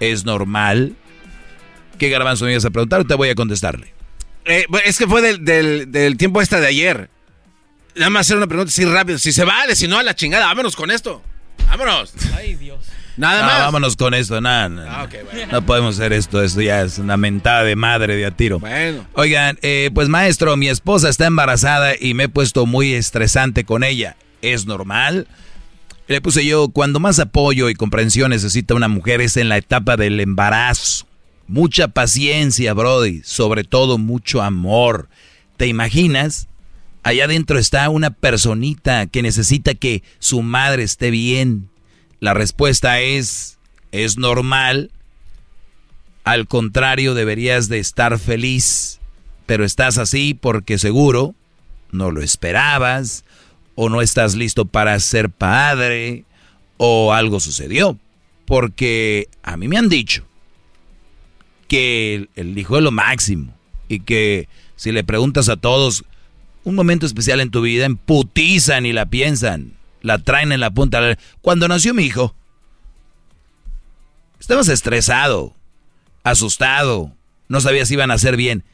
¿Es 0.00 0.24
normal? 0.24 0.96
¿Qué 1.98 2.08
garbanzo 2.08 2.44
me 2.44 2.52
ibas 2.52 2.64
a 2.64 2.70
preguntar? 2.70 3.04
Te 3.04 3.14
voy 3.14 3.28
a 3.28 3.34
contestarle. 3.34 3.92
Eh, 4.44 4.66
es 4.84 4.98
que 4.98 5.06
fue 5.06 5.22
del, 5.22 5.90
del, 5.90 6.16
tiempo 6.16 6.40
esta 6.40 6.60
de 6.60 6.66
ayer. 6.66 7.10
Nada 7.94 8.10
más 8.10 8.26
hacer 8.26 8.36
una 8.36 8.46
pregunta 8.46 8.70
así 8.70 8.84
rápido. 8.84 9.18
Si 9.18 9.32
se 9.32 9.44
vale, 9.44 9.74
si 9.74 9.88
no, 9.88 9.98
a 9.98 10.02
la 10.02 10.14
chingada. 10.14 10.46
Vámonos 10.46 10.76
con 10.76 10.90
esto. 10.90 11.22
Vámonos. 11.68 12.12
Ay, 12.36 12.54
Dios. 12.54 12.80
Nada 13.16 13.42
más. 13.42 13.58
Vámonos 13.60 13.96
con 13.96 14.14
esto, 14.14 14.40
nada. 14.40 14.68
Ah, 14.88 15.08
no 15.50 15.64
podemos 15.64 15.96
hacer 15.96 16.12
esto, 16.12 16.42
esto 16.42 16.60
ya 16.60 16.82
es 16.82 16.98
una 16.98 17.16
mentada 17.16 17.64
de 17.64 17.74
madre 17.74 18.14
de 18.14 18.26
a 18.26 18.30
tiro. 18.30 18.60
Bueno. 18.60 19.06
Oigan, 19.14 19.58
eh, 19.62 19.90
pues 19.94 20.08
maestro, 20.08 20.56
mi 20.56 20.68
esposa 20.68 21.08
está 21.08 21.26
embarazada 21.26 21.94
y 21.98 22.14
me 22.14 22.24
he 22.24 22.28
puesto 22.28 22.66
muy 22.66 22.92
estresante 22.92 23.64
con 23.64 23.84
ella. 23.84 24.16
¿Es 24.42 24.66
normal? 24.66 25.26
Le 26.08 26.20
puse 26.20 26.46
yo, 26.46 26.68
cuando 26.68 27.00
más 27.00 27.18
apoyo 27.18 27.68
y 27.68 27.74
comprensión 27.74 28.30
necesita 28.30 28.74
una 28.74 28.88
mujer 28.88 29.20
es 29.20 29.36
en 29.36 29.48
la 29.48 29.56
etapa 29.56 29.96
del 29.96 30.20
embarazo. 30.20 31.06
Mucha 31.48 31.88
paciencia, 31.88 32.74
Brody, 32.74 33.22
sobre 33.24 33.64
todo 33.64 33.98
mucho 33.98 34.42
amor. 34.42 35.08
¿Te 35.56 35.66
imaginas? 35.66 36.48
Allá 37.02 37.24
adentro 37.24 37.58
está 37.58 37.88
una 37.88 38.10
personita 38.10 39.06
que 39.06 39.22
necesita 39.22 39.74
que 39.74 40.02
su 40.18 40.42
madre 40.42 40.82
esté 40.82 41.10
bien, 41.10 41.68
la 42.20 42.34
respuesta 42.34 43.00
es, 43.00 43.58
es 43.92 44.18
normal. 44.18 44.90
Al 46.24 46.48
contrario, 46.48 47.14
deberías 47.14 47.68
de 47.68 47.78
estar 47.78 48.18
feliz, 48.18 49.00
pero 49.46 49.64
estás 49.64 49.98
así 49.98 50.34
porque 50.34 50.78
seguro 50.78 51.34
no 51.92 52.10
lo 52.10 52.22
esperabas, 52.22 53.24
o 53.76 53.88
no 53.88 54.02
estás 54.02 54.34
listo 54.34 54.64
para 54.64 54.98
ser 54.98 55.30
padre, 55.30 56.24
o 56.78 57.12
algo 57.12 57.38
sucedió. 57.38 57.96
Porque 58.44 59.28
a 59.42 59.56
mí 59.56 59.68
me 59.68 59.76
han 59.76 59.88
dicho 59.88 60.24
que 61.68 62.28
el, 62.34 62.58
hijo 62.58 62.78
es 62.78 62.82
lo 62.82 62.90
máximo, 62.90 63.54
y 63.88 64.00
que 64.00 64.48
si 64.74 64.90
le 64.92 65.04
preguntas 65.04 65.48
a 65.48 65.56
todos 65.56 66.04
un 66.64 66.74
momento 66.74 67.06
especial 67.06 67.40
en 67.40 67.50
tu 67.50 67.60
vida, 67.60 67.84
emputizan 67.86 68.86
y 68.86 68.92
la 68.92 69.06
piensan, 69.06 69.74
la 70.00 70.18
traen 70.18 70.52
en 70.52 70.60
la 70.60 70.70
punta. 70.70 71.16
Cuando 71.40 71.68
nació 71.68 71.94
mi 71.94 72.04
hijo, 72.04 72.34
estabas 74.40 74.68
estresado, 74.68 75.54
asustado, 76.24 77.12
no 77.48 77.60
sabías 77.60 77.88
si 77.88 77.94
iban 77.94 78.10
a 78.10 78.14
hacer 78.14 78.36
bien. 78.36 78.64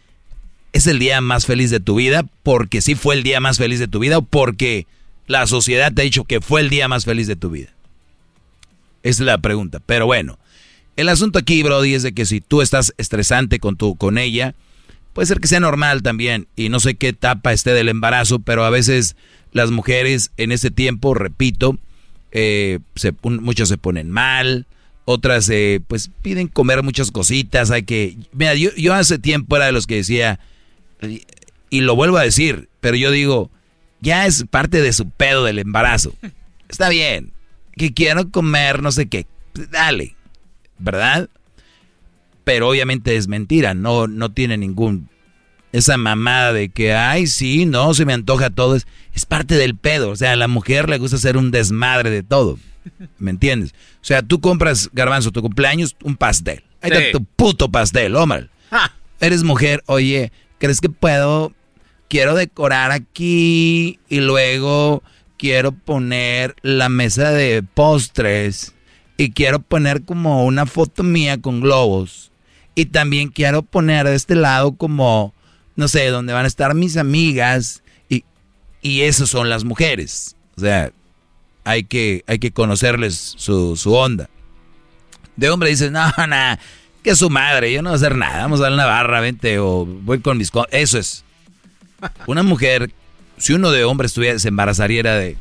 ¿Es 0.73 0.87
el 0.87 0.99
día 0.99 1.21
más 1.21 1.47
feliz 1.47 1.71
de 1.71 1.81
tu 1.81 1.97
vida 1.97 2.25
porque 2.43 2.81
sí 2.81 2.95
fue 2.95 3.15
el 3.15 3.23
día 3.23 3.41
más 3.41 3.59
feliz 3.59 3.79
de 3.79 3.89
tu 3.89 3.99
vida 3.99 4.19
o 4.19 4.23
porque 4.23 4.87
la 5.27 5.47
sociedad 5.47 5.93
te 5.93 6.03
ha 6.03 6.05
dicho 6.05 6.25
que 6.25 6.41
fue 6.41 6.63
el 6.63 6.71
día 6.71 6.89
más 6.89 7.05
feliz 7.05 7.27
de 7.27 7.37
tu 7.37 7.51
vida? 7.51 7.71
Es 9.03 9.21
la 9.21 9.39
pregunta. 9.39 9.81
Pero 9.85 10.07
bueno, 10.07 10.39
el 10.97 11.09
asunto 11.09 11.39
aquí, 11.39 11.63
Brody, 11.63 11.95
es 11.95 12.03
de 12.03 12.13
que 12.13 12.25
si 12.25 12.41
tú 12.41 12.63
estás 12.63 12.95
estresante 12.97 13.59
con, 13.59 13.77
tu, 13.77 13.97
con 13.97 14.17
ella, 14.19 14.55
puede 15.13 15.27
ser 15.27 15.41
que 15.41 15.49
sea 15.49 15.61
normal 15.61 16.03
también. 16.03 16.49
Y 16.57 16.69
no 16.69 16.81
sé 16.81 16.95
qué 16.95 17.09
etapa 17.09 17.53
esté 17.53 17.73
del 17.73 17.89
embarazo, 17.89 18.39
pero 18.39 18.65
a 18.65 18.71
veces 18.71 19.17
las 19.53 19.71
mujeres 19.71 20.31
en 20.37 20.53
ese 20.53 20.71
tiempo, 20.71 21.15
repito, 21.15 21.79
eh, 22.31 22.79
muchas 23.23 23.69
se 23.69 23.77
ponen 23.77 24.11
mal, 24.11 24.67
otras 25.05 25.49
eh, 25.51 25.81
pues 25.87 26.11
piden 26.23 26.49
comer 26.49 26.83
muchas 26.83 27.11
cositas, 27.11 27.71
hay 27.71 27.83
que... 27.83 28.17
Mira, 28.33 28.55
yo, 28.55 28.71
yo 28.77 28.95
hace 28.95 29.19
tiempo 29.19 29.57
era 29.57 29.67
de 29.67 29.73
los 29.73 29.87
que 29.87 29.97
decía, 29.97 30.41
y 31.71 31.81
lo 31.81 31.97
vuelvo 31.97 32.19
a 32.19 32.23
decir, 32.23 32.69
pero 32.81 32.97
yo 32.97 33.11
digo, 33.11 33.51
ya 34.01 34.27
es 34.27 34.45
parte 34.51 34.83
de 34.83 34.93
su 34.93 35.09
pedo 35.09 35.45
del 35.45 35.59
embarazo. 35.59 36.15
Está 36.69 36.89
bien, 36.89 37.33
que 37.77 37.95
quiero 37.95 38.31
comer 38.31 38.83
no 38.83 38.93
sé 38.93 39.07
qué, 39.07 39.27
dale, 39.71 40.17
¿verdad? 40.79 41.29
Pero 42.45 42.69
obviamente 42.69 43.17
es 43.17 43.29
mentira, 43.29 43.75
no, 43.75 44.07
no 44.07 44.31
tiene 44.33 44.59
ningún... 44.59 45.09
Esa 45.73 45.97
mamada 45.97 46.53
de 46.53 46.69
que, 46.69 46.93
ay, 46.93 47.27
sí, 47.27 47.65
no, 47.65 47.95
se 47.95 48.05
me 48.05 48.13
antoja 48.13 48.51
todo, 48.51 48.77
es, 48.77 48.87
es 49.15 49.25
parte 49.25 49.55
del 49.55 49.75
pedo. 49.75 50.11
O 50.11 50.17
sea, 50.17 50.33
a 50.33 50.37
la 50.37 50.47
mujer 50.47 50.91
le 50.91 50.99
gusta 50.99 51.17
hacer 51.17 51.39
un 51.39 51.51
desmadre 51.51 52.11
de 52.11 52.23
todo. 52.23 52.59
¿Me 53.19 53.31
entiendes? 53.31 53.73
O 54.03 54.05
sea, 54.05 54.21
tú 54.21 54.39
compras, 54.39 54.91
garbanzo, 54.93 55.33
tu 55.33 55.41
cumpleaños, 55.41 55.97
un 56.03 56.17
pastel. 56.17 56.63
Ahí 56.83 56.91
está 56.91 57.13
tu 57.13 57.25
puto 57.25 57.71
pastel, 57.71 58.17
hombre. 58.17 58.51
Eres 59.19 59.45
mujer, 59.45 59.83
oye, 59.87 60.31
¿crees 60.63 60.81
que 60.81 60.89
puedo? 60.89 61.53
Quiero 62.09 62.37
decorar 62.37 62.93
aquí 62.93 63.99
y 64.09 64.21
luego 64.21 65.03
quiero 65.37 65.73
poner 65.73 66.55
la 66.63 66.89
mesa 66.89 67.33
de 67.33 67.65
postres 67.65 68.73
y 69.17 69.33
quiero 69.33 69.59
poner 69.59 70.05
como 70.05 70.45
una 70.47 70.65
foto 70.67 71.03
mía 71.03 71.41
con 71.41 71.61
globos. 71.61 72.31
Y 72.77 72.87
también 72.87 73.29
quiero 73.31 73.63
poner 73.63 74.07
de 74.07 74.15
este 74.15 74.37
lado 74.37 74.77
como 74.77 75.35
no 75.75 75.89
sé, 75.89 76.07
donde 76.07 76.33
van 76.33 76.45
a 76.45 76.49
estar 76.49 76.75
mis 76.75 76.97
amigas 76.97 77.83
y, 78.09 78.25
y 78.83 79.01
esas 79.01 79.29
son 79.29 79.49
las 79.49 79.65
mujeres. 79.65 80.37
O 80.57 80.61
sea, 80.61 80.93
hay 81.65 81.83
que, 81.83 82.23
hay 82.29 82.39
que 82.39 82.53
conocerles 82.53 83.35
su, 83.37 83.77
su 83.77 83.93
onda. 83.93 84.31
De 85.35 85.51
hombre 85.51 85.71
dices, 85.71 85.91
no, 85.91 86.01
nada, 86.29 86.61
que 87.03 87.17
su 87.17 87.31
madre, 87.31 87.73
yo 87.73 87.83
no 87.83 87.91
voy 87.91 87.95
a 87.95 87.97
hacer 87.97 88.17
nada, 88.17 88.43
vamos 88.43 88.61
a 88.61 88.65
dar 88.65 88.73
una 88.73 88.87
barra, 88.87 89.21
vente, 89.21 89.59
o 89.59 89.85
voy 89.85 90.21
con 90.21 90.39
mis... 90.39 90.51
Eso 90.71 90.99
es. 90.99 91.25
Una 92.27 92.43
mujer, 92.43 92.91
si 93.37 93.53
uno 93.53 93.71
de 93.71 93.85
hombre 93.85 94.07
estuviera, 94.07 94.39
se 94.39 94.49
embarazaría 94.49 95.03
de 95.03 95.37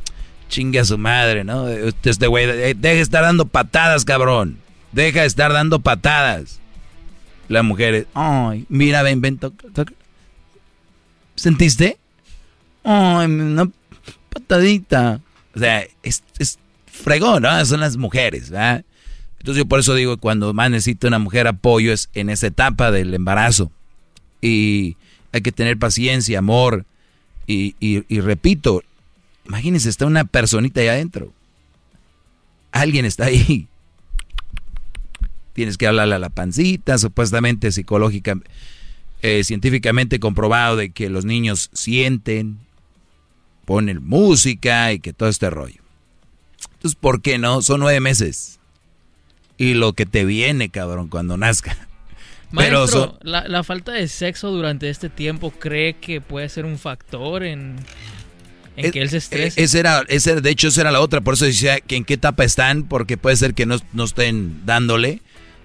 chingue 0.48 0.80
a 0.80 0.86
su 0.86 0.98
madre, 0.98 1.44
¿no? 1.44 1.68
Este 1.68 2.28
güey, 2.28 2.46
deja 2.46 2.76
de 2.76 3.02
estar 3.02 3.24
dando 3.24 3.46
patadas, 3.46 4.06
cabrón. 4.06 4.60
Deja 4.92 5.22
de 5.22 5.28
estar 5.28 5.54
dando 5.54 5.80
patadas. 5.80 6.60
La 7.48 7.64
mujer, 7.64 8.08
ay, 8.14 8.66
mira, 8.70 9.02
ven, 9.02 9.22
ven, 9.22 9.38
toca, 9.38 9.68
toca. 9.74 9.94
¿Sentiste? 11.36 11.98
Ay, 12.84 13.28
una 13.28 13.70
patadita. 14.30 15.22
O 15.56 15.60
sea, 15.60 15.86
es, 16.04 16.24
es 16.38 16.60
fregón, 16.86 17.44
¿no? 17.44 17.66
Son 17.66 17.80
las 17.80 17.98
mujeres, 17.98 18.50
¿verdad? 18.50 18.84
Entonces 19.42 19.64
yo 19.64 19.66
por 19.66 19.80
eso 19.80 19.96
digo, 19.96 20.18
cuando 20.18 20.54
más 20.54 20.70
necesito 20.70 21.08
una 21.08 21.18
mujer 21.18 21.48
apoyo 21.48 21.92
es 21.92 22.12
en 22.14 22.30
esa 22.30 22.46
etapa 22.46 22.92
del 22.92 23.12
embarazo. 23.12 23.72
Y 24.40 24.98
hay 25.32 25.42
que 25.42 25.52
tener 25.52 25.80
paciencia, 25.80 26.38
amor. 26.38 26.86
Y, 27.48 27.76
y, 27.80 28.20
repito, 28.20 28.84
imagínense, 29.48 29.90
está 29.90 30.06
una 30.06 30.26
personita 30.26 30.80
ahí 30.82 30.90
adentro. 30.90 31.34
Alguien 32.72 33.04
está 33.04 33.26
ahí. 33.26 33.68
Tienes 35.54 35.80
que 35.80 35.88
hablarle 35.88 36.14
a 36.14 36.20
la 36.20 36.30
pancita, 36.30 37.00
supuestamente 37.00 37.72
psicológicamente 37.72 38.48
eh, 39.24 39.44
científicamente 39.44 40.20
comprobado 40.20 40.76
de 40.76 40.92
que 40.92 41.10
los 41.10 41.26
niños 41.26 41.72
sienten, 41.74 42.60
ponen 43.66 44.04
música 44.04 44.94
y 44.94 45.00
que 45.00 45.14
todo 45.14 45.30
este 45.30 45.50
rollo. 45.50 45.82
Entonces, 46.74 46.96
¿por 46.96 47.24
qué 47.24 47.40
no? 47.40 47.64
Son 47.64 47.80
nueve 47.80 48.00
meses. 48.02 48.60
Y 49.62 49.76
lo 49.76 49.94
que 49.94 50.08
te 50.08 50.26
viene, 50.26 50.70
cabrón, 50.70 51.08
cuando 51.08 51.38
nazca. 51.38 51.78
Maestro, 52.50 53.20
la, 53.22 53.64
falta 53.64 53.92
de 53.92 54.08
sexo 54.08 54.50
durante 54.50 54.90
este 54.90 55.08
tiempo 55.08 55.52
cree 55.52 55.94
que 55.94 56.20
puede 56.20 56.50
ser 56.50 56.66
un 56.66 56.80
factor 56.80 57.44
en, 57.44 57.76
en 58.76 58.92
que 58.92 59.04
él 59.04 59.12
se 59.12 59.18
estrese. 59.18 59.62
Ese 59.62 59.80
era, 59.80 60.04
ese, 60.08 60.42
de 60.42 60.50
hecho, 60.50 60.70
esa 60.70 60.82
era 60.82 60.92
la 60.92 61.00
otra. 61.00 61.22
Por 61.22 61.36
eso 61.36 61.46
decía 61.46 61.80
que 61.80 61.96
en 61.96 62.06
qué 62.06 62.16
etapa 62.16 62.44
están, 62.44 62.86
porque 62.86 63.18
puede 63.18 63.36
ser 63.36 63.54
que 63.54 63.68
no, 63.68 63.78
no 63.94 64.06
estén 64.06 64.66
dándole. 64.66 65.22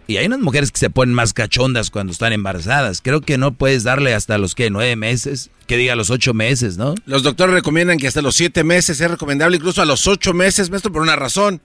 Y 0.06 0.18
hay 0.18 0.26
unas 0.26 0.40
mujeres 0.40 0.70
que 0.72 0.78
se 0.78 0.90
ponen 0.90 1.14
más 1.14 1.32
cachondas 1.32 1.88
cuando 1.88 2.12
están 2.12 2.34
embarazadas. 2.34 3.00
Creo 3.00 3.22
que 3.22 3.38
no 3.38 3.54
puedes 3.54 3.82
darle 3.82 4.12
hasta 4.12 4.36
los 4.36 4.54
que 4.54 4.68
nueve 4.68 4.94
meses, 4.94 5.48
que 5.66 5.78
diga 5.78 5.96
los 5.96 6.10
ocho 6.10 6.34
meses, 6.34 6.76
¿no? 6.76 6.94
Los 7.06 7.22
doctores 7.22 7.54
recomiendan 7.54 7.96
que 7.96 8.08
hasta 8.08 8.20
los 8.20 8.36
siete 8.36 8.62
meses 8.62 9.00
es 9.00 9.10
recomendable, 9.10 9.56
incluso 9.56 9.80
a 9.80 9.86
los 9.86 10.06
ocho 10.06 10.34
meses, 10.34 10.68
maestro, 10.68 10.92
por 10.92 11.00
una 11.00 11.16
razón. 11.16 11.62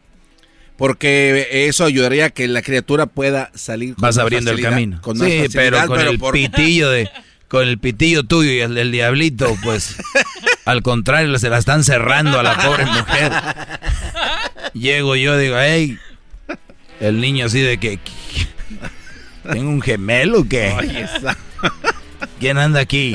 Porque 0.82 1.48
eso 1.68 1.86
ayudaría 1.86 2.26
a 2.26 2.30
que 2.32 2.48
la 2.48 2.64
criatura 2.64 3.06
pueda 3.06 3.52
salir. 3.54 3.94
Vas 4.00 4.18
abriendo 4.18 4.50
el 4.50 4.64
camino. 4.64 5.00
sí, 5.14 5.44
pero 5.54 5.86
con 5.86 6.00
el 6.00 6.18
pitillo 6.18 6.90
de, 6.90 7.08
con 7.48 7.68
el 7.68 7.78
pitillo 7.78 8.24
tuyo 8.24 8.50
y 8.50 8.62
el 8.62 8.74
del 8.74 8.92
diablito, 8.92 9.56
pues, 9.64 9.98
al 10.66 10.82
contrario, 10.82 11.38
se 11.38 11.50
la 11.50 11.60
están 11.60 11.84
cerrando 11.84 12.40
a 12.40 12.42
la 12.42 12.58
pobre 12.58 12.88
mujer. 12.88 13.32
Llego 14.74 15.16
yo, 15.16 15.38
digo, 15.38 15.56
hey, 15.60 16.00
el 17.00 17.22
niño 17.22 17.46
así 17.46 17.60
de 17.60 17.78
que... 17.78 18.00
¿Tengo 19.52 19.70
un 19.70 19.84
gemelo 19.84 20.40
o 20.40 20.50
qué? 20.50 21.06
¿Quién 22.40 22.58
anda 22.58 22.80
aquí? 22.80 23.14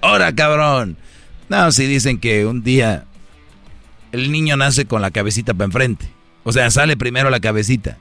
¡Hora, 0.00 0.32
cabrón! 0.32 0.96
No, 1.48 1.72
si 1.72 1.86
dicen 1.86 2.20
que 2.20 2.46
un 2.46 2.62
día 2.62 3.02
el 4.16 4.32
niño 4.32 4.56
nace 4.56 4.86
con 4.86 5.02
la 5.02 5.10
cabecita 5.10 5.54
para 5.54 5.66
enfrente. 5.66 6.08
O 6.44 6.52
sea, 6.52 6.70
sale 6.70 6.96
primero 6.96 7.30
la 7.30 7.40
cabecita. 7.40 7.98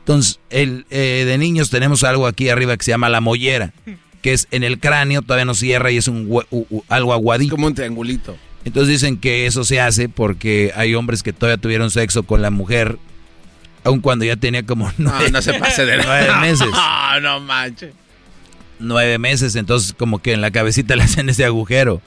Entonces, 0.00 0.40
el, 0.50 0.86
eh, 0.90 1.24
de 1.26 1.38
niños 1.38 1.70
tenemos 1.70 2.02
algo 2.04 2.26
aquí 2.26 2.48
arriba 2.48 2.76
que 2.76 2.84
se 2.84 2.90
llama 2.90 3.08
la 3.08 3.20
mollera, 3.20 3.72
que 4.22 4.32
es 4.32 4.48
en 4.50 4.64
el 4.64 4.78
cráneo, 4.78 5.22
todavía 5.22 5.44
no 5.44 5.54
cierra 5.54 5.90
y 5.90 5.98
es 5.98 6.08
un 6.08 6.42
algo 6.88 7.12
aguadito. 7.12 7.54
Como 7.54 7.66
un 7.66 7.74
triangulito. 7.74 8.36
Entonces 8.64 8.88
dicen 8.88 9.16
que 9.18 9.46
eso 9.46 9.64
se 9.64 9.80
hace 9.80 10.08
porque 10.08 10.72
hay 10.74 10.94
hombres 10.94 11.22
que 11.22 11.32
todavía 11.32 11.60
tuvieron 11.60 11.90
sexo 11.90 12.22
con 12.24 12.42
la 12.42 12.50
mujer, 12.50 12.98
aun 13.84 14.00
cuando 14.00 14.24
ya 14.24 14.36
tenía 14.36 14.64
como 14.64 14.90
nueve, 14.98 15.30
no, 15.30 15.40
se 15.40 15.54
pase 15.54 15.84
de 15.84 15.96
nueve 16.04 16.28
meses. 16.40 16.68
No, 16.70 17.20
no 17.20 17.40
manches. 17.40 17.92
Nueve 18.80 19.18
meses, 19.18 19.56
entonces 19.56 19.92
como 19.92 20.20
que 20.20 20.32
en 20.32 20.40
la 20.40 20.50
cabecita 20.50 20.96
le 20.96 21.02
hacen 21.02 21.28
ese 21.28 21.44
agujero, 21.44 22.00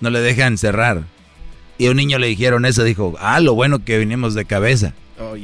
no 0.00 0.10
le 0.10 0.20
dejan 0.20 0.58
cerrar. 0.58 1.04
Y 1.78 1.86
a 1.86 1.90
un 1.90 1.96
niño 1.96 2.18
le 2.18 2.26
dijeron 2.26 2.64
eso, 2.64 2.84
dijo, 2.84 3.14
ah, 3.20 3.40
lo 3.40 3.54
bueno 3.54 3.84
que 3.84 3.98
vinimos 3.98 4.34
de 4.34 4.44
cabeza. 4.44 4.92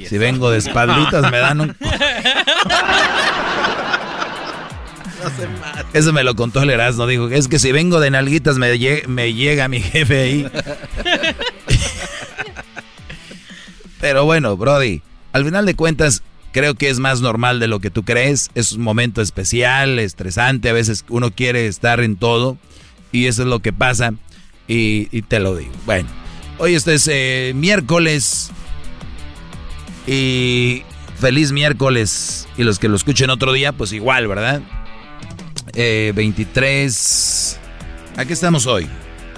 si 0.09 0.19
vengo 0.19 0.51
de 0.51 0.59
espalditas 0.59 1.31
me 1.31 1.39
dan 1.39 1.61
un... 1.61 1.77
Eso 5.95 6.13
me 6.13 6.23
lo 6.25 6.35
contó 6.35 6.63
el 6.63 6.71
Erasmo. 6.71 7.07
Dijo, 7.07 7.29
es 7.29 7.49
que 7.49 7.59
si 7.59 7.73
vengo 7.73 8.01
de 8.01 8.11
nalguitas 8.11 8.59
me, 8.59 8.77
me 9.07 9.33
llega 9.33 9.69
mi 9.69 9.81
jefe 9.81 10.21
ahí. 10.21 10.47
Pero 14.01 14.25
bueno, 14.25 14.57
Brody, 14.57 15.03
al 15.33 15.45
final 15.45 15.65
de 15.65 15.75
cuentas, 15.75 16.23
creo 16.53 16.75
que 16.75 16.91
es 16.91 16.99
más 16.99 17.21
normal 17.21 17.59
de 17.59 17.69
lo 17.69 17.81
que 17.81 17.91
tú 17.91 18.05
crees. 18.05 18.51
Es 18.55 18.73
un 18.73 18.83
momento 18.83 19.23
especial, 19.23 19.99
estresante. 19.99 20.69
A 20.69 20.73
veces 20.73 21.05
uno 21.09 21.31
quiere 21.31 21.67
estar 21.67 22.01
en 22.01 22.17
todo. 22.17 22.59
Y 23.13 23.27
eso 23.27 23.43
es 23.43 23.49
lo 23.49 23.61
que 23.61 23.73
pasa. 23.73 24.15
Y, 24.67 25.23
te 25.23 25.41
lo 25.41 25.57
digo. 25.57 25.73
Bueno, 25.87 26.09
hoy 26.59 26.75
este 26.75 26.95
es 26.95 27.09
eh, 27.11 27.53
miércoles. 27.55 28.51
Y 30.07 30.83
feliz 31.19 31.53
miércoles. 31.53 32.49
Y 32.57 32.65
los 32.65 32.79
que 32.79 32.89
lo 32.89 32.97
escuchen 32.97 33.31
otro 33.31 33.53
día, 33.53 33.73
pues 33.73 33.93
igual, 33.93 34.29
¿verdad? 34.29 34.63
23. 35.75 37.59
Eh, 38.17 38.21
¿A 38.21 38.25
qué 38.25 38.33
estamos 38.33 38.67
hoy? 38.67 38.87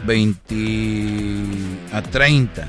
20 0.05 1.45
a 1.93 2.03
30. 2.03 2.69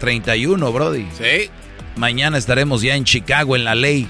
31, 0.00 0.72
Brody. 0.72 1.06
Sí. 1.16 1.50
Mañana 1.96 2.38
estaremos 2.38 2.82
ya 2.82 2.94
en 2.96 3.04
Chicago 3.04 3.56
en 3.56 3.64
la 3.64 3.74
ley 3.74 4.06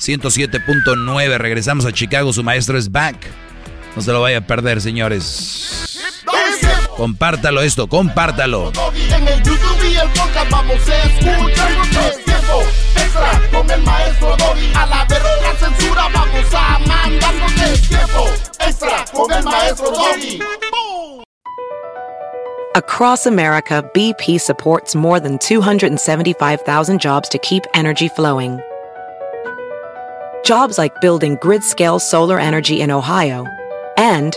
107.9. 0.00 1.38
Regresamos 1.38 1.84
a 1.86 1.92
Chicago, 1.92 2.32
su 2.32 2.42
maestro 2.42 2.78
es 2.78 2.90
back. 2.90 3.16
No 3.96 4.02
se 4.02 4.12
lo 4.12 4.20
vaya 4.20 4.38
a 4.38 4.46
perder, 4.46 4.80
señores. 4.80 6.00
Compártalo 7.00 7.62
esto, 7.62 7.86
compártalo. 7.88 8.72
En 8.94 9.26
el 9.26 9.42
YouTube 9.42 9.90
y 9.90 9.96
el 9.96 10.08
podcast 10.10 10.50
vamos 10.50 10.76
a 10.86 11.02
escuchar 11.04 11.70
es 12.10 12.24
tiempo 12.26 12.60
extra 12.94 13.40
con 13.50 13.70
el 13.70 13.82
maestro 13.84 14.36
Doggy. 14.36 14.72
A 14.74 14.84
la 14.84 15.06
verga 15.06 15.30
la 15.40 15.58
censura 15.58 16.08
vamos 16.12 16.54
a 16.54 16.78
mandarnos 16.80 17.52
es 17.62 17.88
tiempo 17.88 18.26
extra 18.60 19.04
con 19.14 19.32
el 19.32 19.42
maestro 19.44 19.90
Doggy. 19.92 20.42
Across 22.74 23.24
America, 23.24 23.82
BP 23.94 24.38
supports 24.38 24.94
more 24.94 25.18
than 25.20 25.38
275,000 25.38 27.00
jobs 27.00 27.30
to 27.30 27.38
keep 27.38 27.62
energy 27.72 28.08
flowing. 28.08 28.60
Jobs 30.44 30.76
like 30.76 31.00
building 31.00 31.38
grid 31.40 31.64
scale 31.64 31.98
solar 31.98 32.38
energy 32.38 32.82
in 32.82 32.90
Ohio 32.90 33.46
and 33.96 34.36